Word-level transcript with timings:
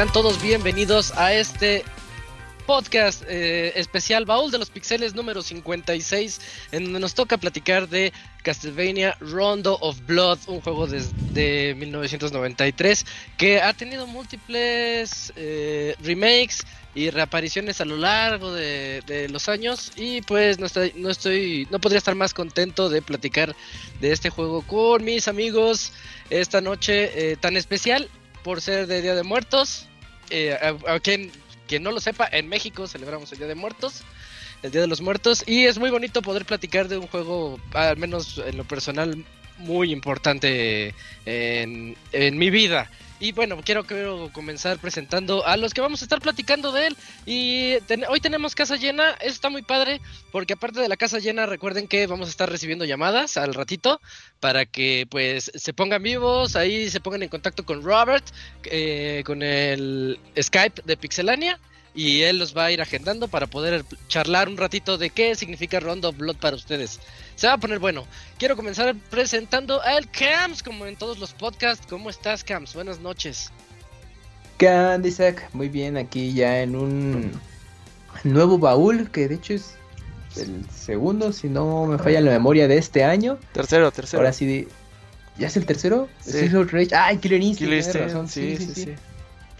Sean 0.00 0.12
todos 0.14 0.40
bienvenidos 0.40 1.12
a 1.18 1.34
este 1.34 1.84
podcast 2.64 3.22
eh, 3.28 3.78
especial 3.78 4.24
Baúl 4.24 4.50
de 4.50 4.56
los 4.56 4.70
Pixeles 4.70 5.14
número 5.14 5.42
56, 5.42 6.40
en 6.72 6.84
donde 6.84 7.00
nos 7.00 7.12
toca 7.12 7.36
platicar 7.36 7.86
de 7.86 8.10
Castlevania 8.42 9.14
Rondo 9.20 9.76
of 9.82 10.00
Blood, 10.06 10.38
un 10.46 10.62
juego 10.62 10.86
desde 10.86 11.74
1993 11.74 13.04
que 13.36 13.60
ha 13.60 13.74
tenido 13.74 14.06
múltiples 14.06 15.34
eh, 15.36 15.94
remakes 16.02 16.60
y 16.94 17.10
reapariciones 17.10 17.82
a 17.82 17.84
lo 17.84 17.98
largo 17.98 18.54
de, 18.54 19.28
los 19.30 19.50
años 19.50 19.92
y 19.96 20.22
pues 20.22 20.58
no 20.58 20.64
estoy, 20.64 20.94
no 20.96 21.10
estoy, 21.10 21.68
no 21.70 21.78
podría 21.78 21.98
estar 21.98 22.14
más 22.14 22.32
contento 22.32 22.88
de 22.88 23.02
platicar 23.02 23.54
de 24.00 24.12
este 24.12 24.30
juego 24.30 24.62
con 24.62 25.04
mis 25.04 25.28
amigos 25.28 25.92
esta 26.30 26.62
noche 26.62 27.32
eh, 27.32 27.36
tan 27.36 27.58
especial 27.58 28.08
por 28.42 28.62
ser 28.62 28.86
de 28.86 29.02
Día 29.02 29.14
de 29.14 29.24
Muertos. 29.24 29.89
Eh, 30.30 30.56
a, 30.86 31.00
quien, 31.00 31.30
quien 31.66 31.82
no 31.82 31.90
lo 31.90 32.00
sepa, 32.00 32.28
en 32.30 32.48
México 32.48 32.86
celebramos 32.86 33.30
el 33.32 33.38
Día 33.38 33.46
de 33.46 33.54
Muertos, 33.54 34.02
el 34.62 34.70
Día 34.70 34.80
de 34.80 34.86
los 34.86 35.00
Muertos 35.00 35.44
y 35.46 35.66
es 35.66 35.78
muy 35.78 35.90
bonito 35.90 36.22
poder 36.22 36.44
platicar 36.44 36.88
de 36.88 36.98
un 36.98 37.06
juego, 37.06 37.58
al 37.74 37.96
menos 37.96 38.40
en 38.44 38.56
lo 38.56 38.64
personal, 38.64 39.24
muy 39.58 39.92
importante 39.92 40.94
en, 41.26 41.96
en 42.12 42.38
mi 42.38 42.50
vida. 42.50 42.90
Y 43.20 43.32
bueno, 43.32 43.60
quiero, 43.62 43.84
quiero 43.84 44.30
comenzar 44.32 44.78
presentando 44.78 45.46
a 45.46 45.58
los 45.58 45.74
que 45.74 45.82
vamos 45.82 46.00
a 46.00 46.06
estar 46.06 46.20
platicando 46.20 46.72
de 46.72 46.86
él. 46.86 46.96
Y 47.26 47.74
hoy 48.08 48.20
tenemos 48.20 48.54
casa 48.54 48.76
llena, 48.76 49.10
eso 49.20 49.34
está 49.34 49.50
muy 49.50 49.60
padre, 49.60 50.00
porque 50.32 50.54
aparte 50.54 50.80
de 50.80 50.88
la 50.88 50.96
casa 50.96 51.18
llena, 51.18 51.44
recuerden 51.44 51.86
que 51.86 52.06
vamos 52.06 52.28
a 52.28 52.30
estar 52.30 52.50
recibiendo 52.50 52.86
llamadas 52.86 53.36
al 53.36 53.52
ratito 53.52 54.00
para 54.40 54.64
que 54.64 55.06
pues 55.10 55.52
se 55.54 55.74
pongan 55.74 56.02
vivos, 56.02 56.56
ahí 56.56 56.88
se 56.88 57.00
pongan 57.00 57.22
en 57.22 57.28
contacto 57.28 57.66
con 57.66 57.82
Robert, 57.82 58.24
eh, 58.64 59.22
con 59.26 59.42
el 59.42 60.18
Skype 60.40 60.80
de 60.86 60.96
Pixelania 60.96 61.60
y 61.94 62.22
él 62.22 62.38
los 62.38 62.56
va 62.56 62.66
a 62.66 62.72
ir 62.72 62.80
agendando 62.80 63.28
para 63.28 63.46
poder 63.46 63.84
charlar 64.08 64.48
un 64.48 64.56
ratito 64.56 64.98
de 64.98 65.10
qué 65.10 65.34
significa 65.34 65.80
Rondo 65.80 66.12
Blood 66.12 66.36
para 66.36 66.56
ustedes. 66.56 67.00
Se 67.34 67.46
va 67.46 67.54
a 67.54 67.58
poner 67.58 67.78
bueno. 67.78 68.06
Quiero 68.38 68.56
comenzar 68.56 68.94
presentando 69.10 69.82
al 69.82 70.08
Cams, 70.10 70.62
como 70.62 70.86
en 70.86 70.96
todos 70.96 71.18
los 71.18 71.32
podcasts. 71.32 71.86
¿Cómo 71.88 72.10
estás, 72.10 72.44
Cams? 72.44 72.74
Buenas 72.74 73.00
noches. 73.00 73.50
¿Qué 74.58 74.68
onda, 74.68 75.08
Isaac? 75.08 75.48
Muy 75.52 75.68
bien, 75.68 75.96
aquí 75.96 76.32
ya 76.34 76.60
en 76.60 76.76
un 76.76 77.32
nuevo 78.24 78.58
baúl, 78.58 79.10
que 79.10 79.26
de 79.26 79.36
hecho 79.36 79.54
es 79.54 79.74
el 80.36 80.64
segundo, 80.70 81.32
si 81.32 81.48
no 81.48 81.86
me 81.86 81.98
falla 81.98 82.20
la 82.20 82.30
memoria 82.30 82.68
de 82.68 82.76
este 82.76 83.02
año. 83.02 83.38
Tercero, 83.52 83.90
tercero. 83.90 84.20
Ahora 84.20 84.32
sí, 84.32 84.68
¿ya 85.38 85.46
es 85.46 85.56
el 85.56 85.66
tercero? 85.66 86.08
Sí. 86.20 86.50
Ay, 86.94 87.16
Killer 87.16 87.42
Instinct, 87.42 87.94
razón. 87.94 88.28
sí, 88.28 88.56
sí. 88.58 88.72
sí. 88.74 88.94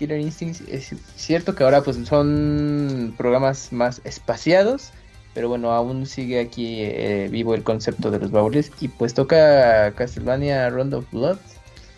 Killer 0.00 0.18
Instinct 0.18 0.66
es 0.66 0.94
cierto 1.14 1.54
que 1.54 1.62
ahora 1.62 1.82
pues 1.82 1.98
son 2.08 3.14
programas 3.18 3.70
más 3.70 4.00
espaciados, 4.04 4.92
pero 5.34 5.50
bueno, 5.50 5.72
aún 5.72 6.06
sigue 6.06 6.40
aquí 6.40 6.80
eh, 6.80 7.28
vivo 7.30 7.54
el 7.54 7.62
concepto 7.62 8.10
de 8.10 8.18
los 8.18 8.30
baúles 8.30 8.72
y 8.80 8.88
pues 8.88 9.12
toca 9.12 9.92
Castlevania 9.92 10.70
Round 10.70 10.94
of 10.94 11.10
Blood, 11.12 11.36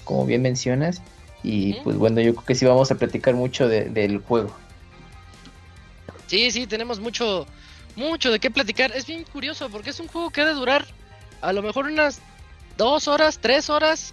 como 0.03 0.27
bien 0.27 0.43
mencionas, 0.43 1.01
y 1.45 1.75
pues 1.85 1.97
bueno, 1.97 2.21
yo 2.21 2.35
creo 2.35 2.45
que 2.45 2.55
sí 2.57 2.67
vamos 2.67 2.91
a 2.91 2.97
platicar 2.97 3.35
mucho 3.35 3.69
del 3.69 4.19
juego. 4.19 4.53
Sí, 6.27 6.51
sí, 6.51 6.67
tenemos 6.67 6.99
mucho, 6.99 7.47
mucho 7.95 8.33
de 8.33 8.41
qué 8.41 8.51
platicar. 8.51 8.91
Es 8.97 9.07
bien 9.07 9.23
curioso 9.23 9.69
porque 9.71 9.91
es 9.91 10.01
un 10.01 10.09
juego 10.09 10.31
que 10.31 10.41
ha 10.41 10.47
de 10.47 10.55
durar 10.55 10.87
a 11.41 11.53
lo 11.53 11.63
mejor 11.63 11.87
unas 11.87 12.21
dos 12.77 13.07
horas, 13.07 13.39
tres 13.41 13.71
horas, 13.71 14.13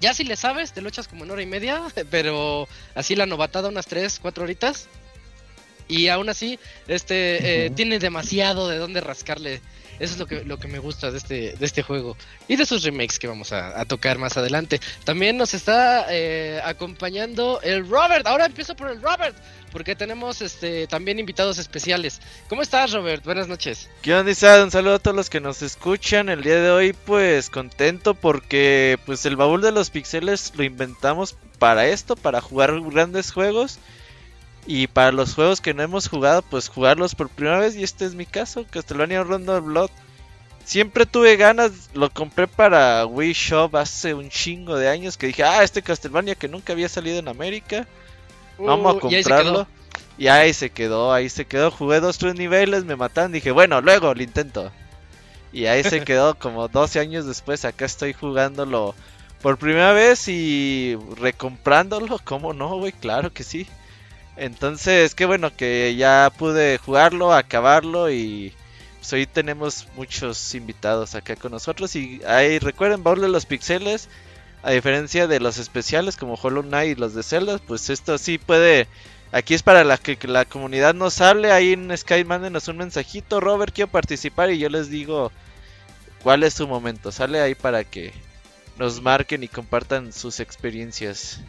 ya 0.00 0.14
si 0.14 0.24
le 0.24 0.36
sabes, 0.36 0.72
te 0.72 0.80
lo 0.80 0.88
echas 0.88 1.08
como 1.08 1.24
en 1.24 1.30
hora 1.30 1.42
y 1.42 1.46
media, 1.46 1.82
pero 2.10 2.68
así 2.94 3.16
la 3.16 3.26
novatada 3.26 3.68
unas 3.68 3.86
3, 3.86 4.18
4 4.20 4.44
horitas. 4.44 4.88
Y 5.88 6.08
aún 6.08 6.28
así, 6.28 6.58
este 6.86 7.66
eh, 7.66 7.70
tiene 7.70 7.98
demasiado 7.98 8.68
de 8.68 8.76
dónde 8.76 9.00
rascarle. 9.00 9.62
Eso 9.98 10.14
es 10.14 10.18
lo 10.18 10.26
que, 10.26 10.44
lo 10.44 10.58
que 10.58 10.68
me 10.68 10.78
gusta 10.78 11.10
de 11.10 11.18
este, 11.18 11.54
de 11.56 11.66
este 11.66 11.82
juego. 11.82 12.16
Y 12.46 12.56
de 12.56 12.66
sus 12.66 12.82
remakes 12.82 13.18
que 13.18 13.26
vamos 13.26 13.52
a, 13.52 13.84
tocar 13.84 14.18
más 14.18 14.36
adelante. 14.36 14.80
También 15.04 15.36
nos 15.36 15.54
está 15.54 16.06
eh, 16.10 16.60
acompañando 16.64 17.60
el 17.62 17.88
Robert. 17.88 18.26
Ahora 18.26 18.46
empiezo 18.46 18.74
por 18.74 18.90
el 18.90 19.00
Robert 19.00 19.36
porque 19.70 19.94
tenemos 19.94 20.40
este 20.42 20.86
también 20.86 21.18
invitados 21.18 21.58
especiales. 21.58 22.20
¿Cómo 22.48 22.62
estás, 22.62 22.92
Robert? 22.92 23.24
Buenas 23.24 23.48
noches. 23.48 23.88
¿Qué 24.02 24.14
onda, 24.14 24.32
Un 24.62 24.70
saludo 24.70 24.94
a 24.94 24.98
todos 24.98 25.16
los 25.16 25.30
que 25.30 25.40
nos 25.40 25.62
escuchan. 25.62 26.28
El 26.28 26.42
día 26.42 26.60
de 26.60 26.70
hoy, 26.70 26.92
pues 26.92 27.50
contento 27.50 28.14
porque 28.14 28.98
pues 29.06 29.24
el 29.26 29.36
baúl 29.36 29.62
de 29.62 29.72
los 29.72 29.90
pixeles 29.90 30.52
lo 30.56 30.64
inventamos 30.64 31.36
para 31.58 31.86
esto, 31.86 32.16
para 32.16 32.40
jugar 32.40 32.80
grandes 32.90 33.32
juegos. 33.32 33.78
Y 34.70 34.86
para 34.86 35.12
los 35.12 35.34
juegos 35.34 35.62
que 35.62 35.72
no 35.72 35.82
hemos 35.82 36.10
jugado, 36.10 36.42
pues 36.42 36.68
jugarlos 36.68 37.14
por 37.14 37.30
primera 37.30 37.58
vez. 37.58 37.74
Y 37.74 37.82
este 37.82 38.04
es 38.04 38.14
mi 38.14 38.26
caso, 38.26 38.66
Castlevania 38.68 39.24
Rondo 39.24 39.62
Blood. 39.62 39.88
Siempre 40.62 41.06
tuve 41.06 41.36
ganas, 41.36 41.88
lo 41.94 42.10
compré 42.10 42.46
para 42.46 43.06
Wii 43.06 43.32
Shop 43.32 43.74
hace 43.76 44.12
un 44.12 44.28
chingo 44.28 44.76
de 44.76 44.90
años 44.90 45.16
que 45.16 45.28
dije, 45.28 45.42
ah, 45.42 45.64
este 45.64 45.80
Castlevania 45.80 46.34
que 46.34 46.48
nunca 46.48 46.74
había 46.74 46.90
salido 46.90 47.18
en 47.18 47.28
América. 47.28 47.86
Vamos 48.58 48.92
a 48.92 48.96
uh, 48.98 49.00
comprarlo. 49.00 49.66
Y 50.18 50.28
ahí 50.28 50.52
se 50.52 50.68
quedó, 50.68 51.14
ahí 51.14 51.30
se 51.30 51.46
quedó. 51.46 51.70
Jugué 51.70 52.00
dos, 52.00 52.18
tres 52.18 52.34
niveles, 52.34 52.84
me 52.84 52.94
mataron. 52.94 53.32
Dije, 53.32 53.52
bueno, 53.52 53.80
luego 53.80 54.12
lo 54.12 54.22
intento. 54.22 54.70
Y 55.50 55.64
ahí 55.64 55.82
se 55.82 56.00
quedó 56.04 56.38
como 56.38 56.68
12 56.68 57.00
años 57.00 57.24
después. 57.24 57.64
Acá 57.64 57.86
estoy 57.86 58.12
jugándolo 58.12 58.94
por 59.40 59.56
primera 59.56 59.92
vez 59.92 60.28
y 60.28 60.98
recomprándolo. 61.16 62.20
¿Cómo 62.22 62.52
no, 62.52 62.76
güey? 62.76 62.92
Claro 62.92 63.32
que 63.32 63.44
sí. 63.44 63.66
Entonces, 64.38 65.14
qué 65.14 65.26
bueno 65.26 65.54
que 65.54 65.96
ya 65.96 66.32
pude 66.36 66.78
jugarlo, 66.78 67.32
acabarlo 67.32 68.10
y 68.10 68.54
pues 68.98 69.12
hoy 69.12 69.26
tenemos 69.26 69.88
muchos 69.96 70.54
invitados 70.54 71.14
acá 71.14 71.36
con 71.36 71.52
nosotros. 71.52 71.94
Y 71.96 72.22
ahí 72.26 72.58
recuerden, 72.58 73.02
Baúl 73.02 73.20
los 73.32 73.46
Pixeles 73.46 74.08
a 74.62 74.72
diferencia 74.72 75.26
de 75.26 75.40
los 75.40 75.58
especiales 75.58 76.16
como 76.16 76.34
Hollow 76.34 76.62
Knight 76.62 76.96
y 76.96 77.00
los 77.00 77.14
de 77.14 77.22
Zelda, 77.22 77.58
pues 77.58 77.90
esto 77.90 78.18
sí 78.18 78.38
puede. 78.38 78.88
Aquí 79.30 79.54
es 79.54 79.62
para 79.62 79.84
la 79.84 79.98
que, 79.98 80.18
la 80.26 80.44
comunidad 80.44 80.94
nos 80.94 81.20
hable. 81.20 81.52
Ahí 81.52 81.74
en 81.74 81.96
Skype 81.96 82.24
mándenos 82.24 82.68
un 82.68 82.78
mensajito. 82.78 83.40
Robert, 83.40 83.74
quiero 83.74 83.90
participar 83.90 84.50
y 84.50 84.58
yo 84.58 84.68
les 84.68 84.88
digo 84.90 85.30
cuál 86.22 86.42
es 86.42 86.54
su 86.54 86.66
momento. 86.66 87.12
Sale 87.12 87.40
ahí 87.40 87.54
para 87.54 87.84
que 87.84 88.12
nos 88.78 89.02
marquen 89.02 89.42
y 89.42 89.48
compartan 89.48 90.12
sus 90.12 90.40
experiencias. 90.40 91.40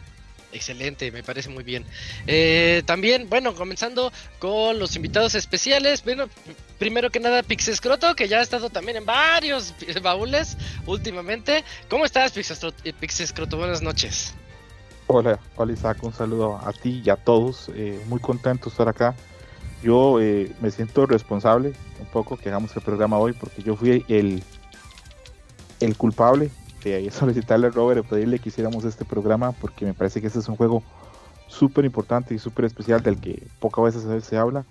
Excelente, 0.52 1.12
me 1.12 1.22
parece 1.22 1.48
muy 1.48 1.62
bien. 1.62 1.84
Eh, 2.26 2.82
también, 2.84 3.28
bueno, 3.28 3.54
comenzando 3.54 4.12
con 4.38 4.78
los 4.78 4.96
invitados 4.96 5.34
especiales. 5.34 6.02
Bueno, 6.02 6.28
primero 6.78 7.10
que 7.10 7.20
nada, 7.20 7.42
Pixescroto, 7.42 8.16
que 8.16 8.26
ya 8.26 8.38
ha 8.38 8.42
estado 8.42 8.68
también 8.68 8.96
en 8.96 9.06
varios 9.06 9.74
baúles 10.02 10.56
últimamente. 10.86 11.64
¿Cómo 11.88 12.04
estás, 12.04 12.32
Pixescroto? 12.32 13.56
Buenas 13.56 13.82
noches. 13.82 14.34
Hola, 15.06 15.40
hola 15.56 15.72
Isaac, 15.72 15.98
un 16.02 16.12
saludo 16.12 16.60
a 16.64 16.72
ti 16.72 17.02
y 17.04 17.10
a 17.10 17.16
todos. 17.16 17.70
Eh, 17.74 18.00
muy 18.06 18.20
contento 18.20 18.66
de 18.66 18.70
estar 18.70 18.88
acá. 18.88 19.14
Yo 19.82 20.20
eh, 20.20 20.52
me 20.60 20.70
siento 20.70 21.06
responsable 21.06 21.72
un 22.00 22.06
poco 22.06 22.36
que 22.36 22.48
hagamos 22.48 22.74
el 22.76 22.82
programa 22.82 23.18
hoy 23.18 23.32
porque 23.32 23.62
yo 23.62 23.76
fui 23.76 24.04
el, 24.08 24.42
el 25.80 25.96
culpable 25.96 26.50
de 26.88 27.10
solicitarle 27.10 27.66
a 27.66 27.70
Robert 27.70 28.06
pedirle 28.06 28.38
que 28.38 28.48
hiciéramos 28.48 28.84
este 28.84 29.04
programa 29.04 29.52
porque 29.52 29.84
me 29.84 29.94
parece 29.94 30.20
que 30.20 30.26
este 30.26 30.38
es 30.38 30.48
un 30.48 30.56
juego 30.56 30.82
súper 31.46 31.84
importante 31.84 32.34
y 32.34 32.38
súper 32.38 32.64
especial 32.64 33.02
del 33.02 33.20
que 33.20 33.42
pocas 33.58 33.84
veces 33.84 34.24
se 34.24 34.36
habla. 34.36 34.64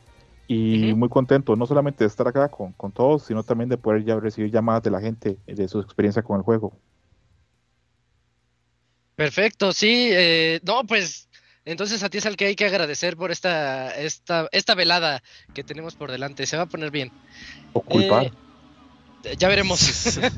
Y 0.48 0.96
muy 0.96 1.10
contento 1.10 1.56
no 1.56 1.68
solamente 1.68 2.04
de 2.04 2.08
estar 2.08 2.28
acá 2.28 2.50
con, 2.50 2.74
todos 2.92 3.24
sino 3.24 3.44
también 3.44 3.70
de 3.70 3.78
poder 3.78 4.04
ya 4.04 4.20
recibir 4.20 4.50
llamadas 4.50 4.82
de 4.82 4.90
la 4.90 5.00
gente 5.00 5.38
de 5.46 5.68
su 5.68 5.80
experiencia 5.80 6.24
con 6.24 6.38
el 6.38 6.42
juego. 6.42 6.74
Perfecto 9.16 9.72
sí 9.72 10.10
eh, 10.12 10.60
no 10.64 10.86
pues 10.86 11.30
entonces 11.66 12.02
a 12.02 12.10
ti 12.10 12.18
es 12.18 12.26
al 12.26 12.36
que 12.36 12.46
hay 12.46 12.56
que 12.56 12.66
agradecer 12.66 13.16
por 13.16 13.30
esta 13.30 13.92
esta 13.92 14.50
esta 14.52 14.74
velada 14.74 15.22
que 15.54 15.64
tenemos 15.64 15.94
por 15.94 16.10
delante 16.10 16.48
se 16.48 16.58
va 16.58 16.64
a 16.64 16.66
poner 16.66 16.90
bien. 16.90 17.12
O 17.74 17.82
culpar. 17.82 18.26
Eh, 18.26 18.32
ya 19.38 19.48
veremos. 19.48 19.80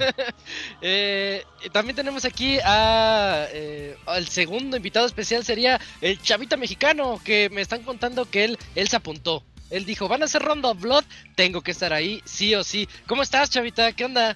Eh, 0.84 1.44
también 1.72 1.96
tenemos 1.96 2.26
aquí 2.26 2.58
a 2.64 3.46
eh, 3.52 3.96
al 4.08 4.28
segundo 4.28 4.76
invitado 4.76 5.06
especial 5.06 5.46
sería 5.46 5.80
el 6.02 6.20
chavita 6.22 6.58
mexicano 6.58 7.22
que 7.24 7.50
me 7.50 7.62
están 7.62 7.84
contando 7.84 8.30
que 8.30 8.44
él 8.46 8.58
él 8.76 8.88
se 8.88 8.96
apuntó. 8.96 9.44
Él 9.70 9.86
dijo, 9.86 10.08
"Van 10.08 10.24
a 10.24 10.26
hacer 10.26 10.42
Rondo 10.42 10.72
of 10.72 10.82
Blood, 10.82 11.04
tengo 11.36 11.62
que 11.62 11.72
estar 11.72 11.94
ahí 11.94 12.22
sí 12.26 12.56
o 12.56 12.64
sí." 12.64 12.90
¿Cómo 13.08 13.22
estás, 13.22 13.50
chavita? 13.50 13.92
¿Qué 13.94 14.06
onda? 14.06 14.36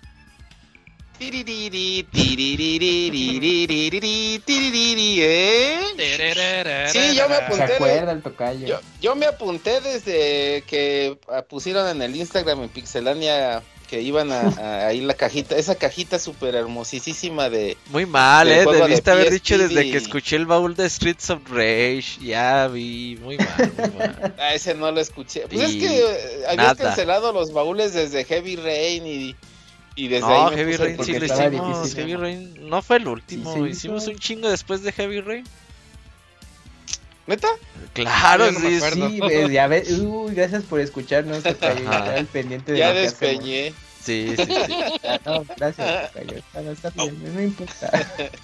Sí, 6.89 7.15
yo 7.15 7.29
me 7.29 7.35
apunté. 7.35 7.77
Yo, 8.67 8.79
yo, 9.01 9.15
me 9.15 9.25
apunté 9.25 9.79
desde 9.81 10.63
que 10.67 11.17
pusieron 11.49 11.87
en 11.87 12.01
el 12.01 12.15
Instagram 12.15 12.63
en 12.63 12.69
Pixelania 12.69 13.63
que 13.85 14.01
iban 14.01 14.31
a, 14.31 14.91
ir 14.93 15.03
la 15.03 15.13
cajita, 15.13 15.55
esa 15.55 15.75
cajita 15.75 16.19
súper 16.19 16.55
hermosísima 16.55 17.49
de... 17.49 17.77
Muy 17.89 18.05
mal, 18.05 18.51
eh, 18.51 18.65
debiste 18.65 19.11
haber 19.11 19.31
dicho 19.31 19.57
desde 19.57 19.89
que 19.89 19.97
escuché 19.97 20.35
el 20.35 20.45
baúl 20.45 20.75
de 20.75 20.89
Streets 20.89 21.29
of 21.29 21.41
Rage, 21.49 22.19
ya 22.21 22.67
vi, 22.67 23.17
muy 23.21 23.37
mal, 23.37 23.71
muy 23.77 23.97
mal. 23.97 24.35
ah, 24.39 24.53
ese 24.53 24.73
no 24.73 24.91
lo 24.91 24.99
escuché. 24.99 25.47
Pues 25.47 25.61
es 25.61 25.75
que 25.75 25.99
eh, 25.99 26.45
habías 26.47 26.75
cancelado 26.75 27.31
los 27.31 27.53
baúles 27.53 27.93
desde 27.93 28.23
Heavy 28.25 28.55
Rain 28.55 29.05
y... 29.05 29.35
Y 29.97 30.09
desde 30.09 30.27
no, 30.27 30.49
Heavy 30.49 30.75
Rain 30.75 31.03
sí 31.03 31.17
lo 31.17 31.25
hicimos. 31.25 31.95
Heavy 31.95 32.15
Rain 32.15 32.69
no 32.69 32.81
fue 32.81 32.97
el 32.97 33.07
último. 33.07 33.65
hicimos 33.65 34.05
un 34.07 34.17
chingo 34.17 34.49
después 34.49 34.83
de 34.83 34.91
Heavy 34.91 35.21
Rain. 35.21 35.45
¿Neta? 37.27 37.47
Claro, 37.93 38.51
sí, 38.51 38.79
sí, 38.79 39.19
ya 39.51 39.67
ves, 39.67 39.89
uy, 39.89 40.35
gracias 40.35 40.63
por 40.63 40.79
escucharnos, 40.79 41.43
el 42.15 42.25
pendiente 42.27 42.73
de 42.73 42.79
Ya 42.79 42.93
despeñé. 42.93 43.73
Sí, 44.01 44.35
sí, 44.37 44.45
sí. 44.45 44.75
no, 45.25 45.43
gracias, 45.57 46.11
No, 46.53 46.71
está 46.71 46.89
bien, 46.91 47.35
no 47.35 47.41
importa. 47.41 47.91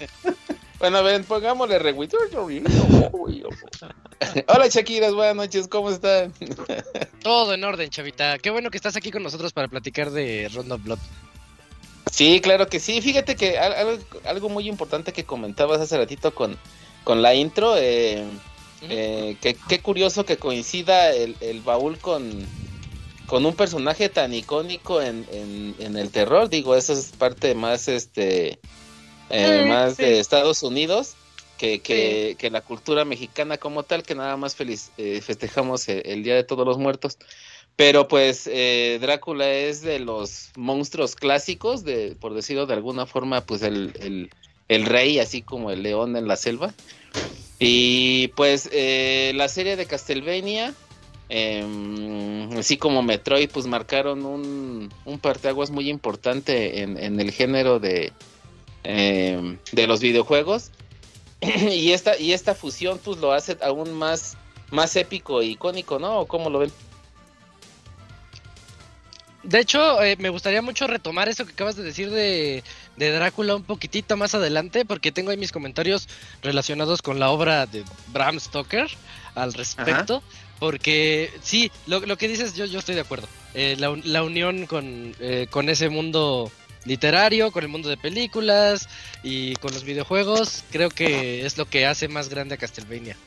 Bueno, 0.82 0.98
a 0.98 1.02
ver, 1.04 1.24
pongámosle 1.26 1.78
reguito. 1.78 2.18
Hola, 4.48 4.68
Shakiras, 4.68 5.14
buenas 5.14 5.36
noches, 5.36 5.68
¿cómo 5.68 5.92
están? 5.92 6.34
Todo 7.22 7.54
en 7.54 7.64
orden, 7.64 7.92
chavita. 7.92 8.40
Qué 8.40 8.50
bueno 8.50 8.72
que 8.72 8.78
estás 8.78 8.96
aquí 8.96 9.12
con 9.12 9.22
nosotros 9.22 9.54
para 9.54 9.68
platicar 9.68 10.10
de 10.10 10.50
Round 10.52 10.72
of 10.72 10.84
Blood. 10.84 10.98
Sí, 12.12 12.42
claro 12.42 12.68
que 12.68 12.80
sí. 12.80 13.00
Fíjate 13.00 13.36
que 13.36 13.60
algo, 13.60 14.04
algo 14.26 14.50
muy 14.50 14.68
importante 14.68 15.14
que 15.14 15.24
comentabas 15.24 15.82
hace 15.82 16.00
ratito 16.00 16.34
con, 16.34 16.58
con 17.04 17.22
la 17.22 17.36
intro, 17.36 17.76
eh, 17.78 18.26
eh, 18.90 19.38
qué 19.42 19.80
curioso 19.80 20.26
que 20.26 20.38
coincida 20.38 21.14
el, 21.14 21.62
baúl 21.64 21.98
con, 22.00 22.46
con 23.28 23.46
un 23.46 23.56
personaje 23.56 24.10
tan 24.10 24.34
icónico 24.34 25.02
en, 25.02 25.26
en, 25.32 25.98
el 25.98 26.10
terror. 26.10 26.50
Digo, 26.50 26.76
eso 26.76 26.94
es 26.94 27.12
parte 27.18 27.54
más, 27.54 27.88
este, 27.88 28.60
eh, 29.30 29.66
más 29.68 29.98
de 29.98 30.20
Estados 30.20 30.64
Unidos. 30.64 31.16
Que, 31.58 31.80
que, 31.80 32.50
la 32.50 32.62
cultura 32.62 33.06
mexicana 33.06 33.56
como 33.56 33.84
tal, 33.84 34.02
que 34.02 34.16
nada 34.16 34.36
más 34.36 34.56
feliz, 34.56 34.90
eh, 34.98 35.22
festejamos 35.22 35.88
el, 35.90 36.24
Día 36.24 36.34
de 36.34 36.44
Todos 36.44 36.66
los 36.66 36.80
Muertos. 36.80 37.20
Pero 37.76 38.08
pues 38.08 38.50
Drácula 39.00 39.48
es 39.48 39.84
de 39.84 40.00
los 40.00 40.50
monstruos 40.56 41.16
clásicos, 41.16 41.84
de, 41.84 42.16
por 42.20 42.34
decirlo 42.34 42.66
de 42.66 42.74
alguna 42.74 43.06
forma, 43.06 43.42
pues 43.42 43.62
el, 43.62 43.94
el, 44.00 44.32
el 44.70 44.86
rey, 44.88 45.20
así 45.20 45.44
como 45.44 45.70
el 45.70 45.84
león 45.84 46.16
en 46.16 46.28
la 46.28 46.36
selva. 46.36 46.74
Y 47.64 48.30
pues 48.30 48.68
eh, 48.72 49.34
la 49.36 49.48
serie 49.48 49.76
de 49.76 49.86
Castlevania, 49.86 50.74
em, 51.30 52.52
así 52.58 52.76
como 52.76 53.04
Metroid, 53.04 53.52
pues 53.52 53.68
marcaron 53.68 54.26
un, 54.26 54.92
un 55.06 55.20
parteaguas 55.20 55.70
muy 55.70 55.88
importante 55.88 56.82
en, 56.82 56.98
en 56.98 57.20
el 57.20 57.30
género 57.32 57.80
de, 57.80 58.14
em, 58.84 59.60
de 59.74 59.86
los 59.86 60.00
videojuegos. 60.00 60.72
y, 61.42 61.92
esta, 61.92 62.18
y 62.18 62.34
esta 62.34 62.56
fusión 62.56 62.98
pues 62.98 63.20
lo 63.20 63.32
hace 63.32 63.56
aún 63.62 63.94
más, 63.94 64.38
más 64.72 64.96
épico 64.96 65.40
e 65.40 65.46
icónico, 65.46 66.00
¿no? 66.00 66.26
¿Cómo 66.26 66.50
lo 66.50 66.58
ven? 66.58 66.72
De 69.44 69.60
hecho, 69.60 70.04
eh, 70.04 70.18
me 70.20 70.30
gustaría 70.30 70.62
mucho 70.62 70.86
retomar 70.86 71.28
eso 71.28 71.46
que 71.46 71.54
acabas 71.54 71.76
de 71.76 71.84
decir 71.84 72.12
de, 72.12 72.64
de, 72.98 73.12
Drácula 73.12 73.56
un 73.56 73.64
poquitito 73.64 74.16
más 74.16 74.36
adelante, 74.36 74.86
porque 74.86 75.12
tengo 75.12 75.32
ahí 75.32 75.38
mis 75.38 75.52
comentarios 75.52 76.08
relacionados 76.44 77.02
con 77.02 77.20
la 77.20 77.32
obra 77.32 77.66
de 77.66 77.84
Bram 78.08 78.40
Stoker 78.40 78.88
al 79.34 79.54
respecto. 79.54 80.22
Porque 80.60 81.34
sí, 81.42 81.72
lo, 81.88 82.02
lo, 82.02 82.18
que 82.18 82.28
dices, 82.28 82.56
yo, 82.56 82.66
yo 82.66 82.78
estoy 82.78 82.94
de 82.94 83.02
acuerdo. 83.02 83.28
Eh, 83.56 83.76
la, 83.80 84.00
la, 84.04 84.22
unión 84.22 84.68
con, 84.68 85.16
eh, 85.20 85.48
con 85.50 85.70
ese 85.70 85.90
mundo 85.90 86.52
literario, 86.86 87.52
con 87.52 87.64
el 87.64 87.70
mundo 87.70 87.90
de 87.90 87.98
películas 87.98 88.88
y 89.24 89.56
con 89.56 89.74
los 89.74 89.84
videojuegos, 89.84 90.64
creo 90.72 90.90
que 90.90 91.48
es 91.48 91.58
lo 91.58 91.66
que 91.66 91.88
hace 91.88 92.08
más 92.08 92.30
grande 92.30 92.56
a 92.56 92.58
Castlevania. 92.60 93.18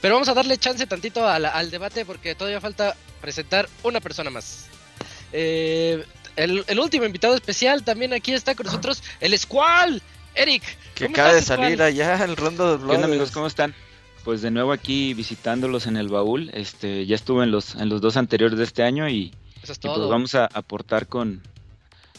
Pero 0.00 0.14
vamos 0.14 0.28
a 0.28 0.34
darle 0.34 0.56
chance 0.56 0.86
tantito 0.86 1.28
al 1.28 1.70
debate 1.70 2.06
porque 2.06 2.34
todavía 2.34 2.62
falta 2.62 2.96
presentar 3.20 3.68
una 3.82 4.00
persona 4.00 4.30
más. 4.30 4.66
Eh, 5.36 6.04
el, 6.36 6.78
último 6.78 7.04
invitado 7.04 7.34
especial 7.34 7.82
también 7.82 8.12
aquí 8.12 8.32
está 8.32 8.54
con 8.54 8.66
nosotros, 8.66 9.02
el 9.20 9.36
Squall. 9.36 10.00
Eric. 10.36 10.62
Que 10.94 11.06
acaba 11.06 11.32
de 11.32 11.42
salir 11.42 11.80
allá 11.80 12.24
el 12.24 12.36
rondo 12.36 12.76
de 12.76 12.86
¿Qué 12.86 13.04
amigos? 13.04 13.30
¿Cómo 13.30 13.46
están? 13.46 13.74
Pues 14.24 14.42
de 14.42 14.50
nuevo 14.50 14.72
aquí 14.72 15.14
visitándolos 15.14 15.86
en 15.86 15.96
el 15.96 16.08
baúl. 16.08 16.50
Este, 16.54 17.06
ya 17.06 17.14
estuve 17.14 17.44
en 17.44 17.52
los, 17.52 17.76
en 17.76 17.88
los 17.88 18.00
dos 18.00 18.16
anteriores 18.16 18.58
de 18.58 18.64
este 18.64 18.82
año 18.82 19.08
y, 19.08 19.32
pues 19.64 19.78
vamos 19.82 20.34
a 20.34 20.46
aportar 20.46 21.06
con, 21.06 21.40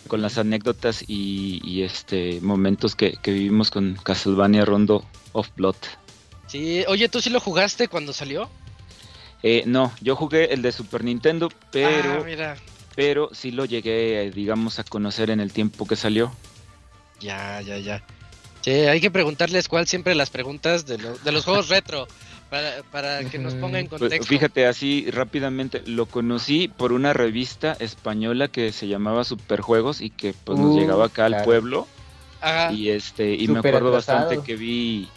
con 0.07 0.21
las 0.21 0.37
anécdotas 0.37 1.03
y, 1.07 1.81
este 1.81 2.39
momentos 2.41 2.95
que, 2.95 3.17
vivimos 3.25 3.69
con 3.69 3.97
Castlevania 4.01 4.63
Rondo 4.63 5.05
of 5.33 5.49
Blood. 5.55 5.75
Sí, 6.47 6.85
oye, 6.87 7.09
¿tú 7.09 7.19
sí 7.21 7.29
lo 7.29 7.41
jugaste 7.41 7.89
cuando 7.89 8.13
salió? 8.13 8.49
Eh, 9.43 9.63
no, 9.65 9.91
yo 9.99 10.15
jugué 10.15 10.53
el 10.53 10.61
de 10.61 10.71
Super 10.71 11.03
Nintendo, 11.03 11.49
pero 11.71 12.21
ah, 12.21 12.23
mira 12.25 12.57
pero 12.95 13.29
sí 13.33 13.51
lo 13.51 13.65
llegué, 13.65 14.31
digamos, 14.33 14.79
a 14.79 14.83
conocer 14.83 15.29
en 15.29 15.39
el 15.39 15.51
tiempo 15.51 15.85
que 15.85 15.95
salió. 15.95 16.31
Ya, 17.19 17.61
ya, 17.61 17.77
ya. 17.77 18.03
Sí, 18.61 18.71
hay 18.71 18.99
que 18.99 19.11
preguntarles 19.11 19.67
cuál 19.67 19.87
siempre 19.87 20.15
las 20.15 20.29
preguntas 20.29 20.85
de, 20.85 20.97
de 20.97 21.31
los 21.31 21.45
juegos 21.45 21.69
retro. 21.69 22.07
Para, 22.91 23.25
que 23.25 23.37
nos 23.37 23.53
ponga 23.55 23.79
en 23.79 23.87
pues, 23.87 23.99
contexto. 23.99 24.27
fíjate, 24.27 24.65
así 24.65 25.09
rápidamente, 25.11 25.81
lo 25.87 26.05
conocí 26.05 26.69
por 26.69 26.93
una 26.93 27.11
revista 27.11 27.75
española 27.79 28.47
que 28.47 28.71
se 28.71 28.87
llamaba 28.87 29.25
Superjuegos 29.25 29.99
y 29.99 30.09
que 30.09 30.33
pues 30.45 30.57
nos 30.57 30.75
uh, 30.75 30.79
llegaba 30.79 31.05
acá 31.05 31.25
al 31.25 31.43
pueblo. 31.43 31.87
Y 32.71 32.89
este, 32.89 33.33
y 33.33 33.47
me 33.47 33.59
acuerdo 33.59 33.91
bastante 33.91 34.39
que 34.41 34.55
vi 34.55 35.09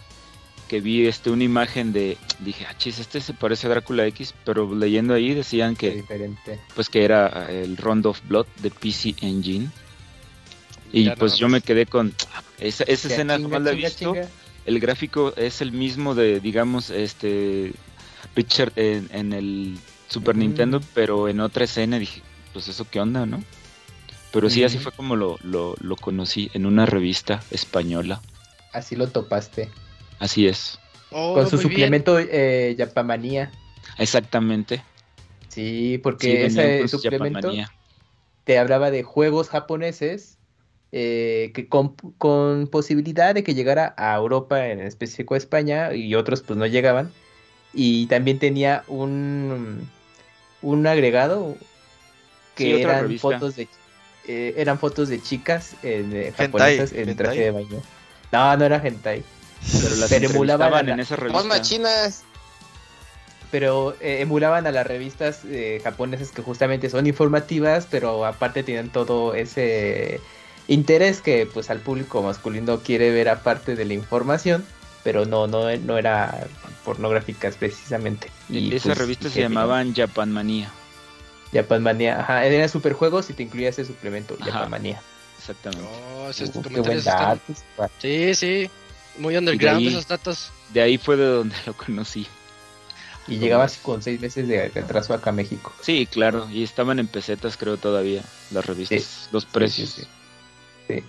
que 0.68 0.80
vi 0.80 1.06
este 1.06 1.30
una 1.30 1.42
imagen 1.42 1.92
de 1.92 2.16
dije 2.40 2.66
ah 2.68 2.74
chis 2.76 2.98
este 3.00 3.20
se 3.20 3.32
parece 3.32 3.66
a 3.66 3.70
Drácula 3.70 4.06
X 4.06 4.34
pero 4.44 4.72
leyendo 4.74 5.14
ahí 5.14 5.34
decían 5.34 5.74
que 5.74 5.90
diferente. 5.96 6.60
pues 6.74 6.88
que 6.88 7.04
era 7.04 7.50
el 7.50 7.76
Rondo 7.76 8.10
of 8.10 8.20
Blood 8.28 8.46
de 8.62 8.70
PC 8.70 9.16
Engine. 9.22 9.68
Y 10.92 11.10
pues 11.10 11.36
yo 11.36 11.48
me 11.48 11.60
quedé 11.60 11.84
con 11.84 12.14
esa, 12.58 12.84
esa 12.84 13.08
escena 13.08 13.38
como 13.38 13.58
la 13.58 13.72
he 13.72 13.74
visto 13.74 14.14
el 14.64 14.80
gráfico 14.80 15.34
es 15.36 15.60
el 15.60 15.72
mismo 15.72 16.14
de 16.14 16.40
digamos 16.40 16.90
este 16.90 17.72
Richard 18.36 18.72
en, 18.76 19.32
el 19.32 19.78
Super 20.08 20.36
Nintendo 20.36 20.80
pero 20.94 21.28
en 21.28 21.40
otra 21.40 21.64
escena 21.64 21.98
dije 21.98 22.22
pues 22.52 22.68
eso 22.68 22.86
qué 22.90 23.00
onda 23.00 23.26
no 23.26 23.42
pero 24.32 24.48
sí 24.50 24.64
así 24.64 24.78
fue 24.78 24.92
como 24.92 25.16
lo, 25.16 25.38
lo, 25.42 25.74
lo 25.80 25.96
conocí 25.96 26.50
en 26.52 26.66
una 26.66 26.84
revista 26.84 27.42
española. 27.50 28.20
Así 28.72 28.94
lo 28.94 29.08
topaste 29.08 29.70
Así 30.18 30.46
es. 30.46 30.78
Oh, 31.10 31.34
Con 31.34 31.48
su 31.48 31.58
suplemento 31.58 32.18
eh, 32.18 32.74
Yapamanía. 32.76 33.50
Exactamente. 33.98 34.82
Sí, 35.48 35.98
porque 36.02 36.46
ese 36.46 36.86
suplemento 36.88 37.52
te 38.44 38.58
hablaba 38.58 38.90
de 38.90 39.02
juegos 39.02 39.48
japoneses 39.48 40.38
eh, 40.90 41.52
que 41.54 41.68
con, 41.68 42.68
posibilidad 42.70 43.34
de 43.34 43.44
que 43.44 43.54
llegara 43.54 43.94
a 43.98 44.16
Europa, 44.16 44.68
en 44.68 44.80
específico 44.80 45.34
a 45.34 45.38
España, 45.38 45.94
y 45.94 46.14
otros 46.14 46.42
pues 46.42 46.58
no 46.58 46.66
llegaban. 46.66 47.12
Y 47.74 48.06
también 48.06 48.38
tenía 48.38 48.84
un, 48.88 49.88
un 50.62 50.86
agregado 50.86 51.56
que 52.54 52.82
eran 52.82 53.18
fotos 53.18 53.56
de 53.56 53.68
eh, 54.26 54.54
eran 54.58 54.78
fotos 54.78 55.08
de 55.08 55.22
chicas 55.22 55.74
eh, 55.82 56.32
japonesas 56.36 56.92
en 56.92 57.16
traje 57.16 57.40
de 57.40 57.50
baño. 57.50 57.82
No, 58.30 58.56
no 58.56 58.64
era 58.64 58.76
hentai. 58.76 59.22
Pero 59.82 59.96
las 59.96 60.12
emulaban 60.12 60.88
en 60.88 61.00
esa 61.00 61.16
revista. 61.16 61.62
chinas. 61.62 62.24
Pero 63.50 63.96
eh, 64.00 64.20
emulaban 64.20 64.66
a 64.66 64.72
las 64.72 64.86
revistas 64.86 65.40
eh, 65.46 65.80
japonesas 65.82 66.32
que 66.32 66.42
justamente 66.42 66.90
son 66.90 67.06
informativas, 67.06 67.86
pero 67.90 68.26
aparte 68.26 68.62
tienen 68.62 68.90
todo 68.90 69.34
ese 69.34 70.20
interés 70.66 71.22
que 71.22 71.46
pues 71.46 71.70
al 71.70 71.80
público 71.80 72.22
masculino 72.22 72.80
quiere 72.80 73.10
ver 73.10 73.30
aparte 73.30 73.74
de 73.74 73.86
la 73.86 73.94
información, 73.94 74.66
pero 75.02 75.24
no 75.24 75.46
no, 75.46 75.74
no 75.76 75.96
era 75.96 76.46
pornográficas 76.84 77.56
precisamente. 77.56 78.30
Y 78.50 78.68
esas 78.68 78.88
pues, 78.88 78.98
revistas 78.98 79.32
se 79.32 79.40
llamaban 79.40 79.94
Japan 79.94 80.30
Manía. 80.30 80.70
Japan 81.52 81.82
Manía, 81.82 82.20
ajá, 82.20 82.44
eran 82.44 82.68
superjuegos 82.68 83.30
y 83.30 83.32
te 83.32 83.44
incluía 83.44 83.70
ese 83.70 83.86
suplemento, 83.86 84.36
Japan 84.44 84.70
Manía. 84.70 85.00
Exactamente. 85.38 85.88
Oh, 86.16 86.30
sí, 87.98 88.34
sí. 88.34 88.70
Muy 89.16 89.36
underground 89.36 89.86
esos 89.86 90.06
datos. 90.06 90.50
De 90.72 90.80
ahí 90.80 90.98
fue 90.98 91.16
de 91.16 91.26
donde 91.26 91.56
lo 91.66 91.74
conocí. 91.74 92.26
Y 93.26 93.38
llegabas 93.38 93.76
con 93.76 94.02
seis 94.02 94.20
meses 94.20 94.48
de 94.48 94.68
retraso 94.68 95.12
acá 95.12 95.30
a 95.30 95.32
México. 95.34 95.72
Sí, 95.82 96.06
claro. 96.10 96.48
Y 96.50 96.62
estaban 96.62 96.98
en 96.98 97.06
pesetas, 97.06 97.56
creo, 97.58 97.76
todavía, 97.76 98.22
las 98.50 98.64
revistas. 98.64 99.28
Los 99.32 99.44
precios. 99.44 100.06
Sí. 100.86 101.04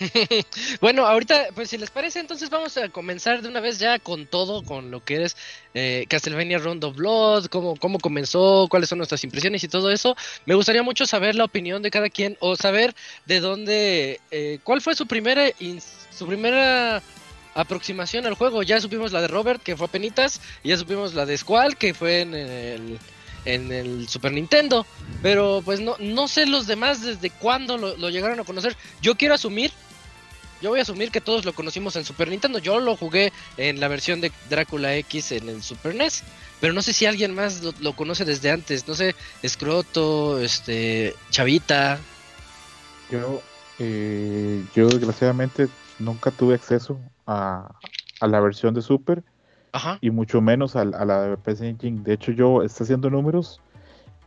bueno, 0.80 1.06
ahorita, 1.06 1.48
pues 1.54 1.70
si 1.70 1.78
les 1.78 1.90
parece, 1.90 2.20
entonces 2.20 2.48
vamos 2.50 2.76
a 2.76 2.88
comenzar 2.88 3.42
de 3.42 3.48
una 3.48 3.60
vez 3.60 3.78
ya 3.78 3.98
con 3.98 4.26
todo, 4.26 4.62
con 4.62 4.90
lo 4.90 5.04
que 5.04 5.24
es 5.24 5.36
eh, 5.74 6.06
Castlevania 6.08 6.58
Round 6.58 6.82
of 6.84 6.96
Blood, 6.96 7.46
cómo, 7.46 7.76
cómo 7.76 7.98
comenzó, 7.98 8.66
cuáles 8.70 8.88
son 8.88 8.98
nuestras 8.98 9.22
impresiones 9.24 9.62
y 9.64 9.68
todo 9.68 9.90
eso. 9.90 10.16
Me 10.46 10.54
gustaría 10.54 10.82
mucho 10.82 11.06
saber 11.06 11.34
la 11.34 11.44
opinión 11.44 11.82
de 11.82 11.90
cada 11.90 12.08
quien 12.08 12.36
o 12.40 12.56
saber 12.56 12.94
de 13.26 13.40
dónde, 13.40 14.20
eh, 14.30 14.58
cuál 14.64 14.80
fue 14.80 14.94
su 14.94 15.06
primera, 15.06 15.44
su 16.16 16.26
primera 16.26 17.02
aproximación 17.54 18.26
al 18.26 18.34
juego. 18.34 18.62
Ya 18.62 18.80
supimos 18.80 19.12
la 19.12 19.20
de 19.20 19.28
Robert, 19.28 19.62
que 19.62 19.76
fue 19.76 19.86
a 19.86 19.90
penitas, 19.90 20.40
y 20.62 20.70
ya 20.70 20.76
supimos 20.76 21.14
la 21.14 21.26
de 21.26 21.36
Squall, 21.36 21.76
que 21.76 21.94
fue 21.94 22.22
en 22.22 22.34
el 22.34 22.98
en 23.44 23.72
el 23.72 24.08
Super 24.08 24.32
Nintendo. 24.32 24.86
Pero 25.22 25.62
pues 25.64 25.80
no, 25.80 25.96
no 25.98 26.28
sé 26.28 26.46
los 26.46 26.66
demás 26.66 27.02
desde 27.02 27.30
cuándo 27.30 27.76
lo, 27.76 28.10
llegaron 28.10 28.40
a 28.40 28.44
conocer. 28.44 28.76
Yo 29.02 29.16
quiero 29.16 29.34
asumir, 29.34 29.72
yo 30.60 30.70
voy 30.70 30.78
a 30.78 30.82
asumir 30.82 31.10
que 31.10 31.20
todos 31.20 31.44
lo 31.44 31.52
conocimos 31.52 31.96
en 31.96 32.04
Super 32.04 32.28
Nintendo. 32.28 32.58
Yo 32.58 32.80
lo 32.80 32.96
jugué 32.96 33.32
en 33.56 33.80
la 33.80 33.88
versión 33.88 34.20
de 34.20 34.32
Drácula 34.48 34.94
X 34.96 35.32
en 35.32 35.48
el 35.48 35.62
Super 35.62 35.94
NES. 35.94 36.22
Pero 36.60 36.72
no 36.74 36.82
sé 36.82 36.92
si 36.92 37.06
alguien 37.06 37.34
más 37.34 37.62
lo, 37.80 37.92
conoce 37.94 38.24
desde 38.24 38.50
antes. 38.50 38.86
No 38.86 38.94
sé, 38.94 39.14
Escroto, 39.42 40.38
este, 40.38 41.14
Chavita. 41.30 41.98
Yo, 43.10 43.42
eh, 43.78 44.62
yo 44.74 44.88
desgraciadamente 44.88 45.68
nunca 45.98 46.30
tuve 46.30 46.54
acceso 46.54 47.00
a, 47.26 47.72
a 48.20 48.26
la 48.26 48.40
versión 48.40 48.74
de 48.74 48.82
Super 48.82 49.22
y 50.00 50.10
mucho 50.10 50.40
menos 50.40 50.76
a, 50.76 50.84
la 50.84 51.22
de 51.22 51.36
PC 51.36 51.68
Engine. 51.68 52.02
De 52.02 52.14
hecho, 52.14 52.32
yo 52.32 52.62
estoy 52.62 52.84
haciendo 52.84 53.10
números 53.10 53.60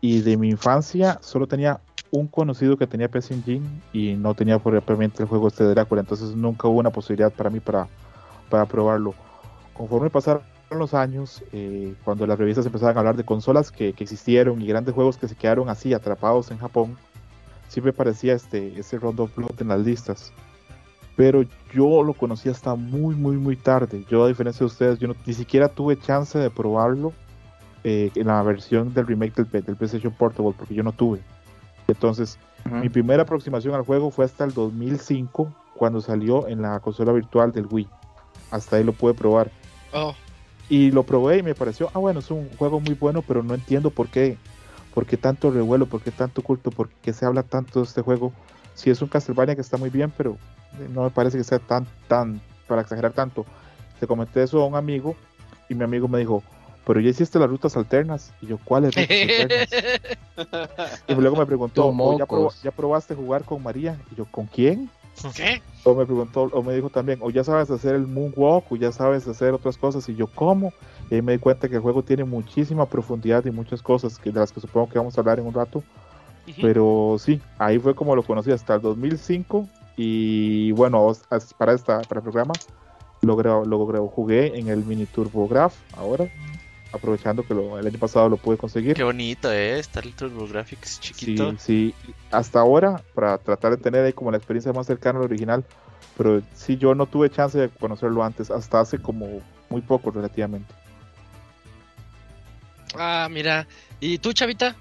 y 0.02 0.22
de 0.22 0.38
mi 0.38 0.50
infancia 0.50 1.20
solo 1.22 1.48
tenía 1.48 1.80
un 2.14 2.28
conocido 2.28 2.78
que 2.78 2.86
tenía 2.86 3.10
PC 3.10 3.34
Engine 3.34 3.68
y 3.92 4.14
no 4.14 4.36
tenía 4.36 4.60
propiamente 4.60 5.24
el 5.24 5.30
juego 5.30 5.48
este 5.48 5.64
de 5.64 5.72
Drácula, 5.72 6.02
entonces 6.02 6.36
nunca 6.36 6.68
hubo 6.68 6.80
una 6.80 6.92
posibilidad 6.92 7.32
para 7.32 7.50
mí 7.50 7.60
para, 7.60 7.88
para 8.50 8.66
probarlo. 8.66 9.16
Conforme 9.74 10.12
pasaron 10.12 10.44
los 10.70 10.94
años, 10.94 11.44
eh, 11.52 11.96
cuando 12.04 12.28
las 12.28 12.38
revistas 12.38 12.66
empezaban 12.68 12.96
a 12.98 13.00
hablar 13.00 13.16
de 13.16 13.24
consolas 13.24 13.72
que, 13.72 13.94
que, 13.94 14.04
existieron 14.04 14.62
y 14.62 14.68
grandes 14.68 14.94
juegos 14.94 15.18
que 15.18 15.28
se 15.28 15.36
quedaron 15.36 15.70
así 15.70 15.94
atrapados 15.94 16.52
en 16.52 16.60
Japón, 16.60 16.98
siempre 17.68 17.94
parecía 17.94 18.34
este, 18.34 18.80
ese 18.80 19.00
Rondo 19.00 19.24
of 19.24 19.62
en 19.62 19.68
las 19.68 19.80
listas 19.80 20.32
pero 21.16 21.44
yo 21.74 22.04
lo 22.04 22.14
conocí 22.14 22.50
hasta 22.50 22.76
muy, 22.76 23.16
muy, 23.16 23.38
muy 23.38 23.56
tarde. 23.56 24.04
Yo, 24.10 24.24
a 24.24 24.28
diferencia 24.28 24.60
de 24.60 24.66
ustedes, 24.66 25.00
yo 25.00 25.10
ni 25.26 25.34
siquiera 25.34 25.70
tuve 25.70 26.00
chance 26.00 26.38
de 26.40 26.50
probarlo 26.50 27.14
eh, 27.84 28.12
en 28.16 28.28
la 28.28 28.42
versión 28.42 28.94
del 28.94 29.06
remake 29.06 29.36
del, 29.36 29.64
del, 29.64 29.76
PlayStation 29.76 30.14
Portable, 30.14 30.54
porque 30.58 30.74
yo 30.74 30.84
no 30.84 30.92
tuve. 30.92 31.20
Entonces, 31.88 32.38
mi 32.66 32.90
primera 32.90 33.24
aproximación 33.24 33.76
al 33.76 33.84
juego 33.84 34.10
fue 34.10 34.26
hasta 34.26 34.46
el 34.46 34.54
2005, 34.54 35.54
cuando 35.76 36.02
salió 36.02 36.48
en 36.48 36.62
la 36.62 36.80
consola 36.80 37.12
virtual 37.12 37.52
del 37.52 37.68
Wii. 37.70 37.88
Hasta 38.52 38.78
ahí 38.78 38.84
lo 38.84 38.94
pude 38.94 39.14
probar. 39.14 39.52
Oh. 39.94 40.14
Y 40.70 40.92
lo 40.92 41.04
probé 41.04 41.40
y 41.40 41.44
me 41.44 41.56
pareció, 41.56 41.90
ah, 41.94 42.00
bueno, 42.00 42.20
es 42.20 42.32
un 42.32 42.50
juego 42.58 42.80
muy 42.80 42.94
bueno, 42.94 43.22
pero 43.22 43.44
no 43.44 43.54
entiendo 43.54 43.90
por 43.90 44.08
qué, 44.08 44.38
por 44.94 45.06
qué 45.06 45.18
tanto 45.18 45.52
revuelo, 45.52 45.88
por 45.88 46.02
qué 46.02 46.12
tanto 46.12 46.42
culto, 46.42 46.72
por 46.72 46.90
qué 46.90 47.12
se 47.12 47.26
habla 47.26 47.44
tanto 47.44 47.80
de 47.80 47.86
este 47.86 48.02
juego. 48.02 48.32
Si 48.76 48.90
es 48.90 49.02
un 49.02 49.10
Castlevania 49.10 49.56
que 49.56 49.62
está 49.62 49.78
muy 49.78 49.90
bien, 49.90 50.12
pero 50.16 50.38
no 50.94 51.04
me 51.04 51.10
parece 51.10 51.38
que 51.38 51.44
sea 51.44 51.60
tan, 51.60 51.86
tan, 52.08 52.42
para 52.68 52.82
exagerar 52.82 53.12
tanto. 53.12 53.46
Le 54.00 54.08
comenté 54.08 54.42
eso 54.42 54.62
a 54.62 54.66
un 54.66 54.76
amigo 54.76 55.16
y 55.70 55.76
mi 55.76 55.84
amigo 55.84 56.08
me 56.08 56.20
dijo, 56.20 56.44
pero 56.86 57.00
ya 57.00 57.10
hiciste 57.10 57.40
las 57.40 57.50
rutas 57.50 57.78
alternas. 57.78 58.34
Y 58.42 58.48
yo, 58.48 58.58
¿cuáles 58.64 58.96
rutas 58.96 59.10
alternas? 59.10 59.70
y 61.08 61.16
luego 61.16 61.38
me 61.38 61.46
preguntó, 61.46 61.94
¿ya, 62.64 62.72
probaste 62.72 63.16
jugar 63.16 63.44
con 63.44 63.64
María? 63.64 63.98
Y 64.12 64.16
yo, 64.16 64.26
¿con 64.26 64.46
quién? 64.48 64.90
¿Qué? 65.36 65.62
O 65.84 65.94
me 65.94 66.06
preguntó, 66.06 66.44
o 66.52 66.64
me 66.64 66.74
dijo 66.74 66.90
también, 66.90 67.20
o 67.22 67.30
ya 67.30 67.44
sabes 67.44 67.70
hacer 67.70 67.96
el 67.96 68.08
moonwalk, 68.08 68.72
o 68.72 68.76
ya 68.76 68.92
sabes 68.92 69.28
hacer 69.28 69.54
otras 69.54 69.78
cosas. 69.78 70.08
Y 70.10 70.16
yo, 70.16 70.28
¿cómo? 70.28 70.74
Y 71.10 71.16
ahí 71.16 71.22
me 71.22 71.34
di 71.34 71.38
cuenta 71.38 71.70
que 71.70 71.76
el 71.76 71.82
juego 71.82 72.04
tiene 72.04 72.24
muchísima 72.24 72.86
profundidad 72.86 73.46
y 73.46 73.52
muchas 73.52 73.82
cosas 73.82 74.18
que 74.18 74.32
de 74.32 74.40
las 74.40 74.52
que 74.52 74.60
supongo 74.60 74.90
que 74.90 74.98
vamos 74.98 75.18
a 75.18 75.22
hablar 75.22 75.40
en 75.40 75.48
un 75.48 75.54
rato. 75.54 75.84
Pero 76.62 77.16
sí, 77.20 77.40
ahí 77.58 77.80
fue 77.80 77.96
como 77.96 78.18
lo 78.18 78.24
conocí 78.24 78.52
hasta 78.52 78.76
el 78.76 78.82
2005 78.82 79.66
y 79.96 80.72
bueno, 80.74 81.14
para, 81.58 81.74
esta, 81.74 82.02
para 82.02 82.20
el 82.20 82.24
programa 82.24 82.54
lo, 83.22 83.66
lo 83.66 84.08
jugué 84.08 84.58
en 84.60 84.68
el 84.68 84.84
Mini 84.84 85.06
Turbo 85.06 85.48
Graph 85.48 85.74
ahora, 85.96 86.28
aprovechando 86.94 87.44
que 87.44 87.54
el 87.54 87.88
año 87.88 88.00
pasado 88.00 88.30
lo 88.30 88.38
pude 88.38 88.58
conseguir. 88.58 88.96
Qué 88.96 89.04
bonito, 89.04 89.52
¿eh? 89.52 89.80
Está 89.80 90.00
el 90.00 90.14
Turbo 90.14 90.48
Graphics 90.48 91.00
chiquito. 91.00 91.52
Sí, 91.52 91.94
sí, 92.06 92.14
hasta 92.32 92.60
ahora, 92.60 93.02
para 93.14 93.38
tratar 93.38 93.72
de 93.72 93.78
tener 93.78 94.06
ahí 94.06 94.14
como 94.14 94.32
la 94.32 94.38
experiencia 94.38 94.72
más 94.72 94.88
cercana 94.88 95.20
al 95.20 95.26
original, 95.26 95.66
pero 96.16 96.42
sí, 96.54 96.78
yo 96.78 96.96
no 96.96 97.08
tuve 97.08 97.30
chance 97.30 97.58
de 97.58 97.70
conocerlo 97.70 98.24
antes, 98.24 98.52
hasta 98.52 98.80
hace 98.80 99.00
como 99.00 99.42
muy 99.70 99.82
poco 99.82 100.12
relativamente. 100.12 100.74
Ah, 102.96 103.28
mira. 103.30 103.68
¿Y 104.00 104.20
tú, 104.20 104.32
Chavita? 104.32 104.76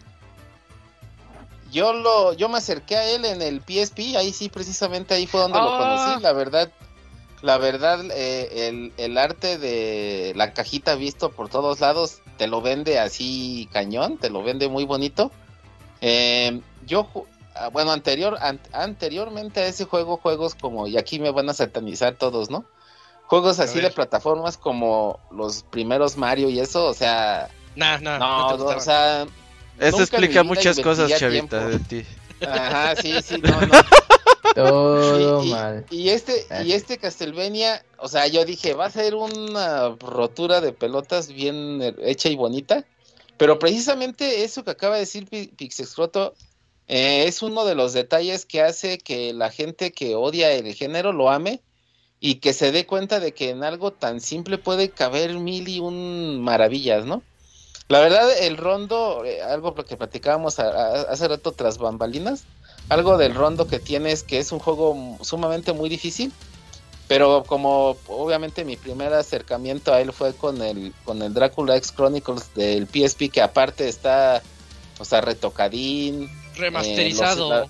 yo 1.72 1.94
lo, 1.94 2.34
yo 2.34 2.48
me 2.48 2.58
acerqué 2.58 2.96
a 2.96 3.10
él 3.10 3.24
en 3.24 3.40
el 3.40 3.60
PSP, 3.60 4.16
ahí 4.16 4.32
sí, 4.32 4.50
precisamente 4.50 5.14
ahí 5.14 5.26
fue 5.26 5.40
donde 5.40 5.58
lo 5.58 5.78
conocí, 5.78 6.12
ah. 6.16 6.18
la 6.20 6.32
verdad, 6.34 6.70
la 7.42 7.58
verdad, 7.58 8.04
eh, 8.14 8.90
el, 8.96 9.18
arte 9.18 9.58
de 9.58 10.32
la 10.36 10.54
cajita 10.54 10.94
visto 10.94 11.30
por 11.30 11.48
todos 11.48 11.80
lados, 11.80 12.20
te 12.38 12.46
lo 12.46 12.62
vende 12.62 13.00
así 13.00 13.68
cañón, 13.72 14.16
te 14.16 14.30
lo 14.30 14.42
vende 14.42 14.68
muy 14.68 14.84
bonito. 14.84 15.32
Em, 16.00 16.62
yo, 16.86 17.08
ah, 17.56 17.68
bueno, 17.68 17.90
anterior, 17.90 18.38
anteriormente 18.72 19.60
a 19.60 19.66
ese 19.66 19.84
juego, 19.84 20.18
juegos 20.18 20.54
como, 20.54 20.86
y 20.86 20.96
aquí 20.96 21.18
me 21.18 21.30
van 21.32 21.50
a 21.50 21.54
satanizar 21.54 22.14
todos, 22.14 22.48
¿no? 22.48 22.64
Juegos 23.26 23.58
así 23.58 23.80
de 23.80 23.90
plataformas 23.90 24.56
como 24.56 25.18
los 25.30 25.64
primeros 25.64 26.16
Mario 26.16 26.48
y 26.48 26.60
eso, 26.60 26.86
o 26.86 26.94
sea... 26.94 27.48
no, 27.98 28.18
no, 28.18 28.46
o 28.66 28.80
sea, 28.80 29.26
eso 29.78 30.00
explica 30.00 30.42
muchas 30.42 30.78
cosas, 30.80 31.10
Chavita, 31.18 31.66
de 31.66 31.78
ti. 31.78 32.06
Ajá, 32.48 32.96
sí, 32.96 33.14
sí, 33.22 33.36
no, 33.42 33.60
no. 33.60 33.72
Todo 34.54 35.42
mal. 35.44 35.86
Y 35.90 36.10
este, 36.10 36.46
y 36.64 36.72
este 36.72 36.98
Castlevania, 36.98 37.84
o 37.98 38.08
sea, 38.08 38.26
yo 38.26 38.44
dije, 38.44 38.74
va 38.74 38.86
a 38.86 38.90
ser 38.90 39.14
una 39.14 39.96
rotura 39.98 40.60
de 40.60 40.72
pelotas 40.72 41.28
bien 41.28 41.94
hecha 42.02 42.28
y 42.28 42.36
bonita. 42.36 42.84
Pero 43.38 43.58
precisamente 43.58 44.44
eso 44.44 44.62
que 44.62 44.70
acaba 44.70 44.94
de 44.94 45.00
decir 45.00 45.26
Pixexcroto 45.26 46.34
eh, 46.86 47.24
es 47.26 47.42
uno 47.42 47.64
de 47.64 47.74
los 47.74 47.92
detalles 47.92 48.44
que 48.44 48.60
hace 48.60 48.98
que 48.98 49.32
la 49.32 49.50
gente 49.50 49.92
que 49.92 50.14
odia 50.14 50.52
el 50.52 50.74
género 50.74 51.12
lo 51.12 51.30
ame 51.30 51.60
y 52.20 52.36
que 52.36 52.52
se 52.52 52.70
dé 52.70 52.86
cuenta 52.86 53.18
de 53.18 53.32
que 53.32 53.50
en 53.50 53.64
algo 53.64 53.92
tan 53.92 54.20
simple 54.20 54.58
puede 54.58 54.90
caber 54.90 55.34
mil 55.38 55.68
y 55.68 55.80
un 55.80 56.40
maravillas, 56.40 57.04
¿no? 57.04 57.22
La 57.88 58.00
verdad, 58.00 58.30
el 58.40 58.56
rondo, 58.56 59.24
eh, 59.24 59.42
algo 59.42 59.74
que 59.74 59.96
platicábamos 59.96 60.58
hace 60.58 61.28
rato 61.28 61.52
tras 61.52 61.78
bambalinas, 61.78 62.44
algo 62.88 63.16
del 63.18 63.34
rondo 63.34 63.66
que 63.66 63.78
tiene 63.78 64.12
es 64.12 64.22
que 64.22 64.38
es 64.38 64.52
un 64.52 64.58
juego 64.58 65.18
sumamente 65.22 65.72
muy 65.72 65.88
difícil, 65.88 66.32
pero 67.08 67.44
como 67.46 67.96
obviamente 68.08 68.64
mi 68.64 68.76
primer 68.76 69.12
acercamiento 69.12 69.92
a 69.92 70.00
él 70.00 70.12
fue 70.12 70.34
con 70.34 70.62
el, 70.62 70.94
con 71.04 71.20
el 71.22 71.34
Drácula 71.34 71.76
X 71.76 71.92
Chronicles 71.92 72.54
del 72.54 72.86
PSP, 72.86 73.30
que 73.30 73.42
aparte 73.42 73.88
está, 73.88 74.42
o 74.98 75.04
sea, 75.04 75.20
retocadín. 75.20 76.30
Remasterizado. 76.56 77.64
Eh, 77.64 77.68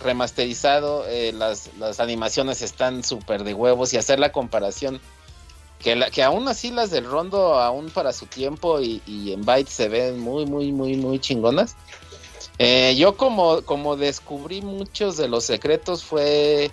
remasterizado, 0.00 1.04
eh, 1.08 1.32
las, 1.32 1.70
las 1.78 2.00
animaciones 2.00 2.62
están 2.62 3.02
súper 3.02 3.44
de 3.44 3.52
huevos 3.52 3.92
y 3.92 3.96
hacer 3.96 4.18
la 4.18 4.32
comparación 4.32 5.00
que, 5.78 5.96
la, 5.96 6.10
que 6.10 6.22
aún 6.22 6.48
así 6.48 6.70
las 6.70 6.90
del 6.90 7.04
Rondo, 7.04 7.54
aún 7.54 7.90
para 7.90 8.12
su 8.12 8.26
tiempo 8.26 8.80
y, 8.80 9.02
en 9.32 9.44
Byte 9.44 9.68
se 9.68 9.88
ven 9.88 10.18
muy, 10.18 10.46
muy, 10.46 10.72
muy, 10.72 10.96
muy 10.96 11.18
chingonas. 11.18 11.76
Eh, 12.58 12.96
yo 12.98 13.16
como, 13.16 13.62
como 13.62 13.96
descubrí 13.96 14.62
muchos 14.62 15.16
de 15.16 15.28
los 15.28 15.44
secretos 15.44 16.02
fue 16.02 16.72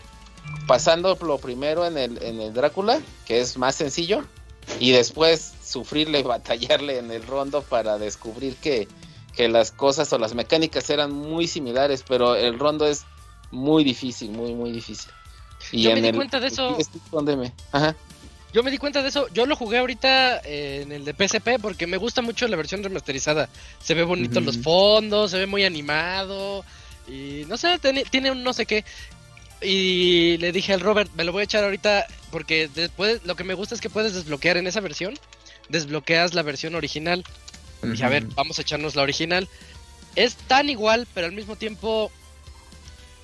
pasando 0.67 1.15
lo 1.21 1.37
primero 1.37 1.85
en 1.85 1.97
el, 1.97 2.23
en 2.23 2.41
el 2.41 2.53
Drácula, 2.53 2.99
que 3.25 3.39
es 3.39 3.57
más 3.57 3.75
sencillo, 3.75 4.23
y 4.79 4.91
después 4.91 5.53
sufrirle 5.63 6.19
y 6.19 6.23
batallarle 6.23 6.97
en 6.97 7.11
el 7.11 7.25
Rondo 7.25 7.61
para 7.61 7.97
descubrir 7.97 8.55
que, 8.55 8.87
que 9.35 9.47
las 9.47 9.71
cosas 9.71 10.11
o 10.13 10.17
las 10.17 10.33
mecánicas 10.33 10.89
eran 10.89 11.11
muy 11.11 11.47
similares, 11.47 12.03
pero 12.07 12.35
el 12.35 12.57
Rondo 12.57 12.87
es 12.87 13.05
muy 13.51 13.83
difícil, 13.83 14.31
muy, 14.31 14.55
muy 14.55 14.71
difícil. 14.71 15.11
Y 15.71 15.83
Yo 15.83 15.93
me 15.93 16.01
di 16.01 16.11
cuenta 16.13 16.39
de 16.39 16.47
eso. 16.47 16.77
Ajá. 17.71 17.95
Yo 18.55 18.63
me 18.63 18.71
di 18.71 18.77
cuenta 18.77 19.01
de 19.01 19.09
eso. 19.09 19.27
Yo 19.33 19.45
lo 19.45 19.57
jugué 19.57 19.79
ahorita 19.79 20.37
eh, 20.45 20.79
en 20.83 20.93
el 20.93 21.03
de 21.03 21.11
PSP 21.11 21.61
porque 21.61 21.87
me 21.87 21.97
gusta 21.97 22.21
mucho 22.21 22.47
la 22.47 22.55
versión 22.55 22.81
remasterizada. 22.81 23.49
Se 23.83 23.93
ve 23.93 24.03
bonito 24.03 24.39
los 24.39 24.59
fondos, 24.59 25.31
se 25.31 25.39
ve 25.39 25.45
muy 25.45 25.65
animado. 25.65 26.63
Y 27.05 27.43
no 27.49 27.57
sé, 27.57 27.79
tiene 28.09 28.31
un 28.31 28.45
no 28.45 28.53
sé 28.53 28.65
qué. 28.65 28.85
Y 29.61 30.37
le 30.37 30.53
dije 30.53 30.71
al 30.71 30.79
Robert, 30.79 31.11
me 31.15 31.25
lo 31.25 31.33
voy 31.33 31.41
a 31.41 31.43
echar 31.43 31.65
ahorita 31.65 32.07
porque 32.31 32.69
después 32.73 33.25
lo 33.25 33.35
que 33.35 33.43
me 33.43 33.55
gusta 33.55 33.75
es 33.75 33.81
que 33.81 33.89
puedes 33.89 34.13
desbloquear 34.13 34.55
en 34.55 34.67
esa 34.67 34.79
versión. 34.79 35.19
Desbloqueas 35.67 36.33
la 36.33 36.41
versión 36.41 36.75
original. 36.75 37.25
Y 37.83 38.01
a 38.03 38.07
ver, 38.07 38.23
vamos 38.35 38.57
a 38.57 38.61
echarnos 38.61 38.95
la 38.95 39.01
original. 39.01 39.49
Es 40.15 40.35
tan 40.35 40.69
igual, 40.69 41.09
pero 41.13 41.27
al 41.27 41.33
mismo 41.33 41.57
tiempo 41.57 42.09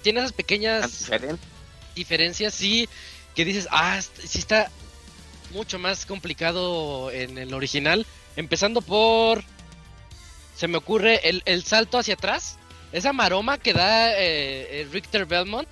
tiene 0.02 0.20
esas 0.20 0.34
pequeñas 0.34 1.10
diferencias, 1.96 2.54
sí, 2.54 2.90
que 3.34 3.46
dices, 3.46 3.70
ah, 3.72 4.02
sí 4.02 4.40
está 4.40 4.70
mucho 5.52 5.80
más 5.80 6.06
complicado 6.06 7.12
en 7.12 7.38
el 7.38 7.54
original. 7.54 8.06
Empezando 8.36 8.82
por. 8.82 9.44
Se 10.56 10.68
me 10.68 10.78
ocurre 10.78 11.28
el, 11.28 11.42
el 11.46 11.64
salto 11.64 11.98
hacia 11.98 12.16
atrás. 12.16 12.58
Esa 12.92 13.14
maroma 13.14 13.58
que 13.58 13.74
da 13.74 14.12
eh, 14.14 14.82
eh 14.82 14.88
Richter 14.92 15.26
Belmont. 15.26 15.70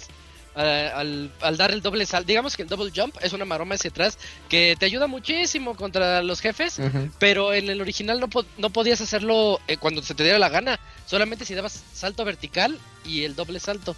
Eh, 0.56 0.92
al, 0.94 1.32
al, 1.42 1.58
dar 1.58 1.72
el 1.72 1.82
doble 1.82 2.06
salto, 2.06 2.28
digamos 2.28 2.58
que 2.58 2.64
el 2.64 2.68
double 2.68 2.92
jump 2.94 3.16
es 3.22 3.34
una 3.34 3.46
maroma 3.46 3.76
hacia 3.76 3.92
atrás 3.92 4.18
que 4.50 4.76
te 4.78 4.86
ayuda 4.86 5.08
muchísimo 5.08 5.76
contra 5.76 6.22
los 6.24 6.42
jefes, 6.42 6.82
pero 7.20 7.54
en 7.54 7.70
el 7.70 7.80
original 7.80 8.20
no, 8.20 8.28
no 8.58 8.70
podías 8.72 9.00
hacerlo 9.00 9.62
eh, 9.68 9.78
cuando 9.78 10.02
se 10.02 10.16
te 10.16 10.24
diera 10.24 10.40
la 10.40 10.50
gana, 10.50 10.80
solamente 11.06 11.46
si 11.46 11.54
dabas 11.54 11.84
salto 11.94 12.26
vertical 12.26 12.78
y 13.06 13.24
el 13.24 13.36
doble 13.36 13.60
salto. 13.60 13.96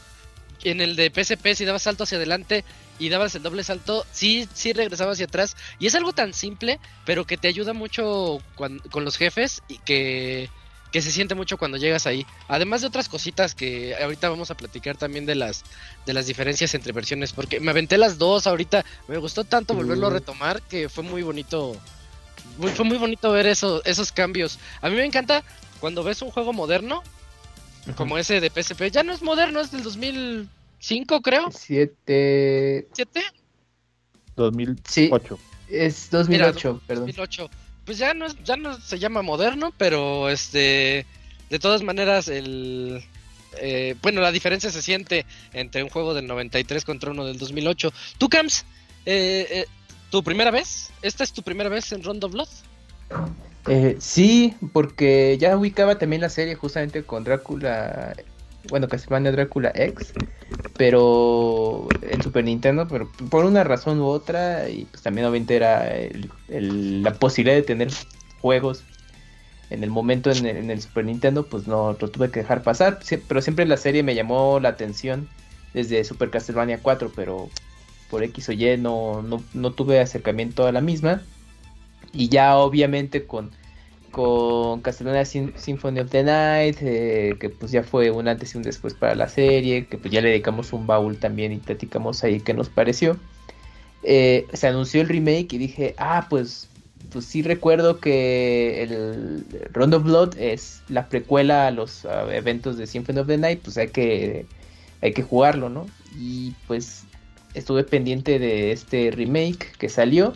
En 0.63 0.81
el 0.81 0.95
de 0.95 1.09
PSP 1.09 1.55
si 1.55 1.65
dabas 1.65 1.83
salto 1.83 2.03
hacia 2.03 2.17
adelante 2.17 2.63
y 2.99 3.09
dabas 3.09 3.35
el 3.35 3.43
doble 3.43 3.63
salto, 3.63 4.05
sí, 4.11 4.47
sí 4.53 4.73
regresaba 4.73 5.13
hacia 5.13 5.25
atrás. 5.25 5.55
Y 5.79 5.87
es 5.87 5.95
algo 5.95 6.13
tan 6.13 6.33
simple, 6.33 6.79
pero 7.05 7.25
que 7.25 7.37
te 7.37 7.47
ayuda 7.47 7.73
mucho 7.73 8.39
con 8.55 9.05
los 9.05 9.17
jefes 9.17 9.63
y 9.67 9.79
que, 9.79 10.49
que 10.91 11.01
se 11.01 11.11
siente 11.11 11.35
mucho 11.35 11.57
cuando 11.57 11.77
llegas 11.77 12.05
ahí. 12.05 12.25
Además 12.47 12.81
de 12.81 12.87
otras 12.87 13.07
cositas 13.07 13.55
que 13.55 13.95
ahorita 13.95 14.29
vamos 14.29 14.51
a 14.51 14.55
platicar 14.55 14.97
también 14.97 15.25
de 15.25 15.35
las, 15.35 15.63
de 16.05 16.13
las 16.13 16.27
diferencias 16.27 16.75
entre 16.75 16.91
versiones, 16.91 17.31
porque 17.31 17.59
me 17.59 17.71
aventé 17.71 17.97
las 17.97 18.17
dos 18.17 18.45
ahorita, 18.45 18.85
me 19.07 19.17
gustó 19.17 19.43
tanto 19.45 19.73
volverlo 19.73 20.07
a 20.07 20.09
mm. 20.09 20.13
retomar 20.13 20.61
que 20.63 20.89
fue 20.89 21.03
muy 21.03 21.23
bonito. 21.23 21.77
fue 22.75 22.85
muy 22.85 22.97
bonito 22.97 23.31
ver 23.31 23.47
eso, 23.47 23.81
esos 23.85 24.11
cambios. 24.11 24.59
A 24.81 24.89
mí 24.89 24.95
me 24.95 25.05
encanta 25.05 25.43
cuando 25.79 26.03
ves 26.03 26.21
un 26.21 26.31
juego 26.31 26.51
moderno, 26.51 27.03
como 27.95 28.17
ese 28.17 28.39
de 28.39 28.49
PSP, 28.49 28.91
ya 28.91 29.03
no 29.03 29.13
es 29.13 29.21
moderno, 29.21 29.59
es 29.59 29.71
del 29.71 29.83
2000 29.83 30.49
¿Cinco, 30.81 31.21
creo? 31.21 31.51
Siete. 31.51 32.87
¿Siete? 32.91 33.21
2008. 34.35 34.83
Sí, 34.89 35.11
es 35.69 36.09
2008, 36.09 36.81
perdón. 36.87 37.05
2008. 37.05 37.49
Pues 37.85 37.99
ya 37.99 38.15
no, 38.15 38.25
ya 38.43 38.57
no 38.57 38.79
se 38.79 38.97
llama 38.97 39.21
moderno, 39.21 39.71
pero 39.77 40.29
este. 40.29 41.05
De 41.51 41.59
todas 41.59 41.83
maneras, 41.83 42.27
el. 42.27 43.03
Eh, 43.59 43.95
bueno, 44.01 44.21
la 44.21 44.31
diferencia 44.31 44.71
se 44.71 44.81
siente 44.81 45.25
entre 45.53 45.83
un 45.83 45.89
juego 45.89 46.15
del 46.15 46.25
93 46.25 46.83
contra 46.83 47.11
uno 47.11 47.25
del 47.25 47.37
2008. 47.37 47.93
¿Tú, 48.17 48.27
Camps? 48.27 48.65
Eh, 49.05 49.47
eh, 49.51 49.65
¿Tu 50.09 50.23
primera 50.23 50.49
vez? 50.49 50.89
¿Esta 51.03 51.23
es 51.23 51.31
tu 51.31 51.43
primera 51.43 51.69
vez 51.69 51.91
en 51.91 52.03
Rondo 52.03 52.27
Blood? 52.27 52.49
Eh, 53.67 53.95
sí, 53.99 54.55
porque 54.73 55.37
ya 55.39 55.55
ubicaba 55.55 55.97
también 55.97 56.21
la 56.21 56.29
serie 56.29 56.55
justamente 56.55 57.03
con 57.03 57.23
Drácula 57.23 58.13
bueno, 58.69 58.87
Castlevania 58.87 59.31
Drácula 59.31 59.71
X, 59.73 60.13
pero 60.77 61.87
en 62.01 62.21
Super 62.21 62.43
Nintendo, 62.43 62.87
pero 62.87 63.09
por 63.29 63.45
una 63.45 63.63
razón 63.63 63.99
u 63.99 64.05
otra, 64.05 64.69
y 64.69 64.85
pues 64.85 65.03
también 65.03 65.27
obviamente 65.27 65.55
era 65.55 65.89
la 66.47 67.13
posibilidad 67.13 67.55
de 67.55 67.63
tener 67.63 67.89
juegos 68.41 68.83
en 69.69 69.83
el 69.83 69.89
momento 69.89 70.31
en 70.31 70.69
el, 70.69 70.81
Super 70.81 71.05
Nintendo, 71.05 71.45
pues 71.45 71.67
no 71.67 71.97
lo 71.99 72.09
tuve 72.09 72.29
que 72.29 72.41
dejar 72.41 72.61
pasar, 72.61 72.99
pero 73.27 73.41
siempre 73.41 73.65
la 73.65 73.77
serie 73.77 74.03
me 74.03 74.15
llamó 74.15 74.59
la 74.59 74.69
atención 74.69 75.27
desde 75.73 76.03
Super 76.03 76.29
Castlevania 76.29 76.79
4, 76.81 77.11
pero 77.15 77.49
por 78.09 78.23
X 78.23 78.49
o 78.49 78.51
Y 78.51 78.77
no, 78.77 79.21
no, 79.21 79.41
no 79.53 79.71
tuve 79.71 80.01
acercamiento 80.01 80.67
a 80.67 80.73
la 80.73 80.81
misma, 80.81 81.21
y 82.13 82.29
ya 82.29 82.57
obviamente 82.57 83.25
con 83.25 83.51
con 84.11 84.81
Castlevania 84.81 85.25
Symphony 85.25 86.01
of 86.01 86.09
the 86.09 86.23
Night, 86.23 86.77
eh, 86.81 87.35
que 87.39 87.49
pues 87.49 87.71
ya 87.71 87.81
fue 87.81 88.11
un 88.11 88.27
antes 88.27 88.53
y 88.53 88.57
un 88.57 88.63
después 88.63 88.93
para 88.93 89.15
la 89.15 89.27
serie, 89.27 89.87
que 89.87 89.97
pues 89.97 90.13
ya 90.13 90.21
le 90.21 90.29
dedicamos 90.29 90.73
un 90.73 90.85
baúl 90.85 91.17
también 91.17 91.53
y 91.53 91.57
platicamos 91.57 92.23
ahí 92.23 92.41
qué 92.41 92.53
nos 92.53 92.69
pareció. 92.69 93.17
Eh, 94.03 94.47
se 94.53 94.67
anunció 94.67 95.01
el 95.01 95.07
remake 95.07 95.53
y 95.53 95.57
dije, 95.57 95.95
ah, 95.97 96.27
pues, 96.29 96.67
pues 97.11 97.25
sí 97.25 97.41
recuerdo 97.41 97.99
que 97.99 98.83
el 98.83 99.45
Round 99.71 99.93
of 99.93 100.03
Blood 100.03 100.37
es 100.37 100.81
la 100.89 101.07
precuela 101.07 101.67
a 101.67 101.71
los 101.71 102.05
eventos 102.31 102.77
de 102.77 102.87
Symphony 102.87 103.19
of 103.19 103.27
the 103.27 103.37
Night, 103.37 103.61
pues 103.63 103.77
hay 103.77 103.87
que, 103.87 104.45
hay 105.01 105.13
que 105.13 105.23
jugarlo, 105.23 105.69
¿no? 105.69 105.87
Y 106.19 106.53
pues 106.67 107.05
estuve 107.53 107.83
pendiente 107.83 108.39
de 108.39 108.71
este 108.71 109.11
remake 109.11 109.71
que 109.77 109.89
salió 109.89 110.33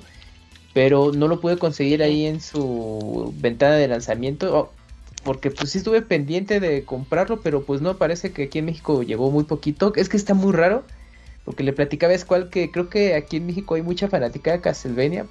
pero 0.75 1.13
no 1.13 1.29
lo 1.29 1.39
pude 1.39 1.57
conseguir 1.57 2.03
ahí 2.03 2.25
en 2.25 2.41
su 2.41 3.33
ventana 3.37 3.75
de 3.75 3.87
lanzamiento. 3.87 4.53
Oh, 4.53 4.69
porque 5.23 5.49
pues 5.49 5.69
sí 5.69 5.77
estuve 5.77 6.01
pendiente 6.01 6.59
de 6.59 6.83
comprarlo, 6.83 7.39
pero 7.39 7.63
pues 7.63 7.79
no, 7.79 7.97
parece 7.97 8.33
que 8.33 8.43
aquí 8.43 8.59
en 8.59 8.65
México 8.65 9.01
llegó 9.01 9.31
muy 9.31 9.45
poquito. 9.45 9.93
Es 9.95 10.09
que 10.09 10.17
está 10.17 10.33
muy 10.33 10.51
raro, 10.51 10.83
porque 11.45 11.63
le 11.63 11.71
platicaba 11.71 12.13
cual 12.27 12.49
que 12.49 12.71
creo 12.71 12.89
que 12.89 13.15
aquí 13.15 13.37
en 13.37 13.45
México 13.45 13.75
hay 13.75 13.83
mucha 13.83 14.09
fanática 14.09 14.51
de 14.51 14.59
Castlevania, 14.59 15.25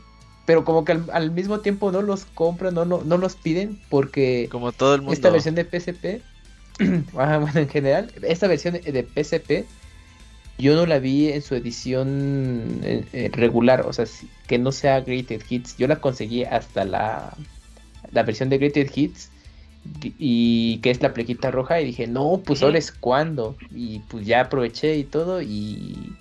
pero 0.47 0.65
como 0.65 0.87
que 0.87 0.99
al, 1.13 1.31
mismo 1.31 1.61
tiempo 1.61 1.93
no 1.93 2.01
los 2.01 2.25
compran, 2.25 2.73
no, 2.73 2.87
no, 2.87 3.03
no 3.05 3.19
los 3.19 3.37
piden, 3.37 3.79
porque 3.91 4.49
como 4.51 4.73
todo 4.73 4.95
el 4.95 5.03
mundo. 5.03 5.13
esta 5.13 5.29
versión 5.29 5.57
de 5.57 5.65
PSP, 5.65 6.23
bueno, 7.13 7.51
en 7.55 7.69
general, 7.69 8.11
esta 8.23 8.49
versión 8.49 8.81
de 8.81 9.07
PSP 9.15 9.67
yo 10.59 10.77
no 10.77 10.87
la 10.87 10.99
vi 10.99 11.33
en 11.33 11.43
su 11.43 11.55
edición 11.55 12.81
eh, 12.85 13.05
eh, 13.13 13.31
regular, 13.33 13.83
o 13.83 13.93
sea, 13.93 14.05
que 14.47 14.59
no 14.59 14.73
sea 14.73 15.01
Greater 15.01 15.41
Hits. 15.49 15.77
Yo 15.77 15.89
la 15.89 15.97
conseguí 15.97 16.45
hasta 16.45 16.85
la, 16.85 17.37
la 18.13 18.23
versión 18.23 18.51
de 18.51 18.59
Greater 18.59 18.91
Hits 18.95 19.31
y 20.03 20.79
que 20.79 20.91
es 20.91 21.03
la 21.03 21.13
plequita 21.13 21.51
roja 21.51 21.81
y 21.81 21.87
dije, 21.87 22.07
no, 22.07 22.41
pues 22.45 22.63
ahora 22.63 22.79
es 22.79 22.93
cuando. 22.93 23.57
Y 23.75 23.99
pues 24.01 24.27
ya 24.27 24.43
aproveché 24.43 24.97
y 24.97 25.05
todo 25.05 25.43
y... 25.43 26.17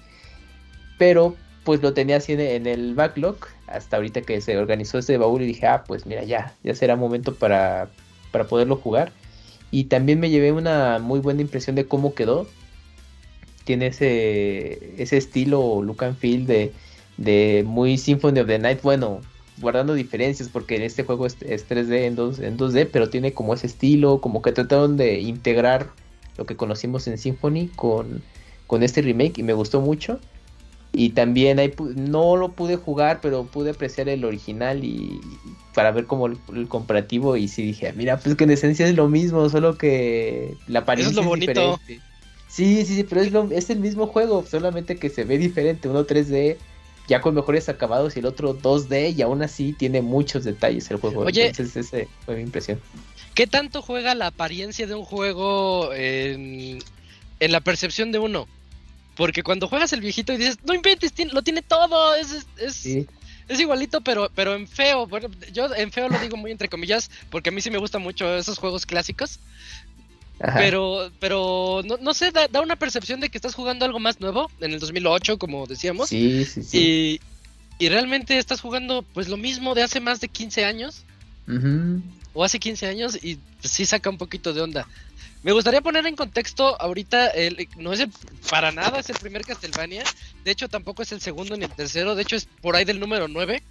Pero 0.98 1.36
pues 1.64 1.82
lo 1.82 1.94
tenía 1.94 2.18
así 2.18 2.34
en 2.34 2.68
el 2.68 2.94
backlog 2.94 3.38
hasta 3.68 3.98
ahorita 3.98 4.22
que 4.22 4.42
se 4.42 4.58
organizó 4.58 5.00
ese 5.00 5.18
baúl 5.18 5.42
y 5.44 5.48
dije, 5.48 5.66
ah, 5.66 5.84
pues 5.88 6.06
mira, 6.06 6.24
ya, 6.24 6.54
ya 6.64 6.76
será 6.76 6.96
momento 6.96 7.36
para, 7.36 7.90
para 8.32 8.46
poderlo 8.46 8.76
jugar. 8.76 9.12
Y 9.72 9.86
también 9.86 10.20
me 10.20 10.30
llevé 10.30 10.52
una 10.52 11.00
muy 11.00 11.20
buena 11.20 11.42
impresión 11.42 11.76
de 11.76 11.88
cómo 11.88 12.14
quedó 12.14 12.48
tiene 13.64 13.88
ese, 13.88 15.02
ese 15.02 15.18
estilo 15.18 15.82
look 15.82 16.04
and 16.04 16.18
feel 16.18 16.46
de, 16.46 16.72
de 17.18 17.64
muy 17.66 17.98
Symphony 17.98 18.40
of 18.40 18.48
the 18.48 18.60
Night, 18.60 18.82
bueno, 18.82 19.22
guardando 19.60 19.94
diferencias 19.94 20.50
porque 20.50 20.76
en 20.76 20.82
este 20.84 21.04
juego 21.04 21.26
es, 21.26 21.38
3D 21.40 22.06
en, 22.06 22.16
2, 22.16 22.40
en 22.40 22.58
2D, 22.58 22.90
pero 22.92 23.10
tiene 23.10 23.34
como 23.34 23.54
ese 23.54 23.68
estilo, 23.68 24.22
como 24.22 24.42
que 24.42 24.52
trataron 24.52 24.98
de 24.98 25.20
integrar 25.20 25.90
lo 26.38 26.46
que 26.46 26.56
conocimos 26.56 27.08
en 27.08 27.18
Symphony 27.18 27.70
con, 27.76 28.22
con 28.68 28.84
este 28.84 29.02
remake 29.02 29.40
y 29.40 29.44
me 29.44 29.54
gustó 29.54 29.82
mucho. 29.82 30.20
Y 30.96 31.10
también 31.10 31.58
ahí 31.58 31.74
no 31.96 32.36
lo 32.38 32.52
pude 32.52 32.76
jugar, 32.76 33.20
pero 33.20 33.46
pude 33.46 33.72
apreciar 33.72 34.10
el 34.10 34.24
original 34.26 34.84
y 34.84 35.20
para 35.74 35.92
ver 35.92 36.06
como 36.06 36.28
el, 36.28 36.68
comparativo 36.68 37.36
y 37.36 37.48
sí 37.48 37.64
dije, 37.64 37.92
mira, 37.94 38.18
pues 38.18 38.36
que 38.36 38.44
en 38.44 38.52
esencia 38.52 38.88
es 38.88 38.96
lo 38.96 39.10
mismo, 39.10 39.50
solo 39.50 39.76
que 39.76 40.56
la 40.68 40.80
apariencia 40.80 41.10
es, 41.10 41.16
lo 41.16 41.24
bonito. 41.24 41.80
Sí, 42.54 42.86
sí, 42.86 42.98
sí, 42.98 43.04
pero 43.04 43.22
es, 43.22 43.32
lo, 43.32 43.50
es 43.50 43.72
el 43.72 43.80
mismo 43.80 44.06
juego, 44.06 44.46
solamente 44.46 44.98
que 44.98 45.10
se 45.10 45.24
ve 45.24 45.40
diferente. 45.40 45.90
Uno 45.90 46.06
3D, 46.06 46.58
ya 47.08 47.20
con 47.20 47.34
mejores 47.34 47.68
acabados, 47.68 48.16
y 48.16 48.20
el 48.20 48.28
otro 48.28 48.56
2D, 48.56 49.16
y 49.18 49.24
aún 49.24 49.42
así 49.42 49.74
tiene 49.74 50.04
muchos 50.04 50.44
detalles 50.44 50.92
el 50.92 50.98
juego. 50.98 51.22
Oye, 51.22 51.48
Entonces, 51.48 51.92
esa 51.92 52.08
fue 52.26 52.36
mi 52.36 52.44
impresión. 52.44 52.80
¿Qué 53.34 53.48
tanto 53.48 53.82
juega 53.82 54.14
la 54.14 54.28
apariencia 54.28 54.86
de 54.86 54.94
un 54.94 55.04
juego 55.04 55.92
en, 55.96 56.78
en 57.40 57.52
la 57.52 57.60
percepción 57.60 58.12
de 58.12 58.20
uno? 58.20 58.48
Porque 59.16 59.42
cuando 59.42 59.68
juegas 59.68 59.92
el 59.94 60.02
viejito 60.02 60.32
y 60.32 60.38
dices, 60.38 60.60
no 60.64 60.76
inventes, 60.76 61.12
lo 61.34 61.42
tiene 61.42 61.64
todo, 61.64 62.14
es, 62.14 62.46
es, 62.58 62.86
es 63.48 63.60
igualito, 63.60 64.02
pero, 64.02 64.30
pero 64.36 64.54
en 64.54 64.68
feo. 64.68 65.08
Bueno, 65.08 65.30
yo 65.52 65.74
en 65.74 65.92
feo 65.92 66.08
lo 66.08 66.20
digo 66.20 66.38
muy 66.38 66.52
entre 66.52 66.70
comillas, 66.70 67.10
porque 67.32 67.50
a 67.50 67.52
mí 67.52 67.62
sí 67.62 67.72
me 67.72 67.80
gustan 67.80 68.04
mucho 68.04 68.36
esos 68.36 68.60
juegos 68.60 68.86
clásicos. 68.86 69.40
Pero, 70.56 71.10
pero 71.20 71.82
no, 71.86 71.98
no 71.98 72.14
sé, 72.14 72.32
da, 72.32 72.62
una 72.62 72.76
percepción 72.76 73.22
de 73.22 73.30
que 73.30 73.38
estás 73.38 73.56
jugando 73.56 73.86
algo 73.86 74.00
más 74.00 74.20
nuevo 74.20 74.52
en 74.60 74.74
el 74.74 74.80
2008, 74.80 75.38
como 75.38 75.66
decíamos. 75.68 76.10
Sí, 76.10 76.44
sí, 76.46 76.64
sí. 76.64 77.20
Y, 77.80 77.90
realmente 77.90 78.38
estás 78.38 78.62
jugando 78.62 79.04
pues 79.14 79.28
lo 79.28 79.36
mismo 79.36 79.76
de 79.76 79.84
hace 79.84 80.00
más 80.00 80.22
de 80.22 80.30
15 80.30 80.66
años. 80.66 81.04
O 82.34 82.44
hace 82.44 82.60
15 82.60 82.88
años 82.88 83.20
y 83.22 83.36
pues, 83.62 83.74
sí 83.74 83.86
saca 83.86 84.10
un 84.10 84.18
poquito 84.18 84.54
de 84.54 84.62
onda. 84.62 84.88
Me 85.44 85.52
gustaría 85.52 85.82
poner 85.82 86.06
en 86.06 86.16
contexto 86.16 86.80
ahorita, 86.82 87.28
el, 87.28 87.68
no 87.78 87.92
es 87.92 88.08
para 88.50 88.72
nada 88.72 89.00
es 89.00 89.10
el 89.10 89.18
primer 89.18 89.44
Castlevania, 89.44 90.04
de 90.46 90.52
hecho 90.52 90.70
tampoco 90.70 91.02
es 91.04 91.12
el 91.12 91.20
segundo 91.20 91.58
ni 91.58 91.66
el 91.66 91.72
tercero, 91.72 92.16
de 92.16 92.22
hecho 92.22 92.38
es 92.38 92.46
por 92.62 92.78
ahí 92.78 92.86
del 92.86 93.02
número 93.02 93.28
9. 93.28 93.62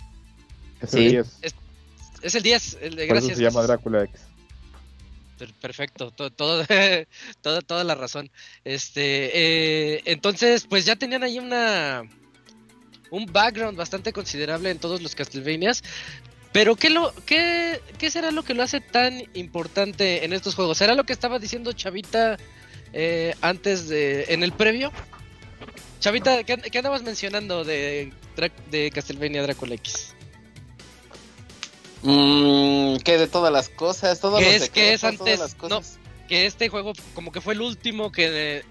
Es 0.83 0.95
el 0.95 1.11
10. 1.11 1.27
Es, 2.23 2.35
el 2.35 2.43
10, 2.43 2.79
el 2.83 2.97
de 2.97 3.07
gracias. 3.07 3.39
se 3.39 3.43
llama 3.43 3.63
Drácula 3.63 4.05
X 4.05 4.21
perfecto, 5.61 6.11
todo, 6.11 6.31
toda 7.67 7.85
la 7.85 7.95
razón. 7.95 8.31
Este, 8.65 9.31
eh, 9.95 10.03
entonces, 10.07 10.67
pues 10.69 10.85
ya 10.85 10.97
tenían 10.97 11.23
ahí 11.23 11.39
una 11.39 12.03
un 13.13 13.27
background 13.27 13.77
bastante 13.77 14.13
considerable 14.13 14.71
en 14.71 14.79
todos 14.79 15.03
los 15.03 15.15
Castlevanias. 15.15 15.83
Pero 16.53 16.77
¿qué, 16.77 16.91
lo, 16.91 17.15
qué, 17.27 17.81
¿qué 17.99 18.11
será 18.11 18.31
lo 18.31 18.43
que 18.43 18.55
lo 18.55 18.63
hace 18.63 18.81
tan 18.81 19.23
importante 19.35 20.25
en 20.25 20.33
estos 20.33 20.55
juegos? 20.55 20.79
¿Será 20.79 20.95
lo 20.95 21.05
que 21.05 21.13
estaba 21.13 21.39
diciendo 21.39 21.73
Chavita 21.73 22.37
eh, 22.93 23.35
antes 23.41 23.89
de, 23.89 24.25
en 24.29 24.43
el 24.43 24.53
previo? 24.53 24.93
Chavita, 26.01 26.43
¿qué, 26.45 26.57
qué 26.57 26.79
andabas 26.79 27.03
mencionando 27.03 27.65
de, 27.65 28.13
de 28.71 28.91
Castlevania 28.91 29.43
Dracula 29.43 29.75
X? 29.75 30.15
Mmm, 32.03 32.97
que 32.99 33.19
de 33.19 33.29
todas 33.29 33.53
las 33.53 33.69
cosas, 33.69 34.19
todos 34.21 34.41
que 34.41 34.45
los 34.45 34.63
es, 34.63 34.71
que 34.71 34.93
es 34.93 35.05
antes, 35.05 35.57
no, 35.69 35.81
que 36.29 36.47
este 36.47 36.69
juego 36.69 36.93
como 37.15 37.31
que 37.31 37.41
fue 37.41 37.55
el 37.55 37.61
último 37.61 38.11
que... 38.11 38.65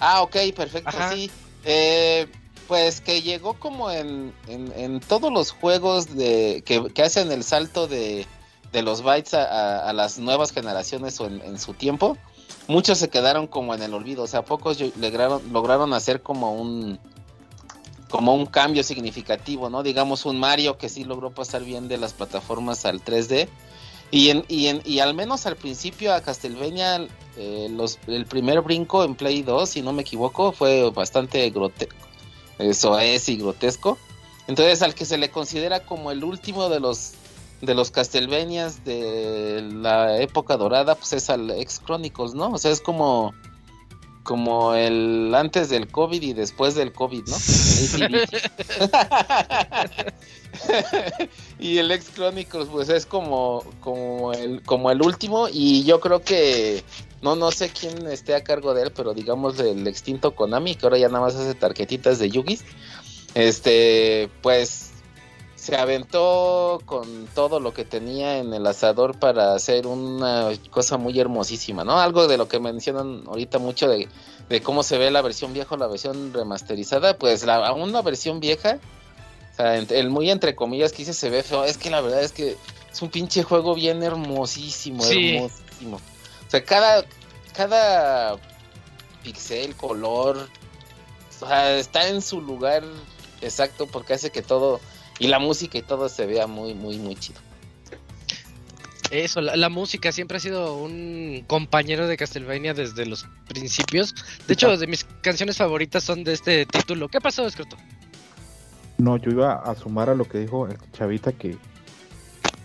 Ah, 0.00 0.22
ok, 0.22 0.36
perfecto, 0.56 0.96
sí. 1.12 1.30
Eh, 1.64 2.26
pues 2.66 3.00
que 3.00 3.22
llegó 3.22 3.54
como 3.54 3.90
en, 3.90 4.32
en, 4.46 5.00
todos 5.00 5.32
los 5.32 5.52
juegos 5.52 6.16
de 6.16 6.62
que, 6.64 7.02
hacen 7.02 7.32
el 7.32 7.42
salto 7.42 7.88
de, 7.88 8.26
de 8.72 8.82
los 8.82 9.02
bytes 9.02 9.34
a, 9.34 9.92
las 9.92 10.18
nuevas 10.18 10.52
generaciones 10.52 11.20
o 11.20 11.26
en, 11.26 11.58
su 11.58 11.74
tiempo. 11.74 12.18
Muchos 12.66 12.98
se 12.98 13.08
quedaron 13.08 13.46
como 13.46 13.74
en 13.74 13.82
el 13.82 13.94
olvido, 13.94 14.24
o 14.24 14.26
sea, 14.26 14.44
pocos 14.44 14.78
lograron, 14.96 15.42
lograron 15.52 15.94
hacer 15.94 16.22
como 16.22 16.54
un 16.54 17.00
como 18.10 18.34
un 18.34 18.46
cambio 18.46 18.82
significativo, 18.82 19.70
¿no? 19.70 19.82
Digamos 19.82 20.24
un 20.26 20.38
Mario 20.38 20.78
que 20.78 20.88
sí 20.88 21.04
logró 21.04 21.30
pasar 21.30 21.64
bien 21.64 21.88
de 21.88 21.98
las 21.98 22.12
plataformas 22.12 22.84
al 22.84 23.04
3D. 23.04 23.48
Y, 24.10 24.30
en, 24.30 24.44
y, 24.48 24.68
en, 24.68 24.80
y 24.86 25.00
al 25.00 25.12
menos 25.12 25.44
al 25.44 25.56
principio 25.56 26.14
a 26.14 26.22
Castlevania, 26.22 27.06
eh, 27.36 27.68
el 28.06 28.26
primer 28.26 28.62
brinco 28.62 29.04
en 29.04 29.14
Play 29.14 29.42
2, 29.42 29.68
si 29.68 29.82
no 29.82 29.92
me 29.92 30.00
equivoco, 30.00 30.52
fue 30.52 30.90
bastante 30.90 31.48
grotesco 31.50 32.08
eso 32.58 32.98
es 32.98 33.28
y 33.28 33.36
grotesco. 33.36 33.98
Entonces 34.46 34.82
al 34.82 34.94
que 34.94 35.04
se 35.04 35.18
le 35.18 35.30
considera 35.30 35.80
como 35.80 36.10
el 36.10 36.24
último 36.24 36.68
de 36.68 36.80
los 36.80 37.12
de 37.60 37.74
los 37.74 37.90
Castlevanias 37.90 38.84
de 38.84 39.68
la 39.72 40.20
época 40.20 40.56
dorada, 40.56 40.94
pues 40.94 41.12
es 41.12 41.28
al 41.28 41.50
ex 41.50 41.80
Chronicles, 41.84 42.34
¿no? 42.34 42.52
O 42.52 42.58
sea, 42.58 42.70
es 42.70 42.80
como 42.80 43.34
como 44.28 44.74
el 44.74 45.34
antes 45.34 45.70
del 45.70 45.88
COVID 45.88 46.20
y 46.20 46.34
después 46.34 46.74
del 46.74 46.92
COVID, 46.92 47.22
¿no? 47.28 47.36
y 51.58 51.78
el 51.78 51.90
ex 51.90 52.12
Chronicles 52.14 52.68
pues 52.70 52.90
es 52.90 53.06
como 53.06 53.64
como 53.80 54.34
el 54.34 54.60
como 54.64 54.90
el 54.90 55.00
último 55.00 55.48
y 55.50 55.82
yo 55.84 55.98
creo 56.00 56.20
que 56.20 56.84
no, 57.22 57.36
no 57.36 57.50
sé 57.50 57.70
quién 57.70 58.06
esté 58.06 58.34
a 58.34 58.44
cargo 58.44 58.74
de 58.74 58.82
él, 58.82 58.92
pero 58.94 59.14
digamos 59.14 59.58
el 59.60 59.86
extinto 59.86 60.34
Konami, 60.34 60.74
que 60.74 60.84
ahora 60.84 60.98
ya 60.98 61.08
nada 61.08 61.20
más 61.24 61.34
hace 61.34 61.54
tarjetitas 61.54 62.18
de 62.18 62.28
Yugis. 62.28 62.66
Este, 63.34 64.28
pues 64.42 64.87
se 65.58 65.76
aventó 65.76 66.80
con 66.86 67.26
todo 67.34 67.58
lo 67.58 67.74
que 67.74 67.84
tenía 67.84 68.38
en 68.38 68.54
el 68.54 68.64
asador 68.64 69.18
para 69.18 69.54
hacer 69.54 69.88
una 69.88 70.50
cosa 70.70 70.98
muy 70.98 71.18
hermosísima, 71.18 71.82
¿no? 71.82 71.98
Algo 71.98 72.28
de 72.28 72.38
lo 72.38 72.46
que 72.46 72.60
mencionan 72.60 73.24
ahorita 73.26 73.58
mucho 73.58 73.88
de, 73.88 74.08
cómo 74.62 74.84
se 74.84 74.98
ve 74.98 75.10
la 75.10 75.20
versión 75.20 75.52
vieja 75.52 75.74
o 75.74 75.78
la 75.78 75.88
versión 75.88 76.32
remasterizada, 76.32 77.18
pues 77.18 77.44
la, 77.44 77.56
aún 77.66 77.90
la 77.90 78.02
versión 78.02 78.38
vieja, 78.38 78.78
o 79.52 79.56
sea, 79.56 79.76
el 79.76 80.10
muy 80.10 80.30
entre 80.30 80.54
comillas 80.54 80.92
que 80.92 80.98
dice 80.98 81.12
se 81.12 81.28
ve 81.28 81.42
feo, 81.42 81.64
es 81.64 81.76
que 81.76 81.90
la 81.90 82.00
verdad 82.02 82.22
es 82.22 82.30
que 82.30 82.56
es 82.92 83.02
un 83.02 83.10
pinche 83.10 83.42
juego 83.42 83.74
bien 83.74 84.04
hermosísimo, 84.04 85.04
hermosísimo. 85.04 85.96
O 85.96 86.50
sea, 86.50 86.64
cada, 86.64 87.04
cada 87.52 88.38
pixel, 89.24 89.74
color, 89.74 90.38
o 90.38 91.46
sea, 91.46 91.76
está 91.76 92.06
en 92.06 92.22
su 92.22 92.40
lugar 92.40 92.84
exacto 93.40 93.86
porque 93.86 94.14
hace 94.14 94.30
que 94.30 94.42
todo, 94.42 94.80
y 95.18 95.28
la 95.28 95.38
música 95.38 95.78
y 95.78 95.82
todo 95.82 96.08
se 96.08 96.26
vea 96.26 96.46
muy, 96.46 96.74
muy, 96.74 96.98
muy 96.98 97.16
chido. 97.16 97.40
Eso, 99.10 99.40
la, 99.40 99.68
música 99.70 100.12
siempre 100.12 100.36
ha 100.36 100.40
sido 100.40 100.76
un 100.76 101.42
compañero 101.46 102.06
de 102.06 102.18
Castlevania 102.18 102.74
desde 102.74 103.06
los 103.06 103.26
principios. 103.48 104.14
De 104.46 104.52
hecho, 104.52 104.76
de 104.76 104.86
mis 104.86 105.04
canciones 105.22 105.56
favoritas 105.56 106.04
son 106.04 106.24
de 106.24 106.34
este 106.34 106.66
título. 106.66 107.08
¿Qué 107.08 107.18
pasó, 107.18 107.46
Escroto? 107.46 107.76
No, 108.98 109.16
yo 109.16 109.30
iba 109.30 109.54
a 109.54 109.74
sumar 109.76 110.10
a 110.10 110.14
lo 110.14 110.26
que 110.26 110.38
dijo 110.38 110.66
el 110.66 110.76
Chavita 110.92 111.32
que, 111.32 111.56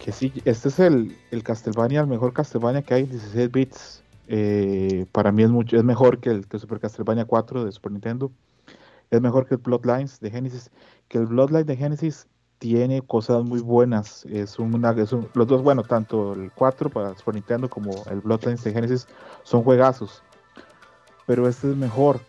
que 0.03 0.11
sí, 0.11 0.33
este 0.43 0.67
es 0.67 0.79
el, 0.79 1.15
el 1.31 1.43
Castlevania, 1.43 2.01
el 2.01 2.07
mejor 2.07 2.33
Castlevania 2.33 2.81
que 2.81 2.93
hay, 2.93 3.03
16 3.03 3.51
bits. 3.51 4.03
Eh, 4.27 5.05
para 5.11 5.31
mí 5.31 5.43
es 5.43 5.49
mucho 5.49 5.77
es 5.77 5.83
mejor 5.83 6.19
que 6.19 6.29
el, 6.29 6.45
Super 6.59 6.79
Castlevania 6.79 7.23
4 7.23 7.63
de 7.63 7.71
Super 7.71 7.93
Nintendo. 7.93 8.31
Es 9.11 9.21
mejor 9.21 9.47
que 9.47 9.55
el 9.55 9.61
Bloodlines 9.61 10.19
de 10.19 10.29
Genesis. 10.29 10.71
Que 11.07 11.19
el 11.19 11.27
Bloodline 11.27 11.65
de 11.65 11.77
Genesis 11.77 12.27
tiene 12.63 13.01
cosas 13.01 13.43
muy 13.43 13.59
buenas. 13.59 14.25
Es 14.25 14.57
una, 14.57 14.91
es 14.91 15.11
los 15.11 15.47
dos, 15.47 15.61
bueno, 15.61 15.83
tanto 15.83 16.31
el 16.31 16.49
4 16.53 16.89
para 16.89 17.13
Super 17.17 17.35
Nintendo 17.35 17.69
como 17.69 17.91
el 18.09 18.21
Bloodlines 18.21 18.63
de 18.63 18.71
Genesis 18.71 19.05
son 19.43 19.63
juegazos. 19.63 20.23
Pero 21.25 21.49
este 21.49 21.71
es 21.71 21.75
mejor. 21.75 22.21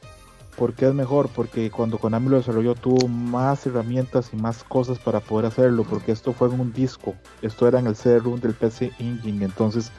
¿Por 0.57 0.75
qué 0.75 0.89
es 0.89 0.95
mejor? 0.95 1.29
Porque 1.29 1.71
cuando 1.71 1.99
Konami 1.99 2.31
lo 2.31 2.39
desarrolló 2.39 2.75
tuvo 2.75 3.07
más 3.07 3.65
herramientas 3.65 4.31
y 4.33 4.37
más 4.37 4.65
cosas 4.65 4.99
para 4.99 5.21
poder 5.21 5.47
hacerlo. 5.47 5.85
Porque 5.89 6.11
esto 6.11 6.33
fue 6.33 6.49
en 6.49 6.59
un 6.59 6.73
disco. 6.73 7.15
Esto 7.41 7.69
era 7.69 7.79
en 7.79 7.87
el 7.87 7.95
CD-ROOM 7.95 8.41
del 8.41 8.55
PC 8.55 8.91
Engine. 8.99 9.45
Entonces 9.45 9.93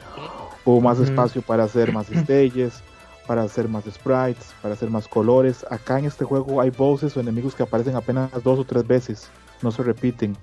Hubo 0.66 0.80
más 0.80 0.98
espacio 0.98 1.42
para 1.42 1.62
hacer 1.62 1.92
más 1.92 2.06
stages, 2.22 2.82
para 3.24 3.42
hacer 3.42 3.68
más 3.68 3.84
sprites, 3.84 4.52
para 4.60 4.74
hacer 4.74 4.90
más 4.90 5.06
colores. 5.06 5.64
Acá 5.70 6.00
en 6.00 6.06
este 6.06 6.24
juego 6.24 6.60
hay 6.60 6.70
bosses 6.70 7.16
o 7.16 7.20
enemigos 7.20 7.54
que 7.54 7.62
aparecen 7.62 7.94
apenas 7.94 8.30
dos 8.42 8.58
o 8.58 8.64
tres 8.64 8.84
veces, 8.84 9.30
no 9.62 9.70
se 9.70 9.82
repiten. 9.82 10.36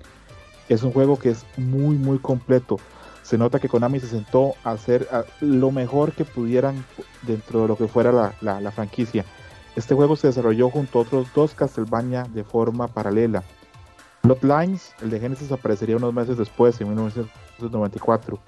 Es 0.69 0.83
un 0.83 0.91
juego 0.91 1.17
que 1.17 1.29
es 1.29 1.45
muy 1.57 1.95
muy 1.95 2.19
completo. 2.19 2.77
Se 3.21 3.37
nota 3.37 3.59
que 3.59 3.69
Konami 3.69 3.99
se 3.99 4.07
sentó 4.07 4.55
a 4.63 4.71
hacer 4.71 5.07
lo 5.39 5.71
mejor 5.71 6.11
que 6.11 6.25
pudieran 6.25 6.83
dentro 7.21 7.61
de 7.61 7.67
lo 7.69 7.77
que 7.77 7.87
fuera 7.87 8.35
la, 8.41 8.71
franquicia. 8.71 9.25
Este 9.75 9.95
juego 9.95 10.15
se 10.15 10.27
desarrolló 10.27 10.69
junto 10.69 10.99
a 10.99 11.01
otros 11.03 11.27
dos 11.33 11.53
Castlevania 11.53 12.23
de 12.23 12.43
forma 12.43 12.87
paralela. 12.87 13.43
Bloodlines, 14.23 14.93
el 15.01 15.09
de 15.09 15.19
Genesis, 15.19 15.51
aparecería 15.51 15.97
unos 15.97 16.13
meses 16.13 16.37
después, 16.37 16.79
en 16.79 16.89
1994 16.89 18.39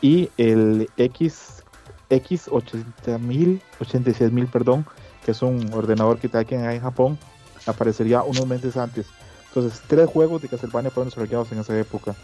y 0.00 0.30
el 0.36 0.88
X 0.96 1.62
X 2.08 2.48
80000 2.50 3.62
86000 3.80 4.46
perdón 4.46 4.86
que 5.24 5.32
es 5.32 5.42
un 5.42 5.72
ordenador 5.72 6.18
que 6.18 6.36
aquí 6.36 6.54
en 6.54 6.80
Japón 6.80 7.18
aparecería 7.66 8.22
unos 8.22 8.46
meses 8.46 8.76
antes 8.76 9.06
entonces 9.50 9.80
tres 9.86 10.08
juegos 10.08 10.42
de 10.42 10.48
Castlevania 10.48 10.90
fueron 10.90 11.08
desarrollados 11.08 11.52
en 11.52 11.58
esa 11.58 11.78
época 11.78 12.14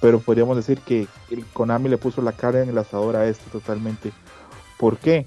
pero 0.00 0.20
podríamos 0.20 0.56
decir 0.56 0.80
que 0.80 1.06
el 1.30 1.44
Konami 1.46 1.88
le 1.88 1.98
puso 1.98 2.22
la 2.22 2.32
cara 2.32 2.62
en 2.62 2.68
el 2.68 2.78
asador 2.78 3.16
a 3.16 3.26
este 3.26 3.50
totalmente 3.50 4.12
¿por 4.78 4.98
qué? 4.98 5.26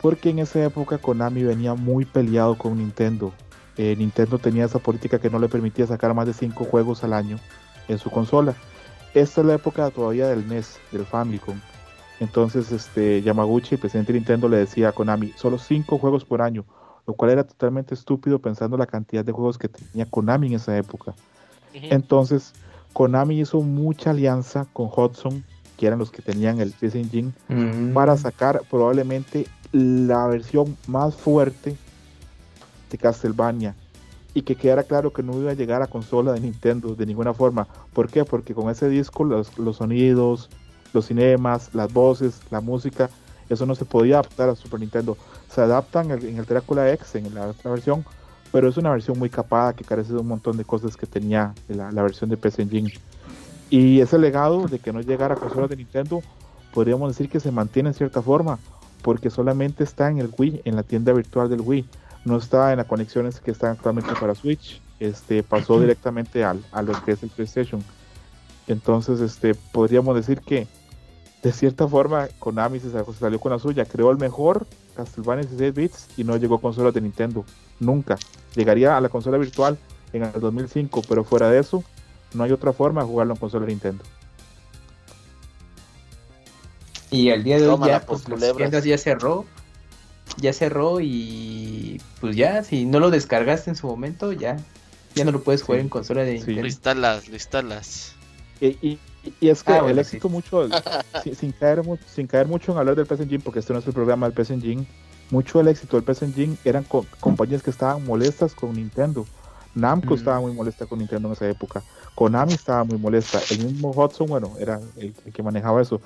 porque 0.00 0.30
en 0.30 0.38
esa 0.38 0.64
época 0.64 0.98
Konami 0.98 1.42
venía 1.42 1.74
muy 1.74 2.04
peleado 2.04 2.56
con 2.56 2.78
Nintendo 2.78 3.32
eh, 3.76 3.94
Nintendo 3.96 4.38
tenía 4.38 4.64
esa 4.64 4.78
política 4.78 5.18
que 5.18 5.30
no 5.30 5.38
le 5.38 5.48
permitía 5.48 5.86
sacar 5.86 6.14
más 6.14 6.26
de 6.26 6.32
cinco 6.32 6.64
juegos 6.64 7.04
al 7.04 7.12
año 7.12 7.38
en 7.88 7.98
su 7.98 8.10
consola 8.10 8.54
esta 9.16 9.40
es 9.40 9.46
la 9.46 9.54
época 9.54 9.90
todavía 9.90 10.28
del 10.28 10.46
NES, 10.46 10.78
del 10.92 11.06
Famicom. 11.06 11.58
Entonces, 12.20 12.70
este, 12.70 13.22
Yamaguchi, 13.22 13.76
el 13.76 13.80
presidente 13.80 14.12
de 14.12 14.18
Nintendo, 14.18 14.46
le 14.46 14.58
decía 14.58 14.90
a 14.90 14.92
Konami, 14.92 15.32
solo 15.36 15.56
5 15.56 15.96
juegos 15.96 16.26
por 16.26 16.42
año, 16.42 16.66
lo 17.06 17.14
cual 17.14 17.30
era 17.30 17.44
totalmente 17.44 17.94
estúpido 17.94 18.38
pensando 18.38 18.76
la 18.76 18.86
cantidad 18.86 19.24
de 19.24 19.32
juegos 19.32 19.58
que 19.58 19.68
tenía 19.68 20.06
Konami 20.06 20.48
en 20.48 20.54
esa 20.54 20.76
época. 20.76 21.14
Entonces, 21.72 22.54
Konami 22.92 23.40
hizo 23.40 23.60
mucha 23.60 24.10
alianza 24.10 24.66
con 24.72 24.88
Hudson, 24.94 25.44
que 25.76 25.86
eran 25.86 25.98
los 25.98 26.10
que 26.10 26.22
tenían 26.22 26.60
el 26.60 26.72
PC 26.72 27.00
Engine, 27.00 27.32
mm. 27.48 27.92
para 27.92 28.16
sacar 28.16 28.62
probablemente 28.70 29.46
la 29.72 30.26
versión 30.26 30.76
más 30.86 31.14
fuerte 31.14 31.76
de 32.90 32.98
Castlevania 32.98 33.74
y 34.32 34.42
que 34.42 34.54
quedara 34.54 34.82
claro 34.82 35.12
que 35.12 35.22
no 35.22 35.38
iba 35.40 35.50
a 35.50 35.54
llegar 35.54 35.82
a 35.82 35.86
consola 35.86 36.32
de 36.32 36.40
Nintendo 36.40 36.94
de 36.94 37.06
ninguna 37.06 37.34
forma. 37.34 37.66
¿Por 37.92 38.08
qué? 38.08 38.24
Porque 38.24 38.54
con 38.54 38.70
ese 38.70 38.88
disco 38.88 39.24
los, 39.24 39.58
los 39.58 39.76
sonidos, 39.76 40.50
los 40.92 41.06
cinemas, 41.06 41.74
las 41.74 41.92
voces, 41.92 42.40
la 42.50 42.60
música, 42.60 43.10
eso 43.48 43.64
no 43.66 43.74
se 43.74 43.84
podía 43.84 44.16
adaptar 44.16 44.48
a 44.48 44.54
Super 44.54 44.80
Nintendo. 44.80 45.16
Se 45.52 45.60
adaptan 45.60 46.10
en 46.10 46.38
el, 46.38 46.44
Drácula 46.44 46.90
X, 46.92 47.14
en 47.14 47.34
la 47.34 47.46
otra 47.48 47.70
versión, 47.70 48.04
pero 48.52 48.68
es 48.68 48.76
una 48.76 48.90
versión 48.90 49.18
muy 49.18 49.30
capada 49.30 49.72
que 49.72 49.84
carece 49.84 50.12
de 50.12 50.18
un 50.18 50.28
montón 50.28 50.56
de 50.56 50.64
cosas 50.64 50.96
que 50.96 51.06
tenía 51.06 51.54
la, 51.68 51.90
la 51.90 52.02
versión 52.02 52.30
de 52.30 52.36
PC 52.36 52.62
Engine. 52.62 52.92
Y 53.70 54.00
ese 54.00 54.18
legado 54.18 54.68
de 54.68 54.78
que 54.78 54.92
no 54.92 55.00
llegara 55.00 55.34
a 55.34 55.38
consolas 55.38 55.70
de 55.70 55.76
Nintendo, 55.76 56.22
podríamos 56.72 57.10
decir 57.10 57.28
que 57.28 57.40
se 57.40 57.50
mantiene 57.50 57.90
en 57.90 57.94
cierta 57.94 58.22
forma, 58.22 58.58
porque 59.02 59.30
solamente 59.30 59.84
está 59.84 60.10
en 60.10 60.18
el 60.18 60.30
Wii, 60.36 60.62
en 60.64 60.76
la 60.76 60.82
tienda 60.82 61.12
virtual 61.12 61.48
del 61.48 61.60
Wii 61.60 61.86
no 62.26 62.36
está 62.36 62.72
en 62.72 62.78
las 62.78 62.86
conexiones 62.86 63.40
que 63.40 63.52
están 63.52 63.70
actualmente 63.70 64.12
para 64.20 64.34
Switch, 64.34 64.82
este 64.98 65.44
pasó 65.44 65.80
directamente 65.80 66.44
al, 66.44 66.62
a 66.72 66.82
lo 66.82 66.92
que 67.04 67.12
es 67.12 67.22
el 67.22 67.30
PlayStation. 67.30 67.82
Entonces, 68.66 69.20
este 69.20 69.54
podríamos 69.54 70.16
decir 70.16 70.40
que 70.40 70.66
de 71.42 71.52
cierta 71.52 71.86
forma 71.86 72.26
Konami 72.40 72.80
se 72.80 72.90
salió 72.90 73.38
con 73.38 73.52
la 73.52 73.60
suya, 73.60 73.84
creó 73.84 74.10
el 74.10 74.18
mejor 74.18 74.66
Castlevania 74.96 75.42
16 75.42 75.74
bits 75.74 76.08
y 76.16 76.24
no 76.24 76.36
llegó 76.36 76.56
a 76.56 76.60
consolas 76.60 76.94
de 76.94 77.00
Nintendo, 77.00 77.44
nunca. 77.78 78.18
Llegaría 78.54 78.96
a 78.96 79.00
la 79.00 79.08
consola 79.08 79.38
virtual 79.38 79.78
en 80.12 80.24
el 80.24 80.32
2005, 80.40 81.02
pero 81.08 81.24
fuera 81.24 81.50
de 81.50 81.60
eso, 81.60 81.84
no 82.34 82.44
hay 82.44 82.52
otra 82.52 82.72
forma 82.72 83.02
de 83.02 83.06
jugarlo 83.06 83.34
en 83.34 83.40
consola 83.40 83.66
de 83.66 83.72
Nintendo. 83.72 84.04
Y 87.10 87.28
el 87.28 87.44
día 87.44 87.58
de 87.58 87.68
hoy 87.68 87.78
ya, 87.86 88.04
pues, 88.04 88.24
ya 88.84 88.98
cerró, 88.98 89.44
ya 90.38 90.52
cerró 90.52 91.00
y 91.00 92.00
pues 92.20 92.36
ya, 92.36 92.64
si 92.64 92.84
no 92.84 92.98
lo 92.98 93.10
descargaste 93.10 93.70
en 93.70 93.76
su 93.76 93.86
momento, 93.86 94.32
ya, 94.32 94.56
ya 95.14 95.24
no 95.24 95.32
lo 95.32 95.42
puedes 95.42 95.62
jugar 95.62 95.80
en 95.80 95.88
consola 95.88 96.24
de 96.24 96.34
Nintendo. 96.34 96.62
Lo 96.62 96.66
instalas, 96.66 97.28
lo 97.28 97.34
instalas. 97.34 98.14
Y, 98.60 98.66
y, 98.86 98.98
es 99.40 99.62
que 99.62 99.72
ah, 99.72 99.86
el 99.88 99.98
éxito 100.00 100.28
mucho, 100.28 100.68
sin, 101.34 101.52
caer, 101.52 101.82
sin 102.06 102.26
caer 102.26 102.46
mucho 102.46 102.72
en 102.72 102.78
hablar 102.78 102.96
del 102.96 103.06
PS 103.06 103.20
Engine, 103.20 103.42
porque 103.42 103.60
este 103.60 103.72
no 103.72 103.78
es 103.78 103.86
el 103.86 103.92
programa 103.92 104.28
del 104.28 104.34
PS 104.34 104.50
Engine, 104.50 104.86
mucho 105.30 105.58
del 105.58 105.68
éxito 105.68 106.00
del 106.00 106.04
PS 106.04 106.22
Engine 106.22 106.56
eran 106.64 106.84
compañías 107.20 107.62
que 107.62 107.70
estaban 107.70 108.04
molestas 108.04 108.54
con 108.54 108.74
Nintendo. 108.74 109.26
Namco 109.74 110.14
estaba 110.14 110.40
muy 110.40 110.52
molesta 110.52 110.86
con 110.86 110.98
Nintendo 110.98 111.28
en 111.28 111.34
esa 111.34 111.48
época. 111.48 111.82
Konami 112.14 112.54
estaba 112.54 112.82
muy 112.84 112.96
molesta. 112.96 113.40
El 113.50 113.66
mismo 113.66 113.90
Hudson, 113.90 114.26
bueno, 114.26 114.52
era 114.58 114.80
el, 114.96 115.12
que 115.12 115.42
manejaba 115.42 115.82
eso. 115.82 116.00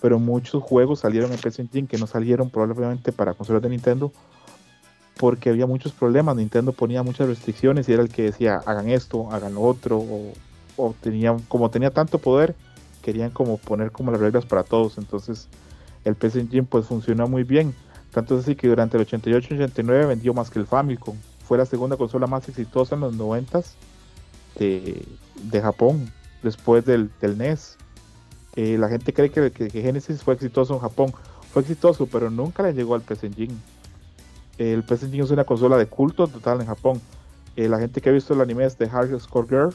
Pero 0.00 0.18
muchos 0.18 0.60
juegos 0.60 1.00
salieron 1.00 1.30
en 1.32 1.38
Engine 1.38 1.86
que 1.86 1.98
no 1.98 2.08
salieron 2.08 2.50
probablemente 2.50 3.12
para 3.12 3.34
consolas 3.34 3.62
de 3.62 3.68
Nintendo 3.68 4.12
porque 5.18 5.50
había 5.50 5.66
muchos 5.66 5.92
problemas. 5.92 6.34
Nintendo 6.34 6.72
ponía 6.72 7.04
muchas 7.04 7.28
restricciones 7.28 7.88
y 7.88 7.92
era 7.92 8.02
el 8.02 8.08
que 8.08 8.24
decía 8.24 8.60
hagan 8.66 8.88
esto, 8.88 9.30
hagan 9.30 9.54
lo 9.54 9.60
otro. 9.60 9.98
O, 9.98 10.32
o 10.76 10.94
tenían, 11.00 11.38
como 11.48 11.70
tenía 11.70 11.90
tanto 11.90 12.18
poder, 12.18 12.54
querían 13.02 13.30
como 13.30 13.58
poner 13.58 13.90
como 13.90 14.10
las 14.10 14.20
reglas 14.20 14.46
para 14.46 14.62
todos. 14.62 14.98
Entonces 14.98 15.48
el 16.04 16.14
PS 16.14 16.36
Engine 16.36 16.64
pues 16.64 16.86
funcionó 16.86 17.28
muy 17.28 17.44
bien. 17.44 17.74
Tanto 18.12 18.36
es 18.36 18.44
así 18.44 18.56
que 18.56 18.68
durante 18.68 18.96
el 18.96 19.02
88 19.02 19.54
y 19.54 19.56
89 19.58 20.06
vendió 20.06 20.34
más 20.34 20.50
que 20.50 20.58
el 20.58 20.66
Famicom 20.66 21.16
fue 21.52 21.58
la 21.58 21.66
segunda 21.66 21.98
consola 21.98 22.26
más 22.26 22.48
exitosa 22.48 22.94
en 22.94 23.02
los 23.02 23.14
90 23.14 23.62
de, 24.58 25.06
de 25.50 25.60
Japón, 25.60 26.10
después 26.42 26.84
del, 26.86 27.10
del 27.20 27.36
NES. 27.36 27.76
Eh, 28.54 28.78
la 28.78 28.88
gente 28.88 29.12
cree 29.12 29.30
que, 29.30 29.50
que, 29.50 29.68
Genesis 29.68 30.22
fue 30.22 30.32
exitoso 30.32 30.72
en 30.72 30.80
Japón. 30.80 31.12
Fue 31.52 31.60
exitoso, 31.62 32.06
pero 32.06 32.30
nunca 32.30 32.62
le 32.62 32.72
llegó 32.72 32.94
al 32.94 33.02
PS 33.02 33.24
Engine. 33.24 33.54
el 34.56 34.82
PS 34.82 35.02
Engine 35.02 35.24
es 35.24 35.30
una 35.30 35.44
consola 35.44 35.76
de 35.76 35.84
culto 35.84 36.26
total 36.26 36.62
en 36.62 36.68
Japón. 36.68 37.02
Eh, 37.56 37.68
la 37.68 37.78
gente 37.78 38.00
que 38.00 38.08
ha 38.08 38.12
visto 38.12 38.32
el 38.32 38.40
anime 38.40 38.66
de 38.66 38.86
Hard 38.86 39.20
Score 39.20 39.46
Girl, 39.46 39.74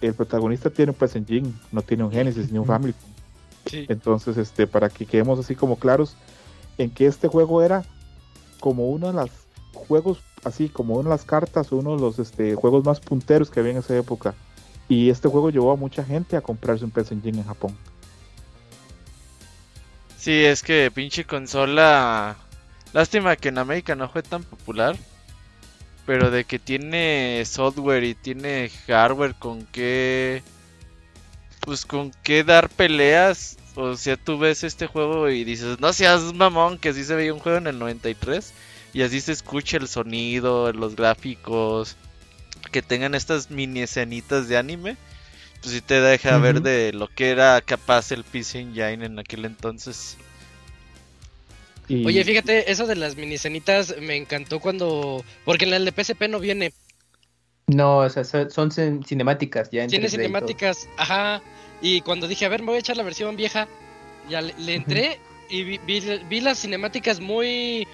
el 0.00 0.14
protagonista 0.14 0.70
tiene 0.70 0.92
un 0.92 0.96
PS 0.96 1.16
Engine, 1.16 1.52
no 1.72 1.82
tiene 1.82 2.04
un 2.04 2.12
Genesis 2.12 2.50
ni 2.52 2.58
un 2.58 2.66
Family. 2.66 2.94
Entonces, 3.72 4.36
este, 4.36 4.66
para 4.66 4.88
que 4.88 5.04
quedemos 5.04 5.38
así 5.38 5.54
como 5.54 5.78
claros 5.78 6.16
en 6.78 6.90
que 6.90 7.06
este 7.06 7.28
juego 7.28 7.62
era 7.62 7.84
como 8.60 8.88
uno 8.88 9.08
de 9.08 9.12
los 9.12 9.30
juegos 9.74 10.20
así 10.44 10.68
como 10.68 10.94
una 10.94 11.10
de 11.10 11.16
las 11.16 11.24
cartas, 11.24 11.72
uno 11.72 11.96
de 11.96 12.00
los 12.00 12.18
este, 12.18 12.54
juegos 12.54 12.84
más 12.84 13.00
punteros 13.00 13.50
que 13.50 13.60
había 13.60 13.72
en 13.72 13.78
esa 13.78 13.96
época. 13.96 14.34
Y 14.88 15.10
este 15.10 15.28
juego 15.28 15.50
llevó 15.50 15.72
a 15.72 15.76
mucha 15.76 16.04
gente 16.04 16.36
a 16.36 16.40
comprarse 16.40 16.84
un 16.84 16.90
PS 16.90 17.12
Engine 17.12 17.38
en 17.38 17.44
Japón. 17.44 17.76
Sí, 20.16 20.44
es 20.44 20.62
que 20.62 20.90
pinche 20.90 21.24
consola. 21.24 22.36
Lástima 22.92 23.36
que 23.36 23.50
en 23.50 23.58
América 23.58 23.94
no 23.94 24.08
fue 24.08 24.22
tan 24.22 24.42
popular. 24.42 24.96
Pero 26.08 26.30
de 26.30 26.44
que 26.44 26.58
tiene 26.58 27.44
software 27.44 28.02
y 28.02 28.14
tiene 28.14 28.70
hardware 28.86 29.34
con 29.34 29.66
qué. 29.66 30.42
Pues 31.60 31.84
con 31.84 32.12
qué 32.22 32.44
dar 32.44 32.70
peleas. 32.70 33.58
O 33.74 33.94
sea, 33.94 34.16
tú 34.16 34.38
ves 34.38 34.64
este 34.64 34.86
juego 34.86 35.28
y 35.28 35.44
dices, 35.44 35.78
no 35.80 35.92
seas 35.92 36.32
mamón, 36.32 36.78
que 36.78 36.88
así 36.88 37.04
se 37.04 37.14
veía 37.14 37.34
un 37.34 37.40
juego 37.40 37.58
en 37.58 37.66
el 37.66 37.78
93 37.78 38.54
y 38.94 39.02
así 39.02 39.20
se 39.20 39.32
escucha 39.32 39.76
el 39.76 39.86
sonido, 39.86 40.72
los 40.72 40.96
gráficos, 40.96 41.96
que 42.72 42.80
tengan 42.80 43.14
estas 43.14 43.50
mini 43.50 43.80
escenitas 43.82 44.48
de 44.48 44.56
anime, 44.56 44.96
pues 45.60 45.74
sí 45.74 45.82
te 45.82 46.00
deja 46.00 46.38
ver 46.38 46.62
de 46.62 46.94
lo 46.94 47.08
que 47.08 47.28
era 47.28 47.60
capaz 47.60 48.12
el 48.12 48.24
PC 48.24 48.60
Engine 48.60 49.04
en 49.04 49.18
aquel 49.18 49.44
entonces. 49.44 50.16
Oye, 51.88 52.22
fíjate, 52.24 52.70
eso 52.70 52.86
de 52.86 52.96
las 52.96 53.16
mini 53.16 53.34
escenitas 53.36 53.94
me 54.00 54.16
encantó 54.16 54.60
cuando... 54.60 55.24
Porque 55.44 55.64
en 55.64 55.72
el 55.72 55.84
de 55.84 55.92
PSP 55.92 56.28
no 56.28 56.38
viene. 56.38 56.72
No, 57.66 57.98
o 57.98 58.10
sea, 58.10 58.24
son 58.24 58.70
cinemáticas 58.70 59.70
ya. 59.70 59.86
Tiene 59.86 60.08
cinemáticas, 60.08 60.88
ajá. 60.96 61.42
Y 61.80 62.00
cuando 62.00 62.26
dije, 62.26 62.46
a 62.46 62.48
ver, 62.48 62.60
me 62.60 62.68
voy 62.68 62.76
a 62.76 62.80
echar 62.80 62.96
la 62.96 63.02
versión 63.02 63.36
vieja, 63.36 63.68
ya 64.28 64.40
le, 64.40 64.74
entré 64.74 65.18
y 65.48 65.62
vi, 65.62 66.40
las 66.40 66.58
cinemáticas 66.58 67.20
muy 67.20 67.86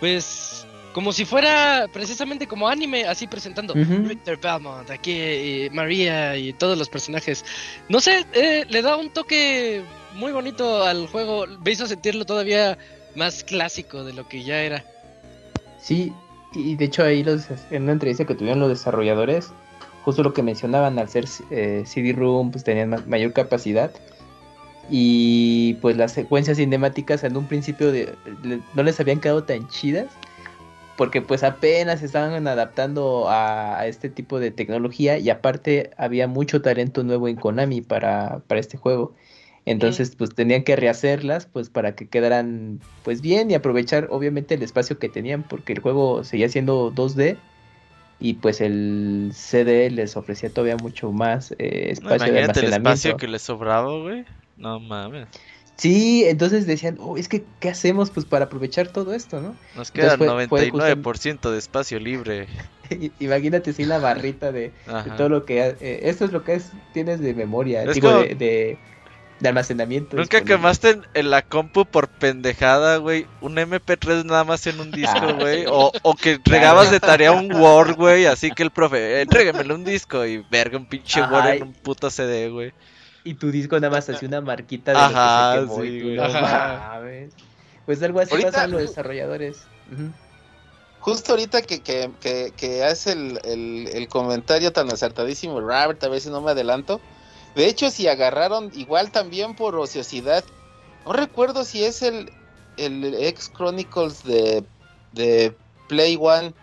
pues 0.00 0.66
como 0.92 1.12
si 1.12 1.24
fuera 1.24 1.86
precisamente 1.92 2.46
como 2.46 2.68
anime, 2.68 3.04
así 3.04 3.26
presentando 3.26 3.74
Victor 3.74 4.40
Belmont, 4.40 4.90
aquí 4.90 5.12
y 5.12 5.70
María 5.70 6.36
y 6.36 6.52
todos 6.52 6.76
los 6.76 6.88
personajes. 6.88 7.44
No 7.88 8.00
sé, 8.00 8.26
eh, 8.32 8.64
le 8.68 8.82
da 8.82 8.96
un 8.96 9.10
toque 9.10 9.82
muy 10.14 10.32
bonito 10.32 10.82
al 10.82 11.06
juego, 11.06 11.46
me 11.46 11.70
hizo 11.70 11.86
sentirlo 11.86 12.24
todavía 12.24 12.78
más 13.14 13.44
clásico 13.44 14.04
de 14.04 14.12
lo 14.12 14.28
que 14.28 14.42
ya 14.42 14.60
era. 14.62 14.84
Sí, 15.80 16.12
y 16.54 16.76
de 16.76 16.84
hecho 16.86 17.02
ahí 17.02 17.22
los, 17.22 17.46
en 17.70 17.84
una 17.84 17.92
entrevista 17.92 18.24
que 18.24 18.34
tuvieron 18.34 18.60
los 18.60 18.68
desarrolladores, 18.68 19.50
justo 20.04 20.22
lo 20.22 20.32
que 20.32 20.42
mencionaban, 20.42 20.98
al 20.98 21.08
ser 21.08 21.26
eh, 21.50 21.82
CD-ROOM, 21.86 22.50
pues 22.50 22.64
tenían 22.64 23.04
mayor 23.08 23.32
capacidad 23.32 23.90
y 24.90 25.74
pues 25.82 25.96
las 25.96 26.12
secuencias 26.12 26.56
cinemáticas 26.56 27.22
en 27.22 27.36
un 27.36 27.46
principio 27.46 27.92
no 28.74 28.82
les 28.82 28.98
habían 28.98 29.20
quedado 29.20 29.44
tan 29.44 29.68
chidas 29.68 30.06
porque 30.98 31.22
pues 31.22 31.44
apenas 31.44 32.02
estaban 32.02 32.48
adaptando 32.48 33.26
a, 33.28 33.86
este 33.86 34.10
tipo 34.10 34.40
de 34.40 34.50
tecnología 34.50 35.16
y 35.18 35.30
aparte 35.30 35.90
había 35.96 36.26
mucho 36.26 36.60
talento 36.60 37.04
nuevo 37.04 37.28
en 37.28 37.36
Konami 37.36 37.82
para, 37.82 38.40
para 38.48 38.60
este 38.60 38.78
juego. 38.78 39.14
Entonces 39.70 40.14
pues 40.16 40.34
tenían 40.34 40.64
que 40.64 40.76
rehacerlas 40.76 41.46
pues 41.46 41.68
para 41.68 41.94
que 41.94 42.08
quedaran 42.08 42.80
pues 43.04 43.20
bien 43.20 43.50
y 43.50 43.54
aprovechar 43.54 44.08
obviamente 44.10 44.54
el 44.54 44.62
espacio 44.62 44.98
que 44.98 45.08
tenían 45.08 45.42
porque 45.42 45.74
el 45.74 45.80
juego 45.80 46.24
seguía 46.24 46.48
siendo 46.48 46.92
2D 46.92 47.36
y 48.20 48.34
pues 48.34 48.60
el 48.60 49.30
CD 49.34 49.90
les 49.90 50.16
ofrecía 50.16 50.50
todavía 50.50 50.76
mucho 50.76 51.12
más 51.12 51.52
eh, 51.58 51.90
espacio 51.90 52.32
de 52.32 52.40
almacenamiento. 52.40 52.60
el 52.60 52.72
espacio 52.72 53.16
que 53.16 53.28
les 53.28 53.42
sobraba, 53.42 53.96
güey. 54.00 54.24
No 54.56 54.80
mames. 54.80 55.28
Sí, 55.78 56.24
entonces 56.26 56.66
decían, 56.66 56.96
oh, 56.98 57.16
es 57.16 57.28
que, 57.28 57.44
¿qué 57.60 57.68
hacemos 57.68 58.10
pues 58.10 58.26
para 58.26 58.46
aprovechar 58.46 58.88
todo 58.88 59.14
esto, 59.14 59.40
no? 59.40 59.54
Nos 59.76 59.92
queda 59.92 60.16
99% 60.16 61.52
de 61.52 61.58
espacio 61.58 62.00
libre. 62.00 62.48
Imagínate 63.20 63.72
si 63.72 63.84
la 63.84 64.00
barrita 64.00 64.50
de, 64.50 64.72
todo 65.16 65.28
lo 65.28 65.44
que... 65.44 65.76
Eh, 65.80 66.00
esto 66.02 66.24
es 66.24 66.32
lo 66.32 66.42
que 66.42 66.54
es, 66.54 66.72
tienes 66.92 67.20
de 67.20 67.32
memoria, 67.32 67.84
de, 67.84 68.34
de, 68.34 68.78
almacenamiento. 69.46 70.16
Nunca 70.16 70.42
quemaste 70.42 71.00
en, 71.14 71.30
la 71.30 71.42
compu 71.42 71.84
por 71.84 72.08
pendejada, 72.08 72.96
güey, 72.96 73.26
un 73.40 73.56
MP3 73.56 74.24
nada 74.24 74.44
más 74.44 74.66
en 74.66 74.80
un 74.80 74.90
disco, 74.90 75.20
ah, 75.20 75.32
güey, 75.38 75.66
o, 75.66 75.92
o, 76.02 76.14
que 76.14 76.40
regabas 76.44 76.90
de 76.90 76.98
tarea 76.98 77.32
un 77.32 77.52
Word, 77.54 77.94
güey, 77.94 78.26
así 78.26 78.50
que 78.50 78.62
el 78.62 78.70
profe, 78.70 79.20
entréguemelo 79.20 79.74
un 79.74 79.84
disco 79.84 80.26
y 80.26 80.38
verga 80.50 80.76
un 80.76 80.86
pinche 80.86 81.22
Word 81.22 81.46
en 81.48 81.62
un 81.62 81.72
puto 81.72 82.10
CD, 82.10 82.48
güey. 82.48 82.72
Y 83.24 83.34
tu 83.34 83.50
disco 83.50 83.76
nada 83.78 83.90
más 83.90 84.08
hacía 84.08 84.28
una 84.28 84.40
marquita 84.40 84.92
de 84.92 84.98
Ajá, 84.98 85.56
lo 85.60 85.76
que 85.76 85.82
se 85.82 85.98
quemó 85.98 86.22
Pues 87.84 88.02
algo 88.02 88.20
así 88.20 88.42
pasa 88.42 88.66
los 88.66 88.80
desarrolladores. 88.80 89.66
Justo 91.00 91.32
ahorita 91.32 91.62
que, 91.62 91.80
que, 91.80 92.52
que, 92.56 92.84
hace 92.84 93.12
el, 93.12 93.38
el, 93.92 94.08
comentario 94.08 94.72
tan 94.72 94.90
acertadísimo 94.90 95.60
Robert, 95.60 96.02
a 96.02 96.08
ver 96.08 96.20
si 96.20 96.28
no 96.28 96.40
me 96.40 96.50
adelanto. 96.50 97.00
De 97.58 97.66
hecho, 97.66 97.90
si 97.90 98.06
agarraron 98.06 98.70
igual 98.76 99.10
también 99.10 99.56
por 99.56 99.74
ociosidad, 99.74 100.44
no 101.04 101.12
recuerdo 101.12 101.64
si 101.64 101.82
es 101.82 102.02
el, 102.02 102.30
el 102.76 103.16
X 103.20 103.50
Chronicles 103.52 104.22
de, 104.22 104.62
de 105.10 105.52
Play 105.88 106.16
One 106.20 106.54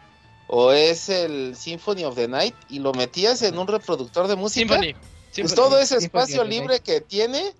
o 0.47 0.71
es 0.71 1.09
el 1.09 1.57
Symphony 1.57 2.05
of 2.05 2.15
the 2.15 2.29
Night 2.29 2.55
y 2.69 2.79
lo 2.79 2.93
metías 2.93 3.41
en 3.41 3.57
un 3.57 3.67
reproductor 3.67 4.29
de 4.29 4.37
música. 4.37 4.75
Symphony 4.75 4.95
pues 5.33 5.53
todo 5.53 5.77
ese 5.77 5.97
espacio 5.97 6.45
libre 6.45 6.79
que 6.79 7.01
tiene, 7.01 7.53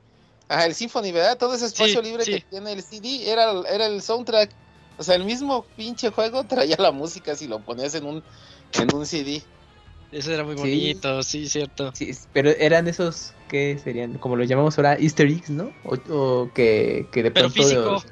ah, 0.48 0.65
el 0.65 0.74
Symphony, 0.74 1.12
¿verdad? 1.12 1.38
Todo 1.38 1.56
ese 1.56 1.65
espacio 1.65 2.02
libre 2.02 2.24
que 2.24 2.39
tiene 2.39 2.71
el 2.71 2.84
CD 2.84 3.30
era, 3.30 3.52
era 3.69 3.88
el 3.88 4.02
soundtrack. 4.02 4.50
O 4.98 5.04
sea, 5.04 5.15
el 5.15 5.26
mismo 5.26 5.65
pinche 5.76 6.10
juego 6.10 6.43
traía 6.48 6.78
la 6.80 6.93
música 6.93 7.36
si 7.36 7.50
lo 7.50 7.60
ponías 7.60 7.95
en 7.95 8.06
un, 8.06 8.24
en 8.71 8.95
un 8.95 9.06
CD. 9.06 9.43
Eso 10.12 10.32
era 10.34 10.44
muy 10.44 10.56
bonito, 10.56 11.24
sí, 11.24 11.48
cierto. 11.48 11.91
Sí, 11.94 12.12
pero 12.32 12.52
eran 12.52 12.88
esos 12.88 13.34
que 13.50 13.78
serían, 13.84 14.18
como 14.18 14.36
lo 14.36 14.44
llamamos 14.44 14.78
ahora, 14.78 14.96
easter 14.96 15.28
eggs, 15.28 15.50
¿no? 15.50 15.72
O, 15.84 16.50
que, 16.54 17.08
que 17.12 17.24
de 17.24 17.32
pero 17.32 17.50
Físico. 17.50 18.04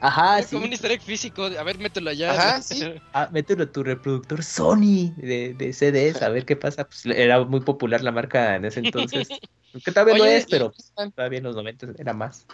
Ajá, 0.00 0.42
sí. 0.42 0.54
Como 0.54 0.66
un 0.66 0.72
easter 0.72 0.92
egg 0.92 1.02
físico. 1.02 1.44
A 1.44 1.62
ver, 1.62 1.78
mételo 1.78 2.10
allá. 2.10 2.32
Ajá, 2.32 2.62
sí. 2.62 2.82
Ah, 3.12 3.28
mételo 3.32 3.64
a 3.64 3.66
tu 3.66 3.82
reproductor 3.82 4.42
Sony 4.42 5.12
de, 5.16 5.54
de 5.54 5.72
CDs, 5.72 6.22
a 6.22 6.28
ver 6.28 6.44
qué 6.44 6.56
pasa. 6.56 6.84
Pues 6.84 7.06
era 7.06 7.44
muy 7.44 7.60
popular 7.60 8.02
la 8.02 8.12
marca 8.12 8.56
en 8.56 8.64
ese 8.64 8.80
entonces. 8.80 9.28
que 9.84 9.92
todavía 9.92 10.16
no 10.16 10.24
es, 10.24 10.46
pero 10.48 10.72
todavía 11.14 11.38
en 11.38 11.44
los 11.44 11.56
90 11.56 11.88
era 11.98 12.12
más. 12.12 12.46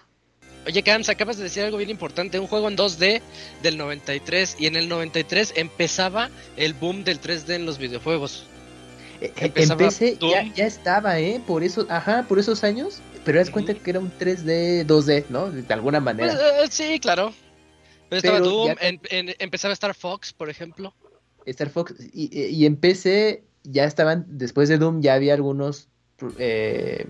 Oye, 0.66 0.82
Cams, 0.82 1.08
acabas 1.08 1.38
de 1.38 1.44
decir 1.44 1.64
algo 1.64 1.76
bien 1.76 1.90
importante. 1.90 2.38
Un 2.38 2.46
juego 2.46 2.68
en 2.68 2.76
2D 2.76 3.20
del 3.62 3.76
93. 3.76 4.56
Y 4.58 4.66
en 4.66 4.76
el 4.76 4.88
93 4.88 5.54
empezaba 5.56 6.30
el 6.56 6.72
boom 6.74 7.04
del 7.04 7.20
3D 7.20 7.54
en 7.54 7.66
los 7.66 7.78
videojuegos. 7.78 8.46
Eh, 9.22 9.32
eh, 9.36 9.52
empecé, 9.54 10.18
ya, 10.20 10.52
ya, 10.52 10.66
estaba, 10.66 11.20
¿eh? 11.20 11.40
Por 11.46 11.62
eso, 11.62 11.86
ajá, 11.88 12.26
por 12.28 12.38
esos 12.38 12.64
años 12.64 13.00
pero 13.24 13.38
das 13.38 13.50
cuenta 13.50 13.74
que 13.74 13.90
era 13.90 14.00
un 14.00 14.10
3D, 14.10 14.84
2D, 14.86 15.26
¿no? 15.28 15.50
De 15.50 15.72
alguna 15.72 16.00
manera. 16.00 16.32
Pues, 16.32 16.40
eh, 16.40 16.68
sí, 16.70 17.00
claro. 17.00 17.32
Pero 18.08 18.18
estaba 18.18 18.40
Doom, 18.40 18.74
empezaba 19.38 19.72
a 19.72 19.74
estar 19.74 19.94
Fox, 19.94 20.32
por 20.32 20.50
ejemplo. 20.50 20.94
Star 21.46 21.70
Fox. 21.70 21.94
Y, 22.12 22.66
en 22.66 22.76
PC 22.76 23.42
ya 23.64 23.84
estaban, 23.84 24.26
después 24.28 24.68
de 24.68 24.78
Doom, 24.78 25.00
ya 25.00 25.14
había 25.14 25.34
algunos 25.34 25.88
eh, 26.38 27.06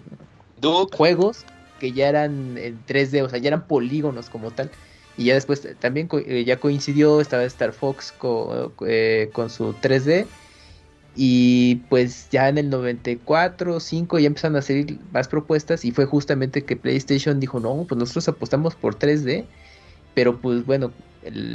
juegos 0.93 1.45
que 1.81 1.93
ya 1.93 2.09
eran 2.09 2.57
en 2.57 2.79
3D, 2.87 3.23
o 3.25 3.29
sea, 3.29 3.39
ya 3.39 3.49
eran 3.49 3.67
polígonos 3.67 4.29
como 4.29 4.51
tal. 4.51 4.71
Y 5.17 5.25
ya 5.25 5.35
después 5.35 5.67
también 5.81 6.09
eh, 6.27 6.45
ya 6.45 6.59
coincidió, 6.59 7.21
estaba 7.21 7.45
Star 7.45 7.73
Fox 7.73 8.15
eh, 8.87 9.31
con 9.33 9.51
su 9.51 9.73
3D. 9.75 10.27
Y 11.15 11.77
pues 11.91 12.29
ya 12.31 12.49
en 12.49 12.57
el 12.59 12.71
94, 12.71 13.81
5 13.81 14.19
ya 14.19 14.27
empezaron 14.27 14.57
a 14.57 14.63
salir 14.63 14.99
más 15.13 15.29
propuestas 15.29 15.85
y 15.85 15.93
fue 15.93 16.07
justamente 16.07 16.65
que 16.65 16.77
PlayStation 16.77 17.39
dijo, 17.39 17.61
no, 17.61 17.85
pues 17.87 17.99
nosotros 17.99 18.29
apostamos 18.29 18.75
por 18.75 18.99
3D, 18.99 19.45
pero 20.15 20.41
pues 20.41 20.65
bueno, 20.65 20.91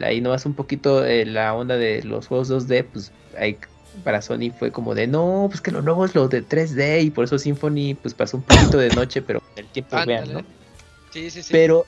ahí 0.03 0.21
no 0.21 0.35
un 0.45 0.53
poquito 0.53 1.03
eh, 1.05 1.25
la 1.25 1.55
onda 1.55 1.75
de 1.75 2.03
los 2.03 2.27
juegos 2.27 2.49
2D, 2.49 2.85
pues 2.91 3.11
ahí 3.37 3.57
para 4.03 4.21
Sony 4.21 4.51
fue 4.57 4.71
como 4.71 4.95
de, 4.95 5.07
no, 5.07 5.47
pues 5.49 5.61
que 5.61 5.71
lo 5.71 5.81
nuevo 5.81 6.05
es 6.05 6.13
lo 6.15 6.27
de 6.27 6.43
3D 6.43 7.03
y 7.03 7.09
por 7.09 7.25
eso 7.25 7.39
Symphony 7.39 7.95
pues 7.95 8.13
pasó 8.13 8.37
un 8.37 8.43
poquito 8.43 8.77
de 8.77 8.89
noche, 8.89 9.21
pero 9.21 9.41
el 9.55 9.65
tiempo 9.67 9.97
vean, 10.05 10.33
¿no? 10.33 10.41
Sí, 11.11 11.29
sí, 11.29 11.41
sí. 11.41 11.49
Pero, 11.51 11.85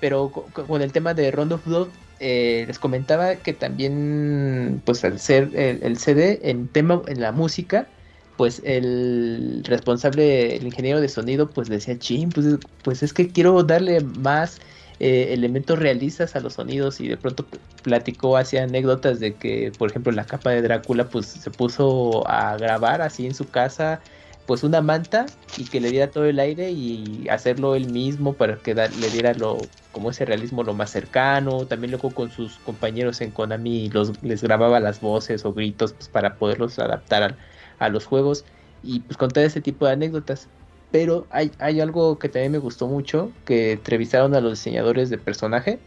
pero 0.00 0.30
con, 0.30 0.82
el 0.82 0.92
tema 0.92 1.14
de 1.14 1.30
Round 1.30 1.52
of 1.52 1.66
Blood 1.66 1.88
eh, 2.20 2.64
les 2.66 2.78
comentaba 2.78 3.36
que 3.36 3.52
también, 3.52 4.82
pues 4.84 5.04
al 5.04 5.18
ser 5.18 5.50
el, 5.54 5.98
CD 5.98 6.40
en 6.50 6.68
tema, 6.68 7.02
en 7.06 7.20
la 7.20 7.32
música, 7.32 7.88
pues 8.36 8.62
el 8.64 9.62
responsable, 9.64 10.56
el 10.56 10.66
ingeniero 10.66 11.00
de 11.00 11.08
sonido, 11.08 11.50
pues 11.50 11.68
decía, 11.68 11.98
ching, 11.98 12.30
pues, 12.30 12.46
pues 12.82 13.02
es 13.02 13.12
que 13.12 13.32
quiero 13.32 13.62
darle 13.64 14.00
más 14.00 14.58
eh, 15.00 15.32
elementos 15.32 15.78
realistas 15.78 16.34
a 16.36 16.40
los 16.40 16.54
sonidos 16.54 17.00
y 17.00 17.08
de 17.08 17.16
pronto 17.16 17.46
platicó, 17.82 18.36
hacía 18.36 18.64
anécdotas 18.64 19.20
de 19.20 19.36
que, 19.36 19.72
por 19.76 19.90
ejemplo, 19.90 20.12
la 20.12 20.26
capa 20.26 20.50
de 20.50 20.62
Drácula, 20.62 21.10
pues 21.10 21.26
se 21.26 21.50
puso 21.50 22.26
a 22.28 22.56
grabar 22.56 23.02
así 23.02 23.26
en 23.26 23.34
su 23.34 23.50
casa 23.50 24.00
pues 24.48 24.64
una 24.64 24.80
manta 24.80 25.26
y 25.58 25.64
que 25.64 25.78
le 25.78 25.90
diera 25.90 26.10
todo 26.10 26.24
el 26.24 26.40
aire 26.40 26.70
y 26.70 27.28
hacerlo 27.28 27.74
él 27.74 27.86
mismo 27.90 28.32
para 28.32 28.56
que 28.62 28.74
le 28.74 29.10
diera 29.10 29.34
lo 29.34 29.58
como 29.92 30.08
ese 30.08 30.24
realismo 30.24 30.62
lo 30.62 30.72
más 30.72 30.90
cercano. 30.90 31.66
También 31.66 31.90
luego 31.90 32.14
con 32.14 32.30
sus 32.30 32.58
compañeros 32.60 33.20
en 33.20 33.30
Konami 33.30 33.90
los 33.90 34.10
les 34.22 34.42
grababa 34.42 34.80
las 34.80 35.02
voces 35.02 35.44
o 35.44 35.52
gritos 35.52 35.92
pues, 35.92 36.08
para 36.08 36.36
poderlos 36.38 36.78
adaptar 36.78 37.36
a, 37.78 37.88
los 37.90 38.06
juegos 38.06 38.46
y 38.82 39.00
pues 39.00 39.18
contar 39.18 39.44
ese 39.44 39.60
tipo 39.60 39.84
de 39.84 39.92
anécdotas. 39.92 40.48
Pero 40.90 41.26
hay, 41.28 41.50
hay 41.58 41.82
algo 41.82 42.18
que 42.18 42.30
también 42.30 42.52
me 42.52 42.58
gustó 42.58 42.88
mucho 42.88 43.30
que 43.44 43.72
entrevistaron 43.72 44.34
a 44.34 44.40
los 44.40 44.52
diseñadores 44.52 45.10
de 45.10 45.18
personaje 45.18 45.78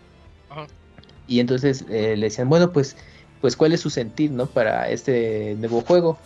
y 1.26 1.40
entonces 1.40 1.84
eh, 1.90 2.16
le 2.16 2.28
decían 2.28 2.48
bueno 2.48 2.72
pues 2.72 2.96
pues 3.40 3.56
cuál 3.56 3.74
es 3.74 3.82
su 3.82 3.90
sentir 3.90 4.30
no 4.30 4.46
para 4.46 4.88
este 4.90 5.56
nuevo 5.58 5.82
juego 5.82 6.20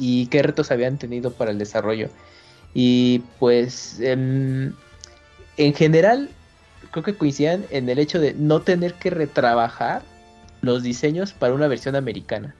y 0.00 0.26
qué 0.26 0.42
retos 0.42 0.72
habían 0.72 0.98
tenido 0.98 1.30
para 1.30 1.52
el 1.52 1.58
desarrollo. 1.58 2.08
Y 2.74 3.22
pues 3.38 4.00
en, 4.00 4.74
general 5.56 6.30
creo 6.90 7.04
que 7.04 7.14
coincidían 7.14 7.64
en 7.70 7.88
el 7.88 7.98
hecho 7.98 8.18
de 8.18 8.34
no 8.34 8.62
tener 8.62 8.94
que 8.94 9.10
retrabajar 9.10 10.02
los 10.62 10.82
diseños 10.82 11.32
para 11.32 11.54
una 11.54 11.68
versión 11.68 11.94
americana. 11.94 12.54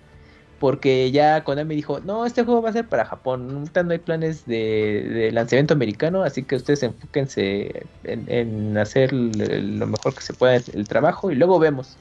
Porque 0.58 1.10
ya 1.10 1.42
Konami 1.42 1.74
dijo, 1.74 2.00
no, 2.00 2.26
este 2.26 2.44
juego 2.44 2.60
va 2.60 2.68
a 2.68 2.74
ser 2.74 2.86
para 2.86 3.06
Japón, 3.06 3.70
no 3.74 3.90
hay 3.90 3.98
planes 3.98 4.44
de, 4.44 5.30
lanzamiento 5.32 5.72
americano, 5.72 6.22
así 6.22 6.42
que 6.42 6.56
ustedes 6.56 6.82
enfóquense 6.82 7.86
en, 8.04 8.76
hacer 8.76 9.10
lo 9.14 9.86
mejor 9.86 10.14
que 10.14 10.20
se 10.20 10.34
pueda 10.34 10.56
el 10.56 10.86
trabajo 10.86 11.30
y 11.30 11.34
luego 11.34 11.58
vemos. 11.58 11.96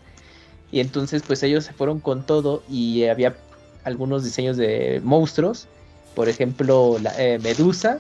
Y 0.74 0.82
entonces 0.82 1.24
pues 1.26 1.42
ellos 1.44 1.64
se 1.64 1.74
fueron 1.74 2.02
con 2.02 2.26
todo 2.26 2.62
y 2.70 3.06
había 3.06 3.36
algunos 3.84 4.24
diseños 4.24 4.58
de 4.58 5.02
monstruos. 5.04 5.68
Por 6.16 6.30
ejemplo, 6.30 6.98
la, 7.02 7.14
eh, 7.22 7.40
Medusa, 7.40 8.00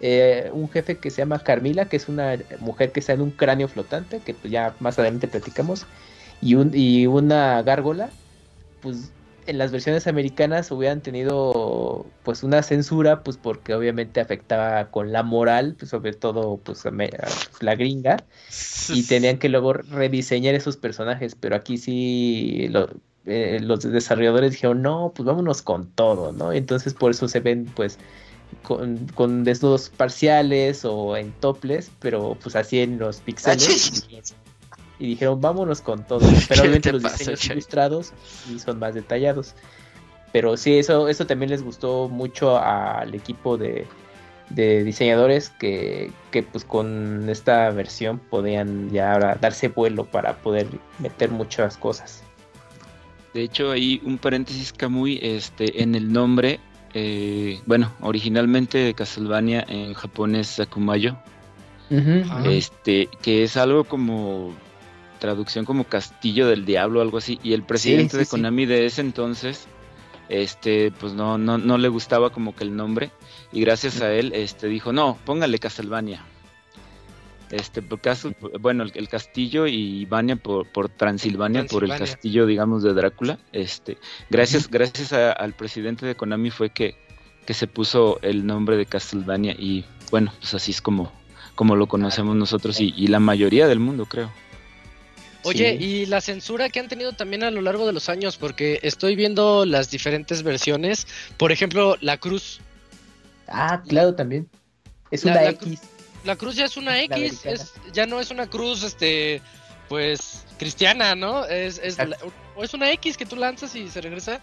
eh, 0.00 0.50
un 0.52 0.68
jefe 0.68 0.96
que 0.98 1.10
se 1.10 1.18
llama 1.18 1.38
Carmila, 1.40 1.84
que 1.86 1.96
es 1.96 2.08
una 2.08 2.38
mujer 2.60 2.92
que 2.92 3.00
está 3.00 3.12
en 3.12 3.20
un 3.20 3.30
cráneo 3.30 3.68
flotante, 3.68 4.20
que 4.20 4.34
pues 4.34 4.50
ya 4.52 4.74
más 4.80 4.98
adelante 4.98 5.28
platicamos, 5.28 5.86
y, 6.40 6.54
un, 6.54 6.72
y 6.74 7.06
una 7.06 7.62
gárgola, 7.62 8.10
pues 8.80 9.12
en 9.46 9.58
las 9.58 9.72
versiones 9.72 10.06
americanas 10.06 10.70
hubieran 10.70 11.00
tenido 11.00 12.06
pues 12.22 12.42
una 12.42 12.62
censura, 12.62 13.22
pues 13.22 13.36
porque 13.36 13.74
obviamente 13.74 14.20
afectaba 14.20 14.90
con 14.90 15.12
la 15.12 15.22
moral, 15.22 15.74
pues 15.78 15.90
sobre 15.90 16.12
todo 16.12 16.58
pues, 16.58 16.84
la 17.60 17.74
gringa, 17.74 18.24
y 18.88 19.02
tenían 19.08 19.38
que 19.38 19.48
luego 19.48 19.72
rediseñar 19.72 20.54
esos 20.54 20.76
personajes, 20.76 21.34
pero 21.34 21.56
aquí 21.56 21.78
sí 21.78 22.68
lo, 22.70 22.88
eh, 23.26 23.58
los 23.60 23.80
desarrolladores 23.80 24.52
dijeron, 24.52 24.82
no, 24.82 25.12
pues 25.14 25.26
vámonos 25.26 25.62
con 25.62 25.90
todo, 25.90 26.32
¿no? 26.32 26.52
Entonces 26.52 26.94
por 26.94 27.10
eso 27.10 27.28
se 27.28 27.40
ven 27.40 27.66
pues 27.74 27.98
con, 28.62 29.44
desnudos 29.44 29.90
parciales 29.90 30.84
o 30.84 31.16
en 31.16 31.32
toples, 31.32 31.90
pero 32.00 32.36
pues 32.42 32.56
así 32.56 32.80
en 32.80 32.98
los 32.98 33.18
pixeles. 33.18 34.08
y, 34.98 35.06
dijeron, 35.06 35.40
vámonos 35.40 35.80
con 35.80 36.04
todo. 36.04 36.20
Pero 36.48 36.62
obviamente 36.62 36.92
los 36.92 37.02
diseños 37.02 37.44
ilustrados 37.46 38.12
y 38.52 38.58
son 38.58 38.78
más 38.78 38.94
detallados. 38.94 39.54
Pero 40.32 40.56
sí, 40.56 40.78
eso, 40.78 41.08
eso 41.08 41.26
también 41.26 41.50
les 41.50 41.62
gustó 41.62 42.08
mucho 42.08 42.56
al 42.58 43.14
equipo 43.14 43.56
de, 43.56 43.86
de 44.50 44.84
diseñadores 44.84 45.50
que, 45.50 46.12
que, 46.30 46.42
pues 46.42 46.64
con 46.64 47.28
esta 47.28 47.70
versión 47.70 48.18
podían 48.18 48.90
ya 48.90 49.14
ahora 49.14 49.38
darse 49.40 49.68
vuelo 49.68 50.04
para 50.04 50.36
poder 50.36 50.68
meter 50.98 51.30
muchas 51.30 51.76
cosas. 51.76 52.22
De 53.34 53.42
hecho, 53.42 53.70
hay 53.70 54.00
un 54.04 54.18
paréntesis 54.18 54.72
Kamui 54.72 55.18
este, 55.22 55.82
en 55.82 55.94
el 55.94 56.12
nombre. 56.12 56.60
Eh, 56.94 57.60
bueno, 57.66 57.92
originalmente 58.00 58.78
de 58.78 58.94
Castlevania 58.94 59.64
en 59.68 59.94
japonés 59.94 60.48
Sakumayo. 60.48 61.16
Este, 62.44 63.08
que 63.20 63.42
es 63.42 63.56
algo 63.56 63.82
como 63.84 64.54
traducción 65.18 65.64
como 65.64 65.84
Castillo 65.84 66.48
del 66.48 66.64
Diablo, 66.64 67.00
algo 67.00 67.18
así. 67.18 67.38
Y 67.42 67.52
el 67.52 67.62
presidente 67.62 68.16
de 68.16 68.26
Konami 68.26 68.66
de 68.66 68.86
ese 68.86 69.00
entonces, 69.00 69.66
este, 70.28 70.92
pues 70.92 71.12
no, 71.12 71.38
no, 71.38 71.58
no 71.58 71.78
le 71.78 71.88
gustaba 71.88 72.30
como 72.30 72.54
que 72.54 72.64
el 72.64 72.74
nombre. 72.74 73.10
Y 73.52 73.60
gracias 73.60 74.00
a 74.00 74.12
él, 74.12 74.32
este, 74.34 74.66
dijo, 74.68 74.92
no, 74.92 75.18
póngale 75.24 75.58
Castlevania. 75.58 76.24
Este, 77.50 77.82
caso, 78.00 78.32
bueno, 78.60 78.84
el, 78.84 79.08
castillo 79.08 79.66
y 79.66 80.04
Vania 80.04 80.36
por, 80.36 80.70
por 80.70 80.88
Transilvania, 80.88 81.66
por 81.66 81.82
el 81.82 81.90
castillo, 81.90 82.46
digamos, 82.46 82.84
de 82.84 82.94
Drácula. 82.94 83.40
Este, 83.52 83.98
gracias, 84.30 84.70
gracias 84.70 85.12
al 85.12 85.52
presidente 85.54 86.06
de 86.06 86.14
Konami 86.14 86.50
fue 86.50 86.70
que, 86.70 86.94
que 87.46 87.54
se 87.54 87.66
puso 87.66 88.20
el 88.22 88.46
nombre 88.46 88.76
de 88.76 88.86
Castlevania 88.86 89.52
y 89.58 89.84
bueno, 90.12 90.32
pues 90.38 90.54
así 90.54 90.70
es 90.70 90.80
como, 90.80 91.12
como 91.56 91.74
lo 91.74 91.88
conocemos 91.88 92.36
nosotros 92.36 92.80
y, 92.80 93.06
la 93.08 93.18
mayoría 93.18 93.66
del 93.66 93.80
mundo, 93.80 94.06
creo. 94.06 94.30
Oye, 95.42 95.74
y 95.74 96.06
la 96.06 96.20
censura 96.20 96.68
que 96.68 96.78
han 96.78 96.88
tenido 96.88 97.14
también 97.14 97.42
a 97.42 97.50
lo 97.50 97.62
largo 97.62 97.86
de 97.86 97.92
los 97.92 98.08
años, 98.08 98.36
porque 98.36 98.78
estoy 98.82 99.16
viendo 99.16 99.64
las 99.64 99.90
diferentes 99.90 100.42
versiones. 100.42 101.06
Por 101.38 101.50
ejemplo, 101.50 101.96
la 102.02 102.18
cruz. 102.18 102.60
Ah, 103.48 103.82
claro, 103.88 104.14
también. 104.14 104.48
Es 105.10 105.24
una 105.24 105.42
X 105.48 105.80
la 106.24 106.36
cruz 106.36 106.56
ya 106.56 106.64
es 106.64 106.76
una 106.76 107.00
X, 107.02 107.44
es, 107.44 107.74
ya 107.92 108.06
no 108.06 108.20
es 108.20 108.30
una 108.30 108.48
cruz, 108.48 108.82
este, 108.82 109.42
pues, 109.88 110.44
cristiana, 110.58 111.14
¿no? 111.14 111.44
Es, 111.46 111.80
es, 111.82 111.96
o 112.56 112.64
es 112.64 112.74
una 112.74 112.90
X 112.92 113.16
que 113.16 113.26
tú 113.26 113.36
lanzas 113.36 113.74
y 113.74 113.88
se 113.88 114.00
regresa. 114.00 114.40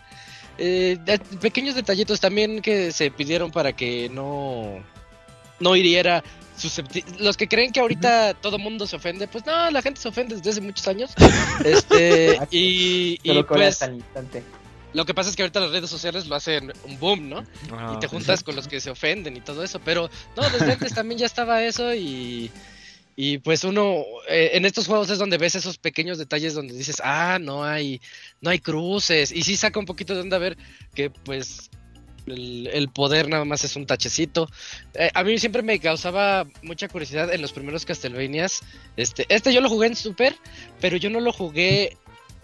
Eh, 0.58 0.98
pequeños 1.40 1.76
detallitos 1.76 2.20
también 2.20 2.62
que 2.62 2.92
se 2.92 3.12
pidieron 3.12 3.52
para 3.52 3.74
que 3.74 4.10
no, 4.10 4.84
no 5.60 5.76
hiriera 5.76 6.24
los 7.20 7.38
que 7.38 7.48
creen 7.48 7.72
que 7.72 7.80
ahorita 7.80 8.34
todo 8.36 8.58
mundo 8.58 8.88
se 8.88 8.96
ofende, 8.96 9.28
pues 9.28 9.46
no, 9.46 9.70
la 9.70 9.82
gente 9.82 10.02
se 10.02 10.10
ofende 10.10 10.36
desde 10.36 10.50
hace 10.50 10.62
muchos 10.62 10.88
años. 10.88 11.14
Este, 11.64 12.40
y, 12.52 13.20
y 13.24 13.44
pues, 13.44 13.80
lo 14.98 15.06
que 15.06 15.14
pasa 15.14 15.30
es 15.30 15.36
que 15.36 15.44
ahorita 15.44 15.60
las 15.60 15.70
redes 15.70 15.92
sociales 15.92 16.26
lo 16.26 16.34
hacen 16.34 16.74
un 16.84 17.00
boom, 17.00 17.30
¿no? 17.30 17.46
y 17.94 18.00
te 18.00 18.08
juntas 18.08 18.44
con 18.44 18.56
los 18.56 18.68
que 18.68 18.80
se 18.82 18.90
ofenden 18.90 19.38
y 19.38 19.42
todo 19.42 19.64
eso. 19.64 19.80
Pero 19.86 20.10
no, 20.36 20.50
desde 20.50 20.72
antes 20.72 20.96
también 20.96 21.20
ya 21.20 21.28
estaba 21.28 21.64
eso 21.64 21.94
y, 21.94 22.50
y 23.16 23.38
pues 23.38 23.64
uno 23.64 23.98
eh, 24.28 24.50
en 24.54 24.66
estos 24.66 24.88
juegos 24.88 25.12
es 25.12 25.20
donde 25.20 25.38
ves 25.38 25.54
esos 25.54 25.78
pequeños 25.78 26.18
detalles 26.18 26.56
donde 26.56 26.74
dices, 26.74 27.00
ah, 27.04 27.38
no 27.40 27.64
hay, 27.64 28.02
no 28.42 28.50
hay 28.50 28.58
cruces. 28.58 29.32
Y 29.32 29.44
sí 29.44 29.56
saca 29.56 29.80
un 29.80 29.86
poquito 29.86 30.16
de 30.16 30.22
onda 30.22 30.40
ver 30.40 30.58
que 30.96 31.12
pues 31.12 31.70
el, 32.26 32.90
poder 32.92 33.30
nada 33.30 33.46
más 33.46 33.64
es 33.66 33.76
un 33.76 33.86
tachecito. 33.86 34.50
Eh, 34.96 35.12
a 35.14 35.24
mí 35.24 35.38
siempre 35.38 35.62
me 35.62 35.80
causaba 35.80 36.48
mucha 36.64 36.88
curiosidad 36.88 37.32
en 37.32 37.44
los 37.44 37.54
primeros 37.54 37.86
Castlevanias. 37.86 38.62
Este, 38.96 39.28
este 39.30 39.54
yo 39.54 39.62
lo 39.62 39.70
jugué 39.70 39.90
en 39.90 39.96
Super, 39.96 40.36
pero 40.82 40.98
yo 40.98 41.12
no 41.12 41.20
lo 41.20 41.32
jugué. 41.32 41.96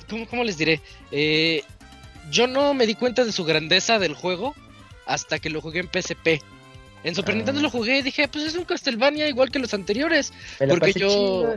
¿Cómo, 0.08 0.28
cómo 0.28 0.43
les 0.43 0.60
diré? 0.60 0.82
Eh, 1.12 1.64
yo 2.30 2.48
no 2.48 2.74
me 2.74 2.86
di 2.88 2.96
cuenta 2.96 3.26
de 3.26 3.32
su 3.32 3.44
grandeza 3.46 4.00
del 4.00 4.14
juego 4.14 4.56
hasta 5.06 5.40
que 5.40 5.50
lo 5.50 5.62
jugué 5.62 5.80
en 5.80 5.90
PSP. 5.92 6.42
En 7.04 7.16
Super 7.16 7.36
Nintendo 7.36 7.62
lo 7.62 7.70
jugué 7.70 7.98
y 7.98 8.02
dije, 8.02 8.30
pues 8.30 8.46
es 8.46 8.56
un 8.56 8.64
Castlevania 8.64 9.28
igual 9.28 9.52
que 9.52 9.60
los 9.60 9.74
anteriores. 9.74 10.32
porque 10.70 10.94
yo. 10.94 11.54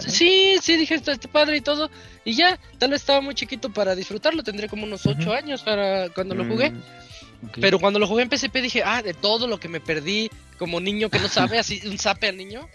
Sí, 0.00 0.56
sí, 0.60 0.76
dije, 0.76 0.96
está, 0.96 1.16
padre 1.30 1.58
y 1.58 1.60
todo. 1.60 1.88
Y 2.24 2.34
ya, 2.34 2.58
tal 2.78 2.90
vez 2.90 3.02
estaba 3.02 3.20
muy 3.20 3.34
chiquito 3.34 3.72
para 3.72 3.94
disfrutarlo. 3.94 4.42
Tendré 4.42 4.68
como 4.68 4.84
unos 4.84 5.06
8 5.06 5.32
años 5.32 5.62
para 5.62 6.08
cuando 6.08 6.34
lo 6.34 6.44
jugué. 6.44 6.70
Mm, 6.70 6.82
Pero 7.60 7.78
cuando 7.78 8.00
lo 8.00 8.08
jugué 8.08 8.24
en 8.24 8.30
PSP 8.30 8.56
dije, 8.56 8.82
ah, 8.84 9.00
de 9.00 9.14
todo 9.14 9.46
lo 9.46 9.60
que 9.60 9.68
me 9.68 9.80
perdí 9.80 10.30
como 10.58 10.80
niño 10.80 11.10
que 11.10 11.20
no 11.20 11.28
sabe, 11.28 11.58
así 11.60 11.80
un 11.86 11.98
sape 11.98 12.26
al 12.26 12.36
niño. 12.36 12.68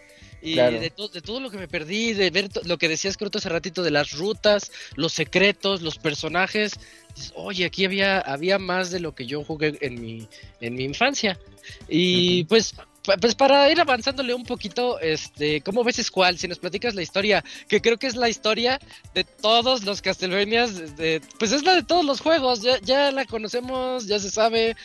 Y 0.44 0.56
de, 0.56 0.80
de, 0.80 0.89
todo 0.89 1.39
lo 1.39 1.50
que 1.50 1.58
me 1.58 1.70
perdí, 1.70 2.12
de 2.12 2.30
ver 2.30 2.50
lo 2.66 2.78
que 2.78 2.89
decías 2.89 3.16
Croto 3.16 3.38
hace 3.38 3.48
ratito 3.48 3.82
de 3.82 3.91
las 3.91 4.12
rutas, 4.12 4.72
los 4.96 5.14
secretos, 5.14 5.82
los 5.82 5.98
personajes. 5.98 6.74
Oye, 7.34 7.64
aquí 7.64 7.86
había, 7.86 8.20
había 8.20 8.60
más 8.60 8.91
de 8.91 9.00
lo 9.00 9.16
que 9.16 9.26
yo 9.26 9.44
jugué 9.44 9.78
en 9.80 10.02
mi, 10.02 10.28
en 10.60 10.76
mi 10.76 10.84
infancia. 10.84 11.39
Y 11.88 12.44
pues 12.46 12.76
pues 13.20 13.36
para 13.36 13.70
ir 13.70 13.82
avanzándole 13.82 14.34
un 14.34 14.46
poquito, 14.46 15.00
este, 15.00 15.62
¿cómo 15.62 15.84
ves 15.84 16.10
cuál? 16.10 16.38
Si 16.38 16.48
nos 16.48 16.60
platicas 16.60 16.96
la 16.96 17.02
historia, 17.02 17.44
que 17.68 17.82
creo 17.82 17.98
que 17.98 18.08
es 18.08 18.16
la 18.16 18.30
historia 18.30 18.80
de 19.14 19.26
todos 19.26 19.84
los 19.84 20.02
Castlevanias, 20.02 20.72
pues 21.38 21.52
es 21.52 21.64
la 21.64 21.76
de 21.76 21.84
todos 21.84 22.06
los 22.06 22.22
juegos, 22.22 22.62
ya, 22.62 22.80
ya 22.80 23.12
la 23.12 23.26
conocemos, 23.26 24.08
ya 24.08 24.20
se 24.20 24.32
sabe. 24.32 24.76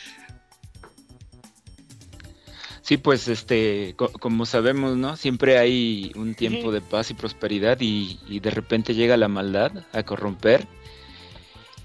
Sí, 2.89 2.97
pues 2.97 3.27
este, 3.27 3.95
como 3.95 4.47
sabemos, 4.47 4.97
¿no? 4.97 5.15
Siempre 5.15 5.59
hay 5.59 6.11
un 6.15 6.33
tiempo 6.33 6.71
de 6.71 6.81
paz 6.81 7.11
y 7.11 7.13
prosperidad 7.13 7.77
y, 7.81 8.19
y, 8.27 8.39
de 8.39 8.49
repente 8.49 8.95
llega 8.95 9.15
la 9.15 9.27
maldad 9.27 9.85
a 9.93 10.01
corromper 10.01 10.67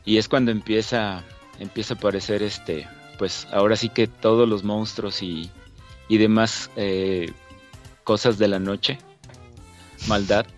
y 0.06 0.16
es 0.16 0.28
cuando 0.30 0.50
empieza, 0.50 1.22
empieza 1.58 1.92
a 1.92 1.96
aparecer 1.98 2.42
este, 2.42 2.88
pues 3.18 3.46
ahora 3.52 3.76
sí 3.76 3.90
que 3.90 4.06
todos 4.06 4.48
los 4.48 4.64
monstruos 4.64 5.22
y, 5.22 5.50
demás 6.08 6.70
eh, 6.74 7.34
cosas 8.02 8.38
de 8.38 8.48
la 8.48 8.58
noche, 8.58 8.96
maldad. 10.08 10.46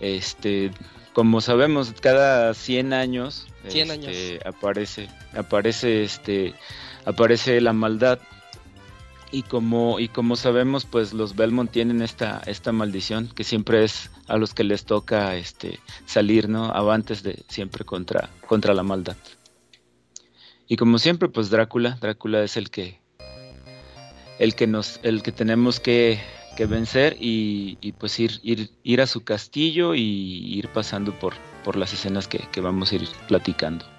Este, 0.00 0.70
como 1.12 1.42
sabemos, 1.42 1.92
cada 2.00 2.54
100 2.54 2.94
años, 2.94 3.46
este, 3.62 4.40
aparece, 4.48 5.10
aparece, 5.34 6.02
este, 6.02 6.54
aparece 7.04 7.60
la 7.60 7.74
maldad. 7.74 8.18
Y 9.34 9.42
como, 9.42 9.98
y 9.98 10.06
como 10.06 10.36
sabemos, 10.36 10.84
pues 10.84 11.12
los 11.12 11.34
Belmont 11.34 11.68
tienen 11.68 12.02
esta, 12.02 12.40
esta 12.46 12.70
maldición 12.70 13.26
que 13.34 13.42
siempre 13.42 13.82
es 13.82 14.08
a 14.28 14.36
los 14.36 14.54
que 14.54 14.62
les 14.62 14.84
toca 14.84 15.34
este, 15.34 15.80
salir, 16.06 16.48
¿no? 16.48 16.66
Avantes 16.66 17.24
de 17.24 17.42
siempre 17.48 17.84
contra, 17.84 18.30
contra 18.46 18.74
la 18.74 18.84
maldad. 18.84 19.16
Y 20.68 20.76
como 20.76 21.00
siempre, 21.00 21.28
pues 21.28 21.50
Drácula, 21.50 21.98
Drácula 22.00 22.44
es 22.44 22.56
el 22.56 22.70
que 22.70 23.00
el 24.38 24.54
que 24.54 24.68
nos 24.68 25.00
el 25.02 25.24
que 25.24 25.32
tenemos 25.32 25.80
que, 25.80 26.20
vencer 26.68 27.16
y, 27.18 27.92
pues 27.98 28.20
ir, 28.20 28.38
ir 28.44 28.70
ir 28.84 29.00
a 29.00 29.08
su 29.08 29.24
castillo 29.24 29.96
y 29.96 30.56
ir 30.56 30.68
pasando 30.68 31.12
por 31.18 31.34
por 31.64 31.74
las 31.74 31.92
escenas 31.92 32.28
que, 32.28 32.60
vamos 32.60 32.92
a 32.92 32.94
ir 32.94 33.08
platicando. 33.26 33.93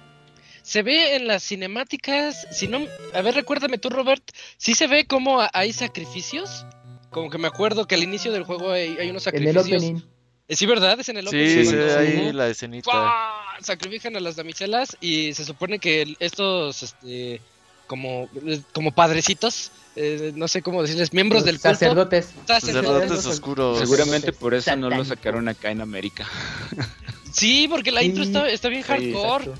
Se 0.66 0.82
ve 0.82 1.14
en 1.14 1.28
las 1.28 1.44
cinemáticas, 1.44 2.44
si 2.50 2.66
no, 2.66 2.80
a 3.14 3.22
ver, 3.22 3.36
recuérdame 3.36 3.78
tú, 3.78 3.88
Robert, 3.88 4.24
si 4.56 4.74
se 4.74 4.88
ve 4.88 5.06
como 5.06 5.40
hay 5.52 5.72
sacrificios, 5.72 6.66
como 7.10 7.30
que 7.30 7.38
me 7.38 7.46
acuerdo 7.46 7.86
que 7.86 7.94
al 7.94 8.02
inicio 8.02 8.32
del 8.32 8.42
juego 8.42 8.72
hay, 8.72 9.08
unos 9.08 9.22
sacrificios. 9.22 9.64
En 9.68 9.72
el 9.72 9.76
opening. 9.76 10.02
Eh, 10.48 10.56
sí, 10.56 10.66
¿verdad? 10.66 10.98
Es 10.98 11.08
en 11.08 11.18
el 11.18 11.28
opening. 11.28 11.46
Sí, 11.46 11.66
sí, 11.66 11.76
ahí 11.76 12.32
la 12.32 12.48
escenita 12.48 13.32
sacrifican 13.60 14.16
a 14.16 14.20
las 14.20 14.34
damiselas 14.34 14.96
y 15.00 15.32
se 15.34 15.44
supone 15.44 15.78
que 15.78 16.16
estos, 16.18 16.82
este, 16.82 17.40
como, 17.86 18.28
como 18.72 18.90
padrecitos, 18.90 19.70
eh, 19.94 20.32
no 20.34 20.48
sé 20.48 20.62
cómo 20.62 20.82
decirles, 20.82 21.12
miembros 21.12 21.44
del 21.44 21.60
culto. 21.60 21.68
Sacerdotes. 21.68 22.34
Sacerdotes 22.44 23.24
oscuros. 23.24 23.78
Seguramente 23.78 24.32
por 24.32 24.52
eso 24.52 24.74
no 24.74 24.90
lo 24.90 25.04
sacaron 25.04 25.46
acá 25.46 25.70
en 25.70 25.80
América. 25.80 26.26
Sí, 27.32 27.68
porque 27.70 27.92
la 27.92 28.02
intro 28.02 28.24
está, 28.24 28.48
está 28.48 28.68
bien 28.68 28.82
hardcore. 28.82 29.52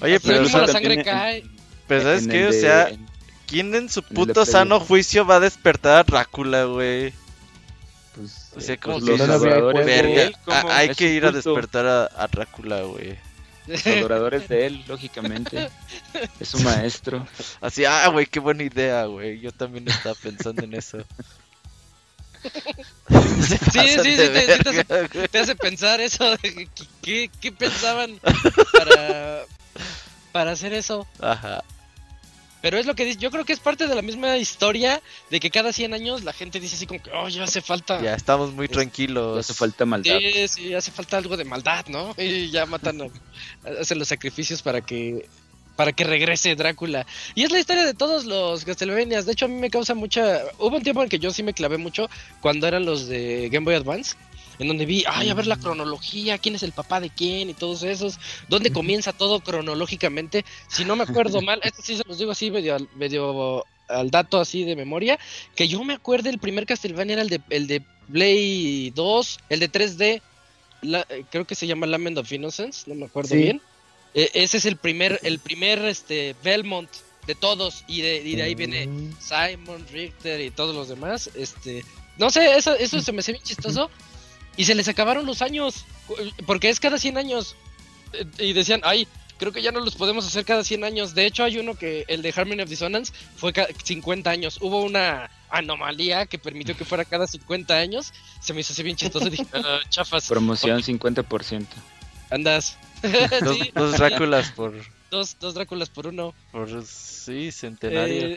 Oye, 0.00 0.20
pero 0.20 0.42
la 0.42 0.66
sangre 0.66 1.02
cae. 1.04 1.44
Pero 1.86 2.02
¿sabes 2.02 2.26
qué? 2.26 2.46
O 2.46 2.52
sea, 2.52 2.90
¿quién 3.46 3.74
en 3.74 3.88
su 3.88 4.02
puto 4.02 4.46
sano 4.46 4.80
juicio 4.80 5.26
va 5.26 5.36
a 5.36 5.40
despertar 5.40 5.98
a 5.98 6.04
Drácula, 6.04 6.64
güey? 6.64 7.12
Pues, 8.14 8.50
o 8.56 8.60
sea, 8.60 8.76
como 8.76 9.00
los 9.00 9.20
adoradores 9.20 9.86
de 9.86 10.22
él, 10.22 10.36
hay 10.68 10.94
que 10.94 11.12
ir 11.12 11.24
a 11.24 11.32
despertar 11.32 11.86
a, 11.86 12.04
a 12.16 12.28
Drácula, 12.28 12.82
güey. 12.82 13.18
Los 13.66 13.86
adoradores 13.86 14.48
de 14.48 14.66
él, 14.66 14.84
lógicamente. 14.88 15.68
Es 16.40 16.48
su 16.48 16.58
maestro. 16.60 17.26
Así, 17.60 17.84
ah, 17.84 18.08
güey, 18.08 18.26
qué 18.26 18.40
buena 18.40 18.62
idea, 18.62 19.04
güey. 19.04 19.40
Yo 19.40 19.52
también 19.52 19.86
estaba 19.88 20.14
pensando 20.16 20.64
en 20.64 20.74
eso. 20.74 20.98
sí, 23.10 23.58
sí, 23.72 23.88
sí, 24.02 24.16
te, 24.16 25.28
te, 25.28 25.38
hace, 25.38 25.56
pensar 25.56 26.00
eso. 26.00 26.36
¿Qué, 27.02 27.30
qué 27.40 27.52
pensaban 27.52 28.18
para, 28.72 29.42
para 30.32 30.52
hacer 30.52 30.72
eso? 30.72 31.06
Ajá. 31.20 31.62
Pero 32.62 32.78
es 32.78 32.86
lo 32.86 32.94
que 32.94 33.04
dice, 33.04 33.18
yo 33.18 33.30
creo 33.30 33.44
que 33.44 33.54
es 33.54 33.60
parte 33.60 33.86
de 33.86 33.94
la 33.94 34.02
misma 34.02 34.36
historia 34.36 35.00
de 35.30 35.40
que 35.40 35.50
cada 35.50 35.72
100 35.72 35.94
años 35.94 36.24
la 36.24 36.32
gente 36.32 36.60
dice 36.60 36.76
así 36.76 36.86
como 36.86 37.02
que, 37.02 37.10
oh, 37.10 37.28
ya 37.28 37.44
hace 37.44 37.62
falta... 37.62 38.00
Ya 38.02 38.14
estamos 38.14 38.52
muy 38.52 38.68
tranquilos. 38.68 39.38
hace 39.38 39.54
falta 39.54 39.86
maldad. 39.86 40.18
Sí, 40.18 40.48
sí, 40.48 40.74
hace 40.74 40.90
falta 40.90 41.16
algo 41.16 41.36
de 41.38 41.44
maldad, 41.44 41.86
¿no? 41.86 42.14
Y 42.18 42.50
ya 42.50 42.66
matan, 42.66 43.00
a, 43.02 43.06
hacen 43.80 43.98
los 43.98 44.08
sacrificios 44.08 44.60
para 44.60 44.82
que 44.82 45.26
para 45.76 45.92
que 45.92 46.04
regrese 46.04 46.54
Drácula. 46.56 47.06
Y 47.34 47.44
es 47.44 47.52
la 47.52 47.60
historia 47.60 47.84
de 47.84 47.94
todos 47.94 48.24
los 48.24 48.64
Castlevanias. 48.64 49.26
De 49.26 49.32
hecho, 49.32 49.46
a 49.46 49.48
mí 49.48 49.54
me 49.54 49.70
causa 49.70 49.94
mucha... 49.94 50.42
Hubo 50.58 50.76
un 50.76 50.82
tiempo 50.82 51.02
en 51.02 51.08
que 51.08 51.18
yo 51.18 51.32
sí 51.32 51.42
me 51.42 51.54
clavé 51.54 51.78
mucho 51.78 52.08
cuando 52.40 52.66
eran 52.66 52.84
los 52.84 53.06
de 53.06 53.48
Game 53.50 53.64
Boy 53.64 53.74
Advance 53.74 54.16
en 54.60 54.68
donde 54.68 54.84
vi, 54.84 55.04
ay, 55.08 55.30
a 55.30 55.34
ver 55.34 55.46
la 55.46 55.56
cronología, 55.56 56.36
quién 56.36 56.54
es 56.54 56.62
el 56.62 56.72
papá 56.72 57.00
de 57.00 57.08
quién 57.08 57.48
y 57.48 57.54
todos 57.54 57.82
esos, 57.82 58.18
dónde 58.48 58.70
comienza 58.70 59.14
todo 59.14 59.40
cronológicamente. 59.40 60.44
Si 60.68 60.84
no 60.84 60.96
me 60.96 61.04
acuerdo 61.04 61.40
mal, 61.42 61.60
esto 61.64 61.80
sí 61.82 61.96
se 61.96 62.02
los 62.06 62.18
digo 62.18 62.32
así 62.32 62.50
medio, 62.50 62.76
medio 62.94 63.64
al 63.88 64.10
dato 64.10 64.38
así 64.38 64.64
de 64.64 64.76
memoria, 64.76 65.18
que 65.56 65.66
yo 65.66 65.82
me 65.82 65.94
acuerdo 65.94 66.28
el 66.28 66.38
primer 66.38 66.66
Castlevania 66.66 67.14
era 67.14 67.22
el 67.22 67.30
de, 67.30 67.40
el 67.48 67.66
de 67.66 67.82
Play 68.12 68.90
2, 68.90 69.40
el 69.48 69.60
de 69.60 69.72
3D, 69.72 70.22
eh, 70.82 71.24
creo 71.30 71.46
que 71.46 71.54
se 71.54 71.66
llama 71.66 71.86
Lament 71.86 72.18
of 72.18 72.30
Innocence, 72.30 72.84
no 72.86 72.94
me 72.94 73.06
acuerdo 73.06 73.34
bien. 73.34 73.60
E, 74.14 74.30
ese 74.34 74.58
es 74.58 74.64
el 74.64 74.76
primer, 74.76 75.20
el 75.22 75.38
primer 75.38 75.84
este 75.84 76.34
Belmont 76.42 76.90
de 77.26 77.34
todos, 77.34 77.84
y 77.86 78.00
de, 78.00 78.16
y 78.16 78.36
de 78.36 78.42
ahí 78.42 78.54
viene. 78.54 78.88
Simon, 79.20 79.86
Richter 79.92 80.40
y 80.40 80.50
todos 80.50 80.74
los 80.74 80.88
demás. 80.88 81.30
Este, 81.34 81.84
no 82.18 82.30
sé, 82.30 82.56
eso, 82.56 82.74
eso 82.74 83.00
se 83.00 83.12
me 83.12 83.20
hace 83.20 83.32
bien 83.32 83.44
chistoso. 83.44 83.90
Y 84.56 84.64
se 84.64 84.74
les 84.74 84.88
acabaron 84.88 85.26
los 85.26 85.42
años, 85.42 85.84
porque 86.46 86.68
es 86.68 86.80
cada 86.80 86.98
100 86.98 87.18
años. 87.18 87.56
Eh, 88.12 88.26
y 88.38 88.52
decían, 88.52 88.80
ay, 88.84 89.06
creo 89.38 89.52
que 89.52 89.62
ya 89.62 89.72
no 89.72 89.80
los 89.80 89.94
podemos 89.94 90.26
hacer 90.26 90.44
cada 90.44 90.64
100 90.64 90.84
años. 90.84 91.14
De 91.14 91.24
hecho, 91.24 91.44
hay 91.44 91.58
uno 91.58 91.76
que, 91.76 92.04
el 92.08 92.20
de 92.22 92.32
Harmony 92.34 92.62
of 92.62 92.68
Dissonance, 92.68 93.12
fue 93.36 93.52
50 93.84 94.28
años. 94.28 94.58
Hubo 94.60 94.82
una 94.82 95.30
anomalía 95.48 96.26
que 96.26 96.38
permitió 96.38 96.76
que 96.76 96.84
fuera 96.84 97.04
cada 97.04 97.26
50 97.26 97.74
años. 97.74 98.12
Se 98.40 98.52
me 98.52 98.60
hizo 98.60 98.72
así 98.72 98.82
bien 98.82 98.96
chistoso. 98.96 99.30
dije, 99.30 99.46
ah, 99.54 99.80
chafas. 99.88 100.28
Promoción 100.28 100.82
50%. 100.82 101.66
Andas. 102.30 102.76
dos, 103.74 103.92
Dráculas 103.92 104.50
por. 104.52 104.74
Dos, 105.10 105.36
dos 105.38 105.54
Dráculas 105.54 105.90
por 105.90 106.06
uno. 106.06 106.34
Por, 106.52 106.84
sí, 106.86 107.50
centenario. 107.52 108.28
Eh, 108.28 108.36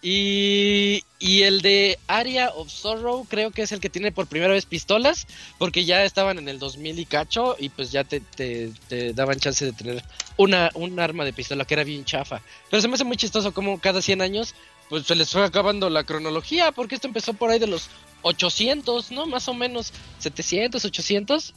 y, 0.00 1.02
y, 1.18 1.42
el 1.42 1.60
de 1.60 1.98
Area 2.06 2.50
of 2.50 2.70
Sorrow 2.70 3.26
creo 3.28 3.50
que 3.50 3.62
es 3.62 3.72
el 3.72 3.80
que 3.80 3.90
tiene 3.90 4.12
por 4.12 4.28
primera 4.28 4.52
vez 4.52 4.64
pistolas, 4.64 5.26
porque 5.58 5.84
ya 5.84 6.04
estaban 6.04 6.38
en 6.38 6.48
el 6.48 6.60
2000 6.60 7.00
y 7.00 7.04
cacho 7.04 7.56
y 7.58 7.68
pues 7.68 7.90
ya 7.90 8.04
te, 8.04 8.20
te, 8.20 9.12
daban 9.12 9.40
chance 9.40 9.64
de 9.64 9.72
tener 9.72 10.04
una, 10.36 10.70
un 10.74 11.00
arma 11.00 11.24
de 11.24 11.32
pistola 11.32 11.64
que 11.64 11.74
era 11.74 11.82
bien 11.82 12.04
chafa. 12.04 12.40
Pero 12.70 12.80
se 12.80 12.86
me 12.86 12.94
hace 12.94 13.02
muy 13.02 13.16
chistoso 13.16 13.52
como 13.52 13.80
cada 13.80 14.00
100 14.00 14.22
años 14.22 14.54
pues 14.88 15.06
se 15.06 15.14
les 15.14 15.30
fue 15.30 15.44
acabando 15.44 15.90
la 15.90 16.04
cronología, 16.04 16.72
porque 16.72 16.94
esto 16.94 17.08
empezó 17.08 17.34
por 17.34 17.50
ahí 17.50 17.58
de 17.58 17.66
los 17.66 17.90
800, 18.22 19.10
¿no? 19.10 19.26
Más 19.26 19.48
o 19.48 19.54
menos 19.54 19.92
700, 20.18 20.84
800. 20.84 21.54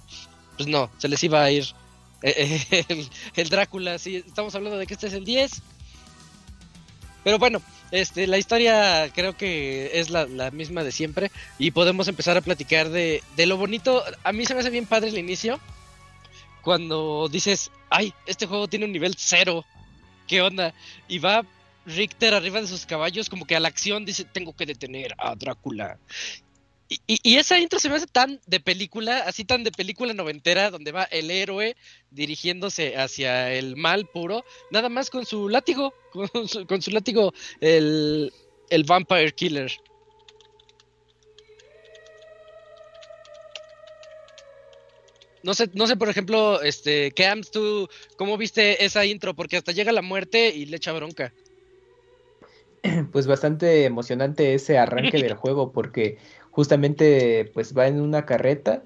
Pues 0.58 0.68
no, 0.68 0.90
se 0.98 1.08
les 1.08 1.24
iba 1.24 1.44
a 1.44 1.52
ir 1.52 1.66
eh, 2.22 2.66
eh, 2.72 3.08
el, 3.36 3.50
Drácula, 3.50 3.98
sí, 3.98 4.18
estamos 4.18 4.54
hablando 4.56 4.78
de 4.78 4.88
que 4.88 4.94
este 4.94 5.08
es 5.08 5.14
el 5.14 5.26
10. 5.26 5.62
Pero 7.24 7.38
bueno, 7.38 7.62
este, 7.92 8.26
la 8.26 8.38
historia 8.38 9.12
creo 9.14 9.38
que 9.38 10.00
es 10.00 10.10
la, 10.10 10.26
misma 10.52 10.84
de 10.84 10.92
siempre 10.92 11.32
y 11.60 11.72
podemos 11.72 12.08
empezar 12.08 12.36
a 12.36 12.42
platicar 12.42 12.90
de, 12.90 13.24
de, 13.36 13.46
lo 13.46 13.58
bonito. 13.58 14.04
A 14.24 14.32
mí 14.32 14.46
se 14.46 14.54
me 14.54 14.62
hace 14.62 14.70
bien 14.70 14.86
padre 14.86 15.10
el 15.10 15.18
inicio 15.18 15.60
cuando 16.62 17.28
dices, 17.30 17.72
ay, 17.90 18.14
este 18.26 18.48
juego 18.48 18.68
tiene 18.68 18.86
un 18.86 18.92
nivel 18.92 19.16
cero, 19.18 19.66
¿qué 20.28 20.42
onda? 20.42 20.74
Y 21.08 21.20
va 21.20 21.46
Richter 21.86 22.34
arriba 22.34 22.62
de 22.62 22.68
sus 22.68 22.86
caballos 22.86 23.30
como 23.30 23.46
que 23.46 23.56
a 23.56 23.60
la 23.60 23.68
acción 23.68 24.06
dice, 24.06 24.26
tengo 24.26 24.56
que 24.56 24.66
detener 24.66 25.16
a 25.18 25.36
Drácula. 25.36 25.98
Y, 27.08 27.38
esa 27.38 27.58
intro 27.58 27.80
se 27.80 27.88
me 27.88 27.96
hace 27.96 28.08
tan 28.08 28.42
de 28.48 28.60
película, 28.60 29.20
así 29.20 29.46
tan 29.46 29.64
de 29.64 29.72
película 29.72 30.14
noventera, 30.14 30.70
donde 30.72 30.92
va 30.92 31.04
el 31.04 31.32
héroe 31.32 31.78
dirigiéndose 32.10 32.98
hacia 32.98 33.54
el 33.54 33.78
mal 33.78 34.08
puro, 34.08 34.44
nada 34.72 34.90
más 34.90 35.10
con 35.10 35.26
su 35.26 35.48
látigo, 35.48 35.94
con 36.68 36.82
su, 36.82 36.92
látigo, 36.92 37.34
el, 37.62 38.34
el 38.70 38.84
Vampire 38.84 39.32
Killer. 39.32 39.72
No 45.44 45.54
sé, 45.54 45.70
no 45.74 45.88
sé, 45.88 45.96
por 45.96 46.10
ejemplo, 46.10 46.62
este, 46.62 47.14
Camps, 47.14 47.52
tú, 47.52 47.88
¿cómo 48.18 48.38
viste 48.38 48.84
esa 48.84 49.06
intro? 49.06 49.34
Porque 49.34 49.56
hasta 49.56 49.72
llega 49.72 49.94
la 49.94 50.02
muerte 50.02 50.50
y 50.50 50.66
le 50.66 50.76
echa 50.76 50.92
bronca. 50.92 51.34
Pues 53.12 53.28
bastante 53.28 53.86
emocionante 53.86 54.54
ese 54.54 54.78
arranque 54.78 55.18
del 55.22 55.34
juego, 55.36 55.72
porque 55.72 56.18
justamente 56.52 57.50
pues 57.54 57.76
va 57.76 57.88
en 57.88 58.02
una 58.02 58.26
carreta 58.26 58.84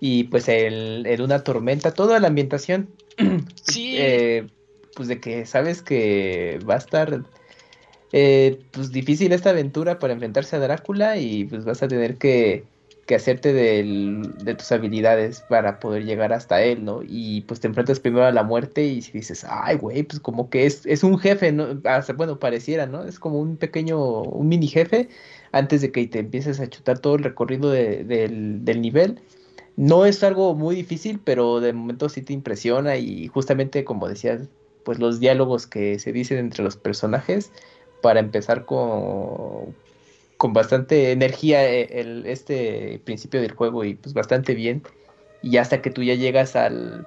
y 0.00 0.24
pues 0.24 0.48
el, 0.48 1.06
en 1.06 1.22
una 1.22 1.42
tormenta, 1.42 1.92
toda 1.92 2.20
la 2.20 2.28
ambientación. 2.28 2.88
Sí. 3.64 3.96
Eh, 3.98 4.46
pues 4.94 5.08
de 5.08 5.20
que 5.20 5.44
sabes 5.44 5.82
que 5.82 6.58
va 6.68 6.74
a 6.74 6.78
estar 6.78 7.22
eh, 8.12 8.60
pues 8.70 8.92
difícil 8.92 9.32
esta 9.32 9.50
aventura 9.50 9.98
para 9.98 10.14
enfrentarse 10.14 10.56
a 10.56 10.60
Drácula 10.60 11.18
y 11.18 11.44
pues 11.44 11.64
vas 11.64 11.82
a 11.82 11.88
tener 11.88 12.16
que, 12.16 12.64
que 13.06 13.14
hacerte 13.14 13.52
de 13.52 14.54
tus 14.54 14.72
habilidades 14.72 15.42
para 15.48 15.80
poder 15.80 16.04
llegar 16.04 16.32
hasta 16.32 16.62
él, 16.62 16.84
¿no? 16.84 17.00
Y 17.06 17.42
pues 17.42 17.60
te 17.60 17.68
enfrentas 17.68 18.00
primero 18.00 18.24
a 18.24 18.32
la 18.32 18.42
muerte 18.42 18.84
y 18.84 19.02
si 19.02 19.12
dices, 19.12 19.44
ay, 19.48 19.76
güey, 19.76 20.02
pues 20.02 20.20
como 20.20 20.48
que 20.50 20.66
es, 20.66 20.86
es 20.86 21.04
un 21.04 21.18
jefe, 21.18 21.52
¿no? 21.52 21.80
bueno, 22.16 22.38
pareciera, 22.38 22.86
¿no? 22.86 23.04
Es 23.04 23.18
como 23.18 23.38
un 23.38 23.56
pequeño, 23.56 24.22
un 24.22 24.48
mini 24.48 24.68
jefe 24.68 25.08
antes 25.56 25.80
de 25.80 25.90
que 25.92 26.06
te 26.06 26.18
empieces 26.18 26.60
a 26.60 26.68
chutar 26.68 26.98
todo 26.98 27.16
el 27.16 27.24
recorrido 27.24 27.70
del, 27.70 28.80
nivel. 28.80 29.20
No 29.76 30.06
es 30.06 30.22
algo 30.22 30.54
muy 30.54 30.74
difícil, 30.74 31.20
pero 31.22 31.60
de 31.60 31.72
momento 31.72 32.08
sí 32.08 32.22
te 32.22 32.32
impresiona 32.32 32.96
y 32.96 33.28
justamente 33.28 33.84
como 33.84 34.08
decías, 34.08 34.48
pues 34.84 34.98
los 34.98 35.20
diálogos 35.20 35.66
que 35.66 35.98
se 35.98 36.12
dicen 36.12 36.38
entre 36.38 36.62
los 36.64 36.76
personajes 36.76 37.52
para 38.02 38.20
empezar 38.20 38.64
con, 38.64 39.74
con 40.36 40.52
bastante 40.52 41.12
energía 41.12 41.68
eh, 41.68 42.00
el, 42.00 42.26
este 42.26 43.00
principio 43.04 43.40
del 43.40 43.52
juego 43.52 43.84
y 43.84 43.94
pues 43.94 44.14
bastante 44.14 44.54
bien. 44.54 44.82
Y 45.42 45.58
hasta 45.58 45.82
que 45.82 45.90
tú 45.90 46.02
ya 46.02 46.14
llegas 46.14 46.56
al, 46.56 47.06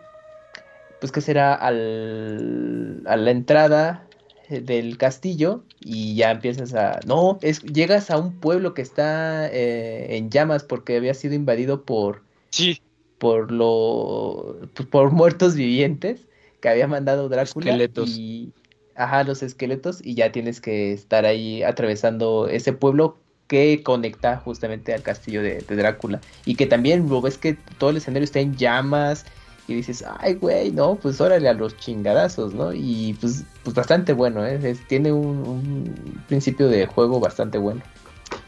pues 1.00 1.12
que 1.12 1.22
será 1.22 1.56
al, 1.56 3.04
a 3.06 3.18
la 3.18 3.32
entrada 3.32 4.08
del 4.50 4.98
castillo 4.98 5.64
y 5.82 6.16
ya 6.16 6.32
empiezas 6.32 6.74
a... 6.74 7.00
No, 7.06 7.40
es, 7.42 7.62
llegas 7.64 8.12
a 8.12 8.18
un 8.18 8.34
pueblo 8.34 8.74
que 8.74 8.82
está 8.82 9.48
eh, 9.48 10.18
en 10.18 10.30
llamas 10.30 10.64
porque 10.64 10.98
había 10.98 11.14
sido 11.14 11.34
invadido 11.36 11.84
por... 11.84 12.22
Sí. 12.50 12.82
Por 13.18 13.52
lo... 13.52 14.58
Pues, 14.74 14.88
por 14.90 15.12
muertos 15.12 15.56
vivientes 15.56 16.22
que 16.62 16.70
había 16.70 16.88
mandado 16.88 17.30
Drácula. 17.30 17.68
Esqueletos. 17.68 18.10
Y, 18.10 18.52
ajá, 18.96 19.24
los 19.24 19.42
esqueletos 19.42 20.02
y 20.04 20.16
ya 20.16 20.32
tienes 20.32 20.60
que 20.60 20.92
estar 20.92 21.26
ahí 21.26 21.64
atravesando 21.64 22.48
ese 22.48 22.74
pueblo 22.74 23.18
que 23.48 23.82
conecta 23.82 24.38
justamente 24.38 24.94
al 24.94 25.02
castillo 25.02 25.42
de, 25.42 25.64
de 25.68 25.76
Drácula. 25.76 26.20
Y 26.46 26.56
que 26.56 26.66
también 26.66 27.10
lo 27.10 27.22
ves 27.22 27.38
que 27.38 27.58
todo 27.78 27.90
el 27.92 27.98
escenario 27.98 28.26
está 28.26 28.40
en 28.40 28.56
llamas 28.58 29.26
y 29.70 29.76
dices, 29.76 30.04
ay, 30.20 30.34
güey, 30.36 30.72
no, 30.72 30.96
pues 30.96 31.22
órale 31.22 31.48
a 31.48 31.54
los 31.54 31.78
chingadazos, 31.78 32.54
¿no? 32.54 32.74
Y 32.74 33.16
pues, 33.22 33.44
pues 33.64 33.76
bastante 33.76 34.14
bueno, 34.14 34.46
¿eh? 34.46 34.78
tiene 34.88 35.12
un, 35.12 36.24
principio 36.28 36.68
de 36.68 36.88
juego 36.88 37.20
bastante 37.20 37.58
bueno. 37.58 37.82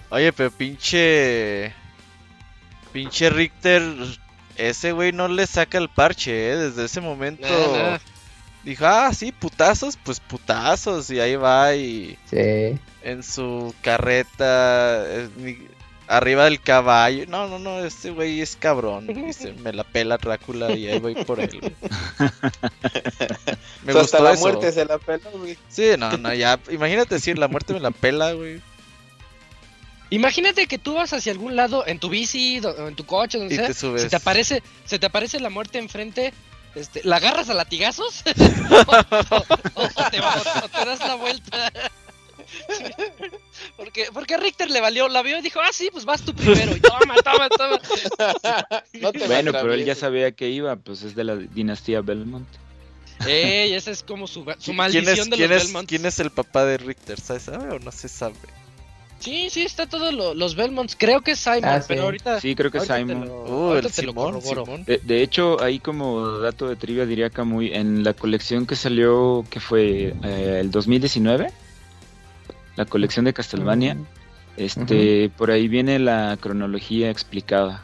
Oye, 0.10 0.34
pero 0.34 0.52
pinche. 0.52 1.74
Pinche 2.92 3.30
Richter, 3.30 3.82
ese 4.58 4.92
güey 4.92 5.14
no 5.14 5.28
le 5.28 5.48
saca 5.48 5.78
el 5.78 5.90
parche, 5.90 6.52
¿eh? 6.52 6.58
Desde 6.58 6.86
ese 6.86 7.00
momento. 7.00 7.48
Dijo, 8.64 8.86
ah, 8.86 9.12
sí, 9.14 9.32
putazos, 9.32 9.98
pues 9.98 10.20
putazos. 10.20 11.10
Y 11.10 11.20
ahí 11.20 11.36
va 11.36 11.74
y. 11.76 12.18
Sí. 12.26 12.78
En 13.04 13.24
su 13.24 13.74
carreta. 13.82 15.04
Eh, 15.08 15.30
arriba 16.12 16.46
del 16.46 16.62
caballo. 16.62 17.26
No, 17.28 17.48
no, 17.48 17.58
no, 17.58 17.84
este 17.84 18.12
güey 18.12 18.42
es 18.42 18.56
cabrón. 18.56 19.08
Dice, 19.08 19.54
me 19.54 19.74
la 19.74 19.84
pela 19.84 20.18
Drácula 20.18 20.72
y 20.74 20.88
ahí 20.88 21.00
voy 21.00 21.16
por 21.24 21.40
él. 21.40 21.50
me 23.84 23.94
gustó 23.94 24.18
hasta 24.18 24.20
la 24.20 24.34
muerte 24.36 24.72
se 24.72 24.86
la 24.86 24.98
pela, 24.98 25.30
güey. 25.32 25.58
Sí, 25.70 25.92
no, 25.98 26.18
no, 26.18 26.34
ya. 26.34 26.60
Imagínate 26.70 27.16
decir, 27.16 27.38
la 27.38 27.48
muerte 27.48 27.74
me 27.74 27.80
la 27.80 27.92
pela, 27.92 28.34
güey. 28.34 28.62
Imagínate 30.10 30.68
que 30.68 30.78
tú 30.78 30.96
vas 30.96 31.14
hacia 31.14 31.32
algún 31.32 31.56
lado 31.56 31.88
en 31.88 31.98
tu 31.98 32.10
bici 32.10 32.60
o 32.60 32.88
en 32.88 32.96
tu 32.96 33.06
coche, 33.06 33.38
donde 33.38 33.56
sea. 33.56 33.74
Se 33.74 34.10
te 34.10 34.16
aparece, 34.18 34.62
se 34.86 35.00
te 35.00 35.06
aparece 35.06 35.40
la 35.40 35.50
muerte 35.50 35.80
enfrente. 35.80 36.34
Este, 36.76 37.02
¿La 37.04 37.18
agarras 37.18 37.50
a 37.50 37.54
latigazos? 37.54 38.24
o, 38.26 40.10
te, 40.10 40.20
o 40.20 40.70
te 40.70 40.86
das 40.86 41.00
la 41.00 41.16
vuelta. 41.16 41.72
Porque, 43.78 44.08
porque 44.14 44.36
a 44.36 44.38
Richter 44.38 44.70
le 44.70 44.80
valió, 44.80 45.08
la 45.08 45.22
vio 45.22 45.38
y 45.38 45.42
dijo, 45.42 45.60
ah, 45.60 45.72
sí, 45.72 45.90
pues 45.92 46.06
vas 46.06 46.22
tú 46.22 46.34
primero. 46.34 46.76
Y 46.76 46.80
toma, 46.80 47.16
toma, 47.24 47.50
toma. 47.50 47.80
bueno, 49.28 49.52
pero 49.52 49.74
él 49.74 49.86
ya 49.86 49.96
sabía 49.96 50.32
que 50.32 50.50
iba, 50.50 50.76
pues 50.76 51.04
es 51.04 51.16
de 51.16 51.24
la 51.24 51.36
dinastía 51.36 52.02
Belmont. 52.02 52.48
Ey, 53.26 53.74
esa 53.74 53.92
es 53.92 54.04
como 54.04 54.28
su, 54.28 54.46
su 54.58 54.74
maldición 54.74 55.30
de 55.30 55.38
los 55.38 55.50
Belmont. 55.50 55.90
¿Quién 55.90 56.06
es 56.06 56.20
el 56.20 56.32
papá 56.32 56.66
de 56.66 56.78
Richter? 56.78 57.20
¿Se 57.20 57.40
sabe 57.40 57.76
o 57.76 57.80
no 57.80 57.92
se 57.92 58.08
sabe? 58.08 58.36
Sí, 59.22 59.50
sí, 59.52 59.62
está 59.62 59.86
todo 59.86 60.34
los 60.34 60.56
Belmonts. 60.56 60.96
Creo 60.98 61.22
que 61.22 61.32
es 61.32 61.40
Simon, 61.40 61.66
ah, 61.66 61.84
pero 61.88 62.04
ahorita. 62.04 62.42
Sí, 62.42 62.56
creo 62.56 62.72
que 62.72 62.80
es 62.80 62.86
Simon. 62.86 63.30
uh, 63.30 63.74
el 63.74 63.90
Simón, 63.92 64.40
De, 64.86 65.22
hecho, 65.22 65.62
ahí 65.62 65.80
como 65.80 66.40
dato 66.40 66.68
de 66.68 66.76
trivia 66.76 67.06
diría 67.06 67.30
que 67.30 67.44
muy 67.44 67.72
en 67.72 68.04
la 68.04 68.16
colección 68.16 68.66
que 68.66 68.76
salió, 68.76 69.46
que 69.50 69.60
fue 69.60 70.16
eh, 70.24 70.58
el 70.62 70.72
2019, 70.72 71.52
la 72.82 72.86
colección 72.86 73.26
de 73.26 73.34
Castlevania, 73.34 73.96
este, 74.58 75.30
por 75.38 75.52
ahí 75.52 75.68
viene 75.68 76.00
la 76.00 76.36
cronología 76.42 77.12
explicada. 77.12 77.84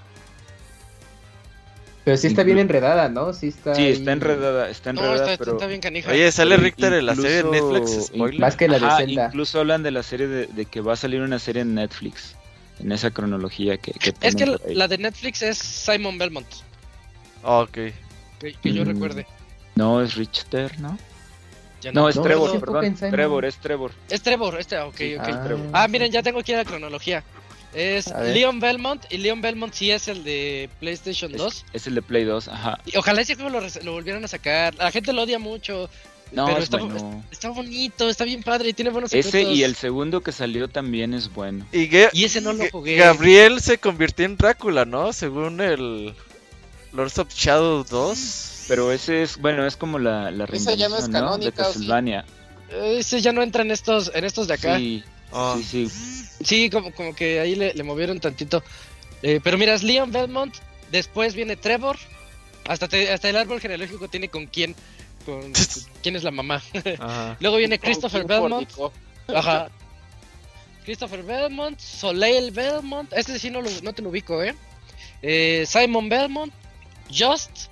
Pero 2.04 2.18
sí 2.18 2.28
está 2.28 2.42
bien 2.42 2.58
enredada, 2.58 3.10
¿no? 3.10 3.32
Sí 3.34 3.50
está, 3.50 3.76
sí, 3.76 3.90
está 3.90 4.14
enredada, 4.14 4.70
está 4.70 4.90
enredada, 4.90 5.34
está, 5.34 5.52
está 5.52 5.68
bien 5.68 5.82
canija. 5.82 6.10
Oye, 6.10 6.32
sale 6.32 6.58
Richter 6.58 6.94
en 6.94 7.06
la 7.06 7.16
serie 7.16 7.44
de 7.44 7.44
Netflix, 7.44 8.08
spoiler. 8.08 8.40
Más 8.40 8.56
que 8.56 8.68
la 8.68 8.80
de 8.80 9.06
Zelda. 9.06 9.26
Incluso 9.28 9.60
hablan 9.60 9.84
de 9.84 9.92
la 9.92 10.02
serie 10.02 10.28
de, 10.28 10.66
que 10.66 10.82
va 10.82 10.94
a 10.94 10.96
salir 10.96 11.22
una 11.22 11.38
serie 11.38 11.62
en 11.62 11.76
Netflix, 11.76 12.36
en 12.80 12.92
esa 12.92 13.12
cronología 13.12 13.78
que, 13.78 13.92
que 13.92 14.16
Es 14.22 14.36
que 14.36 14.58
la, 14.68 14.88
de 14.88 14.98
Netflix 14.98 15.44
es 15.44 15.60
Simon 15.60 16.18
Belmont. 16.18 16.48
ok. 17.44 17.78
Que, 18.40 18.56
yo 18.64 18.84
mm, 18.84 18.88
recuerde. 18.88 19.28
No, 19.76 20.02
es 20.02 20.16
Richter, 20.16 20.80
¿no? 20.80 20.98
No, 21.94 22.10
es 22.10 22.22
Trevor, 22.22 22.60
perdón. 22.60 22.96
Trevor, 22.96 23.46
es 23.46 23.58
Trevor. 23.58 23.92
Es 24.10 24.22
Trevor, 24.22 24.60
este, 24.60 24.78
ok, 24.80 25.02
ok. 25.20 25.28
Ah, 25.28 25.84
ah, 25.84 25.88
miren, 25.88 26.12
ya 26.12 26.24
tengo 26.24 26.40
aquí 26.40 26.54
la 26.54 26.66
cronología. 26.66 27.24
Es 27.74 28.08
Leon 28.08 28.60
Belmont 28.60 29.04
y 29.12 29.18
Leon 29.18 29.42
Belmont 29.42 29.74
sí 29.74 29.92
es 29.92 30.08
el 30.08 30.24
de 30.24 30.70
PlayStation 30.80 31.32
2. 31.32 31.66
Es, 31.74 31.86
el 31.88 31.96
de 31.96 32.02
Play 32.02 32.24
2, 32.24 32.48
ajá. 32.48 32.80
Y 32.86 32.98
ojalá 32.98 33.22
ese 33.22 33.36
juego 33.36 33.50
lo, 33.50 33.92
volvieran 33.92 34.24
a 34.24 34.28
sacar. 34.28 34.74
La 34.76 34.92
gente 34.92 35.14
lo 35.14 35.24
odia 35.24 35.38
mucho. 35.38 35.90
No, 36.32 36.46
pero 36.46 36.58
está, 36.58 36.80
está, 37.32 37.50
bonito, 37.50 38.10
está 38.10 38.26
bien 38.26 38.44
padre 38.44 38.70
y 38.70 38.74
tiene 38.74 38.92
buenos 38.92 39.14
Ese 39.14 39.44
y 39.44 39.64
el 39.64 39.76
segundo 39.76 40.20
que 40.20 40.34
salió 40.34 40.68
también 40.68 41.14
es 41.14 41.34
bueno. 41.34 41.66
Y, 41.72 41.88
y 42.12 42.26
ese 42.26 42.42
no 42.42 42.52
lo 42.52 42.70
jugué. 42.70 42.96
Gabriel 42.96 43.62
se 43.62 43.78
convirtió 43.78 44.26
en 44.26 44.36
Drácula, 44.36 44.84
¿no? 44.84 45.14
Según 45.14 45.62
el 45.62 46.14
Lords 46.92 47.20
of 47.20 47.34
Shadow 47.34 47.86
2. 47.90 48.57
Pero 48.68 48.92
ese 48.92 49.24
es, 49.24 49.38
bueno, 49.38 49.66
es 49.66 49.78
como 49.78 50.00
la, 50.00 50.30
la 50.32 50.46
no 51.10 51.38
De 51.38 51.52
Castlevania. 51.52 52.26
Ese 52.70 53.22
ya 53.22 53.32
no 53.32 53.42
entra 53.42 53.62
en 53.62 53.72
estos, 53.72 54.12
en 54.14 54.26
estos 54.26 54.48
de 54.48 54.56
acá. 54.56 54.78
Sí, 54.78 55.04
ah. 55.32 55.58
sí, 55.64 55.90
sí. 56.44 56.70
como, 56.70 56.92
como 56.92 57.16
que 57.16 57.40
ahí 57.40 57.56
le, 57.56 57.82
movieron 57.84 58.20
tantito. 58.20 58.64
Eh, 59.22 59.40
pero 59.44 59.58
mira, 59.58 59.74
es 59.74 59.84
Leon 59.84 60.12
Belmont, 60.12 60.54
después 60.92 61.34
viene 61.34 61.56
Trevor, 61.56 61.98
hasta, 62.68 62.88
hasta 63.14 63.30
el 63.30 63.38
árbol 63.38 63.62
genealógico 63.62 64.10
tiene 64.10 64.28
con 64.30 64.48
quién, 64.48 64.76
con 65.26 65.54
quién 66.04 66.16
es 66.18 66.24
la 66.24 66.32
mamá. 66.32 66.62
Luego 67.40 67.58
viene 67.58 67.80
Christopher 67.80 68.26
Belmont. 68.26 68.70
Ajá. 69.28 69.70
Christopher 70.84 71.24
Belmont, 71.24 71.78
Soleil 71.80 72.52
Belmont, 72.52 73.12
este 73.12 73.38
sí 73.40 73.50
no, 73.50 73.62
lo, 73.62 73.70
no 73.84 73.92
te 73.92 74.02
lo 74.02 74.08
ubico, 74.08 74.42
¿eh? 74.42 74.56
eh 75.22 75.66
Simon 75.68 76.08
Belmont, 76.08 76.54
Just, 77.14 77.68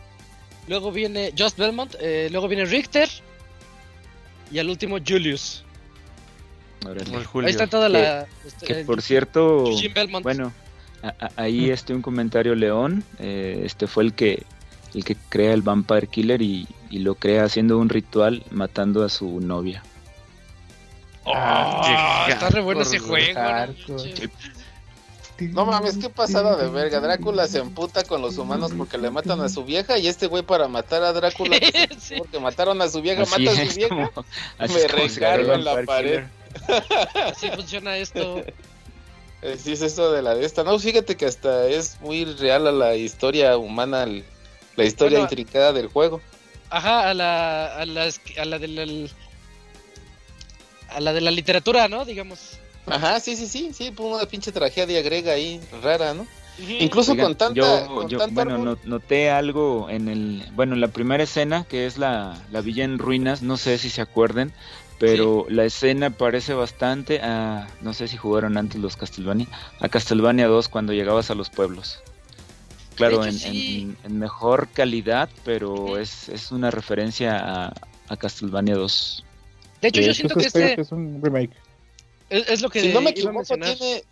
Luego 0.67 0.91
viene 0.91 1.33
Just 1.37 1.57
Belmont. 1.57 1.95
Eh, 1.99 2.29
luego 2.31 2.47
viene 2.47 2.65
Richter. 2.65 3.09
Y 4.51 4.59
al 4.59 4.69
último 4.69 4.97
Julius. 5.05 5.63
Ahí 6.85 7.49
está 7.49 7.67
toda 7.67 7.89
la. 7.89 8.27
Este, 8.45 8.65
que 8.65 8.75
por 8.85 9.01
cierto. 9.01 9.65
Bueno, 10.21 10.53
ahí 11.35 11.69
este 11.69 11.93
un 11.93 12.01
comentario 12.01 12.55
León. 12.55 13.03
Eh, 13.19 13.61
este 13.65 13.87
fue 13.87 14.03
el 14.03 14.13
que 14.13 14.43
el 14.93 15.03
que 15.03 15.15
crea 15.29 15.53
el 15.53 15.61
Vampire 15.61 16.07
Killer 16.07 16.41
y, 16.41 16.67
lo 16.91 17.15
crea 17.15 17.43
haciendo 17.43 17.77
un 17.77 17.89
ritual 17.89 18.43
matando 18.51 19.03
a 19.03 19.09
su 19.09 19.41
novia. 19.41 19.83
Oh, 21.25 21.81
está 22.29 22.49
re 22.49 22.61
bueno 22.61 22.83
ese 22.83 22.99
juego. 22.99 23.33
No 25.39 25.65
mames, 25.65 25.97
qué 25.97 26.09
pasada 26.09 26.55
de 26.55 26.69
verga. 26.69 27.01
Drácula 27.01 27.47
se 27.47 27.59
emputa 27.59 28.03
con 28.03 28.21
los 28.21 28.37
humanos 28.37 28.71
porque 28.77 28.97
le 28.97 29.11
matan 29.11 29.41
a 29.41 29.49
su 29.49 29.65
vieja 29.65 29.97
y 29.97 30.07
este 30.07 30.27
güey 30.27 30.43
para 30.43 30.67
matar 30.67 31.03
a 31.03 31.11
Drácula, 31.11 31.57
pues, 31.89 32.13
porque 32.17 32.39
mataron 32.39 32.81
a 32.81 32.87
su 32.87 33.01
vieja, 33.01 33.25
mata 33.25 33.51
a 33.51 33.67
su 33.67 33.75
vieja, 33.75 34.11
me 34.59 34.87
recargo 34.87 35.53
en 35.53 35.65
la 35.65 35.83
pared. 35.83 36.23
Así 37.15 37.49
funciona 37.49 37.97
esto. 37.97 38.43
Eh, 39.41 39.57
sí, 39.61 39.73
es 39.73 39.81
esto 39.81 40.11
de 40.11 40.21
la 40.21 40.35
de 40.35 40.45
esta. 40.45 40.63
No, 40.63 40.79
fíjate 40.79 41.17
que 41.17 41.25
hasta 41.25 41.67
es 41.67 41.99
muy 41.99 42.23
real 42.25 42.65
a 42.67 42.71
la 42.71 42.95
historia 42.95 43.57
humana, 43.57 44.07
la 44.75 44.83
historia 44.83 45.19
intricada 45.19 45.73
del 45.73 45.87
juego. 45.87 46.21
Ajá, 46.69 47.09
a 47.09 47.13
la, 47.13 47.75
a 47.75 47.85
la, 47.85 48.09
a 48.37 48.45
la 48.45 48.59
de 48.59 48.67
la, 48.69 49.09
a 50.89 50.99
la 50.99 51.13
de 51.13 51.21
la 51.21 51.31
literatura, 51.31 51.87
¿no? 51.89 52.05
Digamos. 52.05 52.57
Ajá, 52.87 53.19
sí, 53.19 53.35
sí, 53.35 53.47
sí, 53.47 53.71
sí, 53.73 53.91
pues 53.91 54.13
una 54.13 54.25
pinche 54.25 54.51
tragedia 54.51 55.01
griega 55.01 55.33
ahí, 55.33 55.59
rara, 55.81 56.13
¿no? 56.13 56.25
Incluso 56.57 57.17
con 57.17 57.35
tanta. 57.35 57.87
Yo, 58.07 58.27
bueno, 58.31 58.77
noté 58.85 59.29
algo 59.29 59.89
en 59.89 60.07
el. 60.07 60.43
Bueno, 60.53 60.75
en 60.75 60.81
la 60.81 60.87
primera 60.87 61.23
escena, 61.23 61.65
que 61.65 61.85
es 61.85 61.97
la, 61.97 62.41
la 62.51 62.61
villa 62.61 62.85
en 62.85 62.97
ruinas, 62.97 63.41
no 63.41 63.57
sé 63.57 63.77
si 63.77 63.89
se 63.89 64.01
acuerden, 64.01 64.53
pero 64.97 65.45
la 65.49 65.65
escena 65.65 66.11
parece 66.11 66.53
bastante 66.53 67.19
a. 67.21 67.67
No 67.81 67.93
sé 67.93 68.07
si 68.07 68.15
jugaron 68.15 68.57
antes 68.57 68.79
los 68.79 68.95
Castlevania. 68.95 69.47
A 69.81 69.89
Castlevania 69.89 70.47
2 70.47 70.69
cuando 70.69 70.93
llegabas 70.93 71.29
a 71.29 71.35
los 71.35 71.49
pueblos. 71.49 71.99
Claro, 72.95 73.25
en, 73.25 73.97
mejor 74.07 74.69
calidad, 74.69 75.29
pero 75.43 75.97
es, 75.97 76.29
es 76.29 76.53
una 76.53 76.71
referencia 76.71 77.37
a, 77.37 77.73
a 78.07 78.17
Castlevania 78.17 78.75
2. 78.75 79.25
De 79.81 79.87
hecho, 79.89 80.01
yo 80.01 80.13
siento 80.13 80.35
que 80.35 80.45
este. 80.45 80.79
Es 80.79 80.93
un 80.93 81.21
remake. 81.21 81.51
Es, 82.29 82.61
lo 82.61 82.69
que. 82.69 82.81
Si 82.81 82.93
no 82.93 83.01
me 83.01 83.11
equivoco, 83.11 83.43
tiene, 83.43 84.03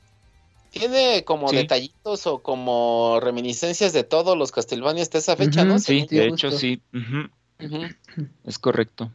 tiene 0.70 1.24
como 1.24 1.52
detallitos 1.52 2.28
o 2.28 2.40
como 2.40 3.20
reminiscencias 3.22 3.94
de 3.94 4.04
todos 4.04 4.38
los 4.38 4.52
Castlevania 4.52 5.04
hasta 5.04 5.18
esa 5.18 5.36
fecha, 5.36 5.64
¿no? 5.64 5.80
Sí, 5.80 6.08
de 6.10 6.28
hecho 6.28 6.52
sí. 6.52 6.82
Es 8.44 8.60
correcto. 8.60 9.12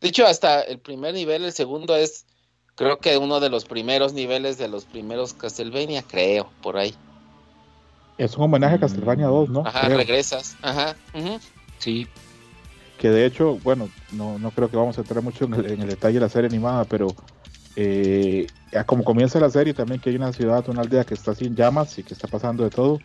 De 0.00 0.08
hecho, 0.08 0.26
hasta 0.26 0.60
el 0.62 0.78
primer 0.78 1.14
nivel, 1.14 1.44
el 1.44 1.52
segundo 1.52 1.96
es, 1.96 2.26
creo 2.74 2.98
que 2.98 3.16
uno 3.16 3.40
de 3.40 3.48
los 3.48 3.64
primeros 3.64 4.12
niveles 4.12 4.58
de 4.58 4.68
los 4.68 4.84
primeros 4.84 5.32
Castlevania, 5.34 6.02
creo, 6.02 6.50
por 6.62 6.76
ahí. 6.76 6.94
Es 8.18 8.36
un 8.36 8.44
homenaje 8.44 8.76
a 8.76 8.80
Castlevania 8.80 9.26
2, 9.26 9.48
¿no? 9.50 9.66
Ajá, 9.66 9.88
regresas. 9.88 10.56
Ajá. 10.62 10.96
Sí. 11.78 12.06
Que 12.98 13.10
de 13.10 13.26
hecho, 13.26 13.58
bueno, 13.62 13.90
no, 14.12 14.38
no 14.38 14.50
creo 14.50 14.70
que 14.70 14.76
vamos 14.76 14.96
a 14.96 15.02
entrar 15.02 15.22
mucho 15.22 15.44
en 15.44 15.54
el, 15.54 15.70
en 15.72 15.82
el 15.82 15.88
detalle 15.88 16.14
de 16.14 16.20
la 16.20 16.28
serie 16.28 16.48
animada, 16.48 16.84
pero 16.84 17.08
eh, 17.76 18.46
como 18.86 19.04
comienza 19.04 19.38
la 19.38 19.50
serie 19.50 19.74
también 19.74 20.00
que 20.00 20.10
hay 20.10 20.16
una 20.16 20.32
ciudad, 20.32 20.68
una 20.68 20.82
aldea 20.82 21.04
que 21.04 21.14
está 21.14 21.34
sin 21.34 21.54
llamas 21.54 21.98
y 21.98 22.02
que 22.02 22.14
está 22.14 22.26
pasando 22.26 22.64
de 22.64 22.70
todo, 22.70 22.98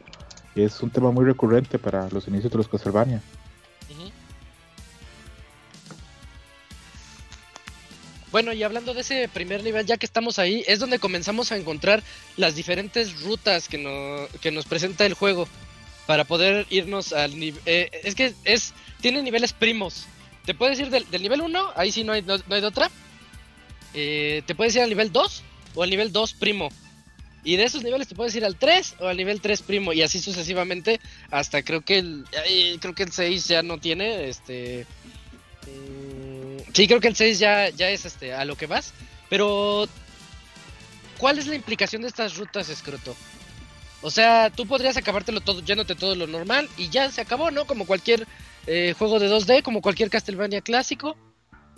es 0.56 0.82
un 0.82 0.90
tema 0.90 1.12
muy 1.12 1.26
recurrente 1.26 1.78
para 1.78 2.10
los 2.10 2.28
inicios 2.28 2.52
de 2.52 2.58
los 2.58 2.68
Castlevania. 2.68 3.22
Bueno, 8.32 8.54
y 8.54 8.64
hablando 8.64 8.94
de 8.94 9.02
ese 9.02 9.28
primer 9.28 9.62
nivel, 9.62 9.86
ya 9.86 9.98
que 9.98 10.06
estamos 10.06 10.40
ahí, 10.40 10.64
es 10.66 10.80
donde 10.80 11.00
comenzamos 11.00 11.52
a 11.52 11.58
encontrar 11.58 12.02
las 12.38 12.56
diferentes 12.56 13.22
rutas 13.24 13.68
que, 13.68 13.78
no, 13.78 14.26
que 14.40 14.52
nos 14.52 14.66
presenta 14.66 15.06
el 15.06 15.16
juego 15.16 15.50
para 16.08 16.24
poder 16.24 16.66
irnos 16.70 17.12
al 17.12 17.38
nivel... 17.38 17.62
Eh, 17.66 17.90
es 18.06 18.16
que 18.16 18.34
es 18.46 18.74
tiene 19.02 19.22
niveles 19.22 19.52
primos. 19.52 20.06
Te 20.46 20.54
puedes 20.54 20.80
ir 20.80 20.90
del, 20.90 21.06
nivel 21.22 21.42
1, 21.42 21.72
ahí 21.76 21.92
sí 21.92 22.06
no 22.06 22.14
hay, 22.14 22.22
no 22.22 22.36
hay 22.36 22.62
de 22.62 22.68
otra, 22.68 22.90
eh, 23.94 24.44
te 24.46 24.56
puedes 24.56 24.76
ir 24.76 24.82
al 24.82 24.90
nivel 24.90 25.12
2 25.12 25.44
o 25.76 25.84
al 25.84 25.90
nivel 25.90 26.12
2 26.12 26.34
primo. 26.34 26.70
Y 27.44 27.56
de 27.56 27.64
esos 27.64 27.84
niveles 27.84 28.08
te 28.08 28.16
puedes 28.16 28.36
ir 28.36 28.46
al 28.46 28.56
3 28.56 28.96
o 29.00 29.08
al 29.08 29.18
nivel 29.18 29.42
3 29.42 29.62
primo 29.64 29.94
y 29.94 30.04
así 30.04 30.20
sucesivamente 30.20 31.00
hasta 31.32 31.64
creo 31.64 31.82
que 31.82 31.98
el 31.98 32.26
creo 32.80 32.94
que 32.94 33.04
el 33.04 33.12
6 33.12 33.48
ya 33.48 33.64
no 33.64 33.80
tiene 33.80 34.30
este 34.30 34.86
mm, 35.66 36.72
Sí, 36.74 36.88
creo 36.88 37.00
que 37.00 37.08
el 37.08 37.16
6 37.16 37.40
ya 37.40 37.70
ya 37.70 37.90
es 37.90 38.06
este 38.06 38.34
a 38.34 38.46
lo 38.46 38.56
que 38.56 38.68
vas, 38.68 38.94
pero 39.30 39.88
¿cuál 41.18 41.40
es 41.40 41.48
la 41.48 41.56
implicación 41.56 42.04
de 42.04 42.10
estas 42.10 42.38
rutas, 42.38 42.70
Escroto? 42.70 43.16
O 44.02 44.10
sea, 44.10 44.50
tú 44.50 44.66
podrías 44.66 44.98
acabártelo 44.98 45.42
todo, 45.42 45.62
llénote 45.62 45.96
todo 45.96 46.16
lo 46.16 46.28
normal 46.28 46.70
y 46.78 46.90
ya 46.90 47.10
se 47.12 47.22
acabó, 47.22 47.52
¿no? 47.52 47.66
Como 47.66 47.86
cualquier 47.86 48.28
eh, 48.68 48.96
juego 48.98 49.20
de 49.20 49.30
2D, 49.30 49.62
como 49.64 49.82
cualquier 49.82 50.10
Castlevania 50.10 50.62
clásico. 50.62 51.16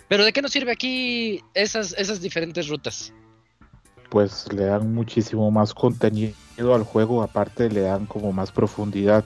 Pero 0.08 0.24
¿de 0.24 0.32
qué 0.32 0.42
nos 0.42 0.52
sirve 0.52 0.72
aquí 0.72 1.42
esas, 1.54 1.94
esas 1.98 2.20
diferentes 2.20 2.68
rutas? 2.68 3.12
Pues 4.10 4.52
le 4.52 4.66
dan 4.66 4.94
muchísimo 4.94 5.50
más 5.50 5.74
contenido 5.74 6.34
al 6.74 6.84
juego, 6.84 7.22
aparte 7.22 7.70
le 7.70 7.80
dan 7.80 8.06
como 8.06 8.32
más 8.32 8.52
profundidad. 8.52 9.24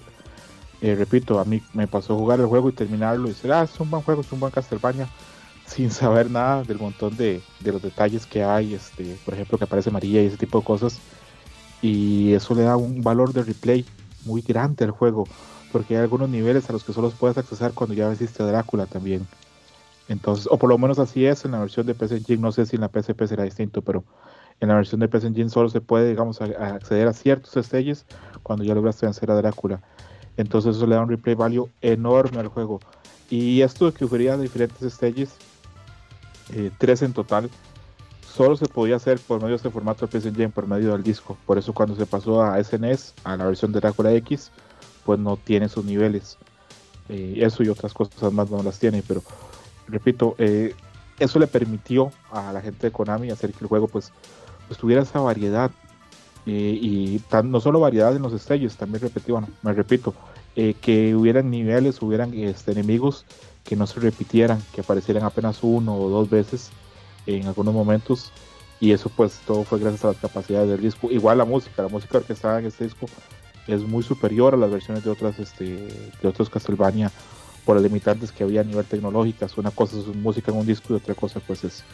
Eh, 0.80 0.94
repito, 0.94 1.40
a 1.40 1.44
mí 1.44 1.60
me 1.74 1.88
pasó 1.88 2.16
jugar 2.16 2.40
el 2.40 2.46
juego 2.46 2.68
y 2.68 2.72
terminarlo 2.72 3.26
y 3.26 3.30
decir, 3.30 3.52
ah, 3.52 3.64
es 3.64 3.80
un 3.80 3.90
buen 3.90 4.02
juego, 4.02 4.20
es 4.20 4.32
un 4.32 4.40
buen 4.40 4.52
Castlevania, 4.52 5.08
sin 5.66 5.90
saber 5.90 6.30
nada 6.30 6.62
del 6.62 6.78
montón 6.78 7.16
de, 7.16 7.42
de 7.60 7.72
los 7.72 7.82
detalles 7.82 8.24
que 8.24 8.42
hay, 8.42 8.74
este, 8.74 9.18
por 9.24 9.34
ejemplo, 9.34 9.58
que 9.58 9.64
aparece 9.64 9.90
María 9.90 10.22
y 10.22 10.26
ese 10.26 10.36
tipo 10.36 10.60
de 10.60 10.64
cosas. 10.64 10.98
Y 11.82 12.32
eso 12.32 12.54
le 12.54 12.62
da 12.62 12.76
un 12.76 13.02
valor 13.02 13.32
de 13.32 13.42
replay 13.42 13.84
muy 14.24 14.42
grande 14.42 14.84
al 14.84 14.90
juego, 14.90 15.26
porque 15.72 15.96
hay 15.96 16.02
algunos 16.02 16.28
niveles 16.28 16.68
a 16.70 16.72
los 16.72 16.84
que 16.84 16.92
solo 16.92 17.10
puedes 17.10 17.38
acceder 17.38 17.72
cuando 17.72 17.94
ya 17.94 18.08
venciste 18.08 18.42
a 18.42 18.46
Drácula 18.46 18.86
también. 18.86 19.26
Entonces, 20.08 20.48
o 20.50 20.56
por 20.58 20.70
lo 20.70 20.78
menos 20.78 20.98
así 20.98 21.26
es 21.26 21.44
en 21.44 21.52
la 21.52 21.60
versión 21.60 21.86
de 21.86 21.94
PC 21.94 22.16
Engine, 22.16 22.42
no 22.42 22.52
sé 22.52 22.64
si 22.66 22.76
en 22.76 22.82
la 22.82 22.88
PSP 22.88 23.26
será 23.26 23.44
distinto, 23.44 23.82
pero 23.82 24.04
en 24.60 24.68
la 24.68 24.74
versión 24.74 25.00
de 25.00 25.08
PC 25.08 25.28
Engine 25.28 25.50
solo 25.50 25.68
se 25.68 25.80
puede, 25.80 26.08
digamos, 26.08 26.40
acceder 26.40 27.06
a 27.06 27.12
ciertos 27.12 27.64
stages 27.64 28.06
cuando 28.42 28.64
ya 28.64 28.74
lograste 28.74 29.06
vencer 29.06 29.30
a 29.30 29.34
Drácula. 29.34 29.80
Entonces 30.36 30.76
eso 30.76 30.86
le 30.86 30.94
da 30.94 31.02
un 31.02 31.10
replay 31.10 31.34
value 31.34 31.68
enorme 31.82 32.40
al 32.40 32.48
juego. 32.48 32.80
Y 33.28 33.60
esto 33.60 33.92
que 33.92 34.04
hubiera 34.04 34.38
diferentes 34.38 34.90
stages, 34.92 35.30
eh, 36.54 36.70
tres 36.78 37.02
en 37.02 37.12
total, 37.12 37.50
solo 38.26 38.56
se 38.56 38.66
podía 38.66 38.96
hacer 38.96 39.18
por 39.18 39.38
medio 39.38 39.50
de 39.50 39.56
este 39.56 39.70
formato 39.70 40.06
de 40.06 40.12
PC 40.12 40.28
Engine, 40.28 40.48
por 40.48 40.66
medio 40.66 40.92
del 40.92 41.02
disco. 41.02 41.36
Por 41.44 41.58
eso 41.58 41.74
cuando 41.74 41.94
se 41.96 42.06
pasó 42.06 42.42
a 42.42 42.62
SNES, 42.62 43.14
e 43.16 43.20
a 43.24 43.36
la 43.36 43.44
versión 43.44 43.72
de 43.72 43.80
Drácula 43.80 44.12
X, 44.14 44.50
pues 45.04 45.18
no 45.18 45.36
tiene 45.36 45.68
sus 45.68 45.84
niveles. 45.84 46.38
Eh, 47.08 47.38
eso 47.38 47.62
y 47.62 47.68
otras 47.68 47.92
cosas 47.92 48.32
más 48.32 48.50
no 48.50 48.62
las 48.62 48.78
tiene, 48.78 49.02
pero 49.06 49.22
repito, 49.88 50.34
eh, 50.38 50.74
eso 51.18 51.38
le 51.38 51.46
permitió 51.46 52.12
a 52.30 52.52
la 52.52 52.60
gente 52.60 52.86
de 52.86 52.92
Konami 52.92 53.30
hacer 53.30 53.52
que 53.52 53.60
el 53.60 53.66
juego 53.66 53.88
pues, 53.88 54.12
pues 54.66 54.78
tuviera 54.78 55.02
esa 55.02 55.20
variedad 55.20 55.70
eh, 56.46 56.78
y 56.80 57.20
no 57.44 57.60
solo 57.60 57.80
variedad 57.80 58.14
en 58.14 58.22
los 58.22 58.32
stages, 58.40 58.76
también 58.76 59.02
repetí, 59.02 59.32
bueno, 59.32 59.48
me 59.62 59.72
repito, 59.72 60.14
eh, 60.56 60.74
que 60.80 61.14
hubieran 61.14 61.50
niveles, 61.50 62.00
hubieran 62.00 62.32
este, 62.34 62.72
enemigos 62.72 63.26
que 63.64 63.76
no 63.76 63.86
se 63.86 64.00
repitieran, 64.00 64.62
que 64.72 64.80
aparecieran 64.80 65.24
apenas 65.24 65.58
uno 65.62 65.94
o 65.94 66.08
dos 66.08 66.30
veces 66.30 66.70
en 67.26 67.46
algunos 67.46 67.74
momentos 67.74 68.32
y 68.80 68.92
eso 68.92 69.10
pues 69.14 69.40
todo 69.46 69.64
fue 69.64 69.78
gracias 69.78 70.04
a 70.04 70.08
las 70.08 70.16
capacidades 70.16 70.70
del 70.70 70.80
disco. 70.80 71.10
Igual 71.10 71.38
la 71.38 71.44
música, 71.44 71.82
la 71.82 71.88
música 71.88 72.20
que 72.20 72.32
estaba 72.32 72.60
en 72.60 72.66
este 72.66 72.84
disco 72.84 73.06
es 73.66 73.82
muy 73.82 74.02
superior 74.02 74.54
a 74.54 74.56
las 74.56 74.70
versiones 74.70 75.04
de 75.04 75.10
otras 75.10 75.38
este, 75.38 75.64
de 76.22 76.28
otros 76.28 76.48
Castlevania 76.48 77.12
por 77.68 77.76
las 77.76 77.84
limitantes 77.84 78.32
que 78.32 78.44
había 78.44 78.62
a 78.62 78.64
nivel 78.64 78.86
tecnológico. 78.86 79.46
Una 79.58 79.70
cosa 79.70 79.98
es 79.98 80.06
música 80.06 80.50
en 80.50 80.56
un 80.56 80.64
disco 80.64 80.94
y 80.94 80.96
otra 80.96 81.14
cosa 81.14 81.38
pues 81.38 81.64
es 81.64 81.84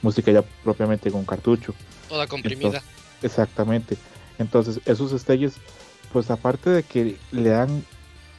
música 0.00 0.30
ya 0.30 0.42
propiamente 0.62 1.08
en 1.08 1.16
un 1.16 1.24
cartucho. 1.24 1.74
Toda 2.08 2.28
comprimida. 2.28 2.84
exactamente. 3.20 3.96
Entonces 4.38 4.80
esos 4.86 5.10
stages, 5.20 5.54
pues 6.12 6.30
aparte 6.30 6.70
de 6.70 6.84
que 6.84 7.16
le 7.32 7.48
dan 7.48 7.84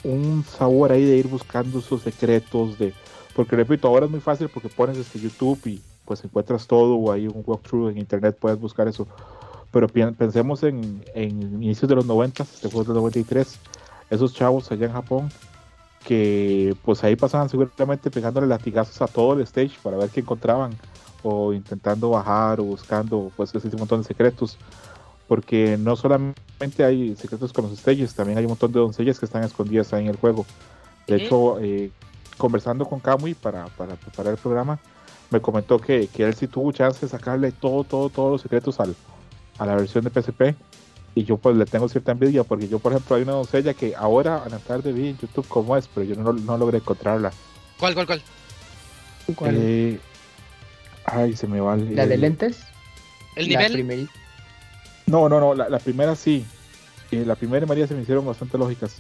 un 0.06 0.46
sabor 0.46 0.93
ahí 0.93 1.04
de 1.04 1.18
ir 1.18 1.28
buscando 1.28 1.80
esos 1.80 2.02
secretos 2.02 2.80
de... 2.80 2.93
Porque 3.36 3.58
repito, 3.58 3.89
ahora 3.89 4.06
es 4.06 4.12
muy 4.12 4.22
fácil 4.22 4.48
porque 4.48 4.70
pones 4.70 4.96
este 4.98 5.20
YouTube 5.20 5.60
y 5.66 5.82
pues 6.06 6.24
encuentras 6.24 6.66
todo 6.66 6.96
o 6.96 7.12
hay 7.12 7.28
un 7.28 7.43
walkthrough 7.46 7.89
en 7.89 7.98
internet, 7.98 8.38
puedes 8.39 8.58
buscar 8.58 8.88
eso. 8.88 9.06
Pero 9.70 9.89
pensemos 9.89 10.64
en, 10.64 11.04
en 11.14 11.62
inicios 11.62 11.89
de 11.89 11.96
los 11.96 12.06
90, 12.06 12.43
este 12.43 12.70
fue 12.70 12.86
del 12.86 12.93
93, 12.93 13.60
esos 14.12 14.34
chavos 14.34 14.72
allá 14.72 14.86
en 14.86 14.93
Japón 14.93 15.30
que 16.06 16.76
pues 16.84 17.03
ahí 17.03 17.16
pasaban 17.16 17.49
seguramente 17.49 18.12
pegándole 18.12 18.45
latigazos 18.45 19.01
a 19.01 19.08
todo 19.08 19.34
el 19.34 19.41
stage 19.41 19.72
para 19.82 19.97
ver 19.97 20.10
qué 20.10 20.20
encontraban 20.20 20.72
o 21.24 21.51
intentando 21.51 22.12
bajar 22.12 22.60
o 22.60 22.64
buscando 22.64 23.32
pues 23.36 23.53
ese 23.56 23.76
montón 23.76 24.01
de 24.01 24.08
secretos 24.08 24.58
porque 25.28 25.78
no 25.80 25.95
solamente 25.95 26.84
hay 26.84 27.16
secretos 27.16 27.51
con 27.51 27.66
los 27.66 27.80
stages 27.80 28.14
también 28.14 28.38
hay 28.38 28.45
un 28.45 28.51
montón 28.51 28.72
de 28.72 28.80
doncellas 28.80 29.20
que 29.20 29.26
están 29.26 29.43
escondidas 29.43 29.91
ahí 29.93 30.03
en 30.03 30.12
el 30.12 30.18
juego. 30.18 30.45
De 31.08 31.16
hecho 31.16 31.60
eh, 31.60 31.91
conversando 32.38 32.86
con 32.86 32.99
Kamui 32.99 33.34
para, 33.34 33.66
para 33.70 33.95
preparar 33.95 34.34
el 34.34 34.39
programa 34.39 34.80
me 35.32 35.41
comentó 35.41 35.80
que, 35.80 36.08
que 36.08 36.24
él 36.24 36.36
sí 36.36 36.47
tuvo 36.47 36.72
chance 36.72 37.03
de 37.03 37.10
sacarle 37.10 37.51
todo 37.51 37.84
todo 37.84 38.10
todos 38.10 38.32
los 38.34 38.41
secretos 38.41 38.80
al, 38.80 38.95
a 39.58 39.66
la 39.66 39.76
versión 39.76 40.03
de 40.03 40.12
PSP 40.12 40.56
y 41.16 41.24
yo 41.24 41.38
pues 41.38 41.55
le 41.55 41.66
tengo 41.66 41.88
cierta 41.88 42.11
envidia 42.11 42.43
porque 42.43 42.68
yo 42.68 42.78
por 42.78 42.91
ejemplo 42.91 43.16
hay 43.16 43.24
una 43.24 43.32
doncella 43.32 43.74
que 43.74 43.95
ahora 43.95 44.43
a 44.43 44.49
la 44.49 44.59
tarde 44.59 44.91
vi 44.91 45.07
en 45.07 45.18
YouTube 45.18 45.47
cómo 45.47 45.78
es, 45.78 45.88
pero 45.88 46.05
yo 46.05 46.16
no, 46.16 46.34
no 46.34 46.57
logré 46.57 46.80
encontrarla. 46.80 47.32
¿Cuál, 47.80 47.93
cuál, 47.93 48.05
cuál? 48.05 48.22
¿Cuál? 49.34 49.55
Eh, 49.57 49.99
ay, 51.05 51.36
se 51.36 51.47
me 51.47 51.61
va 51.61 51.78
¿La 51.78 52.05
de 52.05 52.18
lentes? 52.18 52.59
¿El 53.36 53.47
nivel? 53.47 54.09
No, 55.07 55.30
no, 55.30 55.39
no, 55.39 55.55
la, 55.55 55.80
primera 55.80 56.16
sí. 56.16 56.45
Eh, 57.11 57.24
la 57.26 57.36
primera 57.36 57.66
y 57.66 57.70
María 57.70 57.88
se 57.88 57.93
me 57.93 58.01
hicieron 58.01 58.26
bastante 58.26 58.57
lógicas. 58.57 58.97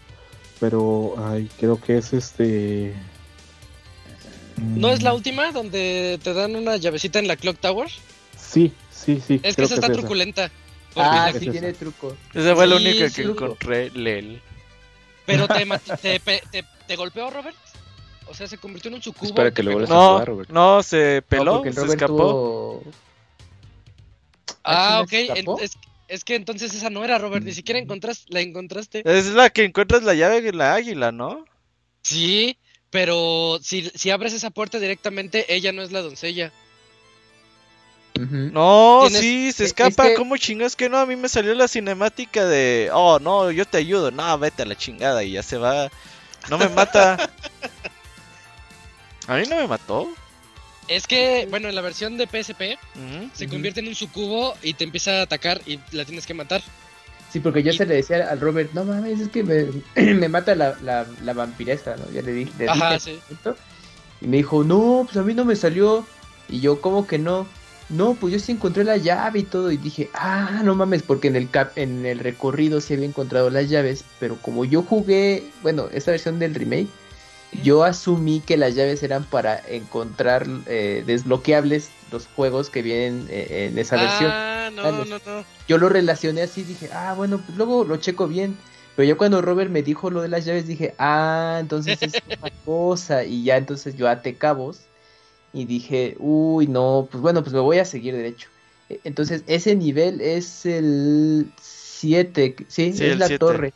Pero, 0.59 1.15
ay, 1.17 1.49
creo 1.59 1.79
que 1.81 1.97
es 1.97 2.13
este. 2.13 2.93
¿No 4.57 4.89
es 4.89 5.03
la 5.03 5.11
mm. 5.11 5.15
última 5.15 5.51
donde 5.51 6.19
te 6.23 6.33
dan 6.33 6.55
una 6.55 6.77
llavecita 6.77 7.19
en 7.19 7.27
la 7.27 7.35
Clock 7.35 7.57
Tower? 7.57 7.89
Sí, 8.37 8.71
sí, 8.91 9.21
sí. 9.25 9.39
Es 9.43 9.55
que 9.55 9.63
esa 9.63 9.75
está 9.75 9.91
truculenta. 9.91 10.51
Ah, 10.95 11.31
sí 11.37 11.49
tiene 11.49 11.73
truco. 11.73 12.15
Esa 12.33 12.55
fue 12.55 12.67
la 12.67 12.75
única 12.75 13.09
que 13.09 13.21
encontré, 13.23 13.89
Lel. 13.91 14.41
Pero 15.25 15.47
te, 15.47 15.65
te, 16.51 16.65
te, 16.87 16.95
golpeó, 16.95 17.29
Robert. 17.29 17.57
O 18.27 18.33
sea, 18.33 18.47
se 18.47 18.57
convirtió 18.57 18.89
en 18.89 18.95
un 18.95 19.01
sucubo. 19.01 19.27
Espera 19.27 19.51
que 19.51 19.63
lo 19.63 19.71
vuelvas 19.71 19.89
no, 19.89 20.01
a 20.01 20.11
jugar, 20.13 20.27
Robert. 20.27 20.49
No, 20.49 20.83
se 20.83 21.21
peló, 21.27 21.63
se 21.63 21.85
escapó. 21.85 22.83
Ah, 24.63 25.01
ok. 25.03 25.13
Es, 25.61 25.77
es, 26.07 26.23
que 26.23 26.35
entonces 26.35 26.73
esa 26.73 26.89
no 26.89 27.03
era, 27.03 27.17
Robert. 27.17 27.45
Ni 27.45 27.53
siquiera 27.53 27.79
encontraste, 27.79 28.25
la 28.29 28.41
encontraste. 28.41 29.03
Es 29.05 29.27
la 29.27 29.49
que 29.49 29.63
encuentras 29.63 30.03
la 30.03 30.13
llave 30.15 30.41
de 30.41 30.53
la 30.53 30.73
águila, 30.73 31.11
¿no? 31.11 31.45
Sí, 32.01 32.57
pero 32.89 33.59
si, 33.61 33.91
si 33.93 34.09
abres 34.09 34.33
esa 34.33 34.49
puerta 34.49 34.79
directamente, 34.79 35.53
ella 35.53 35.71
no 35.71 35.81
es 35.81 35.91
la 35.91 36.01
doncella. 36.01 36.51
No, 38.17 39.07
sí, 39.09 39.51
se 39.51 39.65
escapa. 39.65 40.13
¿Cómo 40.15 40.37
chingas 40.37 40.75
que 40.75 40.89
no? 40.89 40.97
A 40.97 41.05
mí 41.05 41.15
me 41.15 41.27
salió 41.27 41.53
la 41.53 41.67
cinemática 41.67 42.45
de, 42.45 42.89
oh, 42.93 43.19
no, 43.19 43.51
yo 43.51 43.65
te 43.65 43.77
ayudo. 43.77 44.11
No, 44.11 44.37
vete 44.39 44.63
a 44.63 44.65
la 44.65 44.75
chingada 44.75 45.23
y 45.23 45.33
ya 45.33 45.43
se 45.43 45.57
va. 45.57 45.89
No 46.49 46.57
me 46.57 46.69
mata. 46.69 47.29
a 49.27 49.35
mí 49.35 49.43
no 49.49 49.57
me 49.57 49.67
mató. 49.67 50.07
Es 50.87 51.07
que, 51.07 51.47
bueno, 51.49 51.67
en 51.67 51.75
la 51.75 51.81
versión 51.81 52.17
de 52.17 52.25
PSP 52.25 52.79
se 53.33 53.47
convierte 53.47 53.79
en 53.79 53.87
un 53.87 53.95
sucubo 53.95 54.55
y 54.61 54.75
te 54.75 54.83
empieza 54.83 55.19
a 55.19 55.21
atacar 55.23 55.61
y 55.65 55.79
la 55.91 56.05
tienes 56.05 56.25
que 56.25 56.33
matar. 56.33 56.61
Sí, 57.33 57.39
porque 57.41 57.63
yo 57.63 57.73
se 57.73 57.85
le 57.85 57.95
decía 57.95 58.29
al 58.29 58.39
Robert, 58.39 58.71
no 58.73 58.85
mames, 58.85 59.19
es 59.19 59.29
que 59.29 59.43
me, 59.43 59.67
me 60.13 60.29
mata 60.29 60.55
la, 60.55 60.77
la, 60.81 61.05
la, 61.21 61.33
vampiresa, 61.33 61.97
¿no? 61.97 62.09
Ya 62.11 62.21
le 62.21 62.31
dije. 62.31 62.69
Ajá, 62.69 62.97
sí. 62.99 63.19
Y 64.21 64.27
me 64.27 64.37
dijo, 64.37 64.63
no, 64.63 65.01
pues 65.05 65.17
a 65.17 65.23
mí 65.23 65.33
no 65.33 65.43
me 65.43 65.55
salió. 65.55 66.05
Y 66.47 66.61
yo, 66.61 66.79
¿cómo 66.79 67.07
que 67.07 67.17
no? 67.17 67.47
No, 67.89 68.15
pues 68.15 68.33
yo 68.33 68.39
sí 68.39 68.51
encontré 68.51 68.83
la 68.83 68.97
llave 68.97 69.39
y 69.39 69.43
todo 69.43 69.71
y 69.71 69.77
dije, 69.77 70.09
ah, 70.13 70.61
no 70.63 70.73
mames, 70.73 71.03
porque 71.03 71.27
en 71.27 71.35
el 71.35 71.49
cap, 71.49 71.71
en 71.75 72.05
el 72.05 72.19
recorrido 72.19 72.81
sí 72.81 72.95
había 72.95 73.05
encontrado 73.05 73.49
las 73.51 73.69
llaves, 73.69 74.03
pero 74.19 74.37
como 74.41 74.65
yo 74.65 74.81
jugué, 74.81 75.43
bueno, 75.61 75.89
esta 75.91 76.11
versión 76.11 76.39
del 76.39 76.55
remake, 76.55 76.87
yo 77.63 77.83
asumí 77.83 78.41
que 78.41 78.57
las 78.57 78.73
llaves 78.73 79.03
eran 79.03 79.23
para 79.23 79.61
encontrar 79.69 80.47
eh, 80.65 81.03
desbloqueables 81.05 81.91
los 82.11 82.27
juegos 82.27 82.69
que 82.69 82.81
vienen 82.81 83.27
eh, 83.29 83.69
en 83.71 83.77
esa 83.77 83.97
versión. 83.97 84.31
Ah, 84.33 84.69
no, 84.73 84.91
no, 84.91 85.05
no. 85.05 85.45
Yo 85.67 85.77
lo 85.77 85.87
relacioné 85.87 86.41
así, 86.41 86.63
dije, 86.63 86.89
ah, 86.91 87.13
bueno, 87.15 87.39
pues 87.39 87.55
luego 87.55 87.83
lo 87.85 87.97
checo 87.97 88.27
bien. 88.27 88.57
Pero 88.95 89.07
yo 89.07 89.17
cuando 89.17 89.41
Robert 89.41 89.69
me 89.69 89.83
dijo 89.83 90.09
lo 90.09 90.21
de 90.21 90.29
las 90.29 90.45
llaves 90.45 90.67
dije, 90.67 90.95
ah, 90.97 91.57
entonces 91.59 92.01
es 92.01 92.13
una 92.39 92.49
cosa. 92.65 93.23
Y 93.23 93.43
ya 93.43 93.57
entonces 93.57 93.95
yo 93.95 94.09
até 94.09 94.35
cabos 94.35 94.81
y 95.55 95.63
dije, 95.63 96.17
uy, 96.19 96.67
no, 96.67 97.07
pues 97.09 97.21
bueno, 97.21 97.41
pues 97.41 97.53
me 97.53 97.61
voy 97.61 97.79
a 97.79 97.85
seguir 97.85 98.13
derecho. 98.13 98.49
E, 98.89 98.99
entonces, 99.05 99.41
ese 99.47 99.73
nivel 99.73 100.19
es 100.19 100.65
el 100.65 101.49
7, 101.61 102.57
¿sí? 102.67 102.93
es 102.99 103.17
la 103.17 103.39
torre. 103.39 103.73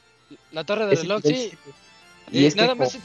La 0.52 0.66
torre 0.66 0.88
del 0.88 0.98
reloj, 0.98 1.22
sí. 1.24 1.54
Y 2.32 2.46
es 2.46 2.58
nada 2.58 2.76
más. 2.76 2.98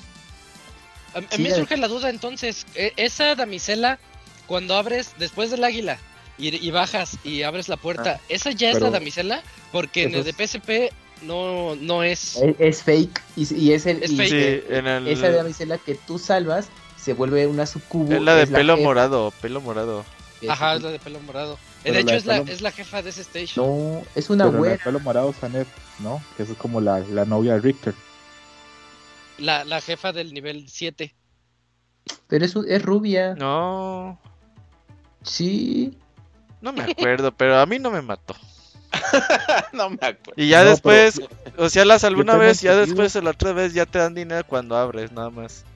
A, 1.14 1.20
mí 1.20 1.44
me 1.44 1.54
surge 1.54 1.76
la 1.76 1.86
duda 1.86 2.10
entonces, 2.10 2.66
e, 2.74 2.92
esa 2.96 3.36
damisela, 3.36 4.00
cuando 4.46 4.74
abres 4.74 5.12
después 5.20 5.52
del 5.52 5.62
águila 5.62 5.96
y, 6.36 6.70
bajas 6.72 7.16
y 7.22 7.44
abres 7.44 7.68
la 7.68 7.76
puerta, 7.76 8.18
ah, 8.18 8.24
¿esa 8.28 8.50
ya 8.50 8.70
es 8.70 8.80
la 8.80 8.90
damisela? 8.90 9.40
Porque 9.70 10.02
en 10.02 10.16
el 10.16 10.24
de 10.24 10.32
PSP 10.32 10.92
no, 11.22 11.76
no 11.76 12.02
es. 12.02 12.40
Es, 12.58 12.82
fake 12.82 13.22
y, 13.36 13.70
es 13.70 13.86
el. 13.86 14.02
Esa 14.02 15.30
damisela 15.30 15.78
que 15.78 15.94
tú 15.94 16.18
salvas 16.18 16.68
se 17.04 17.12
vuelve 17.12 17.46
una 17.46 17.66
sucubo. 17.66 18.12
Es 18.12 18.22
la 18.22 18.34
de 18.34 18.46
pelo 18.46 18.78
morado, 18.78 19.30
pelo 19.42 19.60
morado. 19.60 20.04
Ajá, 20.48 20.76
es 20.76 20.82
la 20.82 20.90
de 20.90 20.98
pelo 20.98 21.20
morado. 21.20 21.58
de 21.84 22.00
hecho, 22.00 22.14
es, 22.14 22.24
la, 22.24 22.38
es 22.38 22.62
la 22.62 22.72
jefa 22.72 23.02
de 23.02 23.10
ese 23.10 23.20
station. 23.20 23.66
No, 23.66 24.02
es 24.14 24.30
una 24.30 24.46
Pero 24.46 24.58
güera. 24.58 24.82
pelo 24.82 25.00
morado 25.00 25.30
es 25.30 25.44
Annette, 25.44 25.68
¿no? 25.98 26.22
Que 26.36 26.44
es 26.44 26.48
como 26.56 26.80
la, 26.80 27.00
la 27.00 27.26
novia 27.26 27.54
de 27.54 27.60
Richter. 27.60 27.94
La, 29.36 29.64
la 29.64 29.82
jefa 29.82 30.12
del 30.12 30.32
nivel 30.32 30.66
7. 30.68 31.14
Pero 32.26 32.44
es, 32.44 32.56
es 32.56 32.82
rubia. 32.82 33.34
No. 33.34 34.18
Sí. 35.22 35.98
No 36.62 36.72
me 36.72 36.84
acuerdo, 36.84 37.32
pero 37.36 37.58
a 37.58 37.66
mí 37.66 37.78
no 37.78 37.90
me 37.90 38.00
mató. 38.00 38.34
no 39.74 39.90
me 39.90 39.96
acuerdo. 39.96 40.34
Y 40.36 40.48
ya 40.48 40.64
después, 40.64 41.20
o 41.58 41.68
sea, 41.68 41.84
las 41.84 42.04
alguna 42.04 42.36
vez, 42.38 42.62
ya 42.62 42.76
después 42.76 43.14
la 43.16 43.30
otra 43.30 43.52
vez 43.52 43.74
ya 43.74 43.84
te 43.84 43.98
dan 43.98 44.14
dinero 44.14 44.46
cuando 44.46 44.76
abres, 44.76 45.12
nada 45.12 45.28
más. 45.28 45.66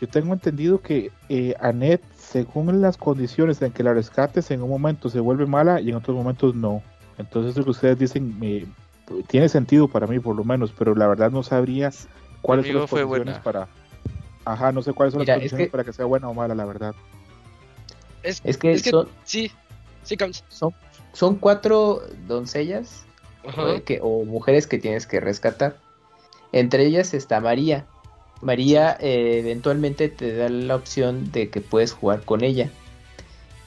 Yo 0.00 0.08
tengo 0.08 0.32
entendido 0.34 0.80
que 0.80 1.10
eh, 1.28 1.54
Annette, 1.60 2.04
según 2.18 2.80
las 2.80 2.96
condiciones 2.96 3.62
en 3.62 3.72
que 3.72 3.82
la 3.82 3.94
rescates, 3.94 4.50
en 4.50 4.62
un 4.62 4.68
momento 4.68 5.08
se 5.08 5.20
vuelve 5.20 5.46
mala 5.46 5.80
y 5.80 5.90
en 5.90 5.96
otros 5.96 6.16
momentos 6.16 6.54
no. 6.54 6.82
Entonces 7.18 7.56
lo 7.56 7.64
que 7.64 7.70
ustedes 7.70 7.98
dicen 7.98 8.38
me, 8.38 8.66
tiene 9.26 9.48
sentido 9.48 9.88
para 9.88 10.06
mí 10.06 10.18
por 10.18 10.36
lo 10.36 10.44
menos, 10.44 10.72
pero 10.76 10.94
la 10.94 11.06
verdad 11.06 11.30
no 11.30 11.42
sabría 11.42 11.90
cuáles 12.42 12.66
son 12.66 12.80
las 12.80 12.90
condiciones 12.90 13.38
para... 13.38 13.68
Ajá, 14.44 14.70
no 14.70 14.82
sé 14.82 14.92
cuáles 14.92 15.12
son 15.12 15.24
las 15.24 15.34
condiciones 15.34 15.70
para 15.70 15.82
que 15.82 15.92
sea 15.92 16.04
buena 16.04 16.28
o 16.28 16.34
mala, 16.34 16.54
la 16.54 16.64
verdad. 16.64 16.94
Es, 18.22 18.40
que, 18.58 18.78
son, 18.78 19.08
sí, 19.24 19.52
sí, 20.02 20.16
son, 20.48 20.74
son 21.12 21.36
cuatro 21.36 22.02
doncellas 22.26 23.04
que, 23.84 24.00
o 24.02 24.24
mujeres 24.24 24.66
que 24.66 24.78
tienes 24.78 25.06
que 25.06 25.20
rescatar. 25.20 25.76
Entre 26.52 26.86
ellas 26.86 27.14
está 27.14 27.40
María, 27.40 27.86
María 28.42 28.96
eh, 29.00 29.38
eventualmente 29.40 30.08
te 30.08 30.34
da 30.36 30.48
la 30.48 30.76
opción 30.76 31.32
de 31.32 31.48
que 31.48 31.60
puedes 31.60 31.92
jugar 31.92 32.22
con 32.22 32.44
ella. 32.44 32.70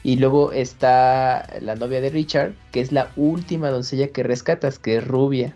Y 0.04 0.16
luego 0.16 0.54
está 0.54 1.48
la 1.62 1.76
novia 1.76 2.00
de 2.02 2.10
Richard, 2.10 2.54
que 2.72 2.80
es 2.80 2.92
la 2.92 3.12
última 3.16 3.70
doncella 3.70 4.08
que 4.08 4.24
rescatas, 4.24 4.80
que 4.80 4.98
es 4.98 5.08
rubia. 5.08 5.56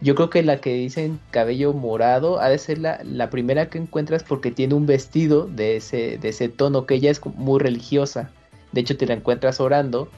Yo 0.00 0.14
creo 0.14 0.30
que 0.30 0.42
la 0.42 0.60
que 0.60 0.74
dicen 0.74 1.18
cabello 1.30 1.72
morado 1.72 2.38
ha 2.40 2.48
de 2.48 2.58
ser 2.58 2.78
la, 2.78 3.00
la 3.02 3.30
primera 3.30 3.68
que 3.68 3.78
encuentras 3.78 4.22
porque 4.22 4.50
tiene 4.50 4.74
un 4.74 4.86
vestido 4.86 5.46
de 5.46 5.76
ese, 5.76 6.18
de 6.18 6.28
ese 6.28 6.48
tono, 6.48 6.86
que 6.86 6.94
ella 6.94 7.10
es 7.10 7.24
muy 7.24 7.58
religiosa. 7.58 8.30
De 8.72 8.82
hecho, 8.82 8.96
te 8.96 9.06
la 9.06 9.14
encuentras 9.14 9.60
orando 9.60 10.08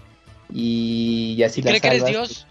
y, 0.53 1.43
así 1.45 1.63
la 1.63 1.71
¿Cree 1.71 1.81
que 1.81 1.89
eres 1.89 2.07
Dios? 2.07 2.47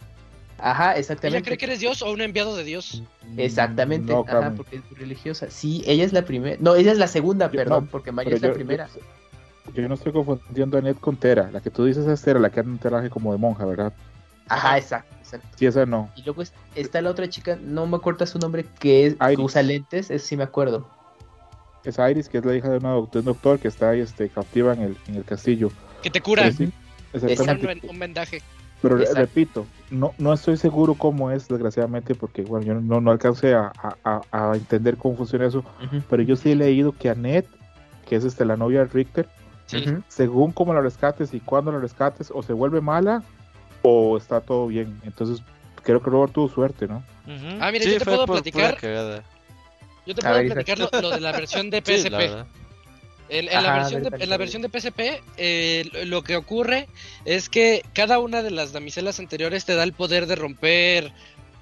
Ajá, 0.61 0.97
exactamente. 0.97 1.37
¿Ella 1.37 1.45
cree 1.45 1.57
que 1.57 1.65
eres 1.65 1.79
Dios 1.79 2.01
o 2.01 2.11
un 2.11 2.21
enviado 2.21 2.55
de 2.55 2.63
Dios? 2.63 3.03
Exactamente, 3.37 4.13
ajá, 4.13 4.53
porque 4.55 4.77
es 4.77 4.97
religiosa. 4.97 5.49
Sí, 5.49 5.83
ella 5.85 6.03
es 6.03 6.13
la 6.13 6.23
primera. 6.23 6.57
No, 6.59 6.75
ella 6.75 6.91
es 6.91 6.97
la 6.97 7.07
segunda, 7.07 7.49
perdón, 7.49 7.87
porque 7.87 8.11
María 8.11 8.35
es 8.35 8.41
la 8.41 8.53
primera. 8.53 8.89
Yo, 9.73 9.87
no 9.87 9.95
estoy 9.95 10.11
confundiendo 10.11 10.77
a 10.77 10.79
Annette 10.79 10.99
con 10.99 11.15
Tera. 11.15 11.51
La 11.51 11.61
que 11.61 11.69
tú 11.69 11.85
dices 11.85 12.07
es 12.07 12.21
Tera, 12.21 12.39
la 12.39 12.49
que 12.49 12.59
anda 12.59 12.71
un 12.71 12.79
traje 12.79 13.09
como 13.09 13.31
de 13.31 13.37
monja, 13.37 13.65
¿verdad? 13.65 13.93
Ajá, 14.47 14.79
exacto, 14.79 15.15
exacto. 15.19 15.47
Sí, 15.55 15.67
esa 15.67 15.85
no. 15.85 16.09
Y 16.15 16.23
luego 16.23 16.43
está 16.75 17.01
la 17.01 17.11
otra 17.11 17.29
chica, 17.29 17.57
no 17.61 17.85
me 17.85 17.97
acuerdo 17.97 18.25
su 18.25 18.39
nombre, 18.39 18.65
que, 18.79 19.05
es, 19.05 19.15
usa 19.37 19.61
lentes, 19.61 20.09
eso 20.09 20.25
sí 20.25 20.35
me 20.35 20.43
acuerdo. 20.43 20.89
Es 21.83 21.97
Iris, 21.99 22.27
que 22.27 22.39
es 22.39 22.45
la 22.45 22.55
hija 22.55 22.69
de, 22.69 22.77
una, 22.77 22.97
un 22.97 23.09
doctor 23.11 23.59
que 23.59 23.67
está 23.67 23.91
ahí 23.91 23.99
este, 23.99 24.27
captiva 24.29 24.73
en 24.73 24.81
el, 24.81 24.97
en 25.07 25.15
el 25.15 25.23
castillo. 25.23 25.71
Que 26.01 26.09
te 26.09 26.19
cura. 26.19 26.51
Sí, 26.51 26.71
exactamente. 27.13 27.87
Un 27.87 27.99
vendaje. 27.99 28.41
Pero 28.81 28.97
repito, 28.97 29.65
no, 29.89 30.13
no 30.17 30.33
estoy 30.33 30.57
seguro 30.57 30.93
cómo 30.93 31.31
es, 31.31 31.47
desgraciadamente, 31.47 32.15
porque 32.15 32.43
bueno, 32.43 32.65
yo 32.65 32.75
no, 32.75 33.01
no 33.01 33.11
alcancé 33.11 33.53
a, 33.53 33.71
entender 34.53 34.95
cómo 34.97 35.17
funciona 35.17 35.45
eso, 35.45 35.63
pero 36.09 36.23
yo 36.23 36.35
sí 36.35 36.51
he 36.51 36.55
leído 36.55 36.93
que 36.93 37.09
Annette, 37.09 37.49
que 38.07 38.15
es 38.15 38.23
este, 38.23 38.45
la 38.45 38.55
novia 38.55 38.79
de 38.79 38.85
Richter, 38.85 39.27
según 40.07 40.51
cómo 40.51 40.73
la 40.73 40.81
rescates 40.81 41.33
y 41.33 41.39
cuándo 41.39 41.71
la 41.71 41.79
rescates, 41.79 42.31
o 42.33 42.41
se 42.41 42.53
vuelve 42.53 42.81
mala 42.81 43.21
o 43.81 44.17
está 44.17 44.41
todo 44.41 44.67
bien. 44.67 44.99
Entonces, 45.03 45.43
creo 45.83 46.01
que 46.01 46.09
Robert 46.09 46.33
tuvo 46.33 46.49
suerte, 46.49 46.87
¿no? 46.87 47.03
Ah, 47.59 47.71
mira, 47.71 47.85
yo 47.85 47.99
te 47.99 48.05
puedo 48.05 48.25
platicar. 48.25 48.77
Yo 50.05 50.15
te 50.15 50.21
puedo 50.21 50.53
platicar 50.53 50.79
lo, 50.79 51.09
de 51.09 51.19
la 51.19 51.31
versión 51.33 51.69
de 51.69 51.81
PSP. 51.81 52.58
En, 53.29 53.45
la 53.45 53.73
versión 53.73 54.03
de, 54.03 54.09
en, 54.19 54.29
la 54.29 54.37
versión 54.37 54.61
de, 54.61 54.69
PSP, 54.69 55.21
eh, 55.37 55.89
lo 56.05 56.23
que 56.23 56.35
ocurre 56.35 56.87
es 57.25 57.47
que 57.49 57.83
cada 57.93 58.19
una 58.19 58.41
de 58.41 58.49
las 58.49 58.73
damiselas 58.73 59.19
anteriores 59.19 59.65
te 59.65 59.75
da 59.75 59.83
el 59.83 59.93
poder 59.93 60.25
de 60.25 60.35
romper 60.35 61.13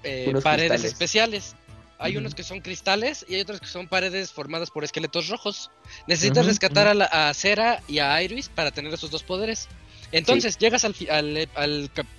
eh, 0.04 0.34
paredes 0.42 0.84
especiales. 0.84 1.56
Hay 2.00 2.16
unos 2.16 2.36
que 2.36 2.44
son 2.44 2.62
cristales 2.62 3.26
y 3.28 3.36
hay 3.36 3.42
otros 3.42 3.60
que 3.60 3.68
son 3.68 3.88
paredes 3.88 4.32
formadas 4.32 4.70
por 4.70 4.84
esqueletos 4.84 5.28
rojos. 5.30 5.72
Necesitas 6.06 6.46
rescatar 6.46 6.88
a, 6.88 6.94
la, 6.94 7.06
a 7.06 7.34
Cera 7.34 7.82
y 7.88 8.00
a 8.00 8.22
Iris 8.22 8.50
para 8.50 8.72
tener 8.72 8.94
esos 8.94 9.10
dos 9.10 9.24
poderes. 9.24 9.68
Entonces 10.12 10.58
llegas 10.58 10.86
al, 10.86 10.96
al, 11.10 11.50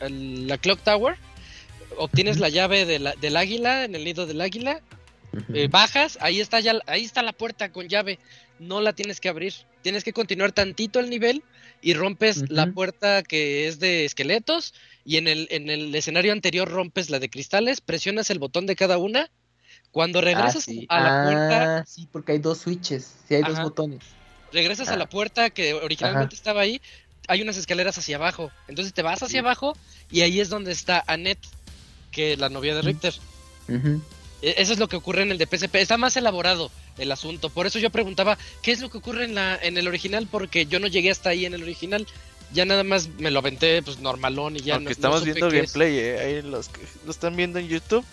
al, 0.01 0.47
la 0.47 0.59
Clock 0.59 0.81
Tower, 0.81 1.17
obtienes 1.97 2.39
la 2.39 2.49
llave 2.49 2.85
de 2.85 2.99
la, 2.99 3.15
del 3.15 3.37
águila, 3.37 3.85
en 3.85 3.95
el 3.95 4.05
nido 4.05 4.27
del 4.27 4.41
águila, 4.41 4.83
eh, 5.55 5.69
bajas, 5.71 6.19
ahí 6.21 6.41
está 6.41 6.61
ya, 6.61 6.75
ahí 6.87 7.05
está 7.05 7.23
la 7.23 7.33
puerta 7.33 7.71
con 7.71 7.89
llave 7.89 8.19
no 8.59 8.81
la 8.81 8.93
tienes 8.93 9.21
que 9.21 9.29
abrir. 9.29 9.55
Tienes 9.83 10.05
que 10.05 10.13
continuar 10.13 10.53
tantito 10.53 11.01
el 11.01 11.11
nivel 11.11 11.43
y 11.81 11.95
rompes 11.95 12.51
la 12.51 12.67
puerta 12.73 13.23
que 13.23 13.69
es 13.69 13.79
de 13.79 14.05
esqueletos 14.05 14.75
y 15.05 15.17
en 15.17 15.29
el, 15.29 15.47
en 15.51 15.71
el 15.71 15.95
escenario 15.95 16.33
anterior 16.33 16.69
rompes 16.69 17.11
la 17.11 17.19
de 17.19 17.31
cristales, 17.31 17.81
presionas 17.81 18.31
el 18.31 18.39
botón 18.39 18.67
de 18.67 18.77
cada 18.77 18.99
una. 18.99 19.31
Cuando 19.91 20.21
regresas 20.21 20.67
ah, 20.89 20.97
a 20.97 21.01
la 21.01 21.25
puerta... 21.25 21.79
Ah, 21.79 21.85
sí, 21.87 22.09
porque 22.11 22.33
hay 22.33 22.39
dos 22.39 22.59
switches, 22.59 23.15
sí 23.27 23.35
hay 23.37 23.43
dos 23.43 23.63
botones. 23.63 24.01
Regresas 24.53 24.89
a 24.89 24.97
la 24.97 25.05
ah. 25.05 25.09
puerta 25.09 25.51
que 25.51 25.75
originalmente 25.75 26.35
estaba 26.35 26.61
ahí, 26.61 26.81
hay 27.27 27.43
unas 27.43 27.57
escaleras 27.57 27.97
hacia 27.97 28.17
abajo. 28.17 28.51
Entonces 28.67 28.93
te 28.93 29.03
vas 29.03 29.23
hacia 29.23 29.41
abajo 29.41 29.77
y 30.11 30.23
ahí 30.23 30.41
es 30.41 30.49
donde 30.49 30.73
está 30.73 31.03
Annette, 31.07 31.47
que 32.11 32.35
es 32.35 32.39
la 32.39 32.49
novia 32.49 32.75
de 32.75 32.83
Richter. 32.83 33.15
Eso 34.43 34.73
es 34.73 34.79
lo 34.79 34.89
que 34.89 34.97
ocurre 34.97 35.23
en 35.23 35.31
el 35.31 35.39
de 35.39 35.47
PSP. 35.47 35.77
Está 35.77 35.97
más 35.97 36.17
elaborado 36.17 36.71
el 36.97 37.11
asunto. 37.11 37.51
Por 37.51 37.67
eso 37.67 37.79
yo 37.79 37.91
preguntaba, 37.91 38.39
¿qué 38.63 38.73
es 38.73 38.81
lo 38.81 38.91
que 38.91 38.99
ocurre 38.99 39.25
en, 39.25 39.35
la, 39.35 39.57
en 39.57 39.77
el 39.79 39.89
original? 39.89 40.29
Porque 40.31 40.67
yo 40.67 40.81
no 40.81 40.87
llegué 40.87 41.11
hasta 41.11 41.31
ahí 41.31 41.45
en 41.45 41.55
el 41.55 41.63
original. 41.63 42.07
Ya 42.53 42.65
nada 42.65 42.83
más 42.83 43.09
me 43.19 43.31
lo 43.31 43.41
aventé, 43.41 43.83
pues 43.83 43.99
normalón 43.99 44.57
y 44.57 44.61
ya 44.61 44.77
Aunque 44.77 44.93
estamos 44.93 45.25
viendo 45.25 45.51
gameplay, 45.51 45.99
¿eh? 45.99 46.19
Ahí 46.19 46.43
los 46.43 46.69
que 46.69 46.81
lo 47.05 47.11
están 47.11 47.37
viendo 47.37 47.59
en 47.59 47.69
YouTube. 47.69 48.05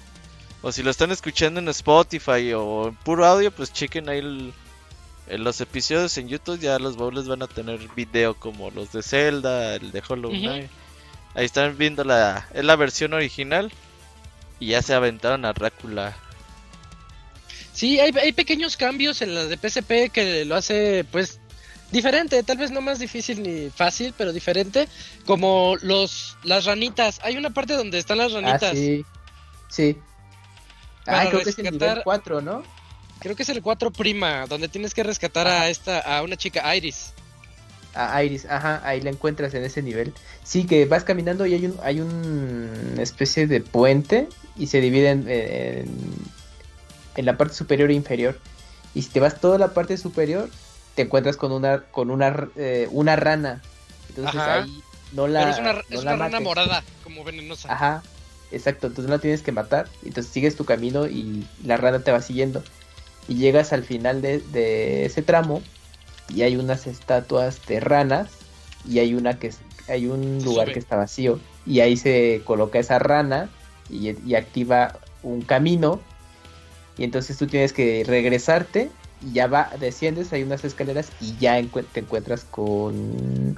O 0.62 0.72
si 0.72 0.82
lo 0.82 0.90
están 0.90 1.12
escuchando 1.12 1.60
en 1.60 1.68
Spotify 1.70 2.54
o 2.54 2.88
en 2.88 2.96
puro 2.96 3.26
audio, 3.26 3.52
pues 3.52 3.72
chequen 3.72 4.10
ahí 4.10 4.20
en 4.20 5.44
los 5.44 5.62
episodios 5.62 6.18
en 6.18 6.28
YouTube. 6.28 6.60
Ya 6.60 6.80
los 6.80 6.98
bowls 6.98 7.28
van 7.28 7.44
a 7.44 7.48
tener 7.48 7.80
video 7.96 8.34
como 8.34 8.72
los 8.72 8.92
de 8.92 9.04
Zelda, 9.04 9.76
el 9.76 9.92
de 9.92 10.02
Hollow 10.08 10.32
Knight. 10.32 10.70
Ahí 11.36 11.46
están 11.46 11.78
viendo 11.78 12.04
la, 12.04 12.50
es 12.54 12.66
la 12.66 12.76
versión 12.76 13.14
original. 13.14 13.72
Y 14.60 14.68
ya 14.68 14.82
se 14.82 14.94
aventaron 14.94 15.46
a 15.46 15.54
Drácula. 15.54 16.16
Sí, 17.74 18.00
hay, 18.00 18.14
hay 18.18 18.32
pequeños 18.32 18.78
cambios 18.78 19.22
en 19.22 19.36
la 19.36 19.46
de 19.46 19.58
PSP 19.58 20.12
que 20.12 20.46
lo 20.46 20.56
hace 20.56 21.06
pues 21.12 21.40
diferente, 21.92 22.42
tal 22.44 22.58
vez 22.58 22.72
no 22.72 22.82
más 22.82 23.00
difícil 23.00 23.44
ni 23.44 23.70
fácil, 23.70 24.14
pero 24.18 24.32
diferente, 24.32 24.88
como 25.26 25.76
los 25.82 26.38
las 26.44 26.66
ranitas. 26.66 27.20
Hay 27.24 27.38
una 27.38 27.50
parte 27.50 27.74
donde 27.74 27.98
están 28.00 28.18
las 28.18 28.34
ah, 28.34 28.42
ranitas. 28.42 28.72
sí. 28.72 29.06
Sí. 29.70 29.98
Ah, 31.08 31.26
creo 31.30 31.44
que 31.44 31.50
es 31.50 31.60
el 31.60 31.72
nivel 31.72 32.02
4, 32.04 32.42
¿no? 32.42 32.64
Creo 33.20 33.36
que 33.36 33.44
es 33.44 33.50
el 33.50 33.62
4 33.62 33.92
prima, 33.92 34.48
donde 34.48 34.68
tienes 34.70 34.94
que 34.94 35.04
rescatar 35.04 35.48
a 35.48 35.70
esta 35.70 36.00
a 36.00 36.24
una 36.24 36.36
chica 36.36 36.76
Iris. 36.76 37.14
A 37.96 38.24
Iris, 38.24 38.46
ajá, 38.46 38.82
ahí 38.84 39.00
la 39.02 39.10
encuentras 39.10 39.54
en 39.54 39.64
ese 39.64 39.82
nivel. 39.82 40.14
Sí, 40.44 40.66
que 40.66 40.86
vas 40.86 41.04
caminando 41.04 41.46
y 41.46 41.54
hay 41.54 41.66
un 41.66 41.78
hay 41.82 42.02
una 42.02 43.02
especie 43.02 43.48
de 43.48 43.62
puente 43.62 44.28
y 44.58 44.68
se 44.68 44.82
divide 44.82 45.12
en, 45.12 45.26
en, 47.16 47.26
la 47.26 47.38
parte 47.38 47.54
superior 47.54 47.90
e 47.90 47.94
inferior. 47.94 48.38
Y 48.94 49.02
si 49.04 49.10
te 49.10 49.20
vas 49.20 49.40
toda 49.40 49.58
la 49.58 49.74
parte 49.74 49.98
superior, 49.98 50.50
te 50.96 51.04
encuentras 51.04 51.38
con 51.38 51.52
una 51.52 51.84
con 51.84 52.12
una, 52.12 52.50
eh, 52.58 52.88
una 52.92 53.16
rana. 53.16 53.62
Entonces 54.10 54.42
ahí 54.42 54.84
no 55.14 55.28
la. 55.28 55.40
Pero 55.40 55.82
es 55.90 56.02
una, 56.04 56.16
rana 56.16 56.40
morada, 56.40 56.84
como 57.04 57.24
venenosa. 57.24 57.72
Ajá, 57.72 58.04
exacto. 58.52 58.88
Entonces 58.88 59.10
no 59.10 59.16
la 59.16 59.22
tienes 59.22 59.42
que 59.42 59.52
matar. 59.52 59.88
Entonces 60.04 60.32
sigues 60.32 60.56
tu 60.56 60.66
camino 60.66 61.08
y 61.08 61.48
la 61.64 61.78
rana 61.78 62.00
te 62.00 62.12
va 62.12 62.22
siguiendo. 62.22 62.64
Y 63.28 63.36
llegas 63.36 63.74
al 63.74 63.84
final 63.84 64.22
de, 64.22 64.40
de 64.40 65.06
ese 65.06 65.22
tramo 65.22 65.64
y 66.30 66.42
hay 66.42 66.56
unas 66.56 66.88
estatuas 66.88 67.66
de 67.68 67.80
ranas 67.80 68.30
y 68.88 69.00
hay 69.00 69.14
una 69.14 69.40
que 69.40 69.52
hay 69.88 70.08
un 70.08 70.44
lugar 70.44 70.72
que 70.72 70.80
está 70.80 70.96
vacío 70.96 71.40
y 71.66 71.80
ahí 71.80 71.98
se 71.98 72.42
coloca 72.46 72.80
esa 72.80 73.00
rana 73.00 73.50
y, 73.90 74.34
activa 74.36 75.00
un 75.22 75.42
camino 75.42 76.02
y 76.98 77.04
entonces 77.04 77.38
tú 77.38 77.48
tienes 77.48 77.74
que 77.74 78.04
regresarte 78.06 78.90
y 79.22 79.34
ya 79.34 79.48
va, 79.48 79.72
desciendes, 79.80 80.34
hay 80.34 80.44
unas 80.44 80.64
escaleras 80.64 81.12
y 81.22 81.36
ya 81.38 81.62
te 81.94 82.00
encuentras 82.00 82.44
con 82.46 83.58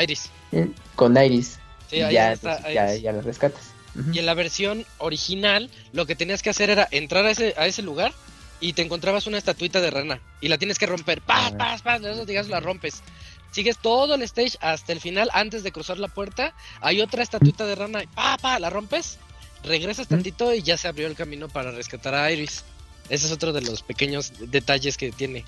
Iris. 0.00 0.30
¿Eh? 0.52 0.68
Con 0.94 1.16
Iris. 1.16 1.58
y 1.90 1.98
ya, 1.98 2.34
Ya, 2.34 3.12
la 3.12 3.20
rescatas. 3.20 3.72
Y 4.12 4.18
en 4.18 4.26
la 4.26 4.34
versión 4.34 4.84
original, 4.98 5.70
lo 5.92 6.04
que 6.04 6.14
tenías 6.14 6.42
que 6.42 6.50
hacer 6.50 6.68
era 6.68 6.86
entrar 6.90 7.24
a 7.24 7.30
ese, 7.30 7.54
a 7.56 7.66
ese 7.66 7.80
lugar 7.80 8.12
y 8.60 8.72
te 8.72 8.82
encontrabas 8.82 9.26
una 9.26 9.38
estatuita 9.38 9.80
de 9.80 9.90
rana 9.90 10.20
y 10.40 10.48
la 10.48 10.58
tienes 10.58 10.78
que 10.78 10.86
romper. 10.86 11.20
¡Paz, 11.20 11.52
ah. 11.54 11.58
paz, 11.58 11.82
paz! 11.82 12.02
Eso, 12.02 12.24
digamos, 12.24 12.50
la 12.50 12.60
rompes. 12.60 13.02
Sigues 13.50 13.78
todo 13.78 14.14
el 14.14 14.22
stage 14.22 14.58
hasta 14.60 14.92
el 14.92 15.00
final, 15.00 15.30
antes 15.32 15.62
de 15.62 15.72
cruzar 15.72 15.98
la 15.98 16.08
puerta. 16.08 16.54
Hay 16.80 17.00
otra 17.00 17.22
estatuita 17.22 17.66
de 17.66 17.74
rana 17.74 18.02
y 18.02 18.06
¡pa, 18.06 18.36
pa! 18.38 18.58
La 18.58 18.70
rompes 18.70 19.18
regresas 19.66 20.08
tantito 20.08 20.54
y 20.54 20.62
ya 20.62 20.76
se 20.76 20.88
abrió 20.88 21.06
el 21.06 21.14
camino 21.14 21.48
para 21.48 21.70
rescatar 21.72 22.14
a 22.14 22.30
Iris. 22.30 22.64
Ese 23.08 23.26
es 23.26 23.32
otro 23.32 23.52
de 23.52 23.60
los 23.60 23.82
pequeños 23.82 24.32
detalles 24.38 24.96
que 24.96 25.12
tiene. 25.12 25.44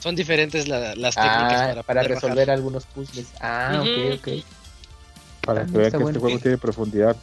Son 0.00 0.14
diferentes 0.14 0.68
las 0.68 1.14
técnicas 1.14 1.16
ah, 1.16 1.66
para, 1.68 1.82
para 1.82 2.02
resolver 2.02 2.50
algunos 2.50 2.86
puzzles. 2.86 3.26
Ah, 3.40 3.82
ok, 3.82 4.18
ok. 4.18 4.44
Para 5.42 5.66
que 5.66 5.72
vean 5.72 5.92
que 5.92 6.04
este 6.04 6.18
juego 6.18 6.38
tiene 6.38 6.58
profundidad. 6.58 7.16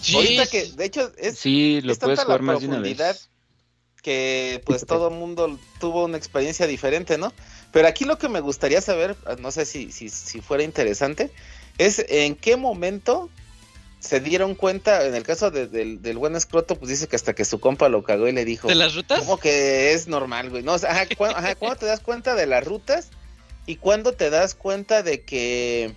Sí. 0.00 0.38
que, 0.50 0.70
de 0.72 0.84
hecho, 0.84 1.10
es, 1.18 1.38
sí, 1.38 1.80
lo 1.80 1.94
puedes 1.96 2.20
jugar 2.20 2.42
más 2.42 2.60
de 2.60 2.68
una 2.68 2.78
vez. 2.78 3.28
Que 4.08 4.62
pues 4.64 4.86
todo 4.86 5.08
el 5.08 5.14
mundo 5.14 5.58
tuvo 5.80 6.06
una 6.06 6.16
experiencia 6.16 6.66
diferente, 6.66 7.18
¿no? 7.18 7.30
Pero 7.72 7.88
aquí 7.88 8.06
lo 8.06 8.16
que 8.16 8.30
me 8.30 8.40
gustaría 8.40 8.80
saber, 8.80 9.16
no 9.38 9.50
sé 9.50 9.66
si, 9.66 9.92
si, 9.92 10.08
si 10.08 10.40
fuera 10.40 10.62
interesante, 10.62 11.30
es 11.76 12.02
en 12.08 12.34
qué 12.34 12.56
momento 12.56 13.28
se 14.00 14.20
dieron 14.20 14.54
cuenta, 14.54 15.04
en 15.04 15.14
el 15.14 15.24
caso 15.24 15.50
del, 15.50 16.16
buen 16.16 16.36
escroto, 16.36 16.76
pues 16.76 16.88
dice 16.88 17.06
que 17.06 17.16
hasta 17.16 17.34
que 17.34 17.44
su 17.44 17.60
compa 17.60 17.90
lo 17.90 18.02
cagó 18.02 18.28
y 18.28 18.32
le 18.32 18.46
dijo... 18.46 18.68
¿De 18.68 18.74
las 18.74 18.94
rutas? 18.94 19.18
Como 19.18 19.38
que 19.38 19.92
es 19.92 20.06
normal, 20.08 20.48
güey. 20.48 20.62
No, 20.62 20.72
ajá, 20.88 21.06
¿cuándo, 21.56 21.76
te 21.76 21.86
das 21.86 22.00
cuenta 22.00 22.34
de 22.34 22.46
las 22.46 22.64
rutas? 22.64 23.10
¿Y 23.66 23.76
cuándo 23.76 24.12
te 24.12 24.30
das 24.30 24.54
cuenta 24.54 25.02
de 25.02 25.22
que 25.22 25.94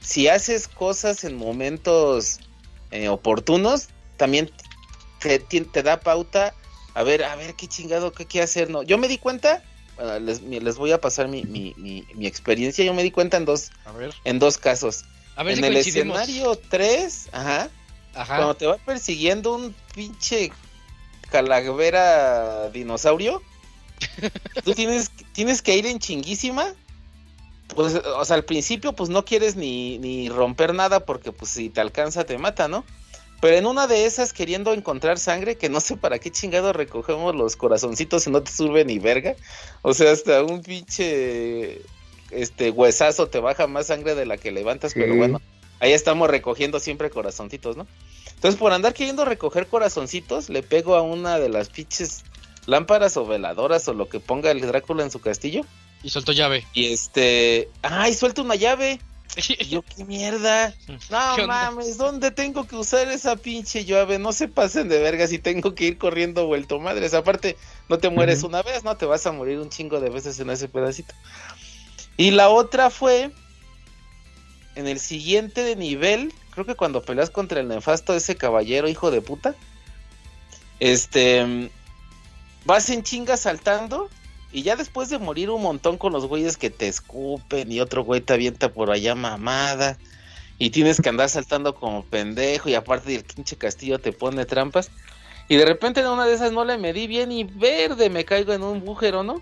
si 0.00 0.28
haces 0.28 0.66
cosas 0.66 1.24
en 1.24 1.36
momentos 1.36 2.38
eh, 2.90 3.08
oportunos, 3.08 3.88
también 4.16 4.50
te, 5.20 5.40
te, 5.40 5.82
da 5.82 6.00
pauta 6.00 6.54
a 6.94 7.02
ver, 7.02 7.24
a 7.24 7.36
ver 7.36 7.54
qué 7.54 7.66
chingado, 7.66 8.12
qué 8.12 8.26
quiere 8.26 8.44
hacer? 8.44 8.70
No, 8.70 8.82
yo 8.82 8.98
me 8.98 9.08
di 9.08 9.18
cuenta, 9.18 9.62
les, 10.20 10.42
les 10.42 10.76
voy 10.76 10.92
a 10.92 11.00
pasar 11.00 11.28
mi, 11.28 11.44
mi, 11.44 11.74
mi, 11.76 12.26
experiencia, 12.26 12.84
yo 12.84 12.94
me 12.94 13.02
di 13.02 13.10
cuenta 13.10 13.36
en 13.36 13.44
dos, 13.44 13.70
en 14.24 14.38
dos 14.38 14.58
casos 14.58 15.04
en 15.48 15.64
el 15.64 15.76
escenario 15.76 16.56
3, 16.56 17.28
ajá, 17.32 17.70
cuando 18.12 18.54
te 18.54 18.66
va 18.66 18.76
persiguiendo 18.78 19.54
un 19.54 19.74
pinche 19.94 20.52
calavera 21.30 22.68
dinosaurio, 22.70 23.42
tú 24.64 24.74
tienes, 24.74 25.10
tienes 25.32 25.62
que 25.62 25.76
ir 25.76 25.86
en 25.86 25.98
chinguísima. 25.98 26.66
Pues, 27.74 27.94
o 27.94 28.24
sea, 28.24 28.34
al 28.34 28.44
principio, 28.44 28.94
pues 28.94 29.10
no 29.10 29.24
quieres 29.24 29.54
ni, 29.54 29.98
ni 29.98 30.28
romper 30.28 30.74
nada 30.74 31.04
porque, 31.06 31.30
pues, 31.30 31.52
si 31.52 31.70
te 31.70 31.80
alcanza, 31.80 32.24
te 32.24 32.36
mata, 32.36 32.66
¿no? 32.66 32.84
Pero 33.40 33.56
en 33.56 33.66
una 33.66 33.86
de 33.86 34.04
esas, 34.04 34.32
queriendo 34.32 34.72
encontrar 34.74 35.18
sangre, 35.18 35.56
que 35.56 35.68
no 35.68 35.80
sé 35.80 35.96
para 35.96 36.18
qué 36.18 36.30
chingado 36.30 36.72
recogemos 36.72 37.34
los 37.34 37.56
corazoncitos 37.56 38.26
y 38.26 38.30
no 38.30 38.42
te 38.42 38.52
sube 38.52 38.84
ni 38.84 38.98
verga. 38.98 39.34
O 39.82 39.94
sea, 39.94 40.12
hasta 40.12 40.44
un 40.44 40.62
pinche 40.62 41.80
este 42.30 42.70
huesazo 42.70 43.28
te 43.28 43.40
baja 43.40 43.66
más 43.66 43.86
sangre 43.88 44.14
de 44.14 44.26
la 44.26 44.36
que 44.36 44.52
levantas, 44.52 44.94
pero 44.94 45.16
bueno, 45.16 45.40
ahí 45.80 45.92
estamos 45.92 46.30
recogiendo 46.30 46.78
siempre 46.78 47.10
corazoncitos, 47.10 47.76
¿no? 47.76 47.86
Entonces, 48.34 48.58
por 48.58 48.72
andar 48.72 48.94
queriendo 48.94 49.24
recoger 49.24 49.66
corazoncitos, 49.66 50.48
le 50.48 50.62
pego 50.62 50.94
a 50.94 51.02
una 51.02 51.38
de 51.38 51.48
las 51.48 51.68
pinches 51.68 52.24
lámparas 52.66 53.16
o 53.16 53.26
veladoras 53.26 53.86
o 53.88 53.94
lo 53.94 54.08
que 54.08 54.20
ponga 54.20 54.50
el 54.50 54.60
Drácula 54.60 55.02
en 55.02 55.10
su 55.10 55.20
castillo. 55.20 55.62
Y 56.02 56.10
suelto 56.10 56.32
llave. 56.32 56.64
Y 56.72 56.86
este, 56.86 57.68
ay, 57.82 58.14
suelto 58.14 58.42
una 58.42 58.54
llave. 58.54 59.00
Y 59.48 59.64
yo, 59.68 59.82
qué 59.82 60.04
mierda. 60.04 60.74
No 61.10 61.46
mames, 61.46 61.98
¿dónde 61.98 62.30
tengo 62.30 62.66
que 62.66 62.76
usar 62.76 63.08
esa 63.08 63.36
pinche 63.36 63.84
llave? 63.84 64.18
No 64.18 64.32
se 64.32 64.48
pasen 64.48 64.88
de 64.88 65.00
verga 65.00 65.26
si 65.26 65.38
tengo 65.38 65.74
que 65.74 65.86
ir 65.86 65.98
corriendo 65.98 66.46
vuelto 66.46 66.78
madres. 66.78 67.14
Aparte, 67.14 67.56
no 67.88 67.98
te 67.98 68.10
mueres 68.10 68.42
una 68.42 68.62
vez, 68.62 68.84
no 68.84 68.96
te 68.96 69.06
vas 69.06 69.26
a 69.26 69.32
morir 69.32 69.58
un 69.58 69.70
chingo 69.70 70.00
de 70.00 70.10
veces 70.10 70.38
en 70.40 70.50
ese 70.50 70.68
pedacito. 70.68 71.14
Y 72.16 72.32
la 72.32 72.48
otra 72.48 72.90
fue 72.90 73.30
en 74.74 74.86
el 74.86 75.00
siguiente 75.00 75.74
nivel, 75.76 76.32
creo 76.50 76.66
que 76.66 76.74
cuando 76.74 77.02
peleas 77.02 77.30
contra 77.30 77.60
el 77.60 77.68
nefasto 77.68 78.14
ese 78.14 78.36
caballero 78.36 78.88
hijo 78.88 79.10
de 79.10 79.20
puta, 79.20 79.54
este, 80.78 81.70
vas 82.64 82.88
en 82.90 83.02
chinga 83.02 83.36
saltando 83.36 84.08
y 84.52 84.62
ya 84.62 84.76
después 84.76 85.08
de 85.08 85.18
morir 85.18 85.50
un 85.50 85.62
montón 85.62 85.96
con 85.96 86.12
los 86.12 86.26
güeyes 86.26 86.56
que 86.56 86.70
te 86.70 86.88
escupen 86.88 87.70
y 87.70 87.80
otro 87.80 88.04
güey 88.04 88.20
te 88.20 88.32
avienta 88.32 88.72
por 88.72 88.90
allá 88.90 89.14
mamada 89.14 89.98
y 90.58 90.70
tienes 90.70 91.00
que 91.00 91.08
andar 91.08 91.28
saltando 91.28 91.74
como 91.74 92.04
pendejo 92.04 92.68
y 92.68 92.74
aparte 92.74 93.14
el 93.14 93.24
pinche 93.24 93.56
castillo 93.56 93.98
te 93.98 94.12
pone 94.12 94.44
trampas 94.44 94.90
y 95.48 95.56
de 95.56 95.64
repente 95.64 96.00
en 96.00 96.06
una 96.06 96.26
de 96.26 96.34
esas 96.34 96.52
no 96.52 96.64
le 96.64 96.78
medí 96.78 97.06
bien 97.06 97.32
y 97.32 97.44
verde 97.44 98.10
me 98.10 98.24
caigo 98.24 98.52
en 98.52 98.62
un 98.62 98.84
bújero, 98.84 99.22
¿no? 99.22 99.40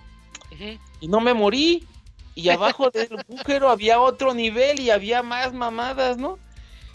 Y 1.01 1.09
no 1.09 1.21
me 1.21 1.35
morí 1.35 1.87
y 2.35 2.49
abajo 2.51 2.91
del 2.95 3.09
agujero 3.19 3.69
había 3.69 4.01
otro 4.01 4.33
nivel 4.33 4.81
y 4.81 4.91
había 4.91 5.23
más 5.23 5.53
mamadas, 5.53 6.17
¿no? 6.17 6.39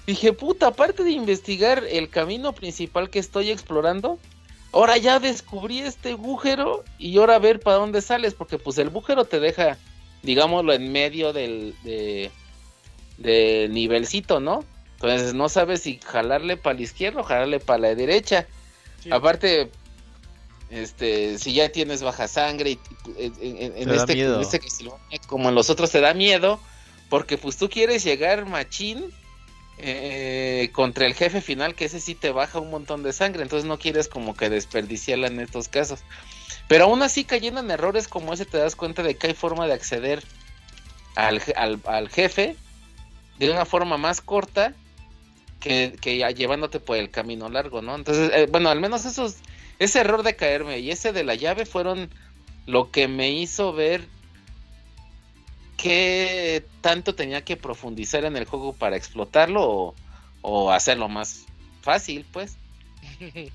Dije, 0.08 0.34
puta, 0.34 0.68
aparte 0.68 1.04
de 1.04 1.12
investigar 1.12 1.84
el 1.90 2.10
camino 2.10 2.54
principal 2.54 3.10
que 3.10 3.20
estoy 3.20 3.52
explorando, 3.52 4.20
ahora 4.74 4.98
ya 4.98 5.20
descubrí 5.20 5.80
este 5.80 6.12
agujero 6.12 6.84
y 6.98 7.18
ahora 7.18 7.36
a 7.36 7.40
ver 7.40 7.60
para 7.60 7.78
dónde 7.78 8.02
sales, 8.02 8.34
porque 8.34 8.58
pues 8.58 8.78
el 8.78 8.88
agujero 8.88 9.26
te 9.26 9.40
deja 9.40 9.78
digámoslo, 10.24 10.74
en 10.74 10.92
medio 10.92 11.34
del 11.34 11.76
de, 11.84 12.32
de 13.18 13.68
nivelcito, 13.70 14.40
¿no? 14.40 14.64
Entonces 14.96 15.34
no 15.34 15.50
sabes 15.50 15.82
si 15.82 16.00
jalarle 16.00 16.58
para 16.58 16.78
la 16.78 16.82
izquierda 16.82 17.22
o 17.22 17.24
jalarle 17.24 17.60
para 17.60 17.80
la 17.80 17.96
derecha. 17.96 18.48
Aparte, 19.12 19.70
este, 20.70 21.38
si 21.38 21.54
ya 21.54 21.70
tienes 21.70 22.02
baja 22.02 22.30
sangre 22.30 22.72
y, 22.72 22.80
en, 23.18 23.90
este, 23.92 24.14
en, 24.22 24.40
este, 24.40 24.62
como 25.28 25.50
en 25.50 25.56
los 25.56 25.70
otros 25.70 25.92
te 25.92 26.00
da 26.00 26.14
miedo, 26.14 26.60
porque 27.10 27.38
pues 27.38 27.58
tú 27.58 27.70
quieres 27.70 28.06
llegar 28.06 28.46
machín 28.46 29.14
eh, 29.86 30.70
contra 30.72 31.06
el 31.06 31.14
jefe 31.14 31.42
final, 31.42 31.76
que 31.76 31.86
ese 31.86 32.00
sí 32.00 32.16
te 32.16 32.32
baja 32.32 32.60
un 32.60 32.70
montón 32.70 33.04
de 33.04 33.12
sangre, 33.12 33.44
entonces 33.44 33.68
no 33.68 33.78
quieres 33.78 34.08
como 34.08 34.36
que 34.36 34.50
desperdiciarla 34.50 35.28
en 35.28 35.40
estos 35.40 35.68
casos. 35.68 36.00
Pero 36.68 36.86
aún 36.86 37.02
así 37.02 37.26
cayendo 37.26 37.60
en 37.60 37.70
errores 37.70 38.08
como 38.08 38.34
ese 38.34 38.46
te 38.46 38.58
das 38.58 38.76
cuenta 38.76 39.04
de 39.04 39.16
que 39.16 39.28
hay 39.28 39.34
forma 39.34 39.68
de 39.68 39.74
acceder 39.74 40.24
al, 41.16 41.42
al 41.86 42.10
jefe 42.10 42.56
de 43.38 43.52
una 43.52 43.66
forma 43.66 43.98
más 43.98 44.22
corta 44.22 44.74
que, 45.60 46.18
ya 46.18 46.30
llevándote 46.30 46.80
por 46.80 46.98
el 46.98 47.10
camino 47.10 47.50
largo, 47.50 47.82
¿no? 47.82 47.96
Entonces, 47.96 48.32
eh, 48.34 48.48
bueno, 48.52 48.70
al 48.70 48.80
menos 48.80 49.06
esos, 49.06 49.38
ese 49.80 50.00
error 50.00 50.24
de 50.24 50.36
caerme 50.36 50.80
y 50.80 50.92
ese 50.92 51.14
de 51.14 51.24
la 51.24 51.36
llave 51.36 51.66
fueron 51.66 52.10
lo 52.66 52.92
que 52.92 53.08
me 53.08 53.32
hizo 53.32 53.74
ver 53.74 54.06
qué 55.84 56.64
tanto 56.80 57.14
tenía 57.14 57.44
que 57.44 57.58
profundizar 57.58 58.24
en 58.24 58.38
el 58.38 58.46
juego 58.46 58.72
para 58.72 58.96
explotarlo 58.96 59.94
o, 60.42 60.72
hacerlo 60.72 61.10
más 61.10 61.46
fácil, 61.82 62.26
pues. 62.32 62.56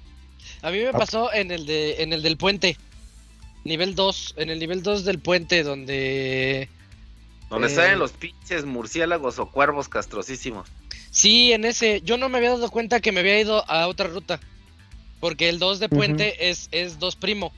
A 0.62 0.70
mí 0.70 0.78
me 0.80 0.92
pasó 0.92 1.32
en 1.32 1.50
el 1.50 1.64
de 1.64 2.02
en 2.02 2.12
el 2.12 2.22
del 2.22 2.36
puente. 2.36 2.76
Nivel 3.64 3.94
2, 3.94 4.34
en 4.36 4.50
el 4.50 4.58
nivel 4.58 4.82
2 4.82 5.04
del 5.04 5.18
puente 5.20 5.62
donde 5.62 6.68
donde 7.48 7.68
salen 7.70 7.94
eh, 7.94 7.96
los 7.96 8.12
pinches 8.12 8.64
murciélagos 8.64 9.38
o 9.38 9.50
cuervos 9.50 9.88
castrosísimos. 9.88 10.68
Sí, 11.10 11.52
en 11.52 11.64
ese. 11.64 12.02
Yo 12.02 12.18
no 12.18 12.28
me 12.28 12.38
había 12.38 12.50
dado 12.50 12.70
cuenta 12.70 13.00
que 13.00 13.12
me 13.12 13.20
había 13.20 13.40
ido 13.40 13.68
a 13.70 13.88
otra 13.88 14.08
ruta. 14.08 14.38
Porque 15.20 15.48
el 15.48 15.58
2 15.58 15.80
de 15.80 15.88
puente 15.88 16.50
es, 16.50 16.68
es 16.72 16.98
2 16.98 17.16
primo. 17.16 17.52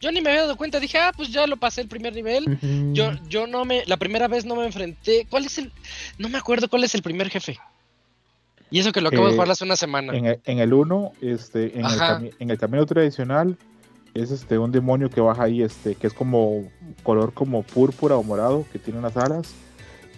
Yo 0.00 0.10
ni 0.10 0.22
me 0.22 0.30
había 0.30 0.42
dado 0.42 0.56
cuenta, 0.56 0.80
dije, 0.80 0.98
ah, 0.98 1.12
pues 1.14 1.30
ya 1.30 1.46
lo 1.46 1.58
pasé 1.58 1.82
el 1.82 1.88
primer 1.88 2.14
nivel. 2.14 2.58
Yo, 2.94 3.12
yo 3.28 3.46
no 3.46 3.66
me, 3.66 3.84
la 3.86 3.98
primera 3.98 4.28
vez 4.28 4.46
no 4.46 4.56
me 4.56 4.64
enfrenté. 4.64 5.26
¿Cuál 5.28 5.44
es 5.44 5.58
el? 5.58 5.72
No 6.16 6.30
me 6.30 6.38
acuerdo 6.38 6.68
cuál 6.68 6.84
es 6.84 6.94
el 6.94 7.02
primer 7.02 7.28
jefe. 7.28 7.58
Y 8.70 8.78
eso 8.78 8.92
que 8.92 9.00
lo 9.00 9.08
acabo 9.08 9.26
de 9.26 9.32
eh, 9.32 9.34
jugar 9.34 9.50
hace 9.50 9.64
una 9.64 9.76
semana. 9.76 10.12
En 10.14 10.58
el 10.58 10.72
1, 10.72 11.12
este, 11.20 11.78
en 11.78 11.84
el, 11.84 12.34
en 12.38 12.50
el 12.50 12.58
camino 12.58 12.86
tradicional, 12.86 13.58
es 14.14 14.30
este 14.30 14.58
un 14.58 14.72
demonio 14.72 15.10
que 15.10 15.20
baja 15.20 15.44
ahí, 15.44 15.62
este, 15.62 15.94
que 15.94 16.06
es 16.06 16.12
como 16.12 16.70
color 17.02 17.32
como 17.34 17.62
púrpura 17.62 18.16
o 18.16 18.22
morado, 18.22 18.64
que 18.72 18.78
tiene 18.78 18.98
unas 18.98 19.16
alas. 19.16 19.52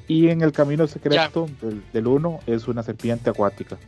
Y 0.07 0.28
en 0.28 0.43
el 0.43 0.53
camino 0.53 0.87
secreto 0.87 1.49
del 1.93 2.07
1 2.07 2.41
es 2.47 2.68
una 2.68 2.83
serpiente 2.83 3.30
acuática. 3.30 3.78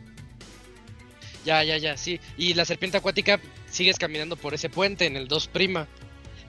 Ya, 1.45 1.63
ya, 1.63 1.77
ya, 1.77 1.95
sí. 1.95 2.19
Y 2.37 2.53
la 2.55 2.65
serpiente 2.65 2.97
acuática 2.97 3.39
sigues 3.69 3.97
caminando 3.97 4.35
por 4.35 4.53
ese 4.53 4.69
puente 4.69 5.05
en 5.05 5.15
el 5.15 5.27
2 5.27 5.47
prima. 5.47 5.87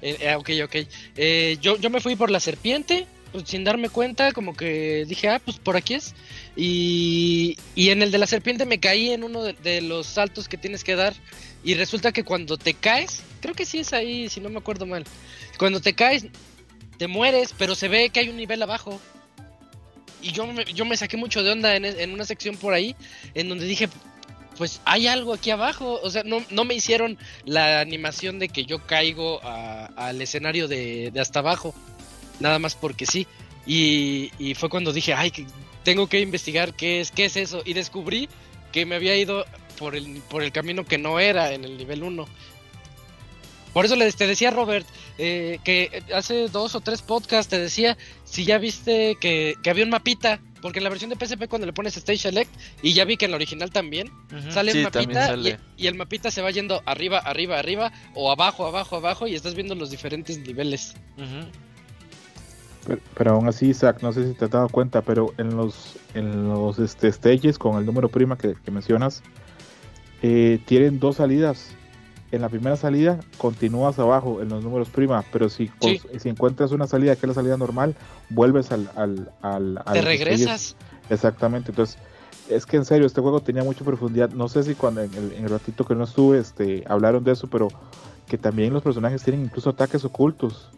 Eh, 0.03 0.17
eh, 0.21 0.35
ok, 0.35 0.51
ok. 0.65 0.77
Eh, 1.17 1.59
yo, 1.61 1.77
yo 1.77 1.91
me 1.91 2.01
fui 2.01 2.17
por 2.17 2.31
la 2.31 2.41
serpiente, 2.41 3.07
pues, 3.33 3.49
sin 3.49 3.65
darme 3.65 3.91
cuenta, 3.91 4.33
como 4.33 4.57
que 4.57 5.05
dije, 5.07 5.29
ah, 5.29 5.41
pues 5.45 5.59
por 5.59 5.77
aquí 5.77 5.95
es. 5.95 6.15
Y, 6.57 7.59
y 7.75 7.91
en 7.91 8.03
el 8.03 8.11
de 8.11 8.19
la 8.19 8.27
serpiente 8.27 8.65
me 8.65 8.81
caí 8.81 9.11
en 9.11 9.23
uno 9.23 9.43
de 9.43 9.81
los 9.83 10.07
saltos 10.07 10.49
que 10.49 10.57
tienes 10.57 10.83
que 10.83 10.97
dar 10.97 11.15
y 11.67 11.75
resulta 11.75 12.13
que 12.13 12.23
cuando 12.23 12.57
te 12.57 12.75
caes, 12.75 13.23
creo 13.41 13.53
que 13.53 13.67
sí 13.67 13.81
es 13.81 13.93
ahí, 13.93 14.29
si 14.29 14.41
no 14.41 14.49
me 14.49 14.59
acuerdo 14.59 14.87
mal. 14.87 15.05
Cuando 15.59 15.81
te 15.81 15.95
caes, 15.95 16.27
te 16.97 17.09
mueres, 17.09 17.55
pero 17.59 17.75
se 17.75 17.89
ve 17.89 18.11
que 18.11 18.21
hay 18.21 18.29
un 18.29 18.37
nivel 18.37 18.63
abajo. 18.63 19.01
Y 20.23 20.31
yo 20.31 20.47
me, 20.47 20.65
yo 20.65 20.85
me 20.85 20.97
saqué 20.97 21.17
mucho 21.17 21.43
de 21.43 21.51
onda 21.51 21.75
en, 21.75 22.13
una 22.13 22.25
sección 22.25 22.57
por 22.57 22.73
ahí, 22.73 22.95
en 23.35 23.49
donde 23.49 23.65
dije, 23.65 23.89
pues 24.57 24.81
hay 24.85 25.07
algo 25.07 25.33
aquí 25.33 25.51
abajo. 25.51 26.01
O 26.03 26.11
sea, 26.11 26.23
no, 26.25 26.43
no 26.51 26.65
me 26.65 26.75
hicieron 26.75 27.19
la 27.45 27.81
animación 27.81 28.39
de 28.39 28.49
que 28.49 28.65
yo 28.65 28.87
caigo 28.87 29.41
al 29.43 30.21
escenario 30.21 30.69
de, 30.69 31.13
hasta 31.21 31.41
abajo. 31.41 31.75
Nada 32.41 32.59
más 32.59 32.75
porque 32.75 33.07
sí. 33.07 33.27
Y, 33.67 34.31
y 34.39 34.55
fue 34.55 34.69
cuando 34.69 34.93
dije, 34.93 35.15
ay, 35.15 35.33
tengo 35.83 36.09
que 36.09 36.21
investigar 36.21 36.75
qué 36.75 37.01
es, 37.01 37.11
qué 37.11 37.27
es 37.27 37.37
eso. 37.37 37.63
Y 37.65 37.73
descubrí 37.73 38.29
que 38.73 38.87
me 38.87 38.97
había 38.97 39.17
ido 39.17 39.45
por 39.79 39.97
el, 39.97 40.23
por 40.29 40.43
el 40.43 40.53
camino 40.53 40.85
que 40.85 40.99
no 40.99 41.21
era 41.21 41.53
en 41.53 41.65
el 41.65 41.77
nivel 41.77 42.03
1. 42.03 42.27
Por 43.77 43.85
eso 43.85 43.95
le, 43.95 44.11
te 44.11 44.27
decía 44.27 44.51
Robert 44.51 44.87
eh, 45.19 45.59
que 45.63 46.03
hace 46.15 46.49
dos 46.49 46.75
o 46.75 46.81
tres 46.81 47.03
podcasts 47.03 47.51
te 47.51 47.59
decía 47.59 47.99
si 48.25 48.47
ya 48.47 48.57
viste 48.57 49.19
que, 49.21 49.55
había 49.69 49.85
un 49.85 49.91
mapita, 49.91 50.41
porque 50.63 50.79
en 50.79 50.85
la 50.85 50.89
versión 50.89 51.11
de 51.11 51.17
PSP 51.17 51.47
cuando 51.47 51.67
le 51.67 51.75
pones 51.75 51.95
Stage 51.95 52.21
Select, 52.21 52.51
y 52.81 52.95
ya 52.95 53.05
vi 53.05 53.19
que 53.19 53.27
en 53.27 53.33
la 53.33 53.37
original 53.37 53.71
también, 53.71 54.11
sale 54.49 54.73
un 54.73 54.83
mapita 54.85 55.37
Y, 55.77 55.87
el 55.87 55.95
mapita 55.95 56.31
se 56.31 56.41
va 56.41 56.51
yendo 56.53 56.81
arriba, 56.87 57.19
arriba, 57.19 57.59
arriba, 57.59 57.93
o 58.15 58.33
abajo, 58.33 58.65
abajo, 58.65 58.97
abajo, 58.97 59.27
y 59.27 59.35
estás 59.35 59.55
viendo 59.55 59.75
los 59.75 59.91
diferentes 59.91 60.39
niveles. 60.39 60.95
pero, 63.15 63.33
aún 63.33 63.47
así, 63.47 63.67
Isaac, 63.67 63.99
no 64.01 64.11
sé 64.11 64.27
si 64.27 64.33
te 64.33 64.47
has 64.47 64.53
dado 64.53 64.71
cuenta, 64.71 65.03
pero 65.03 65.35
en 65.37 65.55
los, 65.55 65.99
en 66.15 66.49
los 66.49 66.79
este, 66.79 67.13
stages 67.13 67.59
con 67.59 67.77
el 67.77 67.85
número 67.85 68.09
prima 68.09 68.39
que 68.39 68.57
mencionas, 68.71 69.23
eh, 70.23 70.61
tienen 70.65 70.99
dos 70.99 71.17
salidas. 71.17 71.76
En 72.33 72.43
la 72.43 72.49
primera 72.49 72.77
salida 72.77 73.21
continúas 73.39 73.99
abajo 73.99 74.43
en 74.43 74.49
los 74.49 74.65
números 74.65 74.89
prima, 74.89 75.25
pero 75.33 75.49
si, 75.49 75.71
si 76.19 76.29
encuentras 76.29 76.73
una 76.73 76.87
salida 76.87 77.15
que 77.15 77.27
es 77.27 77.29
la 77.29 77.35
salida 77.35 77.57
normal, 77.57 77.95
vuelves 78.31 78.73
al... 78.73 78.91
al, 78.97 79.33
al, 79.43 79.83
Te 79.93 80.01
regresas. 80.03 80.77
Exactamente, 81.09 81.71
entonces 81.71 81.99
es 82.49 82.67
que 82.67 82.77
en 82.77 82.85
serio, 82.85 83.07
este 83.07 83.21
juego 83.21 83.41
tenía 83.41 83.65
mucha 83.65 83.85
profundidad. 83.85 84.31
No 84.31 84.49
sé 84.49 84.63
si 84.63 84.75
cuando 84.75 85.03
en 85.03 85.13
el, 85.15 85.49
ratito 85.49 85.85
que 85.85 85.95
no 85.95 86.05
estuve 86.05 86.39
este, 86.39 86.85
hablaron 86.87 87.25
de 87.25 87.33
eso, 87.33 87.49
pero 87.49 87.69
que 88.29 88.39
también 88.39 88.73
los 88.73 88.83
personajes 88.83 89.23
tienen 89.23 89.45
incluso 89.45 89.71
ataques 89.71 90.05
ocultos. 90.05 90.71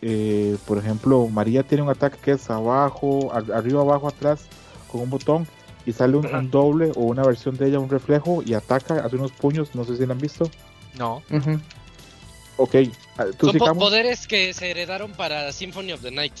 Eh, 0.00 0.56
por 0.66 0.78
ejemplo, 0.78 1.28
María 1.28 1.62
tiene 1.62 1.82
un 1.82 1.90
ataque 1.90 2.18
que 2.22 2.32
es 2.32 2.50
abajo, 2.50 3.32
arriba, 3.32 3.82
abajo, 3.82 4.08
atrás, 4.08 4.46
con 4.90 5.00
un 5.00 5.10
botón 5.10 5.46
y 5.86 5.92
sale 5.92 6.16
un, 6.16 6.50
doble 6.50 6.92
o 6.96 7.02
una 7.02 7.22
versión 7.22 7.56
de 7.56 7.68
ella, 7.68 7.78
un 7.78 7.88
reflejo 7.88 8.42
y 8.44 8.54
ataca, 8.54 9.04
hace 9.04 9.16
unos 9.16 9.32
puños, 9.32 9.74
no 9.74 9.84
sé 9.84 9.96
si 9.96 10.06
la 10.06 10.14
han 10.14 10.20
visto. 10.20 10.50
No. 10.98 11.22
Ok. 12.56 12.76
Ah, 13.16 13.26
Son 13.40 13.78
poderes 13.78 14.26
que 14.26 14.52
se 14.54 14.70
heredaron 14.70 15.12
para 15.12 15.52
Symphony 15.52 15.92
of 15.92 16.02
the 16.02 16.10
Night. 16.10 16.34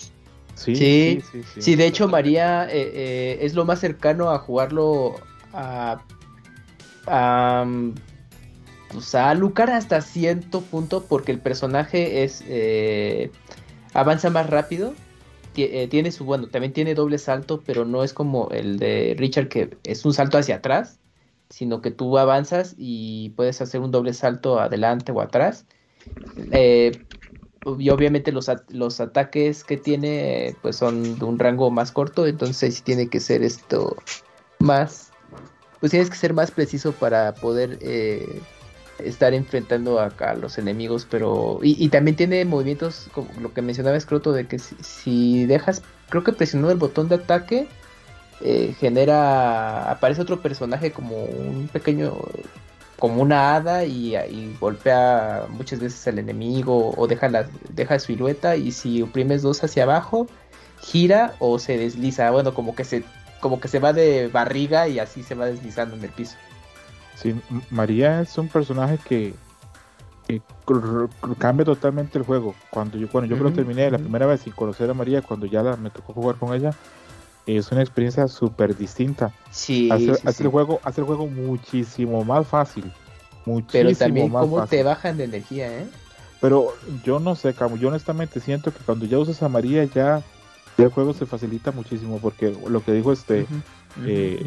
Sí, 0.54 0.76
sí, 0.76 1.42
sí, 1.58 1.76
de 1.76 1.86
hecho 1.86 2.08
María 2.08 2.68
eh, 2.68 2.92
eh, 2.94 3.38
es 3.40 3.54
lo 3.54 3.64
más 3.64 3.80
cercano 3.80 4.30
a 4.30 4.38
jugarlo 4.38 5.14
a, 5.54 6.02
a, 7.06 7.66
pues 8.92 9.14
a 9.14 9.32
Lucar 9.34 9.70
hasta 9.70 10.02
cierto 10.02 10.60
punto 10.60 11.04
porque 11.04 11.32
el 11.32 11.38
personaje 11.38 12.22
es 12.22 12.44
eh, 12.46 13.30
avanza 13.94 14.28
más 14.28 14.48
rápido 14.50 14.94
tiene 15.52 16.10
su, 16.12 16.24
bueno, 16.24 16.48
también 16.48 16.72
tiene 16.72 16.94
doble 16.94 17.18
salto, 17.18 17.62
pero 17.64 17.84
no 17.84 18.04
es 18.04 18.12
como 18.12 18.48
el 18.50 18.78
de 18.78 19.14
Richard 19.18 19.48
que 19.48 19.76
es 19.84 20.04
un 20.04 20.14
salto 20.14 20.38
hacia 20.38 20.56
atrás, 20.56 20.98
sino 21.52 21.82
que 21.82 21.90
tú 21.90 22.16
avanzas 22.16 22.74
y 22.78 23.30
puedes 23.36 23.60
hacer 23.60 23.80
un 23.80 23.90
doble 23.90 24.14
salto 24.14 24.58
adelante 24.58 25.12
o 25.12 25.20
atrás. 25.20 25.66
Eh, 26.50 26.92
y 27.78 27.90
obviamente 27.90 28.32
los, 28.32 28.50
los 28.70 29.00
ataques 29.00 29.62
que 29.62 29.76
tiene 29.76 30.56
pues 30.62 30.76
son 30.76 31.18
de 31.18 31.24
un 31.26 31.38
rango 31.38 31.70
más 31.70 31.92
corto, 31.92 32.26
entonces 32.26 32.82
tiene 32.82 33.08
que 33.08 33.20
ser 33.20 33.42
esto 33.42 33.96
más, 34.60 35.12
pues 35.78 35.90
tienes 35.90 36.08
que 36.08 36.16
ser 36.16 36.32
más 36.32 36.50
preciso 36.50 36.92
para 36.92 37.34
poder 37.34 37.78
eh, 37.82 38.40
estar 38.98 39.34
enfrentando 39.34 40.00
acá 40.00 40.30
a 40.30 40.34
los 40.34 40.56
enemigos, 40.56 41.06
pero... 41.08 41.58
Y, 41.62 41.86
también 41.90 42.16
tiene 42.16 42.44
movimientos, 42.46 43.08
como 43.12 43.28
lo 43.40 43.52
que 43.52 43.60
mencionaba 43.60 44.00
Scroto, 44.00 44.32
de 44.32 44.46
que 44.46 44.58
si, 44.58 45.44
dejas, 45.44 45.82
creo 46.08 46.24
que 46.24 46.32
presionando 46.32 46.72
el 46.72 46.78
botón 46.78 47.08
de 47.08 47.16
ataque, 47.16 47.68
eh, 48.42 48.74
genera... 48.78 49.90
Aparece 49.90 50.22
otro 50.22 50.40
personaje 50.40 50.92
como 50.92 51.24
un 51.24 51.68
pequeño... 51.72 52.14
como 52.98 53.22
una 53.22 53.54
hada 53.54 53.84
y, 53.84 54.56
golpea 54.60 55.46
muchas 55.50 55.80
veces 55.80 56.06
al 56.08 56.18
enemigo 56.18 56.94
o 56.96 57.06
deja, 57.06 57.28
la, 57.28 57.48
deja 57.70 57.98
silueta 57.98 58.56
y 58.56 58.72
si 58.72 59.02
oprimes 59.02 59.42
dos 59.42 59.62
hacia 59.64 59.84
abajo, 59.84 60.26
gira 60.80 61.34
o 61.38 61.58
se 61.58 61.78
desliza, 61.78 62.30
bueno, 62.30 62.54
como 62.54 62.74
que 62.74 62.84
se, 62.84 63.04
como 63.40 63.60
que 63.60 63.68
se 63.68 63.78
va 63.78 63.92
de 63.92 64.28
barriga 64.28 64.88
y 64.88 64.98
así 64.98 65.22
se 65.22 65.34
va 65.34 65.46
deslizando 65.46 65.96
en 65.96 66.04
el 66.04 66.10
piso. 66.10 66.36
Sí, 67.16 67.34
María 67.70 68.20
es 68.20 68.36
un 68.38 68.48
personaje 68.48 68.98
que, 69.04 69.34
cambia 71.38 71.64
totalmente 71.64 72.18
el 72.18 72.24
juego. 72.24 72.54
Cuando 72.70 72.96
yo, 72.96 73.08
cuando 73.08 73.34
yo 73.34 73.42
lo 73.42 73.52
terminé 73.52 73.90
la 73.90 73.98
primera 73.98 74.26
vez 74.26 74.40
sin 74.40 74.52
conocer 74.52 74.88
a 74.88 74.94
María, 74.94 75.20
cuando 75.22 75.46
ya 75.46 75.62
me 75.76 75.90
tocó 75.90 76.14
jugar 76.14 76.36
con 76.36 76.54
ella, 76.54 76.74
es 77.46 77.72
una 77.72 77.82
experiencia 77.82 78.28
súper 78.28 78.76
distinta. 78.76 79.32
Sí, 79.50 79.90
hace, 79.90 80.42
el 80.42 80.48
juego, 80.48 80.80
hace 80.84 81.00
el 81.00 81.06
juego 81.06 81.26
muchísimo 81.26 82.24
más 82.24 82.46
fácil. 82.46 82.84
Muchísimo 83.44 83.84
Pero 83.90 83.96
también 83.96 84.30
cómo 84.30 84.66
te 84.66 84.82
bajan 84.82 85.16
de 85.16 85.24
energía, 85.24 85.80
¿eh? 85.80 85.86
Pero 86.40 86.74
yo 87.04 87.20
no 87.20 87.36
sé, 87.36 87.54
Camu, 87.54 87.76
yo 87.76 87.88
honestamente 87.88 88.40
siento 88.40 88.72
que 88.72 88.80
cuando 88.84 89.06
ya 89.06 89.18
usas 89.18 89.42
a 89.42 89.48
María 89.48 89.84
ya, 89.84 90.22
el 90.76 90.88
juego 90.88 91.14
se 91.14 91.26
facilita 91.26 91.70
muchísimo 91.70 92.18
porque 92.18 92.56
lo 92.68 92.84
que 92.84 92.92
dijo 92.92 93.12
este 93.12 93.46
eh, 94.04 94.44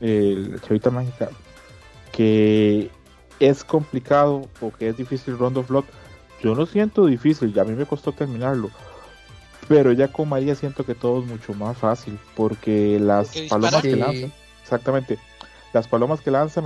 el 0.00 0.60
Chavita 0.60 0.90
Mágica, 0.90 1.30
que 2.12 2.90
es 3.40 3.64
complicado 3.64 4.48
o 4.60 4.70
que 4.70 4.88
es 4.88 4.96
difícil 4.96 5.36
Rondo 5.36 5.64
Flood, 5.64 5.84
yo 6.40 6.54
no 6.54 6.66
siento 6.66 7.06
difícil, 7.06 7.52
ya 7.52 7.62
a 7.62 7.64
mí 7.64 7.72
me 7.72 7.86
costó 7.86 8.12
terminarlo. 8.12 8.70
Pero 9.68 9.92
ya 9.92 10.08
con 10.08 10.28
María 10.28 10.54
siento 10.54 10.84
que 10.84 10.94
todo 10.94 11.20
es 11.20 11.26
mucho 11.26 11.54
más 11.54 11.76
fácil 11.78 12.18
porque 12.36 12.98
las 13.00 13.34
palomas 13.48 13.82
que 13.82 13.96
lanzan, 13.96 14.32
exactamente, 14.62 15.18
las 15.72 15.88
palomas 15.88 16.20
que 16.20 16.30
lanzan, 16.30 16.64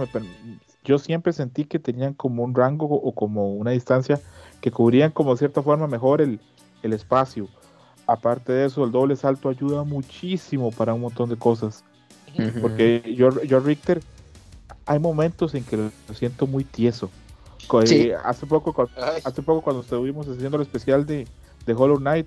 yo 0.85 0.99
siempre 0.99 1.33
sentí 1.33 1.65
que 1.65 1.79
tenían 1.79 2.15
como 2.15 2.43
un 2.43 2.55
rango 2.55 2.87
o 2.87 3.13
como 3.13 3.53
una 3.55 3.71
distancia 3.71 4.21
que 4.61 4.71
cubrían 4.71 5.11
como 5.13 5.33
de 5.33 5.39
cierta 5.39 5.63
forma 5.63 5.87
mejor 5.87 6.21
el, 6.21 6.41
espacio. 6.83 7.49
Aparte 8.07 8.53
de 8.53 8.67
eso, 8.67 8.85
el 8.85 8.91
doble 8.91 9.15
salto 9.17 9.51
ayuda 9.51 9.85
muchísimo 9.85 10.71
para 10.71 10.95
un 10.95 11.03
montón 11.03 11.29
de 11.29 11.37
cosas. 11.37 11.85
Porque 12.61 13.15
yo, 13.17 13.43
yo 13.43 13.61
Richter, 13.61 14.01
hay 14.87 14.99
momentos 14.99 15.55
en 15.55 15.65
que 15.65 15.77
lo 15.77 16.15
siento 16.15 16.47
muy 16.47 16.65
tieso. 16.65 17.11
Eh, 17.91 18.15
hace, 18.25 18.47
poco, 18.47 18.89
hace 19.25 19.43
poco 19.43 19.61
cuando 19.61 19.83
estuvimos 19.83 20.27
haciendo 20.27 20.57
el 20.57 20.63
especial 20.63 21.05
de, 21.05 21.27
de 21.67 21.75
Hollow 21.75 21.99
Knight, 21.99 22.27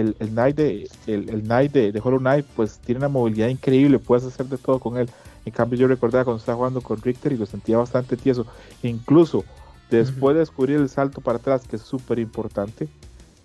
el, 0.00 0.16
el 0.18 0.28
Knight, 0.30 0.56
de, 0.56 0.88
el, 1.06 1.28
el 1.30 1.42
Knight 1.42 1.72
de, 1.72 1.92
de, 1.92 2.00
Hollow 2.02 2.18
Knight 2.18 2.46
pues 2.54 2.78
tiene 2.78 2.98
una 2.98 3.08
movilidad 3.08 3.48
increíble, 3.48 3.98
puedes 3.98 4.24
hacer 4.24 4.46
de 4.46 4.58
todo 4.58 4.78
con 4.78 4.96
él. 4.96 5.08
En 5.44 5.52
cambio 5.52 5.78
yo 5.78 5.88
recordaba 5.88 6.24
cuando 6.24 6.40
estaba 6.40 6.56
jugando 6.56 6.80
con 6.80 7.00
Richter 7.00 7.32
y 7.32 7.36
lo 7.36 7.46
sentía 7.46 7.78
bastante 7.78 8.16
tieso. 8.16 8.46
Incluso 8.82 9.44
después 9.90 10.34
de 10.34 10.40
descubrir 10.40 10.76
el 10.76 10.88
salto 10.88 11.20
para 11.20 11.38
atrás, 11.38 11.66
que 11.68 11.76
es 11.76 11.82
súper 11.82 12.18
importante, 12.18 12.88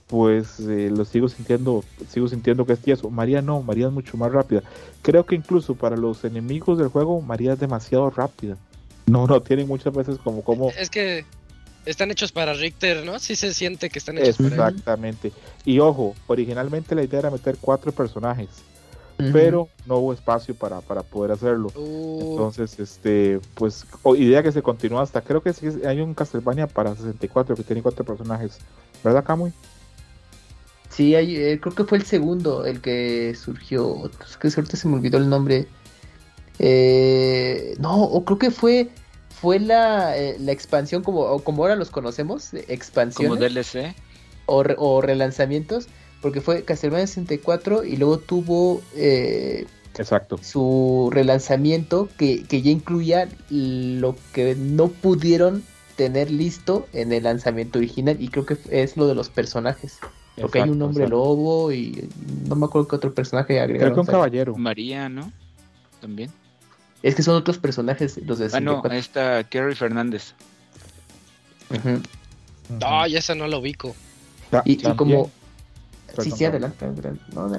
pues 0.08 0.60
eh, 0.60 0.90
lo 0.90 1.06
sigo 1.06 1.30
sintiendo, 1.30 1.84
sigo 2.10 2.28
sintiendo 2.28 2.66
que 2.66 2.74
es 2.74 2.80
tieso. 2.80 3.10
María 3.10 3.42
no, 3.42 3.62
María 3.62 3.88
es 3.88 3.94
mucho 3.94 4.18
más 4.18 4.32
rápida. 4.32 4.62
Creo 5.02 5.26
que 5.26 5.36
incluso 5.36 5.76
para 5.76 5.96
los 5.96 6.26
enemigos 6.26 6.78
del 6.78 6.90
juego, 6.90 7.22
María 7.22 7.54
es 7.54 7.60
demasiado 7.60 8.10
rápida. 8.10 8.58
No, 9.06 9.26
no 9.28 9.42
tienen 9.42 9.68
muchas 9.68 9.94
veces 9.94 10.18
como 10.24 10.44
como. 10.44 10.70
Es 10.72 10.90
que 10.90 11.26
están 11.86 12.12
hechos 12.12 12.32
para 12.32 12.54
Richter, 12.54 13.06
¿no? 13.06 13.20
Sí 13.20 13.36
se 13.36 13.54
siente 13.54 13.90
que 13.90 14.00
están 14.00 14.18
hechos 14.18 14.40
Exactamente. 14.40 15.32
Y 15.66 15.80
ojo, 15.80 16.16
originalmente 16.28 16.96
la 16.96 17.04
idea 17.04 17.20
era 17.20 17.32
meter 17.32 17.58
cuatro 17.60 17.92
personajes, 17.92 18.50
pero 19.32 19.70
no 19.86 19.98
hubo 19.98 20.14
espacio 20.14 20.56
para, 20.56 20.82
para 20.82 21.04
poder 21.04 21.32
hacerlo. 21.32 21.72
Uh. 21.76 22.32
Entonces, 22.32 22.80
este, 22.80 23.40
pues, 23.56 23.86
idea 24.18 24.42
que 24.42 24.52
se 24.52 24.62
continúa 24.62 25.04
hasta, 25.04 25.22
creo 25.22 25.42
que 25.42 25.54
sí 25.54 25.68
hay 25.86 26.02
un 26.02 26.14
Castlevania 26.14 26.68
para 26.68 26.96
64 26.96 27.56
que 27.56 27.64
tiene 27.64 27.82
cuatro 27.82 28.04
personajes, 28.04 28.58
¿verdad, 29.04 29.24
Kamui? 29.24 29.54
Sí, 30.90 31.16
hay, 31.16 31.38
eh, 31.38 31.60
creo 31.62 31.74
que 31.74 31.86
fue 31.86 32.00
el 32.00 32.04
segundo 32.04 32.66
el 32.66 32.82
que 32.82 33.34
surgió. 33.36 34.12
Es 34.28 34.38
que 34.38 34.52
suerte 34.52 34.76
se 34.76 34.88
me 34.90 34.96
olvidó 34.96 35.18
el 35.18 35.30
nombre. 35.30 35.68
Eh, 36.60 37.76
no, 37.80 38.04
o 38.04 38.26
creo 38.26 38.38
que 38.38 38.52
fue 38.52 38.90
fue 39.42 39.60
la, 39.60 40.16
eh, 40.16 40.38
la 40.40 40.52
expansión 40.52 41.02
como, 41.02 41.40
como 41.40 41.64
ahora 41.64 41.76
los 41.76 41.90
conocemos, 41.90 42.54
expansión. 42.54 43.30
Como 43.30 43.42
DLC. 43.42 43.96
O, 44.46 44.64
o, 44.78 45.02
relanzamientos, 45.02 45.88
porque 46.22 46.42
fue 46.42 46.64
Castlevania 46.64 47.08
64 47.08 47.84
y 47.84 47.98
luego 47.98 48.20
tuvo 48.20 48.82
eh, 48.96 49.66
Exacto. 49.98 50.38
su 50.38 51.10
relanzamiento 51.12 52.08
que, 52.18 52.44
que 52.44 52.62
ya 52.62 52.70
incluía 52.70 53.30
lo 53.50 54.16
que 54.34 54.56
no 54.56 54.90
pudieron 54.90 55.64
tener 55.96 56.30
listo 56.30 56.88
en 56.94 57.12
el 57.12 57.24
lanzamiento 57.24 57.80
original 57.80 58.18
y 58.20 58.28
creo 58.28 58.46
que 58.46 58.58
es 58.70 58.96
lo 58.96 59.08
de 59.08 59.16
los 59.16 59.30
personajes. 59.30 59.98
Porque 60.40 60.62
hay 60.62 60.70
un 60.70 60.82
hombre 60.82 61.08
lobo 61.08 61.72
y 61.72 62.10
no 62.48 62.56
me 62.56 62.66
acuerdo 62.66 62.88
qué 62.88 62.96
otro 62.96 63.14
personaje 63.14 63.60
agregaron. 63.60 63.94
Creo 63.94 64.06
que 64.06 64.10
un 64.10 64.14
caballero. 64.14 64.56
María, 64.56 65.10
¿no? 65.10 65.32
También. 66.00 66.32
Es 67.04 67.16
que 67.16 67.24
son 67.24 67.36
otros 67.36 67.58
personajes 67.58 68.18
los 68.26 68.40
de 68.40 68.50
Ah, 68.54 68.60
no, 68.60 68.82
ahí 68.90 69.00
está 69.00 69.44
Kerry 69.44 69.76
Fernández. 69.76 70.34
Ay, 72.82 73.16
esa 73.16 73.36
no 73.36 73.48
lo 73.48 73.60
ubico. 73.60 73.96
y, 74.66 74.78
como... 74.96 75.32
sí, 76.20 76.32
sí, 76.32 76.46
adelante, 76.46 76.86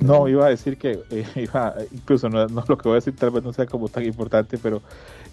No, 0.01 0.29
iba 0.29 0.47
a 0.47 0.51
decir 0.51 0.77
que, 0.77 1.01
eh, 1.11 1.27
iba, 1.37 1.75
incluso 1.91 2.29
no, 2.29 2.47
lo 2.47 2.79
que 2.79 2.89
voy 2.89 2.93
a 2.93 2.95
decir 2.97 3.17
tal 3.17 3.31
vez 3.31 3.43
no 3.43 3.53
sea 3.53 3.67
como 3.67 3.89
tan 3.89 4.05
importante, 4.05 4.59
pero 4.59 4.83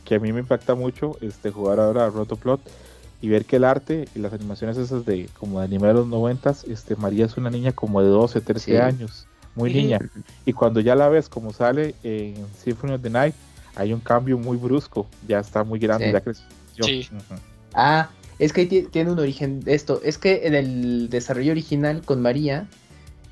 que 0.06 0.16
a 0.16 0.20
mí 0.20 0.34
me 0.34 0.40
impacta 0.40 0.76
mucho 0.76 1.18
este 1.22 1.52
jugar 1.52 1.80
ahora 1.80 2.06
a 2.06 2.10
Rotoplot 2.10 2.62
y 3.22 3.28
ver 3.28 3.46
que 3.46 3.58
el 3.58 3.66
arte 3.66 4.08
y 4.16 4.20
las 4.20 4.34
animaciones 4.34 4.78
esas 4.78 5.06
de 5.06 5.30
como 5.38 5.60
de 5.60 5.66
anime 5.66 5.88
de 5.88 5.94
los 5.94 6.08
noventas, 6.08 6.64
este 6.64 6.96
María 6.96 7.26
es 7.26 7.38
una 7.38 7.50
niña 7.50 7.74
como 7.74 8.02
de 8.02 8.08
12, 8.08 8.42
13 8.42 8.82
años, 8.82 9.28
muy 9.56 9.74
niña. 9.74 10.00
Y 10.46 10.54
cuando 10.54 10.80
ya 10.80 10.96
la 10.96 11.10
ves 11.10 11.28
como 11.28 11.52
sale 11.52 11.96
en 12.04 12.36
Symphony 12.58 12.94
of 12.94 13.02
the 13.02 13.10
Night, 13.10 13.36
hay 13.80 13.94
un 13.94 14.02
cambio 14.02 14.38
muy 14.38 14.58
brusco, 14.58 15.08
ya 15.28 15.40
está 15.40 15.64
muy 15.64 15.80
grande, 15.80 16.12
ya 16.12 16.22
creció. 16.22 16.46
Ah, 17.74 18.10
es 18.40 18.54
que 18.54 18.66
tiene 18.66 19.12
un 19.12 19.20
origen 19.20 19.62
esto, 19.66 20.02
es 20.04 20.18
que 20.18 20.48
en 20.48 20.56
el 20.56 21.10
desarrollo 21.10 21.52
original 21.52 22.02
con 22.04 22.22
María, 22.22 22.68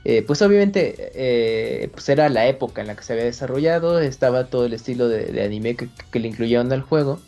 eh, 0.04 0.24
pues 0.26 0.42
obviamente 0.42 1.12
eh, 1.16 1.90
pues 1.92 2.08
era 2.10 2.30
la 2.30 2.48
época 2.48 2.82
en 2.82 2.88
la 2.88 2.96
que 2.96 3.04
se 3.04 3.14
había 3.14 3.26
desarrollado, 3.26 4.00
estaba 4.00 4.46
todo 4.46 4.66
el 4.66 4.74
estilo 4.74 5.10
de, 5.10 5.44
anime 5.44 5.76
que, 5.76 6.20
le 6.20 6.28
incluyeron 6.28 6.72
al 6.72 6.82
juego. 6.82 7.20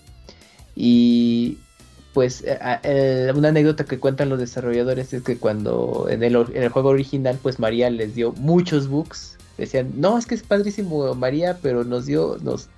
Y 0.76 1.58
pues 2.14 2.44
eh, 2.46 3.32
una 3.36 3.50
anécdota 3.50 3.86
que 3.86 4.00
cuentan 4.00 4.30
los 4.30 4.40
desarrolladores 4.40 5.14
es 5.14 5.24
que 5.24 5.38
cuando 5.38 6.08
en 6.10 6.24
el, 6.24 6.36
en 6.36 6.64
el 6.64 6.70
juego 6.70 6.90
original 6.90 7.38
pues 7.42 7.60
María 7.60 7.90
les 7.90 8.16
dio 8.16 8.32
muchos 8.34 8.88
bugs. 8.88 9.38
Decían 9.58 9.92
no 9.96 10.18
es 10.18 10.26
que 10.26 10.36
es 10.36 10.44
padrísimo 10.44 11.14
María 11.16 11.60
pero 11.62 11.84
nos 11.84 12.06
dio 12.06 12.38
nos 12.42 12.70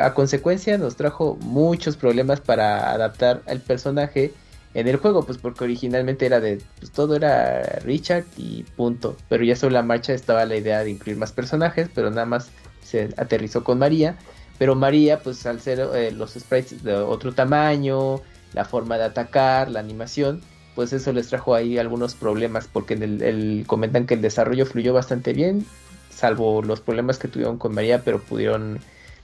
a 0.00 0.14
consecuencia 0.14 0.78
nos 0.78 0.96
trajo 0.96 1.36
muchos 1.40 1.96
problemas 1.96 2.40
para 2.40 2.92
adaptar 2.92 3.42
al 3.46 3.60
personaje 3.60 4.32
en 4.74 4.86
el 4.88 4.96
juego, 4.96 5.24
pues 5.24 5.38
porque 5.38 5.64
originalmente 5.64 6.26
era 6.26 6.40
de, 6.40 6.60
pues 6.78 6.90
todo 6.90 7.16
era 7.16 7.62
Richard 7.84 8.24
y 8.36 8.62
punto, 8.62 9.16
pero 9.28 9.44
ya 9.44 9.56
sobre 9.56 9.74
la 9.74 9.82
marcha 9.82 10.12
estaba 10.12 10.44
la 10.44 10.56
idea 10.56 10.84
de 10.84 10.90
incluir 10.90 11.18
más 11.18 11.32
personajes, 11.32 11.88
pero 11.94 12.10
nada 12.10 12.26
más 12.26 12.50
se 12.82 13.10
aterrizó 13.16 13.64
con 13.64 13.78
María, 13.78 14.16
pero 14.58 14.74
María 14.74 15.20
pues 15.20 15.44
al 15.46 15.60
ser 15.60 15.80
eh, 15.94 16.10
los 16.12 16.34
sprites 16.34 16.82
de 16.82 16.94
otro 16.94 17.32
tamaño, 17.32 18.20
la 18.52 18.64
forma 18.64 18.98
de 18.98 19.04
atacar, 19.04 19.70
la 19.70 19.80
animación, 19.80 20.42
pues 20.74 20.92
eso 20.92 21.12
les 21.12 21.28
trajo 21.28 21.54
ahí 21.54 21.78
algunos 21.78 22.14
problemas, 22.14 22.68
porque 22.72 22.94
en 22.94 23.02
el 23.02 23.64
comentan 23.66 24.06
que 24.06 24.14
el 24.14 24.22
desarrollo 24.22 24.64
fluyó 24.64 24.92
bastante 24.92 25.32
bien, 25.32 25.66
salvo 26.10 26.62
los 26.62 26.80
problemas 26.80 27.18
que 27.18 27.28
tuvieron 27.28 27.58
con 27.58 27.74
María, 27.74 28.02
pero 28.04 28.20
pudieron 28.20 28.80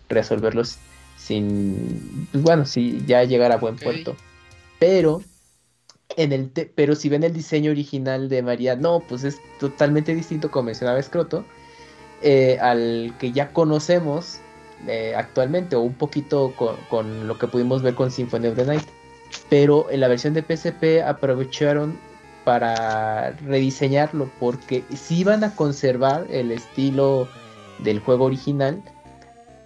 resolverlos 0.08 0.78
sin, 1.16 2.28
pues 2.32 2.44
bueno, 2.44 2.66
si 2.66 3.02
ya 3.06 3.24
llegar 3.24 3.52
a 3.52 3.56
buen 3.56 3.76
puerto. 3.76 4.16
Pero, 4.78 5.22
en 6.16 6.32
el 6.32 6.50
pero 6.74 6.94
si 6.94 7.08
ven 7.08 7.24
el 7.24 7.32
diseño 7.32 7.70
original 7.70 8.28
de 8.28 8.42
María, 8.42 8.76
no, 8.76 9.00
pues 9.00 9.24
es 9.24 9.38
totalmente 9.58 10.14
distinto, 10.14 10.50
como 10.50 10.66
mencionaba 10.66 11.02
Scroto, 11.02 11.44
eh, 12.22 12.58
al 12.60 13.14
que 13.18 13.32
ya 13.32 13.52
conocemos 13.52 14.40
eh, 14.86 15.14
actualmente, 15.16 15.76
o 15.76 15.80
un 15.80 15.94
poquito 15.94 16.52
con, 16.56 17.26
lo 17.26 17.38
que 17.38 17.48
pudimos 17.48 17.82
ver 17.82 17.94
con 17.94 18.10
Symphony 18.10 18.48
of 18.48 18.56
the 18.56 18.64
Night. 18.64 18.84
Pero 19.48 19.90
en 19.90 20.00
la 20.00 20.08
versión 20.08 20.34
de 20.34 20.42
PSP 20.42 21.02
aprovecharon 21.04 21.98
para 22.44 23.30
rediseñarlo, 23.46 24.30
porque 24.38 24.84
si 24.94 25.20
iban 25.20 25.42
a 25.42 25.54
conservar 25.54 26.26
el 26.28 26.52
estilo 26.52 27.28
del 27.78 28.00
juego 28.00 28.26
original, 28.26 28.82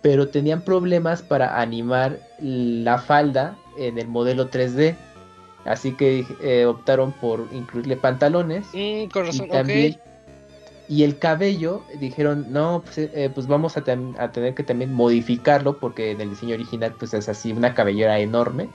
pero 0.03 0.29
tenían 0.29 0.63
problemas 0.63 1.23
para 1.23 1.61
animar 1.61 2.19
la 2.41 2.99
falda 2.99 3.57
en 3.77 3.99
el 3.99 4.09
modelo 4.09 4.51
3D. 4.51 4.97
Así 5.65 5.93
que 5.93 6.25
eh, 6.43 6.67
optaron 6.67 7.13
por 7.13 7.47
incluirle 7.53 7.97
pantalones. 7.97 8.67
Mm, 8.73 9.11
con 9.13 9.27
razón, 9.27 9.47
y 9.47 9.51
también, 9.51 9.97
Y 10.89 11.03
el 11.03 11.19
cabello, 11.19 11.83
dijeron, 12.01 12.47
no, 12.51 12.83
pues, 12.85 12.99
eh, 12.99 13.11
eh, 13.13 13.31
pues 13.35 13.47
vamos 13.47 13.77
a, 13.77 13.83
tener 13.83 14.55
que 14.55 14.63
también 14.63 14.93
modificarlo, 14.93 15.79
porque 15.79 16.13
en 16.13 16.21
el 16.21 16.31
diseño 16.31 16.55
original 16.55 16.95
pues 16.99 17.13
es 17.13 17.29
así, 17.29 17.53
una 17.53 17.75
cabellera 17.75 18.19
enorme. 18.21 18.69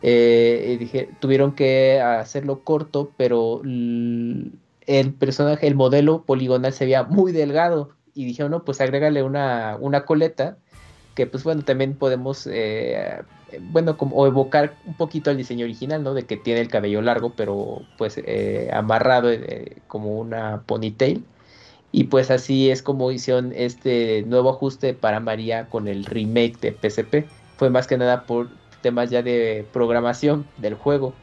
dije, 0.00 1.10
tuvieron 1.20 1.52
que 1.52 2.00
hacerlo 2.00 2.60
corto, 2.60 3.10
pero 3.16 3.60
el 3.64 5.14
personaje, 5.18 5.66
el 5.66 5.74
modelo 5.74 6.22
poligonal 6.22 6.72
se 6.72 6.84
veía 6.84 7.02
muy 7.02 7.32
delgado 7.32 7.90
y 8.14 8.24
dijeron, 8.24 8.52
no, 8.52 8.64
pues 8.64 8.80
agrégale 8.80 9.22
una, 9.22 9.76
una 9.80 10.04
coleta, 10.04 10.56
que 11.14 11.26
pues 11.26 11.44
bueno, 11.44 11.62
también 11.62 11.94
podemos, 11.94 12.48
eh, 12.50 13.22
bueno, 13.60 13.96
como, 13.96 14.26
evocar 14.26 14.74
un 14.86 14.94
poquito 14.94 15.30
al 15.30 15.36
diseño 15.36 15.64
original, 15.64 16.02
¿no? 16.02 16.14
De 16.14 16.24
que 16.24 16.36
tiene 16.36 16.60
el 16.60 16.68
cabello 16.68 17.02
largo, 17.02 17.34
pero 17.36 17.82
pues 17.98 18.18
eh, 18.18 18.70
amarrado 18.72 19.30
eh, 19.30 19.76
como 19.86 20.18
una 20.18 20.62
ponytail. 20.66 21.24
Y 21.92 22.04
pues 22.04 22.30
así 22.32 22.70
es 22.70 22.82
como 22.82 23.12
hicieron 23.12 23.52
este 23.54 24.24
nuevo 24.26 24.50
ajuste 24.50 24.94
para 24.94 25.20
María 25.20 25.66
con 25.66 25.86
el 25.86 26.04
remake 26.04 26.58
de 26.60 26.72
PSP. 26.72 27.28
Fue 27.56 27.70
más 27.70 27.86
que 27.86 27.96
nada 27.96 28.26
por 28.26 28.48
temas 28.82 29.10
ya 29.10 29.22
de 29.22 29.64
programación 29.72 30.44
del 30.58 30.74
juego. 30.74 31.14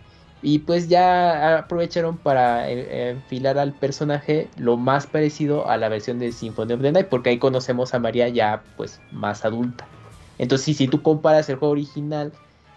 Y 0.44 0.60
pues 0.60 0.88
ya 0.88 1.60
aprovecharon 1.60 2.18
para 2.18 2.70
eh, 2.70 3.12
enfilar 3.12 3.60
al 3.60 3.74
personaje 3.74 4.48
lo 4.58 4.76
más 4.76 5.06
parecido 5.06 5.70
a 5.70 5.78
la 5.78 5.88
versión 5.88 6.18
de 6.18 6.32
Symphony 6.32 6.74
of 6.74 6.82
the 6.82 6.92
Night, 6.92 7.08
porque 7.08 7.30
ahí 7.30 7.38
conocemos 7.38 7.94
a 7.94 8.00
María 8.00 8.28
ya 8.30 8.64
pues 8.76 9.00
más 9.12 9.46
adulta. 9.46 9.88
Entonces, 10.40 10.76
si 10.76 10.88
tú 10.88 11.04
comparas 11.04 11.48
el 11.50 11.58
juego 11.58 11.74
original 11.74 12.32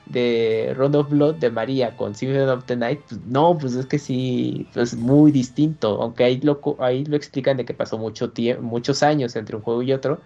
de 0.07 0.75
Round 0.77 0.97
of 0.97 1.09
Blood 1.09 1.37
de 1.37 1.51
María 1.51 1.97
con 1.97 2.15
Symphony 2.15 2.51
of 2.51 2.65
the 2.67 2.77
Night, 2.77 3.01
pues 3.09 3.21
no, 3.27 3.57
pues 3.59 3.75
es 3.75 3.87
que 3.87 3.99
sí, 3.99 4.67
es 4.75 4.95
muy 4.95 5.33
distinto, 5.33 6.03
aunque 6.03 6.25
ahí 6.25 6.41
lo, 6.41 6.61
ahí 6.81 7.05
lo 7.07 7.17
explican 7.17 7.57
de 7.57 7.65
que 7.65 7.73
pasó 7.73 7.97
mucho 7.97 8.31
muchos 8.61 9.03
años 9.03 9.35
entre 9.37 9.57
un 9.57 9.63
juego 9.63 9.83
y 9.83 9.93
otro, 9.93 10.21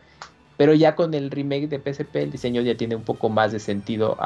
pero 0.57 0.75
ya 0.75 0.97
con 0.97 1.15
el 1.15 1.31
remake 1.31 1.69
de 1.69 1.79
PSP 1.79 2.17
el 2.17 2.33
diseño 2.33 2.63
ya 2.63 2.77
tiene 2.77 2.97
un 2.97 3.05
poco 3.05 3.29
más 3.29 3.53
de 3.53 3.61
sentido 3.61 4.17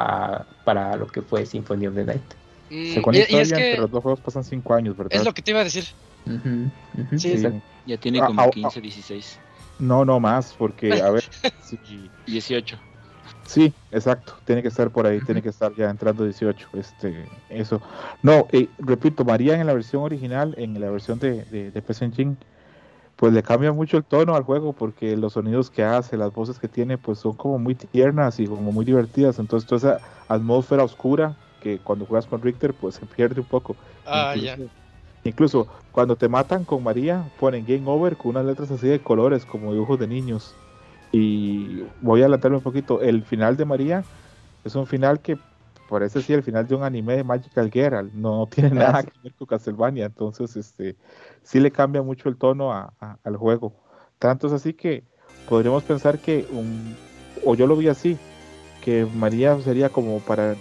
para 0.65 0.95
lo 0.95 1.05
que 1.05 1.21
fue 1.21 1.45
Symphony 1.45 1.85
of 1.87 1.95
the 1.95 2.05
Night. 2.05 2.42
Mm, 2.73 2.93
Según 2.95 3.13
historia, 3.13 3.41
entre 3.41 3.77
los 3.77 3.91
dos 3.91 4.01
juegos 4.01 4.19
pasan 4.19 4.43
5 4.43 4.73
años, 4.73 4.97
¿verdad? 4.97 5.13
Es 5.13 5.23
lo 5.23 5.31
que 5.31 5.43
te 5.43 5.51
iba 5.51 5.59
a 5.59 5.63
decir. 5.63 5.85
sí, 7.17 7.35
Ya 7.85 7.97
tiene 7.97 8.19
ah, 8.19 8.25
como 8.25 8.49
15, 8.49 8.79
ah, 8.79 8.81
16. 8.81 9.37
Ah. 9.39 9.43
No, 9.77 10.03
no 10.05 10.19
más, 10.19 10.55
porque, 10.57 10.91
a 10.99 11.11
ver. 11.11 11.23
18. 12.25 12.79
Sí, 13.45 13.73
exacto, 13.91 14.33
tiene 14.45 14.61
que 14.61 14.69
estar 14.69 14.89
por 14.89 15.05
ahí, 15.05 15.19
tiene 15.21 15.41
que 15.41 15.49
estar 15.49 15.73
ya 15.75 15.89
entrando 15.89 16.23
18, 16.23 16.69
este, 16.73 17.25
eso. 17.49 17.79
No, 18.23 18.47
eh, 18.51 18.69
repito, 18.79 19.23
María 19.23 19.59
en 19.59 19.67
la 19.67 19.73
versión 19.73 20.01
original, 20.01 20.55
en 20.57 20.79
la 20.79 20.89
versión 20.89 21.19
de, 21.19 21.43
de, 21.45 21.69
de 21.69 21.81
PC 21.81 22.05
Engine, 22.05 22.37
pues 23.17 23.33
le 23.33 23.43
cambia 23.43 23.71
mucho 23.71 23.97
el 23.97 24.03
tono 24.03 24.35
al 24.35 24.43
juego 24.43 24.73
porque 24.73 25.15
los 25.15 25.33
sonidos 25.33 25.69
que 25.69 25.83
hace, 25.83 26.17
las 26.17 26.33
voces 26.33 26.57
que 26.57 26.67
tiene, 26.67 26.97
pues 26.97 27.19
son 27.19 27.35
como 27.35 27.59
muy 27.59 27.75
tiernas 27.75 28.39
y 28.39 28.47
como 28.47 28.71
muy 28.71 28.85
divertidas. 28.85 29.37
Entonces 29.37 29.67
toda 29.69 29.95
esa 29.95 30.05
atmósfera 30.27 30.83
oscura 30.83 31.35
que 31.63 31.79
cuando 31.79 32.05
juegas 32.05 32.27
con 32.27 32.41
Richter, 32.41 32.73
pues 32.73 32.95
se 32.95 33.05
pierde 33.05 33.39
un 33.39 33.47
poco. 33.47 33.77
Ah, 34.05 34.33
incluso, 34.35 34.57
ya. 34.57 34.69
Incluso 35.23 35.67
cuando 35.93 36.17
te 36.17 36.27
matan 36.27 36.65
con 36.65 36.83
María, 36.83 37.31
ponen 37.39 37.65
Game 37.65 37.83
Over 37.85 38.17
con 38.17 38.31
unas 38.31 38.45
letras 38.45 38.69
así 38.69 38.87
de 38.87 38.99
colores, 38.99 39.45
como 39.45 39.71
dibujos 39.71 39.97
de 39.97 40.07
niños. 40.07 40.53
Y 41.13 41.83
voy 42.01 42.19
a 42.19 42.25
adelantarme 42.25 42.57
un 42.57 42.63
poquito. 42.63 43.01
El 43.01 43.23
final 43.23 43.55
de 43.55 43.63
María 43.63 44.03
es 44.65 44.75
un 44.75 44.85
final 44.85 45.21
que 45.21 45.37
parece 45.89 46.21
sí 46.21 46.33
el 46.33 46.43
final 46.43 46.67
de 46.67 46.75
un 46.75 46.83
anime 46.83 47.15
de 47.15 47.23
Magical 47.23 47.71
Girl. 47.71 48.11
No, 48.13 48.47
tiene 48.53 48.71
nada 48.71 49.03
que 49.03 49.13
ver 49.23 49.33
con 49.35 49.47
Castlevania. 49.47 50.05
Entonces, 50.05 50.57
este 50.57 50.97
sí 51.43 51.61
le 51.61 51.71
cambia 51.71 52.01
mucho 52.01 52.27
el 52.27 52.35
tono 52.35 52.73
al 52.73 53.37
juego. 53.37 53.73
Tanto 54.19 54.47
es 54.47 54.53
así 54.53 54.73
que 54.73 55.03
podríamos 55.47 55.83
pensar 55.83 56.19
que, 56.19 56.45
un, 56.51 56.97
o 57.45 57.55
yo 57.55 57.65
lo 57.67 57.77
vi 57.77 57.87
así, 57.87 58.17
que 58.83 59.05
María 59.05 59.57
sería 59.61 59.87
como 59.87 60.19
para 60.19 60.55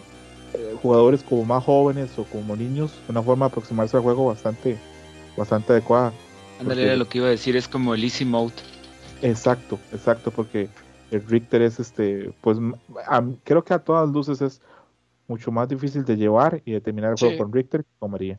eh, 0.54 0.76
jugadores 0.80 1.22
como 1.22 1.44
más 1.44 1.64
jóvenes 1.64 2.10
o 2.18 2.24
como 2.24 2.56
niños, 2.56 2.92
una 3.08 3.22
forma 3.22 3.46
de 3.46 3.50
aproximarse 3.50 3.96
al 3.96 4.02
juego 4.02 4.26
bastante, 4.26 4.78
bastante 5.36 5.72
adecuada. 5.72 6.12
Ándale, 6.60 6.96
lo 6.96 7.08
que 7.08 7.18
iba 7.18 7.26
a 7.26 7.30
decir 7.30 7.56
es 7.56 7.68
como 7.68 7.94
el 7.94 8.04
easy 8.04 8.24
mode. 8.24 8.54
Exacto, 9.22 9.78
exacto, 9.92 10.30
porque 10.30 10.68
el 11.10 11.26
Richter 11.26 11.62
es 11.62 11.80
este, 11.80 12.32
pues 12.40 12.58
creo 13.44 13.64
que 13.64 13.74
a 13.74 13.78
todas 13.78 14.08
luces 14.10 14.40
es 14.40 14.60
mucho 15.26 15.50
más 15.50 15.68
difícil 15.68 16.04
de 16.04 16.16
llevar 16.16 16.62
y 16.64 16.72
de 16.72 16.80
terminar 16.80 17.12
el 17.12 17.18
juego 17.18 17.38
con 17.38 17.52
Richter 17.52 17.84
que 17.84 17.90
con 17.98 18.10
María. 18.10 18.38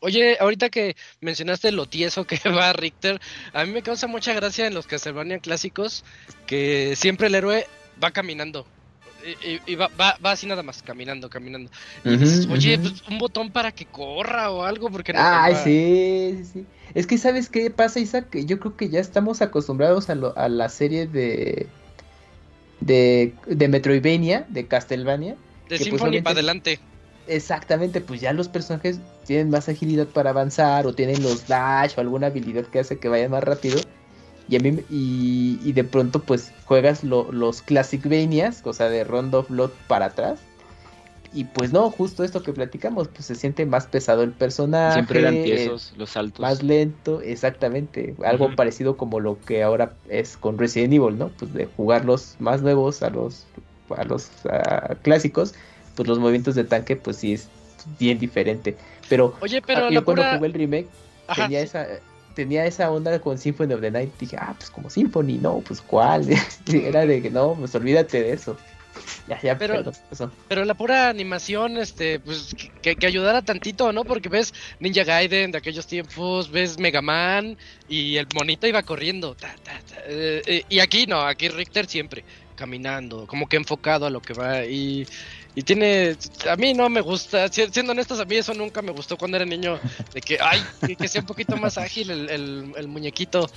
Oye, 0.00 0.36
ahorita 0.40 0.68
que 0.68 0.96
mencionaste 1.20 1.70
lo 1.70 1.86
tieso 1.86 2.24
que 2.24 2.36
va 2.50 2.72
Richter, 2.72 3.20
a 3.52 3.64
mí 3.64 3.72
me 3.72 3.82
causa 3.82 4.06
mucha 4.08 4.32
gracia 4.34 4.66
en 4.66 4.74
los 4.74 4.86
Castlevania 4.86 5.38
clásicos 5.38 6.04
que 6.46 6.94
siempre 6.96 7.28
el 7.28 7.36
héroe 7.36 7.66
va 8.02 8.10
caminando. 8.10 8.66
Y, 9.66 9.74
va, 9.76 9.88
va, 9.98 10.16
así 10.30 10.46
nada 10.46 10.62
más, 10.62 10.82
caminando, 10.82 11.30
caminando. 11.30 11.70
Y 12.04 12.16
dices, 12.16 12.48
oye, 12.50 12.78
pues 12.78 13.02
un 13.08 13.18
botón 13.18 13.50
para 13.50 13.72
que 13.72 13.86
corra 13.86 14.50
o 14.50 14.64
algo, 14.64 14.90
porque 14.90 15.12
no. 15.12 15.20
Ay, 15.22 15.54
sí, 15.62 16.34
sí, 16.38 16.50
sí. 16.52 16.66
Es 16.94 17.06
que, 17.06 17.18
¿sabes 17.18 17.48
qué 17.48 17.70
pasa, 17.70 18.00
Isaac? 18.00 18.36
Yo 18.44 18.58
creo 18.58 18.76
que 18.76 18.88
ya 18.88 19.00
estamos 19.00 19.42
acostumbrados 19.42 20.10
a, 20.10 20.12
a 20.12 20.48
la 20.48 20.68
serie 20.68 21.06
de, 21.06 21.66
de. 22.80 23.34
de 23.46 23.68
Metroidvania, 23.68 24.46
de 24.48 24.66
Castlevania. 24.66 25.36
De 25.68 25.76
pues, 25.76 25.84
Symphony 25.84 26.20
para 26.22 26.34
adelante. 26.34 26.80
Exactamente, 27.28 28.00
pues 28.00 28.20
ya 28.20 28.32
los 28.32 28.48
personajes 28.48 28.98
tienen 29.26 29.48
más 29.48 29.68
agilidad 29.68 30.08
para 30.08 30.30
avanzar 30.30 30.86
o 30.86 30.94
tienen 30.94 31.22
los 31.22 31.46
dash 31.46 31.92
o 31.96 32.00
alguna 32.00 32.26
habilidad 32.26 32.64
que 32.66 32.80
hace 32.80 32.98
que 32.98 33.08
vayan 33.08 33.30
más 33.30 33.44
rápido. 33.44 33.80
Y, 34.48 34.56
a 34.56 34.60
mí, 34.60 34.80
y, 34.90 35.72
de 35.72 35.84
pronto 35.84 36.20
pues 36.20 36.52
juegas 36.64 37.04
los 37.04 37.62
Classic 37.62 38.02
Vanias, 38.04 38.62
o 38.64 38.72
sea, 38.72 38.88
de 38.88 39.04
Round 39.04 39.34
of 39.34 39.48
Blood 39.48 39.70
para 39.86 40.06
atrás. 40.06 40.40
Y 41.34 41.44
pues 41.44 41.72
no, 41.72 41.90
justo 41.90 42.24
esto 42.24 42.42
que 42.42 42.52
platicamos, 42.52 43.08
pues 43.08 43.24
se 43.24 43.34
siente 43.34 43.64
más 43.64 43.86
pesado 43.86 44.22
el 44.22 44.32
personaje. 44.32 44.94
Siempre 44.94 45.20
eran 45.20 45.42
tiesos, 45.42 45.94
los 45.96 46.10
saltos. 46.10 46.40
Más 46.40 46.62
lento, 46.62 47.22
exactamente. 47.22 48.14
Algo 48.22 48.54
parecido 48.54 48.98
como 48.98 49.18
lo 49.18 49.40
que 49.40 49.62
ahora 49.62 49.94
es 50.10 50.36
con 50.36 50.58
Resident 50.58 50.92
Evil, 50.92 51.16
¿no? 51.16 51.28
Pues 51.30 51.54
de 51.54 51.66
jugar 51.66 52.04
los 52.04 52.36
más 52.38 52.60
nuevos 52.60 53.02
a 53.02 53.08
los, 53.08 53.46
a 53.96 54.04
los 54.04 54.30
clásicos, 55.00 55.54
pues 55.94 56.06
los 56.06 56.18
movimientos 56.18 56.54
de 56.54 56.64
tanque 56.64 56.96
pues 56.96 57.16
sí 57.16 57.32
es 57.32 57.48
bien 57.98 58.18
diferente. 58.18 58.76
Pero, 59.08 59.34
Oye, 59.40 59.62
pero 59.62 59.90
yo 59.90 60.04
cuando 60.04 60.22
jugué 60.34 60.46
el 60.46 60.52
remake 60.52 60.88
tenía 61.34 61.60
esa 61.60 61.86
tenía 62.34 62.66
esa 62.66 62.90
onda 62.90 63.20
con 63.20 63.38
Symphony 63.38 63.74
of 63.74 63.80
the 63.80 63.90
Night. 63.90 64.12
Dije, 64.18 64.36
ah, 64.38 64.54
pues 64.56 64.70
como 64.70 64.90
Symphony, 64.90 65.38
no, 65.38 65.58
pues 65.60 65.80
cuál. 65.80 66.26
Era 66.72 67.06
de 67.06 67.22
que 67.22 67.30
no, 67.30 67.54
pues 67.54 67.74
olvídate 67.74 68.22
de 68.22 68.32
eso. 68.32 68.56
Ya, 69.26 69.40
ya, 69.40 69.56
pero, 69.56 69.90
pero 70.48 70.64
la 70.64 70.74
pura 70.74 71.08
animación, 71.08 71.78
este, 71.78 72.20
pues 72.20 72.54
que, 72.82 72.94
que, 72.96 73.06
ayudara 73.06 73.40
tantito, 73.40 73.90
¿no? 73.92 74.04
Porque 74.04 74.28
ves 74.28 74.52
Ninja 74.80 75.04
Gaiden 75.04 75.50
de 75.50 75.58
aquellos 75.58 75.86
tiempos, 75.86 76.50
ves 76.50 76.78
Mega 76.78 77.00
Man 77.00 77.56
y 77.88 78.16
el 78.16 78.26
monito 78.34 78.66
iba 78.66 78.82
corriendo. 78.82 79.34
Eh, 80.06 80.42
eh, 80.46 80.64
y 80.68 80.80
aquí 80.80 81.06
no, 81.06 81.22
aquí 81.22 81.48
Richter 81.48 81.86
siempre 81.86 82.24
caminando, 82.54 83.26
como 83.26 83.48
que 83.48 83.56
enfocado 83.56 84.06
a 84.06 84.10
lo 84.10 84.20
que 84.20 84.34
va. 84.34 84.64
Y 84.64 85.06
y 85.54 85.62
tiene, 85.62 86.16
a 86.50 86.56
mí 86.56 86.72
no 86.72 86.88
me 86.88 87.02
gusta, 87.02 87.48
siendo 87.48 87.92
honestos, 87.92 88.18
a 88.20 88.24
mí 88.24 88.36
eso 88.36 88.54
nunca 88.54 88.80
me 88.80 88.92
gustó 88.92 89.18
cuando 89.18 89.36
era 89.36 89.44
niño, 89.44 89.78
de 90.14 90.20
que, 90.22 90.38
ay, 90.40 90.62
que, 90.96 91.08
sea 91.08 91.20
un 91.20 91.26
poquito 91.26 91.56
más 91.58 91.76
ágil 91.76 92.10
el, 92.10 92.72
el, 92.74 92.88
muñequito. 92.88 93.50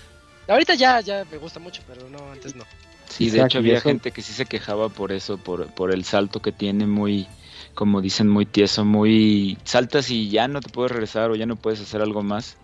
Ahorita 0.48 0.76
ya, 0.76 1.00
ya 1.00 1.24
me 1.32 1.38
gusta 1.38 1.60
mucho, 1.60 1.82
pero 1.88 2.10
no, 2.10 2.32
antes 2.32 2.54
no. 2.54 2.66
Sí, 3.10 3.30
de 3.30 3.42
hecho 3.42 3.60
había 3.60 3.80
gente 3.80 4.12
que 4.12 4.22
sí 4.22 4.34
se 4.34 4.46
quejaba 4.46 4.90
por 4.90 5.14
eso, 5.14 5.38
por, 5.38 5.68
por 5.74 5.94
el 5.94 6.04
salto 6.04 6.42
que 6.42 6.52
tiene 6.52 6.86
muy, 6.86 7.28
como 7.74 8.02
dicen, 8.02 8.28
muy 8.28 8.46
tieso, 8.46 8.84
muy 8.84 9.58
saltas 9.64 10.10
y 10.10 10.30
ya 10.30 10.50
no 10.50 10.60
te 10.60 10.70
puedes 10.70 10.92
regresar 10.92 11.32
o 11.32 11.36
ya 11.36 11.46
no 11.46 11.56
puedes 11.56 11.80
hacer 11.80 12.02
algo 12.02 12.24
más. 12.24 12.58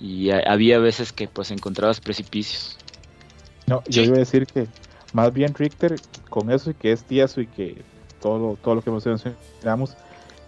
Y 0.00 0.30
había 0.30 0.78
veces 0.78 1.12
que 1.12 1.28
pues 1.28 1.50
encontrabas 1.50 2.00
precipicios. 2.00 2.78
No, 3.66 3.82
yo 3.86 4.02
iba 4.02 4.16
a 4.16 4.20
decir 4.20 4.46
que 4.46 4.66
más 5.12 5.32
bien 5.32 5.54
Richter 5.54 5.96
con 6.30 6.50
eso 6.50 6.70
y 6.70 6.74
que 6.74 6.92
es 6.92 7.04
tieso 7.04 7.40
y 7.40 7.48
que 7.48 7.82
todo 8.20 8.38
lo, 8.38 8.56
todo 8.56 8.74
lo 8.76 8.82
que 8.82 8.90
mencionamos, 8.90 9.96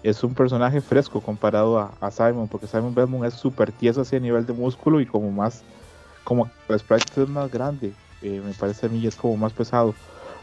es 0.03 0.25
un 0.25 0.35
personaje 0.35 0.81
fresco 0.81 1.21
comparado 1.21 1.79
a, 1.79 2.11
Simon, 2.11 2.49
porque 2.49 2.67
Simon 2.67 2.95
Belmont 2.95 3.25
es 3.25 3.35
súper 3.35 3.71
tieso 3.73 4.01
así 4.01 4.17
a 4.17 4.21
nivel 4.21 4.47
de 4.47 4.53
músculo 4.53 5.01
y 5.01 5.07
como 5.07 5.31
más, 5.31 5.63
como 6.25 6.51
la 6.69 6.79
sprite 6.79 7.23
es 7.23 7.29
más 7.29 7.51
grande, 7.51 7.93
eh, 8.23 8.41
me 8.45 8.53
parece 8.53 8.87
a 8.87 8.89
mí 8.89 9.07
es 9.07 9.17
como 9.17 9.37
más 9.37 9.53
pesado. 9.53 9.95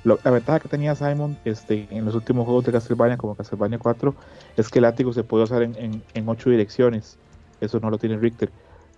la 0.03 0.31
ventaja 0.31 0.59
que 0.59 0.69
tenía 0.69 0.95
Simon 0.95 1.37
este, 1.43 1.87
en 1.89 2.05
los 2.05 2.15
últimos 2.15 2.45
juegos 2.45 2.65
de 2.65 2.71
Castlevania, 2.71 3.17
como 3.17 3.35
Castlevania 3.35 3.79
4, 3.79 4.13
es 4.57 4.69
que 4.69 4.79
el 4.79 4.83
látigo 4.83 5.11
se 5.11 5.23
puede 5.23 5.43
usar 5.43 5.63
en, 5.63 6.03
en, 6.13 6.29
ocho 6.29 6.49
direcciones. 6.49 7.17
Eso 7.59 7.79
no 7.79 7.89
lo 7.89 7.97
tiene 7.97 8.17
Richter. 8.17 8.51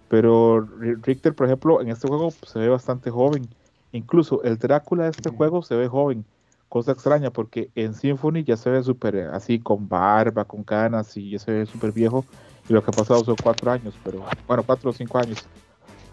Pero 0.09 0.67
Richter, 1.01 1.33
por 1.33 1.45
ejemplo, 1.45 1.81
en 1.81 1.89
este 1.89 2.07
juego 2.07 2.31
se 2.31 2.59
ve 2.59 2.67
bastante 2.67 3.11
joven. 3.11 3.47
Incluso 3.91 4.43
el 4.43 4.57
Drácula 4.57 5.05
de 5.05 5.11
este 5.11 5.29
juego 5.29 5.61
se 5.63 5.75
ve 5.75 5.87
joven 5.87 6.25
cosa 6.69 6.91
extraña 6.91 7.31
porque 7.31 7.69
en 7.75 7.93
Symphony 7.93 8.43
ya 8.43 8.55
se 8.55 8.69
ve 8.69 8.83
súper 8.83 9.17
así 9.33 9.59
con 9.59 9.89
barba, 9.89 10.45
con 10.45 10.63
canas 10.63 11.17
y 11.17 11.31
ya 11.31 11.39
se 11.39 11.51
ve 11.51 11.65
súper 11.65 11.91
viejo 11.91 12.23
y 12.69 12.73
lo 12.73 12.83
que 12.83 12.91
ha 12.91 12.93
pasado 12.93 13.23
son 13.25 13.35
cuatro 13.41 13.71
años, 13.71 13.95
pero 14.03 14.23
bueno, 14.47 14.63
cuatro 14.63 14.91
o 14.91 14.93
cinco 14.93 15.17
años. 15.17 15.43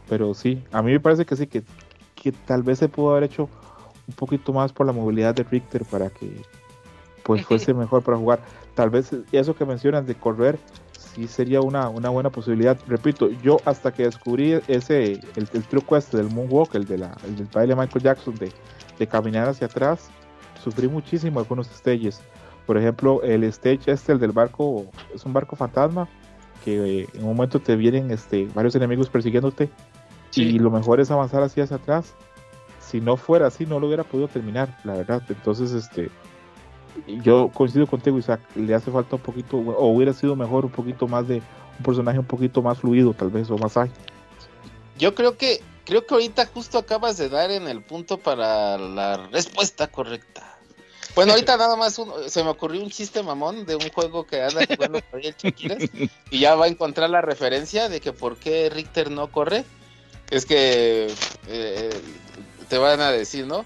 Pero 0.09 0.35
sí, 0.35 0.65
a 0.73 0.83
mí 0.83 0.93
me 0.93 1.01
parece 1.01 1.27
que 1.27 1.37
sí, 1.37 1.47
que, 1.47 1.63
que 2.15 2.33
tal 2.33 2.63
vez 2.63 2.79
se 2.79 2.89
pudo 2.89 3.11
haber 3.11 3.25
hecho 3.25 3.49
un 4.09 4.15
poquito 4.15 4.53
más 4.53 4.73
por 4.73 4.87
la 4.87 4.93
movilidad 4.93 5.35
de 5.35 5.43
Richter 5.43 5.85
para 5.85 6.11
que 6.11 6.43
pues 7.25 7.45
fuese 7.45 7.75
mejor 7.75 8.03
para 8.03 8.17
jugar. 8.17 8.41
Tal 8.75 8.89
vez 8.89 9.15
eso 9.33 9.55
que 9.55 9.65
mencionas 9.65 10.07
de 10.07 10.15
correr 10.15 10.59
sí 10.93 11.27
sería 11.27 11.61
una, 11.61 11.89
una 11.89 12.09
buena 12.09 12.31
posibilidad. 12.31 12.79
Repito, 12.87 13.29
yo 13.43 13.59
hasta 13.65 13.93
que 13.93 14.05
descubrí 14.05 14.61
ese, 14.69 15.21
el, 15.35 15.49
truco 15.69 15.97
este 15.97 16.19
del 16.19 16.31
moonwalk, 16.31 16.75
el, 16.77 16.87
de 16.87 16.99
la, 16.99 17.17
el 17.25 17.37
del 17.37 17.49
baile 17.53 17.75
Michael 17.75 18.05
Jackson 18.05 18.35
de, 18.37 18.53
de 18.99 19.07
caminar 19.07 19.49
hacia 19.49 19.67
atrás, 19.67 20.09
sufrí 20.67 20.89
muchísimo 20.89 21.39
algunos 21.39 21.69
stages. 21.69 22.21
Por 22.67 22.77
ejemplo, 22.77 23.23
el 23.23 23.45
stage 23.45 23.93
este, 23.93 24.13
el 24.13 24.19
del 24.19 24.33
barco, 24.33 24.87
es 25.15 25.25
un 25.25 25.33
barco 25.33 25.55
fantasma 25.55 26.09
que 26.65 27.03
eh, 27.03 27.09
en 27.15 27.21
un 27.21 27.37
momento 27.37 27.61
te 27.61 27.77
vienen 27.77 28.11
este, 28.11 28.49
varios 28.53 28.75
enemigos 28.75 29.09
persiguiéndote 29.09 29.71
y 30.35 30.59
lo 30.59 30.73
mejor 30.73 30.99
es 30.99 31.13
avanzar 31.13 31.45
así 31.45 31.61
hacia 31.61 31.77
atrás. 31.77 32.15
Si 32.81 33.01
no 33.01 33.17
fuera 33.17 33.47
así, 33.47 33.65
no 33.65 33.79
lo 33.79 33.87
hubiera 33.87 34.03
podido 34.03 34.27
terminar, 34.27 34.77
la 34.83 34.95
verdad. 34.95 35.23
Entonces, 35.29 35.71
este, 35.73 36.11
yo 37.23 37.49
coincido 37.55 37.87
contigo, 37.87 38.19
Isaac, 38.19 38.41
le 38.57 38.75
hace 38.75 38.91
falta 38.91 39.15
un 39.15 39.23
poquito, 39.23 39.57
o 39.57 39.87
hubiera 39.87 40.13
sido 40.13 40.35
mejor 40.35 40.65
un 40.65 40.73
poquito 40.73 41.07
más 41.07 41.29
de 41.29 41.37
un 41.79 41.85
personaje 41.85 42.19
un 42.19 42.27
poquito 42.27 42.61
más 42.61 42.79
fluido, 42.79 43.15
tal 43.15 43.31
vez, 43.31 43.49
o 43.51 43.57
más 43.57 43.77
ágil. 43.77 43.95
Yo 44.99 45.15
creo 45.15 45.37
que, 45.37 45.63
creo 45.85 46.05
que 46.05 46.15
ahorita 46.15 46.47
justo 46.47 46.79
acabas 46.79 47.17
de 47.19 47.29
dar 47.29 47.53
en 47.53 47.69
el 47.69 47.83
punto 47.83 48.19
para 48.19 48.77
la 48.79 49.29
respuesta 49.29 49.87
correcta. 49.87 50.46
Bueno, 51.17 51.33
ahorita 51.33 51.57
nada 51.57 51.75
más 51.75 52.01
se 52.29 52.45
me 52.45 52.51
ocurrió 52.51 52.81
un 52.83 52.91
chiste 52.91 53.23
mamón 53.23 53.67
de 53.67 53.75
un 53.75 53.89
juego 53.91 54.25
que 54.25 54.43
anda 54.43 54.65
jugando 54.65 55.01
por 55.01 55.19
ahí 55.19 55.27
el 55.27 55.37
Chaquiras 55.37 55.79
y 56.31 56.39
ya 56.39 56.55
va 56.55 56.67
a 56.67 56.69
encontrar 56.69 57.11
la 57.11 57.23
referencia 57.23 57.89
de 57.89 58.01
que 58.01 58.13
por 58.13 58.37
qué 58.37 58.71
Richter 58.71 59.11
no 59.11 59.33
corre. 59.33 59.65
Es 60.31 60.45
que 60.45 61.13
eh, 61.49 62.01
te 62.69 62.79
van 62.79 63.01
a 63.01 63.11
decir, 63.11 63.47
¿no? 63.47 63.65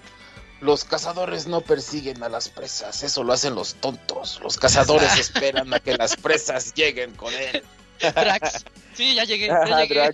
Los 0.61 0.83
cazadores 0.83 1.47
no 1.47 1.61
persiguen 1.61 2.21
a 2.23 2.29
las 2.29 2.49
presas, 2.49 3.01
eso 3.01 3.23
lo 3.23 3.33
hacen 3.33 3.55
los 3.55 3.75
tontos. 3.75 4.39
Los 4.43 4.57
cazadores 4.57 5.15
esperan 5.19 5.73
a 5.73 5.79
que 5.79 5.97
las 5.97 6.15
presas 6.15 6.73
lleguen 6.73 7.15
con 7.15 7.33
él. 7.33 7.63
Drax. 7.99 8.65
Sí, 8.93 9.15
ya 9.15 9.25
llegué. 9.25 9.47
Ya, 9.47 9.85
llegué. 9.85 10.11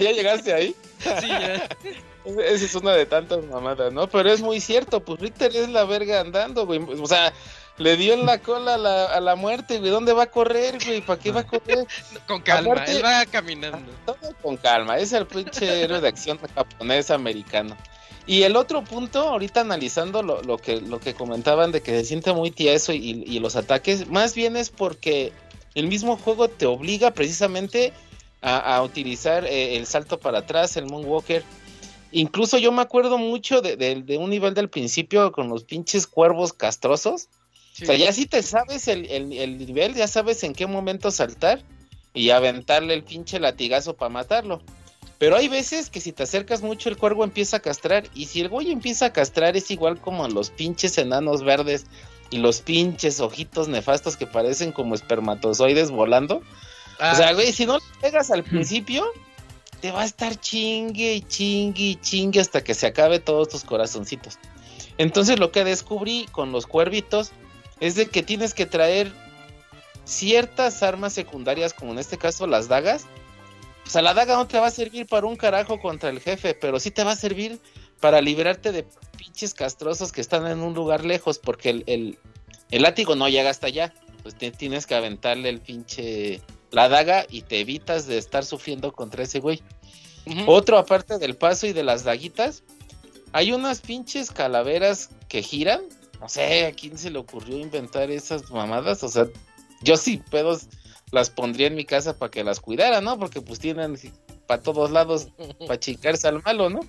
¿Ya 0.00 0.12
llegaste 0.12 0.52
ahí? 0.52 0.76
Sí, 1.20 1.28
ya. 1.28 1.68
Esa 2.44 2.64
es 2.64 2.74
una 2.74 2.92
de 2.92 3.06
tantas 3.06 3.44
mamadas, 3.44 3.92
¿no? 3.92 4.08
Pero 4.08 4.30
es 4.30 4.40
muy 4.40 4.60
cierto, 4.60 5.00
pues 5.00 5.20
Richter 5.20 5.54
es 5.54 5.68
la 5.68 5.84
verga 5.84 6.20
andando, 6.20 6.66
güey. 6.66 6.80
O 6.80 7.06
sea, 7.06 7.32
le 7.78 7.96
dio 7.96 8.14
en 8.14 8.26
la 8.26 8.38
cola 8.38 8.74
a 8.74 8.78
la, 8.78 9.04
a 9.06 9.20
la 9.20 9.34
muerte, 9.34 9.78
güey. 9.78 9.90
¿Dónde 9.90 10.12
va 10.12 10.24
a 10.24 10.30
correr, 10.30 10.78
güey? 10.84 11.00
¿Para 11.00 11.20
qué 11.20 11.32
va 11.32 11.40
a 11.40 11.46
correr? 11.46 11.86
Con 12.26 12.42
calma, 12.42 12.84
él 12.84 13.04
va 13.04 13.24
caminando. 13.26 13.92
Todo 14.06 14.34
con 14.42 14.56
calma, 14.56 14.98
es 14.98 15.12
el 15.12 15.26
pinche 15.26 15.82
héroe 15.82 16.00
de 16.00 16.08
acción 16.08 16.38
japonés 16.54 17.10
americano. 17.10 17.76
Y 18.24 18.42
el 18.42 18.54
otro 18.54 18.84
punto, 18.84 19.20
ahorita 19.20 19.62
analizando 19.62 20.22
lo, 20.22 20.42
lo, 20.42 20.56
que, 20.56 20.80
lo 20.80 21.00
que 21.00 21.12
comentaban 21.12 21.72
de 21.72 21.82
que 21.82 21.90
se 21.90 22.04
siente 22.04 22.32
muy 22.32 22.52
tieso 22.52 22.92
y, 22.92 23.24
y 23.26 23.40
los 23.40 23.56
ataques, 23.56 24.08
más 24.08 24.36
bien 24.36 24.56
es 24.56 24.70
porque 24.70 25.32
el 25.74 25.88
mismo 25.88 26.16
juego 26.16 26.46
te 26.46 26.66
obliga 26.66 27.10
precisamente 27.10 27.92
a, 28.42 28.76
a 28.76 28.82
utilizar 28.82 29.44
eh, 29.44 29.76
el 29.76 29.86
salto 29.86 30.18
para 30.18 30.40
atrás, 30.40 30.76
el 30.76 30.86
Moonwalker 30.86 31.42
Incluso 32.12 32.58
yo 32.58 32.72
me 32.72 32.82
acuerdo 32.82 33.16
mucho 33.16 33.62
de, 33.62 34.18
un 34.18 34.30
nivel 34.30 34.54
del 34.54 34.68
principio 34.68 35.32
con 35.32 35.48
los 35.48 35.64
pinches 35.64 36.06
cuervos 36.06 36.52
castrosos. 36.52 37.28
O 37.80 37.86
sea, 37.86 37.96
ya 37.96 38.12
si 38.12 38.26
te 38.26 38.42
sabes 38.42 38.86
el, 38.86 39.28
nivel, 39.58 39.94
ya 39.94 40.06
sabes 40.06 40.44
en 40.44 40.52
qué 40.52 40.66
momento 40.66 41.10
saltar 41.10 41.62
y 42.12 42.28
aventarle 42.28 42.92
el 42.92 43.02
pinche 43.02 43.40
latigazo 43.40 43.94
para 43.94 44.10
matarlo. 44.10 44.62
Pero 45.16 45.36
hay 45.36 45.48
veces 45.48 45.88
que 45.88 46.00
si 46.00 46.12
te 46.12 46.24
acercas 46.24 46.62
mucho 46.62 46.90
el 46.90 46.98
cuervo 46.98 47.24
empieza 47.24 47.58
a 47.58 47.60
castrar 47.60 48.04
y 48.14 48.26
si 48.26 48.40
el 48.40 48.48
güey 48.48 48.70
empieza 48.72 49.06
a 49.06 49.12
castrar 49.12 49.56
es 49.56 49.70
igual 49.70 49.98
como 49.98 50.28
los 50.28 50.50
pinches 50.50 50.98
enanos 50.98 51.44
verdes 51.44 51.86
y 52.30 52.38
los 52.38 52.60
pinches 52.60 53.20
ojitos 53.20 53.68
nefastos 53.68 54.16
que 54.16 54.26
parecen 54.26 54.72
como 54.72 54.94
espermatozoides 54.94 55.90
volando. 55.90 56.42
O 56.96 57.14
sea, 57.16 57.28
ah. 57.28 57.32
güey, 57.32 57.52
si 57.52 57.64
no 57.64 57.78
le 57.78 57.84
pegas 58.00 58.30
al 58.30 58.42
principio, 58.42 59.04
te 59.82 59.90
va 59.90 60.02
a 60.02 60.04
estar 60.04 60.40
chingue 60.40 61.14
y 61.14 61.22
chingue 61.22 61.82
y 61.82 61.96
chingue 61.96 62.40
hasta 62.40 62.62
que 62.62 62.72
se 62.72 62.86
acabe 62.86 63.18
todos 63.18 63.48
tus 63.48 63.64
corazoncitos. 63.64 64.38
Entonces 64.96 65.40
lo 65.40 65.50
que 65.50 65.64
descubrí 65.64 66.26
con 66.30 66.52
los 66.52 66.68
cuervitos 66.68 67.32
es 67.80 67.96
de 67.96 68.06
que 68.06 68.22
tienes 68.22 68.54
que 68.54 68.64
traer 68.64 69.12
ciertas 70.04 70.84
armas 70.84 71.12
secundarias, 71.14 71.74
como 71.74 71.90
en 71.90 71.98
este 71.98 72.16
caso 72.16 72.46
las 72.46 72.68
dagas. 72.68 73.06
O 73.84 73.90
sea, 73.90 74.02
la 74.02 74.14
daga 74.14 74.36
no 74.36 74.46
te 74.46 74.60
va 74.60 74.68
a 74.68 74.70
servir 74.70 75.06
para 75.06 75.26
un 75.26 75.34
carajo 75.34 75.80
contra 75.80 76.10
el 76.10 76.20
jefe, 76.20 76.54
pero 76.54 76.78
sí 76.78 76.92
te 76.92 77.02
va 77.02 77.10
a 77.10 77.16
servir 77.16 77.58
para 77.98 78.20
liberarte 78.20 78.70
de 78.70 78.86
pinches 79.18 79.52
castrosos 79.52 80.12
que 80.12 80.20
están 80.20 80.46
en 80.46 80.60
un 80.60 80.74
lugar 80.74 81.04
lejos, 81.04 81.40
porque 81.40 81.70
el, 81.70 81.84
el, 81.88 82.18
el 82.70 82.82
látigo 82.82 83.16
no 83.16 83.28
llega 83.28 83.50
hasta 83.50 83.66
allá. 83.66 83.92
Pues 84.22 84.36
tienes 84.36 84.86
que 84.86 84.94
aventarle 84.94 85.48
el 85.48 85.60
pinche 85.60 86.40
la 86.72 86.88
daga 86.88 87.26
y 87.30 87.42
te 87.42 87.60
evitas 87.60 88.06
de 88.06 88.18
estar 88.18 88.44
sufriendo 88.44 88.92
contra 88.92 89.22
ese 89.22 89.38
güey. 89.38 89.62
Otro 90.46 90.78
aparte 90.78 91.18
del 91.18 91.36
paso 91.36 91.66
y 91.66 91.72
de 91.72 91.82
las 91.82 92.04
daguitas, 92.04 92.64
hay 93.32 93.52
unas 93.52 93.80
pinches 93.80 94.30
calaveras 94.30 95.10
que 95.28 95.42
giran. 95.42 95.82
No 96.20 96.28
sé, 96.28 96.66
¿a 96.66 96.72
quién 96.72 96.96
se 96.96 97.10
le 97.10 97.18
ocurrió 97.18 97.58
inventar 97.58 98.10
esas 98.10 98.50
mamadas? 98.50 99.02
O 99.02 99.08
sea, 99.08 99.26
yo 99.82 99.96
sí 99.96 100.22
pedos 100.30 100.68
las 101.10 101.28
pondría 101.28 101.66
en 101.66 101.74
mi 101.74 101.84
casa 101.84 102.16
para 102.18 102.30
que 102.30 102.44
las 102.44 102.60
cuidara, 102.60 103.00
¿no? 103.00 103.18
Porque 103.18 103.40
pues 103.40 103.58
tienen 103.58 103.98
para 104.46 104.62
todos 104.62 104.90
lados 104.90 105.28
para 105.66 105.78
chingarse 105.78 106.28
al 106.28 106.42
malo, 106.42 106.70
¿no? 106.70 106.80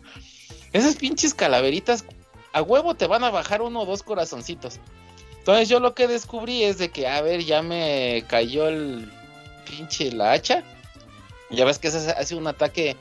Esas 0.72 0.96
pinches 0.96 1.34
calaveritas 1.34 2.06
a 2.54 2.62
huevo 2.62 2.96
te 2.96 3.08
van 3.08 3.24
a 3.24 3.32
bajar 3.32 3.62
uno 3.62 3.82
o 3.82 3.86
dos 3.86 4.04
corazoncitos. 4.04 4.80
Entonces 5.40 5.68
yo 5.68 5.82
lo 5.82 5.94
que 5.94 6.08
descubrí 6.08 6.64
es 6.64 6.78
de 6.78 6.90
que, 6.90 7.08
a 7.08 7.22
ver, 7.22 7.44
ya 7.44 7.62
me 7.62 8.24
cayó 8.30 8.70
el 8.70 9.12
pinche 9.66 10.12
la 10.12 10.32
hacha. 10.32 10.64
Ya 11.50 11.66
ves 11.66 11.80
que 11.80 11.88
hace 11.90 12.36
un 12.36 12.48
ataque 12.48 12.96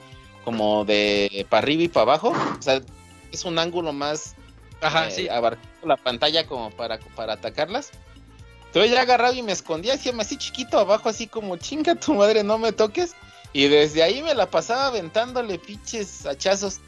como 0.44 0.84
de 0.84 1.47
para 1.48 1.62
arriba 1.62 1.82
y 1.82 1.89
para 1.89 2.02
abajo. 2.02 2.32
O 2.59 2.62
sea, 2.62 2.80
es 3.30 3.44
un 3.44 3.59
ángulo 3.59 3.93
más 3.93 4.34
Ajá, 4.80 5.09
eh, 5.10 5.30
abarcando 5.30 5.86
la 5.86 5.97
pantalla 5.97 6.47
como 6.47 6.70
para, 6.70 6.98
para 7.14 7.34
atacarlas. 7.34 7.90
Entonces 8.66 8.90
ya 8.90 9.02
agarrado 9.02 9.34
y 9.34 9.43
me 9.43 9.52
escondía 9.52 9.94
así, 9.94 10.10
así 10.18 10.36
chiquito 10.36 10.78
abajo, 10.78 11.09
así 11.09 11.26
como 11.26 11.56
chinga 11.56 11.94
tu 11.94 12.14
madre, 12.14 12.43
no 12.43 12.59
me 12.59 12.72
toques. 12.72 13.14
Y 13.52 13.68
desde 13.68 14.02
ahí 14.02 14.22
me 14.22 14.34
la 14.34 14.51
pasaba 14.51 14.86
aventándole 14.86 15.59
pinches 15.59 16.26
hachazos. 16.26 16.80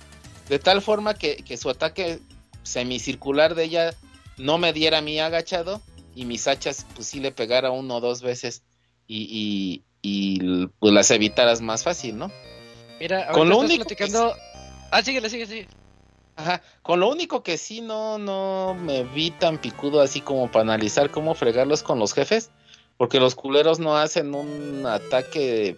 De 0.49 0.59
tal 0.59 0.83
forma 0.83 1.15
que, 1.15 1.37
que 1.37 1.57
su 1.57 1.71
ataque 1.71 2.21
semicircular 2.63 3.55
de 3.55 3.65
ella 3.65 3.95
no 4.39 4.59
me 4.59 4.73
diera 4.73 4.99
a 4.99 5.03
mí 5.03 5.21
agachado. 5.21 5.81
Y 6.15 6.25
mis 6.25 6.47
hachas, 6.49 6.87
pues 6.95 7.09
sí 7.09 7.21
le 7.21 7.33
pegara 7.33 7.71
uno 7.71 7.97
o 7.97 8.01
dos 8.01 8.23
veces 8.23 8.63
y, 9.07 9.83
y, 10.03 10.67
pues 10.79 10.93
las 10.93 11.11
evitaras 11.11 11.61
más 11.61 11.83
fácil, 11.83 12.17
¿no? 12.19 12.31
Mira, 13.01 13.29
con 13.33 13.49
lo 13.49 13.59
único 13.59 13.85
platicando... 13.85 14.35
Ah, 14.91 15.03
síguele, 15.03 15.29
sigue, 15.29 15.47
sigue. 15.47 15.69
Ajá, 16.37 16.63
con 16.83 17.01
lo 17.01 17.09
único 17.09 17.43
que 17.43 17.59
sí 17.59 17.81
no, 17.81 18.19
no 18.19 18.75
me 18.75 19.05
vi 19.05 19.31
tan 19.31 19.59
picudo 19.59 20.01
así 20.01 20.21
como 20.21 20.51
para 20.51 20.63
analizar 20.63 21.11
cómo 21.11 21.35
fregarlos 21.35 21.83
con 21.83 21.99
los 21.99 22.13
jefes, 22.13 22.51
porque 22.97 23.21
los 23.21 23.35
culeros 23.35 23.79
no 23.79 23.97
hacen 23.97 24.35
un 24.35 24.85
ataque 24.87 25.77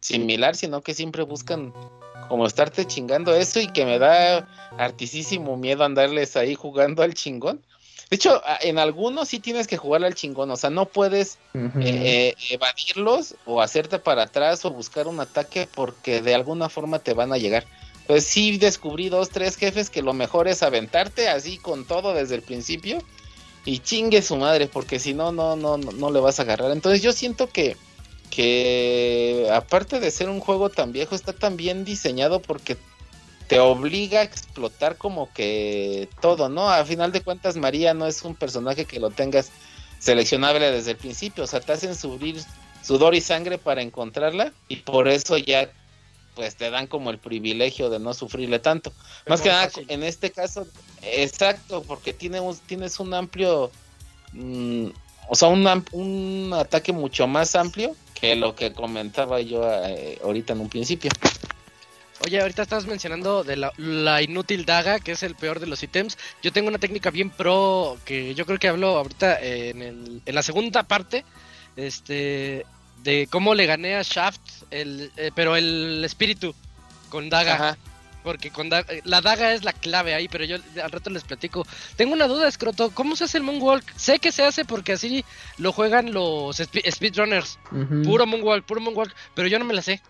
similar, 0.00 0.56
sino 0.56 0.82
que 0.82 0.92
siempre 0.92 1.22
buscan 1.22 1.72
como 2.28 2.46
estarte 2.46 2.84
chingando 2.84 3.34
eso 3.34 3.60
y 3.60 3.68
que 3.68 3.84
me 3.84 3.98
da 3.98 4.48
artisísimo 4.78 5.56
miedo 5.56 5.84
andarles 5.84 6.36
ahí 6.36 6.54
jugando 6.54 7.02
al 7.02 7.14
chingón. 7.14 7.64
De 8.10 8.16
hecho, 8.16 8.42
en 8.60 8.78
algunos 8.78 9.28
sí 9.28 9.40
tienes 9.40 9.66
que 9.66 9.76
jugar 9.76 10.04
al 10.04 10.14
chingón, 10.14 10.50
o 10.50 10.56
sea, 10.56 10.70
no 10.70 10.86
puedes 10.86 11.38
eh, 11.54 11.70
eh, 11.80 12.34
evadirlos 12.50 13.34
o 13.46 13.62
hacerte 13.62 13.98
para 13.98 14.24
atrás 14.24 14.64
o 14.64 14.70
buscar 14.70 15.08
un 15.08 15.20
ataque 15.20 15.68
porque 15.74 16.20
de 16.20 16.34
alguna 16.34 16.68
forma 16.68 16.98
te 16.98 17.14
van 17.14 17.32
a 17.32 17.38
llegar. 17.38 17.64
Pues 18.06 18.24
sí 18.24 18.58
descubrí 18.58 19.08
dos, 19.08 19.30
tres 19.30 19.56
jefes 19.56 19.88
que 19.88 20.02
lo 20.02 20.12
mejor 20.12 20.46
es 20.48 20.62
aventarte 20.62 21.28
así 21.28 21.56
con 21.56 21.86
todo 21.86 22.12
desde 22.12 22.34
el 22.34 22.42
principio 22.42 22.98
y 23.64 23.78
chingue 23.78 24.20
su 24.20 24.36
madre, 24.36 24.68
porque 24.68 24.98
si 24.98 25.14
no, 25.14 25.32
no, 25.32 25.56
no, 25.56 25.78
no 25.78 26.10
le 26.10 26.20
vas 26.20 26.38
a 26.38 26.42
agarrar. 26.42 26.70
Entonces 26.70 27.02
yo 27.02 27.12
siento 27.12 27.48
que, 27.48 27.76
que 28.28 29.48
aparte 29.50 30.00
de 30.00 30.10
ser 30.10 30.28
un 30.28 30.40
juego 30.40 30.68
tan 30.68 30.92
viejo, 30.92 31.14
está 31.14 31.32
tan 31.32 31.56
bien 31.56 31.84
diseñado 31.84 32.42
porque 32.42 32.76
te 33.54 33.60
obliga 33.60 34.18
a 34.18 34.24
explotar 34.24 34.96
como 34.96 35.32
que 35.32 36.08
todo, 36.20 36.48
¿no? 36.48 36.68
A 36.68 36.84
final 36.84 37.12
de 37.12 37.20
cuentas, 37.20 37.56
María 37.56 37.94
no 37.94 38.04
es 38.08 38.22
un 38.22 38.34
personaje 38.34 38.84
que 38.84 38.98
lo 38.98 39.10
tengas 39.10 39.52
seleccionable 40.00 40.72
desde 40.72 40.90
el 40.90 40.96
principio, 40.96 41.44
o 41.44 41.46
sea, 41.46 41.60
te 41.60 41.70
hacen 41.70 41.94
subir 41.94 42.42
sudor 42.82 43.14
y 43.14 43.20
sangre 43.20 43.56
para 43.58 43.80
encontrarla 43.80 44.52
y 44.66 44.78
por 44.78 45.06
eso 45.06 45.36
ya 45.38 45.70
pues 46.34 46.56
te 46.56 46.68
dan 46.68 46.88
como 46.88 47.10
el 47.10 47.18
privilegio 47.18 47.90
de 47.90 48.00
no 48.00 48.12
sufrirle 48.12 48.58
tanto. 48.58 48.92
Más 49.28 49.40
que 49.40 49.50
nada, 49.50 49.70
en 49.86 50.02
este 50.02 50.32
caso, 50.32 50.66
exacto, 51.02 51.84
porque 51.84 52.12
tienes, 52.12 52.42
tienes 52.66 52.98
un 52.98 53.14
amplio, 53.14 53.70
mm, 54.32 54.86
o 55.28 55.34
sea, 55.36 55.46
un, 55.46 55.84
un 55.92 56.52
ataque 56.54 56.92
mucho 56.92 57.28
más 57.28 57.54
amplio 57.54 57.94
que 58.20 58.34
lo 58.34 58.56
que 58.56 58.72
comentaba 58.72 59.40
yo 59.40 59.62
eh, 59.64 60.18
ahorita 60.24 60.54
en 60.54 60.60
un 60.60 60.68
principio. 60.68 61.12
Oye, 62.24 62.40
ahorita 62.40 62.62
estás 62.62 62.86
mencionando 62.86 63.44
de 63.44 63.56
la, 63.56 64.22
inútil 64.22 64.64
daga, 64.64 64.98
que 64.98 65.12
es 65.12 65.22
el 65.22 65.34
peor 65.34 65.60
de 65.60 65.66
los 65.66 65.82
ítems. 65.82 66.16
Yo 66.42 66.52
tengo 66.52 66.68
una 66.68 66.78
técnica 66.78 67.10
bien 67.10 67.28
pro 67.28 67.98
que 68.06 68.34
yo 68.34 68.46
creo 68.46 68.58
que 68.58 68.68
hablo 68.68 68.96
ahorita 68.96 69.38
en, 69.40 69.82
el, 69.82 70.22
en 70.24 70.34
la 70.34 70.42
segunda 70.42 70.84
parte, 70.84 71.22
este, 71.76 72.64
de 73.02 73.28
cómo 73.30 73.54
le 73.54 73.66
gané 73.66 73.96
a 73.96 74.02
Shaft, 74.02 74.40
el, 74.70 75.12
eh, 75.18 75.32
pero 75.34 75.54
el 75.54 76.02
espíritu 76.02 76.54
con 77.10 77.28
daga. 77.28 77.76
Porque 78.22 78.50
con 78.50 78.70
la 78.70 79.20
daga 79.20 79.52
es 79.52 79.64
la 79.64 79.74
clave 79.74 80.14
ahí, 80.14 80.28
pero 80.28 80.46
yo 80.46 80.56
al 80.82 80.90
rato 80.90 81.10
les 81.10 81.24
platico. 81.24 81.66
Tengo 81.96 82.14
una 82.14 82.26
duda, 82.26 82.48
Escroto. 82.48 82.90
¿Cómo 82.90 83.16
se 83.16 83.24
hace 83.24 83.36
el 83.36 83.44
Moonwalk? 83.44 83.84
Sé 83.96 84.18
que 84.18 84.32
se 84.32 84.42
hace 84.42 84.64
porque 84.64 84.92
así 84.92 85.26
lo 85.58 85.72
juegan 85.72 86.14
los 86.14 86.56
speedrunners. 86.56 87.58
Puro 88.02 88.24
Moonwalk, 88.24 88.64
puro 88.64 88.80
Moonwalk, 88.80 89.14
pero 89.34 89.46
yo 89.46 89.58
no 89.58 89.66
me 89.66 89.74
la 89.74 89.82
sé 89.82 90.00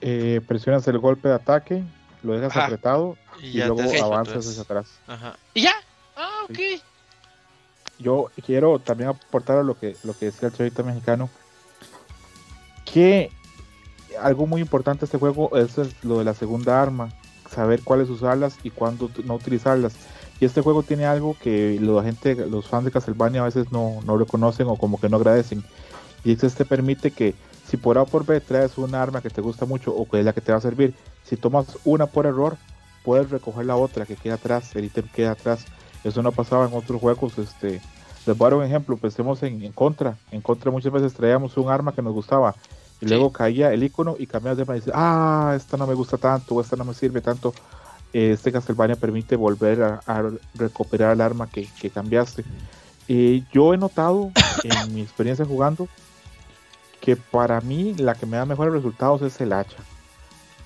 eh, 0.00 0.40
presionas 0.46 0.86
el 0.88 0.98
golpe 0.98 1.28
de 1.28 1.34
ataque, 1.34 1.84
lo 2.22 2.32
dejas 2.34 2.56
apretado 2.56 3.16
y, 3.40 3.58
luego 3.62 3.82
avanzas 4.02 4.46
hacia 4.46 4.62
atrás. 4.62 4.86
¿Y 5.54 5.62
ya? 5.62 5.74
Ah, 6.16 6.44
ok. 6.44 6.58
yo 7.98 8.30
quiero 8.44 8.78
también 8.78 9.10
aportar 9.10 9.58
a 9.58 9.62
lo 9.62 9.78
que, 9.78 9.96
lo 10.02 10.16
que 10.16 10.26
decía 10.26 10.48
el 10.48 10.54
chavito 10.54 10.82
mexicano, 10.82 11.28
que 12.90 13.30
algo 14.20 14.46
muy 14.46 14.60
importante 14.60 15.00
de 15.00 15.04
este 15.06 15.18
juego 15.18 15.56
es 15.56 15.76
lo 16.04 16.18
de 16.18 16.24
la 16.24 16.34
segunda 16.34 16.80
arma, 16.80 17.12
saber 17.50 17.82
cuáles 17.82 18.08
usarlas 18.08 18.56
y 18.62 18.70
cuándo 18.70 19.10
no 19.24 19.34
utilizarlas. 19.34 19.94
Y 20.40 20.44
este 20.44 20.60
juego 20.60 20.82
tiene 20.82 21.06
algo 21.06 21.36
que 21.40 21.78
la 21.80 22.02
gente, 22.02 22.34
los 22.34 22.66
fans 22.66 22.84
de 22.84 22.90
Castlevania 22.90 23.40
a 23.40 23.46
veces 23.46 23.72
no, 23.72 24.00
no 24.04 24.18
reconocen 24.18 24.66
o 24.66 24.76
como 24.76 25.00
que 25.00 25.08
no 25.08 25.16
agradecen. 25.16 25.64
Y 26.24 26.32
es 26.32 26.40
que 26.40 26.46
este 26.46 26.64
permite 26.64 27.10
que 27.10 27.34
si 27.68 27.76
por 27.76 27.98
A 27.98 28.02
o 28.02 28.06
por 28.06 28.24
B 28.24 28.40
traes 28.40 28.78
un 28.78 28.94
arma 28.94 29.20
que 29.20 29.30
te 29.30 29.40
gusta 29.40 29.66
mucho 29.66 29.94
o 29.94 30.08
que 30.08 30.20
es 30.20 30.24
la 30.24 30.32
que 30.32 30.40
te 30.40 30.52
va 30.52 30.58
a 30.58 30.60
servir, 30.60 30.94
si 31.24 31.36
tomas 31.36 31.78
una 31.84 32.06
por 32.06 32.26
error, 32.26 32.56
puedes 33.04 33.30
recoger 33.30 33.66
la 33.66 33.76
otra 33.76 34.06
que 34.06 34.16
queda 34.16 34.34
atrás, 34.34 34.74
el 34.76 34.84
ítem 34.84 35.08
queda 35.08 35.32
atrás. 35.32 35.64
Eso 36.04 36.22
no 36.22 36.32
pasaba 36.32 36.66
en 36.66 36.74
otros 36.74 37.00
juegos. 37.00 37.38
Este, 37.38 37.80
les 38.26 38.38
voy 38.38 38.46
a 38.46 38.50
dar 38.50 38.58
un 38.58 38.64
ejemplo, 38.64 38.96
pensemos 38.96 39.42
en, 39.42 39.62
en 39.62 39.72
contra. 39.72 40.16
En 40.30 40.40
contra 40.40 40.70
muchas 40.70 40.92
veces 40.92 41.14
traíamos 41.14 41.56
un 41.56 41.70
arma 41.70 41.92
que 41.92 42.02
nos 42.02 42.14
gustaba 42.14 42.54
y 43.00 43.06
luego 43.06 43.30
caía 43.30 43.72
el 43.72 43.82
icono 43.82 44.16
y 44.18 44.26
cambiabas 44.26 44.56
de 44.56 44.62
arma 44.62 44.76
y 44.76 44.80
dices, 44.80 44.92
ah, 44.94 45.54
esta 45.56 45.76
no 45.76 45.86
me 45.86 45.94
gusta 45.94 46.16
tanto, 46.16 46.60
esta 46.60 46.76
no 46.76 46.84
me 46.84 46.94
sirve 46.94 47.20
tanto. 47.20 47.52
Este 48.12 48.52
Castlevania 48.52 48.96
permite 48.96 49.36
volver 49.36 49.82
a, 49.82 50.30
recuperar 50.54 51.12
el 51.12 51.20
arma 51.20 51.48
que, 51.48 51.68
cambiaste. 51.90 52.44
y 53.08 53.44
yo 53.52 53.74
he 53.74 53.76
notado 53.76 54.30
en 54.62 54.94
mi 54.94 55.02
experiencia 55.02 55.44
jugando 55.44 55.88
que 57.06 57.14
para 57.14 57.60
mí 57.60 57.94
la 57.94 58.16
que 58.16 58.26
me 58.26 58.36
da 58.36 58.44
mejores 58.44 58.74
resultados 58.74 59.22
es 59.22 59.40
el 59.40 59.52
hacha. 59.52 59.76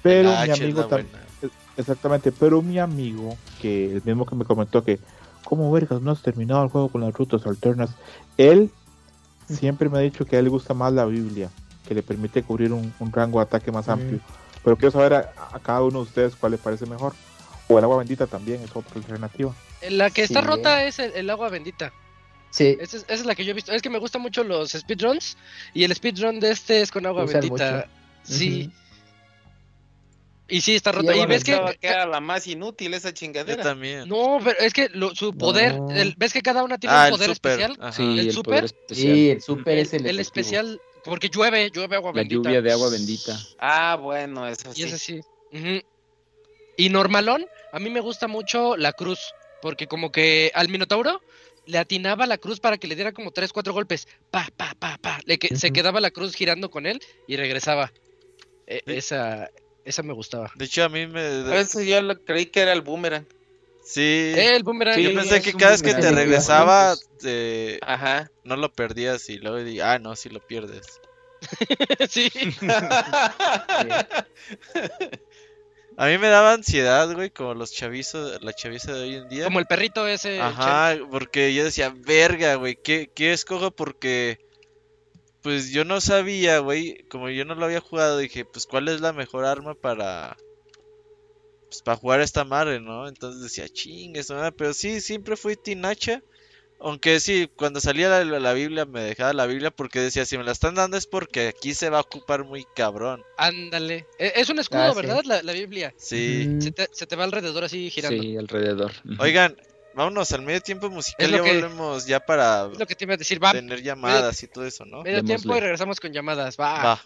Pero 0.02 0.30
mi 0.30 0.50
amigo 0.50 0.86
también. 0.86 1.10
Exactamente, 1.76 2.32
pero 2.32 2.62
mi 2.62 2.78
amigo, 2.78 3.36
que 3.60 3.92
el 3.92 4.02
mismo 4.06 4.24
que 4.24 4.34
me 4.34 4.46
comentó 4.46 4.82
que, 4.82 4.98
¿cómo 5.44 5.70
vergas 5.70 6.00
no 6.00 6.12
has 6.12 6.22
terminado 6.22 6.64
el 6.64 6.70
juego 6.70 6.88
con 6.88 7.02
las 7.02 7.12
rutas 7.12 7.46
alternas? 7.46 7.90
Él 8.38 8.70
siempre 9.50 9.90
me 9.90 9.98
ha 9.98 10.00
dicho 10.00 10.24
que 10.24 10.36
a 10.36 10.38
él 10.38 10.46
le 10.46 10.50
gusta 10.50 10.72
más 10.72 10.94
la 10.94 11.04
Biblia 11.04 11.50
que 11.86 11.94
le 11.94 12.02
permite 12.02 12.42
cubrir 12.42 12.72
un, 12.72 12.94
rango 13.12 13.38
de 13.40 13.42
ataque 13.42 13.70
más 13.70 13.90
amplio. 13.90 14.20
Pero 14.64 14.76
quiero 14.76 14.92
saber 14.92 15.12
a, 15.12 15.32
cada 15.62 15.82
uno 15.82 15.98
de 15.98 16.04
ustedes 16.04 16.36
cuál 16.36 16.52
les 16.52 16.60
parece 16.60 16.86
mejor. 16.86 17.12
O 17.68 17.76
el 17.78 17.84
agua 17.84 17.98
bendita 17.98 18.26
también 18.26 18.62
es 18.62 18.74
otra 18.74 18.94
alternativa. 18.94 19.52
La 19.90 20.08
que 20.08 20.22
está 20.22 20.40
rota 20.40 20.84
es 20.84 20.98
el, 20.98 21.28
agua 21.28 21.50
bendita. 21.50 21.92
Sí. 22.50 22.76
Esa 22.80 22.98
es, 23.08 23.24
la 23.24 23.34
que 23.34 23.44
yo 23.44 23.52
he 23.52 23.54
visto. 23.54 23.72
Es 23.72 23.82
que 23.82 23.90
me 23.90 23.98
gustan 23.98 24.22
mucho 24.22 24.42
los 24.42 24.72
speedruns. 24.72 25.36
Y 25.72 25.84
el 25.84 25.94
speedrun 25.94 26.40
de 26.40 26.50
este 26.50 26.80
es 26.80 26.90
con 26.90 27.06
agua 27.06 27.24
bendita. 27.24 27.88
Sí. 28.22 28.70
Y 30.48 30.60
sí, 30.62 30.74
está 30.74 30.90
rota. 30.90 31.14
y 31.14 31.24
ves 31.26 31.44
que, 31.44 31.78
era 31.80 32.06
la 32.06 32.20
más 32.20 32.48
inútil 32.48 32.92
esa 32.94 33.14
chingadera. 33.14 33.62
también. 33.62 34.08
No, 34.08 34.40
pero 34.42 34.58
es 34.58 34.72
que 34.72 34.90
su 35.14 35.32
poder, 35.32 35.78
ves 36.16 36.32
que 36.32 36.42
cada 36.42 36.64
una 36.64 36.76
tiene 36.76 36.94
un 36.96 37.02
ah, 37.02 37.08
poder 37.10 37.30
especial. 37.30 37.78
Sí, 37.92 38.18
el, 38.18 38.32
super. 38.32 38.64
Especial. 38.64 39.14
Sí, 39.14 39.30
el 39.30 39.42
super 39.42 39.78
es 39.78 39.94
el, 39.94 40.06
el 40.06 40.18
especial 40.18 40.80
porque 41.04 41.28
llueve, 41.28 41.70
llueve 41.70 41.96
agua 41.96 42.12
bendita. 42.12 42.36
La 42.36 42.56
lluvia 42.56 42.62
de 42.62 42.72
agua 42.72 42.90
bendita. 42.90 43.38
Ah, 43.58 43.96
bueno, 43.96 44.46
eso 44.46 44.72
sí. 44.72 44.84
Y 44.84 44.88
sí. 44.98 45.84
Y 46.76 46.88
normalón, 46.88 47.46
a 47.72 47.78
mí 47.78 47.90
me 47.90 48.00
gusta 48.00 48.26
mucho 48.26 48.76
la 48.76 48.92
cruz, 48.92 49.18
porque 49.60 49.86
como 49.86 50.12
que 50.12 50.50
al 50.54 50.68
Minotauro 50.68 51.20
le 51.66 51.78
atinaba 51.78 52.26
la 52.26 52.38
cruz 52.38 52.60
para 52.60 52.78
que 52.78 52.86
le 52.86 52.94
diera 52.94 53.12
como 53.12 53.30
3, 53.30 53.52
4 53.52 53.72
golpes. 53.72 54.08
Pa, 54.30 54.48
pa, 54.56 54.74
pa, 54.78 54.98
pa. 54.98 55.20
Le 55.24 55.38
que, 55.38 55.56
Se 55.56 55.72
quedaba 55.72 56.00
la 56.00 56.10
cruz 56.10 56.34
girando 56.34 56.70
con 56.70 56.86
él 56.86 57.00
y 57.26 57.36
regresaba. 57.36 57.92
E, 58.66 58.82
esa, 58.86 59.50
esa 59.84 60.02
me 60.02 60.12
gustaba. 60.12 60.52
De 60.56 60.64
hecho, 60.64 60.84
a 60.84 60.88
mí 60.88 61.06
me... 61.06 61.20
A 61.20 61.60
eso 61.60 61.80
yo 61.82 62.00
creí 62.24 62.46
que 62.46 62.60
era 62.60 62.72
el 62.72 62.82
boomerang. 62.82 63.26
Sí. 63.82 64.32
el 64.36 64.62
boomerang. 64.62 65.00
yo 65.00 65.14
pensé 65.14 65.40
que 65.40 65.54
cada 65.54 65.72
vez 65.72 65.82
que 65.82 65.94
te 65.94 66.12
regresaba, 66.12 66.94
Ajá. 67.82 68.30
no 68.44 68.56
lo 68.56 68.72
perdías 68.72 69.28
y 69.28 69.38
luego 69.38 69.58
dije, 69.58 69.82
ah, 69.82 69.98
no, 69.98 70.14
sí 70.16 70.28
lo 70.28 70.40
pierdes. 70.40 71.00
sí. 72.10 72.30
A 76.00 76.06
mí 76.06 76.16
me 76.16 76.28
daba 76.28 76.54
ansiedad, 76.54 77.12
güey, 77.12 77.28
como 77.28 77.52
los 77.52 77.72
chavizos, 77.72 78.42
la 78.42 78.54
chaviza 78.54 78.94
de 78.94 79.02
hoy 79.02 79.14
en 79.16 79.28
día. 79.28 79.44
Como 79.44 79.58
el 79.58 79.66
perrito 79.66 80.06
ese. 80.06 80.40
Ajá, 80.40 80.96
porque 81.10 81.52
yo 81.52 81.62
decía, 81.62 81.94
verga, 81.94 82.54
güey, 82.54 82.78
¿qué, 82.82 83.10
¿qué 83.14 83.34
escojo? 83.34 83.70
Porque, 83.70 84.38
pues 85.42 85.72
yo 85.72 85.84
no 85.84 86.00
sabía, 86.00 86.60
güey, 86.60 87.04
como 87.10 87.28
yo 87.28 87.44
no 87.44 87.54
lo 87.54 87.66
había 87.66 87.82
jugado, 87.82 88.16
dije, 88.16 88.46
pues 88.46 88.64
cuál 88.64 88.88
es 88.88 89.02
la 89.02 89.12
mejor 89.12 89.44
arma 89.44 89.74
para, 89.74 90.38
pues 91.66 91.82
para 91.82 91.98
jugar 91.98 92.22
esta 92.22 92.44
madre, 92.44 92.80
¿no? 92.80 93.06
Entonces 93.06 93.42
decía, 93.42 93.68
chingue, 93.68 94.22
pero 94.56 94.72
sí, 94.72 95.02
siempre 95.02 95.36
fui 95.36 95.54
tinacha. 95.54 96.22
Aunque 96.82 97.20
sí, 97.20 97.50
cuando 97.56 97.78
salía 97.78 98.08
la, 98.08 98.24
la, 98.24 98.52
Biblia 98.54 98.86
me 98.86 99.02
dejaba 99.02 99.34
la 99.34 99.46
Biblia 99.46 99.70
porque 99.70 100.00
decía, 100.00 100.24
si 100.24 100.38
me 100.38 100.44
la 100.44 100.52
están 100.52 100.74
dando 100.74 100.96
es 100.96 101.06
porque 101.06 101.48
aquí 101.48 101.74
se 101.74 101.90
va 101.90 101.98
a 101.98 102.02
ocupar 102.02 102.44
muy 102.44 102.64
cabrón. 102.74 103.22
Ándale. 103.36 104.06
E, 104.18 104.32
es 104.36 104.48
un 104.48 104.58
escudo, 104.58 104.82
ah, 104.82 104.94
¿verdad? 104.94 105.42
La, 105.42 105.52
Biblia. 105.52 105.92
Sí. 105.98 106.58
Se, 106.60 107.06
te, 107.06 107.16
va 107.16 107.24
alrededor 107.24 107.64
así 107.64 107.90
girando. 107.90 108.22
Sí, 108.22 108.36
alrededor. 108.36 108.92
Oigan, 109.18 109.56
vámonos 109.94 110.32
al 110.32 110.40
medio 110.40 110.62
tiempo 110.62 110.88
musical. 110.88 111.30
Ya 111.30 111.42
volvemos 111.42 112.06
ya 112.06 112.20
para 112.20 112.68
lo 112.68 112.86
que 112.86 112.94
te 112.94 113.04
iba 113.04 113.12
a 113.14 113.18
decir. 113.18 113.42
Va, 113.44 113.52
tener 113.52 113.82
llamadas 113.82 114.42
y 114.42 114.48
todo 114.48 114.64
eso, 114.64 114.86
¿no? 114.86 115.02
Medio 115.02 115.22
tiempo 115.22 115.54
y 115.54 115.60
regresamos 115.60 116.00
con 116.00 116.12
llamadas. 116.12 116.58
Va. 116.58 116.82
Va. 116.82 117.02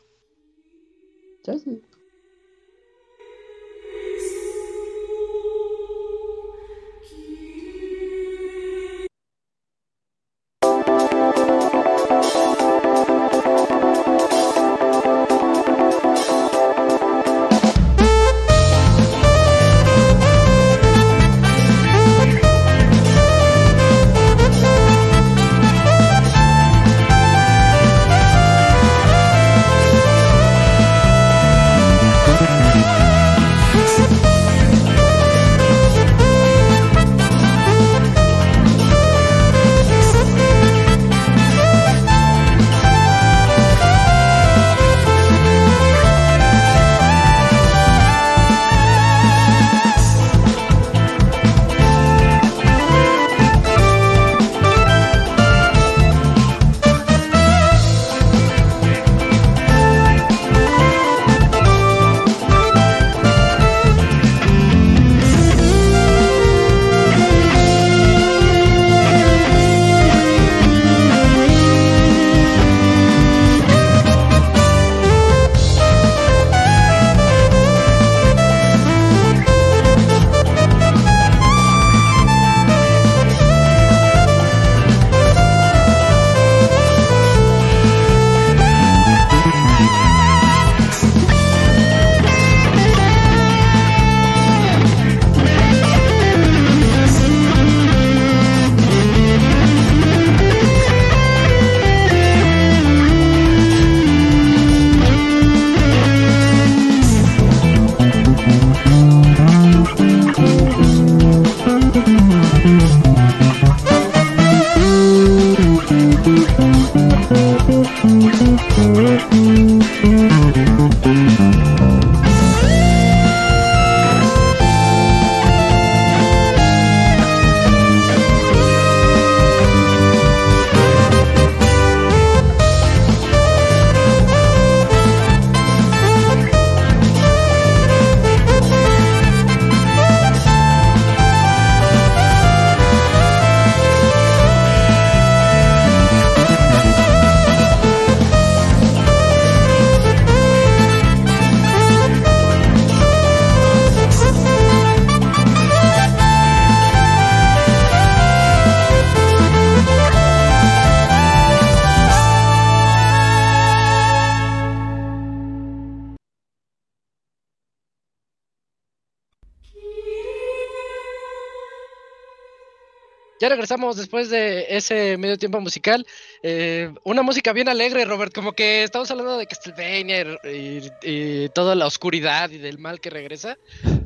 Regresamos 173.65 173.97
después 173.97 174.29
de 174.29 174.67
ese 174.69 175.17
medio 175.17 175.39
tiempo 175.39 175.59
musical. 175.59 176.07
Eh, 176.43 176.93
una 177.03 177.23
música 177.23 177.55
bien 177.55 177.71
alegre, 177.71 178.05
Robert, 178.05 178.35
como 178.35 178.53
que 178.53 178.83
estamos 178.83 179.11
hablando 179.11 179.39
de 179.39 179.47
Castlevania 179.47 180.39
y, 180.45 181.49
toda 181.49 181.75
la 181.75 181.87
oscuridad 181.87 182.51
y 182.51 182.59
del 182.59 182.79
mal 182.79 183.01
que 183.01 183.09
regresa. 183.09 183.57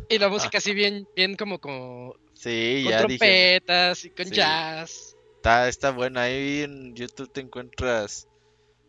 Y 0.09 0.18
la 0.18 0.28
música 0.28 0.59
así 0.59 0.74
bien, 0.74 1.09
bien 1.16 1.35
como 1.35 1.59
con, 1.59 2.14
sí, 2.35 2.85
con 2.85 2.98
trompetas 2.98 4.05
y 4.05 4.10
con 4.10 4.30
jazz. 4.30 5.16
Está, 5.35 5.68
está 5.68 5.90
buena. 5.90 6.22
Ahí 6.22 6.62
en 6.62 6.94
YouTube 6.94 7.32
te 7.32 7.40
encuentras 7.40 8.28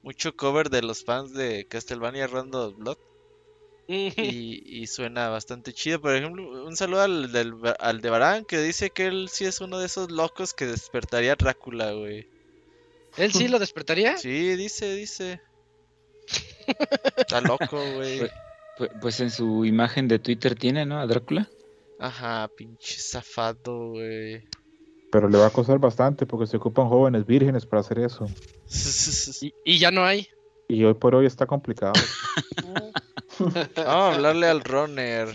mucho 0.03 0.35
cover 0.35 0.69
de 0.69 0.83
los 0.83 1.03
fans 1.03 1.33
de 1.33 1.65
Castlevania 1.67 2.27
Rondo 2.27 2.71
Blood. 2.73 2.97
y, 3.91 4.85
suena 4.85 5.29
bastante 5.29 5.73
chido. 5.73 5.99
Por 5.99 6.15
ejemplo, 6.15 6.63
un 6.63 6.75
saludo 6.75 7.01
al, 7.01 7.31
del, 7.31 7.55
al 7.79 8.01
de 8.01 8.09
Barán 8.11 8.45
que 8.45 8.61
dice 8.61 8.91
que 8.91 9.07
él 9.07 9.29
sí 9.29 9.45
es 9.45 9.61
uno 9.61 9.79
de 9.79 9.87
esos 9.87 10.11
locos 10.11 10.53
que 10.53 10.67
despertaría 10.67 11.33
a 11.33 11.35
Drácula, 11.35 11.93
güey. 11.93 12.27
¿Él 13.17 13.33
sí 13.33 13.47
lo 13.47 13.57
despertaría? 13.57 14.15
Sí, 14.17 14.55
dice, 14.55 14.93
dice. 14.93 15.41
Está 17.17 17.41
loco, 17.41 17.77
güey. 17.95 18.19
Pues, 18.19 18.31
pues, 18.77 18.91
pues, 19.01 19.19
en 19.21 19.31
su 19.31 19.65
imagen 19.65 20.07
de 20.07 20.19
Twitter 20.19 20.53
tiene, 20.53 20.85
¿no? 20.85 20.99
A 20.99 21.07
Drácula. 21.07 21.49
Ajá, 21.97 22.47
pinche 22.55 22.99
zafado, 22.99 23.89
güey. 23.89 24.43
Pero 25.11 25.29
le 25.29 25.39
va 25.39 25.47
a 25.47 25.51
costar 25.51 25.79
bastante 25.79 26.27
porque 26.27 26.45
se 26.45 26.57
ocupan 26.57 26.87
jóvenes 26.87 27.25
vírgenes 27.25 27.65
para 27.65 27.79
hacer 27.79 27.97
eso. 27.97 28.27
y 29.65 29.79
ya 29.79 29.89
no 29.89 30.05
hay. 30.05 30.29
Y 30.69 30.83
hoy 30.83 30.93
por 30.93 31.15
hoy 31.15 31.25
está 31.25 31.47
complicado. 31.47 31.93
Vamos 33.39 33.55
a 33.75 34.13
hablarle 34.13 34.47
al 34.47 34.63
runner. 34.63 35.27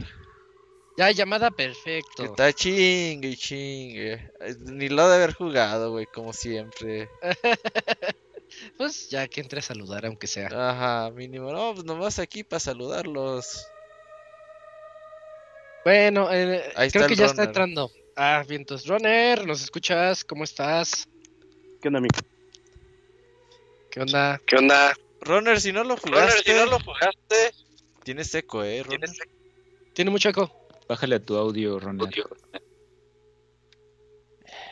Ya, 0.96 1.10
llamada 1.10 1.50
perfecto. 1.50 2.22
Que 2.22 2.24
está 2.26 2.52
chingue, 2.52 3.36
chingue. 3.36 4.30
Ni 4.60 4.88
lo 4.88 5.08
de 5.08 5.16
haber 5.16 5.34
jugado, 5.34 5.90
güey, 5.90 6.06
como 6.06 6.32
siempre. 6.32 7.08
pues 8.78 9.10
ya 9.10 9.26
que 9.26 9.40
entre 9.40 9.58
a 9.58 9.62
saludar, 9.62 10.06
aunque 10.06 10.28
sea. 10.28 10.46
Ajá, 10.52 11.10
mínimo. 11.10 11.52
No, 11.52 11.74
pues 11.74 11.84
nomás 11.84 12.20
aquí 12.20 12.44
para 12.44 12.60
saludarlos. 12.60 13.66
Bueno, 15.84 16.28
eh, 16.32 16.62
creo 16.92 17.08
que 17.08 17.16
ya 17.16 17.26
está 17.26 17.42
entrando. 17.42 17.90
Ah, 18.14 18.44
vientos. 18.48 18.86
Runner, 18.86 19.44
¿nos 19.44 19.64
escuchas? 19.64 20.22
¿Cómo 20.24 20.44
estás? 20.44 21.08
¿Qué 21.82 21.88
onda, 21.88 21.98
amigo? 21.98 22.20
¿Qué 23.90 24.00
onda? 24.00 24.40
¿Qué 24.46 24.56
onda? 24.56 24.94
Runner, 25.24 25.60
si 25.60 25.72
no 25.72 25.84
lo 25.84 25.96
jugaste. 25.96 26.42
si 26.44 26.52
no 26.52 26.66
lo 26.66 26.78
jugaste. 26.80 27.54
Tienes 28.02 28.34
eco, 28.34 28.62
eh, 28.62 28.82
Runner. 28.82 29.10
Tiene 29.94 30.10
mucho 30.10 30.28
eco. 30.28 30.68
Bájale 30.88 31.16
a 31.16 31.24
tu 31.24 31.36
audio, 31.36 31.78
Runner. 31.78 32.08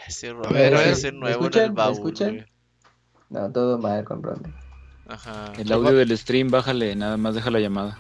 Ese 0.07 0.31
Runner 0.31 0.75
es 0.75 1.13
nuevo 1.13 1.47
en 1.47 1.59
el 1.59 1.71
baúl. 1.71 1.95
¿escuchan? 1.95 2.47
No, 3.31 3.51
todo 3.51 3.79
mal 3.79 4.05
con 4.05 4.23
Runner. 4.23 4.53
Ajá. 5.09 5.53
El 5.59 5.73
audio 5.73 5.93
del 5.93 6.17
stream, 6.17 6.49
bájale, 6.51 6.95
nada 6.97 7.17
más 7.17 7.35
deja 7.35 7.51
la 7.51 7.61
llamada. 7.61 7.99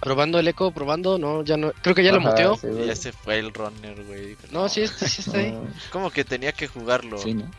Probando 0.00 0.38
el 0.38 0.46
eco, 0.46 0.70
probando, 0.70 1.18
no, 1.18 1.42
ya 1.42 1.56
no, 1.56 1.72
creo 1.82 1.94
que 1.94 2.04
ya 2.04 2.12
lo 2.12 2.20
muteó. 2.20 2.56
ya 2.86 2.94
se 2.94 3.12
fue 3.12 3.38
el 3.38 3.52
runner, 3.52 4.04
güey. 4.04 4.36
No, 4.52 4.68
sí, 4.68 4.86
sí 4.86 5.22
está 5.22 5.38
ahí. 5.38 5.58
Como 5.90 6.10
que 6.10 6.24
tenía 6.24 6.52
que 6.52 6.68
jugarlo. 6.68 7.18
Sí, 7.18 7.34
¿no? 7.34 7.50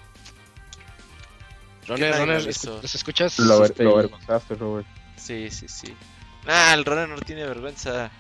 Runner, 1.90 2.16
Runner, 2.16 2.46
¿los 2.46 2.96
escuchas? 2.96 3.40
Lo, 3.40 3.68
lo 3.68 3.94
avergonzaste, 3.94 4.56
Robert. 4.56 4.88
Sí, 5.18 5.50
sí, 5.50 5.68
sí. 5.68 5.96
Nah, 6.46 6.74
el 6.74 6.86
Runner 6.86 7.10
no 7.10 7.18
tiene 7.18 7.46
vergüenza. 7.46 8.12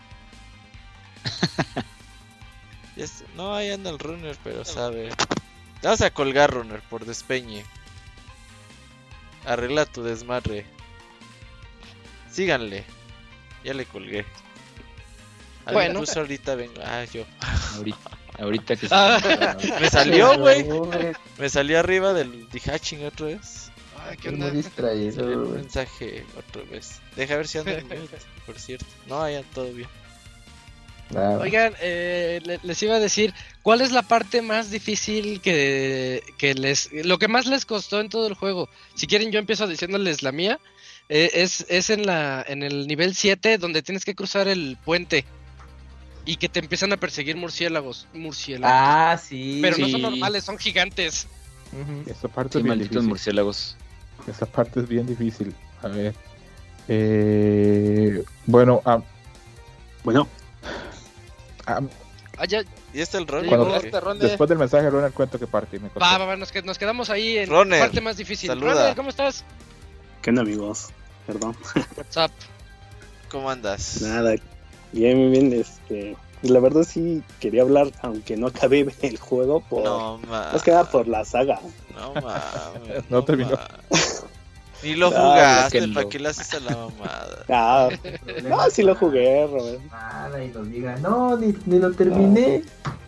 no, 3.35 3.55
ahí 3.55 3.71
anda 3.71 3.89
el 3.89 3.99
Runner, 3.99 4.35
pero 4.43 4.65
sabe. 4.65 5.09
Vamos 5.83 6.01
a 6.01 6.11
colgar, 6.11 6.51
Runner, 6.51 6.81
por 6.89 7.05
despeñe. 7.05 7.63
Arregla 9.45 9.85
tu 9.85 10.03
desmadre. 10.03 10.65
Síganle. 12.29 12.83
Ya 13.63 13.73
le 13.73 13.85
colgué. 13.85 14.25
bueno. 15.71 16.03
ahorita 16.15 16.55
vengo. 16.55 16.81
Ah, 16.83 17.05
yo. 17.05 17.25
Ahorita, 17.75 18.18
ahorita 18.39 18.75
que 18.75 18.87
ah. 18.91 19.57
Me 19.79 19.89
salió, 19.89 20.37
güey. 20.37 20.65
Me 21.37 21.49
salió 21.49 21.79
arriba 21.79 22.13
del. 22.13 22.49
Dije, 22.49 22.71
ah, 22.71 23.07
otra 23.07 23.25
vez. 23.27 23.71
Ay, 24.07 24.17
qué 24.17 24.29
onda. 24.29 24.49
distraído. 24.49 25.25
un 25.25 25.53
mensaje 25.53 26.25
otra 26.37 26.63
vez. 26.71 27.01
Deja 27.15 27.35
ver 27.35 27.47
si 27.47 27.57
anda 27.57 27.73
en 27.73 27.87
por 28.45 28.59
cierto. 28.59 28.85
No, 29.07 29.21
allá 29.21 29.43
todo 29.53 29.71
bien. 29.71 29.89
Oigan, 31.41 31.73
eh, 31.81 32.59
les 32.61 32.83
iba 32.83 32.95
a 32.95 32.99
decir, 32.99 33.33
¿cuál 33.63 33.81
es 33.81 33.91
la 33.91 34.03
parte 34.03 34.43
más 34.43 34.69
difícil 34.69 35.41
que, 35.41 36.21
que 36.37 36.53
les... 36.53 36.91
Lo 36.91 37.17
que 37.17 37.27
más 37.27 37.47
les 37.47 37.65
costó 37.65 37.99
en 37.99 38.09
todo 38.09 38.27
el 38.27 38.35
juego? 38.35 38.69
Si 38.93 39.07
quieren 39.07 39.31
yo 39.31 39.39
empiezo 39.39 39.67
diciéndoles 39.67 40.21
la 40.21 40.31
mía. 40.31 40.59
Eh, 41.11 41.31
es, 41.33 41.65
es 41.69 41.89
en, 41.89 42.05
la, 42.05 42.45
en 42.47 42.61
el 42.61 42.85
nivel 42.85 43.15
7 43.15 43.57
donde 43.57 43.81
tienes 43.81 44.05
que 44.05 44.13
cruzar 44.13 44.47
el 44.47 44.77
puente 44.85 45.25
y 46.25 46.37
que 46.37 46.49
te 46.49 46.59
empiezan 46.59 46.93
a 46.93 46.97
perseguir 46.97 47.35
murciélagos. 47.35 48.07
murciélagos. 48.13 48.75
Ah, 48.77 49.17
sí. 49.17 49.59
Pero 49.61 49.77
no 49.77 49.89
son 49.89 50.01
normales, 50.01 50.43
son 50.43 50.57
gigantes. 50.57 51.27
Esa 52.05 52.27
parte 52.27 52.59
es 52.59 52.63
bien 52.63 52.79
difícil. 52.79 53.03
murciélagos. 53.03 53.77
Esa 54.27 54.45
parte 54.45 54.81
es 54.81 54.87
bien 54.87 55.05
difícil. 55.05 55.55
A 55.81 55.87
ver. 55.87 56.15
Eh, 56.87 58.23
bueno, 58.45 58.81
ah, 58.85 59.01
bueno. 60.03 60.27
ah, 61.65 61.81
ya, 62.47 62.63
y 62.93 63.01
este 63.01 63.17
el 63.17 63.27
Ronnie. 63.27 63.55
después 64.19 64.49
del 64.49 64.57
mensaje, 64.57 64.89
Ronald, 64.89 65.13
cuento 65.13 65.37
que 65.37 65.45
parte. 65.45 65.79
Me 65.79 65.89
va, 65.89 66.17
va, 66.17 66.35
nos, 66.35 66.51
nos, 66.63 66.77
quedamos 66.79 67.11
ahí 67.11 67.37
en 67.37 67.49
la 67.69 67.79
parte 67.79 68.01
más 68.01 68.17
difícil. 68.17 68.49
Saluda. 68.49 68.95
¿cómo 68.95 69.09
estás? 69.09 69.43
¿Qué 70.21 70.31
onda, 70.31 70.41
amigos? 70.41 70.89
perdón. 71.27 71.55
What's 71.95 72.17
up? 72.17 72.31
¿Cómo 73.29 73.51
andas? 73.51 74.01
Nada, 74.01 74.33
bien, 74.91 75.31
bien, 75.31 75.53
este... 75.53 76.15
La 76.41 76.61
verdad 76.61 76.83
sí 76.83 77.21
quería 77.41 77.63
hablar, 77.63 77.91
aunque 78.01 78.37
no 78.37 78.47
acabé 78.47 78.87
el 79.01 79.17
juego, 79.17 79.59
por... 79.61 79.83
No, 79.83 80.17
Más 80.19 80.63
que 80.63 80.71
nada 80.71 80.89
por 80.89 81.07
la 81.07 81.25
saga. 81.25 81.59
No 81.93 82.13
mames. 82.13 83.03
no, 83.09 83.23
terminó. 83.23 83.57
Ni 84.81 84.95
lo 84.95 85.09
jugaste, 85.11 85.87
¿para 85.89 86.07
qué 86.07 86.19
le 86.19 86.29
haces 86.29 86.53
a 86.53 86.59
la 86.61 86.71
mamada? 86.71 87.45
Ah, 87.51 87.89
no, 88.43 88.69
sí 88.69 88.83
lo 88.83 88.95
jugué, 88.95 89.47
Robert. 89.47 89.81
Nada, 89.91 90.43
y 90.43 90.53
lo 90.53 90.63
diga, 90.63 90.95
no, 90.97 91.35
ni, 91.35 91.53
ni 91.65 91.79
lo 91.79 91.91
terminé. 91.91 92.63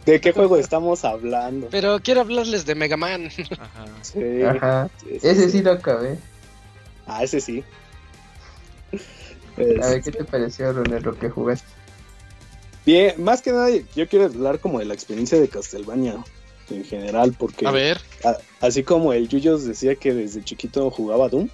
¿De 0.05 0.19
qué 0.19 0.33
juego 0.33 0.57
estamos 0.57 1.05
hablando? 1.05 1.67
Pero 1.69 1.99
quiero 1.99 2.21
hablarles 2.21 2.65
de 2.65 2.73
Mega 2.73 2.97
Man. 2.97 3.29
Ajá. 3.51 3.85
Sí. 4.01 4.41
Ajá. 4.41 4.89
Ese 5.21 5.49
sí 5.49 5.61
lo 5.61 5.73
acabé. 5.73 6.17
Ah, 7.05 7.23
ese 7.23 7.39
sí. 7.39 7.63
A 9.57 9.90
ver, 9.90 10.02
¿qué 10.02 10.11
te 10.11 10.23
pareció, 10.23 10.72
Ronel, 10.73 11.03
lo 11.03 11.18
que 11.18 11.30
jugaste? 11.30 11.68
Bien, 12.86 13.14
más 13.23 13.41
que 13.41 13.52
nada, 13.52 13.69
yo 13.95 14.07
quiero 14.07 14.26
hablar 14.26 14.60
como 14.60 14.80
de 14.80 14.86
la 14.86 14.94
experiencia 14.94 15.40
de 15.40 15.48
Castlevania 15.48 16.23
en 16.69 16.84
general, 16.84 17.36
porque. 17.38 17.68
A 17.68 17.72
ver. 17.72 17.99
así 18.60 18.84
como 18.84 19.14
el 19.14 19.28
Yuyos 19.28 19.65
decía 19.65 19.95
que 19.95 20.14
desde 20.14 20.44
chiquito 20.44 20.90
jugaba 20.90 21.30
Doom, 21.30 21.49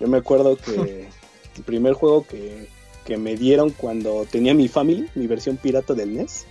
yo 0.00 0.08
me 0.08 0.18
acuerdo 0.18 0.56
que 0.56 1.08
el 1.56 1.62
primer 1.64 1.94
juego 1.94 2.26
que, 2.26 2.68
que, 3.04 3.16
me 3.16 3.36
dieron 3.36 3.70
cuando 3.70 4.26
tenía 4.30 4.52
mi 4.52 4.68
Family, 4.68 5.08
mi 5.14 5.26
versión 5.26 5.56
pirata 5.56 5.94
del 5.94 6.14
NES, 6.14 6.46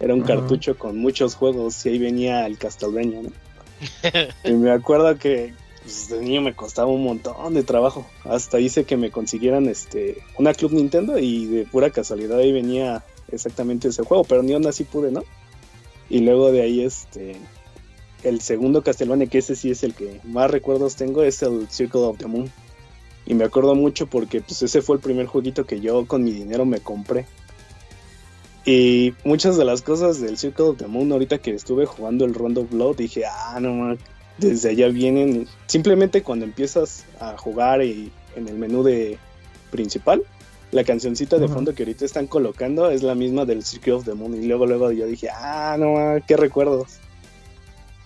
era 0.00 0.12
un 0.12 0.22
cartucho 0.22 0.76
con 0.76 0.98
muchos 0.98 1.34
juegos 1.34 1.86
y 1.86 1.90
ahí 1.90 1.98
venía 1.98 2.46
el 2.46 2.58
Castlevania, 2.58 3.22
¿no? 3.22 3.30
y 4.44 4.52
me 4.52 4.70
acuerdo 4.70 5.16
que, 5.18 5.54
pues 5.86 6.08
de 6.08 6.20
niño 6.20 6.40
me 6.40 6.52
costaba 6.52 6.90
un 6.90 7.04
montón 7.04 7.54
de 7.54 7.62
trabajo. 7.62 8.04
Hasta 8.24 8.58
hice 8.58 8.82
que 8.82 8.96
me 8.96 9.12
consiguieran 9.12 9.68
este 9.68 10.18
una 10.36 10.52
Club 10.52 10.72
Nintendo 10.72 11.16
y 11.16 11.46
de 11.46 11.64
pura 11.64 11.90
casualidad 11.90 12.38
ahí 12.38 12.50
venía 12.50 13.04
exactamente 13.30 13.86
ese 13.88 14.02
juego, 14.02 14.24
pero 14.24 14.42
ni 14.42 14.52
onda 14.52 14.70
así 14.70 14.82
pude, 14.82 15.12
¿no? 15.12 15.22
Y 16.10 16.20
luego 16.20 16.50
de 16.50 16.62
ahí 16.62 16.82
este 16.82 17.36
el 18.24 18.40
segundo 18.40 18.82
Castlevania, 18.82 19.28
que 19.28 19.38
ese 19.38 19.54
sí 19.54 19.70
es 19.70 19.84
el 19.84 19.94
que 19.94 20.20
más 20.24 20.50
recuerdos 20.50 20.96
tengo, 20.96 21.22
es 21.22 21.40
el 21.42 21.68
Circle 21.70 22.00
of 22.00 22.18
the 22.18 22.26
Moon. 22.26 22.50
Y 23.24 23.34
me 23.34 23.44
acuerdo 23.44 23.76
mucho 23.76 24.08
porque 24.08 24.40
pues 24.40 24.62
ese 24.62 24.82
fue 24.82 24.96
el 24.96 25.02
primer 25.02 25.26
jueguito 25.26 25.66
que 25.66 25.78
yo 25.78 26.04
con 26.06 26.24
mi 26.24 26.32
dinero 26.32 26.66
me 26.66 26.80
compré. 26.80 27.26
Y 28.64 29.14
muchas 29.22 29.56
de 29.56 29.64
las 29.64 29.82
cosas 29.82 30.20
del 30.20 30.36
Circle 30.36 30.64
of 30.64 30.78
the 30.78 30.88
Moon, 30.88 31.12
ahorita 31.12 31.38
que 31.38 31.52
estuve 31.52 31.86
jugando 31.86 32.24
el 32.24 32.34
Rondo 32.34 32.64
Blood, 32.64 32.96
dije, 32.96 33.22
ah, 33.24 33.60
no, 33.60 33.96
desde 34.38 34.70
allá 34.70 34.88
vienen, 34.88 35.46
simplemente 35.66 36.22
cuando 36.22 36.44
empiezas 36.44 37.04
a 37.20 37.36
jugar 37.36 37.82
y 37.82 38.12
en 38.34 38.48
el 38.48 38.56
menú 38.56 38.82
de 38.82 39.18
principal, 39.70 40.22
la 40.72 40.84
cancioncita 40.84 41.38
de 41.38 41.48
fondo 41.48 41.74
que 41.74 41.84
ahorita 41.84 42.04
están 42.04 42.26
colocando 42.26 42.90
es 42.90 43.02
la 43.02 43.14
misma 43.14 43.44
del 43.44 43.64
Circle 43.64 43.92
of 43.94 44.04
the 44.04 44.14
Moon 44.14 44.34
y 44.34 44.46
luego 44.46 44.66
luego 44.66 44.90
yo 44.92 45.06
dije, 45.06 45.28
ah, 45.32 45.76
no, 45.78 46.20
qué 46.26 46.36
recuerdos. 46.36 46.98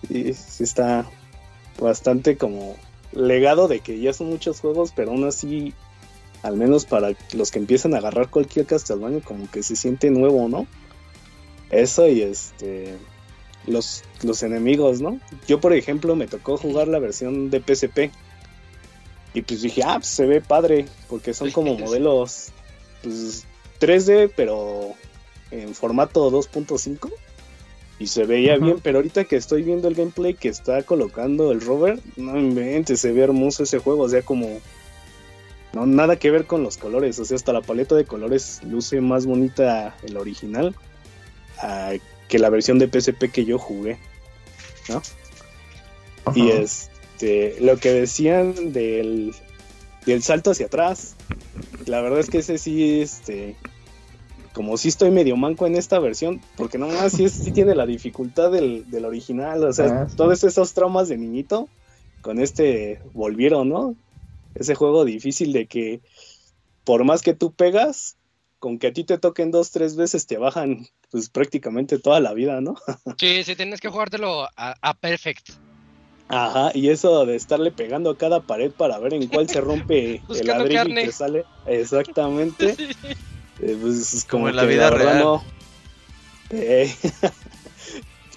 Y 0.09 0.33
sí 0.33 0.63
está 0.63 1.09
bastante 1.79 2.37
como 2.37 2.75
legado 3.11 3.67
de 3.67 3.79
que 3.79 3.99
ya 3.99 4.13
son 4.13 4.27
muchos 4.27 4.61
juegos, 4.61 4.93
pero 4.95 5.11
aún 5.11 5.25
así, 5.25 5.73
al 6.43 6.55
menos 6.55 6.85
para 6.85 7.13
los 7.33 7.51
que 7.51 7.59
empiezan 7.59 7.93
a 7.93 7.97
agarrar 7.97 8.29
cualquier 8.29 8.65
Castlevania, 8.65 9.21
como 9.21 9.49
que 9.49 9.63
se 9.63 9.75
siente 9.75 10.09
nuevo, 10.11 10.47
¿no? 10.47 10.67
Eso 11.71 12.07
y 12.07 12.21
este 12.21 12.97
los, 13.67 14.03
los 14.23 14.43
enemigos, 14.43 15.01
¿no? 15.01 15.19
Yo, 15.47 15.59
por 15.59 15.73
ejemplo, 15.73 16.15
me 16.15 16.27
tocó 16.27 16.57
jugar 16.57 16.87
la 16.87 16.99
versión 16.99 17.49
de 17.49 17.59
PSP. 17.59 18.11
Y 19.33 19.41
pues 19.43 19.61
dije, 19.61 19.81
ah, 19.85 19.95
pues 19.95 20.07
se 20.07 20.25
ve 20.25 20.41
padre, 20.41 20.85
porque 21.09 21.33
son 21.33 21.51
como 21.51 21.73
modelos 21.77 22.51
pues, 23.03 23.45
3D, 23.79 24.31
pero 24.35 24.93
en 25.51 25.73
formato 25.73 26.31
2.5. 26.31 27.11
Y 27.99 28.07
se 28.07 28.25
veía 28.25 28.57
bien, 28.57 28.79
pero 28.81 28.97
ahorita 28.97 29.25
que 29.25 29.35
estoy 29.35 29.61
viendo 29.61 29.87
el 29.87 29.93
gameplay 29.93 30.33
que 30.33 30.49
está 30.49 30.81
colocando 30.81 31.51
el 31.51 31.61
Robert, 31.61 32.01
no 32.17 32.35
inventes, 32.39 32.99
se 32.99 33.11
ve 33.11 33.21
hermoso 33.21 33.63
ese 33.63 33.77
juego, 33.77 34.03
o 34.03 34.09
sea, 34.09 34.23
como... 34.23 34.59
No, 35.73 35.85
nada 35.85 36.17
que 36.17 36.31
ver 36.31 36.47
con 36.47 36.63
los 36.63 36.77
colores, 36.77 37.19
o 37.19 37.25
sea, 37.25 37.35
hasta 37.35 37.53
la 37.53 37.61
paleta 37.61 37.95
de 37.95 38.03
colores 38.03 38.59
luce 38.63 38.99
más 38.99 39.25
bonita 39.25 39.95
el 40.03 40.17
original 40.17 40.75
que 42.31 42.39
la 42.39 42.49
versión 42.49 42.79
de 42.79 42.87
PSP 42.87 43.29
que 43.29 43.43
yo 43.43 43.59
jugué, 43.59 43.97
¿no? 44.87 45.01
Y 46.33 46.49
este, 46.49 47.57
lo 47.59 47.75
que 47.75 47.91
decían 47.91 48.71
del, 48.71 49.35
del 50.05 50.23
salto 50.23 50.51
hacia 50.51 50.67
atrás, 50.67 51.17
la 51.85 51.99
verdad 51.99 52.21
es 52.21 52.29
que 52.29 52.37
ese 52.37 52.57
sí, 52.57 53.01
este, 53.01 53.57
como 54.53 54.77
si 54.77 54.87
estoy 54.87 55.11
medio 55.11 55.35
manco 55.35 55.67
en 55.67 55.75
esta 55.75 55.99
versión, 55.99 56.39
porque 56.55 56.77
nomás 56.77 57.11
sí, 57.11 57.27
sí 57.27 57.51
tiene 57.51 57.75
la 57.75 57.85
dificultad 57.85 58.49
del, 58.49 58.85
original, 59.03 59.65
o 59.65 59.73
sea, 59.73 60.03
ah, 60.03 60.07
todos 60.15 60.45
esos 60.45 60.73
traumas 60.73 61.09
de 61.09 61.17
niñito 61.17 61.67
con 62.21 62.39
este 62.39 63.01
volvieron, 63.11 63.67
¿no? 63.67 63.95
Ese 64.55 64.73
juego 64.75 65.03
difícil 65.03 65.51
de 65.51 65.65
que 65.65 65.99
por 66.85 67.03
más 67.03 67.23
que 67.23 67.33
tú 67.33 67.51
pegas, 67.51 68.15
con 68.57 68.79
que 68.79 68.87
a 68.87 68.93
ti 68.93 69.03
te 69.03 69.17
toquen 69.17 69.51
dos, 69.51 69.71
tres 69.71 69.97
veces 69.97 70.27
te 70.27 70.37
bajan 70.37 70.87
pues 71.11 71.29
prácticamente 71.29 71.99
toda 71.99 72.19
la 72.19 72.33
vida, 72.33 72.61
¿no? 72.61 72.75
sí, 73.17 73.43
sí, 73.43 73.55
tienes 73.55 73.81
que 73.81 73.89
jugártelo 73.89 74.43
a, 74.55 74.75
a 74.81 74.93
perfect. 74.93 75.51
Ajá, 76.29 76.71
y 76.73 76.87
eso 76.89 77.25
de 77.25 77.35
estarle 77.35 77.71
pegando 77.71 78.11
a 78.11 78.17
cada 78.17 78.39
pared 78.39 78.71
para 78.71 78.97
ver 78.99 79.13
en 79.13 79.27
cuál 79.27 79.49
se 79.49 79.59
rompe 79.61 80.21
el 80.29 80.47
ladrillo 80.47 80.87
y 80.87 80.93
que 80.93 81.11
sale. 81.11 81.45
Exactamente. 81.67 82.75
Eh, 83.63 83.77
pues, 83.79 84.25
como, 84.27 84.49
en 84.49 84.55
la 84.55 84.63
vida 84.63 84.89
real. 84.89 85.39
Eh, 86.49 86.91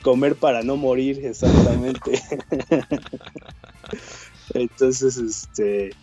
comer 0.02 0.36
para 0.36 0.62
no 0.62 0.76
morir, 0.76 1.24
exactamente. 1.24 2.20
Entonces, 4.52 5.16
este. 5.16 5.94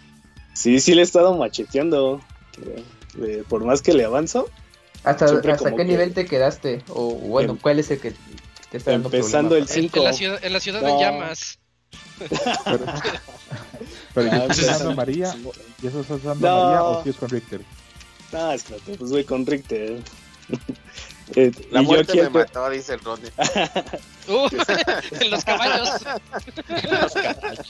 Sí, 0.56 0.80
sí 0.80 0.96
le 0.96 1.02
he 1.02 1.04
estado 1.04 1.38
macheteando. 1.38 2.20
Eh, 3.22 3.44
por 3.48 3.64
más 3.64 3.84
que 3.84 3.94
le 3.94 4.06
avanzo. 4.06 4.50
¿Hasta, 5.04 5.26
hasta 5.26 5.76
qué 5.76 5.84
nivel 5.84 6.14
te 6.14 6.26
quedaste? 6.26 6.84
O 6.90 7.14
bueno, 7.16 7.54
em, 7.54 7.58
¿cuál 7.58 7.80
es 7.80 7.90
el 7.92 8.00
que 8.00 8.14
te 8.70 8.78
está 8.78 8.92
dando 8.92 9.08
Empezando 9.08 9.56
el 9.56 9.68
5. 9.68 9.98
En, 9.98 10.04
la 10.04 10.14
ciudad, 10.14 10.40
en 10.44 10.54
la 10.54 10.60
ciudad 10.60 10.82
de 10.82 11.00
llamas. 11.00 11.60
Pero, 12.20 12.86
pero 14.14 14.32
yo 14.32 14.44
estoy 14.44 14.66
usando 14.66 14.96
María. 14.96 15.36
¿Y 15.82 15.88
eso 15.88 16.02
estás 16.02 16.20
usando 16.20 16.36
María 16.36 16.84
o 16.84 17.04
si 17.04 17.10
es 17.10 17.16
con 17.18 17.30
Richter? 17.30 17.62
No, 18.32 18.52
es 18.52 18.64
claro, 18.64 18.82
pues 18.98 19.12
voy 19.12 19.24
con 19.26 19.46
Richter. 19.46 20.00
Eh, 21.36 21.52
la 21.72 21.82
muerte 21.82 22.22
me 22.22 22.30
mató, 22.30 22.70
dice 22.70 22.96
el 22.96 23.00
Ronnie. 23.00 23.32
uh, 24.28 24.48
en 25.20 25.32
los 25.32 25.44
caballos. 25.44 25.90
los 26.70 27.14
caballos. 27.14 27.68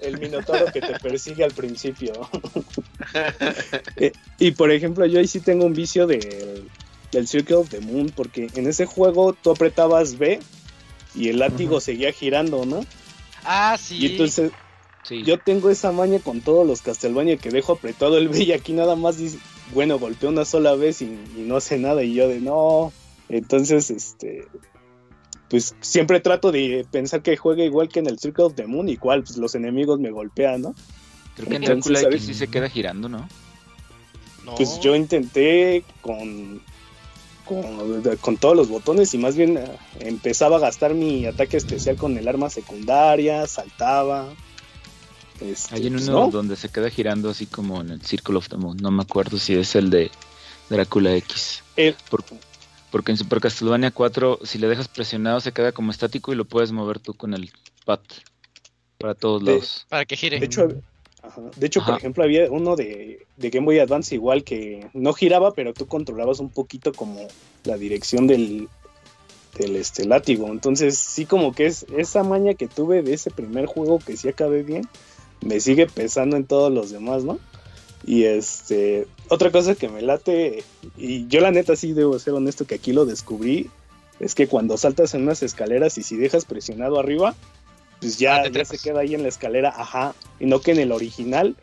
El 0.00 0.18
minotauro 0.18 0.66
que 0.72 0.80
te 0.80 0.98
persigue 0.98 1.44
al 1.44 1.52
principio. 1.52 2.12
eh, 3.96 4.12
y 4.38 4.52
por 4.52 4.70
ejemplo, 4.70 5.04
yo 5.06 5.18
ahí 5.18 5.28
sí 5.28 5.40
tengo 5.40 5.66
un 5.66 5.74
vicio 5.74 6.06
del, 6.06 6.68
del 7.12 7.28
Circle 7.28 7.56
of 7.56 7.68
the 7.68 7.80
Moon, 7.80 8.10
porque 8.14 8.48
en 8.54 8.66
ese 8.66 8.86
juego 8.86 9.34
tú 9.34 9.50
apretabas 9.50 10.18
B 10.18 10.40
y 11.14 11.28
el 11.28 11.38
látigo 11.38 11.80
seguía 11.80 12.12
girando, 12.12 12.64
¿no? 12.64 12.84
Ah, 13.44 13.76
sí. 13.78 13.98
Y 13.98 14.06
entonces 14.06 14.50
yo 15.10 15.38
tengo 15.38 15.70
esa 15.70 15.92
maña 15.92 16.18
con 16.18 16.40
todos 16.40 16.66
los 16.66 16.80
Castlevania 16.80 17.36
que 17.36 17.50
dejo 17.50 17.72
apretado 17.72 18.16
el 18.16 18.28
B 18.28 18.42
y 18.42 18.52
aquí 18.52 18.72
nada 18.72 18.96
más 18.96 19.18
dice, 19.18 19.38
bueno, 19.72 19.98
golpeó 19.98 20.28
una 20.28 20.44
sola 20.44 20.74
vez 20.74 21.02
y, 21.02 21.18
no 21.36 21.56
hace 21.56 21.78
nada 21.78 22.02
y 22.02 22.14
yo 22.14 22.28
de 22.28 22.40
no. 22.40 22.92
Entonces, 23.28 23.90
este, 23.90 24.46
pues 25.48 25.74
siempre 25.80 26.20
trato 26.20 26.52
de 26.52 26.86
pensar 26.90 27.22
que 27.22 27.36
juegue 27.36 27.64
igual 27.64 27.88
que 27.88 28.00
en 28.00 28.06
el 28.06 28.18
Circle 28.18 28.44
of 28.44 28.54
the 28.54 28.66
Moon, 28.66 28.88
igual 28.88 29.22
pues 29.22 29.36
los 29.36 29.54
enemigos 29.54 29.98
me 29.98 30.10
golpean, 30.10 30.62
¿no? 30.62 30.74
Creo 31.36 31.48
que 31.48 31.56
en 31.56 31.62
Drácula 31.62 32.00
X 32.00 32.26
sí 32.26 32.34
se 32.34 32.48
queda 32.48 32.68
girando, 32.68 33.08
¿no? 33.08 33.28
Pues 34.56 34.78
yo 34.80 34.94
intenté 34.94 35.84
con, 36.02 36.60
con, 37.44 38.36
todos 38.36 38.56
los 38.56 38.68
botones 38.68 39.14
y 39.14 39.18
más 39.18 39.36
bien 39.36 39.56
eh, 39.56 39.64
empezaba 40.00 40.56
a 40.56 40.60
gastar 40.60 40.94
mi 40.94 41.24
ataque 41.24 41.56
especial 41.56 41.96
con 41.96 42.16
el 42.18 42.28
arma 42.28 42.50
secundaria, 42.50 43.46
saltaba. 43.46 44.28
Este, 45.40 45.74
Hay 45.74 45.86
en 45.86 45.94
pues, 45.94 46.08
uno 46.08 46.30
donde 46.30 46.56
se 46.56 46.68
queda 46.68 46.90
girando 46.90 47.30
así 47.30 47.46
como 47.46 47.80
en 47.80 47.90
el 47.90 48.02
Circle 48.02 48.36
of 48.36 48.48
the 48.48 48.56
Moon. 48.56 48.76
No 48.76 48.90
me 48.90 49.02
acuerdo 49.02 49.38
si 49.38 49.54
es 49.54 49.74
el 49.74 49.90
de 49.90 50.10
Drácula 50.68 51.14
X. 51.16 51.62
porque 52.90 53.12
en 53.12 53.18
Super 53.18 53.40
Castlevania 53.40 53.90
4, 53.90 54.40
si 54.44 54.58
le 54.58 54.68
dejas 54.68 54.88
presionado, 54.88 55.40
se 55.40 55.52
queda 55.52 55.72
como 55.72 55.90
estático 55.90 56.32
y 56.32 56.36
lo 56.36 56.44
puedes 56.44 56.72
mover 56.72 57.00
tú 57.00 57.14
con 57.14 57.34
el 57.34 57.50
pad 57.84 58.00
para 58.98 59.14
todos 59.14 59.42
lados. 59.42 59.86
Para 59.88 60.04
que 60.04 60.16
gire. 60.16 60.38
De 60.38 60.46
hecho, 60.46 60.68
de 60.68 61.66
hecho 61.66 61.84
por 61.84 61.98
ejemplo, 61.98 62.22
había 62.22 62.50
uno 62.50 62.76
de, 62.76 63.26
de, 63.36 63.50
Game 63.50 63.66
Boy 63.66 63.78
Advance 63.78 64.14
igual 64.14 64.44
que 64.44 64.88
no 64.92 65.12
giraba, 65.12 65.52
pero 65.52 65.74
tú 65.74 65.86
controlabas 65.86 66.38
un 66.38 66.50
poquito 66.50 66.92
como 66.92 67.26
la 67.64 67.76
dirección 67.76 68.26
del, 68.26 68.68
del 69.58 69.76
este 69.76 70.06
látigo. 70.06 70.46
Entonces, 70.48 70.96
sí, 70.96 71.26
como 71.26 71.52
que 71.52 71.66
es 71.66 71.84
esa 71.96 72.22
maña 72.22 72.54
que 72.54 72.68
tuve 72.68 73.02
de 73.02 73.14
ese 73.14 73.30
primer 73.30 73.66
juego 73.66 73.98
que 73.98 74.16
sí 74.16 74.28
acabé 74.28 74.62
bien 74.62 74.88
me 75.40 75.60
sigue 75.60 75.86
pesando 75.86 76.36
en 76.36 76.44
todos 76.44 76.72
los 76.72 76.90
demás, 76.90 77.24
¿no? 77.24 77.38
Y 78.06 78.24
este, 78.24 79.06
otra 79.28 79.50
cosa 79.50 79.74
que 79.74 79.88
me 79.88 80.02
late, 80.02 80.62
y 80.96 81.26
yo 81.28 81.40
la 81.40 81.50
neta 81.50 81.74
sí 81.74 81.92
debo 81.92 82.18
ser 82.18 82.34
honesto 82.34 82.66
que 82.66 82.74
aquí 82.74 82.92
lo 82.92 83.06
descubrí, 83.06 83.70
es 84.20 84.34
que 84.34 84.46
cuando 84.46 84.76
saltas 84.76 85.14
en 85.14 85.22
unas 85.22 85.42
escaleras 85.42 85.96
y 85.98 86.02
si 86.02 86.16
dejas 86.16 86.44
presionado 86.44 86.98
arriba, 86.98 87.34
pues 88.00 88.18
ya, 88.18 88.42
ah, 88.42 88.64
se 88.64 88.78
queda 88.78 89.00
ahí 89.00 89.14
en 89.14 89.22
la 89.22 89.28
escalera, 89.28 89.72
ajá, 89.74 90.14
y 90.38 90.46
no 90.46 90.60
que 90.60 90.72
en 90.72 90.78
el 90.78 90.92
original, 90.92 91.56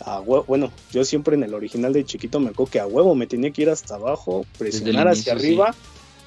a 0.00 0.20
huevo, 0.20 0.44
bueno, 0.46 0.70
yo 0.92 1.04
siempre 1.04 1.34
en 1.34 1.42
el 1.42 1.54
original 1.54 1.92
de 1.92 2.04
chiquito 2.04 2.38
me 2.38 2.50
acuerdo 2.50 2.70
que 2.70 2.80
a 2.80 2.86
huevo 2.86 3.16
me 3.16 3.26
tenía 3.26 3.50
que 3.50 3.62
ir 3.62 3.70
hasta 3.70 3.96
abajo, 3.96 4.46
presionar 4.56 5.08
hacia 5.08 5.32
arriba 5.32 5.74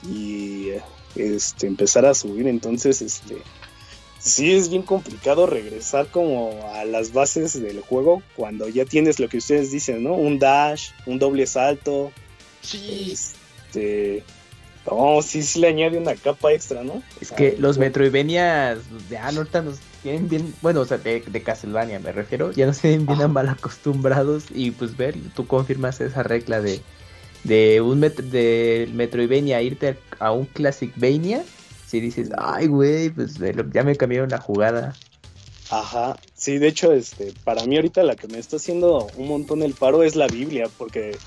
y 0.03 0.71
este, 1.15 1.67
empezar 1.67 2.05
a 2.05 2.13
subir, 2.13 2.47
entonces, 2.47 3.01
este, 3.01 3.37
sí 4.21 4.53
es 4.53 4.69
bien 4.69 4.83
complicado 4.83 5.47
regresar 5.47 6.07
como 6.07 6.69
a 6.73 6.85
las 6.85 7.11
bases 7.13 7.59
del 7.59 7.81
juego 7.81 8.21
cuando 8.35 8.67
ya 8.69 8.85
tienes 8.85 9.19
lo 9.19 9.27
que 9.27 9.37
ustedes 9.37 9.71
dicen, 9.71 10.03
¿no? 10.03 10.13
Un 10.13 10.39
dash, 10.39 10.89
un 11.05 11.19
doble 11.19 11.47
salto. 11.47 12.11
Sí. 12.61 13.13
Este. 13.13 14.23
Oh, 14.85 15.21
sí, 15.21 15.43
sí 15.43 15.59
le 15.59 15.67
añade 15.67 15.97
una 15.97 16.15
capa 16.15 16.51
extra, 16.51 16.83
¿no? 16.83 17.03
Es 17.19 17.31
que 17.31 17.55
los 17.59 17.77
Metroidvanias 17.77 18.79
ya 19.09 19.27
ahorita 19.27 19.61
nos 19.61 19.77
tienen 20.01 20.27
bien, 20.27 20.55
bueno, 20.63 20.81
o 20.81 20.85
sea, 20.85 20.97
de, 20.97 21.21
Castlevania 21.43 21.99
me 21.99 22.11
refiero, 22.11 22.51
ya 22.51 22.65
nos 22.65 22.79
tienen 22.79 23.05
bien 23.05 23.31
mal 23.31 23.47
acostumbrados 23.47 24.45
y 24.49 24.71
pues 24.71 24.97
ver, 24.97 25.15
tú 25.35 25.45
confirmas 25.45 26.01
esa 26.01 26.23
regla 26.23 26.61
de 26.61 26.81
de 27.43 27.81
un 27.81 28.01
de 28.01 28.89
Metroidvania 28.93 29.61
irte 29.61 29.97
a 30.19 30.31
un 30.31 30.45
Classicvania 30.45 31.43
si 31.91 31.99
dices, 31.99 32.29
ay, 32.37 32.67
güey, 32.67 33.09
pues 33.09 33.35
ya 33.73 33.83
me 33.83 33.97
cambiaron 33.97 34.29
la 34.29 34.37
jugada. 34.37 34.95
Ajá, 35.69 36.17
sí, 36.33 36.57
de 36.57 36.69
hecho, 36.69 36.93
este, 36.93 37.33
para 37.43 37.65
mí 37.65 37.75
ahorita 37.75 38.01
la 38.03 38.15
que 38.15 38.29
me 38.29 38.39
está 38.39 38.55
haciendo 38.55 39.07
un 39.17 39.27
montón 39.27 39.61
el 39.61 39.73
paro 39.73 40.01
es 40.01 40.15
la 40.15 40.27
Biblia, 40.27 40.69
porque, 40.77 41.17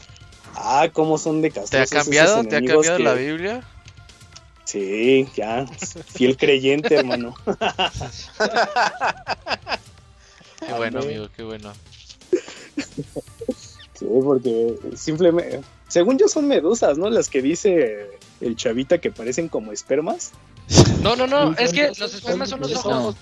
ah, 0.54 0.88
cómo 0.90 1.18
son 1.18 1.42
de 1.42 1.50
castigos. 1.50 1.90
¿Te 1.90 1.98
ha 1.98 2.02
cambiado? 2.02 2.42
¿Te 2.44 2.56
ha 2.56 2.62
cambiado 2.64 2.98
la 2.98 3.12
Biblia? 3.12 3.62
Sí, 4.64 5.28
ya, 5.36 5.66
fiel 6.06 6.38
creyente, 6.38 6.94
hermano. 6.94 7.34
qué 10.66 10.72
bueno, 10.72 11.00
amigo, 11.00 11.28
qué 11.36 11.42
bueno. 11.42 11.74
Sí, 13.92 14.06
porque 14.06 14.76
simplemente, 14.96 15.60
según 15.88 16.16
yo 16.16 16.26
son 16.26 16.48
medusas, 16.48 16.96
¿no? 16.96 17.10
Las 17.10 17.28
que 17.28 17.42
dice 17.42 18.08
el 18.40 18.56
chavita 18.56 18.96
que 18.96 19.10
parecen 19.10 19.48
como 19.48 19.72
espermas. 19.72 20.32
No, 21.02 21.16
no, 21.16 21.26
no, 21.26 21.52
es 21.58 21.72
que 21.72 21.88
los 21.98 22.14
espermas 22.14 22.48
son 22.48 22.60
los 22.60 22.74
ojos. 22.74 23.16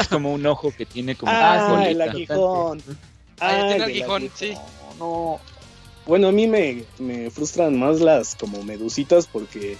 es 0.00 0.08
como 0.08 0.32
un 0.32 0.44
ojo 0.46 0.72
que 0.76 0.84
tiene 0.84 1.14
como 1.14 1.30
ah, 1.32 1.84
el 1.86 2.00
aguijón. 2.00 2.82
Ah, 3.40 3.66
tiene 3.68 3.84
aguijón, 3.84 4.30
sí. 4.34 4.54
No. 4.98 5.38
Bueno, 6.06 6.28
a 6.28 6.32
mí 6.32 6.46
me, 6.46 6.84
me 6.98 7.30
frustran 7.30 7.78
más 7.78 8.00
las 8.00 8.34
como 8.34 8.62
medusitas 8.62 9.26
porque 9.26 9.78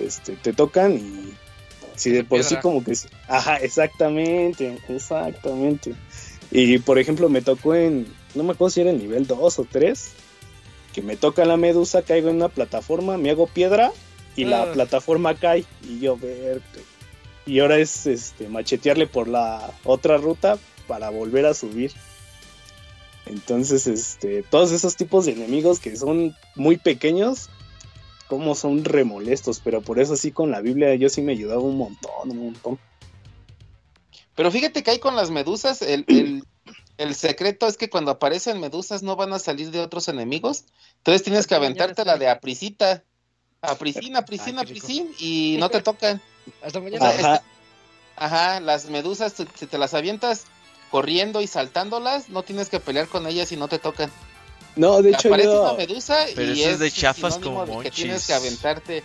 este 0.00 0.36
te 0.36 0.52
tocan 0.52 0.96
y 0.96 1.34
si 1.94 2.10
de 2.10 2.24
por 2.24 2.42
sí 2.42 2.56
como 2.56 2.82
que 2.82 2.94
ajá, 3.28 3.56
exactamente, 3.58 4.78
exactamente. 4.88 5.94
Y 6.50 6.78
por 6.78 6.98
ejemplo, 6.98 7.28
me 7.28 7.42
tocó 7.42 7.74
en 7.74 8.06
no 8.34 8.42
me 8.42 8.52
acuerdo 8.52 8.70
si 8.70 8.80
era 8.80 8.90
el 8.90 8.98
nivel 8.98 9.26
2 9.26 9.58
o 9.58 9.66
3 9.70 10.10
que 10.92 11.02
me 11.02 11.16
toca 11.16 11.44
la 11.44 11.56
medusa, 11.56 12.02
caigo 12.02 12.30
en 12.30 12.36
una 12.36 12.48
plataforma, 12.48 13.18
me 13.18 13.30
hago 13.30 13.46
piedra 13.46 13.92
y 14.36 14.44
la 14.44 14.62
ah. 14.62 14.72
plataforma 14.72 15.34
cae 15.34 15.64
y 15.82 16.00
yo 16.00 16.16
verte. 16.16 16.82
Y 17.46 17.60
ahora 17.60 17.78
es 17.78 18.06
este 18.06 18.48
machetearle 18.48 19.06
por 19.06 19.28
la 19.28 19.72
otra 19.84 20.16
ruta 20.16 20.58
para 20.86 21.10
volver 21.10 21.46
a 21.46 21.54
subir. 21.54 21.92
Entonces, 23.26 23.86
este, 23.86 24.42
todos 24.42 24.72
esos 24.72 24.96
tipos 24.96 25.26
de 25.26 25.32
enemigos 25.32 25.80
que 25.80 25.96
son 25.96 26.36
muy 26.54 26.76
pequeños, 26.76 27.48
como 28.28 28.54
son 28.54 28.84
remolestos, 28.84 29.60
pero 29.62 29.82
por 29.82 29.98
eso 29.98 30.16
sí 30.16 30.30
con 30.30 30.50
la 30.50 30.60
Biblia 30.60 30.94
yo 30.94 31.08
sí 31.08 31.22
me 31.22 31.32
ayudaba 31.32 31.60
un 31.60 31.76
montón, 31.76 32.30
un 32.30 32.44
montón. 32.44 32.78
Pero 34.34 34.50
fíjate 34.50 34.82
que 34.82 34.90
hay 34.90 34.98
con 34.98 35.16
las 35.16 35.30
medusas, 35.30 35.82
el, 35.82 36.44
el, 36.98 37.14
secreto 37.14 37.66
es 37.66 37.76
que 37.76 37.88
cuando 37.90 38.10
aparecen 38.10 38.60
medusas 38.60 39.02
no 39.02 39.16
van 39.16 39.32
a 39.32 39.38
salir 39.38 39.70
de 39.70 39.80
otros 39.80 40.08
enemigos, 40.08 40.64
entonces 40.98 41.22
tienes 41.22 41.46
que 41.46 41.54
aventarte 41.54 42.04
la 42.04 42.16
de 42.16 42.28
aprisita, 42.28 43.04
aprisina, 43.66 44.20
aprisina, 44.20 44.62
aprisina, 44.62 45.10
y 45.18 45.56
no 45.58 45.68
te 45.68 45.82
tocan. 45.82 46.20
Hasta 46.62 46.80
mañana. 46.80 47.08
Ajá. 47.08 47.42
Ajá, 48.16 48.60
las 48.60 48.86
medusas, 48.90 49.34
si 49.54 49.66
te 49.66 49.78
las 49.78 49.92
avientas 49.94 50.44
corriendo 50.90 51.40
y 51.40 51.46
saltándolas, 51.46 52.28
no 52.28 52.42
tienes 52.44 52.68
que 52.68 52.78
pelear 52.78 53.08
con 53.08 53.26
ellas 53.26 53.50
y 53.50 53.56
no 53.56 53.66
te 53.66 53.78
tocan. 53.78 54.10
No, 54.76 55.02
de 55.02 55.10
hecho 55.10 55.28
aparece 55.28 55.56
una 55.56 55.74
medusa 55.74 56.26
Pero 56.34 56.52
y 56.52 56.62
es, 56.62 56.78
de 56.78 56.90
chafas 56.90 57.38
como 57.38 57.80
que 57.80 57.90
tienes 57.90 58.26
que 58.26 58.34
aventarte, 58.34 59.04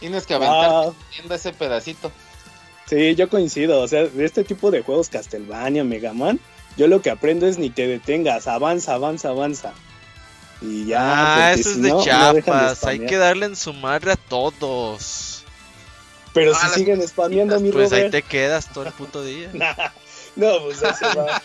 tienes 0.00 0.26
que 0.26 0.34
aventarte 0.34 0.94
ah. 1.28 1.34
ese 1.34 1.52
pedacito. 1.52 2.12
Sí, 2.86 3.14
yo 3.14 3.28
coincido, 3.28 3.80
o 3.80 3.88
sea, 3.88 4.04
de 4.04 4.24
este 4.24 4.44
tipo 4.44 4.70
de 4.70 4.82
juegos 4.82 5.08
Castlevania, 5.08 5.84
Mega 5.84 6.12
Man, 6.12 6.38
yo 6.76 6.86
lo 6.86 7.02
que 7.02 7.10
aprendo 7.10 7.46
es 7.46 7.58
ni 7.58 7.70
te 7.70 7.86
detengas, 7.86 8.46
avanza, 8.46 8.94
avanza, 8.94 9.30
avanza. 9.30 9.74
Y 10.60 10.86
ya. 10.86 11.48
Ah, 11.48 11.52
eso 11.52 11.70
es 11.70 11.82
de 11.82 11.92
chafas, 12.04 12.84
hay 12.84 13.00
que 13.00 13.16
darle 13.16 13.46
en 13.46 13.56
su 13.56 13.72
madre 13.72 14.12
a 14.12 14.16
todos. 14.16 15.44
Pero 16.32 16.54
si 16.54 16.68
siguen 16.68 17.06
spameando 17.06 17.58
mi 17.60 17.72
Pues 17.72 17.92
ahí 17.92 18.10
te 18.10 18.22
quedas 18.22 18.70
todo 18.72 18.86
el 18.86 18.92
puto 18.92 19.24
día. 19.24 19.50
no, 20.36 20.60
pues 20.64 20.82
así 20.82 21.04
va. 21.16 21.42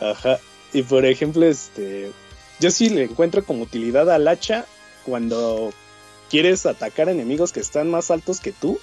Ajá. 0.12 0.38
Y 0.72 0.82
por 0.82 1.04
ejemplo, 1.04 1.44
este. 1.46 2.10
Yo 2.58 2.70
sí 2.70 2.88
le 2.88 3.04
encuentro 3.04 3.44
como 3.44 3.64
utilidad 3.64 4.10
al 4.10 4.28
hacha 4.28 4.64
cuando 5.04 5.74
quieres 6.30 6.64
atacar 6.64 7.10
enemigos 7.10 7.52
que 7.52 7.60
están 7.60 7.90
más 7.90 8.10
altos 8.10 8.40
que 8.40 8.52
tú, 8.52 8.80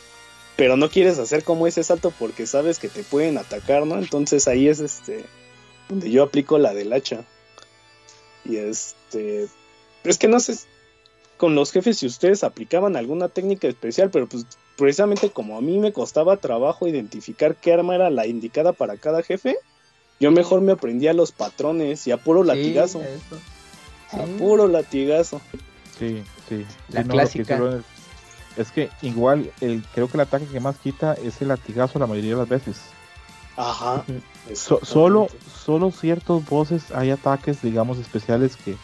pero 0.56 0.78
no 0.78 0.90
quieres 0.90 1.18
hacer 1.18 1.44
como 1.44 1.66
ese 1.66 1.84
salto 1.84 2.14
porque 2.20 2.45
sabes 2.45 2.78
que 2.78 2.90
te 2.90 3.03
pueden 3.03 3.38
atacar, 3.40 3.88
¿no? 3.88 3.98
Entonces 3.98 4.48
ahí 4.48 4.68
es 4.68 4.80
este 4.80 5.26
donde 5.90 6.10
yo 6.10 6.24
aplico 6.24 6.57
la 6.57 6.74
del 6.74 6.94
hacha. 6.94 7.26
Y 8.45 8.56
este 8.56 9.48
es 10.03 10.18
que 10.18 10.28
no 10.28 10.40
sé 10.40 10.56
con 11.38 11.56
los 11.56 11.72
jefes 11.72 11.98
si 11.98 12.06
ustedes 12.06 12.44
aplicaban 12.44 12.98
alguna 12.98 13.30
técnica 13.30 13.68
especial, 13.68 14.10
pero 14.11 14.28
pues 14.28 14.45
precisamente 14.78 15.30
como 15.30 15.57
a 15.57 15.61
mí 15.61 15.80
me 15.80 15.94
costaba 15.94 16.38
trabajo 16.38 16.88
identificar 16.88 17.56
qué 17.56 17.74
arma 17.74 17.95
era 17.95 18.10
la 18.10 18.28
indicada 18.28 18.74
para 18.74 18.98
cada 18.98 19.24
jefe, 19.24 19.57
yo 20.20 20.32
mejor 20.32 20.60
me 20.60 20.74
aprendía 20.74 21.14
los 21.14 21.32
patrones 21.32 22.06
y 22.07 22.11
a 22.11 22.18
puro 22.18 22.44
latigazo. 22.44 23.02
A 24.11 24.26
puro 24.38 24.68
latigazo. 24.68 25.40
Sí, 25.98 26.24
sí. 26.49 26.66
La 26.90 27.06
clásica. 27.06 27.82
es 28.57 28.72
que 28.72 28.90
igual, 29.02 29.49
el, 29.61 29.82
creo 29.94 30.07
que 30.07 30.18
el 30.18 30.22
ataque 30.22 30.45
que 30.45 30.60
más 30.60 30.78
quita 30.78 31.14
es 31.14 31.41
el 31.41 31.48
latigazo 31.48 31.99
la 31.99 32.07
mayoría 32.07 32.32
de 32.32 32.38
las 32.38 32.49
veces. 32.49 32.82
Ajá. 33.60 34.06
solo, 34.53 35.27
solo 35.53 35.91
ciertos 35.91 36.45
voces 36.45 36.91
hay 36.91 37.11
ataques, 37.11 37.61
digamos, 37.61 37.98
especiales 37.98 38.56
que, 38.56 38.77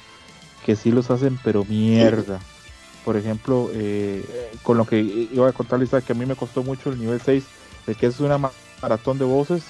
que 0.65 0.75
sí 0.75 0.91
los 0.91 1.09
hacen, 1.09 1.39
pero 1.41 1.63
mierda. 1.63 2.41
Por 3.05 3.15
ejemplo, 3.15 3.69
eh, 3.71 4.51
con 4.63 4.77
lo 4.77 4.85
que 4.85 4.99
iba 4.99 5.47
a 5.47 5.53
contarles 5.53 5.91
que 5.91 6.11
a 6.11 6.15
mí 6.15 6.25
me 6.25 6.35
costó 6.35 6.61
mucho 6.61 6.89
el 6.89 6.99
nivel 6.99 7.21
6, 7.21 7.45
de 7.87 7.95
que 7.95 8.07
es 8.07 8.19
una 8.19 8.37
maratón 8.81 9.17
de 9.17 9.23
voces, 9.23 9.63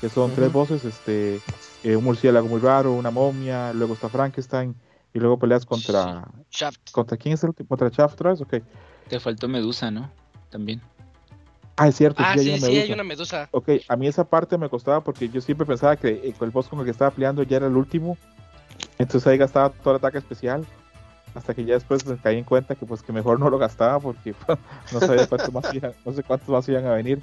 que 0.00 0.08
son 0.08 0.34
tres 0.34 0.50
voces, 0.50 0.84
este, 0.84 1.40
eh, 1.84 1.94
un 1.94 2.02
murciélago 2.02 2.48
muy 2.48 2.60
raro, 2.60 2.94
una 2.94 3.12
momia, 3.12 3.72
luego 3.72 3.94
está 3.94 4.08
Frankenstein, 4.08 4.74
y 5.14 5.20
luego 5.20 5.38
peleas 5.38 5.64
contra. 5.64 6.26
Shaft. 6.50 6.90
¿Contra 6.90 7.16
quién 7.16 7.34
es 7.34 7.42
el 7.44 7.50
último? 7.50 7.68
¿Contra 7.68 7.90
Shaft 7.90 8.14
otra 8.14 8.32
Ok. 8.32 8.54
Te 9.08 9.20
faltó 9.20 9.46
Medusa, 9.46 9.92
¿no? 9.92 10.10
También. 10.50 10.82
Ah, 11.78 11.88
es 11.88 11.96
cierto. 11.96 12.22
Ah, 12.24 12.34
sí, 12.36 12.58
sí, 12.58 12.76
hay, 12.76 12.92
una 12.92 13.04
medusa. 13.04 13.48
Ok, 13.52 13.68
a 13.86 13.96
mí 13.96 14.08
esa 14.08 14.24
parte 14.24 14.58
me 14.58 14.68
costaba 14.68 15.00
porque 15.00 15.28
yo 15.28 15.40
siempre 15.40 15.64
pensaba 15.64 15.96
que 15.96 16.34
el 16.40 16.50
boss 16.50 16.68
con 16.68 16.80
el 16.80 16.84
que 16.84 16.90
estaba 16.90 17.12
peleando 17.12 17.44
ya 17.44 17.58
era 17.58 17.68
el 17.68 17.76
último. 17.76 18.18
Entonces 18.98 19.26
ahí 19.28 19.38
gastaba 19.38 19.70
todo 19.70 19.94
el 19.94 19.98
ataque 19.98 20.18
especial. 20.18 20.66
Hasta 21.34 21.54
que 21.54 21.64
ya 21.64 21.74
después 21.74 22.04
me 22.04 22.16
caí 22.16 22.36
en 22.38 22.44
cuenta 22.44 22.74
que 22.74 22.84
pues 22.84 23.02
que 23.02 23.12
mejor 23.12 23.38
no 23.38 23.48
lo 23.48 23.58
gastaba 23.58 24.00
porque 24.00 24.34
no 24.92 24.98
sabía 24.98 25.28
cuántos 25.28 25.52
más 25.52 25.72
iban, 25.72 25.92
no 26.04 26.12
sé 26.12 26.24
cuántos 26.24 26.48
más 26.48 26.68
iban 26.68 26.84
a 26.86 26.94
venir. 26.94 27.22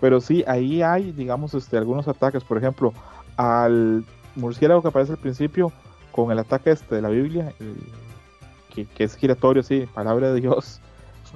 Pero 0.00 0.20
sí, 0.20 0.44
ahí 0.46 0.82
hay, 0.82 1.10
digamos, 1.10 1.54
este, 1.54 1.76
algunos 1.76 2.06
ataques. 2.06 2.44
Por 2.44 2.58
ejemplo, 2.58 2.92
al 3.36 4.04
murciélago 4.36 4.82
que 4.82 4.88
aparece 4.88 5.12
al 5.12 5.18
principio, 5.18 5.72
con 6.12 6.30
el 6.30 6.38
ataque 6.38 6.70
este 6.70 6.94
de 6.94 7.02
la 7.02 7.08
Biblia, 7.08 7.52
que, 8.72 8.86
es 8.98 9.16
giratorio, 9.16 9.62
sí, 9.62 9.86
palabra 9.92 10.32
de 10.32 10.40
Dios, 10.40 10.80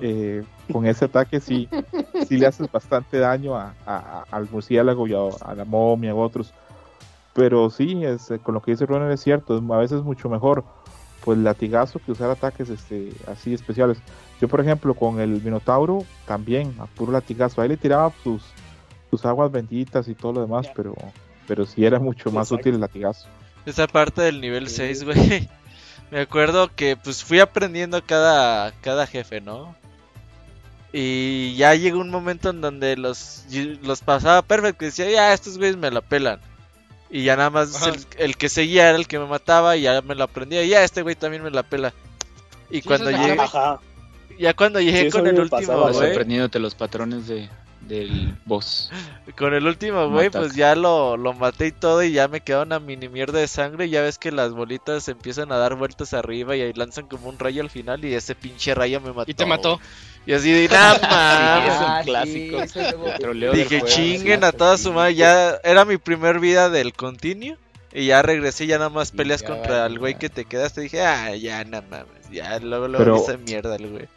eh, 0.00 0.44
con 0.72 0.86
ese 0.86 1.04
ataque 1.04 1.40
sí, 1.40 1.68
sí 2.26 2.36
le 2.36 2.46
haces 2.46 2.70
bastante 2.70 3.18
daño 3.18 3.56
a, 3.56 4.24
al 4.30 4.48
murciélago 4.50 5.06
y 5.06 5.14
a, 5.14 5.54
la 5.54 5.64
momia 5.64 6.14
u 6.14 6.20
otros. 6.20 6.52
Pero 7.32 7.70
sí, 7.70 8.04
es, 8.04 8.32
con 8.42 8.54
lo 8.54 8.62
que 8.62 8.72
dice 8.72 8.86
Ronald 8.86 9.12
es 9.12 9.20
cierto, 9.20 9.62
a 9.70 9.78
veces 9.78 9.98
es 9.98 10.04
mucho 10.04 10.28
mejor 10.28 10.64
pues 11.24 11.38
latigazo 11.38 11.98
que 11.98 12.12
usar 12.12 12.30
ataques 12.30 12.70
este, 12.70 13.12
así 13.26 13.52
especiales. 13.52 13.98
Yo, 14.40 14.48
por 14.48 14.60
ejemplo, 14.60 14.94
con 14.94 15.20
el 15.20 15.42
Minotauro 15.42 16.04
también, 16.26 16.74
a 16.78 16.86
puro 16.86 17.10
latigazo, 17.10 17.60
ahí 17.60 17.68
le 17.68 17.76
tiraba 17.76 18.12
sus, 18.22 18.42
sus 19.10 19.24
aguas 19.24 19.50
benditas 19.50 20.06
y 20.08 20.14
todo 20.14 20.34
lo 20.34 20.40
demás, 20.42 20.68
pero, 20.74 20.94
pero 21.48 21.66
sí 21.66 21.84
era 21.84 21.98
mucho 21.98 22.30
más 22.30 22.52
útil 22.52 22.74
el 22.74 22.80
latigazo. 22.80 23.28
Esa 23.64 23.88
parte 23.88 24.22
del 24.22 24.40
nivel 24.40 24.68
6, 24.68 25.04
güey. 25.04 25.48
Me 26.10 26.20
acuerdo 26.20 26.70
que 26.74 26.96
pues 26.96 27.24
fui 27.24 27.40
aprendiendo 27.40 28.00
cada, 28.04 28.70
cada 28.80 29.08
jefe, 29.08 29.40
¿no? 29.40 29.74
Y 30.98 31.54
ya 31.56 31.74
llegó 31.74 32.00
un 32.00 32.08
momento 32.08 32.48
en 32.48 32.62
donde 32.62 32.96
los, 32.96 33.44
los 33.82 34.00
pasaba 34.00 34.40
perfecto. 34.40 34.82
Y 34.82 34.86
decía, 34.86 35.10
ya, 35.10 35.34
estos 35.34 35.58
güeyes 35.58 35.76
me 35.76 35.90
la 35.90 36.00
pelan. 36.00 36.40
Y 37.10 37.24
ya 37.24 37.36
nada 37.36 37.50
más 37.50 37.78
el, 38.16 38.34
que 38.38 38.48
seguía 38.48 38.88
era 38.88 38.96
el 38.96 39.06
que 39.06 39.18
me 39.18 39.26
mataba 39.26 39.76
y 39.76 39.82
ya 39.82 40.00
me 40.00 40.14
lo 40.14 40.24
aprendía. 40.24 40.62
Y 40.62 40.70
ya, 40.70 40.82
este 40.84 41.02
güey 41.02 41.14
también 41.14 41.42
me 41.42 41.50
la 41.50 41.64
pela. 41.64 41.92
Y 42.70 42.80
cuando 42.80 43.10
llegué... 43.10 43.36
Ya 44.38 44.54
cuando 44.54 44.80
llegué 44.80 45.10
con 45.10 45.26
el 45.26 45.38
último, 45.38 45.92
güey... 45.92 46.12
aprendiéndote 46.12 46.58
los 46.60 46.74
patrones 46.74 47.26
de, 47.26 47.50
del 47.88 48.36
boss. 48.44 48.90
Con 49.36 49.54
el 49.54 49.66
último, 49.66 50.08
güey, 50.10 50.30
pues 50.30 50.54
ya 50.54 50.74
lo, 50.74 51.16
lo 51.16 51.32
maté 51.32 51.68
y 51.68 51.72
todo 51.72 52.02
y 52.02 52.12
ya 52.12 52.28
me 52.28 52.40
queda 52.40 52.62
una 52.62 52.80
mini 52.80 53.08
mierda 53.08 53.38
de 53.38 53.48
sangre. 53.48 53.86
Y 53.86 53.90
ya 53.90 54.02
ves 54.02 54.18
que 54.18 54.32
las 54.32 54.52
bolitas 54.52 55.08
empiezan 55.08 55.52
a 55.52 55.56
dar 55.56 55.74
vueltas 55.74 56.14
arriba 56.14 56.56
y 56.56 56.62
ahí 56.62 56.72
lanzan 56.72 57.06
como 57.06 57.28
un 57.28 57.38
rayo 57.38 57.62
al 57.62 57.70
final 57.70 58.04
y 58.04 58.14
ese 58.14 58.34
pinche 58.34 58.74
rayo 58.74 59.00
me 59.00 59.12
mató. 59.12 59.30
Y 59.30 59.34
te 59.34 59.46
mató. 59.46 59.80
Y 60.26 60.32
así 60.32 60.50
de 60.50 60.68
nada 60.68 61.66
es 61.66 61.80
un 61.80 62.04
clásico. 62.04 63.52
Dije, 63.52 63.82
chinguen 63.82 64.44
a 64.44 64.52
toda 64.52 64.76
su 64.76 64.92
madre. 64.92 65.14
Ya 65.14 65.60
era 65.62 65.84
mi 65.84 65.98
primer 65.98 66.40
vida 66.40 66.68
del 66.68 66.92
continuo. 66.92 67.56
Y 67.92 68.06
ya 68.06 68.20
regresé, 68.20 68.66
ya 68.66 68.76
nada 68.76 68.90
más 68.90 69.10
peleas 69.10 69.42
contra 69.42 69.86
el 69.86 69.98
güey 69.98 70.18
que 70.18 70.28
te 70.28 70.44
quedaste. 70.44 70.82
Dije, 70.82 71.00
ah, 71.00 71.34
ya 71.34 71.64
nada 71.64 71.86
mames. 71.88 72.30
Ya 72.30 72.58
luego 72.58 72.88
lo 72.88 73.16
hice 73.16 73.38
mierda 73.38 73.76
el 73.76 73.88
güey. 73.88 74.08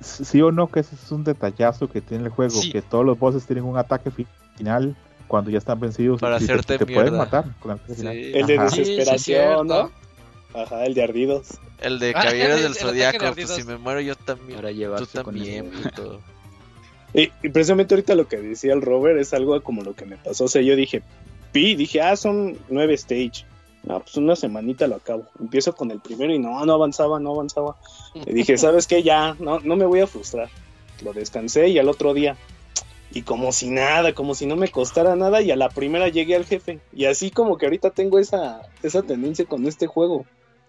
Sí 0.00 0.40
o 0.42 0.52
no, 0.52 0.68
que 0.68 0.80
ese 0.80 0.94
es 0.94 1.10
un 1.12 1.24
detallazo 1.24 1.88
que 1.88 2.00
tiene 2.00 2.24
el 2.24 2.30
juego. 2.30 2.60
Que 2.72 2.82
todos 2.82 3.04
los 3.04 3.18
bosses 3.18 3.46
tienen 3.46 3.64
un 3.64 3.76
ataque 3.76 4.10
final 4.56 4.96
cuando 5.28 5.50
ya 5.50 5.58
están 5.58 5.80
vencidos. 5.80 6.20
Para 6.20 6.36
hacerte 6.36 6.78
te, 6.78 6.86
pueden 6.86 7.16
matar 7.16 7.44
el, 7.88 8.46
de 8.46 8.58
desesperación, 8.58 9.66
¿no? 9.66 9.90
Ajá, 10.54 10.84
el 10.84 10.94
de 10.94 11.02
ardidos. 11.04 11.58
El 11.80 11.98
de 11.98 12.10
ah, 12.10 12.22
caballeros 12.22 12.62
del 12.62 12.74
zodiaco. 12.74 13.34
Pues 13.34 13.50
si 13.50 13.62
me 13.62 13.78
muero 13.78 14.00
yo 14.00 14.16
también. 14.16 14.60
Para 14.60 14.98
tú 14.98 15.06
también, 15.06 15.70
Y, 17.14 17.30
y, 17.42 17.48
precisamente 17.48 17.94
ahorita 17.94 18.14
lo 18.14 18.28
que 18.28 18.36
decía 18.38 18.72
el 18.72 18.82
Robert 18.82 19.18
es 19.18 19.32
algo 19.32 19.60
como 19.62 19.82
lo 19.82 19.94
que 19.94 20.04
me 20.04 20.16
pasó. 20.16 20.44
O 20.44 20.48
sea, 20.48 20.62
yo 20.62 20.76
dije, 20.76 21.02
pi, 21.52 21.74
dije, 21.76 22.02
ah, 22.02 22.16
son 22.16 22.58
nueve 22.68 22.94
stage. 22.94 23.46
No, 23.82 24.00
pues 24.00 24.16
una 24.16 24.36
semanita 24.36 24.86
lo 24.86 24.96
acabo. 24.96 25.24
Empiezo 25.38 25.74
con 25.74 25.90
el 25.90 26.00
primero 26.00 26.34
y 26.34 26.38
no, 26.38 26.64
no 26.66 26.74
avanzaba, 26.74 27.18
no 27.18 27.32
avanzaba. 27.32 27.76
Y 28.14 28.32
dije, 28.32 28.58
¿sabes 28.58 28.86
qué? 28.86 29.02
Ya, 29.02 29.34
no, 29.38 29.60
no 29.60 29.76
me 29.76 29.86
voy 29.86 30.00
a 30.00 30.06
frustrar. 30.06 30.50
Lo 31.02 31.12
descansé 31.12 31.68
y 31.68 31.78
al 31.78 31.88
otro 31.88 32.12
día. 32.12 32.36
Y 33.12 33.22
como 33.22 33.52
si 33.52 33.70
nada, 33.70 34.14
como 34.14 34.34
si 34.34 34.46
no 34.46 34.54
me 34.56 34.68
costara 34.68 35.16
nada. 35.16 35.40
Y 35.40 35.50
a 35.50 35.56
la 35.56 35.70
primera 35.70 36.08
llegué 36.08 36.36
al 36.36 36.44
jefe. 36.44 36.80
Y 36.92 37.06
así 37.06 37.30
como 37.30 37.56
que 37.56 37.66
ahorita 37.66 37.90
tengo 37.90 38.18
esa, 38.18 38.62
esa 38.82 39.02
tendencia 39.02 39.46
con 39.46 39.66
este 39.66 39.86
juego. 39.86 40.26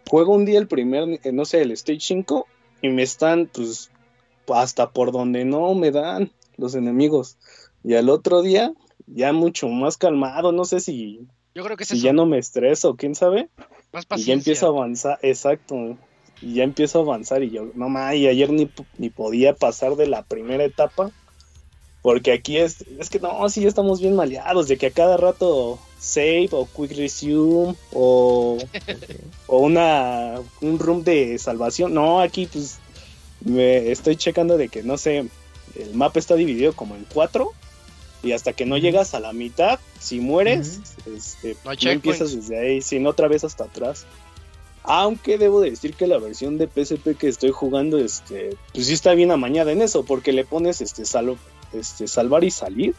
Juego 0.09 0.33
un 0.33 0.45
día 0.45 0.57
el 0.57 0.67
primer, 0.67 1.19
eh, 1.23 1.31
no 1.33 1.43
sé, 1.45 1.61
el 1.61 1.71
Stage 1.71 1.99
5. 1.99 2.47
Y 2.81 2.89
me 2.89 3.03
están, 3.03 3.49
pues, 3.53 3.91
hasta 4.47 4.89
por 4.89 5.11
donde 5.11 5.43
no 5.43 5.73
me 5.75 5.91
dan 5.91 6.31
los 6.57 6.75
enemigos. 6.75 7.37
Y 7.83 7.95
al 7.95 8.09
otro 8.09 8.41
día, 8.41 8.73
ya 9.05 9.33
mucho 9.33 9.67
más 9.67 9.97
calmado. 9.97 10.53
No 10.53 10.63
sé 10.63 10.79
si 10.79 11.27
yo 11.53 11.63
creo 11.63 11.77
que 11.77 11.85
si 11.85 11.99
ya 11.99 12.13
no 12.13 12.25
me 12.25 12.37
estreso, 12.37 12.95
quién 12.95 13.15
sabe. 13.15 13.49
Más 13.91 14.05
paciencia. 14.05 14.23
Y 14.23 14.27
ya 14.27 14.33
empiezo 14.39 14.65
a 14.65 14.69
avanzar, 14.69 15.19
exacto. 15.21 15.97
y 16.41 16.55
ya 16.55 16.63
empiezo 16.63 16.99
a 16.99 17.01
avanzar 17.01 17.43
y 17.43 17.49
yo, 17.49 17.71
no 17.75 17.89
mames, 17.89 18.19
y 18.19 18.27
ayer 18.27 18.51
ni, 18.51 18.69
ni 18.97 19.09
podía 19.09 19.53
pasar 19.53 19.95
de 19.95 20.07
la 20.07 20.23
primera 20.23 20.63
etapa. 20.63 21.11
Porque 22.01 22.31
aquí 22.31 22.57
es, 22.57 22.83
es 22.99 23.11
que 23.11 23.19
no, 23.19 23.47
sí 23.49 23.67
estamos 23.67 24.01
bien 24.01 24.15
maleados, 24.15 24.67
de 24.67 24.77
que 24.77 24.87
a 24.87 24.91
cada 24.91 25.17
rato 25.17 25.77
save 25.99 26.49
o 26.51 26.65
quick 26.65 26.97
resume 26.97 27.75
o, 27.93 28.57
o 29.47 29.59
una 29.59 30.39
un 30.61 30.79
room 30.79 31.03
de 31.03 31.37
salvación. 31.37 31.93
No, 31.93 32.19
aquí 32.19 32.47
pues 32.51 32.79
me 33.41 33.91
estoy 33.91 34.15
checando 34.15 34.57
de 34.57 34.69
que 34.69 34.81
no 34.81 34.97
sé, 34.97 35.27
el 35.75 35.93
mapa 35.93 36.17
está 36.17 36.33
dividido 36.33 36.73
como 36.73 36.95
en 36.95 37.05
cuatro 37.13 37.51
y 38.23 38.33
hasta 38.33 38.53
que 38.53 38.65
no 38.65 38.77
llegas 38.77 39.13
a 39.13 39.19
la 39.19 39.33
mitad, 39.33 39.79
si 39.99 40.19
mueres, 40.19 40.79
este, 41.05 41.57
no, 41.65 41.71
empiezas 41.91 42.35
desde 42.35 42.59
ahí, 42.59 42.81
sin 42.81 43.07
otra 43.07 43.27
vez 43.27 43.43
hasta 43.43 43.65
atrás. 43.65 44.05
Aunque 44.83 45.37
debo 45.37 45.61
decir 45.61 45.93
que 45.93 46.07
la 46.07 46.17
versión 46.17 46.57
de 46.57 46.67
PSP 46.67 47.15
que 47.17 47.27
estoy 47.27 47.51
jugando, 47.51 47.97
este, 47.97 48.57
pues 48.73 48.87
sí 48.87 48.93
está 48.93 49.13
bien 49.13 49.31
amañada 49.31 49.71
en 49.71 49.81
eso, 49.81 50.03
porque 50.03 50.33
le 50.33 50.43
pones 50.43 50.81
este, 50.81 51.03
este 51.73 52.07
salvar 52.07 52.43
y 52.43 52.51
salir. 52.51 52.95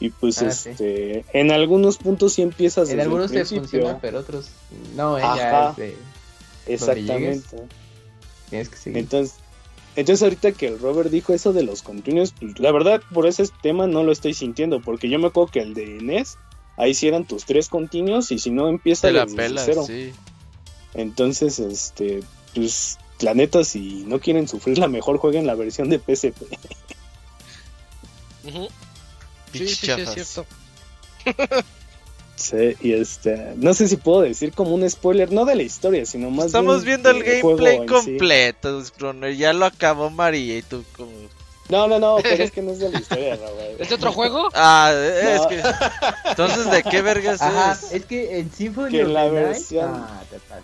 Y 0.00 0.10
pues 0.10 0.42
ah, 0.42 0.46
este, 0.46 1.24
en 1.32 1.52
algunos 1.52 1.98
puntos 1.98 2.34
sí 2.34 2.42
empiezas 2.42 2.90
En 2.90 3.00
algunos 3.00 3.30
te 3.30 3.44
funciona, 3.44 3.98
pero 4.00 4.18
otros 4.18 4.50
no, 4.96 5.18
ella 5.18 5.74
es 5.78 5.94
Exactamente. 6.66 7.56
Tienes 8.50 8.68
que 8.68 8.76
seguir. 8.76 8.98
Entonces, 8.98 9.36
entonces 9.96 10.22
ahorita 10.22 10.52
que 10.52 10.66
el 10.66 10.78
Robert 10.78 11.10
dijo 11.10 11.32
eso 11.32 11.52
de 11.52 11.62
los 11.62 11.82
continuos, 11.82 12.34
pues 12.38 12.58
la 12.58 12.72
verdad 12.72 13.02
por 13.12 13.26
ese 13.26 13.44
tema 13.62 13.86
no 13.86 14.02
lo 14.02 14.12
estoy 14.12 14.34
sintiendo, 14.34 14.80
porque 14.80 15.08
yo 15.08 15.18
me 15.18 15.28
acuerdo 15.28 15.52
que 15.52 15.60
el 15.60 15.74
de 15.74 15.86
NES, 16.02 16.38
ahí 16.76 16.94
sí 16.94 17.08
eran 17.08 17.24
tus 17.24 17.44
tres 17.44 17.68
continuos 17.68 18.32
y 18.32 18.38
si 18.38 18.50
no 18.50 18.68
empieza 18.68 19.10
la 19.10 19.26
desde 19.26 19.58
cero. 19.58 19.86
Entonces, 20.94 21.58
este, 21.58 22.22
pues 22.54 22.98
la 23.20 23.34
neta 23.34 23.64
si 23.64 24.04
no 24.06 24.20
quieren 24.20 24.48
sufrir 24.48 24.78
la 24.78 24.88
mejor 24.88 25.18
jueguen 25.18 25.46
la 25.46 25.54
versión 25.54 25.88
de 25.88 25.98
PSP. 25.98 26.42
Sí, 29.52 29.68
sí, 29.68 29.76
sí, 29.76 29.90
es 29.90 30.10
cierto. 30.10 30.46
Sí, 32.36 32.76
y 32.80 32.92
este, 32.92 33.52
no 33.56 33.74
sé 33.74 33.88
si 33.88 33.96
puedo 33.96 34.22
decir 34.22 34.52
como 34.52 34.74
un 34.74 34.88
spoiler, 34.88 35.32
no 35.32 35.44
de 35.44 35.54
la 35.54 35.62
historia, 35.62 36.04
sino 36.04 36.30
más 36.30 36.46
Estamos 36.46 36.84
viendo 36.84 37.10
el 37.10 37.22
gameplay 37.22 37.86
completo, 37.86 38.82
ya 39.36 39.52
lo 39.52 39.66
acabó 39.66 40.10
María 40.10 40.58
y 40.58 40.62
tú 40.62 40.84
como 40.96 41.12
no, 41.70 41.88
no, 41.88 41.98
no, 41.98 42.16
pero 42.22 42.44
es 42.44 42.50
que 42.52 42.62
no 42.62 42.72
es 42.72 42.78
de 42.78 42.90
la 42.90 42.98
historia, 42.98 43.36
Robert. 43.36 43.80
¿Es 43.80 43.88
de 43.88 43.94
otro 43.94 44.12
juego? 44.12 44.48
Ah, 44.54 44.92
es 44.94 45.46
que. 45.46 45.62
Entonces, 46.28 46.70
¿de 46.70 46.82
qué 46.82 47.00
vergas 47.00 47.40
es? 47.40 47.92
Es 47.92 48.04
que 48.04 48.38
en 48.38 48.52
Symphony 48.52 48.90
que 48.90 49.04
la 49.04 49.28
versión. 49.28 49.90
Ah, 49.94 50.22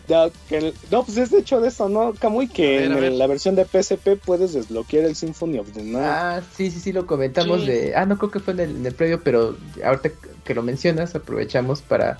no, 0.08 0.30
que 0.48 0.74
no, 0.90 1.04
pues 1.04 1.16
es 1.16 1.30
de 1.30 1.38
hecho 1.38 1.60
de 1.60 1.68
eso, 1.68 1.88
¿no? 1.88 2.12
Kamui, 2.12 2.48
que 2.48 2.84
en 2.84 3.18
la 3.18 3.26
versión 3.26 3.54
de 3.54 3.64
PSP 3.64 4.16
puedes 4.22 4.52
desbloquear 4.52 5.04
el 5.04 5.16
Symphony 5.16 5.58
of 5.58 5.72
the 5.72 5.82
Night. 5.82 6.04
Ah, 6.06 6.42
sí, 6.56 6.70
sí, 6.70 6.80
sí, 6.80 6.92
lo 6.92 7.06
comentamos 7.06 7.66
de. 7.66 7.94
Ah, 7.96 8.04
no 8.04 8.18
creo 8.18 8.30
que 8.30 8.40
fue 8.40 8.52
en 8.54 8.60
el, 8.60 8.76
en 8.76 8.86
el 8.86 8.94
previo, 8.94 9.22
pero 9.22 9.56
ahorita 9.82 10.10
que 10.44 10.54
lo 10.54 10.62
mencionas, 10.62 11.14
aprovechamos 11.14 11.82
para. 11.82 12.18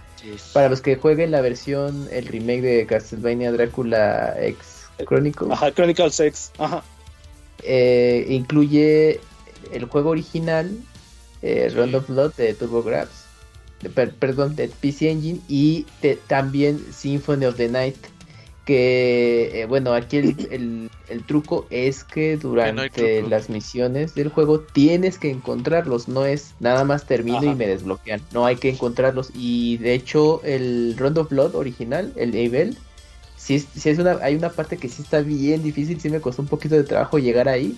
Para 0.53 0.69
los 0.69 0.83
que 0.83 0.97
jueguen 0.97 1.31
la 1.31 1.41
versión, 1.41 2.07
el 2.13 2.27
remake 2.27 2.61
de 2.61 2.87
Castlevania 2.87 3.51
Drácula 3.53 4.37
X 4.39 4.87
Chronicles. 5.07 5.51
Ajá, 5.51 5.73
Chronicles 5.73 6.21
X, 6.21 6.53
ajá. 6.59 6.85
Eh, 7.63 8.27
incluye 8.29 9.21
el 9.73 9.85
juego 9.87 10.11
original, 10.11 10.71
eh, 11.43 11.71
Round 11.75 11.95
of 11.95 12.09
Blood 12.09 12.35
de 12.35 12.55
TurboGrafx, 12.55 13.11
perdón, 14.19 14.57
de 14.57 14.69
PC 14.69 15.11
Engine 15.11 15.41
y 15.49 15.87
también 16.27 16.85
Symphony 16.93 17.47
of 17.47 17.57
the 17.57 17.69
Night. 17.69 17.97
Que 18.71 19.63
eh, 19.63 19.67
bueno, 19.67 19.95
aquí 19.95 20.19
el, 20.19 20.91
truco 21.27 21.67
es 21.71 22.05
que 22.05 22.37
durante 22.37 23.21
las 23.23 23.51
misiones 23.51 24.15
del 24.15 24.29
juego 24.29 24.61
tienes 24.61 25.19
que 25.19 25.29
encontrarlos, 25.29 26.07
no 26.07 26.25
es 26.25 26.55
nada 26.61 26.85
más 26.85 27.05
termino 27.05 27.43
y 27.43 27.57
me 27.57 27.67
desbloquean, 27.67 28.21
no 28.33 28.47
hay 28.47 28.55
que 28.55 28.69
encontrarlos. 28.69 29.33
Y 29.35 29.79
de 29.79 29.95
hecho, 29.95 30.41
el 30.45 30.95
Round 30.97 31.19
of 31.19 31.31
Blood 31.31 31.57
original, 31.57 32.13
el 32.15 32.31
Abel, 32.31 32.79
si 33.37 33.57
es 33.57 33.99
una, 33.99 34.19
hay 34.23 34.37
una 34.37 34.51
parte 34.51 34.77
que 34.77 34.89
sí 34.89 35.03
está 35.03 35.21
bien 35.21 35.65
difícil, 35.65 36.01
sí 36.01 36.09
me 36.09 36.21
costó 36.21 36.43
un 36.43 36.47
poquito 36.47 36.77
de 36.77 36.85
trabajo 36.85 37.19
llegar 37.19 37.49
ahí, 37.49 37.77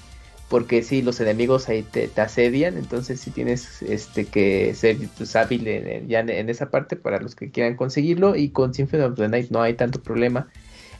porque 0.50 0.82
sí, 0.82 1.00
los 1.00 1.18
enemigos 1.20 1.70
ahí 1.70 1.84
te, 1.84 2.10
asedian, 2.20 2.76
entonces 2.76 3.18
sí 3.18 3.30
tienes 3.30 3.80
este 3.80 4.26
que 4.26 4.74
ser 4.74 4.98
pues, 5.16 5.34
hábil 5.36 5.66
en, 5.66 6.06
ya 6.06 6.20
en, 6.20 6.50
esa 6.50 6.68
parte 6.68 6.96
para 6.96 7.18
los 7.18 7.34
que 7.34 7.50
quieran 7.50 7.76
conseguirlo, 7.76 8.36
y 8.36 8.50
con 8.50 8.74
Symphony 8.74 9.04
of 9.04 9.14
the 9.16 9.26
Night 9.26 9.48
no 9.48 9.62
hay 9.62 9.72
tanto 9.72 10.02
problema. 10.02 10.50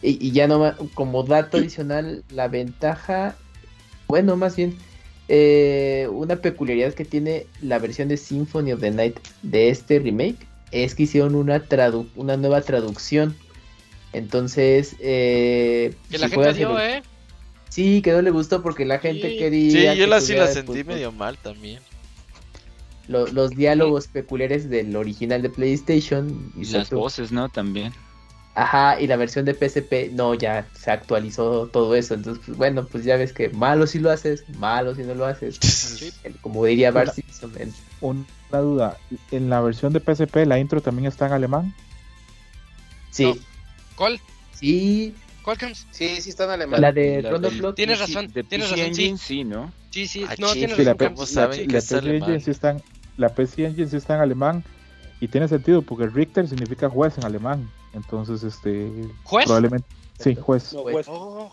Y, 0.03 0.33
ya 0.33 0.49
no, 0.49 0.74
como 0.95 1.23
dato 1.23 1.59
adicional, 1.59 2.24
la 2.31 2.49
ventaja, 2.49 3.37
bueno, 4.09 4.37
más 4.37 4.57
bien, 4.57 4.77
eh, 5.29 6.09
una 6.11 6.37
peculiaridad 6.37 6.95
que 6.95 7.05
tiene 7.05 7.47
la 7.61 7.79
versión 7.79 8.09
de 8.09 8.16
Symphony 8.16 8.73
of 8.73 8.81
the 8.81 8.91
Night 8.91 9.19
de 9.43 9.69
este 9.69 10.01
remake 10.01 10.47
es 10.73 10.95
que 10.95 11.05
hicieron 11.05 11.37
una, 11.37 11.62
una 12.16 12.37
nueva 12.37 12.62
traducción 12.62 13.37
entonces, 14.12 14.97
eh, 15.01 15.95
que 16.11 16.19
la 16.19 16.29
gente 16.29 16.53
dio, 16.53 16.79
¿eh? 16.79 17.03
Sí, 17.69 18.03
que 18.03 18.12
no 18.12 18.20
le 18.20 18.31
gustó 18.31 18.62
porque 18.62 18.85
la 18.85 18.99
gente 18.99 19.37
quería. 19.39 19.95
Sí, 19.95 19.99
yo 19.99 20.07
la, 20.07 20.20
sí 20.20 20.35
la 20.35 20.47
sentí 20.47 20.85
medio 20.85 21.11
mal 21.11 21.39
también. 21.39 21.81
los 23.09 23.51
diálogos 23.51 24.09
peculiares 24.09 24.69
del 24.69 24.95
original 24.95 25.41
de 25.41 25.49
PlayStation. 25.49 26.53
Y, 26.57 26.66
las 26.66 26.91
voces, 26.91 27.33
¿no? 27.33 27.49
También. 27.49 27.93
Ajá, 28.55 29.01
y 29.01 29.07
la 29.07 29.16
versión 29.16 29.47
de 29.47 29.55
PSP, 29.55 30.12
no, 30.12 30.35
ya 30.35 30.66
se 30.74 30.91
actualizó 30.91 31.69
todo 31.69 31.95
eso. 31.95 32.15
Entonces, 32.15 32.43
pues, 32.45 32.59
bueno, 32.59 32.87
pues 32.87 33.03
ya 33.05 33.16
ves 33.16 33.33
que 33.33 33.49
malo 33.49 33.87
si 33.87 33.99
lo 33.99 34.11
haces, 34.11 34.45
malo 34.59 34.95
si 34.95 35.03
no 35.03 35.15
lo 35.15 35.24
haces. 35.24 35.59
Como 36.43 36.65
diría 36.66 36.91
Bar 36.91 37.12
Una 38.01 38.27
duda, 38.51 38.99
¿en 39.31 39.49
la 39.49 39.61
versión 39.62 39.95
de 39.95 40.01
PSP 40.01 40.45
la 40.47 40.59
intro 40.59 40.83
también 40.83 41.07
está 41.07 41.27
en 41.27 41.33
alemán? 41.33 41.74
Sí. 43.11 43.41
¿Cuál? 43.97 44.20
Sí. 44.53 45.15
¿Cuál 45.43 45.57
Camps? 45.57 45.87
Sí, 45.91 46.20
sí 46.20 46.31
está 46.31 46.45
en 46.45 46.51
alemán. 46.51 46.81
La 46.81 46.93
de 46.93 47.23
Rondo 47.23 47.74
Tienes 47.74 48.01
razón, 48.01 48.31
de 48.33 48.45
tienes 48.45 48.70
razón, 48.70 48.95
sí. 48.95 49.15
sí, 49.16 49.45
¿no? 49.45 49.73
Sí, 49.91 50.07
sí, 50.07 50.27
ah, 50.29 50.35
no, 50.39 50.53
tienes 50.53 50.77
razón. 50.77 51.16
La, 51.35 51.49
la, 51.49 51.51
PC 51.51 52.16
Engine 52.16 52.41
sí 52.41 52.51
está 52.51 52.70
en, 52.70 52.83
la 53.16 53.29
PC 53.31 53.65
Engine 53.65 53.89
sí 53.89 53.97
está 53.97 54.15
en 54.16 54.20
alemán 54.20 54.65
y 55.23 55.28
tiene 55.28 55.47
sentido 55.47 55.82
porque 55.82 56.09
Richter 56.09 56.49
significa 56.49 56.90
juez 56.90 57.16
en 57.16 57.24
alemán. 57.24 57.70
Entonces, 57.93 58.43
este... 58.43 58.90
¿Juez? 59.23 59.44
Probablemente... 59.47 59.86
Sí, 60.19 60.35
juez. 60.35 60.73
No, 60.74 60.82
juez. 60.82 61.07
Oh, 61.09 61.49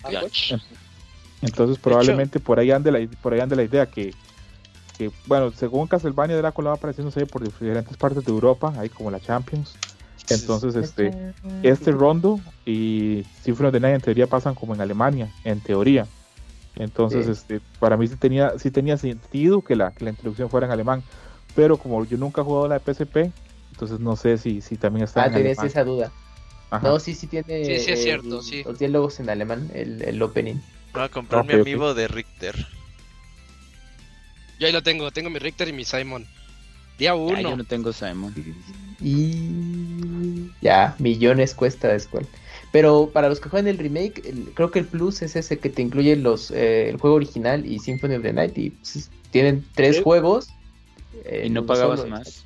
Entonces, 1.43 1.77
probablemente 1.77 2.39
por 2.39 2.59
ahí 2.59 2.71
ande 2.71 2.91
la, 2.91 3.07
por 3.21 3.33
ahí 3.33 3.39
ande 3.39 3.55
la 3.55 3.63
idea 3.63 3.85
que 3.85 4.11
que, 4.97 5.11
bueno, 5.27 5.51
según 5.51 5.87
Castlevania 5.87 6.35
Drácula 6.35 6.71
va 6.71 6.75
apareciendo 6.75 7.11
por 7.27 7.41
diferentes 7.41 7.95
partes 7.95 8.25
de 8.25 8.31
Europa, 8.31 8.73
ahí 8.77 8.89
como 8.89 9.09
la 9.09 9.19
Champions. 9.21 9.75
Entonces, 10.29 10.75
este, 10.75 11.33
este 11.63 11.91
rondo 11.91 12.39
y 12.65 13.23
Symphony 13.41 13.71
de 13.71 13.79
the 13.79 13.93
en 13.93 14.01
teoría 14.01 14.27
pasan 14.27 14.55
como 14.55 14.73
en 14.73 14.81
Alemania, 14.81 15.31
en 15.45 15.61
teoría. 15.61 16.05
Entonces, 16.75 17.27
este, 17.27 17.61
para 17.79 17.95
mí 17.97 18.07
sí 18.07 18.15
tenía, 18.17 18.59
sí 18.59 18.71
tenía 18.71 18.97
sentido 18.97 19.61
que 19.61 19.75
la, 19.75 19.91
que 19.91 20.03
la 20.03 20.09
introducción 20.09 20.49
fuera 20.49 20.65
en 20.65 20.73
alemán, 20.73 21.01
pero 21.55 21.77
como 21.77 22.03
yo 22.03 22.17
nunca 22.17 22.41
he 22.41 22.43
jugado 22.43 22.67
la 22.67 22.79
de 22.79 22.93
PSP, 22.93 23.31
entonces 23.79 24.01
no 24.01 24.17
sé 24.17 24.37
si, 24.37 24.59
si 24.59 24.75
también 24.75 25.05
está 25.05 25.23
ah, 25.23 25.27
en 25.27 25.35
alemán. 25.35 25.65
esa 25.65 25.85
duda. 25.85 26.11
No, 26.83 26.99
sí, 26.99 27.15
sí 27.15 27.27
tiene 27.27 27.63
sí, 27.63 27.79
sí 27.79 27.91
es 27.93 28.03
cierto, 28.03 28.41
sí. 28.41 28.61
los 28.63 28.77
diálogos 28.77 29.21
en 29.21 29.29
alemán, 29.29 29.71
el, 29.73 30.01
el 30.01 30.21
opening. 30.21 30.57
Voy 30.93 31.03
a 31.03 31.09
comprar 31.09 31.45
mi 31.45 31.53
amigo 31.53 31.93
de 31.93 32.09
Richter. 32.09 32.67
Yo 34.59 34.67
ahí 34.67 34.73
lo 34.73 34.83
tengo, 34.83 35.09
tengo 35.11 35.29
mi 35.29 35.39
Richter 35.39 35.69
y 35.69 35.73
mi 35.73 35.85
Simon. 35.85 36.27
Día 36.97 37.15
uno. 37.15 37.39
yo 37.39 37.55
no 37.55 37.63
tengo 37.63 37.93
Simon. 37.93 38.35
Y 38.99 40.51
ya, 40.61 40.95
millones 40.99 41.55
cuesta 41.55 41.87
después. 41.87 42.27
Pero 42.73 43.09
para 43.13 43.29
los 43.29 43.39
que 43.39 43.47
juegan 43.47 43.69
el 43.69 43.77
remake, 43.77 44.21
creo 44.55 44.71
que 44.71 44.79
el 44.79 44.85
plus 44.85 45.21
es 45.21 45.37
ese 45.37 45.57
que 45.57 45.69
te 45.69 45.81
incluye 45.81 46.17
los 46.17 46.51
eh, 46.51 46.89
el 46.89 46.97
juego 46.97 47.15
original 47.15 47.65
y 47.65 47.79
Symphony 47.79 48.15
of 48.15 48.23
the 48.23 48.33
Night. 48.33 48.57
Y 48.57 48.71
pues, 48.71 49.09
tienen 49.31 49.65
tres 49.73 50.01
juegos. 50.01 50.49
Eh, 51.23 51.45
y 51.45 51.49
no 51.49 51.65
pagabas 51.65 52.05
más. 52.05 52.45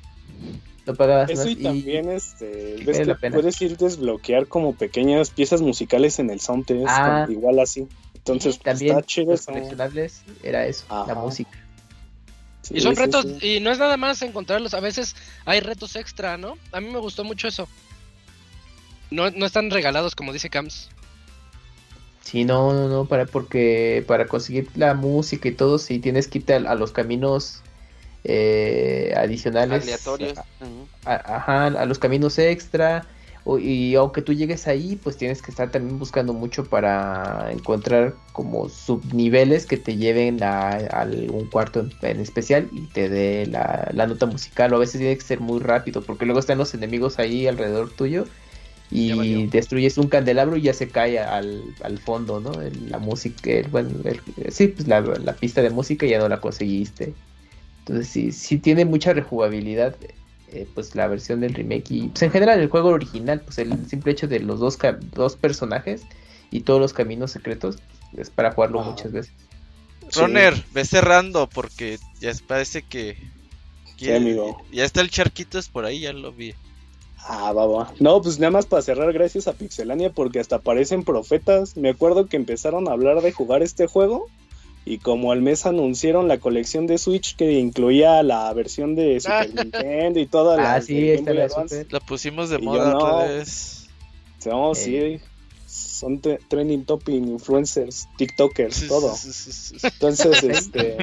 Pagabas 0.92 1.30
Eso 1.30 1.44
más. 1.44 1.52
y, 1.52 1.56
también 1.56 2.10
este, 2.10 2.84
puedes 3.32 3.62
ir 3.62 3.76
desbloquear 3.78 4.46
como 4.46 4.74
pequeñas 4.74 5.30
piezas 5.30 5.62
musicales 5.62 6.18
en 6.18 6.30
el 6.30 6.40
soundtrack. 6.40 6.84
Ah. 6.86 7.26
igual 7.28 7.58
así. 7.60 7.88
Entonces, 8.14 8.58
pues, 8.58 8.64
también 8.64 8.96
está 8.96 9.06
chido. 9.06 9.32
Los 9.32 9.46
coleccionables 9.46 10.22
era 10.42 10.66
eso, 10.66 10.84
la 11.06 11.14
música 11.14 11.64
y 12.70 12.80
son 12.80 12.96
retos, 12.96 13.26
y 13.42 13.60
no 13.60 13.70
es 13.70 13.78
nada 13.78 13.96
más 13.96 14.22
encontrarlos, 14.22 14.74
a 14.74 14.80
veces 14.80 15.14
hay 15.44 15.60
retos 15.60 15.96
extra, 15.96 16.36
¿no? 16.36 16.56
A 16.72 16.80
mí 16.80 16.88
me 16.88 16.98
gustó 16.98 17.24
mucho 17.24 17.48
eso. 17.48 17.68
No, 19.10 19.30
no 19.30 19.46
están 19.46 19.70
regalados 19.70 20.14
como 20.14 20.32
dice 20.32 20.48
Camps. 20.50 20.88
Sí, 22.22 22.44
no, 22.44 22.72
no, 22.72 22.88
no, 22.88 23.04
para, 23.04 23.26
porque 23.26 24.02
para 24.06 24.26
conseguir 24.26 24.68
la 24.76 24.94
música 24.94 25.48
y 25.48 25.52
todo, 25.52 25.78
si 25.78 25.98
tienes 25.98 26.26
que 26.26 26.38
irte 26.38 26.54
a, 26.54 26.74
los 26.74 26.92
caminos 26.92 27.60
eh, 28.24 29.12
adicionales. 29.16 29.82
Aleatorios. 29.82 30.38
ajá, 31.04 31.66
a 31.66 31.86
los 31.86 31.98
caminos 31.98 32.38
extra. 32.38 33.06
y 33.60 33.94
aunque 33.96 34.22
tú 34.22 34.32
llegues 34.32 34.66
ahí, 34.66 34.96
pues 34.96 35.18
tienes 35.18 35.42
que 35.42 35.50
estar 35.50 35.70
también 35.70 35.98
buscando 35.98 36.32
mucho 36.32 36.64
para 36.64 37.48
encontrar 37.52 38.14
como 38.32 38.70
subniveles 38.70 39.66
que 39.66 39.76
te 39.76 39.96
lleven 39.96 40.42
a, 40.42 40.70
algún 40.70 41.50
cuarto 41.50 41.86
en, 42.00 42.20
especial 42.20 42.68
y 42.72 42.86
te 42.86 43.10
dé 43.10 43.46
la, 43.46 44.06
nota 44.06 44.24
musical. 44.26 44.72
O 44.72 44.76
a 44.76 44.80
veces 44.80 45.00
tiene 45.00 45.16
que 45.16 45.24
ser 45.24 45.40
muy 45.40 45.60
rápido 45.60 46.02
porque 46.02 46.24
luego 46.24 46.40
están 46.40 46.58
los 46.58 46.72
enemigos 46.72 47.18
ahí 47.18 47.46
alrededor 47.46 47.90
tuyo 47.90 48.24
y 48.90 49.46
destruyes 49.48 49.98
un 49.98 50.08
candelabro 50.08 50.56
y 50.56 50.62
ya 50.62 50.72
se 50.72 50.88
cae 50.88 51.18
al, 51.18 51.74
fondo, 52.04 52.40
¿no? 52.40 52.52
la 52.88 52.98
música, 52.98 53.50
bueno, 53.70 53.90
sí, 54.50 54.68
pues 54.68 54.86
la, 54.86 55.00
la, 55.00 55.34
pista 55.34 55.62
de 55.62 55.70
música 55.70 56.06
ya 56.06 56.18
no 56.18 56.28
la 56.28 56.40
conseguiste. 56.40 57.12
Entonces 57.86 58.08
sí, 58.08 58.32
sí 58.32 58.58
tiene 58.58 58.86
mucha 58.86 59.12
rejugabilidad 59.12 59.94
eh, 60.54 60.66
pues 60.72 60.94
la 60.94 61.06
versión 61.06 61.40
del 61.40 61.52
remake 61.52 61.90
y 61.90 62.08
pues 62.08 62.22
en 62.22 62.30
general 62.30 62.60
el 62.60 62.68
juego 62.68 62.88
original, 62.88 63.40
pues 63.40 63.58
el 63.58 63.86
simple 63.88 64.12
hecho 64.12 64.26
de 64.26 64.40
los 64.40 64.58
dos, 64.58 64.78
dos 65.12 65.36
personajes 65.36 66.02
y 66.50 66.60
todos 66.60 66.80
los 66.80 66.94
caminos 66.94 67.32
secretos 67.32 67.78
es 68.16 68.30
para 68.30 68.52
jugarlo 68.52 68.80
muchas 68.82 69.12
veces. 69.12 69.32
Runner, 70.14 70.54
ve 70.72 70.84
cerrando 70.84 71.48
porque 71.48 71.98
ya 72.20 72.32
parece 72.46 72.82
que... 72.82 73.18
Ya 73.98 74.84
está 74.84 75.00
el 75.00 75.10
charquito 75.10 75.58
es 75.58 75.68
por 75.68 75.84
ahí, 75.84 76.00
ya 76.00 76.12
lo 76.12 76.32
vi. 76.32 76.54
Ah, 77.18 77.52
va, 77.52 77.66
va. 77.66 77.92
No, 78.00 78.20
pues 78.20 78.38
nada 78.38 78.50
más 78.50 78.66
para 78.66 78.82
cerrar, 78.82 79.12
gracias 79.12 79.48
a 79.48 79.54
Pixelania, 79.54 80.10
porque 80.10 80.40
hasta 80.40 80.56
aparecen 80.56 81.04
profetas. 81.04 81.76
Me 81.76 81.90
acuerdo 81.90 82.26
que 82.26 82.36
empezaron 82.36 82.88
a 82.88 82.92
hablar 82.92 83.22
de 83.22 83.32
jugar 83.32 83.62
este 83.62 83.86
juego 83.86 84.28
y 84.86 84.98
como 84.98 85.32
al 85.32 85.40
mes 85.40 85.64
anunciaron 85.66 86.28
la 86.28 86.38
colección 86.38 86.86
de 86.86 86.98
Switch 86.98 87.36
que 87.36 87.52
incluía 87.52 88.22
la 88.22 88.52
versión 88.52 88.94
de 88.94 89.18
Super 89.20 89.54
Nintendo 89.54 90.20
y 90.20 90.26
toda 90.26 90.56
la. 90.56 90.74
Ah, 90.74 90.82
sí, 90.82 91.10
esta 91.10 91.32
la, 91.32 91.48
la, 91.90 92.00
pusimos 92.00 92.50
de 92.50 92.58
moda 92.58 92.96
otra 92.96 93.26
vez. 93.26 93.88
No, 94.46 94.74
sí. 94.74 95.20
Son 95.66 96.20
trending 96.20 96.84
topping, 96.84 97.28
influencers, 97.28 98.06
TikTokers, 98.16 98.86
todo. 98.86 99.14
Entonces, 99.82 100.42
este. 100.44 100.96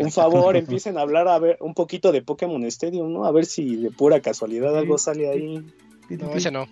un 0.00 0.10
favor, 0.10 0.56
empiecen 0.56 0.98
a 0.98 1.02
hablar 1.02 1.28
a 1.28 1.38
ver 1.38 1.56
un 1.60 1.72
poquito 1.74 2.10
de 2.10 2.20
Pokémon 2.20 2.62
Stadium, 2.64 3.12
¿no? 3.12 3.24
A 3.24 3.30
ver 3.30 3.46
si 3.46 3.76
de 3.76 3.90
pura 3.90 4.20
casualidad 4.20 4.76
algo 4.76 4.98
sale 4.98 5.30
ahí. 5.30 5.64
No, 6.10 6.34
ese 6.34 6.50
no. 6.50 6.66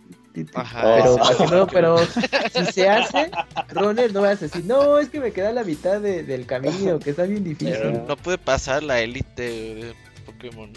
Pero, 0.44 1.66
pero 1.66 1.98
si 2.54 2.72
se 2.72 2.88
hace, 2.88 3.30
Runner, 3.70 4.12
no 4.12 4.22
vas 4.22 4.38
a 4.42 4.46
decir, 4.46 4.64
no, 4.64 4.98
es 4.98 5.08
que 5.08 5.20
me 5.20 5.32
queda 5.32 5.52
la 5.52 5.64
mitad 5.64 6.00
del 6.00 6.46
camino, 6.46 6.98
que 6.98 7.10
está 7.10 7.24
bien 7.24 7.44
difícil. 7.44 8.02
no 8.06 8.16
puede 8.16 8.38
pasar 8.38 8.82
la 8.82 9.00
élite 9.00 9.42
de 9.42 9.94
Pokémon. 10.26 10.70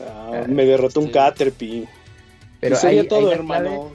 Ah, 0.00 0.44
me 0.48 0.64
derrotó 0.64 1.00
un 1.00 1.10
Caterpie. 1.10 1.88
Pero 2.60 2.76
ahí, 2.82 3.06
todo, 3.06 3.32
hermanos. 3.32 3.92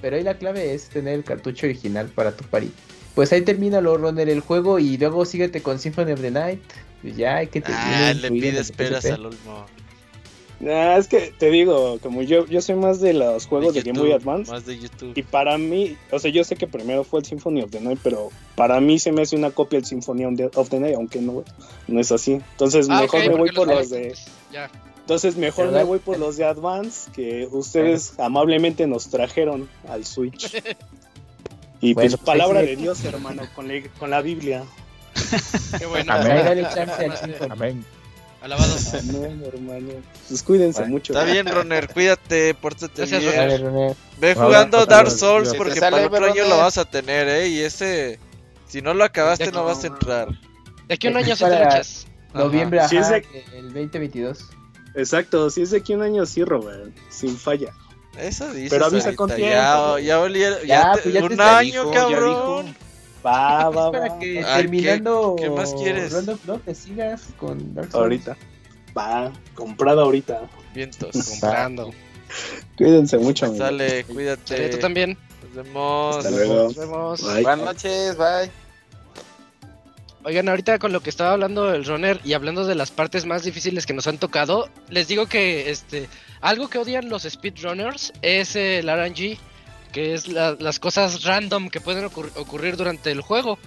pero 0.00 0.16
ahí 0.16 0.22
la 0.22 0.34
clave 0.34 0.74
es 0.74 0.88
tener 0.88 1.14
el 1.14 1.24
cartucho 1.24 1.66
original 1.66 2.08
para 2.08 2.32
tu 2.32 2.44
pari. 2.44 2.70
Pues 3.14 3.32
ahí 3.32 3.42
termina 3.42 3.80
lo 3.80 3.96
Runner 3.96 4.28
el 4.28 4.40
juego 4.40 4.78
y 4.78 4.96
luego 4.96 5.24
síguete 5.24 5.60
con 5.60 5.78
Symphony 5.78 6.12
of 6.12 6.20
the 6.20 6.30
Night. 6.30 6.62
Pues 7.02 7.16
ya 7.16 7.36
hay 7.36 7.48
que 7.48 7.62
Ah, 7.66 8.12
le 8.14 8.30
pide 8.30 8.60
esperas 8.60 9.04
al 9.06 9.26
Olmo. 9.26 9.66
Nah, 10.60 10.96
es 10.96 11.06
que 11.06 11.32
te 11.38 11.50
digo, 11.50 11.98
como 12.02 12.22
yo, 12.22 12.44
yo 12.46 12.60
soy 12.60 12.74
más 12.74 13.00
de 13.00 13.14
los 13.14 13.46
juegos 13.46 13.74
de, 13.74 13.82
Game 13.82 13.98
Boy 13.98 14.12
Advance. 14.12 14.50
Más 14.50 14.66
de 14.66 14.76
YouTube. 14.76 15.12
Y 15.14 15.22
para 15.22 15.56
mí, 15.56 15.96
o 16.10 16.18
sea, 16.18 16.32
yo 16.32 16.42
sé 16.42 16.56
que 16.56 16.66
primero 16.66 17.04
fue 17.04 17.20
el 17.20 17.26
Symphony 17.26 17.62
of 17.62 17.70
the 17.70 17.80
Night, 17.80 18.00
pero 18.02 18.30
para 18.56 18.80
mí 18.80 18.98
se 18.98 19.12
me 19.12 19.22
hace 19.22 19.36
una 19.36 19.52
copia 19.52 19.78
del 19.78 19.86
Symphony 19.86 20.24
of 20.52 20.68
the 20.68 20.80
Night, 20.80 20.96
aunque 20.96 21.20
no, 21.20 21.44
no 21.86 22.00
es 22.00 22.10
así. 22.10 22.40
Entonces 22.52 22.88
ah, 22.90 23.00
mejor 23.00 23.20
me 23.20 23.34
voy 23.36 23.52
por 23.52 23.68
los 23.68 23.90
de. 23.90 24.14
Ya. 24.52 24.68
Entonces 25.00 25.36
mejor 25.36 25.70
me 25.70 25.84
voy 25.84 26.00
por 26.00 26.18
los 26.18 26.36
de 26.36 26.44
Advance 26.44 27.10
que 27.12 27.48
ustedes 27.50 28.18
amablemente 28.18 28.86
nos 28.86 29.08
trajeron 29.08 29.68
al 29.88 30.04
Switch. 30.04 30.52
y 31.80 31.94
pues, 31.94 32.16
pues 32.16 32.24
palabra 32.24 32.62
de 32.62 32.74
Dios, 32.74 33.04
hermano, 33.04 33.42
con, 33.54 33.68
con 33.98 34.10
la 34.10 34.22
Biblia. 34.22 34.64
Qué 35.78 35.86
bueno. 35.86 36.12
Amén. 36.12 36.66
Amén. 37.48 37.84
Alabado. 38.48 38.74
No, 39.04 39.46
hermano. 39.46 40.02
Pues 40.28 40.42
cuídense 40.42 40.84
mucho. 40.86 41.12
Está 41.12 41.24
bien, 41.24 41.46
Roner, 41.46 41.88
cuídate, 41.88 42.54
pórtate 42.54 43.04
bien. 43.04 43.94
Ve 44.18 44.34
jugando 44.34 44.86
Dark 44.86 45.10
Souls 45.10 45.54
porque 45.54 45.80
para 45.80 46.00
el 46.00 46.06
otro 46.06 46.24
año 46.24 46.44
lo 46.48 46.56
vas 46.56 46.78
a 46.78 46.84
tener, 46.84 47.28
¿eh? 47.28 47.48
Y 47.48 47.60
ese, 47.60 48.18
si 48.66 48.80
no 48.80 48.94
lo 48.94 49.04
acabaste, 49.04 49.52
no 49.52 49.64
vas 49.64 49.84
a 49.84 49.88
entrar. 49.88 50.28
De 50.86 50.94
aquí 50.94 51.08
un 51.08 51.16
año 51.16 51.36
se 51.36 51.44
te 51.44 51.82
Noviembre, 52.34 52.80
ajá, 52.80 53.16
el 53.54 53.72
2022. 53.72 54.38
Exacto, 54.94 55.48
si 55.50 55.62
es 55.62 55.70
de 55.70 55.78
aquí 55.78 55.94
un 55.94 56.02
año, 56.02 56.26
sí, 56.26 56.44
Robert, 56.44 56.94
sin 57.10 57.36
falla. 57.36 57.72
Eso 58.18 58.52
dice. 58.52 58.70
Pero 58.70 58.86
avisa 58.86 59.14
con 59.14 59.28
tiempo. 59.28 59.98
Ya, 59.98 60.00
ya, 60.00 60.28
ya, 60.28 60.62
ya, 60.64 60.92
pues 61.02 61.14
ya 61.14 61.24
un 61.24 61.40
año, 61.40 61.90
cabrón. 61.90 62.74
Va, 63.24 63.68
va, 63.70 63.92
Para 63.92 64.18
que 64.18 64.42
terminando. 64.42 65.36
¿qué, 65.38 65.50
más 65.50 65.74
quieres? 65.74 66.12
no 66.46 66.58
te 66.58 66.74
sigas 66.74 67.28
con 67.38 67.74
Dark 67.74 67.90
Souls. 67.90 68.02
Ahorita. 68.02 68.36
Va, 68.96 69.32
comprado 69.54 70.02
ahorita. 70.02 70.42
Vientos, 70.74 71.10
comprando. 71.30 71.92
Cuídense 72.76 73.18
mucho. 73.18 73.54
Sale, 73.54 74.04
cuídate. 74.04 74.68
tú 74.70 74.78
también. 74.78 75.16
Nos 75.42 75.64
vemos. 75.64 76.16
Hasta 76.18 76.30
luego. 76.30 76.54
Nos 76.64 76.76
vemos. 76.76 77.22
Buenas 77.22 77.58
noches, 77.58 78.16
bye. 78.16 78.50
Oigan, 80.24 80.48
ahorita 80.48 80.78
con 80.78 80.92
lo 80.92 81.00
que 81.00 81.10
estaba 81.10 81.32
hablando 81.32 81.72
el 81.72 81.84
runner 81.84 82.20
y 82.24 82.32
hablando 82.34 82.66
de 82.66 82.74
las 82.74 82.90
partes 82.90 83.24
más 83.24 83.44
difíciles 83.44 83.86
que 83.86 83.94
nos 83.94 84.06
han 84.08 84.18
tocado, 84.18 84.68
les 84.90 85.08
digo 85.08 85.26
que 85.26 85.70
este 85.70 86.08
algo 86.40 86.68
que 86.68 86.78
odian 86.78 87.08
los 87.08 87.22
speedrunners 87.22 88.12
es 88.20 88.54
el 88.56 88.88
RNG 88.88 89.38
que 89.92 90.14
es 90.14 90.28
las 90.28 90.78
cosas 90.80 91.24
random 91.24 91.68
que 91.70 91.80
pueden 91.80 92.04
ocurrir 92.04 92.76
durante 92.76 93.10
el 93.10 93.20
juego. 93.20 93.58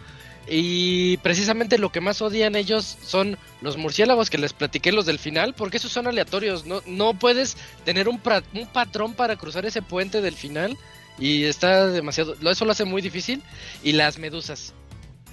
Y 0.47 1.17
precisamente 1.17 1.77
lo 1.77 1.91
que 1.91 2.01
más 2.01 2.21
odian 2.21 2.55
ellos 2.55 2.97
son 3.05 3.37
los 3.61 3.77
murciélagos 3.77 4.29
que 4.29 4.39
les 4.39 4.53
platiqué 4.53 4.91
los 4.91 5.05
del 5.05 5.19
final, 5.19 5.53
porque 5.53 5.77
esos 5.77 5.91
son 5.91 6.07
aleatorios, 6.07 6.65
no, 6.65 6.81
no 6.87 7.13
puedes 7.13 7.57
tener 7.85 8.09
un, 8.09 8.19
un 8.53 8.67
patrón 8.67 9.13
para 9.13 9.35
cruzar 9.35 9.65
ese 9.65 9.81
puente 9.81 10.19
del 10.21 10.33
final 10.33 10.77
y 11.19 11.43
está 11.43 11.87
demasiado, 11.87 12.35
eso 12.49 12.65
lo 12.65 12.71
hace 12.71 12.85
muy 12.85 13.01
difícil. 13.01 13.43
Y 13.83 13.91
las 13.91 14.17
medusas, 14.17 14.73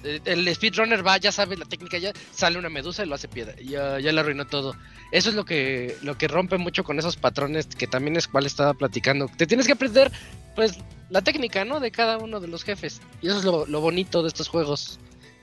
eh, 0.05 0.21
el 0.27 0.55
speedrunner 0.55 1.07
va, 1.07 1.17
ya 1.17 1.33
sabe 1.33 1.57
la 1.57 1.65
técnica, 1.65 1.99
ya 1.99 2.13
sale 2.33 2.59
una 2.59 2.69
medusa 2.69 3.05
y 3.05 3.09
lo 3.09 3.15
hace 3.15 3.29
piedra, 3.29 3.55
ya, 3.57 3.99
ya 3.99 4.13
le 4.13 4.21
arruinó 4.21 4.47
todo. 4.47 4.77
Eso 5.11 5.31
es 5.31 5.35
lo 5.35 5.45
que, 5.45 5.97
lo 6.03 6.19
que 6.19 6.29
rompe 6.29 6.59
mucho 6.59 6.85
con 6.85 6.99
esos 6.99 7.17
patrones 7.17 7.67
que 7.67 7.87
también 7.87 8.17
es 8.17 8.29
cual 8.29 8.47
estaba 8.47 8.75
platicando. 8.75 9.29
Te 9.37 9.47
tienes 9.47 9.67
que 9.67 9.73
aprender, 9.73 10.13
pues, 10.55 10.79
la 11.09 11.23
técnica, 11.23 11.65
¿no? 11.65 11.81
De 11.81 11.91
cada 11.91 12.19
uno 12.19 12.41
de 12.41 12.49
los 12.49 12.63
jefes. 12.63 13.01
Y 13.23 13.29
eso 13.29 13.39
es 13.39 13.45
lo, 13.45 13.81
bonito 13.81 14.23
de 14.23 14.29
estos 14.29 14.49
juegos, 14.49 14.99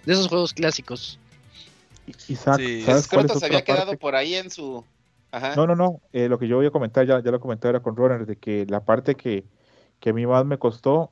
de 0.05 0.13
esos 0.13 0.27
juegos 0.27 0.53
clásicos. 0.53 1.19
Isaac, 2.27 2.61
¿sabes 2.85 3.07
cuál 3.07 3.29
se 3.29 3.45
había 3.45 3.63
quedado 3.63 3.97
por 3.97 4.15
ahí 4.15 4.35
en 4.35 4.51
su... 4.51 4.83
No, 5.57 5.67
no, 5.67 5.75
no, 5.75 5.99
eh, 6.13 6.29
lo 6.29 6.39
que 6.39 6.47
yo 6.47 6.55
voy 6.55 6.67
a 6.67 6.71
comentar, 6.71 7.05
ya, 7.05 7.21
ya 7.21 7.29
lo 7.29 7.41
comenté 7.41 7.67
ahora 7.67 7.81
con 7.81 7.97
Runner, 7.97 8.25
de 8.25 8.37
que 8.37 8.65
la 8.69 8.85
parte 8.85 9.15
que, 9.15 9.43
que 9.99 10.11
a 10.11 10.13
mí 10.13 10.25
más 10.25 10.45
me 10.45 10.57
costó 10.57 11.11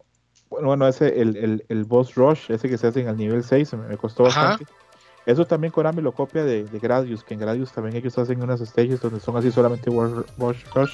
bueno, 0.62 0.88
ese, 0.88 1.20
el, 1.20 1.36
el, 1.38 1.66
el, 1.68 1.84
boss 1.84 2.16
rush, 2.16 2.52
ese 2.52 2.70
que 2.70 2.78
se 2.78 2.88
hace 2.88 3.02
en 3.02 3.08
el 3.08 3.18
nivel 3.18 3.44
6, 3.44 3.74
me, 3.74 3.98
costó 3.98 4.24
bastante. 4.24 4.66
Eso 5.26 5.46
también 5.46 5.72
Konami 5.72 6.02
lo 6.02 6.12
copia 6.12 6.44
de, 6.44 6.66
de, 6.66 6.80
Gradius, 6.80 7.24
que 7.24 7.34
en 7.34 7.40
Gradius 7.40 7.72
también 7.72 7.96
ellos 7.96 8.18
hacen 8.18 8.42
unas 8.42 8.60
stages 8.60 9.02
donde 9.02 9.20
son 9.20 9.38
así 9.38 9.52
solamente 9.52 9.90
boss 9.90 10.26
rush. 10.74 10.92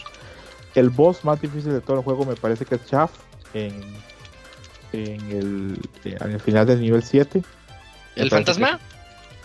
El 0.76 0.90
boss 0.90 1.26
más 1.26 1.42
difícil 1.42 1.74
de 1.74 1.82
todo 1.82 1.98
el 1.98 2.04
juego 2.04 2.26
me 2.26 2.36
parece 2.36 2.66
que 2.66 2.76
es 2.76 2.86
Chaff 2.86 3.12
en, 3.56 3.74
en, 4.94 5.32
el, 5.32 5.80
eh, 6.06 6.18
en 6.20 6.32
el 6.32 6.40
final 6.40 6.68
del 6.68 6.80
nivel 6.80 7.02
7. 7.02 7.42
¿El 8.16 8.30
fantasma? 8.30 8.80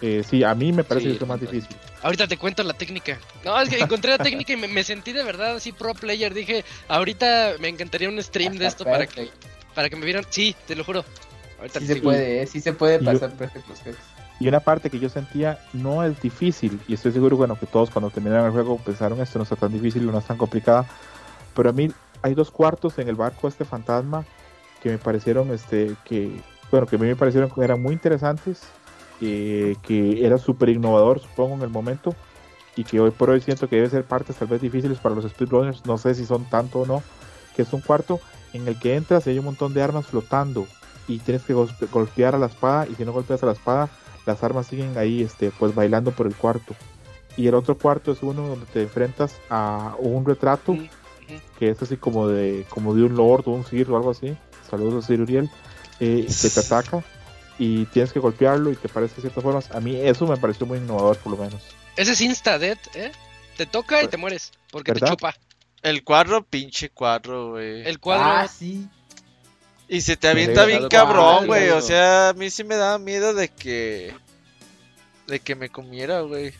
eh, 0.02 0.23
sí, 0.28 0.44
a 0.44 0.55
mí 0.55 0.70
me 0.73 0.85
parece 0.85 1.06
que 1.06 1.12
es 1.15 1.20
lo 1.20 1.27
más 1.27 1.40
difícil. 1.40 1.74
Ahorita 2.02 2.27
te 2.27 2.36
cuento 2.36 2.62
la 2.62 2.74
técnica. 2.74 3.19
No, 3.43 3.59
es 3.59 3.70
que 3.70 3.78
encontré 3.78 4.11
la 4.11 4.19
técnica 4.19 4.52
y 4.52 4.56
me, 4.56 4.69
me, 4.69 4.85
sentí 4.85 5.12
de 5.12 5.23
verdad 5.23 5.56
así 5.56 5.73
pro 5.73 5.94
player. 5.94 6.35
Dije, 6.35 6.62
ahorita 6.89 7.55
me 7.59 7.69
encantaría 7.69 8.11
un 8.11 8.23
stream 8.23 8.59
de 8.59 8.66
esto 8.66 8.85
para 8.85 9.06
que 9.06 9.31
para 9.74 9.89
que 9.89 9.97
me 9.97 10.05
vieran. 10.05 10.24
Sí, 10.28 10.55
te 10.66 10.77
lo 10.77 10.85
juro. 10.85 11.05
Ahorita 11.59 11.81
sí 11.81 11.86
se 11.86 11.97
puede, 11.97 12.43
¿eh? 12.43 12.47
sí 12.47 12.61
se 12.61 12.74
puede 12.74 12.98
pasar 12.98 13.32
perfectos 13.32 13.81
Y 14.40 14.48
una 14.48 14.61
parte 14.61 14.90
que 14.90 14.98
yo 14.98 15.09
sentía 15.09 15.59
no 15.73 16.02
es 16.02 16.20
difícil, 16.20 16.81
y 16.89 16.94
estoy 16.94 17.12
seguro 17.12 17.36
bueno 17.36 17.59
que 17.59 17.66
todos 17.66 17.90
cuando 17.90 18.11
terminaron 18.11 18.47
el 18.47 18.52
juego 18.52 18.78
pensaron 18.78 19.20
esto 19.20 19.39
no 19.39 19.44
está 19.44 19.56
tan 19.56 19.73
difícil, 19.73 20.06
no 20.06 20.19
es 20.19 20.24
tan 20.24 20.36
complicada, 20.36 20.86
pero 21.55 21.70
a 21.70 21.73
mí 21.73 21.90
hay 22.23 22.35
dos 22.35 22.51
cuartos 22.51 22.98
en 22.98 23.09
el 23.09 23.15
barco 23.15 23.47
este 23.47 23.65
fantasma 23.65 24.24
que 24.82 24.90
me 24.90 24.98
parecieron 24.98 25.52
este 25.52 25.94
que 26.05 26.40
bueno 26.70 26.86
que 26.86 26.97
a 26.97 26.98
mí 26.98 27.06
me 27.06 27.16
parecieron 27.16 27.51
que 27.51 27.62
eran 27.62 27.81
muy 27.81 27.93
interesantes, 27.93 28.62
eh, 29.20 29.77
que 29.82 30.27
era 30.27 30.39
súper 30.39 30.70
innovador 30.70 31.20
supongo 31.20 31.55
en 31.55 31.62
el 31.62 31.70
momento 31.70 32.15
y 32.77 32.85
que 32.85 32.98
hoy 32.98 33.12
por 33.12 33.31
hoy 33.31 33.40
siento 33.40 33.69
que 33.69 33.77
debe 33.77 33.89
ser 33.89 34.05
partes 34.05 34.36
tal 34.36 34.48
vez 34.48 34.61
difíciles 34.61 34.98
para 34.98 35.15
los 35.15 35.24
speedrunners, 35.24 35.86
no 35.86 35.97
sé 35.97 36.15
si 36.15 36.27
son 36.27 36.44
tanto 36.47 36.81
o 36.81 36.86
no, 36.86 37.02
que 37.55 37.62
es 37.62 37.73
un 37.73 37.81
cuarto 37.81 38.20
en 38.52 38.66
el 38.66 38.78
que 38.78 38.97
entras 38.97 39.27
y 39.27 39.31
hay 39.31 39.39
un 39.39 39.44
montón 39.44 39.74
de 39.74 39.82
armas 39.82 40.06
flotando 40.06 40.66
y 41.06 41.19
tienes 41.19 41.43
que 41.43 41.52
golpear 41.52 42.35
a 42.35 42.39
la 42.39 42.47
espada 42.47 42.86
y 42.86 42.94
si 42.94 43.05
no 43.05 43.12
golpeas 43.12 43.43
a 43.43 43.47
la 43.47 43.52
espada 43.52 43.90
las 44.27 44.43
armas 44.43 44.67
siguen 44.67 44.97
ahí 44.97 45.23
este 45.23 45.51
pues 45.51 45.75
bailando 45.75 46.13
por 46.13 46.27
el 46.27 46.35
cuarto 46.35 46.75
y 47.37 47.49
el 47.49 47.55
otro 47.55 47.77
cuarto 47.77 48.13
es 48.13 48.23
uno 48.23 48.47
donde 48.47 48.67
te 48.67 48.83
enfrentas 48.83 49.37
a 49.51 49.95
un 49.99 50.25
retrato 50.25 50.77
que 51.59 51.71
es 51.71 51.83
así 51.83 51.97
como 51.97 52.29
de 52.29 52.65
como 52.69 52.95
de 52.95 53.03
un 53.05 53.17
lord 53.17 53.45
o 53.47 53.53
un 53.53 53.65
sir 53.65 53.91
o 53.91 53.97
algo 53.97 54.11
así. 54.11 54.37
Saludos 54.69 55.05
a 55.05 55.07
Sir 55.07 55.21
Uriel. 55.21 55.51
Eh, 56.01 56.27
que 56.27 56.51
te 56.51 56.61
ataca 56.61 57.05
y 57.59 57.85
tienes 57.87 58.13
que 58.13 58.19
golpearlo 58.19 58.71
y 58.71 58.77
te 58.77 58.89
parece 58.89 59.17
de 59.17 59.21
ciertas 59.23 59.43
formas. 59.43 59.71
A 59.71 59.81
mí 59.81 59.97
eso 59.97 60.27
me 60.27 60.37
pareció 60.37 60.67
muy 60.67 60.79
innovador, 60.79 61.17
por 61.19 61.33
lo 61.33 61.39
menos. 61.39 61.63
Ese 61.97 62.13
es 62.13 62.21
Insta-Dead, 62.21 62.79
¿eh? 62.95 63.13
Te 63.57 63.67
toca 63.67 64.03
y 64.03 64.09
te 64.09 64.17
mueres 64.17 64.53
porque 64.71 64.93
te 64.93 65.01
chupa. 65.01 65.35
El 65.83 66.03
cuadro, 66.03 66.43
pinche 66.43 66.91
cuadro, 66.91 67.51
güey. 67.51 67.87
El 67.87 68.01
cuadro. 68.01 68.25
Ah, 68.25 68.49
sí. 68.49 68.89
Y 69.89 70.01
se 70.01 70.16
te 70.16 70.28
avienta 70.28 70.65
bien 70.65 70.89
cabrón, 70.89 71.47
güey. 71.47 71.70
O 71.70 71.81
sea, 71.81 72.31
a 72.31 72.32
mí 72.32 72.51
sí 72.51 72.65
me 72.65 72.77
daba 72.77 72.98
miedo 72.98 73.35
de 73.35 73.48
que. 73.48 74.15
de 75.27 75.40
que 75.40 75.55
me 75.55 75.69
comiera, 75.69 76.20
güey. 76.23 76.52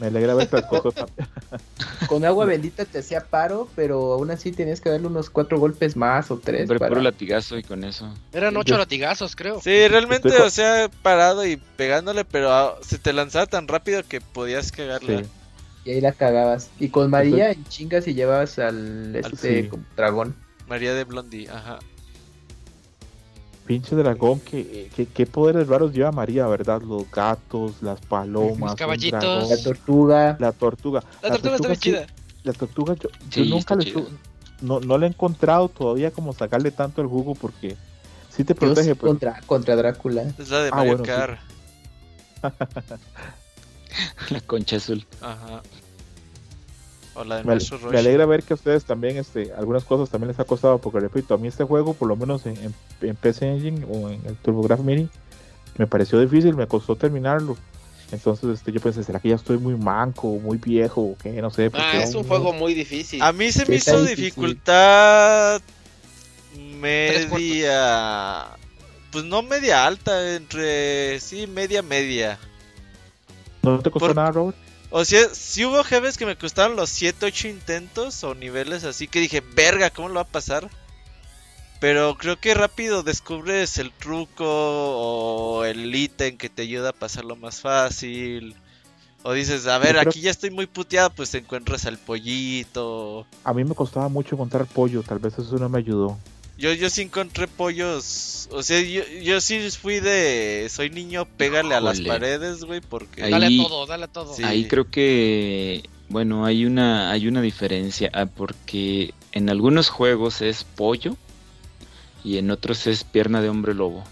Me 0.00 0.06
alegra 0.06 0.34
ver 0.34 0.48
Con 2.08 2.24
agua 2.24 2.46
bendita 2.46 2.86
te 2.86 3.00
hacía 3.00 3.20
paro, 3.20 3.68
pero 3.76 4.14
aún 4.14 4.30
así 4.30 4.50
tenías 4.50 4.80
que 4.80 4.88
darle 4.88 5.06
unos 5.06 5.28
cuatro 5.28 5.58
golpes 5.58 5.94
más 5.94 6.30
o 6.30 6.38
tres. 6.38 6.66
Pero 6.68 6.88
puro 6.88 7.02
latigazo 7.02 7.58
y 7.58 7.62
con 7.62 7.84
eso. 7.84 8.12
Eran 8.32 8.56
ocho 8.56 8.78
latigazos, 8.78 9.36
creo. 9.36 9.60
Sí, 9.60 9.88
realmente, 9.88 10.34
o 10.40 10.48
sea, 10.48 10.90
parado 11.02 11.46
y 11.46 11.58
pegándole, 11.76 12.24
pero 12.24 12.78
se 12.82 12.98
te 12.98 13.12
lanzaba 13.12 13.44
tan 13.44 13.68
rápido 13.68 14.02
que 14.02 14.22
podías 14.22 14.72
cagarle. 14.72 15.26
Y 15.84 15.90
ahí 15.90 16.00
la 16.00 16.12
cagabas. 16.12 16.70
Y 16.80 16.88
con 16.88 17.10
María 17.10 17.50
en 17.50 17.62
chingas 17.66 18.08
y 18.08 18.14
llevabas 18.14 18.58
al 18.58 19.14
este 19.14 19.70
dragón. 19.96 20.34
María 20.66 20.94
de 20.94 21.04
Blondie, 21.04 21.50
ajá 21.50 21.78
pinche 23.70 23.94
dragón, 23.94 24.40
que, 24.40 24.90
qué 25.14 25.26
poderes 25.26 25.68
raros 25.68 25.92
lleva 25.92 26.10
María, 26.10 26.44
¿verdad? 26.48 26.82
Los 26.82 27.08
gatos, 27.08 27.74
las 27.82 28.00
palomas, 28.00 28.70
los 28.70 28.74
caballitos, 28.74 29.48
la 29.48 29.62
tortuga. 29.62 30.36
La 30.40 30.50
tortuga. 30.50 31.04
La, 31.22 31.30
tortuga, 31.30 31.54
está 31.54 31.68
bien 31.68 31.78
chida. 31.78 32.06
La 32.42 32.52
tortuga, 32.52 32.96
yo, 32.96 33.44
nunca 33.44 33.76
le 33.76 33.94
no, 34.60 34.80
no 34.80 34.98
le 34.98 35.06
he 35.06 35.08
encontrado 35.10 35.68
todavía 35.68 36.10
como 36.10 36.32
sacarle 36.32 36.72
tanto 36.72 37.00
el 37.00 37.06
jugo 37.06 37.36
porque 37.36 37.76
sí 38.28 38.42
te 38.42 38.56
protege. 38.56 38.96
Pues. 38.96 39.08
Contra, 39.08 39.40
contra 39.46 39.76
Drácula. 39.76 40.22
Es 40.36 40.50
la 40.50 40.62
de 40.64 40.70
ah, 40.72 40.74
Mario 40.74 40.98
la 44.30 44.40
concha 44.40 44.78
azul. 44.78 45.06
Ajá 45.20 45.62
me, 47.44 47.98
alegra 47.98 48.26
ver 48.26 48.42
que 48.42 48.52
a 48.52 48.56
ustedes 48.56 48.84
también, 48.84 49.16
este, 49.16 49.52
algunas 49.52 49.84
cosas 49.84 50.10
también 50.10 50.28
les 50.28 50.38
ha 50.38 50.44
costado, 50.44 50.78
porque 50.78 51.00
repito, 51.00 51.34
a 51.34 51.38
mí 51.38 51.48
este 51.48 51.64
juego, 51.64 51.94
por 51.94 52.08
lo 52.08 52.16
menos 52.16 52.46
en, 52.46 52.56
en, 53.00 53.16
PC 53.16 53.48
Engine 53.48 53.86
o 53.90 54.10
en 54.10 54.24
el 54.26 54.36
TurboGrafx 54.36 54.84
Mini, 54.84 55.08
me 55.76 55.86
pareció 55.86 56.20
difícil, 56.20 56.54
me 56.56 56.66
costó 56.66 56.96
terminarlo. 56.96 57.56
Entonces 58.12 58.50
este, 58.50 58.72
yo 58.72 58.80
pensé, 58.80 59.04
¿será 59.04 59.20
que 59.20 59.28
ya 59.28 59.36
estoy 59.36 59.58
muy 59.58 59.76
manco, 59.76 60.28
muy 60.28 60.58
viejo 60.58 61.00
o 61.00 61.16
qué? 61.16 61.40
No 61.40 61.50
sé. 61.50 61.70
Ah, 61.74 62.00
es 62.02 62.14
un 62.14 62.24
juego 62.24 62.52
muy 62.52 62.74
difícil. 62.74 63.22
A 63.22 63.32
mí 63.32 63.52
se 63.52 63.66
me 63.66 63.76
hizo 63.76 64.02
dificultad 64.04 65.60
media... 66.80 68.48
Pues 69.12 69.24
no 69.24 69.42
media 69.42 69.86
alta, 69.86 70.36
entre... 70.36 71.18
Sí, 71.20 71.46
media 71.46 71.82
media. 71.82 72.38
¿No 73.62 73.80
te 73.80 73.90
costó 73.90 74.14
nada, 74.14 74.30
Robert? 74.30 74.56
O 74.90 75.04
sea, 75.04 75.28
si 75.32 75.64
hubo 75.64 75.84
jefes 75.84 76.18
que 76.18 76.26
me 76.26 76.36
costaron 76.36 76.76
los 76.76 76.90
7, 76.90 77.26
8 77.26 77.48
intentos 77.48 78.24
o 78.24 78.34
niveles 78.34 78.84
así 78.84 79.06
que 79.06 79.20
dije, 79.20 79.40
verga, 79.54 79.90
¿cómo 79.90 80.08
lo 80.08 80.16
va 80.16 80.22
a 80.22 80.24
pasar? 80.24 80.68
Pero 81.80 82.16
creo 82.16 82.38
que 82.38 82.54
rápido 82.54 83.02
descubres 83.02 83.78
el 83.78 83.92
truco 83.92 84.44
o 84.44 85.64
el 85.64 85.94
ítem 85.94 86.36
que 86.36 86.50
te 86.50 86.62
ayuda 86.62 86.90
a 86.90 86.92
pasarlo 86.92 87.36
más 87.36 87.60
fácil. 87.60 88.54
O 89.22 89.32
dices, 89.32 89.66
a 89.66 89.78
ver, 89.78 89.98
aquí 89.98 90.20
ya 90.20 90.30
estoy 90.30 90.50
muy 90.50 90.66
puteado, 90.66 91.10
pues 91.10 91.34
encuentras 91.34 91.86
al 91.86 91.98
pollito. 91.98 93.26
A 93.44 93.54
mí 93.54 93.64
me 93.64 93.74
costaba 93.74 94.08
mucho 94.08 94.34
encontrar 94.34 94.66
pollo, 94.66 95.02
tal 95.02 95.18
vez 95.18 95.38
eso 95.38 95.56
no 95.56 95.68
me 95.68 95.78
ayudó. 95.78 96.18
Yo, 96.60 96.74
yo 96.74 96.90
sí 96.90 97.00
encontré 97.02 97.48
pollos. 97.48 98.46
O 98.52 98.62
sea, 98.62 98.82
yo, 98.82 99.02
yo 99.22 99.40
sí 99.40 99.70
fui 99.70 100.00
de. 100.00 100.68
Soy 100.70 100.90
niño, 100.90 101.24
pégale 101.24 101.74
a 101.74 101.80
las 101.80 102.02
paredes, 102.02 102.64
güey, 102.64 102.82
porque. 102.82 103.30
dale 103.30 103.46
a 103.46 103.66
todo, 103.66 103.86
dale 103.86 104.04
a 104.04 104.08
todo. 104.08 104.34
Ahí 104.44 104.68
creo 104.68 104.90
que. 104.90 105.82
Bueno, 106.10 106.44
hay 106.44 106.66
una, 106.66 107.10
hay 107.10 107.28
una 107.28 107.40
diferencia. 107.40 108.10
Ah, 108.12 108.26
porque 108.26 109.14
en 109.32 109.48
algunos 109.48 109.88
juegos 109.88 110.42
es 110.42 110.64
pollo 110.64 111.16
y 112.24 112.36
en 112.36 112.50
otros 112.50 112.86
es 112.86 113.04
pierna 113.04 113.40
de 113.40 113.48
hombre 113.48 113.72
lobo. 113.72 114.04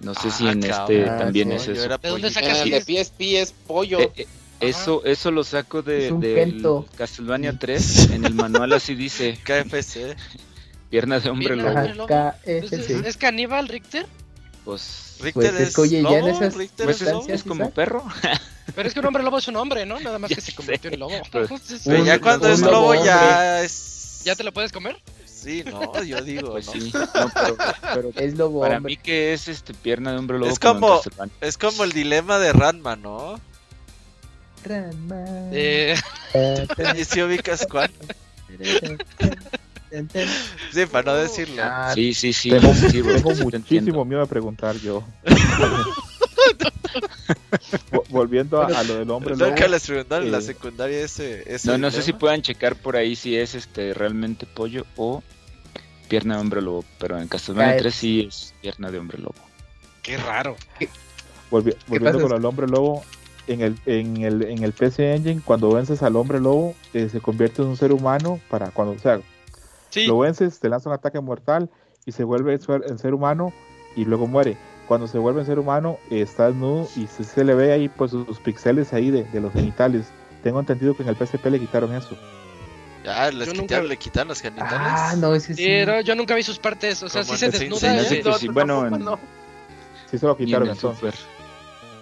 No 0.00 0.12
sé 0.14 0.30
si 0.30 0.46
ah, 0.46 0.52
en 0.52 0.64
este 0.64 1.04
también 1.04 1.52
es 1.52 1.68
eso. 1.68 1.88
¿De 1.88 2.08
dónde 2.08 2.30
sacas 2.30 2.60
el 2.60 2.70
de 2.70 2.80
PSP 2.82 3.20
es 3.20 3.54
pollo? 3.66 4.00
Eh, 4.00 4.12
eh, 4.14 4.26
eso, 4.60 5.04
eso 5.04 5.30
lo 5.30 5.42
saco 5.42 5.82
de, 5.82 6.12
de 6.12 6.84
Castlevania 6.96 7.58
3. 7.58 8.10
En 8.12 8.24
el 8.26 8.34
manual 8.34 8.74
así 8.74 8.94
dice. 8.94 9.38
KFC. 9.42 10.16
Piernas 10.90 11.22
de 11.22 11.30
hombre 11.30 11.56
lobo. 11.56 12.08
¿Es, 12.44 13.16
caníbal 13.16 13.68
Richter? 13.68 14.06
Pues, 14.64 15.16
pues 15.18 15.34
Richter 15.34 15.54
es, 15.54 15.68
es, 15.68 15.78
oye, 15.78 16.02
ya 16.02 16.18
en 16.18 16.28
esas 16.28 16.54
pues 16.54 17.02
es, 17.28 17.42
como 17.42 17.70
perro. 17.70 18.04
Pero 18.74 18.88
es 18.88 18.94
que 18.94 19.00
un 19.00 19.06
hombre 19.06 19.22
lobo 19.22 19.38
es 19.38 19.48
un 19.48 19.56
hombre, 19.56 19.86
¿no? 19.86 19.98
Nada 20.00 20.18
más 20.18 20.30
que 20.30 20.40
se 20.40 20.54
convirtió 20.54 20.90
en 20.90 21.00
lobo. 21.00 21.12
Pero, 21.84 22.04
ya 22.04 22.20
cuando 22.20 22.48
es 22.48 22.60
lobo, 22.60 22.94
ya 22.94 23.62
es... 23.62 24.22
¿Ya 24.24 24.34
te 24.34 24.44
lo 24.44 24.52
puedes 24.52 24.72
comer? 24.72 24.96
Sí, 25.24 25.62
no, 25.64 26.02
yo 26.02 26.20
digo, 26.22 26.50
pues 26.50 26.66
sí. 26.66 26.92
No, 26.92 27.30
pero, 27.94 28.10
es 28.16 28.36
lobo 28.36 28.60
Para 28.60 28.80
mí 28.80 28.96
que 28.96 29.32
es 29.32 29.46
este 29.46 29.72
pierna 29.72 30.10
de 30.10 30.18
hombre 30.18 30.36
lobo. 30.38 30.50
Es 30.50 30.58
como, 30.58 31.00
es 31.40 31.56
como 31.56 31.84
el 31.84 31.92
dilema 31.92 32.38
de 32.38 32.52
Ranma, 32.52 32.96
¿no? 32.96 33.40
Ranma. 34.64 35.24
Eh... 35.52 35.94
¿Y 36.96 37.04
si 37.04 37.22
ubicas 37.22 37.66
cuál? 37.70 37.90
Sí, 40.72 40.86
para 40.86 41.12
no 41.12 41.18
decirlo. 41.18 41.62
Sí, 41.94 42.14
sí, 42.14 42.32
sí. 42.32 42.50
Tengo, 42.50 42.72
muchísimo 43.42 44.04
miedo 44.04 44.22
a 44.22 44.26
preguntar 44.26 44.76
yo. 44.76 45.02
Volviendo 48.10 48.62
a, 48.62 48.82
lo 48.84 48.96
del 48.96 49.10
hombre 49.10 49.36
lobo. 49.36 49.54
que 49.54 49.68
les 49.68 49.86
preguntaron 49.86 50.26
en 50.26 50.32
la 50.32 50.38
eh, 50.38 50.42
secundaria 50.42 51.00
ese, 51.00 51.44
No, 51.64 51.78
no 51.78 51.90
sé 51.90 52.02
si 52.02 52.12
puedan 52.12 52.42
checar 52.42 52.76
por 52.76 52.96
ahí 52.96 53.16
si 53.16 53.36
es 53.36 53.54
este 53.54 53.94
realmente 53.94 54.46
pollo 54.46 54.86
o 54.96 55.22
pierna 56.08 56.36
de 56.36 56.40
hombre 56.40 56.62
lobo, 56.62 56.84
pero 56.98 57.18
en 57.18 57.28
Castlevania 57.28 57.76
3 57.76 57.94
sí 57.94 58.26
es 58.28 58.54
pierna 58.60 58.90
de 58.90 58.98
hombre 58.98 59.18
lobo. 59.18 59.34
Qué 60.02 60.16
raro. 60.16 60.56
volviendo 61.50 62.20
con 62.20 62.32
el 62.32 62.44
hombre 62.44 62.66
lobo, 62.66 63.04
en 63.46 63.60
el, 63.60 63.78
en 63.86 64.16
el, 64.18 64.42
en 64.42 64.62
el 64.62 64.72
PC 64.72 65.14
Engine, 65.14 65.42
cuando 65.44 65.70
vences 65.70 66.02
al 66.02 66.16
hombre 66.16 66.40
lobo, 66.40 66.74
eh, 66.94 67.08
se 67.10 67.20
convierte 67.20 67.62
en 67.62 67.68
un 67.68 67.76
ser 67.76 67.92
humano 67.92 68.40
para 68.48 68.70
cuando, 68.70 68.94
o 68.94 68.98
sea, 68.98 69.20
lo 70.06 70.18
vences, 70.18 70.60
te 70.60 70.68
lanza 70.68 70.88
un 70.88 70.94
ataque 70.94 71.20
mortal 71.20 71.70
y 72.06 72.12
se 72.12 72.24
vuelve 72.24 72.54
en 72.54 72.98
ser 72.98 73.14
humano 73.14 73.52
y 73.96 74.04
luego 74.04 74.26
muere. 74.26 74.56
Cuando 74.86 75.06
se 75.06 75.18
vuelve 75.18 75.40
en 75.40 75.46
ser 75.46 75.58
humano, 75.58 75.98
está 76.10 76.46
desnudo 76.46 76.88
y 76.96 77.06
se, 77.06 77.44
le 77.44 77.54
ve 77.54 77.72
ahí 77.72 77.88
pues 77.88 78.12
sus 78.12 78.38
pixeles 78.40 78.92
ahí 78.94 79.10
de, 79.10 79.40
los 79.40 79.52
genitales. 79.52 80.06
Tengo 80.42 80.60
entendido 80.60 80.96
que 80.96 81.02
en 81.02 81.10
el 81.10 81.16
PSP 81.16 81.44
le 81.46 81.60
quitaron 81.60 81.94
eso. 81.94 82.16
Ya, 83.04 83.30
les 83.30 83.52
quitaron, 83.52 83.88
le 83.88 83.96
quitaron 83.96 84.28
los 84.28 84.40
genitales. 84.40 84.78
Ah, 84.80 85.14
no, 85.18 85.34
ese 85.34 85.54
sí. 85.54 86.04
yo 86.04 86.14
nunca 86.14 86.34
vi 86.34 86.42
sus 86.42 86.58
partes, 86.58 87.02
o 87.02 87.08
sea, 87.08 87.22
sí 87.22 87.36
se 87.36 87.50
desnuda. 87.50 88.04
Sí, 88.04 88.22
sí, 88.38 88.48
bueno, 88.48 88.86
en... 88.86 89.04
sí 90.10 90.18
se 90.18 90.26
lo 90.26 90.36
quitaron 90.36 90.70
entonces. 90.70 91.14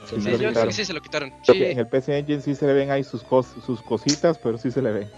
Sí, 0.08 0.20
sí, 0.20 0.38
yo 0.38 0.70
sí 0.70 0.84
se 0.84 0.92
lo 0.92 1.00
quitaron. 1.00 1.32
En 1.48 1.78
el 1.78 1.88
PC 1.88 2.18
Engine 2.18 2.40
sí 2.40 2.54
se 2.54 2.66
le 2.66 2.72
ven 2.72 2.90
ahí 2.92 3.02
sus, 3.02 3.22
sus 3.64 3.82
cositas, 3.82 4.38
pero 4.38 4.58
sí 4.58 4.70
se 4.70 4.80
le 4.80 4.92
ven. 4.92 5.10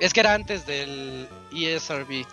Es 0.00 0.12
que 0.12 0.20
era 0.20 0.34
antes 0.34 0.66
del 0.66 1.28
ESRB. 1.52 2.24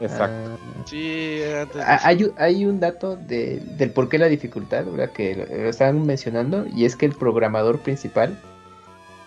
Exacto. 0.00 0.58
Ah. 0.58 0.84
sí, 0.86 1.40
antes 1.42 1.82
ah, 1.84 2.00
hay, 2.02 2.26
hay, 2.38 2.64
un 2.64 2.80
dato 2.80 3.16
de, 3.16 3.60
del 3.60 3.90
por 3.90 4.08
qué 4.08 4.18
la 4.18 4.28
dificultad, 4.28 4.86
¿verdad? 4.86 5.12
que 5.12 5.34
lo 5.36 5.68
estaban 5.68 6.04
mencionando, 6.06 6.66
y 6.74 6.86
es 6.86 6.96
que 6.96 7.06
el 7.06 7.12
programador 7.12 7.80
principal, 7.80 8.38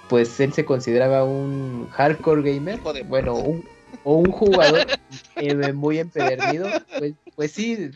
pues 0.10 0.40
él 0.40 0.52
se 0.54 0.66
consideraba 0.66 1.24
un 1.24 1.88
hardcore 1.92 2.42
gamer, 2.42 2.80
bueno, 3.08 3.36
un, 3.36 3.64
o 4.04 4.16
un 4.16 4.32
jugador 4.32 4.88
eh, 5.36 5.74
muy 5.74 6.00
empedernido, 6.00 6.68
pues, 6.98 7.14
pues 7.36 7.52
sí, 7.52 7.92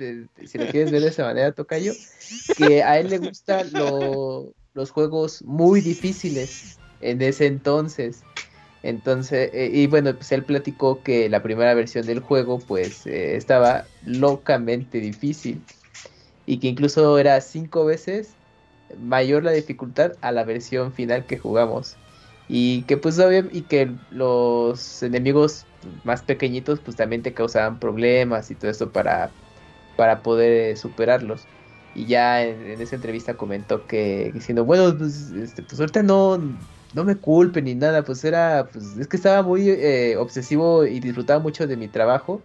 si 0.45 0.57
lo 0.57 0.67
quieres 0.67 0.91
ver 0.91 1.01
de 1.01 1.09
esa 1.09 1.23
manera, 1.23 1.51
Tocayo, 1.51 1.93
que 2.57 2.83
a 2.83 2.99
él 2.99 3.09
le 3.09 3.17
gustan 3.17 3.71
los 3.73 4.91
juegos 4.91 5.41
muy 5.43 5.81
difíciles 5.81 6.77
en 7.01 7.21
ese 7.21 7.47
entonces. 7.47 8.21
Entonces, 8.87 9.49
eh, 9.53 9.69
y 9.73 9.85
bueno, 9.87 10.15
pues 10.15 10.31
él 10.31 10.45
platicó 10.45 11.03
que 11.03 11.27
la 11.27 11.43
primera 11.43 11.73
versión 11.73 12.05
del 12.05 12.21
juego 12.21 12.57
pues 12.57 13.05
eh, 13.05 13.35
estaba 13.35 13.83
locamente 14.05 15.01
difícil 15.01 15.61
y 16.45 16.59
que 16.59 16.67
incluso 16.69 17.19
era 17.19 17.41
cinco 17.41 17.83
veces 17.83 18.29
mayor 19.03 19.43
la 19.43 19.51
dificultad 19.51 20.13
a 20.21 20.31
la 20.31 20.45
versión 20.45 20.93
final 20.93 21.25
que 21.25 21.37
jugamos. 21.37 21.97
Y 22.47 22.83
que 22.83 22.95
pues 22.95 23.19
y 23.51 23.63
que 23.63 23.91
los 24.09 25.03
enemigos 25.03 25.65
más 26.05 26.21
pequeñitos 26.21 26.79
pues 26.79 26.95
también 26.95 27.23
te 27.23 27.33
causaban 27.33 27.81
problemas 27.81 28.49
y 28.51 28.55
todo 28.55 28.71
esto 28.71 28.93
para, 28.93 29.31
para 29.97 30.23
poder 30.23 30.71
eh, 30.71 30.75
superarlos. 30.77 31.45
Y 31.93 32.05
ya 32.05 32.41
en, 32.41 32.79
esa 32.79 32.95
entrevista 32.95 33.33
comentó 33.33 33.85
que 33.85 34.31
diciendo 34.33 34.63
bueno 34.63 34.97
pues, 34.97 35.31
este, 35.31 35.61
pues 35.61 35.77
no 36.05 36.39
no 36.93 37.03
me 37.03 37.15
culpen 37.15 37.65
ni 37.65 37.75
nada, 37.75 38.03
pues 38.03 38.23
era, 38.23 38.69
pues 38.71 38.97
es 38.97 39.07
que 39.07 39.17
estaba 39.17 39.43
muy 39.43 39.69
eh, 39.69 40.15
obsesivo 40.17 40.85
y 40.85 40.99
disfrutaba 40.99 41.39
mucho 41.39 41.67
de 41.67 41.77
mi 41.77 41.87
trabajo 41.87 42.41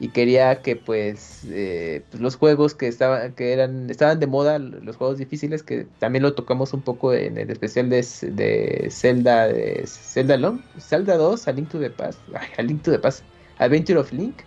y 0.00 0.08
quería 0.08 0.60
que 0.62 0.76
pues, 0.76 1.44
eh, 1.46 2.02
pues, 2.10 2.20
los 2.20 2.36
juegos 2.36 2.74
que 2.74 2.88
estaban 2.88 3.32
que 3.34 3.52
eran 3.52 3.88
estaban 3.90 4.18
de 4.18 4.26
moda 4.26 4.58
los 4.58 4.96
juegos 4.96 5.18
difíciles 5.18 5.62
que 5.62 5.86
también 6.00 6.22
lo 6.24 6.34
tocamos 6.34 6.72
un 6.72 6.82
poco 6.82 7.14
en 7.14 7.38
el 7.38 7.50
especial 7.50 7.88
de, 7.90 8.04
de 8.22 8.88
Zelda 8.90 9.46
de 9.46 9.84
Zelda 9.86 10.36
Long 10.36 10.60
Zelda 10.78 11.16
2 11.16 11.46
A 11.46 11.52
Link 11.52 11.68
to 11.68 11.78
the 11.78 11.90
Past 11.90 12.18
A 12.58 12.62
Link 12.62 12.82
to 12.82 12.90
the 12.90 12.98
Past 12.98 13.22
Adventure 13.58 14.00
of 14.00 14.12
Link 14.12 14.42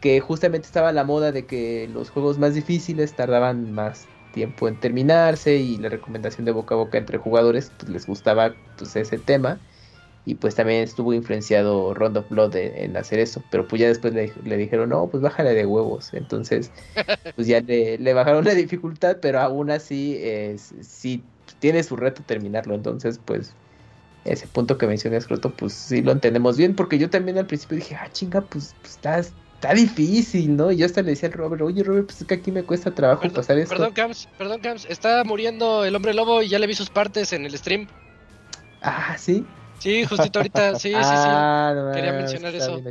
que 0.00 0.18
justamente 0.20 0.66
estaba 0.66 0.90
la 0.92 1.04
moda 1.04 1.30
de 1.30 1.46
que 1.46 1.88
los 1.92 2.10
juegos 2.10 2.38
más 2.38 2.54
difíciles 2.54 3.14
tardaban 3.14 3.72
más 3.72 4.08
tiempo 4.32 4.68
en 4.68 4.76
terminarse 4.76 5.56
y 5.56 5.76
la 5.78 5.88
recomendación 5.88 6.44
de 6.44 6.52
boca 6.52 6.74
a 6.74 6.78
boca 6.78 6.98
entre 6.98 7.18
jugadores 7.18 7.70
pues 7.78 7.90
les 7.90 8.06
gustaba 8.06 8.54
pues 8.76 8.96
ese 8.96 9.18
tema. 9.18 9.58
Y 10.24 10.36
pues 10.36 10.54
también 10.54 10.82
estuvo 10.82 11.12
influenciado 11.12 11.94
Round 11.94 12.16
of 12.16 12.28
Blood 12.28 12.54
en 12.54 12.96
hacer 12.96 13.18
eso, 13.18 13.42
pero 13.50 13.66
pues 13.66 13.80
ya 13.82 13.88
después 13.88 14.14
le, 14.14 14.56
dijeron, 14.56 14.90
no, 14.90 15.08
pues 15.08 15.20
bájale 15.20 15.52
de 15.52 15.66
huevos, 15.66 16.14
entonces 16.14 16.70
pues 17.34 17.48
ya 17.48 17.60
le, 17.60 18.14
bajaron 18.14 18.44
la 18.44 18.54
dificultad, 18.54 19.16
pero 19.20 19.40
aún 19.40 19.72
así 19.72 20.16
es, 20.20 20.74
sí 20.80 21.24
tiene 21.58 21.82
su 21.82 21.96
reto 21.96 22.22
terminarlo, 22.24 22.76
entonces 22.76 23.18
pues 23.24 23.52
ese 24.24 24.46
punto 24.46 24.78
que 24.78 24.86
mencionas, 24.86 25.26
Croto, 25.26 25.50
pues 25.50 25.72
sí 25.72 26.02
lo 26.02 26.12
entendemos 26.12 26.56
bien, 26.56 26.76
porque 26.76 26.98
yo 26.98 27.10
también 27.10 27.38
al 27.38 27.46
principio 27.46 27.76
dije, 27.76 27.96
ah, 27.96 28.08
chinga, 28.12 28.42
pues, 28.42 28.74
pues 28.80 28.92
está, 28.92 29.22
está 29.62 29.74
difícil, 29.74 30.56
¿no? 30.56 30.72
Y 30.72 30.78
yo 30.78 30.86
hasta 30.86 31.02
le 31.02 31.10
decía 31.10 31.28
al 31.28 31.34
Robert, 31.34 31.62
oye, 31.62 31.84
Robert, 31.84 32.06
pues 32.06 32.20
es 32.20 32.26
que 32.26 32.34
aquí 32.34 32.50
me 32.50 32.64
cuesta 32.64 32.92
trabajo 32.92 33.30
pasar 33.32 33.56
esto. 33.58 33.76
Perdón, 33.76 33.92
Cams, 33.92 34.28
perdón, 34.36 34.60
Cams, 34.60 34.86
está 34.86 35.22
muriendo 35.22 35.84
el 35.84 35.94
hombre 35.94 36.12
lobo 36.14 36.42
y 36.42 36.48
ya 36.48 36.58
le 36.58 36.66
vi 36.66 36.74
sus 36.74 36.90
partes 36.90 37.32
en 37.32 37.46
el 37.46 37.56
stream. 37.56 37.86
Ah, 38.80 39.16
sí. 39.16 39.46
Sí, 39.78 40.04
justito 40.04 40.40
ahorita, 40.40 40.74
sí, 40.80 40.88
sí, 40.88 40.94
sí. 40.94 40.98
Ah, 41.00 41.92
Quería 41.94 42.12
mencionar 42.12 42.52
eso. 42.56 42.82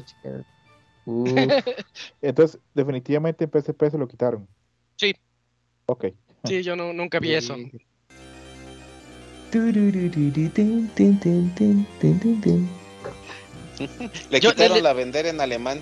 Entonces, 2.22 2.62
definitivamente 2.74 3.44
en 3.44 3.52
PSP 3.52 3.92
se 3.92 3.98
lo 3.98 4.08
quitaron. 4.08 4.48
Sí. 4.96 5.14
Ok. 5.88 6.06
Sí, 6.46 6.64
yo 6.64 6.78
no, 6.78 6.94
nunca 6.94 7.20
vi 7.20 7.34
eso. 7.34 7.58
Le 14.30 14.40
quitaron 14.40 14.82
la 14.82 14.94
vender 14.94 15.26
en 15.26 15.42
alemán. 15.42 15.82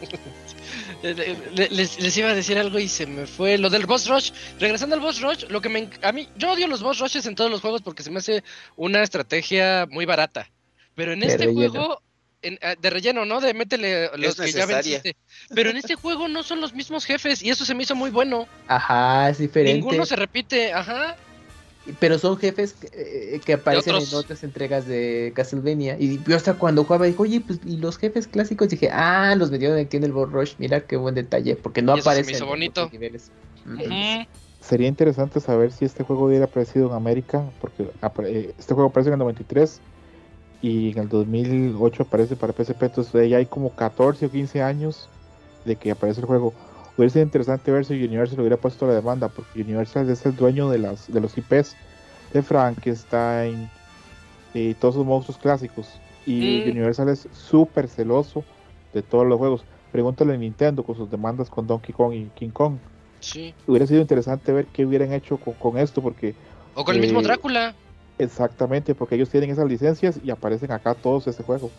les, 1.02 2.16
iba 2.16 2.30
a 2.30 2.34
decir 2.34 2.58
algo 2.58 2.78
y 2.78 2.88
se 2.88 3.06
me 3.06 3.26
fue. 3.26 3.58
Lo 3.58 3.70
del 3.70 3.86
boss 3.86 4.08
rush. 4.08 4.30
Regresando 4.58 4.94
al 4.94 5.00
boss 5.00 5.20
rush, 5.20 5.44
lo 5.48 5.60
que 5.60 5.68
me. 5.68 5.90
A 6.02 6.12
mí, 6.12 6.28
yo 6.36 6.52
odio 6.52 6.66
los 6.66 6.82
boss 6.82 6.98
rushes 6.98 7.26
en 7.26 7.34
todos 7.34 7.50
los 7.50 7.60
juegos 7.60 7.82
porque 7.82 8.02
se 8.02 8.10
me 8.10 8.18
hace 8.18 8.42
una 8.76 9.02
estrategia 9.02 9.86
muy 9.90 10.06
barata. 10.06 10.50
Pero 10.94 11.12
en 11.12 11.22
este 11.22 11.52
juego. 11.52 12.02
Ah, 12.62 12.74
de 12.80 12.88
relleno, 12.88 13.26
¿no? 13.26 13.42
De 13.42 13.52
métele 13.52 14.10
los 14.16 14.34
que 14.36 14.50
ya 14.50 14.64
venciste. 14.64 15.14
Pero 15.54 15.68
en 15.68 15.76
este 15.76 15.94
juego 15.94 16.26
no 16.26 16.42
son 16.42 16.62
los 16.62 16.72
mismos 16.72 17.04
jefes 17.04 17.42
y 17.42 17.50
eso 17.50 17.66
se 17.66 17.74
me 17.74 17.82
hizo 17.82 17.94
muy 17.94 18.10
bueno. 18.10 18.48
Ajá, 18.66 19.28
es 19.28 19.38
diferente. 19.38 19.74
Ninguno 19.74 20.06
se 20.06 20.16
repite, 20.16 20.72
ajá. 20.72 21.18
Pero 21.98 22.18
son 22.18 22.36
jefes 22.36 22.74
que, 22.74 22.88
eh, 22.92 23.54
aparecen 23.54 23.96
en 23.96 24.14
otras 24.14 24.44
entregas 24.44 24.86
de 24.86 25.32
Castlevania. 25.34 25.96
Y 25.98 26.22
yo 26.24 26.36
hasta 26.36 26.54
cuando 26.54 26.84
jugaba 26.84 27.06
dije, 27.06 27.20
oye, 27.20 27.40
pues 27.40 27.60
y 27.64 27.76
los 27.78 27.98
jefes 27.98 28.26
clásicos 28.26 28.68
dije, 28.68 28.90
ah, 28.92 29.34
los 29.36 29.50
metieron 29.50 29.78
aquí 29.78 29.96
en 29.96 30.04
el 30.04 30.12
Board 30.12 30.30
Rush. 30.30 30.54
Mira 30.58 30.80
qué 30.80 30.96
buen 30.96 31.14
detalle, 31.14 31.56
porque 31.56 31.82
no 31.82 31.94
aparecen 31.94 32.36
en 32.36 32.46
bonito. 32.46 32.88
niveles. 32.92 33.30
Sería 34.60 34.88
interesante 34.88 35.40
saber 35.40 35.72
si 35.72 35.84
este 35.84 36.04
juego 36.04 36.26
hubiera 36.26 36.44
aparecido 36.44 36.88
en 36.88 36.94
América, 36.94 37.44
porque 37.60 37.90
eh, 38.24 38.54
este 38.58 38.74
juego 38.74 38.90
aparece 38.90 39.08
en 39.08 39.14
el 39.14 39.20
93 39.20 39.80
y 40.62 40.92
en 40.92 40.98
el 40.98 41.08
2008 41.08 42.02
aparece 42.02 42.36
para 42.36 42.52
PSP, 42.52 42.82
entonces 42.82 43.30
ya 43.30 43.38
hay 43.38 43.46
como 43.46 43.74
14 43.74 44.26
o 44.26 44.30
15 44.30 44.62
años 44.62 45.08
de 45.64 45.76
que 45.76 45.90
aparece 45.90 46.20
el 46.20 46.26
juego 46.26 46.52
Hubiera 46.96 47.12
sido 47.12 47.24
interesante 47.24 47.70
ver 47.70 47.84
si 47.84 47.94
Universal 47.94 48.40
hubiera 48.40 48.56
puesto 48.56 48.86
la 48.86 48.94
demanda, 48.94 49.28
porque 49.28 49.62
Universal 49.62 50.08
es 50.10 50.24
el 50.26 50.36
dueño 50.36 50.68
de, 50.68 50.78
las, 50.78 51.12
de 51.12 51.20
los 51.20 51.36
IPs 51.36 51.76
de 52.32 52.42
Frankenstein 52.42 53.70
y 54.54 54.74
todos 54.74 54.96
esos 54.96 55.06
monstruos 55.06 55.38
clásicos. 55.38 55.88
Y 56.26 56.64
mm. 56.66 56.70
Universal 56.70 57.08
es 57.08 57.28
súper 57.32 57.88
celoso 57.88 58.44
de 58.92 59.02
todos 59.02 59.26
los 59.26 59.38
juegos. 59.38 59.64
Pregúntale 59.92 60.34
a 60.34 60.36
Nintendo 60.36 60.82
con 60.82 60.96
sus 60.96 61.10
demandas 61.10 61.50
con 61.50 61.66
Donkey 61.66 61.94
Kong 61.94 62.12
y 62.12 62.24
King 62.34 62.50
Kong. 62.50 62.76
Sí. 63.20 63.54
Hubiera 63.66 63.86
sido 63.86 64.00
interesante 64.00 64.52
ver 64.52 64.66
qué 64.66 64.86
hubieran 64.86 65.12
hecho 65.12 65.36
con, 65.38 65.78
esto, 65.78 66.02
porque. 66.02 66.34
O 66.74 66.84
con 66.84 66.94
el 66.94 67.00
mismo 67.00 67.20
eh, 67.20 67.24
Drácula. 67.24 67.74
Exactamente, 68.18 68.94
porque 68.94 69.14
ellos 69.14 69.30
tienen 69.30 69.50
esas 69.50 69.68
licencias 69.68 70.20
y 70.22 70.30
aparecen 70.30 70.72
acá 70.72 70.94
todos 70.94 71.26
este 71.26 71.42
juego. 71.42 71.70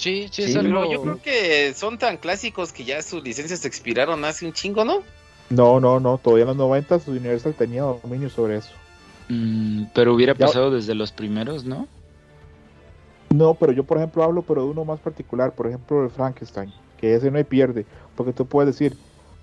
Sí, 0.00 0.28
sí, 0.30 0.44
es 0.44 0.56
algo... 0.56 0.90
yo 0.90 1.02
creo 1.02 1.20
que 1.20 1.74
son 1.74 1.98
tan 1.98 2.16
clásicos 2.16 2.72
que 2.72 2.84
ya 2.84 3.02
sus 3.02 3.22
licencias 3.22 3.66
expiraron 3.66 4.24
hace 4.24 4.46
un 4.46 4.54
chingo, 4.54 4.82
¿no? 4.82 5.02
No, 5.50 5.78
no, 5.78 6.00
no, 6.00 6.16
todavía 6.16 6.44
en 6.44 6.48
los 6.48 6.56
90 6.56 7.02
Universal 7.06 7.52
tenía 7.52 7.82
dominio 7.82 8.30
sobre 8.30 8.56
eso. 8.56 8.70
Mm, 9.28 9.84
pero 9.92 10.14
hubiera 10.14 10.34
pasado 10.34 10.70
desde 10.70 10.94
los 10.94 11.12
primeros, 11.12 11.66
¿no? 11.66 11.86
No, 13.28 13.52
pero 13.52 13.72
yo 13.72 13.84
por 13.84 13.98
ejemplo 13.98 14.24
hablo 14.24 14.40
pero 14.40 14.62
de 14.62 14.70
uno 14.70 14.86
más 14.86 15.00
particular, 15.00 15.52
por 15.54 15.66
ejemplo 15.66 16.02
el 16.02 16.10
Frankenstein, 16.10 16.72
que 16.96 17.14
ese 17.14 17.30
no 17.30 17.36
hay 17.36 17.44
pierde, 17.44 17.84
porque 18.16 18.32
tú 18.32 18.46
puedes 18.46 18.74
decir, 18.74 18.96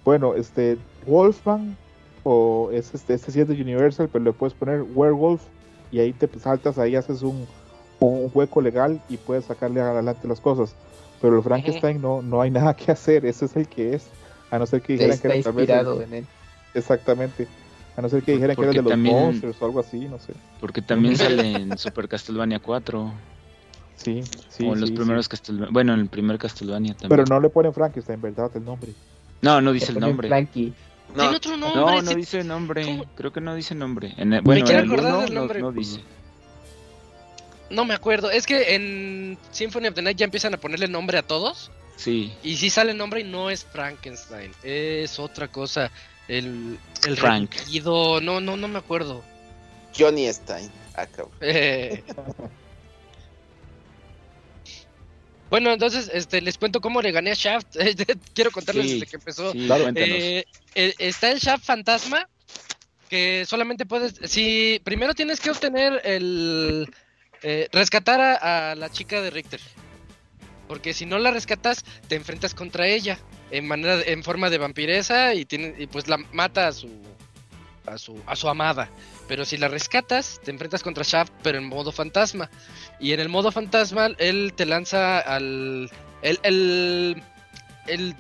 bueno, 0.04 0.34
este 0.34 0.80
Wolfman 1.06 1.78
o 2.24 2.72
es 2.74 2.96
este, 2.96 3.14
este 3.14 3.32
sí 3.32 3.42
es 3.42 3.48
de 3.48 3.62
Universal, 3.62 4.10
pero 4.12 4.26
le 4.26 4.34
puedes 4.34 4.56
poner 4.56 4.82
Werewolf 4.82 5.44
y 5.92 6.00
ahí 6.00 6.14
te 6.14 6.28
saltas, 6.40 6.80
ahí 6.80 6.96
haces 6.96 7.22
un, 7.22 7.46
un 8.00 8.32
hueco 8.34 8.62
legal 8.62 9.02
y 9.10 9.18
puedes 9.18 9.46
sacarle 9.46 9.82
adelante 9.82 10.28
las 10.28 10.40
cosas. 10.40 10.76
Pero 11.22 11.38
el 11.38 11.44
Frankenstein 11.44 12.02
no, 12.02 12.22
no 12.22 12.42
hay 12.42 12.52
nada 12.52 12.76
que 12.76 12.92
hacer, 12.92 13.26
ese 13.26 13.46
es 13.46 13.56
el 13.56 13.68
que 13.68 13.96
es. 13.96 14.08
A 14.52 14.60
no 14.60 14.66
ser 14.66 14.82
que 14.82 14.94
dijeran 14.94 15.20
que 15.20 15.28
era 15.28 15.36
inspirado 15.36 16.02
en 16.02 16.14
él. 16.14 16.26
Exactamente. 16.74 17.48
A 17.98 18.02
no 18.02 18.10
ser 18.10 18.24
que 18.24 18.34
dijeran 18.34 18.56
que 18.56 18.62
era 18.62 18.72
de 18.72 18.82
los 18.82 18.98
monstruos 18.98 19.62
o 19.62 19.66
algo 19.66 19.80
así, 19.80 20.00
no 20.08 20.20
sé. 20.20 20.34
Porque 20.62 20.82
también 20.82 21.18
sale 21.18 21.54
en 21.54 21.78
Super 21.78 22.08
Castlevania 22.08 22.60
4. 22.60 23.12
Sí, 23.96 24.22
sí. 24.50 24.66
O 24.66 24.74
en 24.74 24.82
los 24.82 24.92
primeros 24.92 25.28
Castlevania. 25.28 25.70
Bueno, 25.72 25.94
en 25.96 26.02
el 26.02 26.08
primer 26.08 26.38
Castlevania 26.38 26.94
también. 26.94 27.10
Pero 27.10 27.26
no 27.26 27.42
le 27.42 27.50
ponen 27.50 27.74
Frankenstein, 27.74 28.22
¿verdad? 28.22 28.52
El 28.54 28.64
nombre. 28.64 28.94
No, 29.42 29.60
no 29.60 29.74
dice 29.74 29.92
el 29.92 30.00
nombre. 30.00 30.28
Frankie. 30.28 30.74
No. 31.16 31.30
otro 31.32 31.58
nombre? 31.58 31.82
No, 31.82 32.02
no 32.02 32.14
dice 32.14 32.44
nombre. 32.44 33.04
Creo 33.16 33.34
que 33.34 33.42
no 33.42 33.56
dice 33.56 33.74
nombre. 33.74 34.14
En 34.18 34.42
bueno, 34.44 34.70
en 34.70 34.76
el 34.78 35.34
nombre. 35.34 35.62
no 35.62 35.72
dice. 35.72 36.02
No 37.70 37.86
me 37.86 37.94
acuerdo. 37.94 38.32
Es 38.32 38.46
que 38.46 38.76
en 38.76 39.38
Symphony 39.52 39.88
of 39.88 39.96
the 39.96 40.02
Night 40.02 40.18
ya 40.18 40.26
empiezan 40.26 40.54
a 40.54 40.58
ponerle 40.58 40.88
nombre 40.88 41.18
a 41.18 41.24
todos. 41.24 41.72
Sí. 41.96 42.34
Y 42.44 42.58
si 42.58 42.70
sale 42.70 42.94
nombre 42.94 43.22
y 43.22 43.24
no 43.24 43.50
es 43.50 43.66
Frankenstein. 43.66 44.52
Es 44.64 45.20
otra 45.20 45.48
cosa. 45.48 45.92
El, 46.28 46.78
el 47.06 47.18
Frank. 47.18 47.56
No, 47.84 48.20
no, 48.22 48.58
no 48.58 48.68
me 48.68 48.80
acuerdo. 48.80 49.24
Johnny 49.98 50.32
Stein. 50.32 50.70
Acá. 50.94 51.24
Ah, 51.24 51.28
eh. 51.42 52.04
Bueno, 55.50 55.72
entonces 55.72 56.10
este, 56.14 56.42
les 56.42 56.58
cuento 56.58 56.82
cómo 56.82 57.02
le 57.02 57.12
gané 57.12 57.32
a 57.32 57.36
Shaft. 57.36 57.78
Quiero 58.34 58.52
contarles 58.52 58.92
desde 58.92 59.06
que 59.06 59.16
empezó. 59.16 59.54
Eh, 59.54 60.46
eh, 60.76 60.94
está 61.00 61.32
el 61.32 61.40
Shaft 61.40 61.64
Fantasma, 61.64 62.28
que 63.10 63.46
solamente 63.46 63.86
puedes... 63.86 64.16
Si 64.30 64.82
primero 64.84 65.14
tienes 65.14 65.40
que 65.40 65.52
obtener 65.52 66.02
el, 66.04 66.90
eh, 67.50 67.70
rescatar 67.72 68.20
a, 68.20 68.76
la 68.76 68.90
chica 68.90 69.22
de 69.22 69.30
Richter. 69.30 69.62
Porque 70.68 70.94
si 70.94 71.06
no 71.06 71.18
la 71.18 71.32
rescatas, 71.32 71.86
te 72.10 72.16
enfrentas 72.16 72.54
contra 72.54 72.88
ella 72.88 73.18
en 73.52 73.66
manera 73.70 74.02
en 74.06 74.22
forma 74.22 74.50
de 74.50 74.58
vampiresa 74.58 75.34
y, 75.34 75.46
tiene, 75.46 75.74
y 75.78 75.88
pues 75.88 76.10
la 76.10 76.18
mata 76.34 76.68
a 76.68 76.74
su, 76.74 76.90
a 77.86 77.98
su 77.98 78.22
a 78.26 78.36
su 78.36 78.50
amada. 78.50 78.90
Pero 79.30 79.46
si 79.46 79.56
la 79.56 79.70
rescatas, 79.70 80.42
te 80.44 80.52
enfrentas 80.52 80.84
contra 80.84 81.06
Shaft, 81.06 81.32
pero 81.42 81.58
en 81.58 81.70
modo 81.70 81.94
fantasma. 81.94 82.50
Y 83.00 83.14
en 83.14 83.22
el 83.22 83.30
modo 83.30 83.50
fantasma, 83.54 84.10
él 84.18 84.52
te 84.54 84.66
lanza 84.66 85.20
al 85.20 85.90
el 86.24 86.40
el, 86.44 87.24
el, 87.88 88.16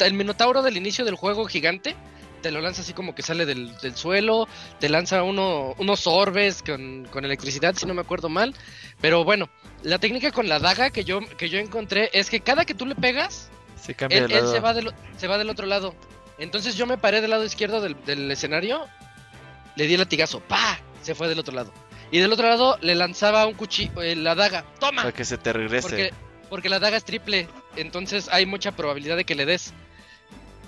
el 0.00 0.12
minotauro 0.12 0.60
del 0.60 0.76
inicio 0.76 1.06
del 1.06 1.14
juego 1.14 1.46
gigante 1.46 1.96
te 2.40 2.50
lo 2.50 2.60
lanza 2.60 2.82
así 2.82 2.92
como 2.92 3.14
que 3.14 3.22
sale 3.22 3.46
del, 3.46 3.76
suelo, 3.94 4.48
te 4.78 4.88
lanza 4.88 5.22
uno, 5.22 5.74
unos 5.78 6.06
orbes 6.06 6.62
con, 6.62 7.06
electricidad, 7.24 7.74
si 7.76 7.86
no 7.86 7.94
me 7.94 8.00
acuerdo 8.00 8.28
mal. 8.28 8.54
Pero 9.00 9.24
bueno, 9.24 9.48
la 9.82 9.98
técnica 9.98 10.32
con 10.32 10.48
la 10.48 10.58
daga 10.58 10.90
que 10.90 11.04
yo, 11.04 11.20
que 11.36 11.48
yo 11.48 11.58
encontré 11.58 12.10
es 12.12 12.30
que 12.30 12.40
cada 12.40 12.64
que 12.64 12.74
tú 12.74 12.86
le 12.86 12.94
pegas, 12.94 13.50
se 13.80 13.94
cambia 13.94 14.18
él, 14.18 14.30
se, 14.30 14.60
va 14.60 14.74
del, 14.74 14.92
se 15.16 15.26
va 15.26 15.38
del 15.38 15.50
otro 15.50 15.66
lado. 15.66 15.94
Entonces 16.38 16.76
yo 16.76 16.86
me 16.86 16.98
paré 16.98 17.20
del 17.20 17.30
lado 17.30 17.44
izquierdo 17.44 17.80
del, 17.80 18.30
escenario, 18.30 18.86
le 19.76 19.86
di 19.86 19.94
el 19.94 20.00
latigazo, 20.00 20.40
¡pa! 20.40 20.80
Se 21.02 21.14
fue 21.14 21.28
del 21.28 21.38
otro 21.38 21.54
lado. 21.54 21.72
Y 22.10 22.18
del 22.18 22.32
otro 22.32 22.48
lado 22.48 22.78
le 22.80 22.94
lanzaba 22.94 23.46
un 23.46 23.54
cuchillo, 23.54 24.02
eh, 24.02 24.16
la 24.16 24.34
daga, 24.34 24.64
¡toma! 24.78 25.02
Para 25.02 25.12
que 25.12 25.24
se 25.24 25.36
te 25.36 25.52
regrese. 25.52 25.88
Porque, 25.88 26.12
porque 26.48 26.68
la 26.68 26.78
daga 26.78 26.96
es 26.96 27.04
triple, 27.04 27.48
entonces 27.76 28.28
hay 28.30 28.46
mucha 28.46 28.72
probabilidad 28.72 29.16
de 29.16 29.24
que 29.24 29.34
le 29.34 29.46
des. 29.46 29.74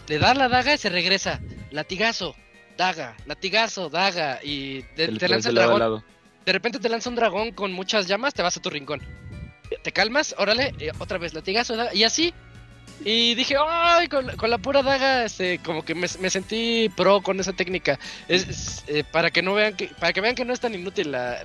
Le 0.08 0.18
da 0.18 0.34
la 0.34 0.48
daga 0.48 0.74
y 0.74 0.78
se 0.78 0.88
regresa. 0.88 1.40
Latigazo. 1.70 2.34
daga, 2.76 3.16
latigazo, 3.26 3.90
daga, 3.90 4.40
y 4.42 4.82
te 4.96 5.28
lanza 5.28 5.50
el 5.50 5.54
dragón. 5.54 6.04
De 6.46 6.52
repente 6.52 6.78
te 6.78 6.88
lanza 6.88 7.10
un 7.10 7.16
dragón 7.16 7.52
con 7.52 7.72
muchas 7.72 8.06
llamas, 8.06 8.34
te 8.34 8.42
vas 8.42 8.56
a 8.56 8.62
tu 8.62 8.70
rincón. 8.70 9.00
Te 9.82 9.92
calmas, 9.92 10.34
órale, 10.38 10.72
otra 10.98 11.18
vez 11.18 11.34
latigazo, 11.34 11.76
daga, 11.76 11.94
y 11.94 12.04
así 12.04 12.34
y 13.04 13.34
dije, 13.34 13.56
¡ay! 13.58 14.08
Con, 14.08 14.26
la 14.26 14.58
pura 14.58 14.82
daga, 14.82 15.24
este, 15.24 15.58
como 15.60 15.84
que 15.84 15.94
me, 15.94 16.06
sentí 16.06 16.90
pro 16.94 17.22
con 17.22 17.40
esa 17.40 17.54
técnica. 17.54 17.98
Es, 18.28 18.84
eh, 18.88 19.04
para 19.10 19.30
que 19.30 19.40
no 19.40 19.54
vean 19.54 19.74
que, 19.74 19.86
para 19.86 20.12
que 20.12 20.20
vean 20.20 20.34
que 20.34 20.44
no 20.44 20.52
es 20.52 20.60
tan 20.60 20.74
inútil 20.74 21.12
la, 21.12 21.42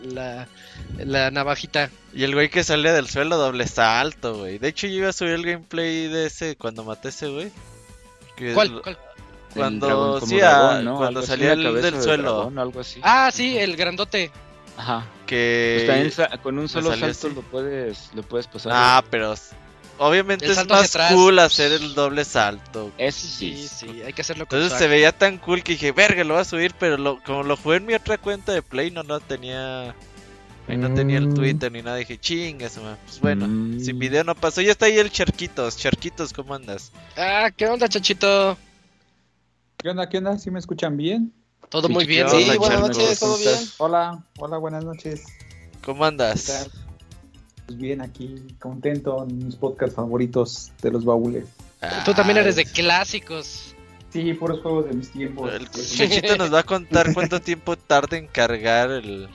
la, 0.98 1.32
navajita. 1.32 1.90
Y 2.14 2.24
el 2.24 2.34
güey 2.34 2.50
que 2.50 2.64
sale 2.64 2.92
del 2.92 3.08
suelo 3.08 3.38
doble 3.38 3.68
salto, 3.68 4.38
güey. 4.40 4.58
De 4.58 4.68
hecho, 4.68 4.88
yo 4.88 4.96
iba 4.96 5.10
a 5.10 5.14
subir 5.14 5.34
el 5.34 5.46
gameplay 5.46 6.08
de 6.08 6.26
ese 6.26 6.58
cuando 6.58 6.84
maté 6.84 7.10
ese 7.10 7.28
güey. 7.30 7.52
¿Cuál? 8.54 8.82
¿Cuál? 8.82 8.98
Cuando, 9.56 10.20
sí, 10.22 10.38
cuando 10.40 11.22
salía 11.22 11.54
el, 11.54 11.82
del 11.82 12.02
suelo. 12.02 12.52
algo 12.56 12.80
así. 12.82 13.00
Ah, 13.04 13.30
sí, 13.34 13.58
el 13.58 13.76
grandote. 13.76 14.32
Ajá. 14.78 15.06
Que 15.26 16.14
pues 16.16 16.40
con 16.42 16.60
un 16.60 16.68
solo 16.68 16.96
salto 16.96 17.30
lo 17.30 17.42
puedes, 17.42 18.12
lo 18.14 18.24
puedes 18.24 18.48
pasar. 18.48 18.72
Ah, 18.76 19.04
pero 19.10 19.34
Obviamente 19.98 20.52
es 20.52 20.68
más 20.68 20.98
cool 21.10 21.40
hacer 21.40 21.72
el 21.72 21.94
doble 21.94 22.26
salto. 22.26 22.92
Eso 22.98 23.28
sí. 23.28 23.56
Sí, 23.56 23.68
sí, 23.68 24.02
hay 24.06 24.12
que 24.12 24.22
hacerlo 24.22 24.44
Entonces 24.44 24.78
se 24.78 24.88
veía 24.88 25.14
tan 25.14 25.38
cool 25.38 25.64
que 25.64 25.74
dije, 25.74 25.92
verga, 25.94 26.24
lo 26.24 26.34
voy 26.34 26.42
a 26.42 26.46
subir, 26.46 26.74
pero 26.78 26.98
lo, 26.98 27.24
como 27.24 27.44
lo 27.44 27.56
jugué 27.56 27.78
en 27.78 27.86
mi 27.86 27.94
otra 27.94 28.18
cuenta 28.18 28.52
de 28.52 28.62
Play, 28.62 28.92
no, 28.92 29.04
no 29.04 29.20
tenía... 29.20 29.96
Ahí 30.68 30.78
no 30.78 30.92
tenía 30.96 31.20
el 31.20 31.28
mm. 31.28 31.36
Twitter 31.36 31.72
ni 31.72 31.84
nada, 31.84 31.98
dije, 31.98 32.18
chingas, 32.18 32.80
pues 33.06 33.20
bueno, 33.20 33.48
mm. 33.48 33.82
sin 33.82 34.00
video 34.00 34.24
no 34.24 34.34
pasó. 34.34 34.62
Ya 34.62 34.72
está 34.72 34.88
ahí 34.88 34.98
el 34.98 35.12
Charquitos, 35.12 35.78
Charquitos, 35.78 36.34
¿cómo 36.34 36.56
andas? 36.56 36.92
Ah, 37.16 37.52
¿qué 37.56 37.68
onda, 37.68 37.88
Chachito? 37.88 38.58
¿Qué 39.78 39.90
onda, 39.90 40.10
qué 40.10 40.18
onda? 40.18 40.38
¿Sí 40.38 40.52
me 40.52 40.60
escuchan 40.60 40.98
bien? 40.98 41.34
Todo 41.70 41.90
muy 41.90 42.06
bien. 42.06 42.30
Sí, 42.30 42.50
buenas 42.58 42.82
noches, 42.82 43.20
todo 43.20 43.38
bien. 43.38 43.60
Hola, 43.78 44.24
hola, 44.40 44.58
buenas 44.58 44.84
noches. 44.84 45.24
¿Cómo 45.84 46.06
andas? 46.06 46.70
Pues 47.66 47.78
bien, 47.78 48.02
aquí 48.02 48.36
contento 48.60 49.24
en 49.24 49.46
mis 49.46 49.56
podcasts 49.56 49.96
favoritos 49.96 50.72
de 50.82 50.92
los 50.92 51.06
baúles. 51.06 51.46
Tú 52.06 52.14
también 52.14 52.38
eres 52.38 52.56
de 52.56 52.66
clásicos. 52.66 53.76
Sí, 54.12 54.34
puros 54.34 54.62
juegos 54.62 54.86
de 54.88 54.94
mis 54.94 55.12
tiempos. 55.12 55.52
El 55.54 55.70
Chachito 55.70 56.38
nos 56.38 56.54
va 56.54 56.60
a 56.60 56.64
contar 56.64 57.14
cuánto 57.14 57.42
tiempo 57.42 57.76
tarda 57.76 58.18
en 58.18 58.28
cargar 58.28 58.90
el, 58.90 59.28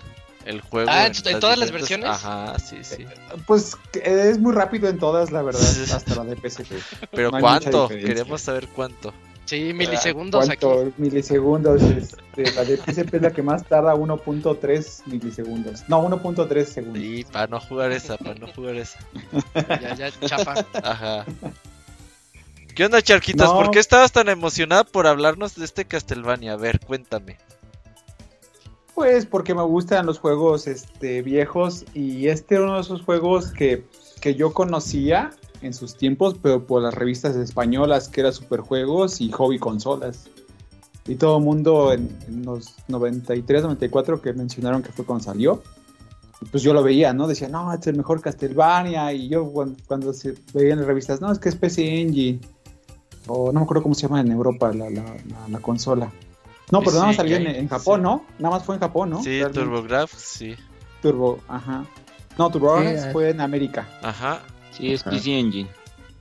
el 0.47 0.61
juego. 0.63 0.91
Ah, 0.91 1.07
en, 1.07 1.41
todas 1.41 1.59
las 1.59 1.71
versiones. 1.71 2.09
Ajá, 2.09 2.59
sí, 2.59 2.79
sí. 2.83 3.05
Pues 3.47 3.77
es 3.93 4.39
muy 4.39 4.55
rápido 4.55 4.89
en 4.89 4.99
todas, 4.99 5.31
la 5.31 5.43
verdad, 5.43 5.61
hasta 5.95 6.15
la 6.15 6.25
de 6.25 6.37
PSP. 6.37 6.73
Pero 7.11 7.31
¿cuánto? 7.31 7.89
Queremos 7.89 8.41
saber 8.41 8.69
cuánto. 8.69 9.13
Sí, 9.51 9.75
milisegundos 9.75 10.49
aquí. 10.49 10.65
Milisegundos. 10.97 11.83
Este, 11.83 12.53
la 12.53 12.65
de 12.65 12.77
PSP 12.77 13.15
es 13.15 13.23
la 13.23 13.33
que 13.33 13.43
más 13.43 13.65
tarda 13.67 13.97
1.3 13.97 15.07
milisegundos. 15.07 15.83
No, 15.89 16.09
1.3 16.09 16.65
segundos. 16.65 17.03
Sí, 17.03 17.27
para 17.33 17.49
no 17.49 17.59
jugar 17.59 17.91
esa, 17.91 18.17
para 18.17 18.37
no 18.37 18.47
jugar 18.47 18.77
esa. 18.77 19.01
ya, 19.81 19.97
ya, 19.97 20.11
chapa. 20.21 20.65
Ajá. 20.85 21.27
¿Qué 22.77 22.85
onda, 22.85 23.03
Charquitas? 23.03 23.51
¿Por 23.51 23.73
qué 23.73 23.81
estabas 23.81 24.13
tan 24.13 24.29
emocionada 24.29 24.85
por 24.85 25.09
hablarnos 25.09 25.57
de 25.57 25.65
este 25.65 25.85
Castlevania? 25.85 26.53
A 26.53 26.57
ver, 26.57 26.79
cuéntame. 26.79 27.37
Pues 28.95 29.27
porque 29.27 29.53
me 29.53 29.63
gustan 29.63 30.07
los 30.07 30.21
juegos 30.21 30.69
este, 30.69 31.23
viejos 31.23 31.85
y 31.93 32.29
este 32.29 32.55
era 32.55 32.65
uno 32.67 32.77
de 32.77 32.83
esos 32.83 33.03
juegos 33.03 33.51
que, 33.51 33.85
que 34.21 34.37
yo 34.37 34.53
conocía 34.53 35.33
en 35.63 35.75
sus 35.75 35.97
tiempos, 35.97 36.37
pero 36.41 36.67
por 36.67 36.83
las 36.83 36.95
revistas 36.95 37.37
españolas 37.37 38.09
que 38.09 38.21
era 38.21 38.33
Superjuegos 38.33 39.21
y 39.21 39.31
Hobby 39.31 39.59
Consolas. 39.59 40.29
Y 41.07 41.17
todo 41.17 41.39
el 41.39 41.45
mundo 41.45 41.93
en, 41.93 42.11
los 42.45 42.75
93, 42.89 43.63
94 43.63 44.21
que 44.21 44.33
mencionaron 44.33 44.83
que 44.83 44.93
fue 44.93 45.05
cuando 45.05 45.25
salió, 45.25 45.63
pues 46.51 46.63
yo 46.63 46.73
lo 46.73 46.83
veía, 46.83 47.13
¿no? 47.13 47.27
Decía, 47.27 47.49
no, 47.49 47.73
este 47.73 47.91
es 47.91 47.95
el 47.95 47.97
mejor 47.97 48.21
Castlevania. 48.21 49.13
Y 49.13 49.29
yo 49.29 49.51
cuando, 49.87 50.13
se 50.13 50.35
veía 50.55 50.73
en 50.73 50.79
las 50.79 50.87
revistas, 50.87 51.21
no, 51.21 51.33
es 51.33 51.39
que 51.39 51.49
es 51.49 51.57
PC 51.57 52.01
Engine. 52.01 52.41
O 53.27 53.53
no 53.53 53.61
me 53.61 53.65
acuerdo 53.65 53.83
cómo 53.83 53.95
se 53.95 54.03
llama 54.03 54.21
en 54.21 54.31
Europa 54.31 54.73
la, 54.73 54.89
la, 54.89 55.59
consola. 55.61 56.11
No, 56.71 56.81
pero 56.81 56.93
nada 56.93 57.07
más 57.07 57.17
salió 57.17 57.37
en, 57.37 57.69
Japón, 57.69 58.03
¿no? 58.03 58.25
Nada 58.39 58.57
más 58.57 58.65
fue 58.65 58.77
en 58.77 58.81
Japón, 58.81 59.11
¿no? 59.11 59.23
Sí, 59.23 59.41
TurboGrafx, 59.53 60.17
sí. 60.17 60.55
Turbo, 61.03 61.39
ajá. 61.49 61.85
No, 62.39 62.51
TurboGrafx 62.51 63.13
fue 63.13 63.31
en 63.31 63.41
América. 63.41 63.89
Ajá. 64.03 64.43
Sí, 64.81 64.93
es 64.93 65.03
PC 65.03 65.39
Engine. 65.39 65.69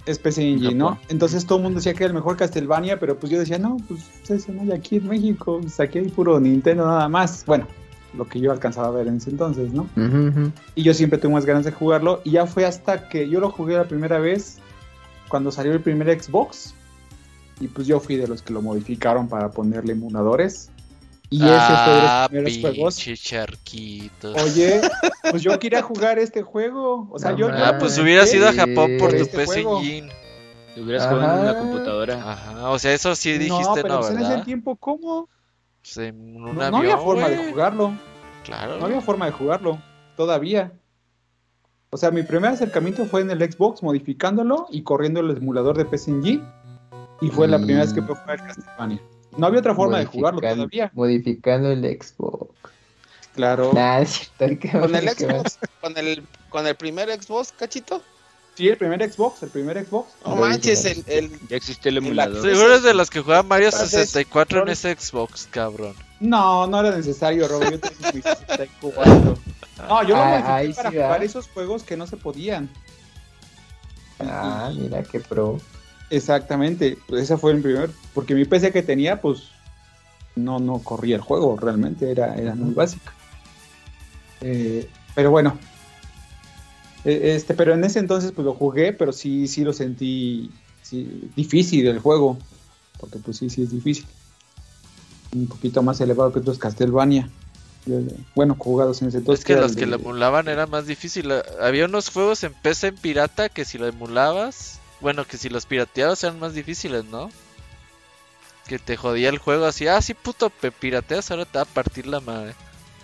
Es 0.05 0.19
PC 0.19 0.49
Engine, 0.49 0.75
¿no? 0.75 0.99
Entonces 1.09 1.45
todo 1.45 1.59
el 1.59 1.63
mundo 1.63 1.77
decía 1.77 1.93
que 1.93 2.03
era 2.03 2.11
el 2.11 2.15
mejor 2.15 2.37
Castlevania, 2.37 2.99
pero 2.99 3.19
pues 3.19 3.31
yo 3.31 3.39
decía, 3.39 3.57
no, 3.59 3.77
pues 3.87 4.01
ese 4.29 4.51
no 4.51 4.61
hay 4.61 4.71
aquí 4.71 4.97
en 4.97 5.07
México, 5.07 5.59
pues 5.61 5.79
aquí 5.79 5.99
hay 5.99 6.09
puro 6.09 6.39
Nintendo 6.39 6.85
nada 6.85 7.07
más. 7.09 7.45
Bueno, 7.45 7.67
lo 8.15 8.27
que 8.27 8.39
yo 8.39 8.51
alcanzaba 8.51 8.87
a 8.87 8.91
ver 8.91 9.07
en 9.07 9.17
ese 9.17 9.29
entonces, 9.29 9.71
¿no? 9.71 9.87
Y 10.75 10.83
yo 10.83 10.93
siempre 10.93 11.19
tuve 11.19 11.33
más 11.33 11.45
ganas 11.45 11.65
de 11.65 11.71
jugarlo. 11.71 12.21
Y 12.23 12.31
ya 12.31 12.47
fue 12.47 12.65
hasta 12.65 13.07
que 13.07 13.29
yo 13.29 13.39
lo 13.39 13.51
jugué 13.51 13.75
la 13.75 13.87
primera 13.87 14.19
vez, 14.19 14.57
cuando 15.27 15.51
salió 15.51 15.73
el 15.73 15.81
primer 15.81 16.19
Xbox. 16.19 16.73
Y 17.59 17.67
pues 17.67 17.85
yo 17.87 17.99
fui 17.99 18.15
de 18.15 18.27
los 18.27 18.41
que 18.41 18.53
lo 18.53 18.61
modificaron 18.61 19.27
para 19.27 19.51
ponerle 19.51 19.91
emuladores. 19.91 20.71
Y 21.31 21.43
ese 21.43 21.51
fue 21.51 21.93
de 21.93 22.01
los 22.01 22.09
ah, 22.09 22.27
primeros 22.29 22.57
juegos. 22.57 23.07
Oye, 24.43 24.81
pues 25.31 25.43
yo 25.43 25.59
quería 25.59 25.83
jugar 25.83 26.17
este 26.17 26.41
juego. 26.41 27.07
O 27.11 27.19
sea, 27.19 27.35
yo. 27.35 27.49
Ah, 27.51 27.77
pues 27.79 27.97
hubieras 27.99 28.33
ido 28.33 28.47
a 28.47 28.53
Japón 28.53 28.97
por 28.99 29.11
tu 29.11 29.17
este 29.17 29.37
PC 29.37 29.61
Engine. 29.61 30.09
Te 30.73 30.81
hubieras 30.81 31.07
jugado 31.07 31.35
en 31.35 31.41
una 31.41 31.59
computadora. 31.59 32.31
Ajá, 32.31 32.69
o 32.69 32.79
sea, 32.79 32.93
eso 32.93 33.15
sí 33.15 33.33
dijiste, 33.33 33.63
no, 33.63 33.75
pero 33.75 33.87
no, 33.89 33.99
pues 33.99 34.11
en 34.11 34.21
ese 34.21 34.37
tiempo, 34.43 34.75
¿cómo? 34.75 35.29
Pues 35.81 35.97
en 35.97 36.35
un 36.35 36.55
no, 36.55 36.61
avión, 36.61 36.71
no 36.71 36.77
había 36.77 36.97
forma 36.97 37.29
de 37.29 37.51
jugarlo. 37.51 37.93
Claro. 38.43 38.77
No 38.79 38.85
había 38.85 39.01
forma 39.01 39.25
de 39.25 39.31
jugarlo, 39.31 39.79
todavía. 40.17 40.73
O 41.91 41.97
sea, 41.97 42.11
mi 42.11 42.23
primer 42.23 42.51
acercamiento 42.51 43.05
fue 43.05 43.21
en 43.21 43.29
el 43.29 43.51
Xbox, 43.51 43.83
modificándolo 43.83 44.67
y 44.71 44.83
corriendo 44.83 45.19
el 45.19 45.31
emulador 45.31 45.77
de 45.77 45.85
PC 45.85 46.11
Engine. 46.11 46.43
Y 47.21 47.29
fue 47.29 47.47
la 47.47 47.57
primera 47.57 47.81
vez 47.81 47.93
que 47.93 48.01
pude 48.01 48.15
jugar 48.15 48.45
Castlevania. 48.45 49.01
No 49.37 49.47
había 49.47 49.59
otra 49.59 49.75
forma 49.75 49.99
de 49.99 50.05
jugarlo 50.05 50.41
todavía. 50.41 50.91
Modificando 50.93 51.71
el 51.71 51.81
Xbox. 51.81 52.49
Claro. 53.35 53.71
con 53.71 54.95
el 54.95 55.09
Xbox, 55.09 55.59
con 55.81 55.97
el, 55.97 56.23
con 56.49 56.67
el 56.67 56.75
primer 56.75 57.09
Xbox, 57.21 57.53
cachito. 57.53 58.01
Sí, 58.55 58.67
el 58.67 58.75
primer 58.75 59.09
Xbox, 59.09 59.43
el 59.43 59.49
primer 59.49 59.85
Xbox. 59.85 60.09
No 60.25 60.35
manches, 60.35 60.83
el, 60.83 61.03
el, 61.07 61.47
Ya 61.47 61.55
existe 61.55 61.87
el 61.87 61.97
emulador. 61.97 62.41
Seguro 62.41 62.75
es 62.75 62.83
de 62.83 62.93
los 62.93 63.09
que 63.09 63.21
juegan 63.21 63.47
Mario 63.47 63.71
64 63.71 64.63
en 64.63 64.69
ese 64.69 64.93
Xbox, 64.93 65.47
cabrón. 65.49 65.93
No, 66.19 66.67
no 66.67 66.81
era 66.81 66.93
necesario, 66.97 67.47
Robo. 67.47 67.63
Yo 67.63 67.79
tengo 67.79 67.95
mi 68.13 68.21
64. 68.21 69.37
No, 69.87 70.03
yo 70.03 70.15
lo 70.15 70.21
ah, 70.21 70.59
modifiqué 70.59 70.73
para 70.75 70.91
jugar 70.91 71.23
esos 71.23 71.47
juegos 71.47 71.83
que 71.83 71.95
no 71.95 72.05
se 72.05 72.17
podían. 72.17 72.69
Ah, 74.19 74.71
mira 74.75 75.03
qué 75.03 75.21
pro. 75.21 75.59
Exactamente, 76.09 76.97
pues 77.07 77.23
ese 77.23 77.37
fue 77.37 77.51
el 77.51 77.61
primer, 77.61 77.91
porque 78.13 78.33
mi 78.33 78.45
PC 78.45 78.71
que 78.71 78.81
tenía, 78.81 79.21
pues 79.21 79.49
no, 80.35 80.59
no 80.59 80.79
corría 80.79 81.15
el 81.15 81.21
juego, 81.21 81.57
realmente 81.57 82.09
era, 82.09 82.35
era 82.35 82.55
muy 82.55 82.73
básico. 82.73 83.11
Eh, 84.41 84.89
pero 85.13 85.31
bueno, 85.31 85.57
e, 87.05 87.35
este, 87.35 87.53
pero 87.53 87.73
en 87.73 87.83
ese 87.83 87.99
entonces 87.99 88.31
pues 88.31 88.45
lo 88.45 88.53
jugué, 88.53 88.93
pero 88.93 89.11
sí, 89.11 89.47
sí 89.47 89.63
lo 89.63 89.73
sentí 89.73 90.51
difícil 91.35 91.87
el 91.87 91.99
juego, 91.99 92.37
porque 92.99 93.19
pues 93.19 93.37
sí, 93.37 93.49
sí 93.49 93.63
es 93.63 93.71
difícil. 93.71 94.05
Un 95.35 95.47
poquito 95.47 95.83
más 95.83 96.01
elevado 96.01 96.33
que 96.33 96.39
otros 96.39 96.57
Castlevania. 96.57 97.29
Bueno, 98.35 98.55
jugados 98.57 99.01
en 99.01 99.09
ese 99.09 99.19
entonces. 99.19 99.41
Es 99.41 99.45
que 99.45 99.55
los 99.55 99.75
que 99.75 99.85
lo 99.85 99.95
emulaban 99.95 100.47
era 100.47 100.65
más 100.65 100.85
difícil. 100.85 101.31
Había 101.61 101.85
unos 101.85 102.09
juegos 102.09 102.43
en 102.43 102.53
PC 102.53 102.87
en 102.87 102.95
pirata 102.95 103.49
que 103.49 103.63
si 103.63 103.77
lo 103.77 103.87
emulabas 103.87 104.78
bueno, 105.01 105.25
que 105.25 105.37
si 105.37 105.49
los 105.49 105.65
pirateados 105.65 106.23
eran 106.23 106.39
más 106.39 106.53
difíciles, 106.53 107.05
¿no? 107.05 107.29
Que 108.67 108.79
te 108.79 108.97
jodía 108.97 109.29
el 109.29 109.37
juego 109.37 109.65
así, 109.65 109.87
ah, 109.87 110.01
sí, 110.01 110.13
puto, 110.13 110.49
pirateas, 110.49 111.31
ahora 111.31 111.45
te 111.45 111.57
va 111.57 111.63
a 111.63 111.65
partir 111.65 112.05
la 112.05 112.19
madre. 112.19 112.53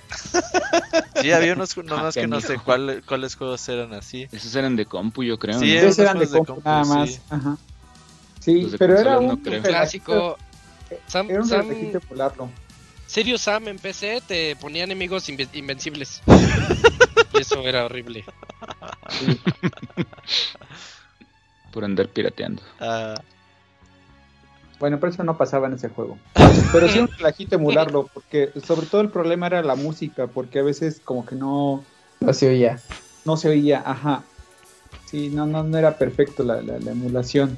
sí, 1.22 1.32
había 1.32 1.54
unos 1.54 1.76
nomás 1.78 2.14
que 2.14 2.28
no 2.28 2.40
sé 2.40 2.58
cuáles 2.60 3.36
juegos 3.36 3.68
eran 3.70 3.94
así. 3.94 4.28
Esos 4.32 4.56
eran 4.56 4.76
de 4.76 4.86
compu, 4.86 5.24
yo 5.24 5.40
creo. 5.40 5.60
Sí, 5.60 5.76
esos 5.76 5.98
eran 6.00 6.20
de 6.20 6.28
compu, 6.28 6.62
nada 6.64 6.84
más. 6.86 7.10
Sí, 7.10 7.20
Ajá. 7.30 7.58
sí 8.40 8.68
pero 8.78 9.00
era 9.00 9.20
un 9.20 9.38
clásico. 9.38 10.38
Sam, 11.08 11.32
era 11.32 11.42
un 11.42 11.48
Sam... 11.48 11.68
polarlo. 12.08 12.50
Serio 13.08 13.38
Sam 13.38 13.68
en 13.68 13.80
PC 13.80 14.22
te 14.28 14.56
ponía 14.56 14.84
enemigos 14.84 15.28
invencibles. 15.30 16.22
y 17.34 17.40
eso 17.40 17.62
era 17.62 17.86
horrible. 17.86 18.26
Sí 19.10 19.40
por 21.76 21.84
andar 21.84 22.08
pirateando. 22.08 22.64
Ah. 22.80 23.22
Bueno, 24.80 24.98
pero 25.00 25.12
eso 25.12 25.24
no 25.24 25.38
pasaba 25.38 25.68
en 25.68 25.74
ese 25.74 25.90
juego. 25.90 26.18
Pero 26.72 26.90
sí 26.90 27.00
un 27.00 27.08
relajito 27.08 27.56
emularlo, 27.56 28.10
porque 28.14 28.50
sobre 28.66 28.88
todo 28.88 29.02
el 29.02 29.10
problema 29.10 29.48
era 29.48 29.62
la 29.62 29.76
música, 29.76 30.28
porque 30.28 30.60
a 30.60 30.64
veces 30.64 31.02
como 31.04 31.26
que 31.26 31.36
no... 31.36 31.84
No 32.22 32.34
se 32.34 32.50
oía. 32.50 32.80
No 33.26 33.38
se 33.38 33.50
oía, 33.50 33.84
ajá. 33.86 34.24
Sí, 35.06 35.30
no, 35.30 35.46
no, 35.46 35.64
no 35.64 35.78
era 35.78 35.98
perfecto 35.98 36.44
la, 36.44 36.62
la, 36.62 36.92
emulación. 36.92 37.58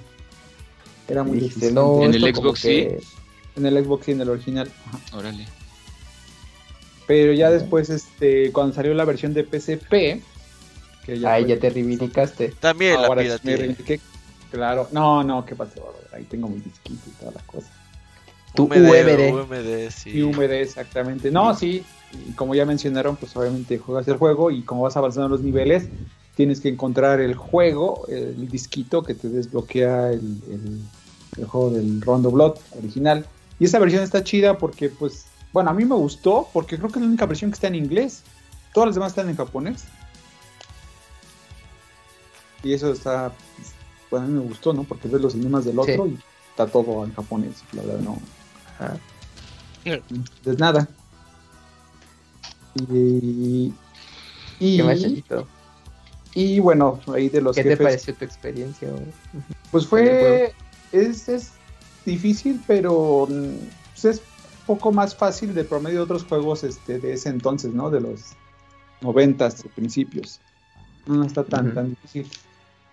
Era 1.08 1.24
muy 1.24 1.40
difícil. 1.40 1.78
en 1.78 2.14
el 2.14 2.36
Xbox 2.36 2.60
sí. 2.60 2.88
En 3.56 3.66
el 3.66 3.84
Xbox 3.84 4.08
y 4.08 4.12
en 4.12 4.22
el 4.22 4.30
original. 4.30 4.72
Órale. 5.14 5.48
Pero 7.08 7.34
ya 7.34 7.50
después, 7.50 7.90
este, 7.90 8.52
cuando 8.52 8.74
salió 8.74 8.94
la 8.94 9.06
versión 9.06 9.34
de 9.34 9.44
PSP, 9.44 10.24
que 11.08 11.18
ya 11.18 11.34
Ahí 11.34 11.46
ya 11.46 11.58
te 11.58 11.70
reivindicaste. 11.70 12.50
También 12.60 13.02
la 13.02 13.10
me 13.10 14.00
Claro, 14.52 14.88
no, 14.92 15.24
no, 15.24 15.46
¿qué 15.46 15.56
pasó? 15.56 15.94
Ahí 16.14 16.26
tengo 16.26 16.48
mi 16.48 16.60
disquito 16.60 17.02
y 17.08 17.12
todas 17.12 17.36
las 17.36 17.44
cosas. 17.44 17.72
Tu 18.54 18.64
UMD. 18.64 19.34
UMD, 19.34 19.90
sí. 19.90 20.22
UMD, 20.22 20.52
exactamente. 20.52 21.32
No, 21.32 21.54
sí, 21.56 21.84
y 22.28 22.32
como 22.34 22.56
ya 22.56 22.66
mencionaron, 22.66 23.16
pues 23.16 23.36
obviamente 23.36 23.78
juegas 23.78 24.08
el 24.08 24.18
juego 24.18 24.52
y 24.52 24.64
como 24.64 24.84
vas 24.84 24.98
avanzando 24.98 25.30
los 25.30 25.42
niveles, 25.42 25.88
tienes 26.36 26.60
que 26.60 26.70
encontrar 26.70 27.20
el 27.22 27.36
juego, 27.36 28.06
el 28.08 28.48
disquito 28.50 29.04
que 29.04 29.14
te 29.14 29.30
desbloquea 29.30 30.12
el, 30.12 30.22
el, 31.38 31.46
juego 31.46 31.72
del 31.72 32.02
Rondo 32.02 32.32
Blood 32.32 32.58
original. 32.78 33.26
Y 33.60 33.66
esa 33.66 33.80
versión 33.80 34.04
está 34.04 34.24
chida 34.24 34.58
porque, 34.58 34.90
pues, 34.90 35.26
bueno, 35.54 35.70
a 35.70 35.74
mí 35.74 35.86
me 35.86 35.96
gustó 35.96 36.48
porque 36.54 36.78
creo 36.78 36.90
que 36.90 37.00
es 37.00 37.02
la 37.02 37.08
única 37.08 37.26
versión 37.26 37.52
que 37.52 37.56
está 37.56 37.68
en 37.68 37.76
inglés. 37.76 38.24
Todas 38.74 38.88
las 38.88 38.96
demás 38.96 39.12
están 39.12 39.30
en 39.30 39.36
japonés. 39.36 39.86
Y 42.68 42.74
eso 42.74 42.92
está, 42.92 43.32
bueno, 44.12 44.26
a 44.26 44.30
mí 44.30 44.34
me 44.36 44.42
gustó, 44.42 44.74
¿no? 44.74 44.84
Porque 44.84 45.08
ves 45.08 45.22
los 45.22 45.36
idiomas 45.36 45.64
del 45.64 45.80
otro 45.80 46.06
y 46.06 46.20
está 46.50 46.68
todo 46.68 47.06
en 47.06 47.14
japonés. 47.14 47.64
La 47.72 47.82
verdad, 47.82 48.00
no. 48.02 48.20
Ajá. 48.78 48.98
Pues 50.44 50.60
nada. 50.60 50.86
Y, 52.92 53.74
y, 54.60 54.82
y 56.34 56.60
bueno, 56.60 57.00
ahí 57.14 57.30
de 57.30 57.40
los 57.40 57.56
¿Qué 57.56 57.64
te 57.64 57.78
pareció 57.78 58.14
tu 58.14 58.26
experiencia? 58.26 58.90
Pues 59.72 59.88
fue, 59.88 60.54
es, 60.92 61.30
es 61.30 61.52
difícil, 62.06 62.62
pero 62.68 63.30
pues 63.94 64.04
es 64.04 64.22
poco 64.66 64.92
más 64.92 65.16
fácil 65.16 65.56
de 65.56 65.64
promedio 65.64 66.00
de 66.00 66.04
otros 66.04 66.26
juegos 66.26 66.66
este, 66.66 67.00
de 67.00 67.14
ese 67.14 67.30
entonces, 67.30 67.74
¿no? 67.74 67.90
De 67.90 68.02
los 68.02 68.34
noventas, 69.00 69.64
principios. 69.74 70.42
No 71.06 71.24
está 71.24 71.46
tan, 71.46 71.74
tan 71.74 71.92
difícil. 71.92 72.30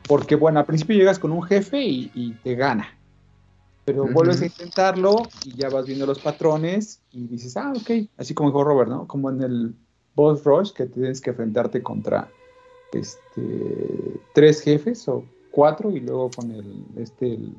Porque, 0.07 0.37
bueno, 0.37 0.61
al 0.61 0.67
principio 0.67 0.97
llegas 0.97 1.19
con 1.19 1.33
un 1.33 1.43
jefe 1.43 1.83
y, 1.83 2.37
te 2.43 2.55
gana. 2.55 2.99
Pero 3.85 4.07
vuelves 4.07 4.41
a 4.41 4.47
intentarlo 4.47 5.29
y 5.45 5.57
ya 5.57 5.69
vas 5.69 5.87
viendo 5.87 6.07
los 6.07 6.19
patrones 6.19 7.03
y 7.11 7.27
dices, 7.27 7.57
ah, 7.57 7.73
ok. 7.75 8.09
Así 8.17 8.33
como 8.33 8.49
dijo 8.49 8.65
Robert, 8.65 8.91
¿no? 8.91 9.07
Como 9.07 9.31
en 9.31 9.43
el 9.43 9.75
Boss 10.15 10.45
Rush, 10.45 10.73
que 10.73 10.87
tienes 10.87 11.21
que 11.21 11.31
enfrentarte 11.31 11.83
contra 11.83 12.31
este 12.93 14.21
tres 14.35 14.61
jefes 14.63 15.09
o 15.09 15.25
cuatro 15.51 15.91
y 15.91 16.01
luego 16.01 16.31
con 16.31 16.51
el 16.53 16.85
este 16.97 17.35
el 17.35 17.53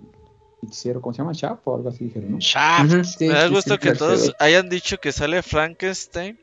¿cómo 1.02 1.14
se 1.14 1.20
llama? 1.20 1.34
Shaft 1.34 1.62
o 1.66 1.76
algo 1.76 1.90
así 1.90 2.06
dijeron, 2.06 2.32
¿no? 2.32 2.38
Shaft. 2.40 3.22
Me 3.22 3.28
da 3.28 3.48
gusto 3.48 3.78
que 3.78 3.94
todos 3.94 4.34
hayan 4.40 4.70
dicho 4.70 4.98
que 4.98 5.12
sale 5.12 5.44
Frankenstein. 5.44 6.40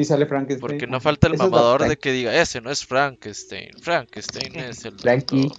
Sí, 0.00 0.06
sale 0.06 0.24
Frankenstein. 0.24 0.60
Porque 0.60 0.86
no 0.86 0.98
falta 0.98 1.26
el 1.26 1.36
mamador 1.36 1.86
de 1.86 1.98
que 1.98 2.10
diga, 2.10 2.34
ese 2.34 2.62
no 2.62 2.70
es 2.70 2.86
Frankenstein. 2.86 3.68
Frankenstein 3.82 4.56
es 4.56 4.86
el. 4.86 4.98
Frankie. 4.98 5.52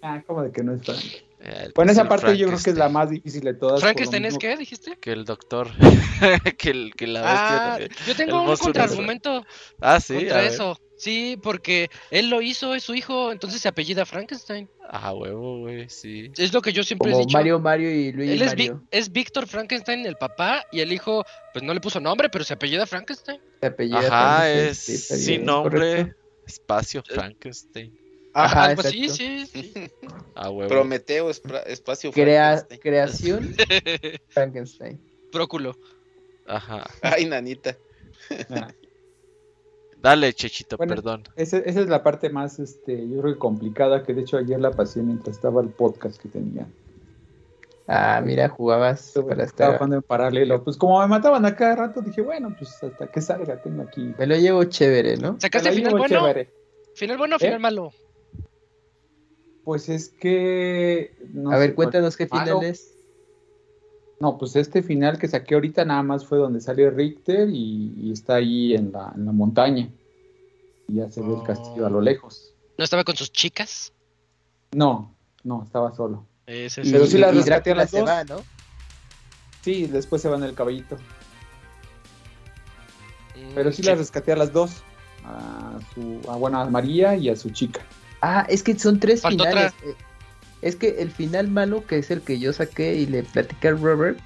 Ah, 0.00 0.20
¿cómo 0.26 0.42
de 0.42 0.50
que 0.50 0.64
no 0.64 0.74
es 0.74 0.82
Frankenstein? 0.82 1.31
Eh, 1.44 1.72
bueno, 1.74 1.90
esa 1.90 2.08
parte 2.08 2.36
yo 2.36 2.46
creo 2.46 2.58
que 2.62 2.70
es 2.70 2.76
la 2.76 2.88
más 2.88 3.10
difícil 3.10 3.42
de 3.42 3.54
todas. 3.54 3.80
¿Frankenstein 3.80 4.24
es 4.26 4.38
qué, 4.38 4.56
dijiste? 4.56 4.96
Que 5.00 5.12
el 5.12 5.24
doctor. 5.24 5.68
que, 6.58 6.70
el, 6.70 6.94
que 6.94 7.08
la 7.08 7.20
bestia. 7.20 7.74
Ah, 7.74 7.78
yo 8.06 8.14
tengo 8.14 8.42
un 8.42 8.56
contraargumento. 8.56 9.44
Ah, 9.80 9.98
sí. 9.98 10.14
Contra 10.14 10.44
eso. 10.44 10.78
Sí, 10.96 11.36
porque 11.42 11.90
él 12.12 12.30
lo 12.30 12.42
hizo, 12.42 12.76
es 12.76 12.84
su 12.84 12.94
hijo, 12.94 13.32
entonces 13.32 13.60
se 13.60 13.66
apellida 13.66 14.06
Frankenstein. 14.06 14.70
Ah, 14.88 15.12
huevo, 15.12 15.58
güey, 15.58 15.88
sí. 15.88 16.30
Es 16.36 16.52
lo 16.52 16.62
que 16.62 16.72
yo 16.72 16.84
siempre 16.84 17.10
he 17.10 17.18
dicho. 17.18 17.36
Mario, 17.36 17.58
Mario 17.58 17.90
y 17.90 18.12
Luis. 18.12 18.30
Él 18.30 18.42
es, 18.42 18.54
es 18.92 19.10
Víctor 19.10 19.48
Frankenstein, 19.48 20.06
el 20.06 20.14
papá, 20.14 20.64
y 20.70 20.78
el 20.78 20.92
hijo, 20.92 21.24
pues 21.52 21.64
no 21.64 21.74
le 21.74 21.80
puso 21.80 21.98
nombre, 21.98 22.28
pero 22.28 22.44
se 22.44 22.54
apellida 22.54 22.86
Frankenstein. 22.86 23.40
Se 23.60 23.66
apellida 23.66 23.98
Ajá, 23.98 24.48
es 24.48 24.78
sin 24.78 25.44
nombre, 25.44 26.14
espacio 26.46 27.00
eh, 27.00 27.14
Frankenstein. 27.14 28.01
Ajá, 28.34 28.74
pues 28.74 28.88
sí, 28.88 29.08
sí, 29.08 29.46
sí. 29.46 29.72
Ah, 30.34 30.48
huevo. 30.50 30.68
Prometeo, 30.68 31.30
espacio 31.30 32.12
Frankenstein. 32.12 32.80
Creación 32.80 33.54
Frankenstein. 34.28 35.00
Próculo. 35.30 35.76
Ajá. 36.46 36.84
Ay, 37.02 37.26
nanita. 37.26 37.76
Ah. 38.50 38.72
Dale, 40.00 40.32
Chechito, 40.32 40.78
perdón. 40.78 41.24
Esa, 41.36 41.58
esa, 41.58 41.80
es 41.80 41.88
la 41.88 42.02
parte 42.02 42.30
más, 42.30 42.58
este, 42.58 43.08
yo 43.08 43.20
creo 43.20 43.34
que 43.34 43.38
complicada, 43.38 44.02
que 44.02 44.14
de 44.14 44.22
hecho 44.22 44.36
ayer 44.38 44.58
la 44.58 44.72
pasé 44.72 45.02
mientras 45.02 45.36
estaba 45.36 45.60
el 45.60 45.68
podcast 45.68 46.20
que 46.20 46.28
tenía. 46.28 46.66
Ah, 47.86 48.20
mira, 48.24 48.48
jugabas 48.48 49.12
para 49.14 49.44
estar... 49.44 49.44
Estaba 49.44 49.74
jugando 49.74 49.96
en 49.96 50.02
paralelo. 50.02 50.64
Pues 50.64 50.76
como 50.76 51.00
me 51.00 51.06
mataban 51.06 51.44
a 51.44 51.54
cada 51.54 51.76
rato, 51.76 52.00
dije, 52.00 52.22
bueno, 52.22 52.54
pues 52.58 52.82
hasta 52.82 53.06
que 53.06 53.20
salga, 53.20 53.60
tengo 53.60 53.82
aquí. 53.82 54.14
Me 54.18 54.26
lo 54.26 54.36
llevo 54.36 54.64
chévere, 54.64 55.18
¿no? 55.18 55.36
¿Sacaste 55.38 55.72
final 55.72 55.92
bueno? 55.92 56.20
Chévere. 56.20 56.50
¿Final 56.94 57.18
bueno 57.18 57.36
o 57.36 57.38
final 57.38 57.54
¿Eh? 57.54 57.58
malo? 57.58 57.92
Pues 59.64 59.88
es 59.88 60.08
que... 60.08 61.14
a 61.50 61.58
ver, 61.58 61.74
cuéntanos 61.74 62.16
qué 62.16 62.26
final 62.26 62.64
es. 62.64 62.92
No, 64.22 64.38
pues 64.38 64.54
este 64.54 64.82
final 64.82 65.18
que 65.18 65.26
saqué 65.26 65.54
ahorita 65.54 65.84
nada 65.84 66.02
más 66.04 66.24
fue 66.24 66.38
donde 66.38 66.60
sale 66.60 66.88
Richter 66.90 67.48
y, 67.50 68.12
está 68.12 68.36
ahí 68.36 68.72
en 68.74 68.92
la, 68.92 69.12
en 69.16 69.26
la, 69.26 69.32
montaña. 69.32 69.88
Y 70.86 70.94
ya 70.94 71.10
se 71.10 71.20
ve 71.20 71.34
el 71.34 71.42
castillo 71.42 71.86
a 71.86 71.90
lo 71.90 71.98
oh. 71.98 72.02
lejos. 72.02 72.54
¿No 72.78 72.84
estaba 72.84 73.02
con 73.02 73.16
sus 73.16 73.32
chicas? 73.32 73.92
No, 74.72 75.14
no, 75.42 75.64
estaba 75.64 75.92
solo. 75.92 76.24
Ese 76.46 76.82
Pero 76.82 77.06
sí 77.06 77.18
las 77.18 77.34
rescaté 77.34 77.72
a 77.72 77.74
las 77.74 77.90
dos. 77.90 78.08
Va, 78.08 78.24
¿no? 78.24 78.36
Sí, 79.62 79.86
después 79.86 80.22
se 80.22 80.28
va 80.28 80.36
en 80.36 80.44
el 80.44 80.54
caballito. 80.54 80.96
Mm, 83.36 83.54
Pero 83.54 83.72
sí, 83.72 83.82
las 83.82 83.98
rescaté 83.98 84.32
a 84.32 84.36
las 84.36 84.52
dos. 84.52 84.84
A 85.24 85.78
su, 85.94 86.20
a, 86.28 86.36
bueno, 86.36 86.60
a 86.60 86.66
María 86.66 87.16
y 87.16 87.28
a 87.28 87.36
su 87.36 87.50
chica. 87.50 87.80
Ah, 88.22 88.46
es 88.48 88.62
que 88.62 88.78
son 88.78 89.00
tres 89.00 89.22
finales. 89.22 89.72
Eh, 89.84 89.94
es 90.62 90.76
que 90.76 91.02
el 91.02 91.10
final 91.10 91.48
malo, 91.48 91.84
que 91.84 91.98
es 91.98 92.10
el 92.10 92.22
que 92.22 92.38
yo 92.38 92.52
saqué 92.52 92.94
y 92.94 93.06
le 93.06 93.24
platicé 93.24 93.68
a 93.68 93.72
Robert, 93.72 94.20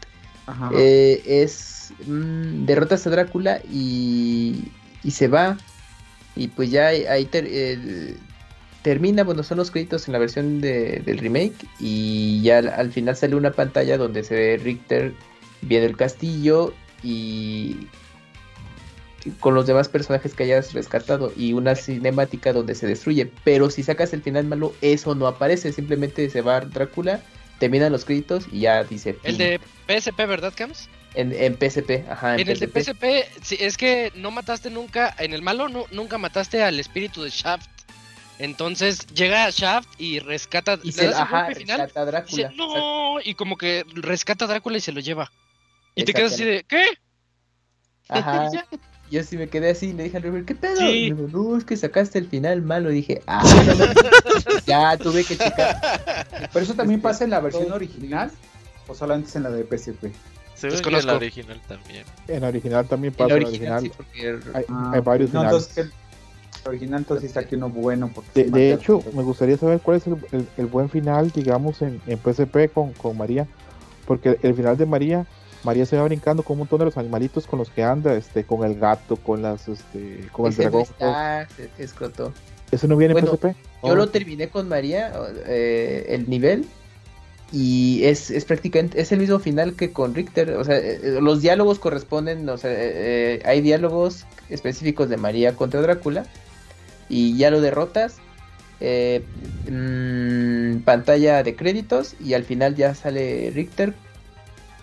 eh, 0.74 1.22
es 1.26 1.92
mm, 2.06 2.66
derrotas 2.66 3.06
a 3.06 3.10
Drácula 3.10 3.60
y, 3.72 4.70
y, 5.02 5.10
se 5.10 5.28
va. 5.28 5.56
Y 6.36 6.48
pues 6.48 6.70
ya 6.70 6.88
ahí 6.88 7.28
termina, 8.82 9.24
bueno, 9.24 9.42
son 9.42 9.56
los 9.56 9.70
créditos 9.70 10.06
en 10.06 10.12
la 10.12 10.18
versión 10.18 10.60
de, 10.60 11.02
del 11.06 11.18
remake. 11.18 11.66
Y 11.80 12.42
ya 12.42 12.58
al, 12.58 12.92
final 12.92 13.16
sale 13.16 13.34
una 13.34 13.52
pantalla 13.52 13.96
donde 13.96 14.22
se 14.22 14.34
ve 14.34 14.60
Richter 14.62 15.14
viendo 15.62 15.88
el 15.88 15.96
castillo 15.96 16.74
y 17.02 17.88
con 19.40 19.54
los 19.54 19.66
demás 19.66 19.88
personajes 19.88 20.34
que 20.34 20.44
hayas 20.44 20.72
rescatado 20.72 21.32
y 21.36 21.52
una 21.52 21.74
cinemática 21.74 22.52
donde 22.52 22.74
se 22.74 22.86
destruye. 22.86 23.30
Pero 23.44 23.70
si 23.70 23.82
sacas 23.82 24.12
el 24.12 24.22
final 24.22 24.44
malo, 24.46 24.74
eso 24.80 25.14
no 25.14 25.26
aparece. 25.26 25.72
Simplemente 25.72 26.28
se 26.30 26.42
va 26.42 26.60
Drácula, 26.60 27.20
terminan 27.58 27.92
los 27.92 28.04
créditos 28.04 28.46
y 28.52 28.60
ya 28.60 28.84
dice. 28.84 29.16
El 29.22 29.38
de 29.38 29.60
PSP, 29.88 30.16
¿verdad, 30.26 30.52
Cams? 30.54 30.88
En, 31.14 31.32
en 31.32 31.54
PSP, 31.54 32.10
ajá. 32.10 32.36
En, 32.36 32.48
el 32.48 32.58
de 32.58 32.68
PSP, 32.68 33.04
sí, 33.42 33.56
es 33.58 33.76
que 33.76 34.12
no 34.14 34.30
mataste 34.30 34.70
nunca, 34.70 35.14
en 35.18 35.32
el 35.32 35.40
malo 35.40 35.68
no, 35.68 35.86
nunca 35.90 36.18
mataste 36.18 36.62
al 36.62 36.78
espíritu 36.78 37.22
de 37.22 37.30
Shaft. 37.30 37.68
Entonces 38.38 39.06
llega 39.14 39.48
Shaft 39.48 39.88
y 39.98 40.18
rescata, 40.18 40.78
y 40.82 40.92
se, 40.92 41.08
ajá, 41.08 41.48
rescata 41.48 42.02
a 42.02 42.04
Drácula. 42.04 42.52
Y 42.52 42.56
no, 42.56 43.20
y 43.24 43.34
como 43.34 43.56
que 43.56 43.84
rescata 43.94 44.44
a 44.44 44.48
Drácula 44.48 44.76
y 44.76 44.80
se 44.80 44.92
lo 44.92 45.00
lleva. 45.00 45.32
Y 45.94 46.04
te 46.04 46.12
quedas 46.12 46.34
así 46.34 46.44
de, 46.44 46.64
¿qué? 46.64 46.84
Ajá. 48.08 48.50
yo 49.10 49.22
sí 49.22 49.36
me 49.36 49.48
quedé 49.48 49.70
así, 49.70 49.92
le 49.92 50.04
dije 50.04 50.16
al 50.16 50.22
Robert, 50.22 50.46
¿qué 50.46 50.54
pedo? 50.54 50.80
Y 50.90 51.12
me 51.12 51.22
dijo, 51.22 51.38
no, 51.38 51.56
es 51.56 51.64
que 51.64 51.76
sacaste 51.76 52.18
el 52.18 52.26
final 52.26 52.62
malo. 52.62 52.90
Y 52.90 52.96
dije, 52.96 53.22
ah, 53.26 53.42
ya 54.66 54.96
tuve 54.96 55.24
que 55.24 55.36
checar. 55.36 55.76
¿Pero 56.52 56.64
eso 56.64 56.74
también 56.74 57.00
pasa 57.00 57.24
en 57.24 57.30
la 57.30 57.40
versión 57.40 57.70
original 57.72 58.30
o 58.88 58.94
solamente 58.94 59.30
es 59.30 59.36
en 59.36 59.44
la 59.44 59.50
de 59.50 59.64
PSP? 59.64 60.06
Se 60.54 60.68
ve 60.68 60.76
en 60.78 61.06
la 61.06 61.14
original 61.14 61.60
también. 61.68 62.04
En 62.28 62.40
la 62.40 62.48
original 62.48 62.86
también 62.86 63.12
pasa. 63.12 63.34
En 63.34 63.42
la 63.42 63.48
original, 63.48 63.82
Sí, 63.82 63.92
porque... 63.96 64.38
hay, 64.54 64.64
ah, 64.68 65.00
varios 65.04 65.32
no, 65.32 65.40
finales. 65.40 65.68
Entonces, 65.76 65.92
el 66.64 66.68
original 66.68 67.00
entonces 67.00 67.26
está 67.28 67.40
aquí 67.40 67.54
uno 67.56 67.68
bueno. 67.68 68.10
De, 68.34 68.44
de 68.44 68.72
hecho, 68.72 69.02
me 69.12 69.22
gustaría 69.22 69.56
saber 69.56 69.80
cuál 69.80 69.98
es 69.98 70.06
el, 70.06 70.16
el, 70.56 70.66
buen 70.66 70.88
final, 70.88 71.30
digamos, 71.30 71.82
en, 71.82 72.00
en 72.06 72.18
PSP 72.18 72.72
con, 72.72 72.92
con 72.94 73.16
María. 73.16 73.46
Porque 74.06 74.38
el 74.42 74.54
final 74.54 74.76
de 74.76 74.86
María 74.86 75.26
María 75.66 75.84
se 75.84 75.96
va 75.96 76.04
brincando 76.04 76.44
con 76.44 76.54
un 76.54 76.60
montón 76.60 76.78
de 76.78 76.84
los 76.86 76.96
animalitos 76.96 77.46
con 77.46 77.58
los 77.58 77.70
que 77.70 77.82
anda, 77.82 78.14
este, 78.14 78.44
con 78.44 78.64
el 78.64 78.78
gato, 78.78 79.16
con 79.16 79.42
las, 79.42 79.66
este, 79.66 80.28
con 80.30 80.46
el 80.46 80.56
dragón. 80.56 80.86
escrotó. 81.76 82.32
¿Eso 82.70 82.86
no 82.86 82.96
viene 82.96 83.18
en 83.18 83.26
PSP? 83.26 83.46
Yo 83.82 83.94
lo 83.96 84.08
terminé 84.08 84.48
con 84.48 84.68
María, 84.68 85.12
eh, 85.46 86.06
el 86.08 86.30
nivel, 86.30 86.66
y 87.52 88.04
es, 88.04 88.30
es 88.30 88.44
prácticamente, 88.44 89.00
es 89.00 89.10
el 89.10 89.18
mismo 89.18 89.40
final 89.40 89.74
que 89.74 89.92
con 89.92 90.14
Richter, 90.14 90.50
o 90.52 90.64
sea, 90.64 90.78
eh, 90.78 91.00
eh, 91.02 91.18
los 91.20 91.42
diálogos 91.42 91.80
corresponden, 91.80 92.48
o 92.48 92.56
sea, 92.58 92.70
hay 93.44 93.60
diálogos 93.60 94.24
específicos 94.48 95.08
de 95.08 95.16
María 95.16 95.56
contra 95.56 95.82
Drácula, 95.82 96.26
y 97.08 97.36
ya 97.36 97.50
lo 97.50 97.60
derrotas, 97.60 98.18
mm, 98.80 100.78
pantalla 100.84 101.42
de 101.42 101.56
créditos, 101.56 102.14
y 102.20 102.34
al 102.34 102.44
final 102.44 102.76
ya 102.76 102.94
sale 102.94 103.50
Richter 103.52 103.94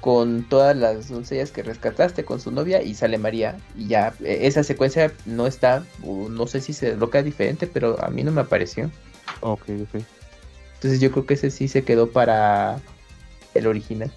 con 0.03 0.43
todas 0.43 0.75
las 0.75 1.07
doncellas 1.07 1.51
que 1.51 1.63
rescataste 1.63 2.25
con 2.25 2.41
su 2.41 2.51
novia 2.51 2.81
y 2.83 2.93
sale 2.93 3.17
María. 3.17 3.55
Y 3.77 3.87
ya 3.87 4.13
e, 4.21 4.47
esa 4.47 4.61
secuencia 4.61 5.13
no 5.25 5.47
está 5.47 5.85
no 6.03 6.45
sé 6.45 6.59
si 6.59 6.73
se 6.73 6.87
desbloquea 6.87 7.23
diferente 7.23 7.67
pero 7.67 8.03
a 8.03 8.09
mí 8.09 8.21
no 8.21 8.33
me 8.33 8.41
apareció. 8.41 8.91
Ok 9.39 9.61
ok. 9.61 10.03
Entonces 10.73 10.99
yo 10.99 11.09
creo 11.09 11.25
que 11.25 11.35
ese 11.35 11.49
sí 11.49 11.69
se 11.69 11.85
quedó 11.85 12.11
para 12.11 12.81
el 13.53 13.65
original. 13.65 14.11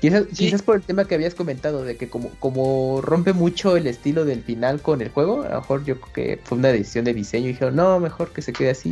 Quizás, 0.00 0.24
quizás 0.34 0.62
por 0.62 0.76
el 0.76 0.82
tema 0.82 1.04
que 1.04 1.16
habías 1.16 1.34
comentado 1.34 1.84
de 1.84 1.98
que 1.98 2.08
como, 2.08 2.30
como 2.38 3.02
rompe 3.02 3.34
mucho 3.34 3.76
el 3.76 3.86
estilo 3.86 4.24
del 4.24 4.42
final 4.42 4.80
con 4.80 5.02
el 5.02 5.10
juego 5.10 5.42
a 5.42 5.50
lo 5.50 5.60
mejor 5.60 5.84
yo 5.84 6.00
creo 6.00 6.12
que 6.14 6.40
fue 6.42 6.56
una 6.56 6.68
decisión 6.68 7.04
de 7.04 7.12
diseño 7.12 7.46
y 7.46 7.52
dijeron 7.52 7.76
no 7.76 8.00
mejor 8.00 8.32
que 8.32 8.40
se 8.40 8.54
quede 8.54 8.70
así 8.70 8.88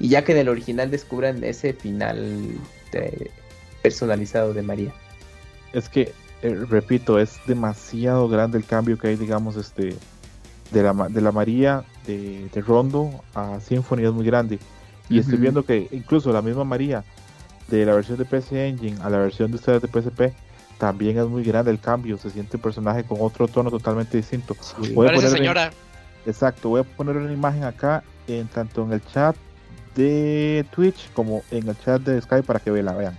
y, 0.00 0.06
y 0.06 0.08
ya 0.08 0.24
que 0.24 0.32
en 0.32 0.38
el 0.38 0.48
original 0.48 0.90
descubran 0.90 1.44
ese 1.44 1.74
final 1.74 2.58
de, 2.90 3.30
personalizado 3.84 4.54
de 4.54 4.62
María. 4.62 4.92
Es 5.74 5.90
que, 5.90 6.12
eh, 6.40 6.64
repito, 6.70 7.18
es 7.18 7.38
demasiado 7.46 8.28
grande 8.28 8.56
el 8.56 8.64
cambio 8.64 8.98
que 8.98 9.08
hay, 9.08 9.16
digamos, 9.16 9.56
este 9.56 9.94
de 10.70 10.82
la, 10.82 10.94
de 11.10 11.20
la 11.20 11.30
María 11.32 11.84
de, 12.06 12.48
Rondo 12.66 13.22
a 13.34 13.60
Symphony 13.60 14.06
es 14.06 14.12
muy 14.12 14.24
grande. 14.24 14.58
Y 15.10 15.18
estoy 15.18 15.36
viendo 15.36 15.64
que 15.64 15.86
incluso 15.92 16.32
la 16.32 16.40
misma 16.40 16.64
María 16.64 17.04
de 17.68 17.84
la 17.84 17.94
versión 17.94 18.16
de 18.16 18.24
PC 18.24 18.68
Engine 18.68 18.96
a 19.02 19.10
la 19.10 19.18
versión 19.18 19.50
de 19.50 19.56
ustedes 19.56 19.82
de 19.82 19.88
PSP 19.88 20.34
también 20.78 21.18
es 21.18 21.26
muy 21.26 21.44
grande 21.44 21.70
el 21.70 21.78
cambio. 21.78 22.16
Se 22.16 22.30
siente 22.30 22.56
el 22.56 22.62
personaje 22.62 23.04
con 23.04 23.18
otro 23.20 23.46
tono 23.48 23.70
totalmente 23.70 24.16
distinto. 24.16 24.56
voy 24.94 25.08
a 25.08 25.12
poner 25.12 25.30
señora. 25.30 25.70
exacto, 26.24 26.70
voy 26.70 26.80
a 26.80 26.84
poner 26.84 27.18
una 27.18 27.32
imagen 27.32 27.64
acá, 27.64 28.02
en 28.26 28.48
tanto 28.48 28.82
en 28.82 28.94
el 28.94 29.04
chat 29.04 29.36
de 29.94 30.64
Twitch 30.74 31.12
como 31.12 31.42
en 31.50 31.68
el 31.68 31.78
chat 31.80 32.00
de 32.00 32.20
Skype 32.22 32.44
para 32.44 32.60
que 32.60 32.70
la 32.82 32.94
vean. 32.94 33.16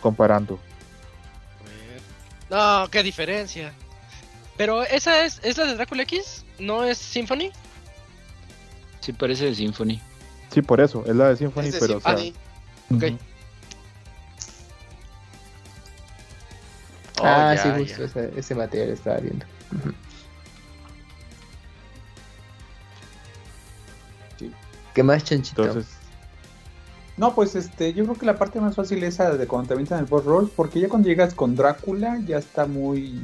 Comparando. 0.00 0.58
No, 2.50 2.88
qué 2.90 3.02
diferencia. 3.02 3.72
Pero 4.56 4.82
esa 4.82 5.24
es, 5.24 5.40
es 5.42 5.56
la 5.56 5.66
de 5.66 5.74
Drácula 5.76 6.02
X, 6.02 6.44
¿no 6.58 6.84
es 6.84 6.98
Symphony? 6.98 7.52
Sí, 9.00 9.12
parece 9.12 9.46
de 9.46 9.54
Symphony. 9.54 10.00
Sí, 10.52 10.62
por 10.62 10.80
eso, 10.80 11.04
es 11.06 11.14
la 11.14 11.28
de 11.28 11.36
Symphony, 11.36 11.70
pero. 11.78 12.00
ah, 17.22 17.54
sí, 17.56 17.68
justo 17.76 18.04
ese, 18.36 18.54
material 18.54 18.90
estaba 18.90 19.18
viendo. 19.18 19.46
¿Qué 24.94 25.02
más, 25.02 25.22
chanchito? 25.22 25.64
Entonces, 25.64 25.97
no, 27.18 27.34
pues 27.34 27.56
este, 27.56 27.92
yo 27.92 28.04
creo 28.04 28.16
que 28.16 28.26
la 28.26 28.38
parte 28.38 28.60
más 28.60 28.76
fácil 28.76 29.02
es 29.02 29.14
esa 29.14 29.36
de 29.36 29.46
cuando 29.46 29.68
te 29.68 29.74
avientan 29.74 29.98
el 29.98 30.04
boss 30.04 30.24
roll, 30.24 30.50
porque 30.54 30.80
ya 30.80 30.88
cuando 30.88 31.08
llegas 31.08 31.34
con 31.34 31.56
Drácula 31.56 32.20
ya 32.26 32.38
está 32.38 32.66
muy 32.66 33.20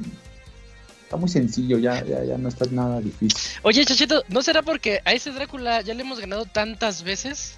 está 1.04 1.16
muy 1.16 1.28
sencillo, 1.28 1.78
ya, 1.78 2.04
ya, 2.04 2.24
ya 2.24 2.36
no 2.36 2.48
está 2.48 2.64
nada 2.70 3.00
difícil. 3.00 3.38
Oye, 3.62 3.84
Chachito, 3.84 4.24
¿no 4.28 4.42
será 4.42 4.62
porque 4.62 5.00
a 5.04 5.12
ese 5.12 5.30
Drácula 5.30 5.80
ya 5.82 5.94
le 5.94 6.02
hemos 6.02 6.18
ganado 6.18 6.44
tantas 6.44 7.04
veces? 7.04 7.56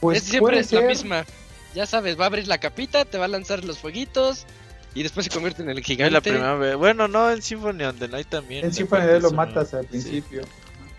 Pues 0.00 0.22
es 0.22 0.24
siempre 0.24 0.64
la 0.70 0.80
misma. 0.80 1.24
Ya 1.74 1.86
sabes, 1.86 2.18
va 2.18 2.24
a 2.24 2.26
abrir 2.28 2.48
la 2.48 2.58
capita, 2.58 3.04
te 3.04 3.18
va 3.18 3.26
a 3.26 3.28
lanzar 3.28 3.64
los 3.64 3.78
fueguitos 3.78 4.46
y 4.94 5.02
después 5.02 5.26
se 5.26 5.30
convierte 5.30 5.62
en 5.62 5.70
el 5.70 5.80
gigante. 5.82 6.12
la 6.12 6.20
primera 6.20 6.54
vez. 6.54 6.76
Bueno, 6.76 7.08
no, 7.08 7.30
en 7.30 7.42
Symphony 7.42 7.84
of 7.84 7.98
the 7.98 8.08
Night 8.08 8.28
también. 8.28 8.64
En 8.64 8.72
Symphony 8.72 9.00
of 9.00 9.06
the 9.06 9.12
Night 9.12 9.22
lo 9.22 9.32
matas 9.32 9.74
al 9.74 9.86
principio. 9.86 10.42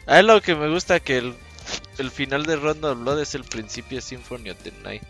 A 0.06 0.20
es 0.20 0.26
lo 0.26 0.42
que 0.42 0.56
me 0.56 0.70
gusta 0.70 1.00
que 1.00 1.18
el 1.18 1.36
el 1.98 2.12
final 2.12 2.46
de 2.46 2.56
Rondo 2.56 2.96
Blood 2.96 3.22
es 3.22 3.36
el 3.36 3.44
principio 3.44 3.98
de 3.98 4.02
Symphony 4.02 4.50
of 4.50 4.58
the 4.64 4.72
Night. 4.84 5.04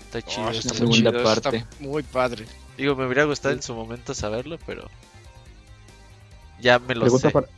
Está 0.00 0.22
chido. 0.22 0.46
Oh, 0.46 0.50
está 0.50 0.74
segunda 0.74 1.12
parte. 1.22 1.64
muy 1.80 2.02
padre. 2.02 2.46
Digo, 2.76 2.94
me 2.94 3.06
hubiera 3.06 3.24
gustado 3.24 3.54
en 3.54 3.62
su 3.62 3.74
momento 3.74 4.14
saberlo, 4.14 4.58
pero 4.64 4.88
ya 6.60 6.78
me 6.78 6.94
lo 6.94 7.02
pregunta 7.02 7.28
sé. 7.28 7.32
Para, 7.32 7.48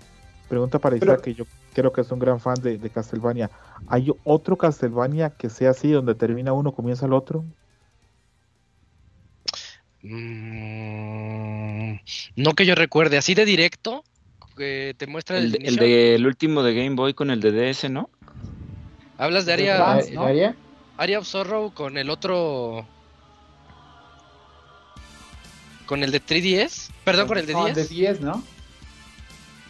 pregunta 0.48 0.78
para 0.78 0.96
Isaac, 0.96 1.20
que 1.20 1.34
yo 1.34 1.44
creo 1.74 1.92
que 1.92 2.00
es 2.00 2.10
un 2.10 2.18
gran 2.18 2.40
fan 2.40 2.56
de, 2.62 2.78
de, 2.78 2.90
Castlevania. 2.90 3.50
¿Hay 3.86 4.10
otro 4.24 4.56
Castlevania 4.56 5.30
que 5.30 5.50
sea 5.50 5.70
así, 5.70 5.90
donde 5.90 6.14
termina 6.14 6.52
uno, 6.52 6.72
comienza 6.72 7.06
el 7.06 7.12
otro? 7.12 7.44
Mm, 10.02 11.96
no 12.36 12.54
que 12.54 12.64
yo 12.66 12.74
recuerde, 12.74 13.18
así 13.18 13.34
de 13.34 13.44
directo, 13.44 14.02
que 14.56 14.94
te 14.96 15.06
muestra 15.06 15.38
el, 15.38 15.54
el, 15.56 15.66
el 15.66 15.76
del 15.76 16.26
último 16.26 16.62
de 16.62 16.74
Game 16.74 16.96
Boy 16.96 17.14
con 17.14 17.30
el 17.30 17.40
de 17.40 17.52
DS, 17.52 17.90
¿no? 17.90 18.10
Hablas 19.20 19.44
de 19.44 19.52
Aria, 19.52 20.00
¿no? 20.12 20.24
Aria? 20.24 20.56
Aria 20.96 21.18
of 21.18 21.26
Sorrow 21.26 21.74
con 21.74 21.98
el 21.98 22.08
otro. 22.08 22.86
Con 25.84 26.02
el 26.02 26.10
de 26.10 26.24
3DS. 26.24 26.88
Perdón, 27.04 27.28
con, 27.28 27.36
el 27.36 27.44
de 27.44 27.52
10. 27.52 27.66
el 27.68 27.74
de 27.74 27.84
10, 27.84 28.20
¿no? 28.22 28.42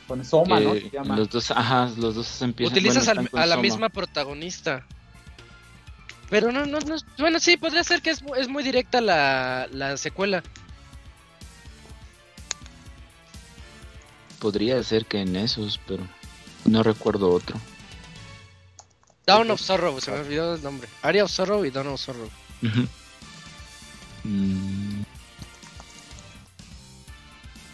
Con 0.06 0.24
Soma, 0.24 0.60
¿no? 0.60 0.74
Se 0.74 0.88
llama. 0.90 1.16
Los 1.16 1.30
dos, 1.30 1.50
ajá, 1.50 1.90
los 1.96 2.14
dos 2.14 2.42
empiezan. 2.42 2.72
Utilizas 2.72 3.08
a 3.08 3.46
la 3.46 3.56
misma 3.56 3.88
protagonista. 3.88 4.86
Pero 6.28 6.52
no, 6.52 6.64
no, 6.64 6.78
no. 6.78 6.94
Bueno, 7.18 7.40
sí, 7.40 7.56
podría 7.56 7.82
ser 7.82 8.02
que 8.02 8.10
es, 8.10 8.22
es 8.36 8.48
muy 8.48 8.62
directa 8.62 9.00
la, 9.00 9.66
la 9.72 9.96
secuela. 9.96 10.44
Podría 14.38 14.80
ser 14.84 15.06
que 15.06 15.22
en 15.22 15.34
esos, 15.34 15.80
pero 15.88 16.04
no 16.66 16.84
recuerdo 16.84 17.30
otro. 17.30 17.56
Dawn 19.30 19.50
of 19.52 19.60
Sorrow, 19.60 20.00
se 20.00 20.10
me 20.10 20.18
olvidó 20.18 20.54
el 20.56 20.62
nombre. 20.62 20.88
Area 21.02 21.22
of 21.22 21.30
Sorrow 21.30 21.64
y 21.64 21.70
Dawn 21.70 21.86
of 21.86 22.00
Sorrow. 22.00 22.28
Mm. 24.24 25.02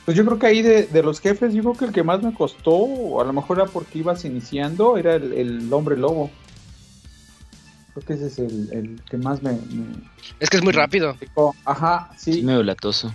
Pues 0.05 0.16
yo 0.16 0.24
creo 0.24 0.39
que 0.39 0.47
ahí 0.47 0.62
de, 0.62 1.03
los 1.03 1.19
jefes, 1.20 1.55
yo 1.55 1.62
creo 1.62 1.74
que 1.74 1.85
el 1.87 1.93
que 1.93 2.03
más 2.03 2.23
me 2.23 2.33
costó, 2.35 2.73
o 2.73 3.20
a 3.20 3.24
lo 3.24 3.33
mejor 3.33 3.59
era 3.59 3.66
porque 3.66 3.99
ibas 3.99 4.24
iniciando, 4.24 4.99
era 4.99 5.15
el, 5.15 5.73
hombre 5.73 5.97
lobo. 5.97 6.31
Creo 7.95 8.07
que 8.07 8.12
ese 8.12 8.27
es 8.27 8.39
el, 8.39 9.01
que 9.09 9.16
más 9.16 9.43
me, 9.43 9.59
Es 10.39 10.51
que 10.51 10.59
es 10.59 10.62
muy 10.62 10.74
rápido. 10.74 11.16
Ajá, 11.65 12.11
sí. 12.19 12.33
Es 12.33 12.45
medio 12.45 12.62
latoso. 12.62 13.15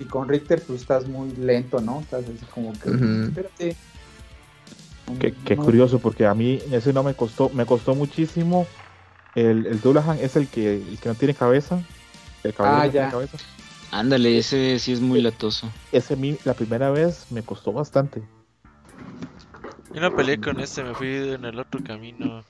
Y 0.00 0.04
con 0.04 0.28
Richter, 0.28 0.60
pues 0.66 0.80
estás 0.82 1.06
muy 1.06 1.30
lento, 1.36 1.80
¿no? 1.80 2.00
Estás 2.00 2.24
así 2.24 2.44
como 2.52 2.72
que. 2.72 2.90
Espérate. 2.90 3.76
Qué, 5.18 5.56
curioso, 5.56 6.00
porque 6.00 6.26
a 6.26 6.34
mí 6.34 6.58
ese 6.72 6.92
no 6.92 7.02
me 7.02 7.14
costó, 7.14 7.48
me 7.50 7.64
costó 7.64 7.94
muchísimo. 7.94 8.66
El, 9.34 9.66
el 9.66 9.80
Dullahan 9.80 10.18
es 10.18 10.34
el 10.36 10.48
que, 10.48 10.76
el 10.76 10.98
que 10.98 11.08
no 11.08 11.14
tiene 11.14 11.34
cabeza. 11.34 11.80
El 12.42 12.54
ah, 12.58 12.86
ya. 12.86 13.10
cabeza. 13.10 13.38
Ándale, 13.92 14.38
ese 14.38 14.78
sí 14.78 14.92
es 14.92 15.00
muy 15.00 15.20
latoso. 15.20 15.70
Ese 15.92 16.16
la 16.44 16.54
primera 16.54 16.90
vez 16.90 17.26
me 17.30 17.42
costó 17.42 17.72
bastante. 17.72 18.22
Yo 19.94 20.00
no 20.00 20.14
peleé 20.14 20.40
con 20.40 20.60
ese, 20.60 20.82
me 20.82 20.94
fui 20.94 21.08
en 21.08 21.44
el 21.44 21.58
otro 21.58 21.82
camino. 21.82 22.44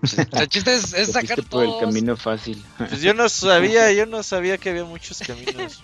Pues, 0.00 0.18
el 0.18 0.48
chiste 0.48 0.74
es, 0.74 1.12
sacar 1.12 1.42
por 1.44 1.64
el 1.64 1.72
camino 1.80 2.16
fácil. 2.16 2.62
Pues 2.78 3.02
yo 3.02 3.14
no 3.14 3.28
sabía, 3.28 3.92
yo 3.92 4.06
no 4.06 4.22
sabía 4.22 4.58
que 4.58 4.70
había 4.70 4.84
muchos 4.84 5.18
caminos. 5.18 5.80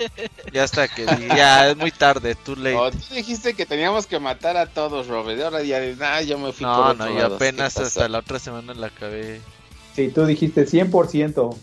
Ya 0.53 0.65
hasta 0.65 0.89
que 0.89 1.05
ya 1.05 1.71
es 1.71 1.77
muy 1.77 1.91
tarde, 1.91 2.35
tú 2.35 2.57
le. 2.57 2.75
Oh, 2.75 2.91
tú 2.91 3.15
dijiste 3.15 3.55
que 3.55 3.67
teníamos 3.67 4.07
que 4.07 4.19
matar 4.19 4.57
a 4.57 4.67
todos, 4.67 5.07
Robert. 5.09 5.41
Ahora 5.43 5.63
ya, 5.63 6.23
yo 6.23 6.39
me 6.39 6.53
fui 6.53 6.65
No, 6.65 6.95
no, 6.95 7.13
y 7.13 7.21
apenas 7.21 7.77
hasta 7.79 8.09
la 8.09 8.19
otra 8.19 8.39
semana 8.39 8.75
la 8.75 8.89
acabé. 8.89 9.41
Sí, 9.95 10.09
tú 10.09 10.27
dijiste 10.27 10.67
100%. 10.67 11.57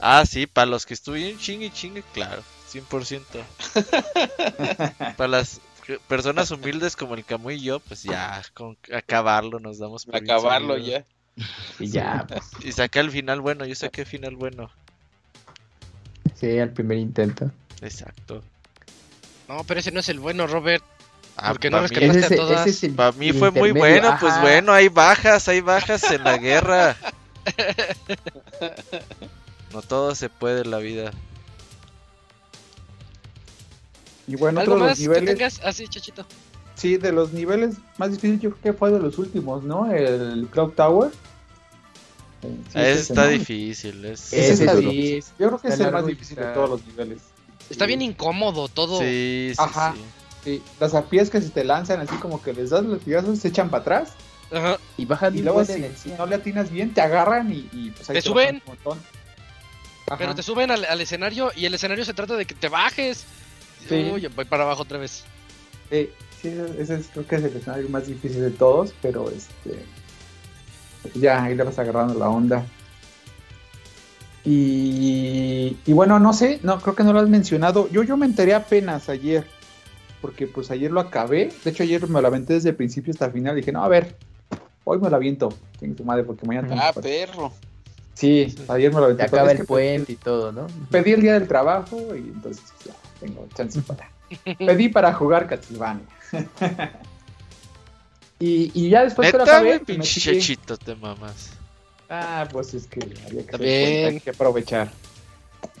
Ah, 0.00 0.24
sí, 0.26 0.46
para 0.46 0.66
los 0.66 0.86
que 0.86 0.94
estuvieron 0.94 1.38
chingue 1.38 1.70
chingue, 1.70 2.02
claro, 2.12 2.42
100%. 2.72 3.22
para 5.16 5.28
las 5.28 5.60
personas 6.08 6.50
humildes 6.50 6.96
como 6.96 7.14
el 7.14 7.24
Camu 7.24 7.50
y 7.50 7.60
yo, 7.60 7.80
pues 7.80 8.02
ya, 8.02 8.42
con 8.54 8.76
acabarlo 8.92 9.60
nos 9.60 9.78
damos 9.78 10.06
por 10.06 10.16
Acabarlo 10.16 10.78
ya. 10.78 11.04
Y 11.78 11.88
ya. 11.88 12.26
Pues. 12.28 12.42
Y 12.64 12.72
saqué 12.72 13.00
el 13.00 13.10
final 13.10 13.40
bueno, 13.40 13.64
yo 13.64 13.74
saqué 13.74 14.02
el 14.02 14.06
final 14.06 14.36
bueno. 14.36 14.70
Sí, 16.34 16.58
al 16.58 16.70
primer 16.70 16.98
intento. 16.98 17.50
Exacto. 17.80 18.42
No, 19.48 19.64
pero 19.64 19.80
ese 19.80 19.92
no 19.92 20.00
es 20.00 20.08
el 20.08 20.20
bueno, 20.20 20.46
Robert. 20.46 20.82
Ah, 21.36 21.50
porque 21.50 21.68
no 21.68 21.80
rescataste 21.80 22.34
a 22.34 22.36
todas. 22.36 22.80
para 22.96 23.12
mí 23.12 23.32
fue 23.32 23.50
muy 23.50 23.72
bueno, 23.72 24.16
pues 24.20 24.40
bueno, 24.40 24.72
hay 24.72 24.88
bajas, 24.88 25.48
hay 25.48 25.60
bajas 25.60 26.08
en 26.10 26.22
la 26.22 26.38
guerra. 26.38 26.96
no 29.72 29.82
todo 29.82 30.14
se 30.14 30.28
puede 30.28 30.62
en 30.62 30.70
la 30.70 30.78
vida. 30.78 31.10
Y 34.26 34.36
bueno, 34.36 34.60
¿Algo 34.60 34.78
más 34.78 34.98
niveles... 34.98 35.60
así, 35.62 35.84
ah, 35.84 35.90
chachito. 35.90 36.26
Sí, 36.74 36.96
de 36.96 37.12
los 37.12 37.32
niveles 37.32 37.76
más 37.98 38.10
difíciles 38.10 38.40
yo 38.40 38.50
creo 38.50 38.62
que 38.62 38.72
fue 38.72 38.90
de 38.90 38.98
los 38.98 39.18
últimos, 39.18 39.62
¿no? 39.62 39.90
El 39.92 40.48
Clock 40.50 40.74
Tower. 40.74 41.10
Eh, 42.42 42.92
ese 42.92 43.00
está 43.00 43.28
difícil. 43.28 44.04
Es... 44.04 44.32
Ese 44.32 44.52
está 44.52 44.74
difícil. 44.74 45.24
Yo 45.38 45.48
creo 45.48 45.58
que 45.58 45.68
es 45.68 45.80
el 45.80 45.92
más 45.92 46.06
difícil 46.06 46.36
de 46.36 46.46
todos 46.46 46.70
los 46.70 46.86
niveles. 46.86 47.20
Está 47.70 47.86
bien 47.86 48.02
incómodo 48.02 48.68
todo. 48.68 48.98
Sí, 48.98 49.52
sí, 49.54 49.56
Ajá. 49.58 49.94
Sí. 50.42 50.62
Las 50.78 50.94
arpías 50.94 51.30
que 51.30 51.40
se 51.40 51.48
te 51.48 51.64
lanzan 51.64 52.00
así 52.00 52.14
como 52.16 52.42
que 52.42 52.52
les 52.52 52.70
das 52.70 52.84
los 52.84 53.02
pigazos, 53.02 53.38
se 53.38 53.48
echan 53.48 53.70
para 53.70 53.80
atrás. 53.80 54.12
Ajá. 54.52 54.78
Y 54.98 55.06
bajan 55.06 55.36
y 55.36 55.42
luego 55.42 55.64
si, 55.64 56.10
no 56.18 56.26
le 56.26 56.34
atinas 56.34 56.70
bien, 56.70 56.92
te 56.92 57.00
agarran 57.00 57.50
y, 57.50 57.90
pues 57.90 58.10
ahí 58.10 58.16
te, 58.16 58.22
suben. 58.22 58.56
Un 58.56 58.62
montón. 58.66 58.98
Pero 60.18 60.34
te 60.34 60.42
suben 60.42 60.70
al, 60.70 61.00
escenario 61.00 61.50
y 61.56 61.64
el 61.64 61.74
escenario 61.74 62.04
se 62.04 62.12
trata 62.12 62.36
de 62.36 62.44
que 62.44 62.54
te 62.54 62.68
bajes. 62.68 63.24
Sí. 63.88 64.10
Uy, 64.12 64.26
voy 64.34 64.44
para 64.44 64.64
abajo 64.64 64.82
otra 64.82 64.98
vez. 64.98 65.24
Sí, 65.90 66.10
sí 66.40 66.56
ese 66.78 66.96
es, 66.96 67.08
creo 67.08 67.26
que 67.26 67.36
es 67.36 67.44
el 67.44 67.56
escenario 67.56 67.88
más 67.88 68.06
difícil 68.06 68.40
de 68.40 68.50
todos, 68.50 68.94
pero 69.02 69.30
este. 69.30 69.84
Ya, 71.14 71.44
ahí 71.44 71.54
le 71.54 71.64
vas 71.64 71.78
agarrando 71.78 72.14
la 72.14 72.28
onda. 72.28 72.64
Y, 74.44 75.76
y, 75.86 75.92
bueno, 75.92 76.18
no 76.18 76.32
sé, 76.32 76.60
no 76.62 76.78
creo 76.80 76.94
que 76.94 77.04
no 77.04 77.12
lo 77.12 77.20
has 77.20 77.28
mencionado. 77.28 77.88
Yo, 77.90 78.02
yo 78.02 78.16
me 78.16 78.26
enteré 78.26 78.54
apenas 78.54 79.08
ayer, 79.08 79.46
porque 80.20 80.46
pues 80.46 80.70
ayer 80.70 80.90
lo 80.90 81.00
acabé. 81.00 81.50
De 81.64 81.70
hecho, 81.70 81.82
ayer 81.82 82.08
me 82.08 82.20
lo 82.20 82.28
aventé 82.28 82.54
desde 82.54 82.70
el 82.70 82.76
principio 82.76 83.12
hasta 83.12 83.26
el 83.26 83.32
final. 83.32 83.56
dije, 83.56 83.72
no, 83.72 83.84
a 83.84 83.88
ver, 83.88 84.16
hoy 84.84 84.98
me 84.98 85.10
lo 85.10 85.16
aviento. 85.16 85.50
Tengo 85.78 85.94
tu 85.94 86.04
madre, 86.04 86.24
porque 86.24 86.46
mañana. 86.46 86.74
Ah, 86.78 86.92
perro. 86.92 87.52
Sí, 88.14 88.54
ayer 88.68 88.92
me 88.92 89.00
lo 89.00 89.06
aventé. 89.06 89.24
acaba 89.24 89.50
el 89.50 89.66
puente 89.66 90.12
y 90.12 90.16
todo, 90.16 90.52
¿no? 90.52 90.66
Pedí 90.90 91.12
el 91.12 91.22
día 91.22 91.34
del 91.34 91.48
trabajo 91.48 91.98
y 92.14 92.20
entonces 92.20 92.62
ya 92.86 92.94
tengo 93.24 93.48
chance 93.54 93.80
para. 93.82 94.10
pedí 94.58 94.88
para 94.88 95.12
jugar 95.12 95.46
Castlevania. 95.46 96.04
y, 98.38 98.70
y 98.74 98.90
ya 98.90 99.04
después 99.04 99.30
que 99.30 99.38
lo 99.38 99.44
acabé. 99.44 99.80
Pinche 99.80 100.38
chito 100.38 100.76
te 100.76 100.94
mamas. 100.94 101.52
Ah, 102.10 102.46
pues 102.52 102.74
es 102.74 102.86
que 102.86 103.00
había 103.26 103.46
que, 103.46 104.20
que 104.22 104.30
aprovechar. 104.30 104.90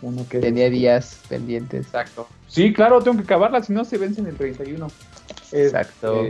Uno 0.00 0.26
que 0.28 0.38
tenía 0.38 0.70
días 0.70 1.20
pendientes. 1.28 1.86
Exacto. 1.86 2.26
Sí, 2.48 2.72
claro, 2.72 3.02
tengo 3.02 3.18
que 3.18 3.24
acabarla, 3.24 3.62
si 3.62 3.72
no 3.72 3.84
se 3.84 3.98
vence 3.98 4.20
en 4.20 4.28
el 4.28 4.36
31. 4.36 4.88
Exacto. 5.52 6.28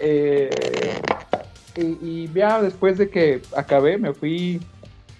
Eh, 0.00 1.00
y, 1.76 2.28
ya 2.32 2.60
después 2.60 2.98
de 2.98 3.08
que 3.08 3.42
acabé, 3.56 3.98
me 3.98 4.12
fui 4.12 4.60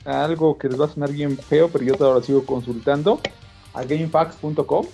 a 0.05 0.25
algo 0.25 0.59
que 0.59 0.68
les 0.68 0.81
va 0.81 0.86
a 0.86 0.89
sonar 0.89 1.12
bien 1.12 1.39
feo, 1.39 1.68
pero 1.68 1.84
yo 1.84 1.94
todavía 1.94 2.20
lo 2.20 2.26
sigo 2.26 2.44
consultando, 2.44 3.20
a 3.73 3.84
gamefax.com. 3.84 4.86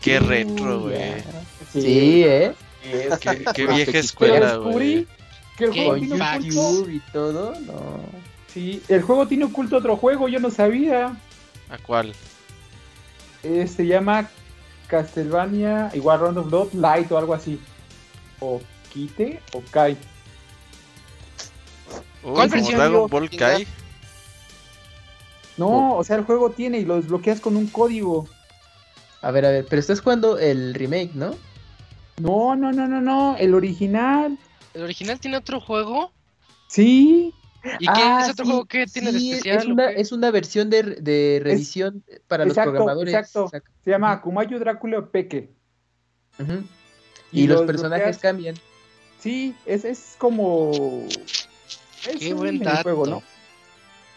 Qué 0.00 0.20
retro, 0.20 0.80
güey. 0.80 1.22
Sí, 1.72 2.24
¿eh? 2.24 2.54
qué, 3.54 3.66
vieja 3.66 3.98
escuela, 3.98 4.56
güey 4.56 5.06
que 5.58 5.64
el 5.64 5.72
juego 5.72 5.94
tiene 5.96 6.14
oculto... 6.14 6.90
y 6.90 7.00
todo, 7.12 7.60
no. 7.60 8.00
Sí, 8.46 8.82
el 8.88 9.02
juego 9.02 9.26
tiene 9.26 9.44
oculto 9.44 9.76
otro 9.76 9.96
juego, 9.96 10.28
yo 10.28 10.38
no 10.38 10.50
sabía. 10.50 11.16
¿A 11.68 11.78
cuál? 11.78 12.14
Eh, 13.42 13.66
se 13.66 13.86
llama 13.86 14.30
Castlevania, 14.86 15.90
igual 15.94 16.20
Round 16.20 16.38
of 16.38 16.46
Blood, 16.46 16.72
Light 16.74 17.10
o 17.10 17.18
algo 17.18 17.34
así. 17.34 17.60
O 18.40 18.60
Kite 18.92 19.42
o 19.52 19.62
Kai. 19.70 19.96
¿Cuál 22.22 22.48
versión? 22.48 22.78
Dragon 22.78 23.10
Ball 23.10 23.30
Kai? 23.30 23.66
No, 25.56 25.96
o 25.96 26.04
sea, 26.04 26.16
el 26.16 26.24
juego 26.24 26.50
tiene 26.50 26.78
y 26.78 26.84
lo 26.84 26.96
desbloqueas 26.96 27.40
con 27.40 27.56
un 27.56 27.66
código. 27.66 28.28
A 29.20 29.30
ver, 29.30 29.44
a 29.46 29.50
ver, 29.50 29.66
pero 29.68 29.80
estás 29.80 30.00
jugando 30.00 30.38
el 30.38 30.74
remake, 30.74 31.14
¿no? 31.14 31.34
No, 32.20 32.56
no, 32.56 32.72
no, 32.72 32.86
no, 32.86 33.00
no, 33.00 33.36
el 33.36 33.54
original. 33.54 34.38
¿El 34.74 34.82
original 34.82 35.18
tiene 35.18 35.36
otro 35.36 35.60
juego? 35.60 36.12
Sí. 36.68 37.34
¿Y 37.80 37.86
qué 37.86 37.92
ah, 38.00 38.22
es 38.24 38.30
otro 38.30 38.44
juego 38.44 38.64
que 38.66 38.86
tiene 38.86 39.12
de 39.12 39.18
especial? 39.18 39.58
Es 39.58 39.64
una, 39.66 39.90
es 39.90 40.12
una 40.12 40.30
versión 40.30 40.70
de, 40.70 40.82
de 40.82 41.40
revisión 41.42 42.04
para 42.28 42.44
los 42.44 42.54
programadores. 42.54 43.12
Exacto. 43.12 43.50
Se 43.84 43.90
llama 43.90 44.12
Akumayo 44.12 44.58
Drácula 44.58 45.04
Peque. 45.06 45.50
y, 47.32 47.46
los, 47.46 47.62
personajes 47.62 48.18
cambian. 48.18 48.54
Sí, 49.18 49.54
es, 49.66 49.84
es 49.84 50.14
como. 50.18 51.06
Qué 52.18 52.32
buen 52.32 52.60
dato. 52.60 52.82
Juego, 52.84 53.06
¿no? 53.06 53.22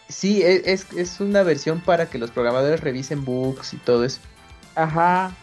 Sí, 0.08 0.42
e, 0.42 0.72
es, 0.72 0.86
es, 0.92 1.20
una 1.20 1.42
versión 1.42 1.80
para 1.80 2.08
que 2.08 2.18
los 2.18 2.30
programadores 2.30 2.80
revisen 2.80 3.24
bugs 3.24 3.74
y 3.74 3.78
todo 3.78 4.04
eso. 4.04 4.20
Ajá. 4.74 5.34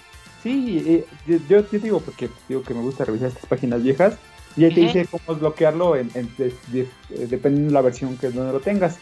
Sí, 0.43 0.83
eh, 0.88 1.06
yo, 1.27 1.38
yo, 1.69 1.80
digo 1.80 1.99
porque 1.99 2.30
digo 2.48 2.64
que 2.64 2.74
me 2.74 2.82
gusta 2.82 3.06
revisar 3.06 3.30
estas 3.30 3.45
páginas 3.45 3.83
viejas. 3.83 4.16
Y 4.56 4.66
ahí 4.66 4.74
te 4.74 4.82
dice 4.82 5.08
cómo 5.09 5.33
desbloquearlo 5.33 5.95
en, 5.95 6.11
eh, 6.16 6.90
dependiendo 7.09 7.69
de 7.69 7.74
la 7.74 7.82
versión 7.82 8.17
que 8.17 8.30
donde 8.30 8.51
lo 8.51 8.59
tengas. 8.59 8.98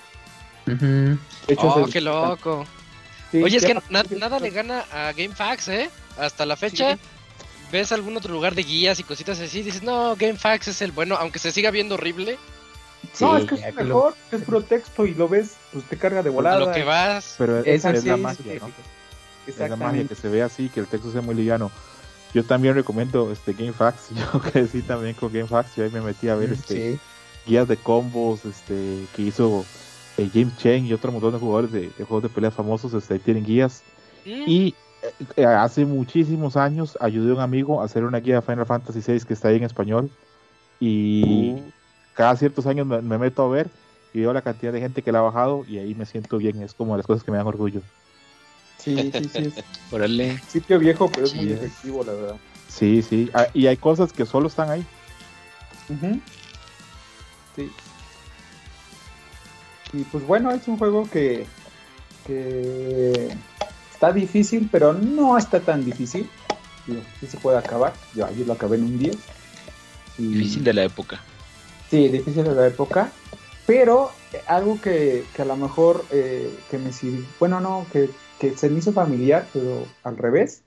de 0.65 1.17
hecho, 1.47 1.67
oh, 1.67 1.85
qué 1.87 2.01
loco. 2.01 2.65
Oye, 3.33 3.57
es 3.57 3.65
que 3.65 3.77
nada 3.89 4.39
le 4.39 4.49
gana 4.49 4.85
a 4.91 5.13
GameFAQs, 5.13 5.67
¿eh? 5.69 5.89
Hasta 6.17 6.45
la 6.45 6.55
fecha. 6.55 6.97
Ves 7.71 7.91
algún 7.91 8.15
otro 8.15 8.33
lugar 8.33 8.55
de 8.55 8.63
guías 8.63 8.99
y 8.99 9.03
cositas 9.03 9.39
así, 9.41 9.61
dices, 9.61 9.83
no, 9.83 10.15
GameFAQs 10.15 10.69
es 10.69 10.81
el 10.81 10.91
bueno, 10.91 11.15
aunque 11.15 11.39
se 11.39 11.51
siga 11.51 11.69
viendo 11.69 11.95
horrible. 11.95 12.37
no, 13.19 13.37
es 13.37 13.45
que 13.45 13.55
es 13.55 13.75
mejor, 13.75 14.15
es 14.31 14.41
puro 14.41 14.61
texto 14.61 15.05
y 15.05 15.13
lo 15.15 15.27
ves, 15.27 15.57
pues 15.73 15.83
te 15.85 15.97
carga 15.97 16.23
de 16.23 16.29
volada. 16.29 16.59
Lo 16.59 16.71
que 16.71 16.83
vas. 16.83 17.35
Pero 17.37 17.59
es, 17.59 17.83
es 17.83 18.05
la 18.05 18.17
magia, 18.17 18.59
¿no? 18.59 18.71
Es 19.47 19.57
la 19.57 19.75
magia 19.75 20.05
que 20.05 20.15
se 20.15 20.29
ve 20.29 20.43
así, 20.43 20.69
que 20.69 20.79
el 20.79 20.87
texto 20.87 21.11
sea 21.11 21.21
muy 21.21 21.35
liviano. 21.35 21.71
Yo 22.33 22.43
también 22.43 22.75
recomiendo 22.75 23.31
este 23.31 23.53
GameFAQs. 23.53 24.09
Yo 24.15 24.39
crecí 24.39 24.81
también 24.81 25.15
con 25.15 25.31
GameFAQs 25.31 25.77
y 25.77 25.81
ahí 25.81 25.89
me 25.91 26.01
metí 26.01 26.29
a 26.29 26.35
ver 26.35 26.51
este 26.51 26.99
guías 27.45 27.67
de 27.67 27.77
combos 27.77 28.43
este 28.43 29.05
que 29.15 29.21
hizo 29.21 29.65
eh, 30.17 30.29
James 30.33 30.57
Chen 30.57 30.85
y 30.85 30.93
otro 30.93 31.11
montón 31.11 31.31
de 31.31 31.39
jugadores 31.39 31.71
de, 31.71 31.89
juegos 31.97 32.23
de 32.23 32.29
peleas 32.29 32.53
famosos. 32.53 32.93
Este, 32.93 33.13
ahí 33.13 33.19
tienen 33.19 33.45
guías. 33.45 33.83
Mm. 34.25 34.43
Y 34.45 34.75
eh, 35.35 35.45
hace 35.45 35.85
muchísimos 35.85 36.57
años 36.57 36.97
ayudé 36.99 37.31
a 37.31 37.35
un 37.35 37.41
amigo 37.41 37.81
a 37.81 37.85
hacer 37.85 38.03
una 38.03 38.19
guía 38.19 38.35
de 38.35 38.41
Final 38.41 38.65
Fantasy 38.65 38.99
VI 38.99 39.21
que 39.21 39.33
está 39.33 39.47
ahí 39.47 39.57
en 39.57 39.63
español. 39.63 40.09
Y 40.79 41.53
uh. 41.53 41.71
cada 42.13 42.35
ciertos 42.35 42.67
años 42.67 42.85
me, 42.85 43.01
me, 43.01 43.17
meto 43.17 43.43
a 43.43 43.47
ver 43.47 43.69
y 44.13 44.19
veo 44.19 44.33
la 44.33 44.41
cantidad 44.41 44.73
de 44.73 44.79
gente 44.79 45.01
que 45.01 45.11
la 45.11 45.19
ha 45.19 45.23
bajado 45.23 45.65
y 45.67 45.77
ahí 45.77 45.95
me 45.95 46.05
siento 46.05 46.37
bien. 46.37 46.61
Es 46.61 46.73
como 46.73 46.97
las 46.97 47.07
cosas 47.07 47.23
que 47.23 47.31
me 47.31 47.37
dan 47.37 47.47
orgullo. 47.47 47.81
Sí, 48.77 49.11
sí, 49.11 49.29
sí. 49.33 49.53
Órale. 49.91 50.41
Sitio 50.47 50.79
viejo, 50.79 51.09
pero 51.09 51.25
es 51.25 51.35
muy 51.35 51.51
efectivo, 51.51 52.03
la 52.03 52.13
verdad. 52.13 52.35
Sí, 52.67 53.01
sí. 53.01 53.29
Ah, 53.33 53.47
y 53.53 53.67
hay 53.67 53.77
cosas 53.77 54.13
que 54.13 54.25
solo 54.25 54.47
están 54.47 54.69
ahí. 54.69 54.85
Sí. 57.55 57.71
Y 59.93 60.03
pues 60.03 60.25
bueno, 60.27 60.51
es 60.51 60.67
un 60.67 60.77
juego 60.77 61.09
que, 61.09 61.45
que 62.25 63.35
está 63.91 64.11
difícil, 64.11 64.69
pero 64.71 64.93
no 64.93 65.37
está 65.37 65.59
tan 65.59 65.83
difícil. 65.83 66.29
Sí 67.19 67.27
se 67.27 67.37
puede 67.37 67.57
acabar. 67.57 67.93
Yo 68.15 68.25
ayer 68.25 68.45
lo 68.45 68.53
acabé 68.53 68.77
en 68.77 68.83
un 68.83 68.99
día. 68.99 69.13
Difícil 70.17 70.63
de 70.63 70.73
la 70.73 70.83
época. 70.83 71.19
Sí, 71.89 72.07
difícil 72.09 72.43
de 72.43 72.55
la 72.55 72.67
época. 72.67 73.11
Pero 73.65 74.11
algo 74.47 74.79
que, 74.79 75.25
que 75.35 75.41
a 75.41 75.45
lo 75.45 75.57
mejor 75.57 76.05
eh, 76.11 76.57
que 76.69 76.77
me 76.77 76.93
sirvió, 76.93 77.25
bueno, 77.39 77.59
no, 77.59 77.85
que 77.91 78.09
que 78.39 78.55
se 78.55 78.69
me 78.69 78.79
hizo 78.79 78.91
familiar, 78.91 79.45
pero 79.53 79.83
al 80.03 80.17
revés. 80.17 80.63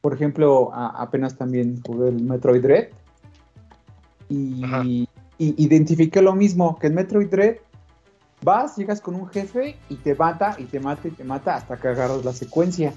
Por 0.00 0.14
ejemplo, 0.14 0.70
apenas 0.74 1.36
también 1.36 1.80
jugué 1.84 2.08
el 2.08 2.22
Metroid 2.22 2.62
Dread 2.62 2.88
y, 4.28 5.08
identifiqué 5.38 6.22
lo 6.22 6.34
mismo, 6.34 6.78
que 6.78 6.86
en 6.86 6.94
Metroid 6.94 7.28
Dread 7.28 7.56
vas, 8.42 8.76
llegas 8.76 9.00
con 9.00 9.14
un 9.14 9.28
jefe 9.28 9.76
y 9.88 9.96
te 9.96 10.14
mata 10.14 10.56
y 10.58 10.64
te 10.64 10.78
mata 10.78 11.08
y 11.08 11.10
te 11.10 11.24
mata 11.24 11.56
hasta 11.56 11.76
que 11.76 11.88
agarras 11.88 12.24
la 12.24 12.32
secuencia. 12.32 12.92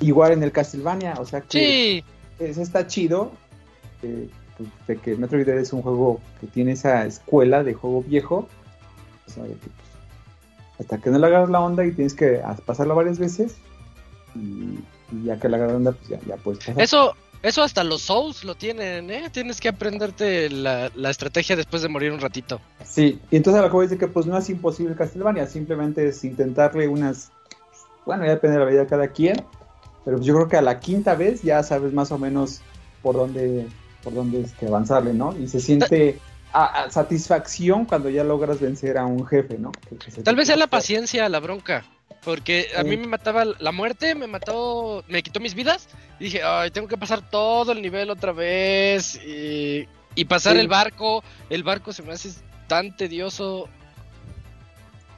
Igual 0.00 0.32
en 0.32 0.42
el 0.42 0.52
Castlevania, 0.52 1.14
o 1.18 1.24
sea 1.24 1.40
que 1.40 2.04
eso 2.38 2.62
está 2.62 2.86
chido. 2.86 3.32
Eh, 4.02 4.28
pues, 4.56 4.68
de 4.88 4.96
que 4.96 5.16
Metroid 5.16 5.44
Dread 5.44 5.58
es 5.58 5.72
un 5.72 5.82
juego 5.82 6.20
que 6.40 6.46
tiene 6.46 6.72
esa 6.72 7.06
escuela 7.06 7.62
de 7.62 7.74
juego 7.74 8.02
viejo. 8.02 8.48
O 9.26 9.30
sea, 9.30 9.44
que 9.44 9.79
hasta 10.80 10.98
que 10.98 11.10
no 11.10 11.18
le 11.18 11.26
agarras 11.26 11.50
la 11.50 11.60
onda 11.60 11.84
y 11.84 11.92
tienes 11.92 12.14
que 12.14 12.40
pasarlo 12.64 12.94
varias 12.94 13.18
veces 13.18 13.56
y, 14.34 14.78
ya 15.24 15.38
que 15.38 15.48
le 15.48 15.56
agarras 15.56 15.72
la 15.72 15.76
onda 15.76 15.92
pues 15.92 16.08
ya, 16.08 16.18
ya 16.26 16.36
puedes 16.36 16.64
pasar. 16.64 16.80
Eso, 16.80 17.14
eso 17.42 17.62
hasta 17.62 17.84
los 17.84 18.02
Souls 18.02 18.44
lo 18.44 18.54
tienen, 18.54 19.10
¿eh? 19.10 19.28
Tienes 19.30 19.60
que 19.60 19.68
aprenderte 19.68 20.48
la, 20.48 20.90
estrategia 21.10 21.54
después 21.54 21.82
de 21.82 21.88
morir 21.88 22.12
un 22.12 22.20
ratito. 22.20 22.60
Sí, 22.84 23.20
y 23.30 23.36
entonces 23.36 23.62
a 23.62 23.66
lo 23.66 23.70
que 23.70 23.82
dice 23.82 23.98
que 23.98 24.08
pues 24.08 24.26
no 24.26 24.36
es 24.38 24.48
imposible 24.48 24.96
Castlevania, 24.96 25.46
simplemente 25.46 26.08
es 26.08 26.24
intentarle 26.24 26.88
unas, 26.88 27.30
bueno, 28.06 28.24
ya 28.24 28.30
depende 28.30 28.58
de 28.58 28.64
la 28.64 28.70
vida 28.70 28.80
de 28.80 28.86
cada 28.86 29.08
quien, 29.08 29.44
pero 30.04 30.16
pues 30.16 30.26
yo 30.26 30.34
creo 30.34 30.48
que 30.48 30.56
a 30.56 30.62
la 30.62 30.80
quinta 30.80 31.14
vez 31.14 31.42
ya 31.42 31.62
sabes 31.62 31.92
más 31.92 32.10
o 32.10 32.18
menos 32.18 32.62
por 33.02 33.16
dónde, 33.16 33.66
por 34.02 34.14
dónde 34.14 34.40
es 34.40 34.52
que 34.52 34.66
avanzarle, 34.66 35.12
¿no? 35.12 35.36
Y 35.36 35.46
se 35.46 35.60
siente 35.60 36.18
a, 36.52 36.90
satisfacción 36.90 37.84
cuando 37.84 38.10
ya 38.10 38.24
logras 38.24 38.60
vencer 38.60 38.98
a 38.98 39.06
un 39.06 39.26
jefe, 39.26 39.58
¿no? 39.58 39.72
Tal 40.24 40.36
vez 40.36 40.48
sea 40.48 40.56
la 40.56 40.66
paciencia, 40.66 41.28
la 41.28 41.40
bronca. 41.40 41.84
Porque 42.24 42.68
a 42.76 42.82
mí 42.82 42.98
me 42.98 43.06
mataba 43.06 43.44
la 43.44 43.72
muerte, 43.72 44.14
me 44.14 44.26
mató, 44.26 45.04
me 45.08 45.22
quitó 45.22 45.40
mis 45.40 45.54
vidas. 45.54 45.88
Y 46.18 46.24
dije, 46.24 46.42
ay, 46.44 46.70
tengo 46.70 46.86
que 46.86 46.98
pasar 46.98 47.28
todo 47.30 47.72
el 47.72 47.80
nivel 47.80 48.10
otra 48.10 48.32
vez. 48.32 49.18
Y, 49.24 49.86
pasar 50.26 50.56
el 50.58 50.68
barco. 50.68 51.24
El 51.48 51.62
barco 51.62 51.92
se 51.92 52.02
me 52.02 52.12
hace 52.12 52.30
tan 52.66 52.94
tedioso. 52.94 53.68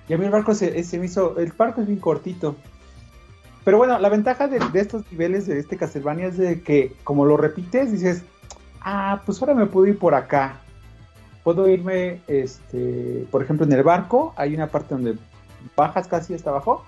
Y 0.08 0.14
a 0.14 0.18
mí 0.18 0.26
el 0.26 0.30
barco 0.30 0.54
se, 0.54 0.70
me 0.98 1.06
hizo. 1.06 1.36
El 1.38 1.50
barco 1.52 1.80
es 1.80 1.88
bien 1.88 1.98
cortito. 1.98 2.56
Pero 3.64 3.78
bueno, 3.78 3.98
la 3.98 4.08
ventaja 4.08 4.46
de, 4.46 4.60
de, 4.60 4.80
estos 4.80 5.10
niveles 5.10 5.46
de 5.46 5.58
este 5.58 5.76
Castlevania 5.76 6.26
es 6.26 6.36
de 6.36 6.62
que, 6.62 6.94
como 7.02 7.24
lo 7.24 7.36
repites, 7.36 7.90
dices, 7.90 8.22
ah, 8.80 9.22
pues 9.24 9.40
ahora 9.40 9.54
me 9.54 9.66
puedo 9.66 9.86
ir 9.86 9.98
por 9.98 10.14
acá 10.14 10.61
puedo 11.42 11.68
irme, 11.68 12.20
este, 12.28 13.26
por 13.30 13.42
ejemplo, 13.42 13.66
en 13.66 13.72
el 13.72 13.82
barco, 13.82 14.32
hay 14.36 14.54
una 14.54 14.68
parte 14.68 14.94
donde 14.94 15.16
bajas 15.76 16.08
casi 16.08 16.34
hasta 16.34 16.50
abajo 16.50 16.84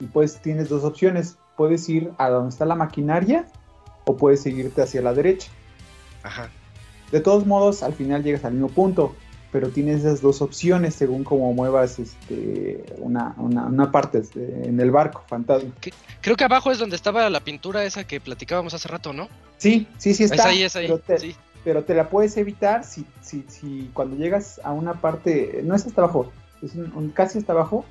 y 0.00 0.06
pues 0.06 0.40
tienes 0.40 0.68
dos 0.68 0.84
opciones. 0.84 1.36
Puedes 1.56 1.88
ir 1.88 2.10
a 2.18 2.28
donde 2.30 2.50
está 2.50 2.64
la 2.64 2.74
maquinaria 2.74 3.46
o 4.04 4.16
puedes 4.16 4.42
seguirte 4.42 4.82
hacia 4.82 5.02
la 5.02 5.14
derecha. 5.14 5.50
Ajá. 6.22 6.50
De 7.10 7.20
todos 7.20 7.46
modos, 7.46 7.82
al 7.82 7.92
final 7.92 8.22
llegas 8.22 8.44
al 8.44 8.54
mismo 8.54 8.68
punto, 8.68 9.14
pero 9.52 9.68
tienes 9.68 10.00
esas 10.00 10.22
dos 10.22 10.40
opciones 10.40 10.94
según 10.94 11.24
cómo 11.24 11.52
muevas 11.52 11.98
este, 11.98 12.84
una, 12.98 13.34
parte 13.92 14.18
este, 14.18 14.66
en 14.66 14.80
el 14.80 14.90
barco 14.90 15.22
fantasma. 15.28 15.70
Creo 16.22 16.36
que 16.36 16.44
abajo 16.44 16.72
es 16.72 16.78
donde 16.78 16.96
estaba 16.96 17.28
la 17.28 17.40
pintura 17.40 17.84
esa 17.84 18.04
que 18.04 18.18
platicábamos 18.20 18.72
hace 18.72 18.88
rato, 18.88 19.12
¿no? 19.12 19.28
Sí, 19.58 19.86
sí, 19.98 20.14
sí 20.14 20.24
está. 20.24 20.36
Es 20.36 20.44
ahí, 20.44 20.62
es 20.62 20.76
ahí. 20.76 20.88
Te, 21.06 21.34
pero 21.64 21.84
te 21.84 21.94
la 21.94 22.08
puedes 22.08 22.36
evitar 22.36 22.84
si, 22.84 23.06
si, 23.20 23.44
si 23.48 23.90
cuando 23.94 24.16
llegas 24.16 24.60
a 24.64 24.72
una 24.72 24.94
parte, 24.94 25.60
no 25.64 25.74
es 25.74 25.86
hasta 25.86 26.02
abajo, 26.02 26.32
es 26.62 26.72
casi 27.14 27.38
hasta 27.38 27.52
abajo, 27.52 27.84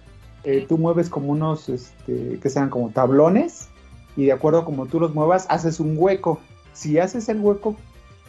eh, 0.44 0.66
tú 0.68 0.78
mueves 0.78 1.10
como 1.10 1.32
unos, 1.32 1.70
este, 1.70 2.40
que 2.40 2.50
sean 2.50 2.70
como 2.70 2.90
tablones, 2.90 3.70
y 4.16 4.26
de 4.26 4.32
acuerdo 4.32 4.60
a 4.60 4.66
como 4.66 4.88
tú 4.88 5.00
los 5.00 5.14
muevas, 5.14 5.46
haces 5.50 5.80
un 5.80 5.96
hueco. 5.98 6.40
Si 6.74 7.00
haces 7.00 7.30
el 7.30 7.40
hueco, 7.40 7.76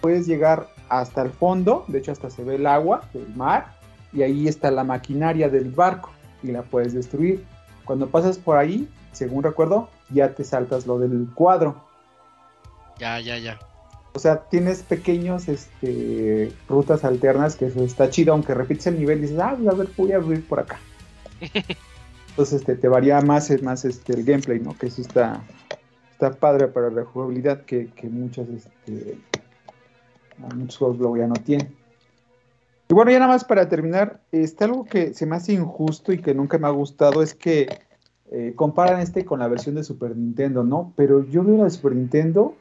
puedes 0.00 0.26
llegar 0.26 0.68
hasta 0.88 1.22
el 1.22 1.30
fondo, 1.30 1.84
de 1.88 1.98
hecho 1.98 2.12
hasta 2.12 2.30
se 2.30 2.44
ve 2.44 2.56
el 2.56 2.66
agua 2.66 3.02
del 3.12 3.34
mar, 3.34 3.74
y 4.12 4.22
ahí 4.22 4.46
está 4.46 4.70
la 4.70 4.84
maquinaria 4.84 5.48
del 5.48 5.70
barco, 5.70 6.10
y 6.42 6.48
la 6.48 6.62
puedes 6.62 6.92
destruir. 6.92 7.44
Cuando 7.84 8.08
pasas 8.08 8.38
por 8.38 8.58
ahí, 8.58 8.88
según 9.12 9.42
recuerdo, 9.42 9.88
ya 10.10 10.34
te 10.34 10.44
saltas 10.44 10.86
lo 10.86 10.98
del 10.98 11.28
cuadro. 11.34 11.82
Ya, 12.98 13.18
ya, 13.20 13.38
ya. 13.38 13.58
O 14.14 14.18
sea, 14.18 14.44
tienes 14.48 14.82
pequeños 14.82 15.48
este, 15.48 16.52
rutas 16.68 17.04
alternas 17.04 17.56
que 17.56 17.66
está 17.66 18.10
chido, 18.10 18.34
aunque 18.34 18.54
repites 18.54 18.86
el 18.88 18.98
nivel 18.98 19.18
y 19.18 19.22
dices, 19.22 19.38
ah, 19.38 19.50
a 19.50 19.74
ver, 19.74 19.88
voy 19.96 20.12
a 20.12 20.16
abrir 20.16 20.46
por 20.46 20.60
acá. 20.60 20.78
Entonces 22.30 22.60
este, 22.60 22.76
te 22.76 22.88
varía 22.88 23.20
más, 23.22 23.50
más 23.62 23.84
este, 23.84 24.12
el 24.12 24.24
gameplay, 24.24 24.60
¿no? 24.60 24.76
Que 24.76 24.86
eso 24.86 25.00
está, 25.00 25.42
está 26.12 26.32
padre 26.32 26.68
para 26.68 26.90
la 26.90 27.04
jugabilidad 27.04 27.64
que, 27.64 27.88
que 27.88 28.08
muchos, 28.08 28.48
este, 28.48 29.18
muchos 30.54 30.76
juegos 30.76 30.98
luego 30.98 31.16
ya 31.16 31.26
no 31.26 31.34
tienen. 31.34 31.74
Y 32.90 32.94
bueno, 32.94 33.10
ya 33.10 33.18
nada 33.18 33.32
más 33.32 33.44
para 33.44 33.68
terminar, 33.70 34.20
este, 34.30 34.64
algo 34.64 34.84
que 34.84 35.14
se 35.14 35.24
me 35.24 35.36
hace 35.36 35.54
injusto 35.54 36.12
y 36.12 36.18
que 36.18 36.34
nunca 36.34 36.58
me 36.58 36.66
ha 36.66 36.70
gustado 36.70 37.22
es 37.22 37.34
que 37.34 37.66
eh, 38.30 38.52
comparan 38.56 39.00
este 39.00 39.24
con 39.24 39.40
la 39.40 39.48
versión 39.48 39.74
de 39.74 39.84
Super 39.84 40.14
Nintendo, 40.14 40.64
¿no? 40.64 40.92
Pero 40.96 41.26
yo 41.26 41.42
veo 41.42 41.56
la 41.56 41.64
de 41.64 41.70
Super 41.70 41.94
Nintendo 41.94 42.54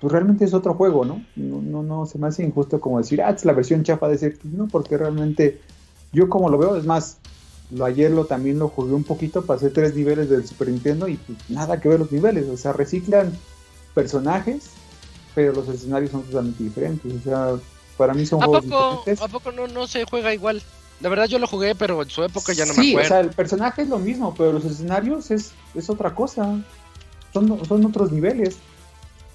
pues 0.00 0.12
realmente 0.12 0.44
es 0.44 0.54
otro 0.54 0.74
juego, 0.74 1.04
¿no? 1.04 1.24
No, 1.36 1.60
no, 1.60 1.82
no 1.82 2.06
se 2.06 2.18
me 2.18 2.28
hace 2.28 2.44
injusto 2.44 2.80
como 2.80 2.98
decir, 2.98 3.22
ah, 3.22 3.30
es 3.30 3.44
la 3.44 3.52
versión 3.52 3.82
chafa 3.82 4.08
de 4.08 4.14
ese, 4.14 4.30
pues 4.30 4.52
no, 4.52 4.68
porque 4.68 4.96
realmente 4.96 5.60
yo 6.12 6.28
como 6.28 6.48
lo 6.48 6.58
veo, 6.58 6.76
es 6.76 6.84
más, 6.84 7.18
lo 7.70 7.84
ayer 7.84 8.10
lo 8.10 8.24
también 8.24 8.58
lo 8.58 8.68
jugué 8.68 8.94
un 8.94 9.04
poquito, 9.04 9.44
pasé 9.44 9.70
tres 9.70 9.94
niveles 9.94 10.30
del 10.30 10.46
Super 10.46 10.68
Nintendo 10.68 11.08
y 11.08 11.16
pues, 11.16 11.38
nada 11.48 11.80
que 11.80 11.88
ver 11.88 11.98
los 11.98 12.12
niveles, 12.12 12.48
o 12.48 12.56
sea, 12.56 12.72
reciclan 12.72 13.32
personajes, 13.94 14.70
pero 15.34 15.52
los 15.52 15.68
escenarios 15.68 16.12
son 16.12 16.22
totalmente 16.22 16.62
diferentes, 16.62 17.12
o 17.12 17.20
sea, 17.22 17.54
para 17.96 18.14
mí 18.14 18.24
son 18.24 18.42
¿A 18.42 18.46
juegos 18.46 18.64
poco, 18.66 19.04
¿A 19.20 19.28
poco 19.28 19.52
no, 19.52 19.66
no 19.66 19.86
se 19.86 20.04
juega 20.04 20.32
igual? 20.32 20.62
La 21.00 21.08
verdad 21.08 21.26
yo 21.26 21.38
lo 21.38 21.46
jugué, 21.46 21.74
pero 21.74 22.02
en 22.02 22.10
su 22.10 22.24
época 22.24 22.52
ya 22.52 22.64
no 22.64 22.74
me 22.74 22.80
acuerdo. 22.80 22.98
Sí, 23.00 23.04
o 23.04 23.08
sea, 23.08 23.20
el 23.20 23.30
personaje 23.30 23.82
es 23.82 23.88
lo 23.88 23.98
mismo, 23.98 24.34
pero 24.36 24.52
los 24.52 24.64
escenarios 24.64 25.30
es, 25.30 25.52
es 25.74 25.88
otra 25.90 26.12
cosa. 26.14 26.60
Son, 27.32 27.64
son 27.66 27.84
otros 27.84 28.10
niveles. 28.10 28.56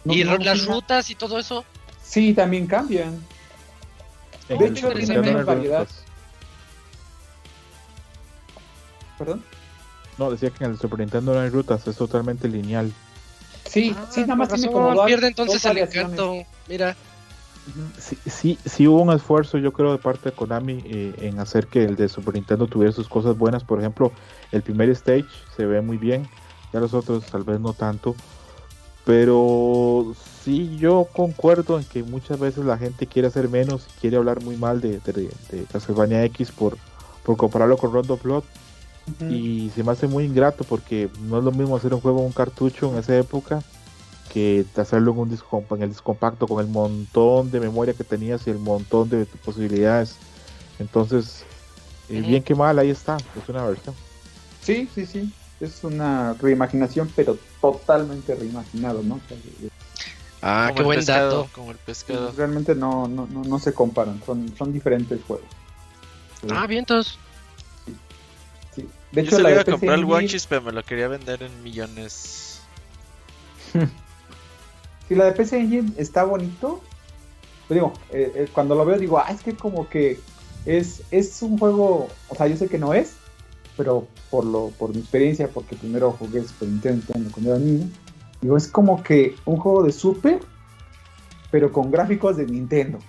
¿Y 0.05 0.23
las 0.23 0.65
rutas 0.65 1.09
y 1.09 1.15
todo 1.15 1.39
eso? 1.39 1.63
Sí, 2.01 2.33
también 2.33 2.67
cambian. 2.67 3.23
de 4.47 4.67
hecho, 4.67 4.91
tienen 4.91 5.45
variedad. 5.45 5.87
¿Perdón? 9.17 9.43
No, 10.17 10.29
decía 10.29 10.49
que 10.51 10.63
en 10.63 10.71
el 10.71 10.77
Super 10.77 10.99
Nintendo 10.99 11.33
no 11.33 11.39
hay 11.39 11.49
rutas, 11.49 11.87
es 11.87 11.95
totalmente 11.95 12.47
lineal. 12.47 12.91
Sí, 13.65 13.95
sí, 14.09 14.21
nada 14.21 14.35
más 14.35 14.49
tiene 14.49 14.71
como 14.71 15.05
pierde 15.05 15.27
entonces 15.27 15.63
el 15.65 15.77
encanto. 15.77 16.43
Mira. 16.67 16.95
Sí, 17.97 18.17
sí, 18.25 18.59
sí 18.65 18.87
hubo 18.87 19.01
un 19.01 19.13
esfuerzo, 19.13 19.57
yo 19.57 19.71
creo, 19.71 19.93
de 19.93 19.97
parte 19.97 20.29
de 20.29 20.35
Konami 20.35 20.83
eh, 20.85 21.13
en 21.19 21.39
hacer 21.39 21.67
que 21.67 21.85
el 21.85 21.95
de 21.95 22.09
Super 22.09 22.33
Nintendo 22.33 22.67
tuviera 22.67 22.91
sus 22.91 23.07
cosas 23.07 23.37
buenas. 23.37 23.63
Por 23.63 23.79
ejemplo, 23.79 24.11
el 24.51 24.61
primer 24.61 24.89
stage 24.89 25.25
se 25.55 25.65
ve 25.65 25.81
muy 25.81 25.97
bien, 25.97 26.27
ya 26.73 26.81
los 26.81 26.93
otros 26.93 27.23
tal 27.25 27.43
vez 27.43 27.61
no 27.61 27.73
tanto. 27.73 28.15
Pero 29.05 30.15
sí, 30.43 30.77
yo 30.77 31.07
concuerdo 31.11 31.77
en 31.77 31.85
que 31.85 32.03
muchas 32.03 32.39
veces 32.39 32.63
la 32.63 32.77
gente 32.77 33.05
quiere 33.05 33.27
hacer 33.27 33.49
menos, 33.49 33.87
quiere 33.99 34.17
hablar 34.17 34.41
muy 34.41 34.55
mal 34.55 34.79
de, 34.79 34.99
de, 34.99 35.65
Castlevania 35.71 36.23
X 36.25 36.51
por, 36.51 36.77
por 37.23 37.35
compararlo 37.35 37.77
con 37.77 37.91
Rondo 37.91 38.17
Blood. 38.17 38.43
Y 39.29 39.69
se 39.75 39.83
me 39.83 39.91
hace 39.91 40.07
muy 40.07 40.23
ingrato 40.23 40.63
porque 40.63 41.09
no 41.23 41.37
es 41.37 41.43
lo 41.43 41.51
mismo 41.51 41.75
hacer 41.75 41.93
un 41.93 41.99
juego 41.99 42.19
en 42.19 42.27
un 42.27 42.31
cartucho 42.31 42.89
en 42.89 42.99
esa 42.99 43.17
época 43.17 43.61
que 44.31 44.65
hacerlo 44.77 45.11
en 45.11 45.17
un 45.17 45.29
disco 45.29 45.61
en 45.71 45.81
el 45.81 45.89
disco 45.89 46.05
compacto 46.05 46.47
con 46.47 46.65
el 46.65 46.71
montón 46.71 47.51
de 47.51 47.59
memoria 47.59 47.93
que 47.93 48.05
tenías 48.05 48.47
y 48.47 48.51
el 48.51 48.59
montón 48.59 49.09
de 49.09 49.25
posibilidades. 49.43 50.15
Entonces, 50.79 51.43
eh, 52.07 52.21
bien 52.21 52.43
que 52.43 52.55
mal, 52.55 52.79
ahí 52.79 52.91
está, 52.91 53.17
es 53.17 53.49
una 53.49 53.65
versión. 53.65 53.93
Sí, 54.61 54.87
sí, 54.95 55.05
sí 55.05 55.33
es 55.59 55.83
una 55.83 56.33
reimaginación, 56.33 57.11
pero 57.15 57.37
totalmente 57.61 58.35
reimaginado, 58.35 59.03
¿no? 59.03 59.19
ah, 60.41 60.71
qué 60.75 60.83
buen 60.83 61.03
dato. 61.05 61.49
Como 61.53 61.71
el 61.71 61.77
pescado. 61.77 62.33
Realmente 62.35 62.75
no, 62.75 63.07
no, 63.07 63.27
no, 63.27 63.43
no, 63.43 63.59
se 63.59 63.73
comparan, 63.73 64.21
son, 64.25 64.53
son 64.57 64.73
diferentes 64.73 65.19
juegos. 65.25 65.47
Ah, 66.51 66.67
vientos. 66.67 67.17
Sí. 68.75 68.87
De 69.11 69.21
hecho, 69.21 69.37
Yo 69.37 69.45
se 69.45 69.51
iba 69.51 69.61
a 69.61 69.65
comprar 69.65 69.99
el 69.99 70.05
Watches, 70.05 70.47
pero 70.47 70.61
me 70.61 70.71
lo 70.71 70.83
quería 70.83 71.07
vender 71.07 71.43
en 71.43 71.63
millones. 71.63 72.61
si 75.07 75.15
la 75.15 75.25
de 75.25 75.31
PC 75.31 75.59
Engine 75.59 75.93
está 75.97 76.23
bonito, 76.23 76.81
pues 77.67 77.75
digo, 77.75 77.93
eh, 78.11 78.31
eh, 78.35 78.47
cuando 78.51 78.75
lo 78.75 78.85
veo 78.85 78.97
digo, 78.97 79.17
ah, 79.19 79.27
es 79.29 79.41
que 79.41 79.55
como 79.55 79.87
que 79.87 80.19
es, 80.65 81.03
es 81.11 81.41
un 81.41 81.57
juego, 81.57 82.09
o 82.29 82.35
sea, 82.35 82.47
yo 82.47 82.57
sé 82.57 82.67
que 82.67 82.77
no 82.77 82.93
es, 82.93 83.15
pero 83.77 84.07
por 84.29 84.45
lo 84.45 84.69
por 84.77 84.93
mi 84.93 84.99
experiencia, 84.99 85.47
porque 85.47 85.75
primero 85.75 86.11
jugué 86.11 86.43
Super 86.43 86.69
Nintendo 86.69 87.05
cuando 87.31 87.51
era 87.51 87.59
niño, 87.59 87.89
digo, 88.41 88.57
es 88.57 88.67
como 88.67 89.03
que 89.03 89.35
un 89.45 89.57
juego 89.57 89.83
de 89.83 89.91
Super, 89.91 90.39
pero 91.51 91.71
con 91.71 91.91
gráficos 91.91 92.37
de 92.37 92.45
Nintendo, 92.45 92.99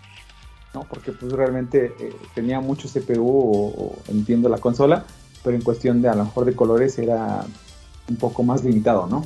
¿no? 0.75 0.85
Porque 0.85 1.13
pues 1.13 1.33
realmente 1.33 1.95
eh, 1.99 2.15
tenía 2.35 2.61
mucho 2.61 2.89
CPU 2.89 3.27
o, 3.27 3.97
entiendo 4.09 4.49
la 4.49 4.59
consola, 4.59 5.05
pero 5.43 5.57
en 5.57 5.63
cuestión 5.63 6.03
de 6.03 6.09
a 6.09 6.15
lo 6.15 6.25
mejor 6.25 6.45
de 6.45 6.55
colores 6.55 6.99
era 6.99 7.45
un 8.09 8.17
poco 8.17 8.43
más 8.43 8.65
limitado, 8.65 9.07
¿no? 9.07 9.25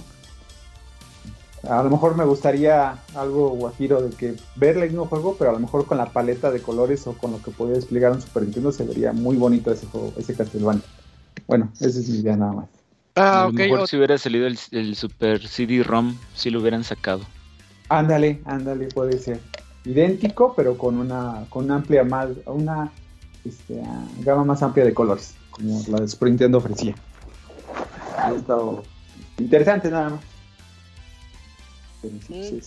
A 1.69 1.83
lo 1.83 1.91
mejor 1.91 2.17
me 2.17 2.25
gustaría 2.25 2.99
algo 3.17 3.51
guajiro 3.51 4.01
de 4.01 4.11
que 4.11 4.37
ver 4.55 4.77
el 4.77 4.91
mismo 4.91 5.07
juego, 5.07 5.35
pero 5.37 5.51
a 5.51 5.53
lo 5.53 5.59
mejor 5.59 5.87
con 5.87 5.99
la 5.99 6.07
paleta 6.07 6.53
de 6.53 6.63
colores 6.63 7.07
o 7.09 7.15
con 7.15 7.33
lo 7.33 7.43
que 7.43 7.51
podía 7.51 7.75
desplegar 7.75 8.13
un 8.13 8.23
Super 8.23 8.45
Nintendo 8.45 8.71
se 8.71 8.85
vería 8.85 9.13
muy 9.13 9.37
bonito 9.37 9.73
ese 9.73 9.87
juego, 9.87 10.13
ese 10.17 10.35
Castlevania. 10.35 10.85
Bueno, 11.49 11.73
esa 11.81 11.87
es 11.99 12.09
mi 12.09 12.19
idea 12.19 12.37
nada 12.37 12.53
más. 12.53 12.69
Ah, 13.17 13.43
a 13.43 13.47
lo 13.47 13.53
mejor 13.53 13.89
si 13.89 13.97
hubiera 13.97 14.17
salido 14.19 14.47
el, 14.47 14.95
Super 14.95 15.49
CD-ROM, 15.49 16.17
si 16.35 16.51
lo 16.51 16.61
hubieran 16.61 16.85
sacado. 16.85 17.23
Ándale, 17.89 18.41
ándale, 18.45 18.87
puede 18.89 19.19
ser. 19.19 19.41
Idéntico, 19.85 20.55
pero 20.55 20.77
con 20.77 20.99
una, 20.99 21.47
con 21.49 21.65
una 21.65 21.77
amplia 21.77 22.05
más, 22.05 22.29
una 22.45 22.93
este, 23.45 23.83
gama 24.21 24.45
más 24.45 24.63
amplia 24.63 24.85
de 24.85 24.93
colores, 24.93 25.35
como 25.51 25.83
la 25.89 26.01
de 26.01 26.09
Super 26.09 26.29
Nintendo 26.29 26.59
ofrecía. 26.59 26.95
Ha 28.19 28.33
estado 28.33 28.85
interesante 29.39 29.91
nada 29.91 30.11
más. 30.11 30.21
Mm, 32.29 32.59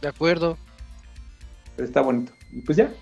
de 0.00 0.08
acuerdo. 0.08 0.56
Pero 1.74 1.88
está 1.88 2.00
bonito. 2.00 2.32
Y 2.52 2.60
pues 2.60 2.78
ya. 2.78 2.92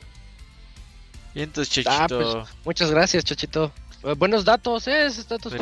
Y 1.35 1.43
entonces, 1.43 1.87
ah. 1.87 2.07
Pues, 2.09 2.27
muchas 2.65 2.91
gracias, 2.91 3.25
Chachito. 3.25 3.71
Eh, 4.05 4.15
buenos 4.15 4.45
datos, 4.45 4.87
¿eh? 4.89 5.07
Esos 5.07 5.29
datos. 5.29 5.53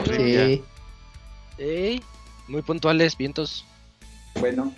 Sí. 1.58 2.02
muy 2.48 2.62
puntuales, 2.62 3.16
vientos. 3.16 3.64
Bueno, 4.38 4.74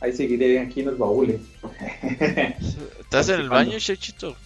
ahí, 0.00 0.12
seguiré 0.12 0.60
aquí 0.60 0.80
en 0.80 0.86
los 0.86 0.98
baúles. 0.98 1.40
¿Estás 3.00 3.28
en 3.28 3.40
el 3.40 3.48
baño, 3.48 3.78
Chechito? 3.78 4.36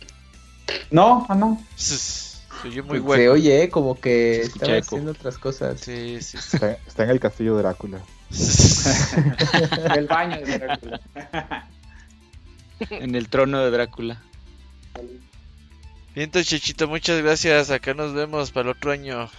No, 0.90 1.26
ah, 1.28 1.34
no. 1.34 1.62
Se 1.76 2.82
muy 2.82 2.98
bueno. 2.98 3.22
Se 3.22 3.28
oye, 3.28 3.68
como 3.68 4.00
que 4.00 4.40
está 4.40 4.78
haciendo 4.78 5.12
otras 5.12 5.38
cosas. 5.38 5.80
Sí, 5.80 6.18
sí. 6.20 6.38
Está, 6.38 7.04
en 7.04 7.10
el 7.10 7.20
castillo 7.20 7.56
de 7.56 7.62
Drácula. 7.62 8.00
en 9.84 9.92
el 9.92 10.06
baño 10.06 10.40
de 10.44 10.58
Drácula. 10.58 11.00
en 12.90 13.14
el 13.14 13.28
trono 13.28 13.60
de 13.60 13.70
Drácula. 13.70 14.22
Bien, 16.18 16.32
Chichito, 16.32 16.88
muchas 16.88 17.22
gracias. 17.22 17.70
Acá 17.70 17.94
nos 17.94 18.12
vemos 18.12 18.50
para 18.50 18.70
el 18.70 18.76
otro 18.76 18.90
año. 18.90 19.30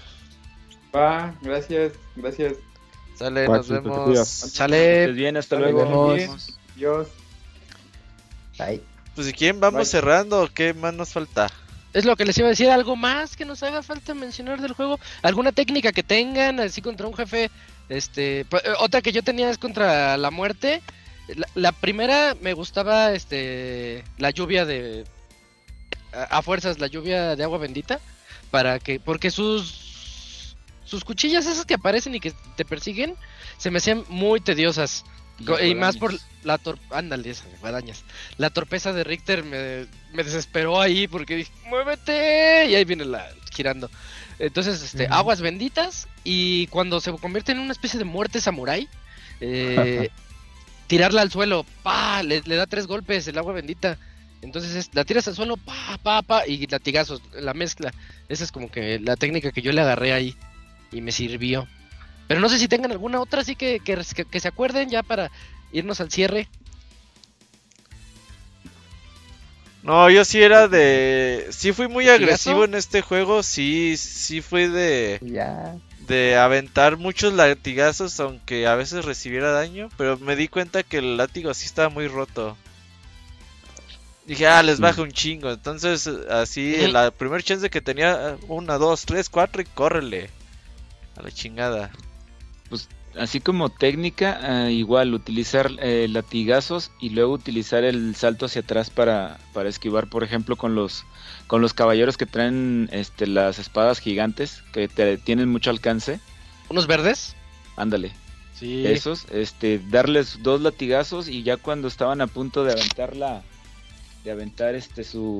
Va, 0.95 1.35
gracias, 1.41 1.91
gracias. 2.16 2.53
Sale, 3.16 3.49
nos 3.49 3.67
vemos. 3.67 4.25
Sale. 4.25 5.11
bien, 5.11 5.35
hasta 5.35 5.58
luego. 5.58 6.14
Adiós. 6.14 7.09
Bye. 8.58 8.82
Pues 9.14 9.27
si 9.27 9.33
quieren 9.33 9.59
vamos 9.59 9.90
cerrando, 9.90 10.49
¿qué 10.53 10.74
más 10.74 10.93
nos 10.93 11.09
falta? 11.09 11.49
es 11.91 12.06
lo 12.06 12.16
que 12.16 12.24
les 12.24 12.38
iba 12.38 12.48
a 12.48 12.51
decir, 12.51 12.69
algo 12.69 12.95
más 12.95 13.35
que 13.35 13.43
nos 13.43 13.61
haga 13.61 13.83
falta 13.83 14.14
mencionar 14.14 14.61
del 14.61 14.72
juego, 14.72 15.01
alguna 15.22 15.51
técnica 15.51 15.91
que 15.91 16.03
tengan 16.03 16.61
así 16.61 16.82
contra 16.82 17.08
un 17.08 17.14
jefe, 17.14 17.51
este, 17.90 18.41
eh, 18.41 18.45
otra 18.80 19.01
que 19.01 19.11
yo 19.11 19.22
tenía 19.22 19.49
es 19.49 19.58
contra 19.58 20.16
la 20.16 20.32
muerte. 20.32 20.82
La, 21.56 21.74
primera 21.74 22.38
me 22.40 22.53
gustaba 22.53 23.11
este 23.11 24.06
la 24.17 24.30
lluvia 24.30 24.66
de 24.66 25.03
a, 26.11 26.41
fuerzas 26.41 26.79
la 26.79 26.88
lluvia 26.88 27.35
de 27.35 27.43
agua 27.43 27.57
bendita 27.57 27.99
para 28.51 28.79
que 28.79 28.99
porque 28.99 29.31
sus 29.31 30.55
sus 30.85 31.03
cuchillas 31.03 31.45
esas 31.45 31.65
que 31.65 31.75
aparecen 31.75 32.15
y 32.15 32.19
que 32.19 32.33
te 32.55 32.65
persiguen 32.65 33.15
se 33.57 33.69
me 33.71 33.77
hacían 33.77 34.03
muy 34.09 34.41
tediosas. 34.41 35.05
Y, 35.61 35.73
más 35.73 35.95
por 35.95 36.13
la 36.43 36.57
torpeza, 36.57 36.97
ándale, 36.97 37.33
guadañas. 37.61 38.03
La 38.38 38.49
torpeza 38.49 38.91
de 38.91 39.05
Richter 39.05 39.43
me, 39.43 39.88
desesperó 40.21 40.81
ahí 40.81 41.07
porque 41.07 41.38
dije, 41.38 41.51
muévete, 41.65 42.65
y 42.69 42.75
ahí 42.75 42.83
viene 42.83 43.05
la 43.05 43.25
girando. 43.53 43.89
Entonces, 44.38 44.81
este, 44.81 45.07
aguas 45.07 45.41
benditas, 45.41 46.07
y 46.23 46.67
cuando 46.67 46.99
se 46.99 47.11
convierte 47.13 47.51
en 47.51 47.59
una 47.59 47.71
especie 47.71 47.99
de 47.99 48.05
muerte 48.05 48.41
samurai, 48.41 48.89
eh, 49.39 50.09
tirarla 50.88 51.21
al 51.21 51.31
suelo, 51.31 51.65
pa, 51.83 52.23
le, 52.23 52.41
da 52.41 52.65
tres 52.65 52.88
golpes 52.88 53.27
el 53.27 53.38
agua 53.38 53.53
bendita. 53.53 53.97
Entonces 54.42 54.90
la 54.93 55.03
tiras 55.03 55.27
al 55.27 55.35
suelo, 55.35 55.58
pa, 55.58 56.00
pa, 56.01 56.22
pa, 56.22 56.48
y 56.48 56.66
latigazos, 56.68 57.22
la 57.34 57.53
mezcla. 57.53 57.93
Esa 58.30 58.43
es 58.43 58.51
como 58.51 58.72
que 58.72 59.00
la 59.00 59.16
técnica 59.16 59.51
que 59.51 59.61
yo 59.61 59.72
le 59.72 59.82
agarré 59.82 60.14
ahí 60.14 60.35
y 60.92 61.01
me 61.01 61.11
sirvió. 61.11 61.68
Pero 62.27 62.40
no 62.40 62.48
sé 62.48 62.59
si 62.59 62.68
tengan 62.68 62.92
alguna 62.92 63.19
otra 63.19 63.42
así 63.42 63.56
que, 63.56 63.80
que, 63.80 64.40
se 64.40 64.48
acuerden 64.48 64.90
ya 64.90 65.03
para 65.03 65.32
irnos 65.72 66.00
al 66.00 66.11
cierre. 66.11 66.48
No, 69.82 70.09
yo 70.09 70.24
sí 70.24 70.42
era 70.42 70.68
de. 70.68 71.48
Sí 71.51 71.72
fui 71.72 71.88
muy 71.88 72.08
agresivo 72.08 72.66
en 72.66 72.76
este 72.76 73.01
juego. 73.01 73.43
Sí, 73.43 73.98
sí 73.98 74.42
fui 74.42 74.68
de. 74.68 75.19
Ya. 75.22 75.77
De 76.08 76.38
aventar 76.38 76.98
muchos 76.98 77.34
latigazos, 77.34 78.19
aunque 78.19 78.68
a 78.68 78.76
veces 78.76 79.06
recibiera 79.06 79.51
daño. 79.51 79.90
Pero 79.98 80.18
me 80.18 80.35
di 80.35 80.48
cuenta 80.48 80.84
que 80.84 80.98
el 80.98 81.18
látigo 81.18 81.53
sí 81.53 81.66
estaba 81.66 81.90
muy 81.90 82.08
roto. 82.08 82.58
Dije, 84.30 84.48
ah, 84.48 84.61
les 84.61 84.80
baja 84.80 85.01
un 85.01 85.11
chingo. 85.11 85.51
Entonces, 85.51 86.08
así, 86.08 86.88
la 86.88 87.11
primer 87.11 87.43
chance 87.43 87.69
que 87.69 87.82
tenía, 87.82 88.38
una, 88.48 88.77
dos, 88.77 89.06
tres, 89.06 89.27
cuatro 89.27 89.61
y 89.61 89.66
córrele. 89.66 90.30
A 91.17 91.24
la 91.24 91.32
chingada 91.32 91.91
pues 92.69 92.88
así 93.17 93.40
como 93.40 93.69
técnica, 93.69 94.67
eh, 94.67 94.72
igual 94.72 95.14
utilizar 95.14 95.72
eh, 95.80 96.08
latigazos 96.09 96.91
y 97.01 97.09
luego 97.09 97.33
utilizar 97.33 97.83
el 97.83 98.16
salto 98.16 98.45
hacia 98.45 98.61
atrás 98.61 98.90
para, 98.90 99.40
para 99.53 99.67
esquivar, 99.67 100.08
por 100.08 100.24
ejemplo, 100.24 100.56
con 100.56 100.75
los 100.75 101.06
con 101.48 101.61
los 101.61 101.74
caballeros 101.74 102.16
que 102.16 102.27
traen 102.27 102.90
este, 102.91 103.25
las 103.25 103.58
espadas 103.58 103.99
gigantes 103.99 104.61
que 104.72 104.88
te, 104.88 105.17
tienen 105.17 105.49
mucho 105.49 105.72
alcance. 105.72 106.19
¿Unos 106.69 106.85
verdes? 106.85 107.35
Ándale. 107.75 108.11
Sí. 108.53 108.85
Esos, 108.85 109.25
este, 109.32 109.82
darles 109.90 110.43
dos 110.43 110.61
latigazos 110.61 111.27
y 111.27 111.41
ya 111.41 111.58
cuando 111.58 111.88
estaban 111.88 112.22
a 112.22 112.27
punto 112.27 112.64
de 112.64 112.74
aventar 112.74 113.16
la, 113.16 113.41
de 114.23 114.31
aventar 114.31 114.75
este 114.75 115.03
su, 115.03 115.39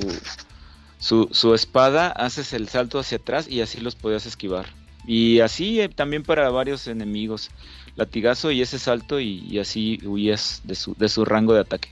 su, 0.99 1.30
su 1.32 1.53
espada, 1.53 2.09
haces 2.09 2.53
el 2.53 2.67
salto 2.67 2.99
hacia 2.99 3.17
atrás 3.17 3.48
y 3.48 3.61
así 3.61 3.80
los 3.80 3.95
podías 3.95 4.25
esquivar. 4.25 4.67
Y 5.06 5.40
así 5.40 5.82
eh, 5.82 5.90
también 5.90 6.24
para 6.24 6.49
varios 6.49 6.88
enemigos. 6.88 7.49
Latigazo 7.95 8.51
y 8.51 8.61
ese 8.61 8.80
salto 8.80 9.19
y, 9.19 9.58
así 9.59 9.99
huías 10.06 10.61
de 10.64 10.75
su, 10.75 10.93
de 10.95 11.09
su 11.09 11.25
rango 11.25 11.53
de 11.53 11.61
ataque. 11.61 11.90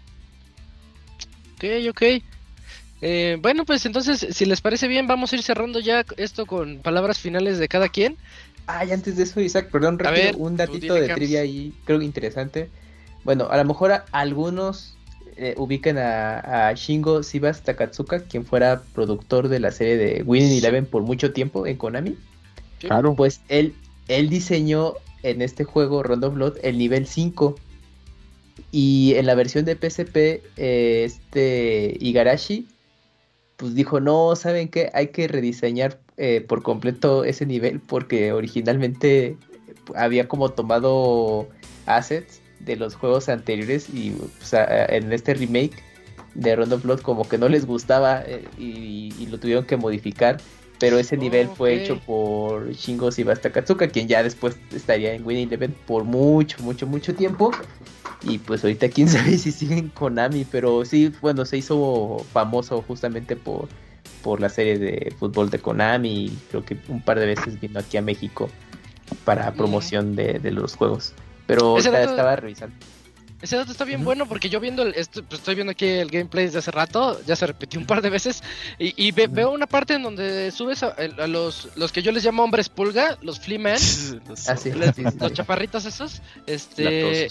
Ok, 1.55 1.63
ok. 1.89 2.01
Eh, 3.01 3.37
bueno, 3.41 3.65
pues 3.65 3.85
entonces, 3.85 4.27
si 4.31 4.45
les 4.45 4.61
parece 4.61 4.87
bien, 4.87 5.07
vamos 5.07 5.31
a 5.31 5.35
ir 5.35 5.43
cerrando 5.43 5.79
ya 5.79 6.05
esto 6.17 6.45
con 6.45 6.79
palabras 6.79 7.19
finales 7.19 7.57
de 7.59 7.67
cada 7.67 7.89
quien. 7.89 8.17
Ah, 8.67 8.85
y 8.85 8.91
antes 8.91 9.15
de 9.15 9.23
eso, 9.23 9.39
Isaac, 9.39 9.69
perdón, 9.71 9.97
rápido, 9.99 10.37
un 10.37 10.57
datito 10.57 10.93
de 10.93 11.07
trivia 11.09 11.41
ahí, 11.41 11.73
creo 11.85 11.99
que 11.99 12.05
interesante. 12.05 12.69
Bueno, 13.23 13.47
a 13.49 13.57
lo 13.57 13.65
mejor 13.65 14.03
algunos 14.11 14.96
eh, 15.37 15.53
ubican 15.57 15.97
a, 15.97 16.69
a, 16.69 16.73
Shingo 16.73 17.21
Shibas 17.21 17.61
Takatsuka, 17.61 18.21
quien 18.21 18.45
fuera 18.45 18.81
productor 18.93 19.47
de 19.47 19.59
la 19.59 19.71
serie 19.71 19.95
de 19.97 20.23
Winning 20.23 20.57
Eleven 20.57 20.85
por 20.85 21.03
mucho 21.03 21.31
tiempo 21.31 21.67
en 21.67 21.77
Konami. 21.77 22.15
Claro. 22.79 23.15
Pues 23.15 23.41
él, 23.47 23.75
él 24.07 24.29
diseñó 24.29 24.95
en 25.23 25.41
este 25.41 25.63
juego 25.63 26.03
Rondo 26.03 26.31
Blood 26.31 26.57
el 26.63 26.77
nivel 26.77 27.07
5. 27.07 27.55
Y 28.71 29.13
en 29.15 29.25
la 29.25 29.35
versión 29.35 29.65
de 29.65 29.75
PSP, 29.75 30.17
eh, 30.57 31.03
este 31.05 31.95
Igarashi, 31.99 32.67
pues 33.57 33.75
dijo, 33.75 33.99
no, 33.99 34.35
¿saben 34.35 34.69
qué? 34.69 34.89
Hay 34.93 35.07
que 35.07 35.27
rediseñar 35.27 35.99
eh, 36.17 36.41
por 36.41 36.63
completo 36.63 37.23
ese 37.23 37.45
nivel 37.45 37.79
porque 37.79 38.33
originalmente 38.33 39.37
había 39.95 40.27
como 40.27 40.49
tomado 40.49 41.47
assets 41.85 42.41
de 42.59 42.75
los 42.75 42.95
juegos 42.95 43.29
anteriores 43.29 43.87
y 43.93 44.11
pues, 44.11 44.53
en 44.53 45.11
este 45.13 45.33
remake 45.33 45.83
de 46.33 46.55
Rondo 46.55 46.77
Blood 46.77 47.01
como 47.01 47.27
que 47.27 47.37
no 47.37 47.49
les 47.49 47.65
gustaba 47.65 48.21
eh, 48.25 48.47
y, 48.57 49.25
lo 49.27 49.39
tuvieron 49.39 49.65
que 49.65 49.75
modificar 49.75 50.37
pero 50.79 50.99
ese 50.99 51.17
nivel 51.17 51.47
fue 51.47 51.73
hecho 51.73 51.99
por 51.99 52.71
Shingo 52.71 53.09
Shibata 53.09 53.51
Katsuka, 53.51 53.87
quien 53.87 54.07
ya 54.07 54.21
después 54.21 54.57
estaría 54.71 55.13
en 55.13 55.25
Winning 55.25 55.47
Eleven 55.47 55.75
por 55.87 56.03
mucho, 56.03 56.61
mucho, 56.61 56.85
mucho 56.85 57.15
tiempo. 57.15 57.51
Y 58.21 58.37
pues 58.37 58.63
ahorita 58.63 58.87
quién 58.89 59.07
sabe 59.09 59.39
si 59.39 59.51
sigue 59.51 59.75
en 59.75 59.89
Konami, 59.89 60.45
pero 60.45 60.85
sí, 60.85 61.11
bueno, 61.19 61.45
se 61.45 61.57
hizo 61.57 62.23
famoso 62.31 62.83
justamente 62.83 63.35
por, 63.35 63.67
por 64.21 64.39
la 64.39 64.49
serie 64.49 64.77
de 64.77 65.11
fútbol 65.17 65.49
de 65.49 65.57
Konami 65.57 66.25
y 66.25 66.37
creo 66.51 66.63
que 66.63 66.77
un 66.89 67.01
par 67.01 67.19
de 67.19 67.25
veces 67.25 67.59
vino 67.59 67.79
aquí 67.79 67.97
a 67.97 68.03
México 68.03 68.47
para 69.25 69.51
promoción 69.53 70.15
de, 70.15 70.37
de 70.37 70.51
los 70.51 70.75
juegos. 70.75 71.13
Pero 71.47 71.77
estaba 71.77 72.35
revisando. 72.35 72.75
Ese 73.41 73.55
dato 73.55 73.71
está 73.71 73.85
bien 73.85 74.03
bueno 74.03 74.27
porque 74.27 74.49
yo 74.49 74.59
viendo, 74.59 74.81
el, 74.81 74.95
esto, 74.95 75.23
pues, 75.23 75.39
estoy 75.39 75.53
viendo 75.53 75.69
aquí 75.71 75.85
el 75.85 76.09
gameplay 76.09 76.45
desde 76.45 76.57
hace 76.57 76.71
rato, 76.71 77.21
ya 77.25 77.35
se 77.35 77.45
repitió 77.45 77.79
un 77.79 77.85
par 77.85 78.01
de 78.01 78.09
veces, 78.09 78.41
y, 78.79 79.11
veo 79.11 79.51
una 79.51 79.67
parte 79.67 79.93
en 79.93 80.01
donde 80.01 80.49
subes 80.49 80.81
a, 80.81 80.95
los, 81.27 81.69
los 81.75 81.91
que 81.91 82.01
yo 82.01 82.11
les 82.11 82.25
llamo 82.25 82.43
hombres 82.43 82.67
pulga, 82.67 83.15
los 83.21 83.39
flea 83.39 83.59
los, 84.27 84.49
ah, 84.49 84.55
los 85.19 85.33
chaparritos 85.33 85.85
esos, 85.85 86.21
este... 86.47 87.29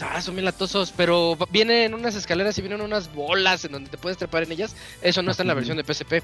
Ah, 0.00 0.22
son 0.22 0.36
bien 0.36 0.44
latosos, 0.44 0.92
pero 0.96 1.36
vienen 1.50 1.92
unas 1.92 2.14
escaleras 2.14 2.56
y 2.58 2.60
vienen 2.60 2.80
unas 2.80 3.12
bolas 3.12 3.64
en 3.64 3.72
donde 3.72 3.90
te 3.90 3.98
puedes 3.98 4.16
trepar 4.16 4.44
en 4.44 4.52
ellas. 4.52 4.76
Eso 5.02 5.22
no 5.22 5.32
está 5.32 5.42
en 5.42 5.48
la 5.48 5.54
versión 5.54 5.76
de 5.76 5.82
PSP. 5.82 6.22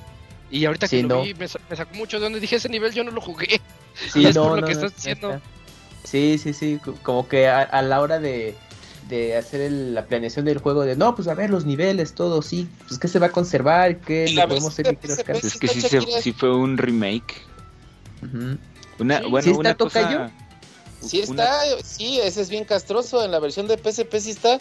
Y 0.48 0.64
ahorita 0.64 0.86
que 0.86 1.02
lo 1.02 1.22
vi, 1.22 1.34
me, 1.34 1.48
sacó 1.48 1.92
mucho 1.94 2.18
de 2.18 2.22
donde 2.22 2.38
dije 2.38 2.54
ese 2.54 2.68
nivel 2.68 2.92
yo 2.92 3.02
no 3.02 3.10
lo 3.10 3.20
jugué. 3.20 3.60
Sí, 4.12 4.24
es 4.28 4.36
por 4.36 4.60
lo 4.60 4.64
que 4.64 4.74
estás 4.74 4.94
diciendo. 4.94 5.40
Sí, 6.04 6.38
sí, 6.38 6.52
sí, 6.52 6.80
como 7.02 7.26
que 7.28 7.48
a 7.48 7.82
la 7.82 8.00
hora 8.00 8.20
de, 8.20 8.54
de 9.08 9.36
hacer 9.36 9.70
la 9.70 10.06
planeación 10.06 10.44
del 10.44 10.58
juego 10.58 10.82
de 10.82 10.96
no, 10.96 11.14
pues 11.14 11.28
a 11.28 11.34
ver 11.34 11.50
los 11.50 11.64
niveles, 11.64 12.14
todo, 12.14 12.42
sí, 12.42 12.68
pues 12.88 12.98
qué 12.98 13.08
se 13.08 13.18
va 13.18 13.26
a 13.26 13.32
conservar, 13.32 14.00
qué 14.00 14.28
le 14.28 14.46
podemos 14.46 14.72
hacer. 14.72 14.98
Es 15.02 15.58
que 15.58 15.68
sí, 15.68 16.32
fue 16.32 16.54
un 16.54 16.78
remake. 16.78 17.42
Una, 18.98 19.20
bueno, 19.28 19.42
¿Sí 19.42 19.50
está 19.50 19.60
una 19.60 19.74
cosa... 19.74 20.30
Sí 21.02 21.20
está, 21.20 21.60
sí, 21.82 22.18
ese 22.20 22.40
es 22.40 22.48
bien 22.48 22.64
castroso, 22.64 23.22
en 23.22 23.30
la 23.30 23.38
versión 23.38 23.68
de 23.68 23.76
PSP 23.76 24.14
sí 24.16 24.30
está. 24.30 24.58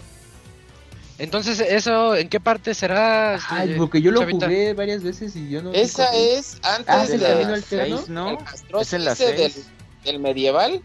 Entonces, 1.18 1.62
¿eso 1.62 2.16
en 2.16 2.28
qué 2.28 2.42
parte 2.42 2.74
será? 2.74 3.36
Este, 3.36 3.48
Ay, 3.50 3.76
porque 3.78 4.02
yo 4.02 4.12
lo 4.12 4.28
jugué 4.28 4.74
varias 4.74 5.04
veces 5.04 5.36
y 5.38 5.50
yo 5.50 5.62
no... 5.62 5.72
Esa 5.72 6.14
es 6.14 6.58
antes 6.64 6.86
ah, 6.90 7.06
de... 7.06 7.16
El 7.16 8.14
¿no? 8.14 8.38
es 8.82 8.94
en 8.94 9.06
la 9.06 9.16
del 9.16 10.20
medieval. 10.20 10.82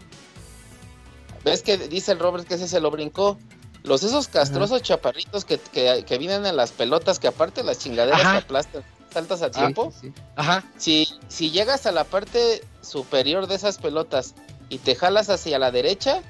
¿Ves 1.43 1.63
que 1.63 1.77
dice 1.77 2.11
el 2.11 2.19
Robert 2.19 2.47
que 2.47 2.55
ese 2.55 2.67
se 2.67 2.79
lo 2.79 2.91
brincó? 2.91 3.37
Los 3.83 4.03
esos 4.03 4.27
castrosos 4.27 4.81
chaparritos 4.81 5.45
que, 5.45 5.57
que, 5.57 6.17
vienen 6.17 6.45
en 6.45 6.57
las 6.57 6.71
pelotas, 6.71 7.17
que 7.17 7.27
aparte 7.27 7.63
las 7.63 7.79
chingaderas 7.79 8.21
que 8.21 8.37
aplastan, 8.37 8.83
saltas 9.11 9.41
a 9.41 9.51
tiempo. 9.51 9.93
Ajá. 10.35 10.63
Si, 10.77 11.07
si 11.29 11.51
llegas 11.51 11.85
a 11.85 11.91
la 11.91 12.03
parte 12.03 12.61
superior 12.81 13.47
de 13.47 13.55
esas 13.55 13.77
pelotas 13.77 14.35
y 14.67 14.79
te 14.79 14.95
jalas 14.95 15.29
hacia 15.29 15.59
la 15.59 15.71
derecha, 15.71 16.21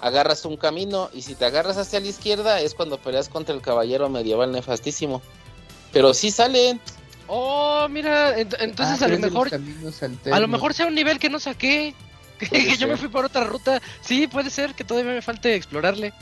agarras 0.00 0.44
un 0.44 0.56
camino. 0.56 1.10
Y 1.12 1.22
si 1.22 1.34
te 1.34 1.46
agarras 1.46 1.76
hacia 1.78 2.00
la 2.00 2.06
izquierda, 2.06 2.60
es 2.60 2.74
cuando 2.74 2.98
peleas 2.98 3.28
contra 3.28 3.54
el 3.54 3.60
caballero 3.60 4.08
medieval 4.08 4.52
nefastísimo. 4.52 5.22
Pero 5.92 6.14
sí 6.14 6.30
salen. 6.30 6.80
Oh, 7.26 7.86
mira, 7.88 8.38
entonces 8.38 9.00
ah, 9.00 9.06
a 9.06 9.08
lo 9.08 9.18
mejor. 9.18 9.50
A 10.30 10.40
lo 10.40 10.48
mejor 10.48 10.74
sea 10.74 10.86
un 10.86 10.94
nivel 10.94 11.18
que 11.18 11.30
no 11.30 11.40
saqué. 11.40 11.94
que 12.38 12.76
yo 12.76 12.88
me 12.88 12.96
fui 12.96 13.08
por 13.08 13.24
otra 13.24 13.44
ruta. 13.44 13.80
Sí, 14.00 14.26
puede 14.26 14.50
ser 14.50 14.74
que 14.74 14.84
todavía 14.84 15.12
me 15.12 15.22
falte 15.22 15.54
explorarle. 15.54 16.12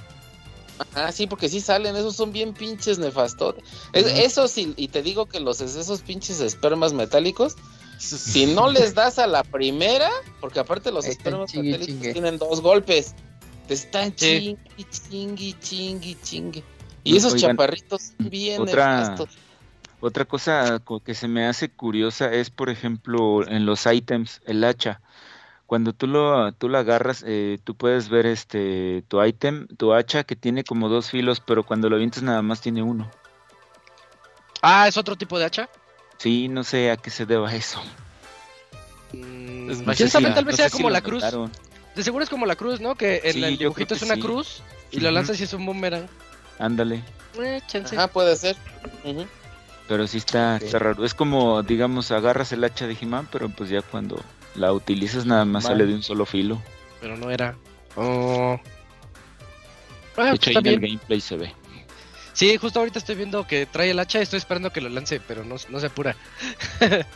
Ah, 0.95 1.13
sí, 1.13 1.27
porque 1.27 1.49
sí 1.49 1.61
salen, 1.61 1.97
esos 1.97 2.17
son 2.17 2.33
bien 2.33 2.55
pinches 2.55 2.99
nefastos. 2.99 3.57
Eso 3.93 4.49
sí, 4.49 4.75
y 4.77 4.89
te 4.89 5.03
digo 5.03 5.27
que 5.27 5.41
los 5.41 5.61
esos 5.61 6.01
pinches 6.01 6.41
espermas 6.41 6.93
metálicos, 6.93 7.57
si 7.99 8.47
no 8.47 8.71
les 8.71 8.95
das 8.95 9.19
a 9.19 9.27
la 9.27 9.45
primera, 9.45 10.11
porque 10.41 10.61
aparte 10.61 10.91
los 10.91 11.07
espermas 11.07 11.55
metálicos 11.55 12.13
tienen 12.13 12.39
dos 12.39 12.61
golpes, 12.61 13.15
te 13.69 13.75
están 13.75 14.15
chingui, 14.15 14.59
chingui, 14.91 15.57
chingui, 15.61 16.17
chingui. 16.23 16.65
Y 17.05 17.17
esos 17.17 17.37
chaparritos 17.37 18.13
bien 18.19 18.63
otra, 18.63 19.17
Otra 20.01 20.25
cosa 20.25 20.83
que 21.05 21.15
se 21.15 21.29
me 21.29 21.47
hace 21.47 21.69
curiosa 21.69 22.33
es, 22.33 22.51
por 22.51 22.71
ejemplo, 22.71 23.47
en 23.47 23.67
los 23.67 23.87
ítems, 23.87 24.41
el 24.47 24.65
hacha. 24.65 25.01
Cuando 25.73 25.95
tú 25.95 26.07
lo, 26.07 26.53
tú 26.53 26.69
la 26.69 26.81
agarras, 26.81 27.25
eh, 27.27 27.59
tú 27.65 27.75
puedes 27.75 28.11
ver 28.11 28.27
este 28.27 29.05
tu 29.09 29.25
ítem, 29.25 29.67
tu 29.79 29.95
hacha 29.95 30.23
que 30.23 30.37
tiene 30.37 30.65
como 30.65 30.91
dos 30.91 31.09
filos, 31.09 31.41
pero 31.41 31.65
cuando 31.65 31.89
lo 31.89 31.97
avientas 31.97 32.23
nada 32.23 32.43
más 32.43 32.61
tiene 32.61 32.83
uno. 32.83 33.11
Ah, 34.61 34.87
¿es 34.87 34.99
otro 34.99 35.17
tipo 35.17 35.39
de 35.39 35.47
hacha? 35.47 35.71
Sí, 36.19 36.49
no 36.49 36.63
sé 36.63 36.91
a 36.91 36.99
qué 36.99 37.09
se 37.09 37.25
deba 37.25 37.55
eso. 37.55 37.83
Mm, 39.15 39.71
tal 40.35 40.45
vez 40.45 40.57
sea 40.57 40.69
como 40.69 40.91
la 40.91 41.01
cruz. 41.01 41.25
De 41.97 42.03
seguro 42.03 42.23
es 42.23 42.29
como 42.29 42.45
la 42.45 42.57
cruz, 42.57 42.79
¿no? 42.83 42.95
Que 42.95 43.23
el, 43.25 43.57
dibujito 43.57 43.95
es 43.95 44.03
una 44.03 44.19
cruz 44.19 44.63
y 44.91 45.01
lo 45.01 45.11
lanzas 45.11 45.41
y 45.41 45.45
es 45.45 45.55
un 45.55 45.65
boomerang. 45.65 46.07
Ándale. 46.59 47.03
Eh, 47.41 47.63
ah, 47.97 48.09
puede 48.09 48.37
ser. 48.37 48.57
Pero 49.89 50.07
sí 50.07 50.19
está, 50.19 50.59
raro. 50.59 51.03
Es 51.03 51.15
como, 51.15 51.63
digamos, 51.63 52.11
agarras 52.11 52.53
el 52.53 52.63
hacha 52.63 52.87
de 52.87 52.93
he 52.93 53.09
pero 53.31 53.49
pues 53.49 53.71
ya 53.71 53.81
cuando 53.81 54.23
la 54.55 54.73
utilizas 54.73 55.27
nada 55.27 55.45
más 55.45 55.65
sale 55.65 55.87
de 55.87 55.95
un 55.95 56.03
solo 56.03 56.27
filo. 56.27 56.61
Pero 57.01 57.17
no 57.17 57.31
era. 57.31 57.57
Oh. 57.97 58.59
de 60.17 60.23
ah, 60.23 60.35
hecho, 60.35 60.51
ahí 60.51 60.57
en 60.57 60.67
el 60.67 60.81
gameplay 60.81 61.21
se 61.21 61.37
ve. 61.37 61.55
Sí, 62.33 62.57
justo 62.57 62.79
ahorita 62.79 62.99
estoy 62.99 63.17
viendo 63.17 63.47
que 63.47 63.67
trae 63.67 63.91
el 63.91 63.99
hacha, 63.99 64.21
estoy 64.21 64.39
esperando 64.39 64.73
que 64.73 64.81
lo 64.81 64.89
lance, 64.89 65.21
pero 65.21 65.45
no, 65.45 65.57
no 65.69 65.81
se 65.81 65.87
apura. 65.87 66.17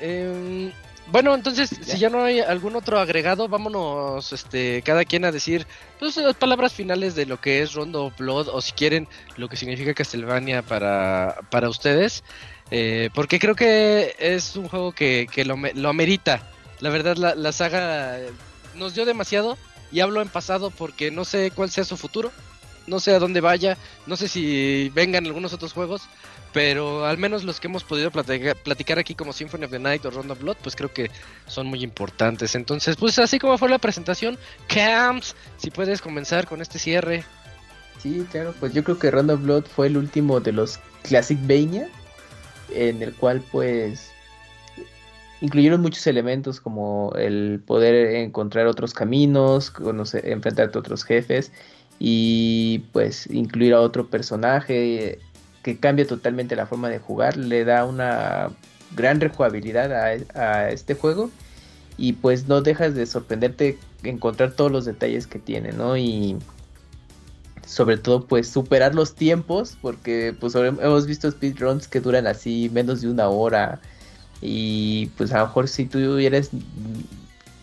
eh, 0.00 0.72
bueno, 1.08 1.34
entonces, 1.34 1.68
si 1.82 1.98
ya 1.98 2.08
no 2.08 2.22
hay 2.22 2.40
algún 2.40 2.76
otro 2.76 2.98
agregado, 2.98 3.48
vámonos 3.48 4.32
este, 4.32 4.80
cada 4.82 5.04
quien 5.04 5.24
a 5.24 5.32
decir 5.32 5.66
pues, 5.98 6.16
las 6.16 6.36
palabras 6.36 6.72
finales 6.72 7.14
de 7.14 7.26
lo 7.26 7.40
que 7.40 7.62
es 7.62 7.74
Rondo 7.74 8.12
Blood 8.16 8.48
o 8.48 8.60
si 8.62 8.72
quieren 8.72 9.06
lo 9.36 9.48
que 9.48 9.56
significa 9.56 9.92
Castlevania 9.92 10.62
para, 10.62 11.36
para 11.50 11.68
ustedes. 11.68 12.24
Eh, 12.70 13.10
porque 13.14 13.38
creo 13.38 13.54
que 13.54 14.14
es 14.18 14.56
un 14.56 14.68
juego 14.68 14.92
que, 14.92 15.26
que 15.30 15.44
lo, 15.44 15.56
lo 15.74 15.88
amerita. 15.90 16.50
La 16.84 16.90
verdad, 16.90 17.16
la, 17.16 17.52
saga 17.52 18.18
nos 18.74 18.94
dio 18.94 19.06
demasiado 19.06 19.56
y 19.90 20.00
hablo 20.00 20.20
en 20.20 20.28
pasado 20.28 20.68
porque 20.70 21.10
no 21.10 21.24
sé 21.24 21.50
cuál 21.50 21.70
sea 21.70 21.82
su 21.82 21.96
futuro. 21.96 22.30
No 22.86 23.00
sé 23.00 23.14
a 23.14 23.18
dónde 23.18 23.40
vaya, 23.40 23.78
no 24.06 24.18
sé 24.18 24.28
si 24.28 24.92
vengan 24.94 25.24
algunos 25.24 25.54
otros 25.54 25.72
juegos, 25.72 26.02
pero 26.52 27.06
al 27.06 27.16
menos 27.16 27.42
los 27.42 27.58
que 27.58 27.68
hemos 27.68 27.84
podido 27.84 28.10
platicar, 28.10 28.98
aquí 28.98 29.14
como 29.14 29.32
Symphony 29.32 29.64
of 29.64 29.70
the 29.70 29.78
Night 29.78 30.04
o 30.04 30.10
Rondo 30.10 30.36
Blood, 30.36 30.58
pues 30.62 30.76
creo 30.76 30.92
que 30.92 31.10
son 31.46 31.68
muy 31.68 31.82
importantes. 31.82 32.54
Entonces, 32.54 32.96
pues 32.96 33.18
así 33.18 33.38
como 33.38 33.56
fue 33.56 33.70
la 33.70 33.78
presentación, 33.78 34.36
Camps, 34.66 35.34
si 35.56 35.70
puedes 35.70 36.02
comenzar 36.02 36.46
con 36.46 36.60
este 36.60 36.78
cierre. 36.78 37.24
Sí, 38.02 38.26
claro, 38.30 38.54
pues 38.60 38.74
yo 38.74 38.84
creo 38.84 38.98
que 38.98 39.10
Rondo 39.10 39.38
Blood 39.38 39.64
fue 39.74 39.86
el 39.86 39.96
último 39.96 40.38
de 40.38 40.52
los 40.52 40.80
Classic 41.02 41.38
Vania, 41.48 41.88
en 42.74 43.02
el 43.02 43.14
cual 43.14 43.42
pues 43.50 44.10
incluyeron 45.44 45.82
muchos 45.82 46.06
elementos 46.06 46.58
como 46.58 47.12
el 47.18 47.60
poder 47.66 48.16
encontrar 48.16 48.66
otros 48.66 48.94
caminos, 48.94 49.70
conocer, 49.70 50.26
enfrentarte 50.26 50.78
a 50.78 50.80
otros 50.80 51.04
jefes 51.04 51.52
y 51.98 52.84
pues 52.92 53.26
incluir 53.30 53.74
a 53.74 53.80
otro 53.80 54.08
personaje 54.08 55.18
que 55.62 55.78
cambia 55.78 56.06
totalmente 56.06 56.56
la 56.56 56.66
forma 56.66 56.88
de 56.88 56.98
jugar, 56.98 57.36
le 57.36 57.66
da 57.66 57.84
una 57.84 58.52
gran 58.96 59.20
rejugabilidad 59.20 59.92
a, 60.34 60.70
este 60.70 60.94
juego 60.94 61.30
y 61.98 62.14
pues 62.14 62.48
no 62.48 62.62
dejas 62.62 62.94
de 62.94 63.04
sorprenderte 63.04 63.78
encontrar 64.02 64.52
todos 64.52 64.72
los 64.72 64.86
detalles 64.86 65.26
que 65.26 65.38
tiene, 65.38 65.72
¿no? 65.72 65.98
Y 65.98 66.38
sobre 67.66 67.98
todo 67.98 68.24
pues 68.24 68.48
superar 68.48 68.94
los 68.94 69.14
tiempos 69.14 69.76
porque 69.82 70.34
pues 70.40 70.54
hemos 70.54 71.06
visto 71.06 71.30
speedruns 71.30 71.86
que 71.86 72.00
duran 72.00 72.26
así 72.26 72.70
menos 72.72 73.02
de 73.02 73.08
una 73.08 73.28
hora 73.28 73.80
y 74.44 75.06
pues 75.16 75.32
a 75.32 75.38
lo 75.38 75.46
mejor 75.46 75.68
si 75.68 75.86
tú 75.86 76.18
eres 76.18 76.50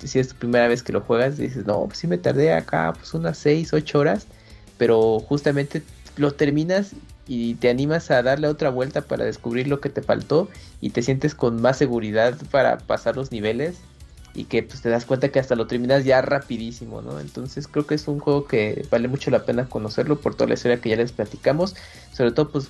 si 0.04 0.18
es 0.18 0.30
tu 0.30 0.36
primera 0.36 0.68
vez 0.68 0.82
que 0.82 0.92
lo 0.92 1.02
juegas 1.02 1.38
dices 1.38 1.66
no 1.68 1.86
pues 1.86 2.00
sí 2.00 2.08
me 2.08 2.18
tardé 2.18 2.54
acá 2.54 2.94
pues 2.98 3.14
unas 3.14 3.38
6, 3.38 3.72
8 3.72 4.00
horas 4.00 4.26
pero 4.78 5.20
justamente 5.20 5.84
lo 6.18 6.32
terminas 6.32 6.94
y 7.28 7.54
te 7.56 7.70
animas 7.70 8.10
a 8.10 8.24
darle 8.24 8.48
otra 8.48 8.72
vuelta 8.72 9.04
para 9.04 9.24
descubrir 9.26 9.68
lo 9.68 9.80
que 9.80 9.90
te 9.90 10.02
faltó 10.02 10.50
y 10.82 10.90
te 10.90 11.04
sientes 11.04 11.36
con 11.36 11.62
más 11.62 11.78
seguridad 11.78 12.36
para 12.50 12.80
pasar 12.80 13.16
los 13.16 13.32
niveles 13.32 13.78
y 14.34 14.46
que 14.46 14.64
pues 14.64 14.82
te 14.82 14.90
das 14.90 15.06
cuenta 15.06 15.30
que 15.30 15.40
hasta 15.40 15.56
lo 15.56 15.68
terminas 15.68 16.04
ya 16.06 16.22
rapidísimo, 16.22 17.02
¿no? 17.02 17.20
Entonces 17.20 17.68
creo 17.68 17.86
que 17.86 17.96
es 17.96 18.08
un 18.08 18.20
juego 18.20 18.46
que 18.46 18.86
vale 18.90 19.08
mucho 19.08 19.30
la 19.30 19.46
pena 19.46 19.68
conocerlo 19.68 20.20
por 20.20 20.36
toda 20.36 20.48
la 20.48 20.54
historia 20.56 20.80
que 20.80 20.90
ya 20.90 20.96
les 20.96 21.12
platicamos, 21.12 21.76
sobre 22.14 22.32
todo 22.32 22.50
pues 22.50 22.70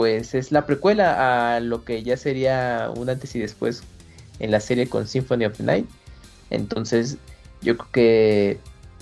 pues 0.00 0.34
es 0.34 0.50
la 0.50 0.64
precuela 0.64 1.56
a 1.56 1.60
lo 1.60 1.84
que 1.84 2.02
ya 2.02 2.16
sería 2.16 2.90
un 2.96 3.10
antes 3.10 3.36
y 3.36 3.38
después 3.38 3.82
en 4.38 4.50
la 4.50 4.58
serie 4.58 4.88
con 4.88 5.06
Symphony 5.06 5.44
of 5.44 5.58
the 5.58 5.62
Night. 5.62 5.86
Entonces 6.48 7.18
yo 7.60 7.76
creo 7.76 7.88
que 7.92 8.58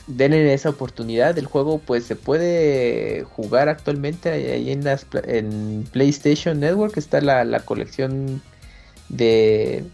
denle 0.09 0.53
esa 0.53 0.71
oportunidad. 0.71 1.39
El 1.39 1.47
juego 1.47 1.79
pues 1.79 2.05
se 2.05 2.17
puede 2.17 3.23
jugar 3.23 3.69
actualmente 3.69 4.29
ahí 4.29 4.73
en, 4.73 4.83
las, 4.83 5.07
en 5.23 5.85
PlayStation 5.93 6.59
Network. 6.59 6.97
Está 6.97 7.21
la, 7.21 7.61
colección 7.61 8.43
de 9.09 9.85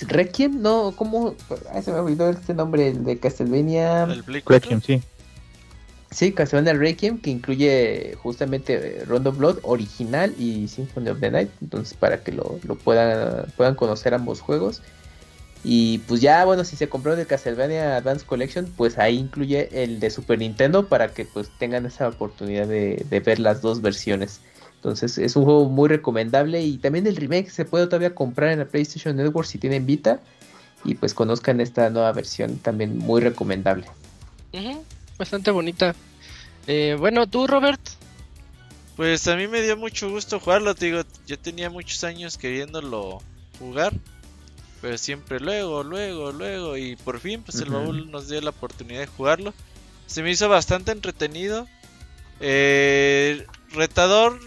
Requiem, 0.00 0.62
no, 0.62 0.94
¿cómo? 0.96 1.34
se 1.82 1.92
me 1.92 1.98
olvidó 1.98 2.30
este 2.30 2.54
nombre 2.54 2.94
de 2.94 3.18
Castlevania. 3.18 4.06
Requiem, 4.46 4.80
sí. 4.80 5.02
Sí, 6.14 6.30
Castlevania 6.30 6.74
Requiem, 6.74 7.18
que 7.18 7.30
incluye 7.30 8.14
justamente 8.22 9.04
Rondo 9.04 9.32
Blood 9.32 9.58
original 9.64 10.32
y 10.38 10.68
Symphony 10.68 11.08
of 11.08 11.18
the 11.18 11.28
Night. 11.28 11.50
Entonces, 11.60 11.98
para 11.98 12.22
que 12.22 12.30
lo, 12.30 12.60
lo 12.62 12.76
puedan, 12.76 13.46
puedan 13.56 13.74
conocer 13.74 14.14
ambos 14.14 14.40
juegos. 14.40 14.80
Y 15.64 15.98
pues 16.06 16.20
ya, 16.20 16.44
bueno, 16.44 16.62
si 16.62 16.76
se 16.76 16.88
compró 16.88 17.14
el 17.14 17.26
Castlevania 17.26 17.96
Advance 17.96 18.24
Collection, 18.24 18.72
pues 18.76 18.96
ahí 18.96 19.18
incluye 19.18 19.68
el 19.72 19.98
de 19.98 20.08
Super 20.10 20.38
Nintendo 20.38 20.88
para 20.88 21.08
que 21.08 21.24
pues 21.24 21.50
tengan 21.58 21.84
esa 21.84 22.06
oportunidad 22.06 22.68
de, 22.68 23.04
ver 23.24 23.40
las 23.40 23.60
dos 23.60 23.82
versiones. 23.82 24.40
Entonces 24.76 25.18
es 25.18 25.34
un 25.34 25.44
juego 25.44 25.68
muy 25.68 25.88
recomendable 25.88 26.62
y 26.62 26.78
también 26.78 27.08
el 27.08 27.16
remake 27.16 27.50
se 27.50 27.64
puede 27.64 27.86
todavía 27.86 28.14
comprar 28.14 28.52
en 28.52 28.60
la 28.60 28.66
PlayStation 28.66 29.16
Network 29.16 29.48
si 29.48 29.58
tienen 29.58 29.84
Vita 29.84 30.20
y 30.84 30.94
pues 30.94 31.12
conozcan 31.12 31.60
esta 31.60 31.90
nueva 31.90 32.12
versión 32.12 32.58
también 32.58 32.98
muy 32.98 33.20
recomendable. 33.20 33.86
Bastante 35.18 35.50
bonita. 35.50 35.94
Eh, 36.66 36.96
bueno, 36.98 37.26
tú 37.26 37.46
Robert. 37.46 37.80
Pues 38.96 39.26
a 39.26 39.36
mí 39.36 39.48
me 39.48 39.62
dio 39.62 39.76
mucho 39.76 40.08
gusto 40.08 40.38
jugarlo, 40.38 40.74
te 40.74 40.86
digo, 40.86 41.02
yo 41.26 41.38
tenía 41.38 41.68
muchos 41.68 42.04
años 42.04 42.38
queriéndolo 42.38 43.20
jugar 43.58 43.92
pero 44.84 44.98
siempre 44.98 45.40
luego, 45.40 45.82
luego, 45.82 46.30
luego. 46.30 46.76
Y 46.76 46.94
por 46.96 47.18
fin, 47.18 47.42
pues 47.42 47.58
el 47.60 47.70
baúl 47.70 48.10
nos 48.10 48.28
dio 48.28 48.38
la 48.42 48.50
oportunidad 48.50 49.00
de 49.00 49.06
jugarlo. 49.06 49.54
Se 50.06 50.22
me 50.22 50.30
hizo 50.30 50.46
bastante 50.50 50.92
entretenido. 50.92 51.66
Eh, 52.38 53.46
retador, 53.70 54.38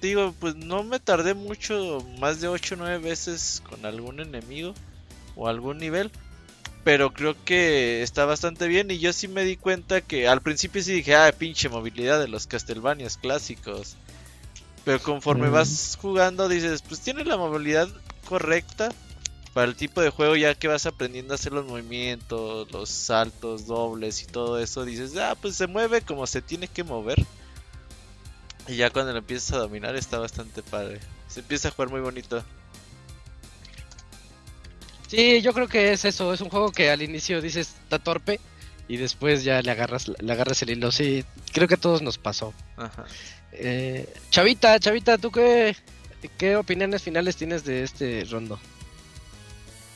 digo, 0.00 0.36
pues 0.38 0.54
no 0.54 0.84
me 0.84 1.00
tardé 1.00 1.34
mucho, 1.34 2.06
más 2.20 2.40
de 2.40 2.46
8 2.46 2.76
o 2.76 2.78
9 2.78 2.98
veces 2.98 3.60
con 3.68 3.84
algún 3.84 4.20
enemigo 4.20 4.72
o 5.34 5.48
algún 5.48 5.78
nivel. 5.78 6.12
Pero 6.84 7.12
creo 7.12 7.36
que 7.44 8.02
está 8.02 8.24
bastante 8.24 8.66
bien. 8.66 8.90
Y 8.90 8.98
yo 8.98 9.12
sí 9.12 9.28
me 9.28 9.44
di 9.44 9.56
cuenta 9.56 10.00
que 10.00 10.26
al 10.28 10.40
principio 10.40 10.82
sí 10.82 10.92
dije, 10.92 11.14
ah, 11.14 11.32
pinche 11.36 11.68
movilidad 11.68 12.20
de 12.20 12.28
los 12.28 12.46
Castlevanias 12.46 13.16
clásicos. 13.16 13.96
Pero 14.84 15.00
conforme 15.00 15.48
vas 15.48 15.96
jugando, 16.00 16.48
dices, 16.48 16.82
pues 16.82 17.00
tiene 17.00 17.24
la 17.24 17.36
movilidad 17.36 17.88
correcta 18.28 18.90
para 19.52 19.66
el 19.66 19.76
tipo 19.76 20.00
de 20.00 20.10
juego 20.10 20.34
ya 20.34 20.54
que 20.54 20.68
vas 20.68 20.86
aprendiendo 20.86 21.34
a 21.34 21.36
hacer 21.36 21.52
los 21.52 21.66
movimientos, 21.66 22.70
los 22.72 22.88
saltos 22.88 23.66
dobles 23.66 24.22
y 24.22 24.26
todo 24.26 24.58
eso, 24.58 24.84
dices, 24.84 25.16
ah, 25.16 25.36
pues 25.40 25.56
se 25.56 25.66
mueve 25.66 26.00
como 26.00 26.26
se 26.26 26.42
tiene 26.42 26.68
que 26.68 26.84
mover. 26.84 27.24
Y 28.66 28.76
ya 28.76 28.90
cuando 28.90 29.12
lo 29.12 29.18
empiezas 29.18 29.52
a 29.52 29.58
dominar 29.58 29.94
está 29.96 30.18
bastante 30.18 30.62
padre. 30.62 31.00
Se 31.28 31.40
empieza 31.40 31.68
a 31.68 31.70
jugar 31.72 31.90
muy 31.90 32.00
bonito. 32.00 32.42
Sí, 35.12 35.42
yo 35.42 35.52
creo 35.52 35.68
que 35.68 35.92
es 35.92 36.06
eso, 36.06 36.32
es 36.32 36.40
un 36.40 36.48
juego 36.48 36.72
que 36.72 36.88
al 36.88 37.02
inicio 37.02 37.42
dices 37.42 37.74
está 37.82 37.98
torpe 37.98 38.40
y 38.88 38.96
después 38.96 39.44
ya 39.44 39.60
le 39.60 39.70
agarras, 39.70 40.08
le 40.08 40.32
agarras 40.32 40.62
el 40.62 40.70
hilo. 40.70 40.90
Sí, 40.90 41.22
creo 41.52 41.68
que 41.68 41.74
a 41.74 41.76
todos 41.76 42.00
nos 42.00 42.16
pasó. 42.16 42.54
Ajá. 42.78 43.04
Eh, 43.52 44.08
Chavita, 44.30 44.80
Chavita, 44.80 45.18
¿tú 45.18 45.30
qué, 45.30 45.76
qué 46.38 46.56
opiniones 46.56 47.02
finales 47.02 47.36
tienes 47.36 47.62
de 47.62 47.82
este 47.82 48.24
rondo? 48.30 48.58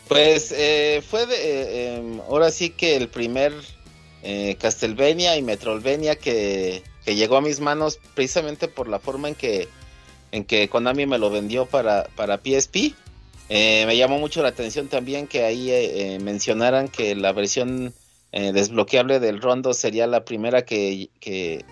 Pues 0.07 0.53
eh, 0.55 1.03
fue 1.09 1.25
de, 1.25 1.35
eh, 1.35 1.97
em, 1.97 2.20
ahora 2.20 2.51
sí 2.51 2.69
que 2.69 2.97
el 2.97 3.09
primer 3.09 3.55
eh, 4.23 4.59
Castlevania 4.61 5.39
y 5.39 5.43
Metroidvania 5.43 6.17
que, 6.17 6.83
que, 7.07 7.17
llegó 7.17 7.39
a 7.39 7.41
mis 7.41 7.61
manos 7.61 7.99
precisamente 8.15 8.69
por 8.69 8.86
la 8.86 8.99
forma 8.99 9.28
en 9.28 9.35
que, 9.35 9.67
en 10.31 10.45
que 10.45 10.69
Konami 10.69 11.07
me 11.07 11.17
lo 11.17 11.31
vendió 11.31 11.65
para, 11.65 12.05
para 12.17 12.36
PSP. 12.36 12.95
Me 13.49 13.97
llamó 13.97 14.18
mucho 14.18 14.42
la 14.42 14.49
atención 14.49 14.89
también 14.89 15.26
que 15.26 15.44
ahí 15.44 16.18
mencionaran 16.20 16.89
que 16.89 17.15
la 17.15 17.33
versión 17.33 17.94
desbloqueable 18.33 19.20
del 19.20 19.41
Rondo 19.41 19.73
sería 19.73 20.07
la 20.07 20.25
primera 20.25 20.65
que, 20.65 21.08
que, 21.20 21.65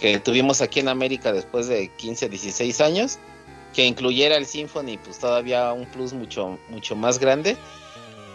que, 0.00 0.18
tuvimos 0.18 0.60
aquí 0.62 0.80
en 0.80 0.88
América 0.88 1.32
después 1.32 1.68
de 1.68 1.88
15, 1.88 2.28
16 2.28 2.80
años. 2.80 3.18
que 3.74 3.86
incluyera 3.86 4.36
el 4.36 4.46
Symphony, 4.46 4.98
pues 4.98 5.18
todavía 5.18 5.72
un 5.72 5.86
plus 5.86 6.12
mucho, 6.12 6.58
mucho 6.70 6.96
más 6.96 7.18
grande. 7.18 7.56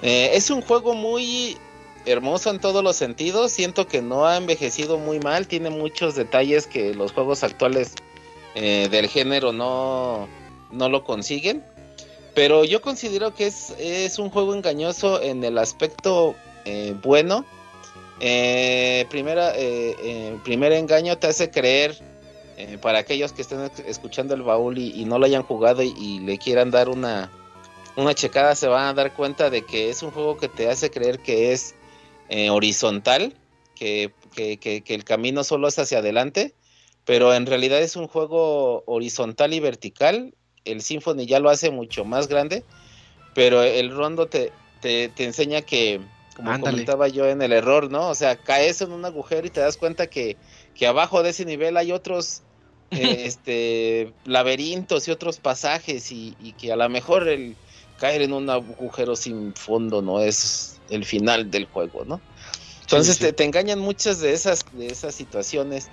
Eh, 0.01 0.31
es 0.33 0.49
un 0.49 0.61
juego 0.61 0.93
muy 0.93 1.57
hermoso 2.05 2.51
en 2.51 2.59
todos 2.59 2.83
los 2.83 2.95
sentidos. 2.95 3.51
Siento 3.51 3.87
que 3.87 4.01
no 4.01 4.25
ha 4.25 4.37
envejecido 4.37 4.97
muy 4.97 5.19
mal. 5.19 5.47
Tiene 5.47 5.69
muchos 5.69 6.15
detalles 6.15 6.67
que 6.67 6.93
los 6.93 7.11
juegos 7.11 7.43
actuales 7.43 7.93
eh, 8.53 8.87
del 8.91 9.07
género 9.07 9.51
no, 9.51 10.27
no 10.71 10.89
lo 10.89 11.03
consiguen. 11.03 11.63
Pero 12.35 12.65
yo 12.65 12.81
considero 12.81 13.33
que 13.33 13.47
es, 13.47 13.73
es 13.79 14.19
un 14.19 14.29
juego 14.29 14.53
engañoso 14.53 15.21
en 15.21 15.43
el 15.43 15.57
aspecto 15.57 16.35
eh, 16.65 16.93
bueno. 17.01 17.45
primera, 19.09 19.53
primer 20.43 20.73
engaño 20.73 21.17
te 21.17 21.27
hace 21.27 21.49
creer 21.49 21.97
eh, 22.57 22.77
para 22.81 22.99
aquellos 22.99 23.33
que 23.33 23.41
estén 23.41 23.69
escuchando 23.85 24.33
el 24.33 24.41
baúl 24.41 24.77
y, 24.77 25.03
no 25.03 25.19
lo 25.19 25.25
hayan 25.25 25.43
jugado 25.43 25.83
y, 25.83 26.19
le 26.19 26.37
quieran 26.37 26.71
dar 26.71 26.87
una, 26.87 27.29
una 27.97 28.13
checada, 28.13 28.55
se 28.55 28.67
van 28.67 28.87
a 28.87 28.93
dar 28.93 29.13
cuenta 29.13 29.49
de 29.49 29.65
que 29.65 29.89
es 29.89 30.01
un 30.03 30.11
juego 30.11 30.37
que 30.37 30.47
te 30.47 30.69
hace 30.69 30.89
creer 30.89 31.19
que 31.19 31.51
es 31.51 31.75
eh, 32.29 32.49
horizontal, 32.49 33.35
que, 33.75 34.13
el 34.37 35.03
camino 35.03 35.43
solo 35.43 35.67
es 35.67 35.77
hacia 35.79 35.97
adelante, 35.97 36.53
pero 37.03 37.33
en 37.33 37.45
realidad 37.45 37.81
es 37.81 37.97
un 37.97 38.07
juego 38.07 38.83
horizontal 38.85 39.53
y 39.53 39.59
vertical. 39.59 40.33
El 40.65 40.81
Symphony 40.81 41.25
ya 41.25 41.39
lo 41.39 41.49
hace 41.49 41.71
mucho 41.71 42.05
más 42.05 42.27
grande, 42.27 42.63
pero 43.33 43.63
el 43.63 43.91
rondo 43.91 44.27
te, 44.27 44.51
te, 44.81 45.11
enseña 45.17 45.61
que, 45.61 46.01
como 46.35 46.59
comentaba 46.59 47.07
yo 47.07 47.27
en 47.27 47.41
el 47.41 47.53
error, 47.53 47.89
¿no? 47.89 48.09
O 48.09 48.15
sea, 48.15 48.35
caes 48.35 48.81
en 48.81 48.91
un 48.91 49.05
agujero 49.05 49.47
y 49.47 49.49
te 49.49 49.61
das 49.61 49.77
cuenta 49.77 50.07
que, 50.07 50.37
que 50.73 50.87
abajo 50.87 51.23
de 51.23 51.29
ese 51.29 51.45
nivel 51.45 51.77
hay 51.77 51.91
otros 51.91 52.41
eh, 52.91 53.23
este 53.25 54.13
laberintos 54.25 55.07
y 55.07 55.11
otros 55.11 55.37
pasajes 55.39 56.11
y, 56.11 56.35
que 56.59 56.71
a 56.71 56.75
lo 56.75 56.87
mejor 56.89 57.27
el 57.27 57.55
caer 57.99 58.21
en 58.21 58.33
un 58.33 58.49
agujero 58.49 59.15
sin 59.15 59.53
fondo 59.55 60.01
no 60.01 60.19
es 60.19 60.79
el 60.89 61.05
final 61.05 61.49
del 61.49 61.65
juego, 61.65 62.05
¿no? 62.05 62.21
Entonces 62.81 63.17
Te, 63.17 63.43
engañan 63.43 63.79
muchas 63.79 64.19
de 64.19 64.33
esas, 64.33 64.63
de 64.73 64.87
esas 64.87 65.15
situaciones. 65.15 65.89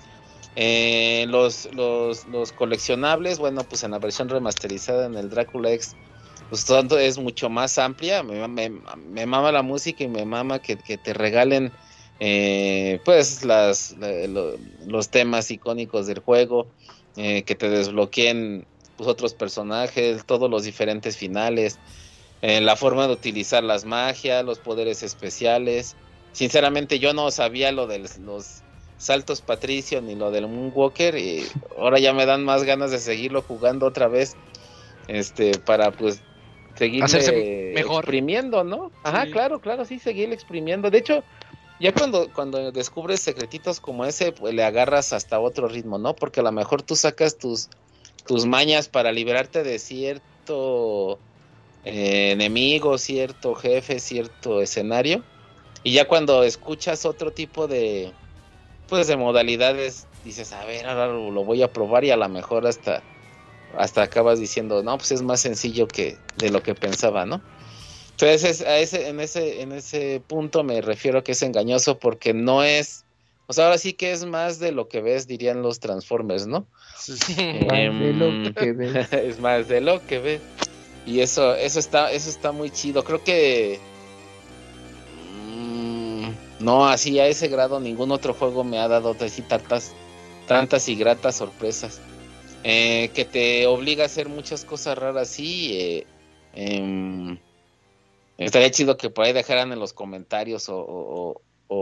Eh, 0.55 1.25
los, 1.29 1.73
los, 1.73 2.27
los, 2.27 2.51
coleccionables, 2.51 3.39
bueno, 3.39 3.63
pues 3.63 3.83
en 3.83 3.91
la 3.91 3.99
versión 3.99 4.29
remasterizada 4.29 5.07
en 5.07 5.15
el 5.15 5.29
Drácula 5.29 5.71
X, 5.71 5.95
pues 6.49 6.65
todo 6.65 6.99
es 6.99 7.17
mucho 7.17 7.49
más 7.49 7.77
amplia. 7.79 8.21
Me, 8.23 8.47
me, 8.47 9.25
mama 9.25 9.51
la 9.51 9.63
música 9.63 10.03
y 10.03 10.07
me 10.07 10.25
mama 10.25 10.59
que, 10.59 10.77
que 10.77 10.97
te 10.97 11.13
regalen 11.13 11.71
eh, 12.19 13.01
pues 13.03 13.43
las, 13.43 13.95
los 14.85 15.09
temas 15.09 15.51
icónicos 15.51 16.07
del 16.07 16.19
juego, 16.19 16.67
eh, 17.17 17.43
que 17.43 17.55
te 17.55 17.69
desbloqueen 17.69 18.65
pues, 18.97 19.09
otros 19.09 19.33
personajes, 19.33 20.25
todos 20.25 20.49
los 20.49 20.63
diferentes 20.63 21.17
finales, 21.17 21.79
eh, 22.41 22.61
la 22.61 22.75
forma 22.75 23.07
de 23.07 23.13
utilizar 23.13 23.63
las 23.63 23.85
magias, 23.85 24.45
los 24.45 24.59
poderes 24.59 25.03
especiales. 25.03 25.95
Sinceramente 26.31 26.99
yo 26.99 27.13
no 27.13 27.29
sabía 27.31 27.71
lo 27.71 27.87
de 27.87 27.99
los 27.99 28.61
saltos 28.97 29.41
Patricio 29.41 30.01
ni 30.01 30.15
lo 30.15 30.31
del 30.31 30.47
Moonwalker 30.47 31.17
y 31.17 31.45
ahora 31.77 31.99
ya 31.99 32.13
me 32.13 32.25
dan 32.25 32.43
más 32.43 32.63
ganas 32.63 32.91
de 32.91 32.99
seguirlo 32.99 33.41
jugando 33.41 33.85
otra 33.85 34.07
vez 34.07 34.35
este 35.07 35.57
para 35.59 35.91
pues 35.91 36.21
seguir 36.75 37.03
exprimiendo, 37.03 38.63
¿no? 38.63 38.91
Ajá, 39.03 39.25
claro, 39.27 39.59
claro, 39.59 39.85
sí, 39.85 39.99
seguir 39.99 40.31
exprimiendo. 40.31 40.89
De 40.89 40.99
hecho, 40.99 41.23
ya 41.79 41.93
cuando, 41.93 42.31
cuando 42.33 42.71
descubres 42.71 43.19
secretitos 43.19 43.79
como 43.79 44.05
ese, 44.05 44.31
pues 44.31 44.53
le 44.53 44.63
agarras 44.63 45.13
hasta 45.13 45.39
otro 45.39 45.67
ritmo, 45.67 45.97
¿no? 45.97 46.15
Porque 46.15 46.39
a 46.39 46.43
lo 46.43 46.51
mejor 46.51 46.81
tú 46.81 46.95
sacas 46.95 47.37
tus, 47.37 47.69
tus 48.25 48.45
mañas 48.45 48.87
para 48.87 49.11
liberarte 49.11 49.63
de 49.63 49.79
cierto 49.79 51.19
eh, 51.83 52.31
enemigo, 52.31 52.97
cierto 52.97 53.53
jefe, 53.55 53.99
cierto 53.99 54.61
escenario. 54.61 55.23
Y 55.83 55.93
ya 55.93 56.07
cuando 56.07 56.43
escuchas 56.43 57.05
otro 57.05 57.31
tipo 57.31 57.67
de, 57.67 58.13
pues 58.87 59.07
de 59.07 59.17
modalidades, 59.17 60.07
dices, 60.23 60.51
a 60.53 60.65
ver, 60.65 60.85
ahora 60.85 61.07
lo 61.07 61.43
voy 61.43 61.63
a 61.63 61.71
probar 61.71 62.03
y 62.03 62.11
a 62.11 62.17
lo 62.17 62.27
mejor 62.29 62.67
hasta, 62.67 63.01
hasta 63.77 64.03
acabas 64.03 64.39
diciendo, 64.39 64.83
no, 64.83 64.97
pues 64.97 65.11
es 65.11 65.21
más 65.21 65.41
sencillo 65.41 65.87
que 65.87 66.17
de 66.37 66.49
lo 66.49 66.61
que 66.63 66.75
pensaba, 66.75 67.25
¿no? 67.25 67.41
Entonces, 68.11 68.61
a 68.61 68.77
ese, 68.77 69.09
en, 69.09 69.19
ese, 69.19 69.61
en 69.61 69.71
ese 69.71 70.21
punto 70.25 70.63
me 70.63 70.81
refiero 70.81 71.23
que 71.23 71.31
es 71.31 71.41
engañoso 71.41 71.97
porque 71.97 72.33
no 72.33 72.63
es. 72.63 73.05
O 73.47 73.53
sea, 73.53 73.65
ahora 73.65 73.77
sí 73.77 73.93
que 73.93 74.11
es 74.11 74.25
más 74.25 74.59
de 74.59 74.71
lo 74.71 74.87
que 74.87 75.01
ves, 75.01 75.27
dirían 75.27 75.61
los 75.61 75.79
Transformers, 75.79 76.47
¿no? 76.47 76.67
Em, 77.37 77.99
de 77.99 78.13
lo 78.13 78.53
que 78.53 78.71
ves. 78.71 79.07
es 79.11 79.39
más 79.39 79.67
de 79.67 79.81
lo 79.81 80.05
que 80.05 80.19
ves. 80.19 80.41
Y 81.05 81.19
eso, 81.19 81.55
eso 81.55 81.79
está, 81.79 82.11
eso 82.11 82.29
está 82.29 82.51
muy 82.51 82.69
chido. 82.69 83.03
Creo 83.03 83.23
que. 83.23 83.79
No, 86.63 86.87
así 86.87 87.19
a 87.19 87.27
ese 87.27 87.47
grado 87.47 87.79
ningún 87.79 88.11
otro 88.11 88.33
juego 88.33 88.63
me 88.63 88.79
ha 88.79 88.87
dado 88.87 89.15
así 89.19 89.41
tantas, 89.41 89.93
tantas 90.47 90.87
y 90.89 90.95
gratas 90.95 91.35
sorpresas. 91.35 92.01
Eh, 92.63 93.11
que 93.13 93.25
te 93.25 93.67
obliga 93.67 94.03
a 94.03 94.05
hacer 94.05 94.29
muchas 94.29 94.63
cosas 94.65 94.97
raras, 94.97 95.27
sí. 95.27 95.71
Eh, 95.73 96.07
em, 96.53 97.37
Estaría 98.37 98.71
chido 98.71 98.97
que 98.97 99.09
por 99.09 99.25
ahí 99.25 99.33
dejaran 99.33 99.71
en 99.71 99.79
los 99.79 99.93
comentarios 99.93 100.65
o, 100.69 101.41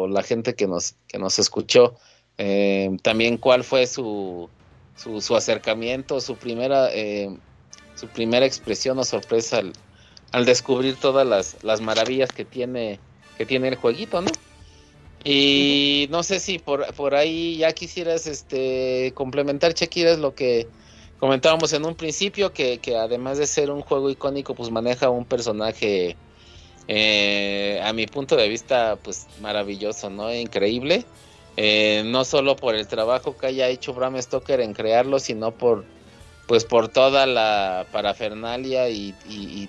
la 0.09 0.23
gente 0.23 0.55
que 0.55 0.67
nos, 0.67 0.95
que 1.07 1.19
nos 1.19 1.37
escuchó 1.37 1.95
eh, 2.37 2.95
también 3.03 3.37
cuál 3.37 3.65
fue 3.65 3.85
su, 3.87 4.49
su, 4.95 5.35
acercamiento, 5.35 6.21
su 6.21 6.37
primera, 6.37 6.89
eh, 6.93 7.29
su 7.95 8.07
primera 8.07 8.45
expresión 8.45 8.97
o 8.99 9.03
sorpresa 9.03 9.57
al, 9.57 9.73
al 10.31 10.45
descubrir 10.45 10.95
todas 10.95 11.27
las, 11.27 11.61
las, 11.63 11.81
maravillas 11.81 12.31
que 12.31 12.45
tiene, 12.45 12.99
que 13.37 13.45
tiene 13.45 13.67
el 13.67 13.75
jueguito, 13.75 14.21
¿no? 14.21 14.31
Y 15.23 16.07
no 16.09 16.23
sé 16.23 16.39
si 16.39 16.57
por, 16.57 16.93
por 16.95 17.15
ahí 17.15 17.57
ya 17.57 17.71
quisieras 17.73 18.25
este 18.27 19.11
complementar, 19.13 19.73
Chequiras, 19.73 20.17
lo 20.17 20.33
que 20.33 20.67
comentábamos 21.19 21.73
en 21.73 21.85
un 21.85 21.95
principio, 21.95 22.53
que, 22.53 22.79
que 22.79 22.97
además 22.97 23.37
de 23.37 23.45
ser 23.45 23.69
un 23.69 23.81
juego 23.81 24.09
icónico, 24.09 24.55
pues 24.55 24.71
maneja 24.71 25.09
un 25.09 25.25
personaje 25.25 26.15
eh, 26.87 27.79
a 27.83 27.93
mi 27.93 28.07
punto 28.07 28.35
de 28.35 28.49
vista, 28.49 28.97
pues 29.01 29.27
maravilloso, 29.39 30.09
¿no? 30.09 30.33
Increíble. 30.33 31.05
Eh, 31.57 32.03
no 32.05 32.25
solo 32.25 32.55
por 32.55 32.75
el 32.75 32.87
trabajo 32.87 33.37
que 33.37 33.47
haya 33.47 33.67
hecho 33.67 33.93
Bram 33.93 34.19
Stoker 34.21 34.61
en 34.61 34.73
crearlo, 34.73 35.19
sino 35.19 35.51
por 35.51 35.85
pues 36.47 36.65
por 36.65 36.89
toda 36.89 37.25
la 37.27 37.85
parafernalia 37.91 38.89
y, 38.89 39.13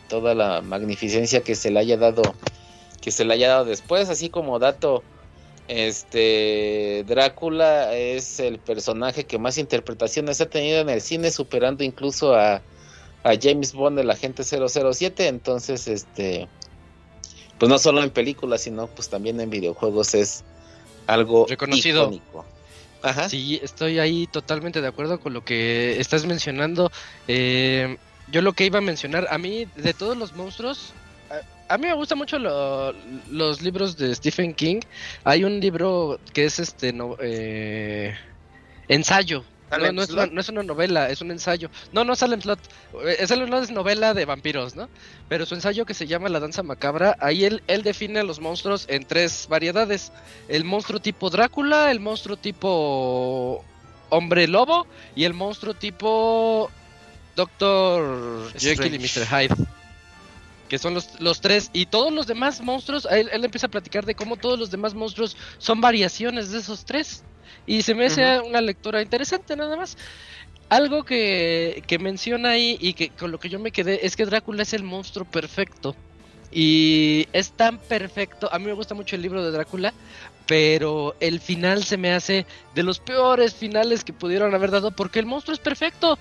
toda 0.08 0.34
la 0.34 0.62
magnificencia 0.62 1.42
que 1.42 1.54
se 1.54 1.70
le 1.70 1.78
haya 1.78 1.96
dado 1.96 2.22
que 3.00 3.12
se 3.12 3.24
le 3.24 3.34
haya 3.34 3.48
dado 3.48 3.64
después 3.64 4.08
así 4.08 4.30
como 4.30 4.58
dato 4.58 5.04
este 5.72 7.04
Drácula 7.06 7.94
es 7.94 8.40
el 8.40 8.58
personaje 8.58 9.24
que 9.24 9.38
más 9.38 9.58
interpretaciones 9.58 10.40
ha 10.40 10.46
tenido 10.46 10.80
en 10.80 10.88
el 10.88 11.00
cine 11.00 11.30
superando 11.30 11.84
incluso 11.84 12.34
a, 12.34 12.62
a 13.24 13.32
James 13.40 13.72
Bond 13.72 13.98
el 13.98 14.10
agente 14.10 14.44
007 14.44 15.28
entonces 15.28 15.88
este 15.88 16.48
pues 17.62 17.70
no 17.70 17.78
solo 17.78 18.02
en 18.02 18.10
películas, 18.10 18.62
sino 18.62 18.88
pues 18.88 19.08
también 19.08 19.40
en 19.40 19.48
videojuegos 19.48 20.14
es 20.14 20.42
algo 21.06 21.46
reconocido. 21.48 22.06
Icónico. 22.06 22.44
Ajá. 23.02 23.28
Sí, 23.28 23.60
estoy 23.62 24.00
ahí 24.00 24.26
totalmente 24.26 24.80
de 24.80 24.88
acuerdo 24.88 25.20
con 25.20 25.32
lo 25.32 25.44
que 25.44 26.00
estás 26.00 26.26
mencionando. 26.26 26.90
Eh, 27.28 27.98
yo 28.32 28.42
lo 28.42 28.54
que 28.54 28.66
iba 28.66 28.78
a 28.78 28.82
mencionar, 28.82 29.28
a 29.30 29.38
mí 29.38 29.68
de 29.76 29.94
todos 29.94 30.16
los 30.16 30.34
monstruos, 30.34 30.92
a, 31.72 31.78
mí 31.78 31.86
me 31.86 31.94
gustan 31.94 32.18
mucho 32.18 32.38
los 32.38 33.62
libros 33.62 33.96
de 33.96 34.14
Stephen 34.14 34.54
King. 34.54 34.80
Hay 35.24 35.44
un 35.44 35.60
libro 35.60 36.18
que 36.32 36.44
es 36.44 36.58
este 36.58 36.92
no, 36.92 37.16
eh, 37.20 38.14
ensayo 38.88 39.44
no, 39.78 39.92
no, 39.92 40.02
es 40.02 40.10
una, 40.10 40.26
no, 40.26 40.40
es 40.40 40.48
una, 40.48 40.62
novela, 40.62 41.08
es 41.08 41.20
un 41.20 41.30
ensayo. 41.30 41.70
No, 41.92 42.04
no 42.04 42.14
Salem 42.14 42.40
Slot. 42.40 42.58
Eh, 43.06 43.26
Salem 43.26 43.48
Slot 43.48 43.64
es 43.64 43.70
novela 43.70 44.14
de 44.14 44.24
vampiros, 44.24 44.76
¿no? 44.76 44.88
Pero 45.28 45.46
su 45.46 45.54
ensayo 45.54 45.86
que 45.86 45.94
se 45.94 46.06
llama 46.06 46.28
La 46.28 46.40
Danza 46.40 46.62
Macabra, 46.62 47.16
ahí 47.20 47.44
él, 47.44 47.62
él 47.66 47.82
define 47.82 48.20
a 48.20 48.22
los 48.22 48.40
monstruos 48.40 48.86
en 48.88 49.04
tres 49.04 49.46
variedades. 49.48 50.12
El 50.48 50.64
monstruo 50.64 51.00
tipo 51.00 51.30
Drácula, 51.30 51.90
el 51.90 52.00
monstruo 52.00 52.36
tipo 52.36 53.64
hombre 54.10 54.46
lobo 54.46 54.86
y 55.14 55.24
el 55.24 55.32
monstruo 55.32 55.74
tipo 55.74 56.70
Doctor 57.34 58.52
Jekyll 58.58 58.94
y 58.94 58.98
Mr. 58.98 59.26
Hyde. 59.26 59.81
Que 60.72 60.78
son 60.78 60.94
los, 60.94 61.20
los, 61.20 61.42
tres. 61.42 61.68
Y 61.74 61.84
todos 61.84 62.10
los 62.10 62.26
demás 62.26 62.62
monstruos, 62.62 63.06
él, 63.10 63.28
él 63.30 63.44
empieza 63.44 63.66
a 63.66 63.70
platicar 63.70 64.06
de 64.06 64.14
cómo 64.14 64.38
todos 64.38 64.58
los 64.58 64.70
demás 64.70 64.94
monstruos 64.94 65.36
son 65.58 65.82
variaciones 65.82 66.50
de 66.50 66.60
esos 66.60 66.86
tres. 66.86 67.24
Y 67.66 67.82
se 67.82 67.94
me 67.94 68.06
hace 68.06 68.40
una 68.40 68.62
lectura 68.62 69.02
interesante 69.02 69.54
nada 69.54 69.76
más. 69.76 69.98
Algo 70.70 71.04
que, 71.04 71.82
que 71.86 71.98
menciona 71.98 72.52
ahí 72.52 72.78
y 72.80 72.94
que 72.94 73.10
con 73.10 73.30
lo 73.30 73.38
que 73.38 73.50
yo 73.50 73.58
me 73.58 73.70
quedé 73.70 74.06
es 74.06 74.16
que 74.16 74.24
Drácula 74.24 74.62
es 74.62 74.72
el 74.72 74.82
monstruo 74.82 75.26
perfecto. 75.26 75.94
Y 76.50 77.28
es 77.34 77.50
tan 77.50 77.76
perfecto. 77.76 78.48
A 78.50 78.58
mí 78.58 78.64
me 78.64 78.72
gusta 78.72 78.94
mucho 78.94 79.14
el 79.14 79.20
libro 79.20 79.44
de 79.44 79.50
Drácula, 79.50 79.92
pero 80.46 81.16
el 81.20 81.40
final 81.40 81.84
se 81.84 81.98
me 81.98 82.14
hace 82.14 82.46
de 82.74 82.82
los 82.82 82.98
peores 82.98 83.52
finales 83.52 84.04
que 84.04 84.14
pudieron 84.14 84.54
haber 84.54 84.70
dado 84.70 84.90
porque 84.90 85.18
el 85.18 85.26
monstruo 85.26 85.52
es 85.52 85.60
perfecto. 85.60 86.18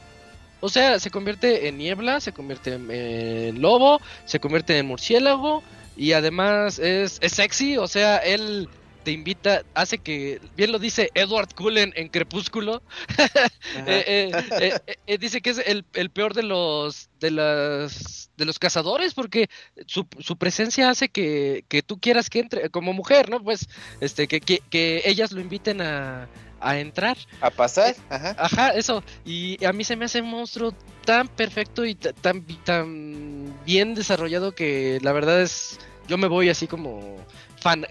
O 0.61 0.69
sea, 0.69 0.99
se 0.99 1.09
convierte 1.09 1.67
en 1.67 1.77
niebla, 1.77 2.19
se 2.19 2.31
convierte 2.31 2.73
en, 2.73 3.61
lobo, 3.61 3.99
se 4.25 4.39
convierte 4.39 4.77
en 4.77 4.85
murciélago 4.85 5.63
y 5.97 6.13
además 6.13 6.79
es, 6.79 7.17
es 7.21 7.33
sexy, 7.33 7.77
o 7.77 7.87
sea, 7.87 8.17
él 8.17 8.69
te 9.03 9.11
invita, 9.11 9.63
hace 9.73 9.97
que, 9.97 10.39
bien 10.55 10.71
lo 10.71 10.79
dice 10.79 11.09
Edward 11.15 11.53
Cullen 11.55 11.91
en 11.95 12.09
Crepúsculo, 12.09 12.83
eh, 13.87 14.31
eh, 14.61 14.79
eh, 15.07 15.17
dice 15.17 15.41
que 15.41 15.49
es 15.49 15.57
el, 15.57 15.83
peor 16.11 16.33
de 16.33 16.43
los 16.43 17.09
de 17.19 17.31
las 17.31 18.29
de 18.37 18.45
los 18.45 18.59
cazadores 18.59 19.13
porque 19.13 19.49
su, 19.87 20.05
su 20.19 20.37
presencia 20.37 20.89
hace 20.89 21.09
que, 21.09 21.65
que, 21.67 21.81
tú 21.81 21.99
quieras 21.99 22.29
que 22.29 22.39
entre 22.39 22.69
como 22.69 22.93
mujer, 22.93 23.29
¿no? 23.29 23.43
Pues 23.43 23.67
este 23.99 24.27
que, 24.27 24.39
que, 24.39 24.61
que 24.69 25.01
ellas 25.05 25.31
lo 25.31 25.41
inviten 25.41 25.81
a, 25.81 26.29
a 26.61 26.79
entrar. 26.79 27.17
A 27.41 27.49
pasar, 27.49 27.95
ajá. 28.09 28.35
Ajá, 28.37 28.69
eso. 28.69 29.03
Y 29.25 29.63
a 29.65 29.73
mí 29.73 29.83
se 29.83 29.95
me 29.95 30.05
hace 30.05 30.21
un 30.21 30.29
monstruo 30.29 30.73
tan 31.05 31.27
perfecto 31.27 31.85
y 31.85 31.95
tan, 31.95 32.45
tan 32.63 33.53
bien 33.65 33.95
desarrollado 33.95 34.53
que 34.53 34.99
la 35.01 35.11
verdad 35.11 35.41
es, 35.41 35.79
yo 36.07 36.17
me 36.17 36.27
voy 36.27 36.49
así 36.49 36.67
como 36.67 37.17
fan, 37.59 37.85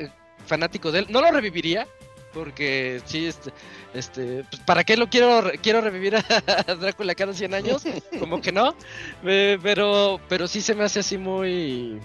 fanático 0.46 0.92
de 0.92 1.00
él. 1.00 1.06
No 1.10 1.20
lo 1.20 1.30
reviviría, 1.30 1.86
porque 2.32 3.00
sí, 3.04 3.26
este, 3.26 3.52
este, 3.94 4.44
pues, 4.50 4.62
¿para 4.62 4.84
qué 4.84 4.96
lo 4.96 5.08
quiero, 5.08 5.50
quiero 5.62 5.80
revivir 5.80 6.16
a 6.16 6.74
Drácula 6.80 7.14
cada 7.14 7.32
100 7.32 7.54
años? 7.54 7.82
Como 8.18 8.40
que 8.40 8.52
no, 8.52 8.74
pero, 9.22 10.20
pero 10.28 10.46
sí 10.46 10.60
se 10.60 10.74
me 10.74 10.84
hace 10.84 11.00
así 11.00 11.18
muy, 11.18 12.00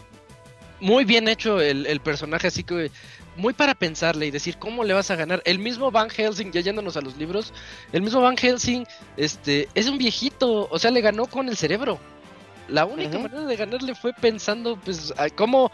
muy 0.80 1.06
bien 1.06 1.27
hecho 1.27 1.61
el, 1.61 1.85
el 1.85 2.00
personaje, 2.00 2.48
así 2.48 2.64
que 2.64 2.92
muy 3.35 3.53
para 3.53 3.75
pensarle 3.75 4.27
y 4.27 4.31
decir 4.31 4.57
cómo 4.57 4.83
le 4.83 4.93
vas 4.93 5.11
a 5.11 5.15
ganar. 5.15 5.41
El 5.45 5.59
mismo 5.59 5.91
Van 5.91 6.09
Helsing, 6.09 6.51
ya 6.51 6.61
yéndonos 6.61 6.97
a 6.97 7.01
los 7.01 7.17
libros, 7.17 7.53
el 7.91 8.01
mismo 8.01 8.22
Van 8.22 8.38
Helsing, 8.38 8.85
este, 9.17 9.67
es 9.73 9.88
un 9.88 9.97
viejito, 9.97 10.67
o 10.69 10.80
sea, 10.80 10.91
le 10.91 11.01
ganó 11.01 11.25
con 11.25 11.49
el 11.49 11.57
cerebro. 11.57 11.99
La 12.67 12.85
única 12.85 13.19
manera 13.19 13.45
de 13.45 13.55
ganarle 13.55 13.93
fue 13.93 14.11
pensando, 14.14 14.80
pues, 14.83 15.14
cómo 15.35 15.72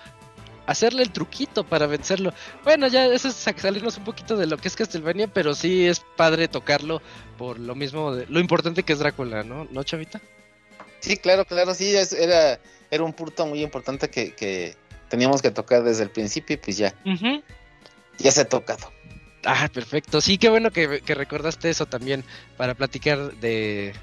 hacerle 0.66 1.04
el 1.04 1.12
truquito 1.12 1.64
para 1.64 1.88
vencerlo. 1.88 2.34
Bueno, 2.64 2.88
ya 2.88 3.06
eso 3.06 3.28
es 3.28 3.36
salirnos 3.36 3.98
un 3.98 4.04
poquito 4.04 4.36
de 4.38 4.48
lo 4.48 4.58
que 4.58 4.68
es 4.68 4.76
Castlevania, 4.76 5.28
pero 5.28 5.54
sí 5.54 5.88
es 5.88 6.02
padre 6.16 6.48
tocarlo 6.48 7.02
por 7.38 7.60
lo 7.60 7.76
mismo, 7.76 8.14
de, 8.14 8.26
lo 8.28 8.40
importante 8.40 8.84
que 8.84 8.94
es 8.94 9.00
Drácula, 9.00 9.44
¿no? 9.44 9.68
¿No, 9.72 9.84
Chavita? 9.84 10.22
Sí, 11.00 11.18
claro, 11.18 11.46
claro, 11.46 11.74
sí, 11.74 11.96
era, 11.96 12.60
era 12.92 13.04
un 13.04 13.14
punto 13.14 13.46
muy 13.46 13.64
importante 13.64 14.10
que, 14.10 14.76
teníamos 15.12 15.42
que 15.42 15.52
tocar 15.52 15.84
desde 15.84 16.04
el 16.04 16.10
principio 16.10 16.56
y 16.56 16.58
pues 16.58 16.78
ya, 16.78 16.96
ya 18.18 18.32
se 18.32 18.42
ha 18.42 18.50
tocado. 18.50 18.92
Ah, 19.46 19.70
perfecto. 19.72 20.22
Sí, 20.22 20.38
qué 20.38 20.50
bueno 20.50 20.72
que, 20.72 21.02
que 21.02 21.14
recordaste 21.14 21.70
eso 21.70 21.86
también 21.86 22.24
para 22.58 22.76
platicar 22.76 23.34
de, 23.36 23.94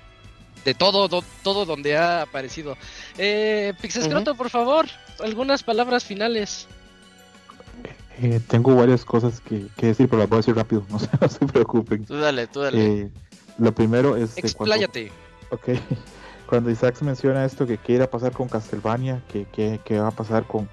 de 0.65 0.75
todo, 0.75 1.09
todo 1.43 1.65
donde 1.65 1.97
ha 1.97 2.23
aparecido. 2.23 2.77
Eh, 3.17 3.73
Pixescroto, 3.81 4.35
por 4.35 4.51
favor, 4.51 4.87
algunas 5.21 5.63
palabras 5.63 6.05
finales. 6.05 6.69
Eh, 8.21 8.41
tengo 8.49 8.75
varias 8.75 9.05
cosas 9.05 9.41
que, 9.41 9.69
decir, 9.77 10.09
pero 10.09 10.19
las 10.19 10.29
voy 10.29 10.37
a 10.37 10.41
decir 10.41 10.57
rápido, 10.57 10.85
no 10.91 10.99
se, 10.99 11.47
preocupen. 11.47 12.05
Tú 12.05 12.19
dale, 12.19 12.47
tú 12.49 12.61
dale. 12.61 12.85
Eh, 12.85 13.11
lo 13.59 13.73
primero 13.73 14.15
es... 14.17 14.37
Expláyate. 14.37 15.11
Cuando, 15.49 15.73
ok, 15.73 15.81
cuando 16.49 16.71
Isaac 16.71 17.01
menciona 17.01 17.45
esto, 17.45 17.67
que 17.67 17.79
qué 17.79 18.03
a 18.03 18.11
pasar 18.11 18.33
con 18.33 18.49
Castlevania, 18.49 19.23
que, 19.33 19.47
que, 19.85 19.99
va 19.99 20.09
a 20.09 20.13
pasar 20.13 20.47
con, 20.47 20.69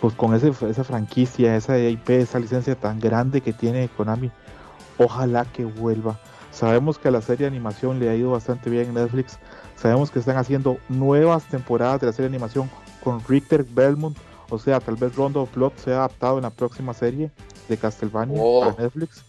pues 0.00 0.14
con 0.14 0.34
ese, 0.34 0.52
esa 0.68 0.84
franquicia, 0.84 1.56
esa 1.56 1.78
IP, 1.78 2.10
esa 2.10 2.38
licencia 2.38 2.74
tan 2.74 3.00
grande 3.00 3.40
que 3.40 3.52
tiene 3.52 3.88
Konami, 3.88 4.30
ojalá 4.98 5.44
que 5.44 5.64
vuelva. 5.64 6.18
Sabemos 6.50 6.98
que 6.98 7.08
a 7.08 7.10
la 7.10 7.20
serie 7.20 7.44
de 7.44 7.56
animación 7.56 7.98
le 7.98 8.08
ha 8.08 8.14
ido 8.14 8.32
bastante 8.32 8.70
bien 8.70 8.88
en 8.88 8.94
Netflix. 8.94 9.38
Sabemos 9.76 10.10
que 10.10 10.18
están 10.18 10.36
haciendo 10.36 10.78
nuevas 10.88 11.44
temporadas 11.44 12.00
de 12.00 12.06
la 12.06 12.12
serie 12.12 12.28
de 12.28 12.36
animación 12.36 12.70
con 13.02 13.22
Richter 13.26 13.64
Belmont. 13.64 14.16
O 14.50 14.58
sea, 14.58 14.80
tal 14.80 14.96
vez 14.96 15.14
Rondo 15.14 15.42
of 15.42 15.54
Blood 15.54 15.72
sea 15.76 15.98
adaptado 15.98 16.38
en 16.38 16.42
la 16.42 16.50
próxima 16.50 16.94
serie 16.94 17.30
de 17.68 17.76
Castlevania 17.76 18.40
oh. 18.40 18.60
para 18.60 18.82
Netflix. 18.82 19.24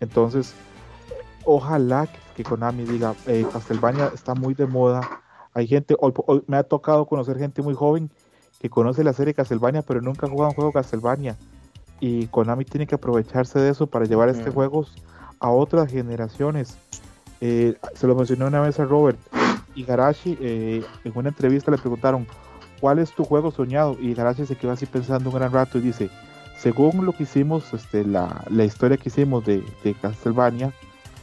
Entonces, 0.00 0.54
ojalá 1.44 2.08
que 2.36 2.44
Konami 2.44 2.84
diga, 2.84 3.14
eh, 3.26 3.44
Castlevania 3.52 4.10
está 4.14 4.34
muy 4.34 4.54
de 4.54 4.66
moda. 4.66 5.02
Hay 5.54 5.66
gente, 5.66 5.96
hoy, 5.98 6.12
me 6.46 6.56
ha 6.56 6.62
tocado 6.62 7.06
conocer 7.06 7.38
gente 7.38 7.60
muy 7.60 7.74
joven 7.74 8.10
que 8.62 8.70
conoce 8.70 9.02
la 9.02 9.12
serie 9.12 9.34
Castlevania, 9.34 9.82
pero 9.82 10.00
nunca 10.00 10.26
ha 10.26 10.30
jugado 10.30 10.50
un 10.50 10.54
juego 10.54 10.70
Castlevania. 10.70 11.36
Y 11.98 12.28
Konami 12.28 12.64
tiene 12.64 12.86
que 12.86 12.94
aprovecharse 12.94 13.58
de 13.58 13.70
eso 13.70 13.88
para 13.88 14.04
llevar 14.04 14.28
este 14.28 14.50
juego 14.50 14.86
a 15.40 15.50
otras 15.50 15.90
generaciones. 15.90 16.78
Eh, 17.40 17.74
se 17.94 18.06
lo 18.06 18.14
mencioné 18.14 18.44
una 18.44 18.60
vez 18.60 18.78
a 18.78 18.84
Robert. 18.84 19.18
y 19.74 19.84
eh, 19.84 20.84
en 21.02 21.12
una 21.12 21.30
entrevista 21.30 21.72
le 21.72 21.78
preguntaron, 21.78 22.24
¿cuál 22.80 23.00
es 23.00 23.10
tu 23.10 23.24
juego 23.24 23.50
soñado? 23.50 23.96
Y 24.00 24.14
Garashi 24.14 24.46
se 24.46 24.54
quedó 24.54 24.70
así 24.70 24.86
pensando 24.86 25.30
un 25.30 25.36
gran 25.36 25.52
rato 25.52 25.78
y 25.78 25.80
dice, 25.80 26.08
según 26.56 27.04
lo 27.04 27.12
que 27.12 27.24
hicimos, 27.24 27.74
este, 27.74 28.04
la, 28.04 28.44
la 28.48 28.64
historia 28.64 28.96
que 28.96 29.08
hicimos 29.08 29.44
de, 29.44 29.64
de, 29.82 29.94
Castlevania, 29.94 30.72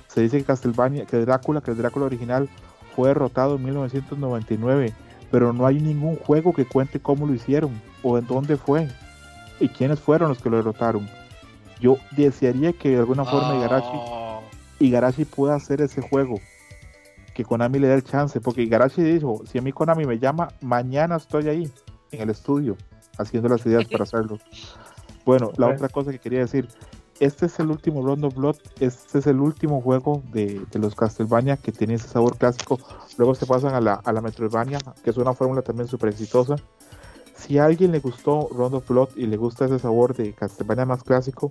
se 0.10 0.20
dice 0.20 0.40
que 0.40 0.44
Castlevania, 0.44 1.06
que 1.06 1.18
Drácula, 1.20 1.62
que 1.62 1.72
el 1.72 1.78
Drácula 1.78 2.06
original 2.06 2.50
fue 2.94 3.08
derrotado 3.08 3.56
en 3.56 3.64
1999, 3.64 4.94
pero 5.32 5.54
no 5.54 5.66
hay 5.66 5.80
ningún 5.80 6.16
juego 6.16 6.54
que 6.54 6.66
cuente 6.66 7.00
cómo 7.00 7.28
lo 7.28 7.34
hicieron 7.34 7.72
o 8.04 8.18
en 8.18 8.26
dónde 8.26 8.58
fue 8.58 8.88
y 9.60 9.68
quiénes 9.70 10.00
fueron 10.00 10.30
los 10.30 10.42
que 10.42 10.50
lo 10.50 10.58
derrotaron. 10.58 11.08
Yo 11.80 11.98
desearía 12.12 12.74
que 12.74 12.90
de 12.90 13.00
alguna 13.00 13.26
forma 13.26 13.54
oh. 13.54 14.42
Igarashi, 14.80 15.26
pueda 15.26 15.56
hacer 15.56 15.82
ese 15.82 16.02
juego. 16.02 16.40
Que 17.34 17.46
Konami 17.46 17.80
le 17.80 17.88
dé 17.88 17.96
el 17.96 18.04
chance. 18.04 18.42
Porque 18.42 18.64
Igarashi 18.64 19.02
dijo, 19.02 19.42
si 19.46 19.58
a 19.58 19.62
mí 19.62 19.72
Konami 19.72 20.06
me 20.06 20.20
llama, 20.20 20.50
mañana 20.62 21.16
estoy 21.16 21.48
ahí, 21.48 21.72
en 22.12 22.22
el 22.22 22.30
estudio, 22.30 22.76
haciendo 23.18 23.50
las 23.50 23.66
ideas 23.66 23.86
para 23.92 24.04
hacerlo. 24.04 24.40
Bueno, 25.26 25.52
la 25.58 25.68
otra 25.68 25.90
cosa 25.90 26.12
que 26.12 26.20
quería 26.20 26.40
decir, 26.40 26.68
este 27.20 27.48
es 27.48 27.60
el 27.60 27.70
último 27.70 28.02
Round 28.02 28.26
of 28.26 28.36
Blood, 28.36 28.58
este 28.80 29.20
es 29.20 29.28
el 29.28 29.40
último 29.40 29.82
juego 29.82 30.24
de, 30.32 30.66
los 30.74 30.96
Castlevania 30.96 31.58
que 31.58 31.72
tiene 31.72 31.96
ese 31.96 32.08
sabor 32.08 32.38
clásico. 32.38 32.80
Luego 33.18 33.36
se 33.36 33.46
pasan 33.46 33.74
a 33.74 33.82
la, 33.82 33.96
a 33.96 34.14
la 34.14 34.22
Metroidvania, 34.22 34.80
que 35.04 35.10
es 35.10 35.18
una 35.18 35.34
fórmula 35.34 35.62
también 35.62 35.88
súper 35.88 36.10
exitosa. 36.10 36.56
Si 37.36 37.58
a 37.58 37.66
alguien 37.66 37.92
le 37.92 38.00
gustó 38.00 38.50
Round 38.52 38.76
of 38.76 38.88
Blood 38.88 39.10
y 39.16 39.26
le 39.26 39.38
gusta 39.38 39.66
ese 39.66 39.80
sabor 39.80 40.16
de 40.16 40.34
Castlevania 40.34 40.86
más 40.86 41.04
clásico, 41.04 41.50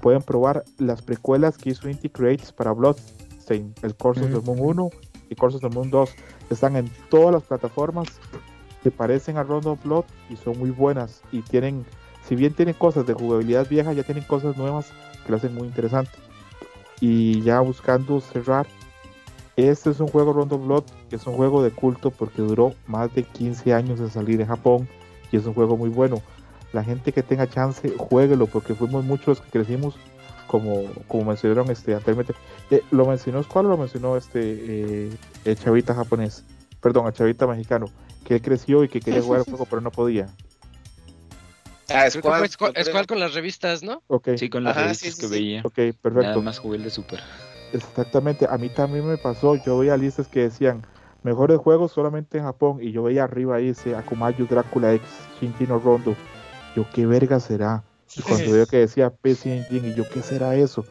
pueden 0.00 0.22
probar 0.22 0.64
las 0.78 1.02
precuelas 1.02 1.58
que 1.58 1.70
hizo 1.70 1.88
Inti 1.88 2.08
Creates 2.08 2.52
para 2.52 2.72
Bloodstained, 2.72 3.74
el 3.82 3.94
of 3.98 4.16
the 4.16 4.40
Moon 4.40 4.58
1 4.60 4.90
y 5.30 5.36
of 5.38 5.60
the 5.60 5.68
Moon 5.68 5.90
2. 5.90 6.10
Están 6.50 6.76
en 6.76 6.90
todas 7.10 7.32
las 7.32 7.42
plataformas 7.42 8.08
que 8.82 8.90
parecen 8.90 9.36
a 9.36 9.42
Round 9.42 9.66
of 9.66 9.82
Blood 9.84 10.04
y 10.30 10.36
son 10.36 10.58
muy 10.58 10.70
buenas. 10.70 11.22
Y 11.32 11.42
tienen, 11.42 11.84
si 12.28 12.36
bien 12.36 12.52
tienen 12.52 12.74
cosas 12.74 13.06
de 13.06 13.14
jugabilidad 13.14 13.66
vieja, 13.68 13.94
ya 13.94 14.02
tienen 14.02 14.24
cosas 14.24 14.56
nuevas 14.58 14.92
que 15.24 15.30
lo 15.30 15.38
hacen 15.38 15.54
muy 15.54 15.66
interesante. 15.66 16.12
Y 17.00 17.40
ya 17.40 17.60
buscando 17.60 18.20
cerrar, 18.20 18.66
este 19.56 19.90
es 19.90 20.00
un 20.00 20.08
juego 20.08 20.34
Round 20.34 20.52
of 20.52 20.66
Blood, 20.66 20.84
que 21.08 21.16
es 21.16 21.26
un 21.26 21.34
juego 21.34 21.62
de 21.62 21.70
culto 21.70 22.10
porque 22.10 22.42
duró 22.42 22.74
más 22.86 23.14
de 23.14 23.22
15 23.22 23.72
años 23.72 23.98
en 24.00 24.10
salir 24.10 24.36
de 24.36 24.44
Japón 24.44 24.86
y 25.32 25.38
es 25.38 25.46
un 25.46 25.54
juego 25.54 25.78
muy 25.78 25.88
bueno. 25.88 26.20
La 26.74 26.84
gente 26.84 27.12
que 27.12 27.22
tenga 27.22 27.48
chance, 27.48 27.94
jueguelo, 27.96 28.46
porque 28.46 28.74
fuimos 28.74 29.04
muchos 29.04 29.40
que 29.40 29.50
crecimos, 29.50 29.96
como, 30.48 30.84
como 31.06 31.24
mencionaron 31.24 31.70
este, 31.70 31.94
anteriormente. 31.94 32.34
Eh, 32.70 32.82
¿Lo 32.90 33.06
mencionó 33.06 33.42
cuál 33.48 33.68
lo 33.68 33.78
mencionó 33.78 34.18
este 34.18 34.40
eh, 34.42 35.10
el 35.46 35.58
chavita 35.58 35.94
japonés? 35.94 36.44
Perdón, 36.82 37.06
el 37.06 37.14
chavita 37.14 37.46
mexicano, 37.46 37.86
que 38.24 38.34
él 38.34 38.42
creció 38.42 38.84
y 38.84 38.88
que 38.88 39.00
quería 39.00 39.22
jugar 39.22 39.40
el 39.40 39.44
juego, 39.46 39.64
pero 39.64 39.80
no 39.80 39.90
podía. 39.90 40.28
Ah, 41.88 42.06
es 42.06 42.16
cual, 42.18 42.44
es 42.74 42.88
cual 42.90 43.06
con 43.06 43.18
las 43.18 43.34
revistas, 43.34 43.82
¿no? 43.82 44.02
Okay. 44.08 44.36
Sí, 44.36 44.50
con 44.50 44.64
las 44.64 44.76
revistas 44.76 45.16
que 45.16 45.26
veía. 45.26 45.62
Ok, 45.64 45.74
perfecto. 45.74 46.22
Nada 46.22 46.40
más 46.40 46.58
jugué 46.58 46.76
el 46.76 46.84
de 46.84 46.90
Super. 46.90 47.20
Exactamente, 47.72 48.46
a 48.48 48.56
mí 48.56 48.68
también 48.68 49.06
me 49.06 49.18
pasó, 49.18 49.56
yo 49.56 49.78
veía 49.78 49.96
listas 49.96 50.26
que 50.26 50.40
decían 50.40 50.82
mejores 51.22 51.58
juegos 51.58 51.92
solamente 51.92 52.38
en 52.38 52.44
Japón 52.44 52.78
y 52.80 52.92
yo 52.92 53.02
veía 53.02 53.24
arriba 53.24 53.56
ahí 53.56 53.68
ese 53.68 53.94
Akumayu 53.94 54.46
Drácula 54.46 54.94
X 54.94 55.06
Shintino 55.40 55.78
Rondo. 55.78 56.16
Yo, 56.74 56.86
¿qué 56.92 57.06
verga 57.06 57.40
será? 57.40 57.82
Y 58.16 58.22
cuando 58.22 58.52
veo 58.52 58.66
que 58.66 58.78
decía 58.78 59.10
PC 59.10 59.58
Engine, 59.58 59.88
y 59.88 59.94
yo, 59.94 60.08
¿qué 60.08 60.22
será 60.22 60.54
eso? 60.54 60.84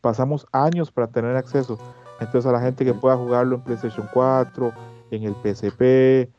Pasamos 0.00 0.46
años 0.52 0.90
para 0.90 1.08
tener 1.08 1.36
acceso. 1.36 1.78
Entonces, 2.20 2.48
a 2.48 2.52
la 2.52 2.60
gente 2.60 2.84
que 2.84 2.94
pueda 2.94 3.16
jugarlo 3.16 3.56
en 3.56 3.62
PlayStation 3.62 4.08
4, 4.12 4.72
en 5.10 5.24
el 5.24 5.34
PSP 5.34 6.30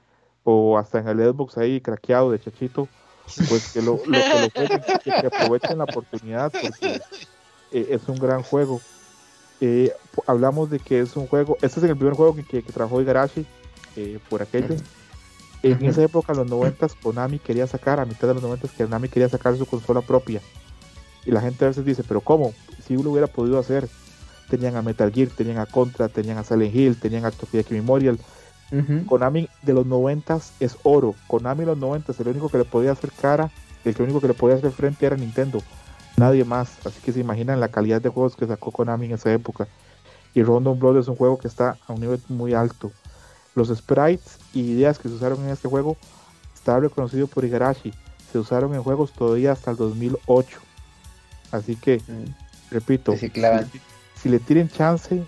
o 0.43 0.77
hasta 0.77 0.99
en 0.99 1.07
el 1.07 1.17
Xbox 1.19 1.57
ahí 1.57 1.79
craqueado 1.81 2.31
de 2.31 2.39
chachito, 2.39 2.87
pues 3.49 3.71
que 3.71 3.81
lo, 3.81 4.01
que, 5.03 5.11
aprovechen 5.11 5.77
la 5.77 5.85
oportunidad 5.85 6.51
porque 6.51 7.01
eh, 7.71 7.87
es 7.89 8.07
un 8.07 8.17
gran 8.17 8.43
juego. 8.43 8.81
Eh, 9.61 9.93
hablamos 10.27 10.69
de 10.69 10.79
que 10.79 10.99
es 10.99 11.15
un 11.15 11.27
juego, 11.27 11.57
este 11.61 11.79
es 11.79 11.85
el 11.85 11.95
primer 11.95 12.15
juego 12.15 12.35
que, 12.35 12.43
que, 12.43 12.61
trabajó 12.61 13.01
Igarashi 13.01 13.45
eh, 13.95 14.19
por 14.29 14.41
aquello. 14.41 14.75
En 15.61 15.85
esa 15.85 16.03
época, 16.03 16.33
en 16.33 16.39
los 16.39 16.47
90, 16.49 16.87
Konami 17.01 17.39
quería 17.39 17.65
sacar, 17.67 18.01
a 18.01 18.05
mitad 18.05 18.27
de 18.27 18.33
los 18.33 18.43
90, 18.43 18.67
Konami 18.77 19.07
quería 19.07 19.29
sacar 19.29 19.55
su 19.55 19.65
consola 19.65 20.01
propia. 20.01 20.41
Y 21.25 21.31
la 21.31 21.39
gente 21.39 21.63
a 21.63 21.69
veces 21.69 21.85
dice, 21.85 22.03
pero 22.05 22.19
¿cómo? 22.19 22.53
Si 22.85 23.01
lo 23.01 23.11
hubiera 23.11 23.27
podido 23.27 23.57
hacer. 23.57 23.87
tenían 24.49 24.75
a 24.75 24.81
Metal 24.81 25.09
Gear, 25.09 25.29
tenían 25.29 25.59
a 25.59 25.65
Contra, 25.65 26.09
tenían 26.09 26.37
a 26.37 26.43
Silent 26.43 26.75
Hill, 26.75 26.99
tenían 26.99 27.23
a 27.23 27.31
Tokyo 27.31 27.63
Memorial. 27.69 28.19
Konami 29.05 29.49
de 29.61 29.73
los 29.73 29.85
90 29.85 30.39
es 30.59 30.77
oro. 30.83 31.15
Konami 31.27 31.61
de 31.61 31.67
los 31.67 31.77
90 31.77 32.13
el 32.19 32.27
único 32.29 32.49
que 32.49 32.57
le 32.57 32.65
podía 32.65 32.91
hacer 32.91 33.11
cara, 33.11 33.51
el 33.85 33.95
único 34.01 34.19
que 34.19 34.27
le 34.27 34.33
podía 34.33 34.55
hacer 34.55 34.71
frente 34.71 35.05
era 35.05 35.15
Nintendo. 35.15 35.61
Nadie 36.17 36.43
más. 36.43 36.77
Así 36.85 36.99
que 37.01 37.11
se 37.11 37.19
imaginan 37.19 37.59
la 37.59 37.67
calidad 37.67 38.01
de 38.01 38.09
juegos 38.09 38.35
que 38.35 38.47
sacó 38.47 38.71
Konami 38.71 39.05
en 39.07 39.13
esa 39.13 39.31
época. 39.31 39.67
Y 40.33 40.43
Rondon 40.43 40.79
Blood 40.79 40.97
es 40.97 41.07
un 41.07 41.15
juego 41.15 41.37
que 41.37 41.47
está 41.47 41.77
a 41.87 41.93
un 41.93 42.01
nivel 42.01 42.19
muy 42.29 42.53
alto. 42.53 42.91
Los 43.55 43.69
sprites 43.69 44.39
y 44.53 44.61
ideas 44.61 44.97
que 44.97 45.07
se 45.07 45.15
usaron 45.15 45.43
en 45.43 45.49
este 45.49 45.67
juego 45.67 45.95
está 46.55 46.79
reconocido 46.79 47.27
por 47.27 47.45
Igarashi. 47.45 47.93
Se 48.31 48.39
usaron 48.39 48.73
en 48.73 48.81
juegos 48.81 49.13
todavía 49.13 49.51
hasta 49.51 49.71
el 49.71 49.77
2008. 49.77 50.59
Así 51.51 51.75
que, 51.75 51.97
mm. 51.99 52.71
repito, 52.71 53.15
si, 53.15 54.29
le 54.29 54.39
tienen 54.39 54.69
chance, 54.69 55.23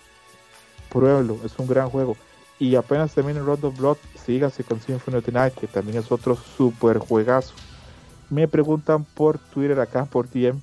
pruébelo. 0.90 1.38
Es 1.46 1.58
un 1.60 1.68
gran 1.68 1.90
juego. 1.90 2.18
Y 2.58 2.76
apenas 2.76 3.14
termine 3.14 3.40
Round 3.40 3.66
of 3.66 3.78
Blood, 3.78 3.98
síganse 4.26 4.64
con 4.64 4.80
Symphony 4.80 5.18
of 5.18 5.26
the 5.26 5.32
Night, 5.32 5.54
que 5.56 5.68
también 5.68 5.98
es 5.98 6.12
otro 6.12 6.36
super 6.36 6.98
juegazo. 7.00 7.54
Me 8.30 8.48
preguntan 8.48 9.04
por 9.04 9.38
Twitter 9.38 9.80
acá, 9.80 10.06
por 10.06 10.30
DM, 10.30 10.62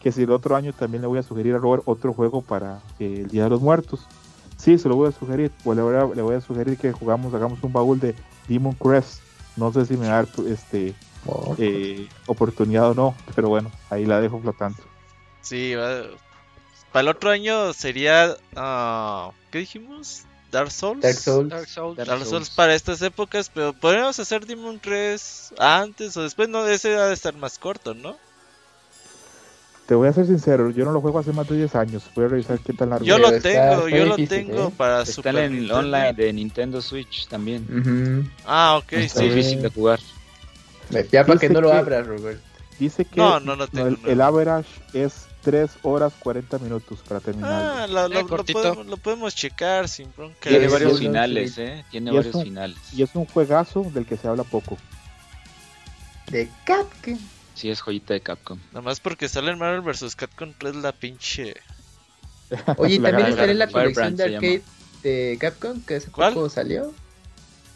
que 0.00 0.12
si 0.12 0.24
el 0.24 0.32
otro 0.32 0.56
año 0.56 0.72
también 0.72 1.02
le 1.02 1.08
voy 1.08 1.18
a 1.18 1.22
sugerir 1.22 1.54
a 1.54 1.58
Robert 1.58 1.82
otro 1.86 2.12
juego 2.12 2.42
para 2.42 2.80
el 2.98 3.28
Día 3.28 3.44
de 3.44 3.50
los 3.50 3.60
Muertos. 3.60 4.06
Sí, 4.56 4.76
se 4.78 4.88
lo 4.88 4.96
voy 4.96 5.08
a 5.08 5.12
sugerir. 5.12 5.52
O 5.64 5.74
le, 5.74 5.82
voy 5.82 6.34
a, 6.34 6.40
sugerir 6.40 6.76
que 6.76 6.92
jugamos, 6.92 7.32
hagamos 7.32 7.62
un 7.62 7.72
baúl 7.72 8.00
de 8.00 8.14
Demon 8.48 8.74
Crest. 8.74 9.20
No 9.56 9.72
sé 9.72 9.86
si 9.86 9.96
me 9.96 10.06
da 10.06 10.26
este 10.48 10.94
eh, 11.58 12.08
oportunidad 12.26 12.90
o 12.90 12.94
no, 12.94 13.14
pero 13.34 13.48
bueno, 13.48 13.70
ahí 13.90 14.06
la 14.06 14.20
dejo 14.20 14.40
flotando. 14.40 14.78
Sí, 15.40 15.74
para 16.92 17.02
el 17.02 17.08
otro 17.08 17.30
año 17.30 17.72
sería. 17.72 18.36
Uh, 18.56 19.32
¿Qué 19.50 19.58
dijimos? 19.58 20.24
Dark 20.50 20.70
Souls. 20.70 21.00
Dark 21.00 21.16
Souls. 21.16 21.48
Dark 21.96 22.24
Souls. 22.24 22.50
para 22.50 22.74
estas 22.74 23.02
épocas, 23.02 23.50
pero 23.52 23.72
podríamos 23.72 24.18
hacer 24.18 24.46
Demon 24.46 24.78
Crest 24.78 25.52
antes 25.58 26.16
o 26.16 26.22
después, 26.22 26.48
no, 26.48 26.66
ese 26.66 26.90
debe 26.90 27.12
estar 27.12 27.34
más 27.36 27.58
corto, 27.58 27.94
¿no? 27.94 28.16
Te 29.86 29.94
voy 29.94 30.08
a 30.08 30.12
ser 30.12 30.26
sincero, 30.26 30.70
yo 30.70 30.84
no 30.84 30.92
lo 30.92 31.00
juego 31.00 31.18
hace 31.18 31.32
más 31.32 31.48
de 31.48 31.56
10 31.56 31.74
años. 31.74 32.02
Voy 32.14 32.26
a 32.26 32.28
revisar 32.28 32.58
qué 32.60 32.74
tal 32.74 32.90
largo. 32.90 33.06
Yo 33.06 33.18
lo 33.18 33.40
tengo, 33.40 33.88
yo 33.88 34.04
lo 34.04 34.16
tengo 34.16 34.68
¿eh? 34.68 34.72
para 34.76 35.00
Está 35.00 35.30
en 35.30 35.56
el 35.56 35.72
online 35.72 36.12
de 36.12 36.30
Nintendo 36.34 36.82
Switch 36.82 37.26
también. 37.26 38.30
Ah, 38.44 38.78
ok, 38.82 38.92
Está 38.92 39.22
difícil 39.22 39.62
de 39.62 39.70
jugar. 39.70 40.00
Ya 41.10 41.24
para 41.24 41.40
que 41.40 41.48
no 41.48 41.62
lo 41.62 41.72
abras, 41.72 42.06
Robert. 42.06 42.47
Dice 42.78 43.04
que 43.04 43.16
no, 43.16 43.40
no, 43.40 43.56
no 43.56 43.66
tengo, 43.66 43.96
el, 44.06 44.20
average 44.20 44.68
es 44.92 45.26
3 45.42 45.70
horas 45.82 46.12
40 46.20 46.58
minutos 46.58 47.00
para 47.06 47.18
terminar. 47.18 47.50
Ah, 47.50 47.86
lo, 47.88 48.08
lo, 48.08 48.26
podemos, 48.26 48.86
lo, 48.86 48.96
podemos, 48.96 49.34
checar 49.34 49.88
sin 49.88 50.12
bronca. 50.16 50.48
Tiene 50.48 50.68
varios 50.68 50.98
finales, 50.98 51.58
¿eh? 51.58 51.84
Tiene 51.90 52.12
varios 52.12 52.40
finales. 52.42 52.78
Y 52.94 53.02
es 53.02 53.14
un 53.14 53.26
juegazo 53.26 53.82
del 53.92 54.06
que 54.06 54.16
se 54.16 54.28
habla 54.28 54.44
poco. 54.44 54.78
De 56.30 56.48
Capcom. 56.64 57.18
Sí, 57.54 57.70
es 57.70 57.80
joyita 57.80 58.14
de 58.14 58.20
Capcom. 58.20 58.58
Nada 58.68 58.82
más 58.82 59.00
porque 59.00 59.28
sale 59.28 59.50
en 59.50 59.58
Marvel 59.58 59.80
vs. 59.80 60.14
Capcom 60.14 60.52
3 60.56 60.76
la 60.76 60.92
pinche. 60.92 61.54
Oye, 62.76 63.00
también 63.00 63.28
estará 63.28 63.50
en 63.50 63.58
la 63.58 63.68
colección 63.68 64.14
de 64.14 64.24
arcade 64.24 64.62
de 65.02 65.36
Capcom 65.40 65.80
que 65.82 65.96
hace 65.96 66.10
poco 66.10 66.48
salió. 66.48 66.92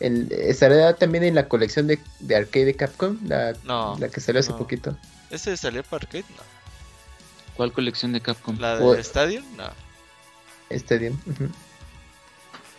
El, 0.02 0.32
estará 0.32 0.94
también 0.94 1.22
en 1.22 1.36
la 1.36 1.46
colección 1.48 1.86
de, 1.86 2.00
de 2.18 2.34
arcade 2.36 2.64
de 2.64 2.74
Capcom, 2.74 3.16
la, 3.24 3.54
la 3.64 4.08
que 4.08 4.20
salió 4.20 4.40
hace 4.40 4.52
poquito. 4.52 4.96
¿Ese 5.30 5.56
salió 5.56 5.84
para 5.84 6.02
arcade? 6.02 6.24
No. 6.36 6.42
¿Cuál 7.56 7.72
colección 7.72 8.12
de 8.12 8.20
Capcom? 8.20 8.58
¿La 8.58 8.78
de 8.78 9.00
Stadium? 9.00 9.44
No. 9.56 9.70
Stadium. 10.70 11.16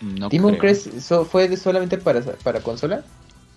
no 0.02 0.28
Demon 0.28 0.58
Crest 0.58 0.90
fue 1.30 1.56
solamente 1.56 1.98
para, 1.98 2.22
para 2.22 2.60
consola. 2.60 3.06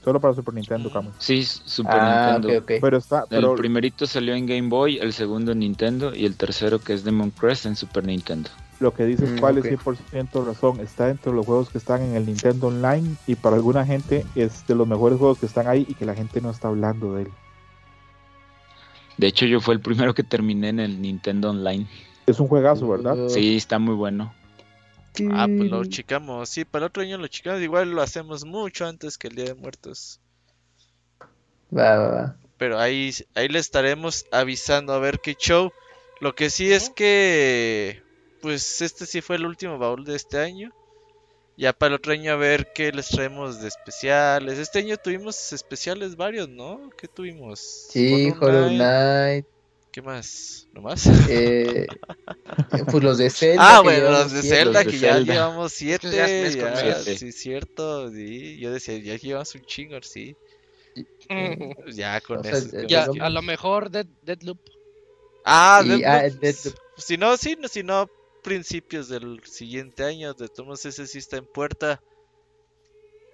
Solo 0.04 0.20
para 0.20 0.34
Super 0.34 0.54
Nintendo, 0.54 0.92
Camus. 0.92 1.14
Sí, 1.18 1.42
Super 1.42 1.96
ah, 1.98 2.38
Nintendo. 2.38 2.64
Pero 2.80 2.98
está, 2.98 3.24
El 3.30 3.52
primerito 3.56 4.06
salió 4.06 4.36
en 4.36 4.46
Game 4.46 4.68
Boy, 4.68 4.98
el 4.98 5.12
segundo 5.12 5.50
en 5.50 5.58
Nintendo 5.58 6.14
y 6.14 6.24
el 6.24 6.36
tercero 6.36 6.78
que 6.78 6.92
es 6.92 7.02
Demon 7.02 7.32
Crest 7.32 7.66
en 7.66 7.74
Super 7.74 8.04
Nintendo. 8.04 8.48
Lo 8.78 8.92
que 8.92 9.06
dices, 9.06 9.30
mm, 9.30 9.38
cuál 9.38 9.58
es 9.58 9.64
100% 9.64 10.44
razón. 10.44 10.80
Está 10.80 11.06
dentro 11.06 11.32
de 11.32 11.36
los 11.36 11.46
juegos 11.46 11.70
que 11.70 11.78
están 11.78 12.02
en 12.02 12.14
el 12.14 12.26
Nintendo 12.26 12.66
Online 12.66 13.16
y 13.26 13.34
para 13.34 13.56
alguna 13.56 13.86
gente 13.86 14.26
es 14.34 14.66
de 14.66 14.74
los 14.74 14.86
mejores 14.86 15.18
juegos 15.18 15.38
que 15.38 15.46
están 15.46 15.66
ahí 15.66 15.86
y 15.88 15.94
que 15.94 16.04
la 16.04 16.14
gente 16.14 16.40
no 16.40 16.50
está 16.50 16.68
hablando 16.68 17.14
de 17.14 17.22
él. 17.22 17.28
De 19.16 19.26
hecho, 19.28 19.46
yo 19.46 19.60
fue 19.60 19.74
el 19.74 19.80
primero 19.80 20.12
que 20.14 20.22
terminé 20.22 20.68
en 20.68 20.80
el 20.80 21.00
Nintendo 21.00 21.50
Online. 21.50 21.86
Es 22.26 22.38
un 22.38 22.48
juegazo, 22.48 22.86
¿verdad? 22.88 23.28
Sí, 23.28 23.56
está 23.56 23.78
muy 23.78 23.94
bueno. 23.94 24.34
Ah, 25.32 25.46
pues 25.46 25.70
lo 25.70 25.84
chicamos. 25.86 26.48
Sí, 26.50 26.64
para 26.64 26.84
el 26.84 26.88
otro 26.88 27.02
año 27.02 27.16
lo 27.16 27.26
chicamos. 27.28 27.62
Igual 27.62 27.90
lo 27.92 28.02
hacemos 28.02 28.44
mucho 28.44 28.86
antes 28.86 29.16
que 29.16 29.28
el 29.28 29.36
Día 29.36 29.44
de 29.46 29.54
Muertos. 29.54 30.20
Va, 31.74 31.96
va, 31.96 32.08
va. 32.08 32.36
Pero 32.58 32.78
ahí, 32.78 33.12
ahí 33.34 33.48
le 33.48 33.58
estaremos 33.58 34.26
avisando 34.32 34.92
a 34.92 34.98
ver 34.98 35.20
qué 35.20 35.34
show. 35.34 35.72
Lo 36.20 36.34
que 36.34 36.50
sí 36.50 36.72
es 36.72 36.90
que, 36.90 38.02
pues 38.40 38.82
este 38.82 39.06
sí 39.06 39.20
fue 39.20 39.36
el 39.36 39.46
último 39.46 39.78
baúl 39.78 40.04
de 40.04 40.16
este 40.16 40.38
año. 40.38 40.72
Ya 41.56 41.72
para 41.72 41.94
el 41.94 41.94
otro 41.94 42.12
año 42.12 42.32
a 42.32 42.36
ver 42.36 42.72
qué 42.74 42.92
les 42.92 43.08
traemos 43.08 43.60
de 43.60 43.68
especiales. 43.68 44.58
Este 44.58 44.80
año 44.80 44.96
tuvimos 44.98 45.52
especiales 45.54 46.14
varios, 46.14 46.48
¿no? 46.48 46.90
¿Qué 46.98 47.08
tuvimos? 47.08 47.60
Sí, 47.90 48.30
Hollow 48.38 48.68
Knight. 48.68 49.46
¿Qué 49.90 50.02
más? 50.02 50.68
¿No 50.74 50.82
más? 50.82 51.06
Eh, 51.30 51.86
pues 52.90 53.02
los 53.02 53.16
de 53.16 53.30
Zelda. 53.30 53.78
Ah, 53.78 53.80
bueno, 53.80 54.10
los 54.10 54.30
de 54.30 54.42
Zelda, 54.42 54.84
que 54.84 54.98
ya 54.98 55.18
llevamos 55.20 55.72
siete. 55.72 56.10
Ya, 56.10 57.02
Sí, 57.02 57.32
cierto. 57.32 58.10
Sí. 58.10 58.58
Yo 58.58 58.70
decía, 58.70 58.98
ya 58.98 59.16
llevamos 59.16 59.54
un 59.54 59.64
chingo, 59.64 59.96
sí. 60.02 60.36
ya 61.94 62.20
con 62.20 62.44
eso. 62.44 62.82
ya, 62.86 63.06
a 63.18 63.30
lo 63.30 63.40
mejor 63.40 63.90
Dead, 63.90 64.04
Deadloop. 64.20 64.58
Ah, 65.46 65.82
Deadloop. 65.82 66.04
Ah, 66.06 66.28
si 66.98 67.16
no, 67.16 67.38
sí, 67.38 67.56
si 67.70 67.82
no, 67.82 68.10
principios 68.46 69.08
del 69.08 69.42
siguiente 69.44 70.04
año. 70.04 70.32
De 70.32 70.48
todos 70.48 70.86
ese 70.86 71.08
sí 71.08 71.18
está 71.18 71.36
en 71.36 71.46
puerta. 71.46 72.00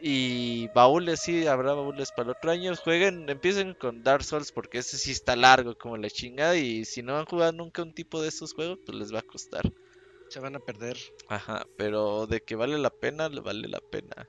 Y 0.01 0.69
baúles, 0.69 1.21
sí, 1.21 1.47
habrá 1.47 1.75
baúles 1.75 2.11
para 2.11 2.31
el 2.31 2.37
otro 2.37 2.51
año. 2.51 2.75
Jueguen, 2.75 3.29
empiecen 3.29 3.75
con 3.75 4.03
Dark 4.03 4.25
Souls 4.25 4.51
porque 4.51 4.79
ese 4.79 4.97
sí 4.97 5.13
está 5.13 5.37
largo 5.37 5.77
como 5.77 5.99
la 5.99 6.09
chingada. 6.09 6.57
Y 6.57 6.87
si 6.87 7.03
no 7.03 7.19
han 7.19 7.27
jugado 7.27 7.53
nunca 7.53 7.83
un 7.83 7.93
tipo 7.93 8.23
de 8.23 8.29
esos 8.29 8.55
juegos, 8.55 8.79
pues 8.87 8.97
les 8.97 9.15
va 9.15 9.19
a 9.19 9.23
costar. 9.23 9.71
Se 10.31 10.41
van 10.41 10.57
a 10.57 10.61
perder. 10.61 10.97
Ajá, 11.29 11.67
pero 11.77 12.27
de 12.27 12.41
que 12.41 12.57
vale 12.57 12.79
la 12.79 12.91
pena, 12.91 13.29
le 13.29 13.43
vale 13.43 13.69
la 13.69 13.81
pena. 13.81 14.27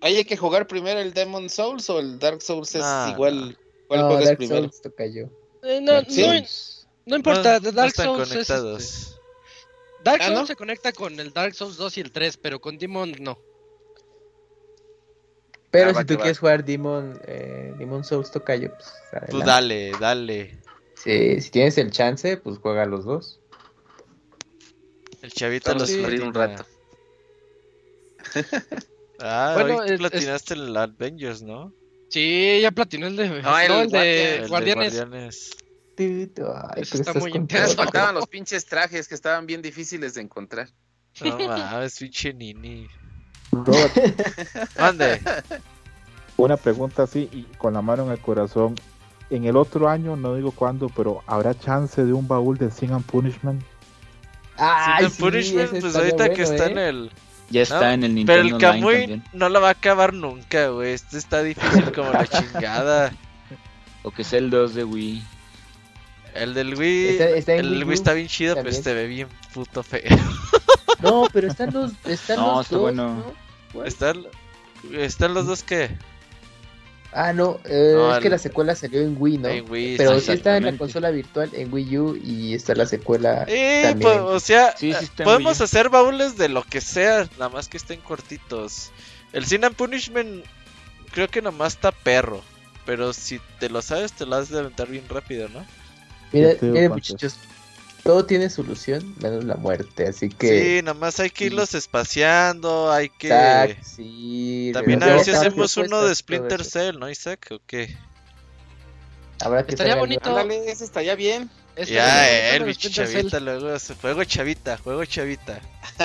¿Hay 0.00 0.24
que 0.24 0.36
jugar 0.36 0.66
primero 0.66 0.98
el 0.98 1.14
Demon 1.14 1.48
Souls 1.48 1.88
o 1.90 2.00
el 2.00 2.18
Dark 2.18 2.42
Souls 2.42 2.74
es 2.74 2.82
ah, 2.84 3.12
igual? 3.14 3.56
¿Cuál 3.86 4.00
no, 4.00 4.20
Dark 4.20 4.44
Souls 4.44 4.80
toca 4.82 5.06
yo. 5.06 5.26
Eh, 5.62 5.80
no, 5.80 6.02
no, 7.06 7.16
importa, 7.16 7.60
Dark 7.60 7.94
Souls 7.94 8.32
este, 8.32 9.19
Dark 10.04 10.20
ah, 10.22 10.28
Souls 10.28 10.48
se 10.48 10.56
conecta 10.56 10.92
con 10.92 11.18
el 11.20 11.32
Dark 11.32 11.54
Souls 11.54 11.76
2 11.76 11.98
y 11.98 12.00
el 12.00 12.12
3, 12.12 12.36
pero 12.38 12.60
con 12.60 12.78
Demon 12.78 13.14
no. 13.20 13.38
Pero 15.70 15.90
ah, 15.90 15.94
si 15.94 16.04
tú 16.04 16.16
quieres 16.16 16.38
jugar 16.38 16.64
Demon, 16.64 17.20
eh, 17.26 17.72
Demon 17.78 18.02
Souls 18.02 18.30
Tocayo, 18.30 18.72
pues, 18.74 18.92
pues 19.30 19.44
dale, 19.44 19.92
dale. 20.00 20.58
si 20.96 21.50
tienes 21.50 21.78
el 21.78 21.90
chance, 21.90 22.36
pues 22.38 22.58
juega 22.58 22.86
los 22.86 23.04
dos. 23.04 23.40
El 25.22 25.32
chavito 25.32 25.74
los 25.74 25.88
sí, 25.88 26.00
un 26.00 26.34
rato. 26.34 26.64
ah, 29.20 29.52
bueno, 29.54 29.78
hoy 29.78 29.96
platinaste 29.96 30.54
el 30.54 30.76
Avengers, 30.76 31.42
¿no? 31.42 31.72
Sí, 32.08 32.58
ya 32.60 32.72
platiné 32.72 33.06
el 33.06 33.16
de, 33.16 33.28
no, 33.42 33.58
el, 33.58 33.90
de 33.90 34.46
Guardianes. 34.48 34.96
Guardianes. 34.96 35.56
Ay, 35.98 36.82
está 36.82 37.14
muy 37.14 37.32
intenso. 37.32 37.76
faltaban 37.76 38.14
los 38.14 38.26
pinches 38.26 38.64
trajes 38.64 39.08
que 39.08 39.14
estaban 39.14 39.46
bien 39.46 39.60
difíciles 39.60 40.14
de 40.14 40.22
encontrar. 40.22 40.68
No 41.22 41.38
mames, 41.38 41.98
pinche 41.98 42.32
Nini. 42.32 42.88
Robert, 43.52 43.92
Ande. 44.78 45.20
Una 46.36 46.56
pregunta 46.56 47.02
así 47.02 47.28
y 47.32 47.42
con 47.58 47.74
la 47.74 47.82
mano 47.82 48.04
en 48.04 48.12
el 48.12 48.18
corazón. 48.20 48.74
En 49.28 49.44
el 49.44 49.56
otro 49.56 49.88
año, 49.88 50.16
no 50.16 50.34
digo 50.34 50.50
cuándo, 50.50 50.88
pero 50.88 51.22
¿habrá 51.26 51.56
chance 51.56 52.04
de 52.04 52.12
un 52.12 52.26
baúl 52.26 52.58
de 52.58 52.70
Sin 52.70 52.92
and 52.92 53.04
Punishment? 53.04 53.62
Ah, 54.56 54.98
Sin 55.00 55.10
Punishment, 55.10 55.80
pues 55.80 55.94
ahorita 55.94 56.30
que 56.30 56.42
está 56.42 56.66
en 56.66 56.78
¿eh? 56.78 56.88
el. 56.88 57.10
Ya 57.50 57.62
está 57.62 57.94
en 57.94 58.04
el 58.04 58.14
Nintendo 58.14 58.42
Pero 58.42 58.56
el 58.56 58.60
Kamui 58.60 59.22
no 59.32 59.48
la 59.48 59.58
va 59.58 59.68
a 59.68 59.72
acabar 59.72 60.14
nunca, 60.14 60.68
güey. 60.68 60.92
Este 60.92 61.18
está 61.18 61.42
difícil 61.42 61.92
como 61.92 62.10
la 62.10 62.26
chingada. 62.28 63.12
O 64.02 64.10
que 64.10 64.24
sea 64.24 64.38
el 64.38 64.50
2 64.50 64.74
de 64.74 64.84
Wii. 64.84 65.22
El 66.34 66.54
del 66.54 66.74
Wii. 66.74 67.18
el 67.46 67.84
Wii, 67.84 67.94
está 67.94 68.12
bien 68.12 68.28
chido, 68.28 68.54
pero 68.54 68.68
este 68.68 68.94
ve 68.94 69.06
bien 69.06 69.28
puto 69.52 69.82
feo. 69.82 70.02
No, 71.02 71.26
pero 71.32 71.48
están 71.48 71.72
los, 71.72 71.92
están 72.04 72.36
no, 72.36 72.56
los 72.56 72.66
está 72.66 72.76
dos. 72.76 72.82
Bueno. 72.82 73.34
¿Están, 73.86 74.26
¿Están 74.92 75.32
los 75.32 75.46
dos 75.46 75.62
qué? 75.62 75.96
Ah, 77.12 77.32
no, 77.32 77.58
eh, 77.64 77.96
es 78.12 78.22
que 78.22 78.30
la 78.30 78.38
secuela 78.38 78.74
salió 78.76 79.00
en 79.00 79.16
Wii, 79.18 79.38
¿no? 79.38 79.48
Pero 79.68 80.20
sí 80.20 80.30
está 80.32 80.56
en 80.56 80.64
la 80.64 80.76
consola 80.76 81.10
virtual 81.10 81.50
en 81.54 81.72
Wii 81.72 81.98
U 81.98 82.16
y 82.22 82.54
está 82.54 82.74
la 82.74 82.86
secuela. 82.86 83.44
Eh, 83.48 83.96
pues, 84.00 84.18
o 84.18 84.38
sea, 84.38 84.74
podemos 85.24 85.60
hacer 85.60 85.88
baúles 85.88 86.36
de 86.36 86.48
lo 86.48 86.62
que 86.62 86.80
sea, 86.80 87.28
nada 87.38 87.48
más 87.48 87.68
que 87.68 87.78
estén 87.78 88.00
cortitos. 88.00 88.92
El 89.32 89.44
Sin 89.44 89.64
and 89.64 89.74
Punishment 89.74 90.44
creo 91.12 91.28
que 91.28 91.42
nomás 91.42 91.74
está 91.74 91.90
perro, 91.90 92.42
pero 92.86 93.12
si 93.12 93.40
te 93.58 93.68
lo 93.68 93.82
sabes 93.82 94.12
te 94.12 94.26
lo 94.26 94.36
has 94.36 94.48
de 94.48 94.60
aventar 94.60 94.88
bien 94.88 95.08
rápido, 95.08 95.48
¿no? 95.48 95.64
Mira, 96.32 96.54
miren 96.60 96.92
muchachos, 96.92 97.36
todo 98.02 98.24
tiene 98.24 98.50
solución 98.50 99.14
menos 99.20 99.44
la 99.44 99.56
muerte, 99.56 100.08
así 100.08 100.28
que... 100.28 100.78
Sí, 100.78 100.82
nomás 100.82 101.20
hay 101.20 101.30
que 101.30 101.46
irlos 101.46 101.74
espaciando, 101.74 102.90
hay 102.90 103.08
que... 103.08 103.76
sí. 103.82 104.70
También 104.72 105.02
a 105.02 105.06
ver 105.06 105.24
si 105.24 105.30
hacemos 105.32 105.76
uno 105.76 106.02
de 106.02 106.14
Splinter 106.14 106.64
Cell, 106.64 106.98
¿no, 106.98 107.10
Isaac? 107.10 107.48
¿O 107.50 107.60
qué? 107.66 107.96
Habrá 109.42 109.64
que 109.64 109.72
estaría 109.72 109.96
bonito. 109.96 110.28
Ándale, 110.28 110.70
ese 110.70 110.84
estaría 110.84 111.14
bien. 111.14 111.50
ya, 111.86 112.54
el 112.54 112.64
bicho 112.64 112.90
chavita, 112.90 113.40
luego 113.40 113.76
juego 114.00 114.24
chavita, 114.24 114.76
juego 114.78 115.04
chavita. 115.04 115.60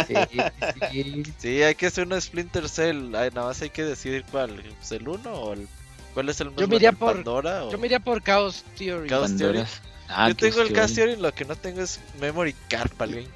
Sí, 0.08 0.14
sí. 0.32 1.24
sí, 1.38 1.62
hay 1.62 1.76
que 1.76 1.88
hacer 1.88 2.06
uno 2.06 2.16
de 2.16 2.22
Splinter 2.22 2.70
Cell, 2.70 3.14
Ay, 3.16 3.30
nada 3.34 3.48
más 3.48 3.62
hay 3.62 3.70
que 3.70 3.84
decidir 3.84 4.24
cuál, 4.32 4.62
¿es 4.82 4.92
el 4.92 5.08
1 5.08 5.34
o 5.34 5.54
el... 5.54 5.68
¿Cuál 6.14 6.30
es 6.30 6.40
el 6.40 6.56
yo 6.56 6.66
me 6.70 6.78
iría 6.78 6.94
por, 6.94 7.16
Pandora? 7.16 7.70
Yo 7.70 7.78
me 7.78 7.88
iría 7.88 8.00
por 8.00 8.24
Chaos 8.24 8.64
Theory. 8.78 9.10
Chaos 9.10 9.36
Theory. 9.36 9.66
Ah, 10.08 10.30
Yo 10.30 10.36
tengo 10.36 10.62
el 10.62 10.72
Casio 10.72 11.10
y 11.10 11.16
lo 11.16 11.34
que 11.34 11.46
no 11.46 11.56
tengo 11.56 11.82
es 11.82 12.00
Memory 12.20 12.56
Card 12.70 12.92
para 12.92 13.12
el 13.12 13.28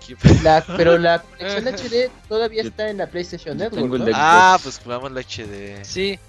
La, 0.44 0.64
pero 0.78 0.98
la 0.98 1.22
conexión 1.40 1.68
HD 1.68 2.12
todavía 2.28 2.62
está 2.62 2.90
en 2.90 2.98
la 2.98 3.08
PlayStation 3.08 3.58
Network. 3.58 3.88
¿no? 3.88 4.06
Ah, 4.14 4.60
pues 4.62 4.80
jugamos 4.84 5.12
la 5.12 5.22
HD. 5.22 5.84
Sí, 5.84 6.20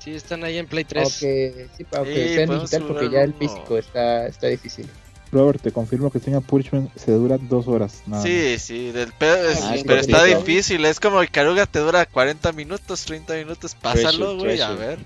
sí, 0.00 0.14
están 0.14 0.42
ahí 0.44 0.58
en 0.58 0.66
Play 0.66 0.84
3. 0.84 1.16
Okay, 1.16 1.68
sí, 1.76 1.84
que 1.84 2.34
sea 2.34 2.46
digital 2.46 2.82
porque 2.86 3.10
ya 3.10 3.22
el 3.22 3.34
físico 3.34 3.78
está, 3.78 4.26
está 4.26 4.48
difícil. 4.48 4.88
Robert, 5.30 5.60
te 5.60 5.72
confirmo 5.72 6.10
que 6.10 6.20
Señor 6.20 6.42
Purchman 6.42 6.90
se 6.96 7.12
dura 7.12 7.36
dos 7.38 7.68
horas. 7.68 8.02
sí, 8.22 8.58
sí, 8.58 8.90
del 8.92 9.10
ah, 9.10 9.74
pero 9.86 10.00
está 10.00 10.24
difícil. 10.24 10.84
Es 10.84 11.00
como 11.00 11.20
el 11.20 11.30
Caruga 11.30 11.66
te 11.66 11.78
dura 11.80 12.06
40 12.06 12.52
minutos, 12.52 13.04
30 13.04 13.34
minutos. 13.34 13.74
Pásalo, 13.74 14.36
güey, 14.38 14.60
a 14.60 14.70
ver. 14.70 14.98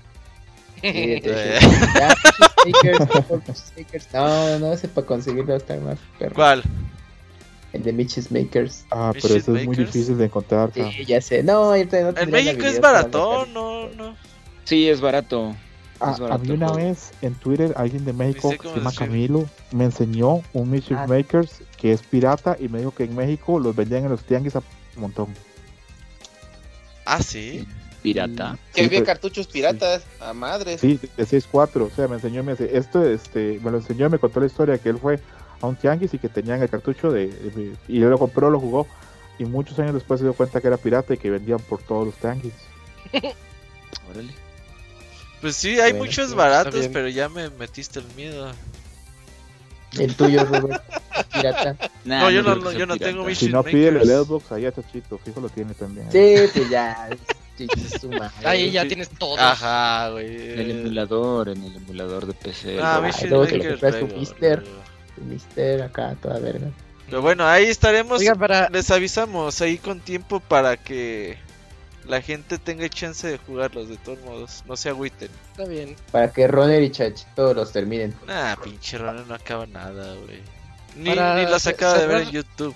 No, 4.13 4.59
no 4.59 4.77
sé 4.77 4.87
para 4.89 5.07
conseguirlo 5.07 5.55
está 5.55 5.75
más 5.77 5.97
perro. 6.19 6.35
¿Cuál? 6.35 6.63
El 7.71 7.83
de 7.83 7.93
Mitch's 7.93 8.31
Makers. 8.31 8.85
Ah, 8.91 9.11
pero 9.13 9.35
eso 9.35 9.55
es 9.55 9.65
muy 9.65 9.75
difícil 9.75 10.17
de 10.17 10.25
encontrar. 10.25 10.71
Sí, 10.73 11.05
ya 11.05 11.21
sé. 11.21 11.41
No, 11.41 11.73
En 11.73 11.89
México 12.29 12.65
es 12.65 12.79
barato, 12.79 13.47
no, 13.47 13.87
no. 13.89 14.15
Sí, 14.65 14.89
es 14.89 15.01
barato. 15.01 15.55
Ah, 15.99 16.17
a 16.31 16.37
mí 16.37 16.51
una 16.51 16.71
vez 16.71 17.11
en 17.21 17.33
Twitter 17.35 17.73
alguien 17.77 18.03
de 18.03 18.13
México 18.13 18.51
que 18.51 18.67
se 18.67 18.75
llama 18.75 18.91
Camilo 18.91 19.47
me 19.71 19.85
enseñó 19.85 20.41
un 20.51 20.69
Mischief 20.69 20.99
ah. 20.99 21.07
Makers 21.07 21.61
que 21.77 21.93
es 21.93 22.01
pirata 22.01 22.57
y 22.59 22.67
me 22.67 22.79
dijo 22.79 22.91
que 22.91 23.05
en 23.05 23.15
México 23.15 23.57
los 23.57 23.73
vendían 23.73 24.03
en 24.03 24.09
los 24.09 24.21
tianguis 24.23 24.57
a 24.57 24.59
un 24.59 25.01
montón. 25.01 25.27
Ah, 27.05 27.21
sí 27.21 27.65
pirata. 28.03 28.59
Que 28.75 28.83
había 28.83 29.03
cartuchos 29.03 29.47
piratas, 29.47 30.03
a 30.19 30.33
madres. 30.33 30.81
Sí, 30.81 30.99
de 31.17 31.23
6.4, 31.23 31.81
o 31.81 31.89
sea, 31.89 32.07
me 32.07 32.15
enseñó, 32.15 32.43
me 32.43 32.51
dice, 32.51 32.77
esto, 32.77 33.03
este, 33.03 33.59
me 33.63 33.71
lo 33.71 33.77
enseñó, 33.77 34.09
me 34.09 34.19
contó 34.19 34.41
la 34.41 34.45
historia 34.45 34.77
que 34.77 34.89
él 34.89 34.99
fue 34.99 35.19
a 35.61 35.67
un 35.67 35.75
tianguis 35.77 36.13
y 36.13 36.19
que 36.19 36.29
tenían 36.29 36.61
el 36.61 36.69
cartucho 36.69 37.11
de, 37.11 37.73
y 37.87 38.01
él 38.01 38.09
lo 38.09 38.19
compró, 38.19 38.51
lo 38.51 38.59
jugó 38.59 38.85
y 39.39 39.45
muchos 39.45 39.79
años 39.79 39.93
después 39.93 40.19
se 40.19 40.25
dio 40.25 40.33
cuenta 40.33 40.61
que 40.61 40.67
era 40.67 40.77
pirata 40.77 41.13
y 41.13 41.17
que 41.17 41.29
vendían 41.29 41.59
por 41.59 41.81
todos 41.81 42.05
los 42.05 42.15
tianguis. 42.15 42.53
Órale. 44.11 44.33
Pues 45.41 45.55
sí, 45.55 45.79
hay 45.79 45.93
muchos 45.93 46.35
baratos, 46.35 46.87
pero 46.91 47.09
ya 47.09 47.29
me 47.29 47.49
metiste 47.49 47.99
el 47.99 48.05
miedo. 48.15 48.51
El 49.97 50.15
tuyo, 50.15 50.43
Robert. 50.51 50.83
pirata. 51.33 51.77
no, 52.05 52.31
yo 52.31 52.41
no, 52.41 52.71
yo 52.71 52.85
no 52.85 52.97
tengo 52.97 53.33
Si 53.33 53.49
no 53.49 53.63
pide 53.63 53.89
el 53.89 54.05
Xbox, 54.05 54.51
ahí 54.51 54.65
a 54.65 54.71
Chachito, 54.71 55.17
fijo 55.17 55.41
lo 55.41 55.49
tiene 55.49 55.73
también. 55.73 56.11
Sí, 56.11 56.35
pues 56.53 56.69
ya. 56.69 57.09
Ahí 58.43 58.71
ya 58.71 58.87
tienes 58.87 59.09
todo. 59.09 59.39
Ajá, 59.39 60.09
güey. 60.09 60.53
En 60.53 60.59
el 60.59 60.71
emulador, 60.71 61.49
en 61.49 61.63
el 61.63 61.75
emulador 61.75 62.25
de 62.25 62.33
PC. 62.33 62.79
Ah, 62.81 63.01
luego 63.27 63.47
te 63.47 63.57
lo 63.57 64.07
Mister. 64.07 64.63
Mister 65.17 65.83
acá, 65.83 66.15
toda 66.21 66.39
verga. 66.39 66.67
Pero 67.05 67.21
bueno, 67.21 67.45
ahí 67.47 67.65
estaremos. 67.65 68.21
Les 68.71 68.91
avisamos 68.91 69.61
ahí 69.61 69.77
con 69.77 69.99
tiempo 69.99 70.39
para 70.39 70.77
que 70.77 71.37
la 72.07 72.21
gente 72.21 72.57
tenga 72.57 72.89
chance 72.89 73.27
de 73.27 73.37
jugarlos 73.37 73.89
de 73.89 73.97
todos 73.97 74.19
modos. 74.21 74.63
No 74.67 74.75
se 74.75 74.89
agüiten. 74.89 75.29
Está 75.51 75.65
bien. 75.65 75.95
Para 76.11 76.31
que 76.31 76.47
Roner 76.47 76.81
y 76.81 76.91
Chachito 76.91 77.53
los 77.53 77.71
terminen. 77.71 78.15
Ah, 78.27 78.57
pinche 78.63 78.97
Roner 78.97 79.27
no 79.27 79.35
acaba 79.35 79.65
nada, 79.67 80.15
güey. 80.15 80.41
Ni, 80.95 81.11
ni 81.11 81.49
los 81.49 81.67
acaba 81.67 81.97
de 81.97 82.07
ver 82.07 82.21
en 82.23 82.31
YouTube. 82.31 82.75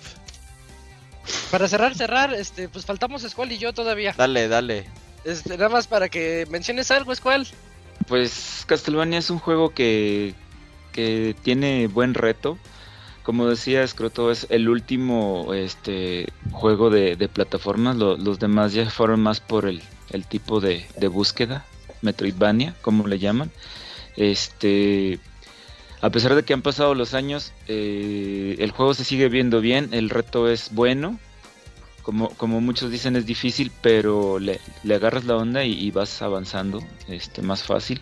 Para 1.52 1.68
cerrar, 1.68 1.96
cerrar, 1.96 2.34
este, 2.34 2.70
pues 2.70 2.86
faltamos 2.86 3.22
Squall 3.24 3.52
y 3.52 3.58
yo 3.58 3.74
todavía. 3.74 4.14
Dale, 4.18 4.48
dale. 4.48 4.86
Este, 5.24 5.58
nada 5.58 5.70
más 5.70 5.88
para 5.88 6.10
que 6.10 6.46
menciones 6.50 6.92
algo, 6.92 7.14
Squall. 7.14 7.48
Pues 8.08 8.64
Castlevania 8.66 9.20
es 9.20 9.30
un 9.30 9.40
juego 9.40 9.74
que, 9.74 10.34
que 10.94 11.36
tiene 11.44 11.88
buen 11.88 12.14
reto. 12.14 12.58
Como 13.24 13.48
decía 13.48 13.86
Scroto, 13.86 14.32
es 14.32 14.48
el 14.50 14.70
último 14.70 15.54
este, 15.54 16.32
juego 16.52 16.90
de, 16.90 17.18
plataformas. 17.28 17.98
los 17.98 18.40
demás 18.40 18.72
ya 18.72 18.90
fueron 18.90 19.20
más 19.20 19.42
por 19.42 19.66
el, 19.66 19.82
el 20.12 20.26
tipo 20.26 20.62
de, 20.62 20.86
de, 20.96 21.08
búsqueda, 21.10 21.66
Metroidvania, 22.02 22.74
como 22.82 23.06
le 23.06 23.20
llaman. 23.20 23.52
Este, 24.16 25.20
a 26.02 26.10
pesar 26.12 26.36
de 26.36 26.44
que 26.44 26.54
han 26.54 26.62
pasado 26.62 26.94
los 26.94 27.14
años, 27.14 27.54
eh, 27.68 28.56
el 28.60 28.72
juego 28.72 28.94
se 28.94 29.04
sigue 29.04 29.30
viendo 29.30 29.62
bien, 29.62 29.90
el 29.92 30.10
reto 30.10 30.50
es 30.50 30.74
bueno. 30.74 31.20
Como, 32.04 32.30
como 32.30 32.62
muchos 32.62 32.90
dicen 32.90 33.18
es 33.18 33.26
difícil, 33.26 33.72
pero 33.82 34.40
le, 34.40 34.62
agarras 34.94 35.26
la 35.26 35.36
onda 35.36 35.66
y, 35.66 35.92
vas 35.92 36.22
avanzando 36.22 36.82
este, 37.10 37.42
más 37.42 37.64
fácil. 37.64 38.00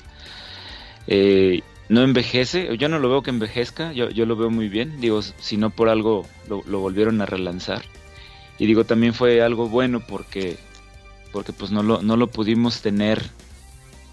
Eh, 1.07 1.61
no 1.89 2.01
envejece, 2.03 2.77
yo 2.77 2.89
no 2.89 2.99
lo 2.99 3.09
veo 3.09 3.23
que 3.23 3.31
envejezca, 3.31 3.93
yo, 3.93 4.09
yo 4.09 4.25
lo 4.25 4.35
veo 4.35 4.51
muy 4.51 4.69
bien. 4.69 4.99
Digo, 4.99 5.21
si 5.21 5.57
no 5.57 5.71
por 5.71 5.89
algo 5.89 6.27
lo, 6.47 6.61
lo, 6.67 6.79
volvieron 6.79 7.21
a 7.21 7.25
relanzar. 7.25 7.83
Y 8.59 8.67
digo, 8.67 8.83
también 8.83 9.13
fue 9.13 9.41
algo 9.41 9.69
bueno 9.69 10.01
porque, 10.01 10.57
porque 11.31 11.53
pues 11.53 11.71
no 11.71 11.81
lo, 11.81 12.01
no 12.03 12.15
lo 12.15 12.27
pudimos 12.27 12.81
tener 12.81 13.23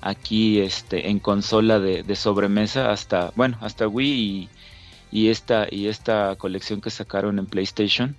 aquí 0.03 0.61
este 0.61 1.09
en 1.09 1.19
consola 1.19 1.79
de, 1.81 2.17
sobremesa 2.17 2.91
hasta 2.91 3.33
bueno 3.37 3.57
hasta 3.61 3.89
Wii 3.89 4.49
y, 5.11 5.29
esta 5.29 5.67
y 5.71 5.89
esta 5.89 6.37
colección 6.37 6.81
que 6.81 6.91
sacaron 6.91 7.39
en 7.39 7.47
PlayStation. 7.47 8.17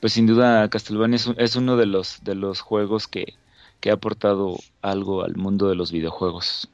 Pues 0.00 0.12
sin 0.12 0.26
duda 0.26 0.68
Castlevania 0.68 1.18
es, 1.38 1.56
uno 1.56 1.76
de 1.76 1.86
los 1.86 2.22
de 2.22 2.34
los 2.34 2.60
juegos 2.60 3.08
que, 3.08 3.34
que, 3.80 3.90
ha 3.90 3.94
aportado 3.94 4.58
algo 4.82 5.24
al 5.24 5.36
mundo 5.36 5.68
de 5.68 5.74
los 5.74 5.90
videojuegos. 5.90 6.68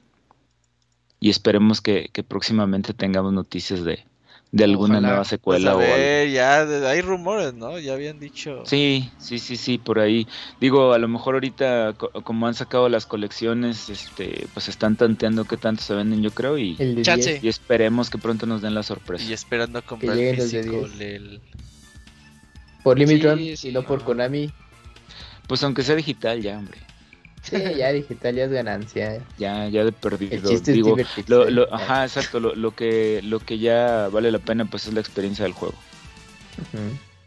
Y 1.21 1.31
esperemos 1.31 1.81
que 1.81 2.11
próximamente 2.27 2.95
tengamos 2.95 3.33
noticias 3.33 3.85
de, 3.85 4.05
de 4.53 4.65
alguna 4.65 5.01
nueva 5.01 5.25
secuela 5.25 5.73
pues, 5.75 5.89
o 5.89 5.95
algo. 5.95 6.33
ya 6.33 6.91
hay 6.91 7.01
rumores, 7.01 7.55
¿no? 7.55 7.79
Ya 7.79 7.95
habían 7.95 8.21
dicho. 8.21 8.63
Sí, 8.67 9.11
sí, 9.19 9.39
sí, 9.39 9.57
sí, 9.57 9.79
por 9.79 9.99
ahí. 9.99 10.29
Digo, 10.61 10.93
a 10.93 10.99
lo 10.99 11.09
mejor 11.09 11.35
ahorita 11.35 11.95
como 11.95 12.47
han 12.47 12.55
sacado 12.55 12.91
las 12.91 13.07
colecciones, 13.07 13.89
este, 13.89 14.47
pues 14.53 14.69
están 14.69 14.97
tanteando 14.97 15.47
qué 15.47 15.57
tanto 15.57 15.83
se 15.83 15.95
venden, 15.95 16.23
yo 16.23 16.31
creo 16.31 16.59
y 16.59 16.77
y 16.79 17.49
esperemos 17.49 18.11
que 18.11 18.19
pronto 18.19 18.45
nos 18.45 18.61
den 18.61 18.75
la 18.75 18.83
sorpresa. 18.83 19.25
Y 19.25 19.33
esperando 19.33 19.79
a 19.79 19.83
comprar 19.83 20.19
el 20.19 20.37
físico 20.37 20.87
el... 21.01 21.41
Por 22.83 22.99
Limited 22.99 23.39
y 23.39 23.73
no 23.73 23.85
por 23.85 24.05
Konami. 24.05 24.53
Pues 25.49 25.63
aunque 25.63 25.83
sea 25.83 25.97
digital 25.97 26.43
ya, 26.43 26.59
hombre. 26.59 26.79
Sí, 27.43 27.57
ya 27.77 27.93
digital 27.93 28.35
ya 28.35 28.45
es 28.45 28.51
ganancia. 28.53 29.17
Eh. 29.17 29.23
Ya, 29.39 29.69
ya 29.69 29.85
de 29.85 29.93
perdido. 29.93 30.49
Digo, 30.61 30.97
lo, 31.27 31.51
lo, 31.51 31.75
ajá, 31.75 32.05
exacto. 32.05 32.39
Lo, 32.39 32.55
lo, 32.55 32.75
que, 32.75 33.21
lo 33.23 33.41
que 33.41 33.59
ya 33.59 34.09
vale 34.09 34.31
la 34.31 34.39
pena 34.39 34.65
pues 34.65 34.87
es 34.87 34.95
la 34.95 35.01
experiencia 35.01 35.45
del 35.45 35.53
juego. 35.53 35.75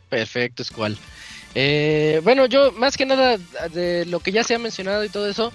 Perfecto, 0.10 0.64
es 0.64 0.72
cual. 0.72 0.98
Eh, 1.54 2.22
bueno, 2.24 2.46
yo 2.46 2.72
más 2.74 2.98
que 2.98 3.06
nada 3.06 3.38
de 3.74 4.06
lo 4.06 4.20
que 4.20 4.32
ya 4.32 4.44
se 4.44 4.56
ha 4.56 4.60
mencionado 4.60 5.04
y 5.04 5.10
todo 5.10 5.30
eso, 5.30 5.54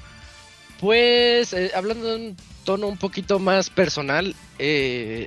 pues 0.81 1.53
eh, 1.53 1.71
hablando 1.75 2.07
de 2.07 2.17
un 2.17 2.37
tono 2.65 2.87
un 2.87 2.97
poquito 2.97 3.39
más 3.39 3.71
personal, 3.71 4.35
eh, 4.59 5.27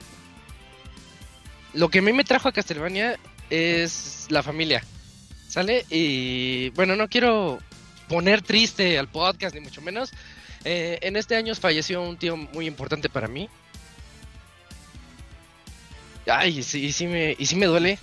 lo 1.73 1.89
que 1.89 1.99
a 1.99 2.01
mí 2.01 2.11
me 2.13 2.23
trajo 2.23 2.49
a 2.49 2.51
Castlevania 2.51 3.19
es 3.49 4.27
la 4.29 4.43
familia. 4.43 4.83
¿Sale? 5.47 5.85
Y 5.91 6.69
bueno, 6.69 6.95
no 6.95 7.07
quiero 7.07 7.59
poner 8.07 8.41
triste 8.41 8.97
al 8.97 9.07
podcast, 9.07 9.55
ni 9.55 9.61
mucho 9.61 9.81
menos. 9.81 10.11
Eh, 10.65 10.99
en 11.01 11.15
este 11.15 11.35
año 11.35 11.53
falleció 11.55 12.01
un 12.01 12.17
tío 12.17 12.37
muy 12.37 12.65
importante 12.67 13.09
para 13.09 13.27
mí. 13.27 13.49
Ay, 16.25 16.59
y 16.59 16.63
sí, 16.63 16.91
sí 16.93 17.07
me, 17.07 17.35
y 17.37 17.45
sí 17.45 17.55
me 17.55 17.65
duele. 17.65 17.99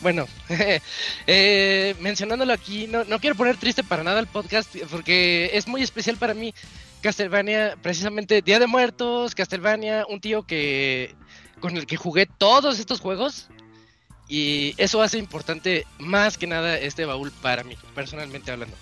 bueno, 0.00 0.28
eh, 1.26 1.94
mencionándolo 1.98 2.52
aquí, 2.52 2.86
no, 2.86 3.04
no 3.04 3.18
quiero 3.18 3.36
poner 3.36 3.56
triste 3.56 3.82
para 3.82 4.04
nada 4.04 4.20
el 4.20 4.26
podcast 4.26 4.76
porque 4.90 5.50
es 5.54 5.66
muy 5.66 5.82
especial 5.82 6.18
para 6.18 6.34
mí. 6.34 6.54
Castlevania, 7.00 7.76
precisamente 7.82 8.42
Día 8.42 8.58
de 8.58 8.66
Muertos, 8.66 9.34
Castlevania, 9.34 10.04
un 10.08 10.20
tío 10.20 10.42
que 10.42 11.14
con 11.60 11.76
el 11.76 11.86
que 11.86 11.96
jugué 11.96 12.26
todos 12.26 12.78
estos 12.78 13.00
juegos 13.00 13.48
y 14.28 14.74
eso 14.78 15.02
hace 15.02 15.18
importante 15.18 15.86
más 15.98 16.38
que 16.38 16.46
nada 16.46 16.78
este 16.78 17.04
baúl 17.04 17.30
para 17.30 17.64
mí, 17.64 17.76
personalmente 17.94 18.50
hablando. 18.50 18.76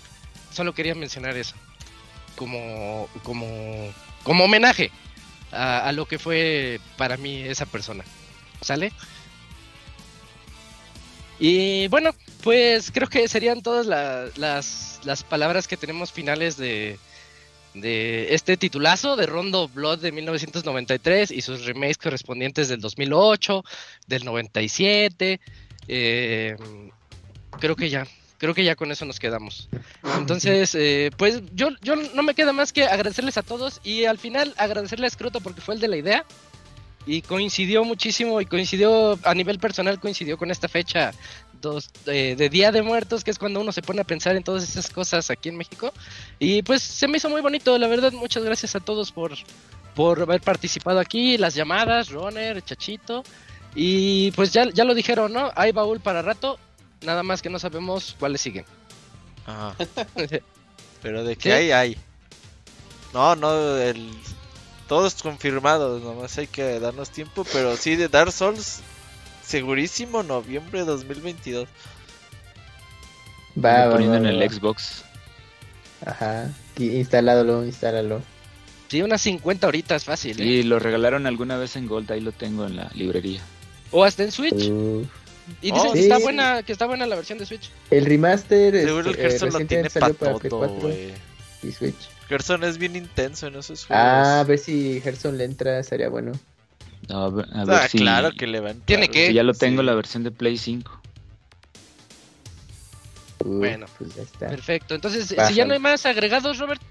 Solo 0.51 0.73
quería 0.73 0.95
mencionar 0.95 1.35
eso 1.37 1.55
como 2.35 3.07
como 3.23 3.93
como 4.23 4.45
homenaje 4.45 4.91
a, 5.51 5.91
lo 5.91 6.07
que 6.07 6.17
fue 6.17 6.79
para 6.97 7.17
mí 7.17 7.41
esa 7.41 7.65
persona. 7.65 8.03
¿Sale? 8.61 8.91
Y 11.39 11.87
bueno, 11.89 12.11
pues 12.41 12.91
creo 12.91 13.07
que 13.09 13.27
serían 13.27 13.61
todas 13.61 13.85
las, 13.85 15.01
las 15.03 15.23
palabras 15.23 15.67
que 15.67 15.77
tenemos 15.77 16.11
finales 16.11 16.55
de, 16.57 16.97
de 17.73 18.33
este 18.33 18.57
titulazo 18.57 19.15
de 19.15 19.25
Rondo 19.25 19.67
Blood 19.67 19.99
de 19.99 20.11
1993 20.11 21.31
y 21.31 21.41
sus 21.41 21.65
remakes 21.65 21.97
correspondientes 21.97 22.67
del 22.69 22.81
2008, 22.81 23.63
del 24.07 24.25
97. 24.25 25.39
Eh, 25.87 26.55
creo 27.59 27.75
que 27.75 27.89
ya, 27.89 28.07
creo 28.37 28.53
que 28.53 28.63
ya 28.63 28.75
con 28.75 28.91
eso 28.91 29.05
nos 29.05 29.19
quedamos. 29.19 29.69
Entonces, 30.17 30.75
eh, 30.75 31.11
pues 31.17 31.41
yo, 31.53 31.69
yo 31.81 31.95
no 31.95 32.23
me 32.23 32.35
queda 32.35 32.53
más 32.53 32.73
que 32.73 32.85
agradecerles 32.85 33.37
a 33.37 33.43
todos 33.43 33.81
y 33.83 34.05
al 34.05 34.17
final 34.17 34.53
agradecerle 34.57 35.07
a 35.07 35.09
Scroto 35.09 35.41
porque 35.41 35.61
fue 35.61 35.75
el 35.75 35.81
de 35.81 35.87
la 35.87 35.97
idea 35.97 36.25
y 37.05 37.21
coincidió 37.21 37.83
muchísimo 37.83 38.39
y 38.39 38.45
coincidió 38.45 39.19
a 39.23 39.33
nivel 39.33 39.59
personal 39.59 39.99
coincidió 39.99 40.37
con 40.37 40.51
esta 40.51 40.67
fecha 40.67 41.11
dos, 41.63 41.89
eh, 42.05 42.35
de 42.37 42.49
Día 42.49 42.71
de 42.71 42.83
Muertos 42.83 43.23
que 43.23 43.31
es 43.31 43.39
cuando 43.39 43.59
uno 43.59 43.71
se 43.71 43.81
pone 43.81 44.01
a 44.01 44.03
pensar 44.03 44.35
en 44.35 44.43
todas 44.43 44.63
esas 44.63 44.91
cosas 44.91 45.31
aquí 45.31 45.49
en 45.49 45.57
México. 45.57 45.91
Y 46.37 46.61
pues 46.61 46.83
se 46.83 47.07
me 47.07 47.17
hizo 47.17 47.29
muy 47.29 47.41
bonito 47.41 47.75
la 47.79 47.87
verdad 47.87 48.11
muchas 48.11 48.43
gracias 48.43 48.75
a 48.75 48.79
todos 48.79 49.11
por 49.11 49.31
por 49.95 50.21
haber 50.21 50.41
participado 50.41 50.99
aquí 50.99 51.37
las 51.39 51.55
llamadas 51.55 52.09
Roner 52.09 52.61
Chachito. 52.63 53.23
Y 53.73 54.29
pues 54.33 54.53
ya 54.53 54.69
ya 54.69 54.83
lo 54.83 54.93
dijeron 54.93 55.33
no 55.33 55.51
hay 55.55 55.71
baúl 55.71 55.99
para 55.99 56.21
rato 56.21 56.59
nada 57.01 57.23
más 57.23 57.41
que 57.41 57.49
no 57.49 57.57
sabemos 57.57 58.15
cuáles 58.19 58.41
siguen. 58.41 58.65
Ajá. 59.47 59.75
pero 61.01 61.23
de 61.23 61.35
qué 61.35 61.53
hay 61.53 61.71
hay. 61.71 61.97
No 63.11 63.35
no 63.35 63.77
el 63.77 64.11
todos 64.87 65.21
confirmados, 65.23 66.01
nomás 66.01 66.37
hay 66.37 66.47
que 66.47 66.79
darnos 66.79 67.09
tiempo, 67.09 67.45
pero 67.51 67.77
sí 67.77 67.95
de 67.95 68.09
Dark 68.09 68.31
Souls, 68.31 68.81
segurísimo 69.45 70.23
noviembre 70.23 70.79
de 70.79 70.85
2022. 70.85 71.67
Va, 73.63 73.85
va 73.85 73.91
poniendo 73.91 74.17
en 74.17 74.25
el 74.25 74.49
Xbox. 74.49 75.03
Ajá, 76.05 76.49
instálalo, 76.77 77.65
instálalo. 77.65 78.21
Sí, 78.87 79.01
unas 79.01 79.21
50 79.21 79.67
horitas 79.67 80.03
fácil. 80.03 80.35
Sí, 80.35 80.59
¿eh? 80.59 80.63
lo 80.63 80.79
regalaron 80.79 81.25
alguna 81.25 81.57
vez 81.57 81.75
en 81.75 81.87
Gold, 81.87 82.11
ahí 82.11 82.19
lo 82.19 82.31
tengo 82.31 82.65
en 82.65 82.75
la 82.75 82.91
librería. 82.93 83.41
O 83.91 84.03
hasta 84.03 84.23
en 84.23 84.31
Switch. 84.31 84.71
Y 85.61 85.71
dicen 85.71 85.89
oh, 85.89 85.93
que 85.93 85.99
está 85.99 86.19
buena, 86.19 86.63
que 86.63 86.71
está 86.71 86.85
buena 86.85 87.05
la 87.05 87.15
versión 87.15 87.37
de 87.37 87.45
Switch. 87.45 87.69
El 87.91 88.05
remaster 88.05 88.73
Seguro 88.81 89.09
el 89.09 89.19
este, 89.19 89.45
eh, 89.45 89.51
lo 89.51 89.65
tiene 89.65 89.89
para 89.89 90.13
todo, 90.13 90.89
y 91.61 91.71
Switch. 91.71 92.09
Gerson 92.29 92.63
es 92.63 92.77
bien 92.77 92.95
intenso 92.95 93.47
en 93.47 93.55
esos 93.55 93.85
juegos. 93.85 94.05
Ah, 94.05 94.39
a 94.39 94.43
ver 94.43 94.59
si 94.59 95.01
Gerson 95.01 95.37
le 95.37 95.45
entra, 95.45 95.79
estaría 95.79 96.09
bueno. 96.09 96.31
A 97.09 97.29
ver, 97.29 97.47
ah, 97.53 97.87
claro 97.91 98.31
que 98.31 98.47
le 98.47 98.59
va 98.59 98.69
a 98.69 98.71
entrar. 98.71 98.85
Tiene 98.85 99.09
que. 99.09 99.33
ya 99.33 99.43
lo 99.43 99.53
tengo 99.53 99.83
la 99.83 99.93
versión 99.93 100.23
de 100.23 100.31
Play 100.31 100.57
5. 100.57 101.01
bueno, 103.45 103.85
pues 103.97 104.15
ya 104.15 104.23
está. 104.23 104.47
Perfecto. 104.47 104.95
Entonces, 104.95 105.27
si 105.27 105.53
ya 105.53 105.65
no 105.65 105.73
hay 105.73 105.79
más 105.79 106.05
agregados, 106.05 106.59
Robert. 106.59 106.81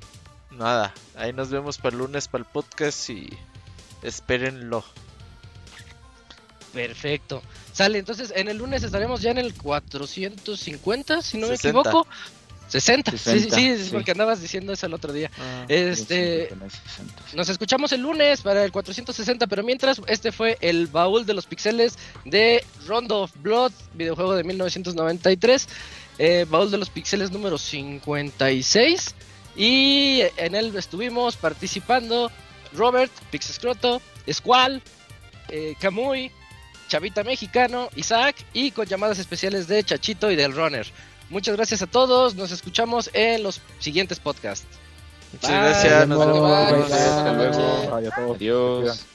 Nada, 0.50 0.92
ahí 1.16 1.32
nos 1.32 1.50
vemos 1.50 1.78
para 1.78 1.94
el 1.94 1.98
lunes 1.98 2.28
para 2.28 2.44
el 2.44 2.50
podcast 2.50 3.08
y 3.10 3.30
espérenlo. 4.02 4.84
Perfecto. 6.72 7.42
Sale, 7.72 7.98
entonces 7.98 8.32
en 8.34 8.48
el 8.48 8.58
lunes 8.58 8.82
estaremos 8.82 9.22
ya 9.22 9.30
en 9.30 9.38
el 9.38 9.54
450, 9.54 11.22
si 11.22 11.38
no 11.38 11.48
me 11.48 11.54
equivoco. 11.54 12.06
60. 12.72 13.18
sí, 13.18 13.50
sí, 13.50 13.88
porque 13.92 14.12
andabas 14.12 14.40
diciendo 14.40 14.72
eso 14.72 14.86
el 14.86 14.94
otro 14.94 15.12
día. 15.12 15.30
Ah, 15.38 15.66
este, 15.68 16.48
nos 17.34 17.50
escuchamos 17.50 17.92
el 17.92 18.00
lunes 18.00 18.40
para 18.40 18.64
el 18.64 18.72
460, 18.72 19.46
pero 19.46 19.62
mientras 19.62 20.00
este 20.06 20.32
fue 20.32 20.56
el 20.62 20.86
baúl 20.86 21.26
de 21.26 21.34
los 21.34 21.44
pixeles 21.44 21.98
de 22.24 22.64
Rondo 22.86 23.20
of 23.22 23.32
Blood, 23.36 23.72
videojuego 23.92 24.34
de 24.34 24.44
1993, 24.44 25.68
eh, 26.18 26.46
baúl 26.48 26.70
de 26.70 26.78
los 26.78 26.88
pixeles 26.88 27.30
número 27.30 27.58
56 27.58 29.14
y 29.54 30.22
en 30.38 30.54
él 30.54 30.74
estuvimos 30.74 31.36
participando 31.36 32.32
Robert, 32.72 33.12
Pixescroto, 33.30 34.00
Squall, 34.32 34.80
eh, 35.50 35.74
Camuy, 35.78 36.30
Chavita 36.88 37.22
Mexicano, 37.22 37.90
Isaac 37.96 38.36
y 38.54 38.70
con 38.70 38.86
llamadas 38.86 39.18
especiales 39.18 39.68
de 39.68 39.84
Chachito 39.84 40.30
y 40.30 40.36
del 40.36 40.54
Runner. 40.54 40.86
Muchas 41.32 41.56
gracias 41.56 41.80
a 41.80 41.86
todos. 41.86 42.34
Nos 42.34 42.52
escuchamos 42.52 43.10
en 43.14 43.42
los 43.42 43.62
siguientes 43.78 44.20
podcasts. 44.20 44.66
Muchas 45.32 45.50
gracias. 45.50 46.06
Nos 46.08 46.26
vemos. 46.26 46.92
Hasta 46.92 47.32
luego. 47.32 48.34
Adiós. 48.34 49.06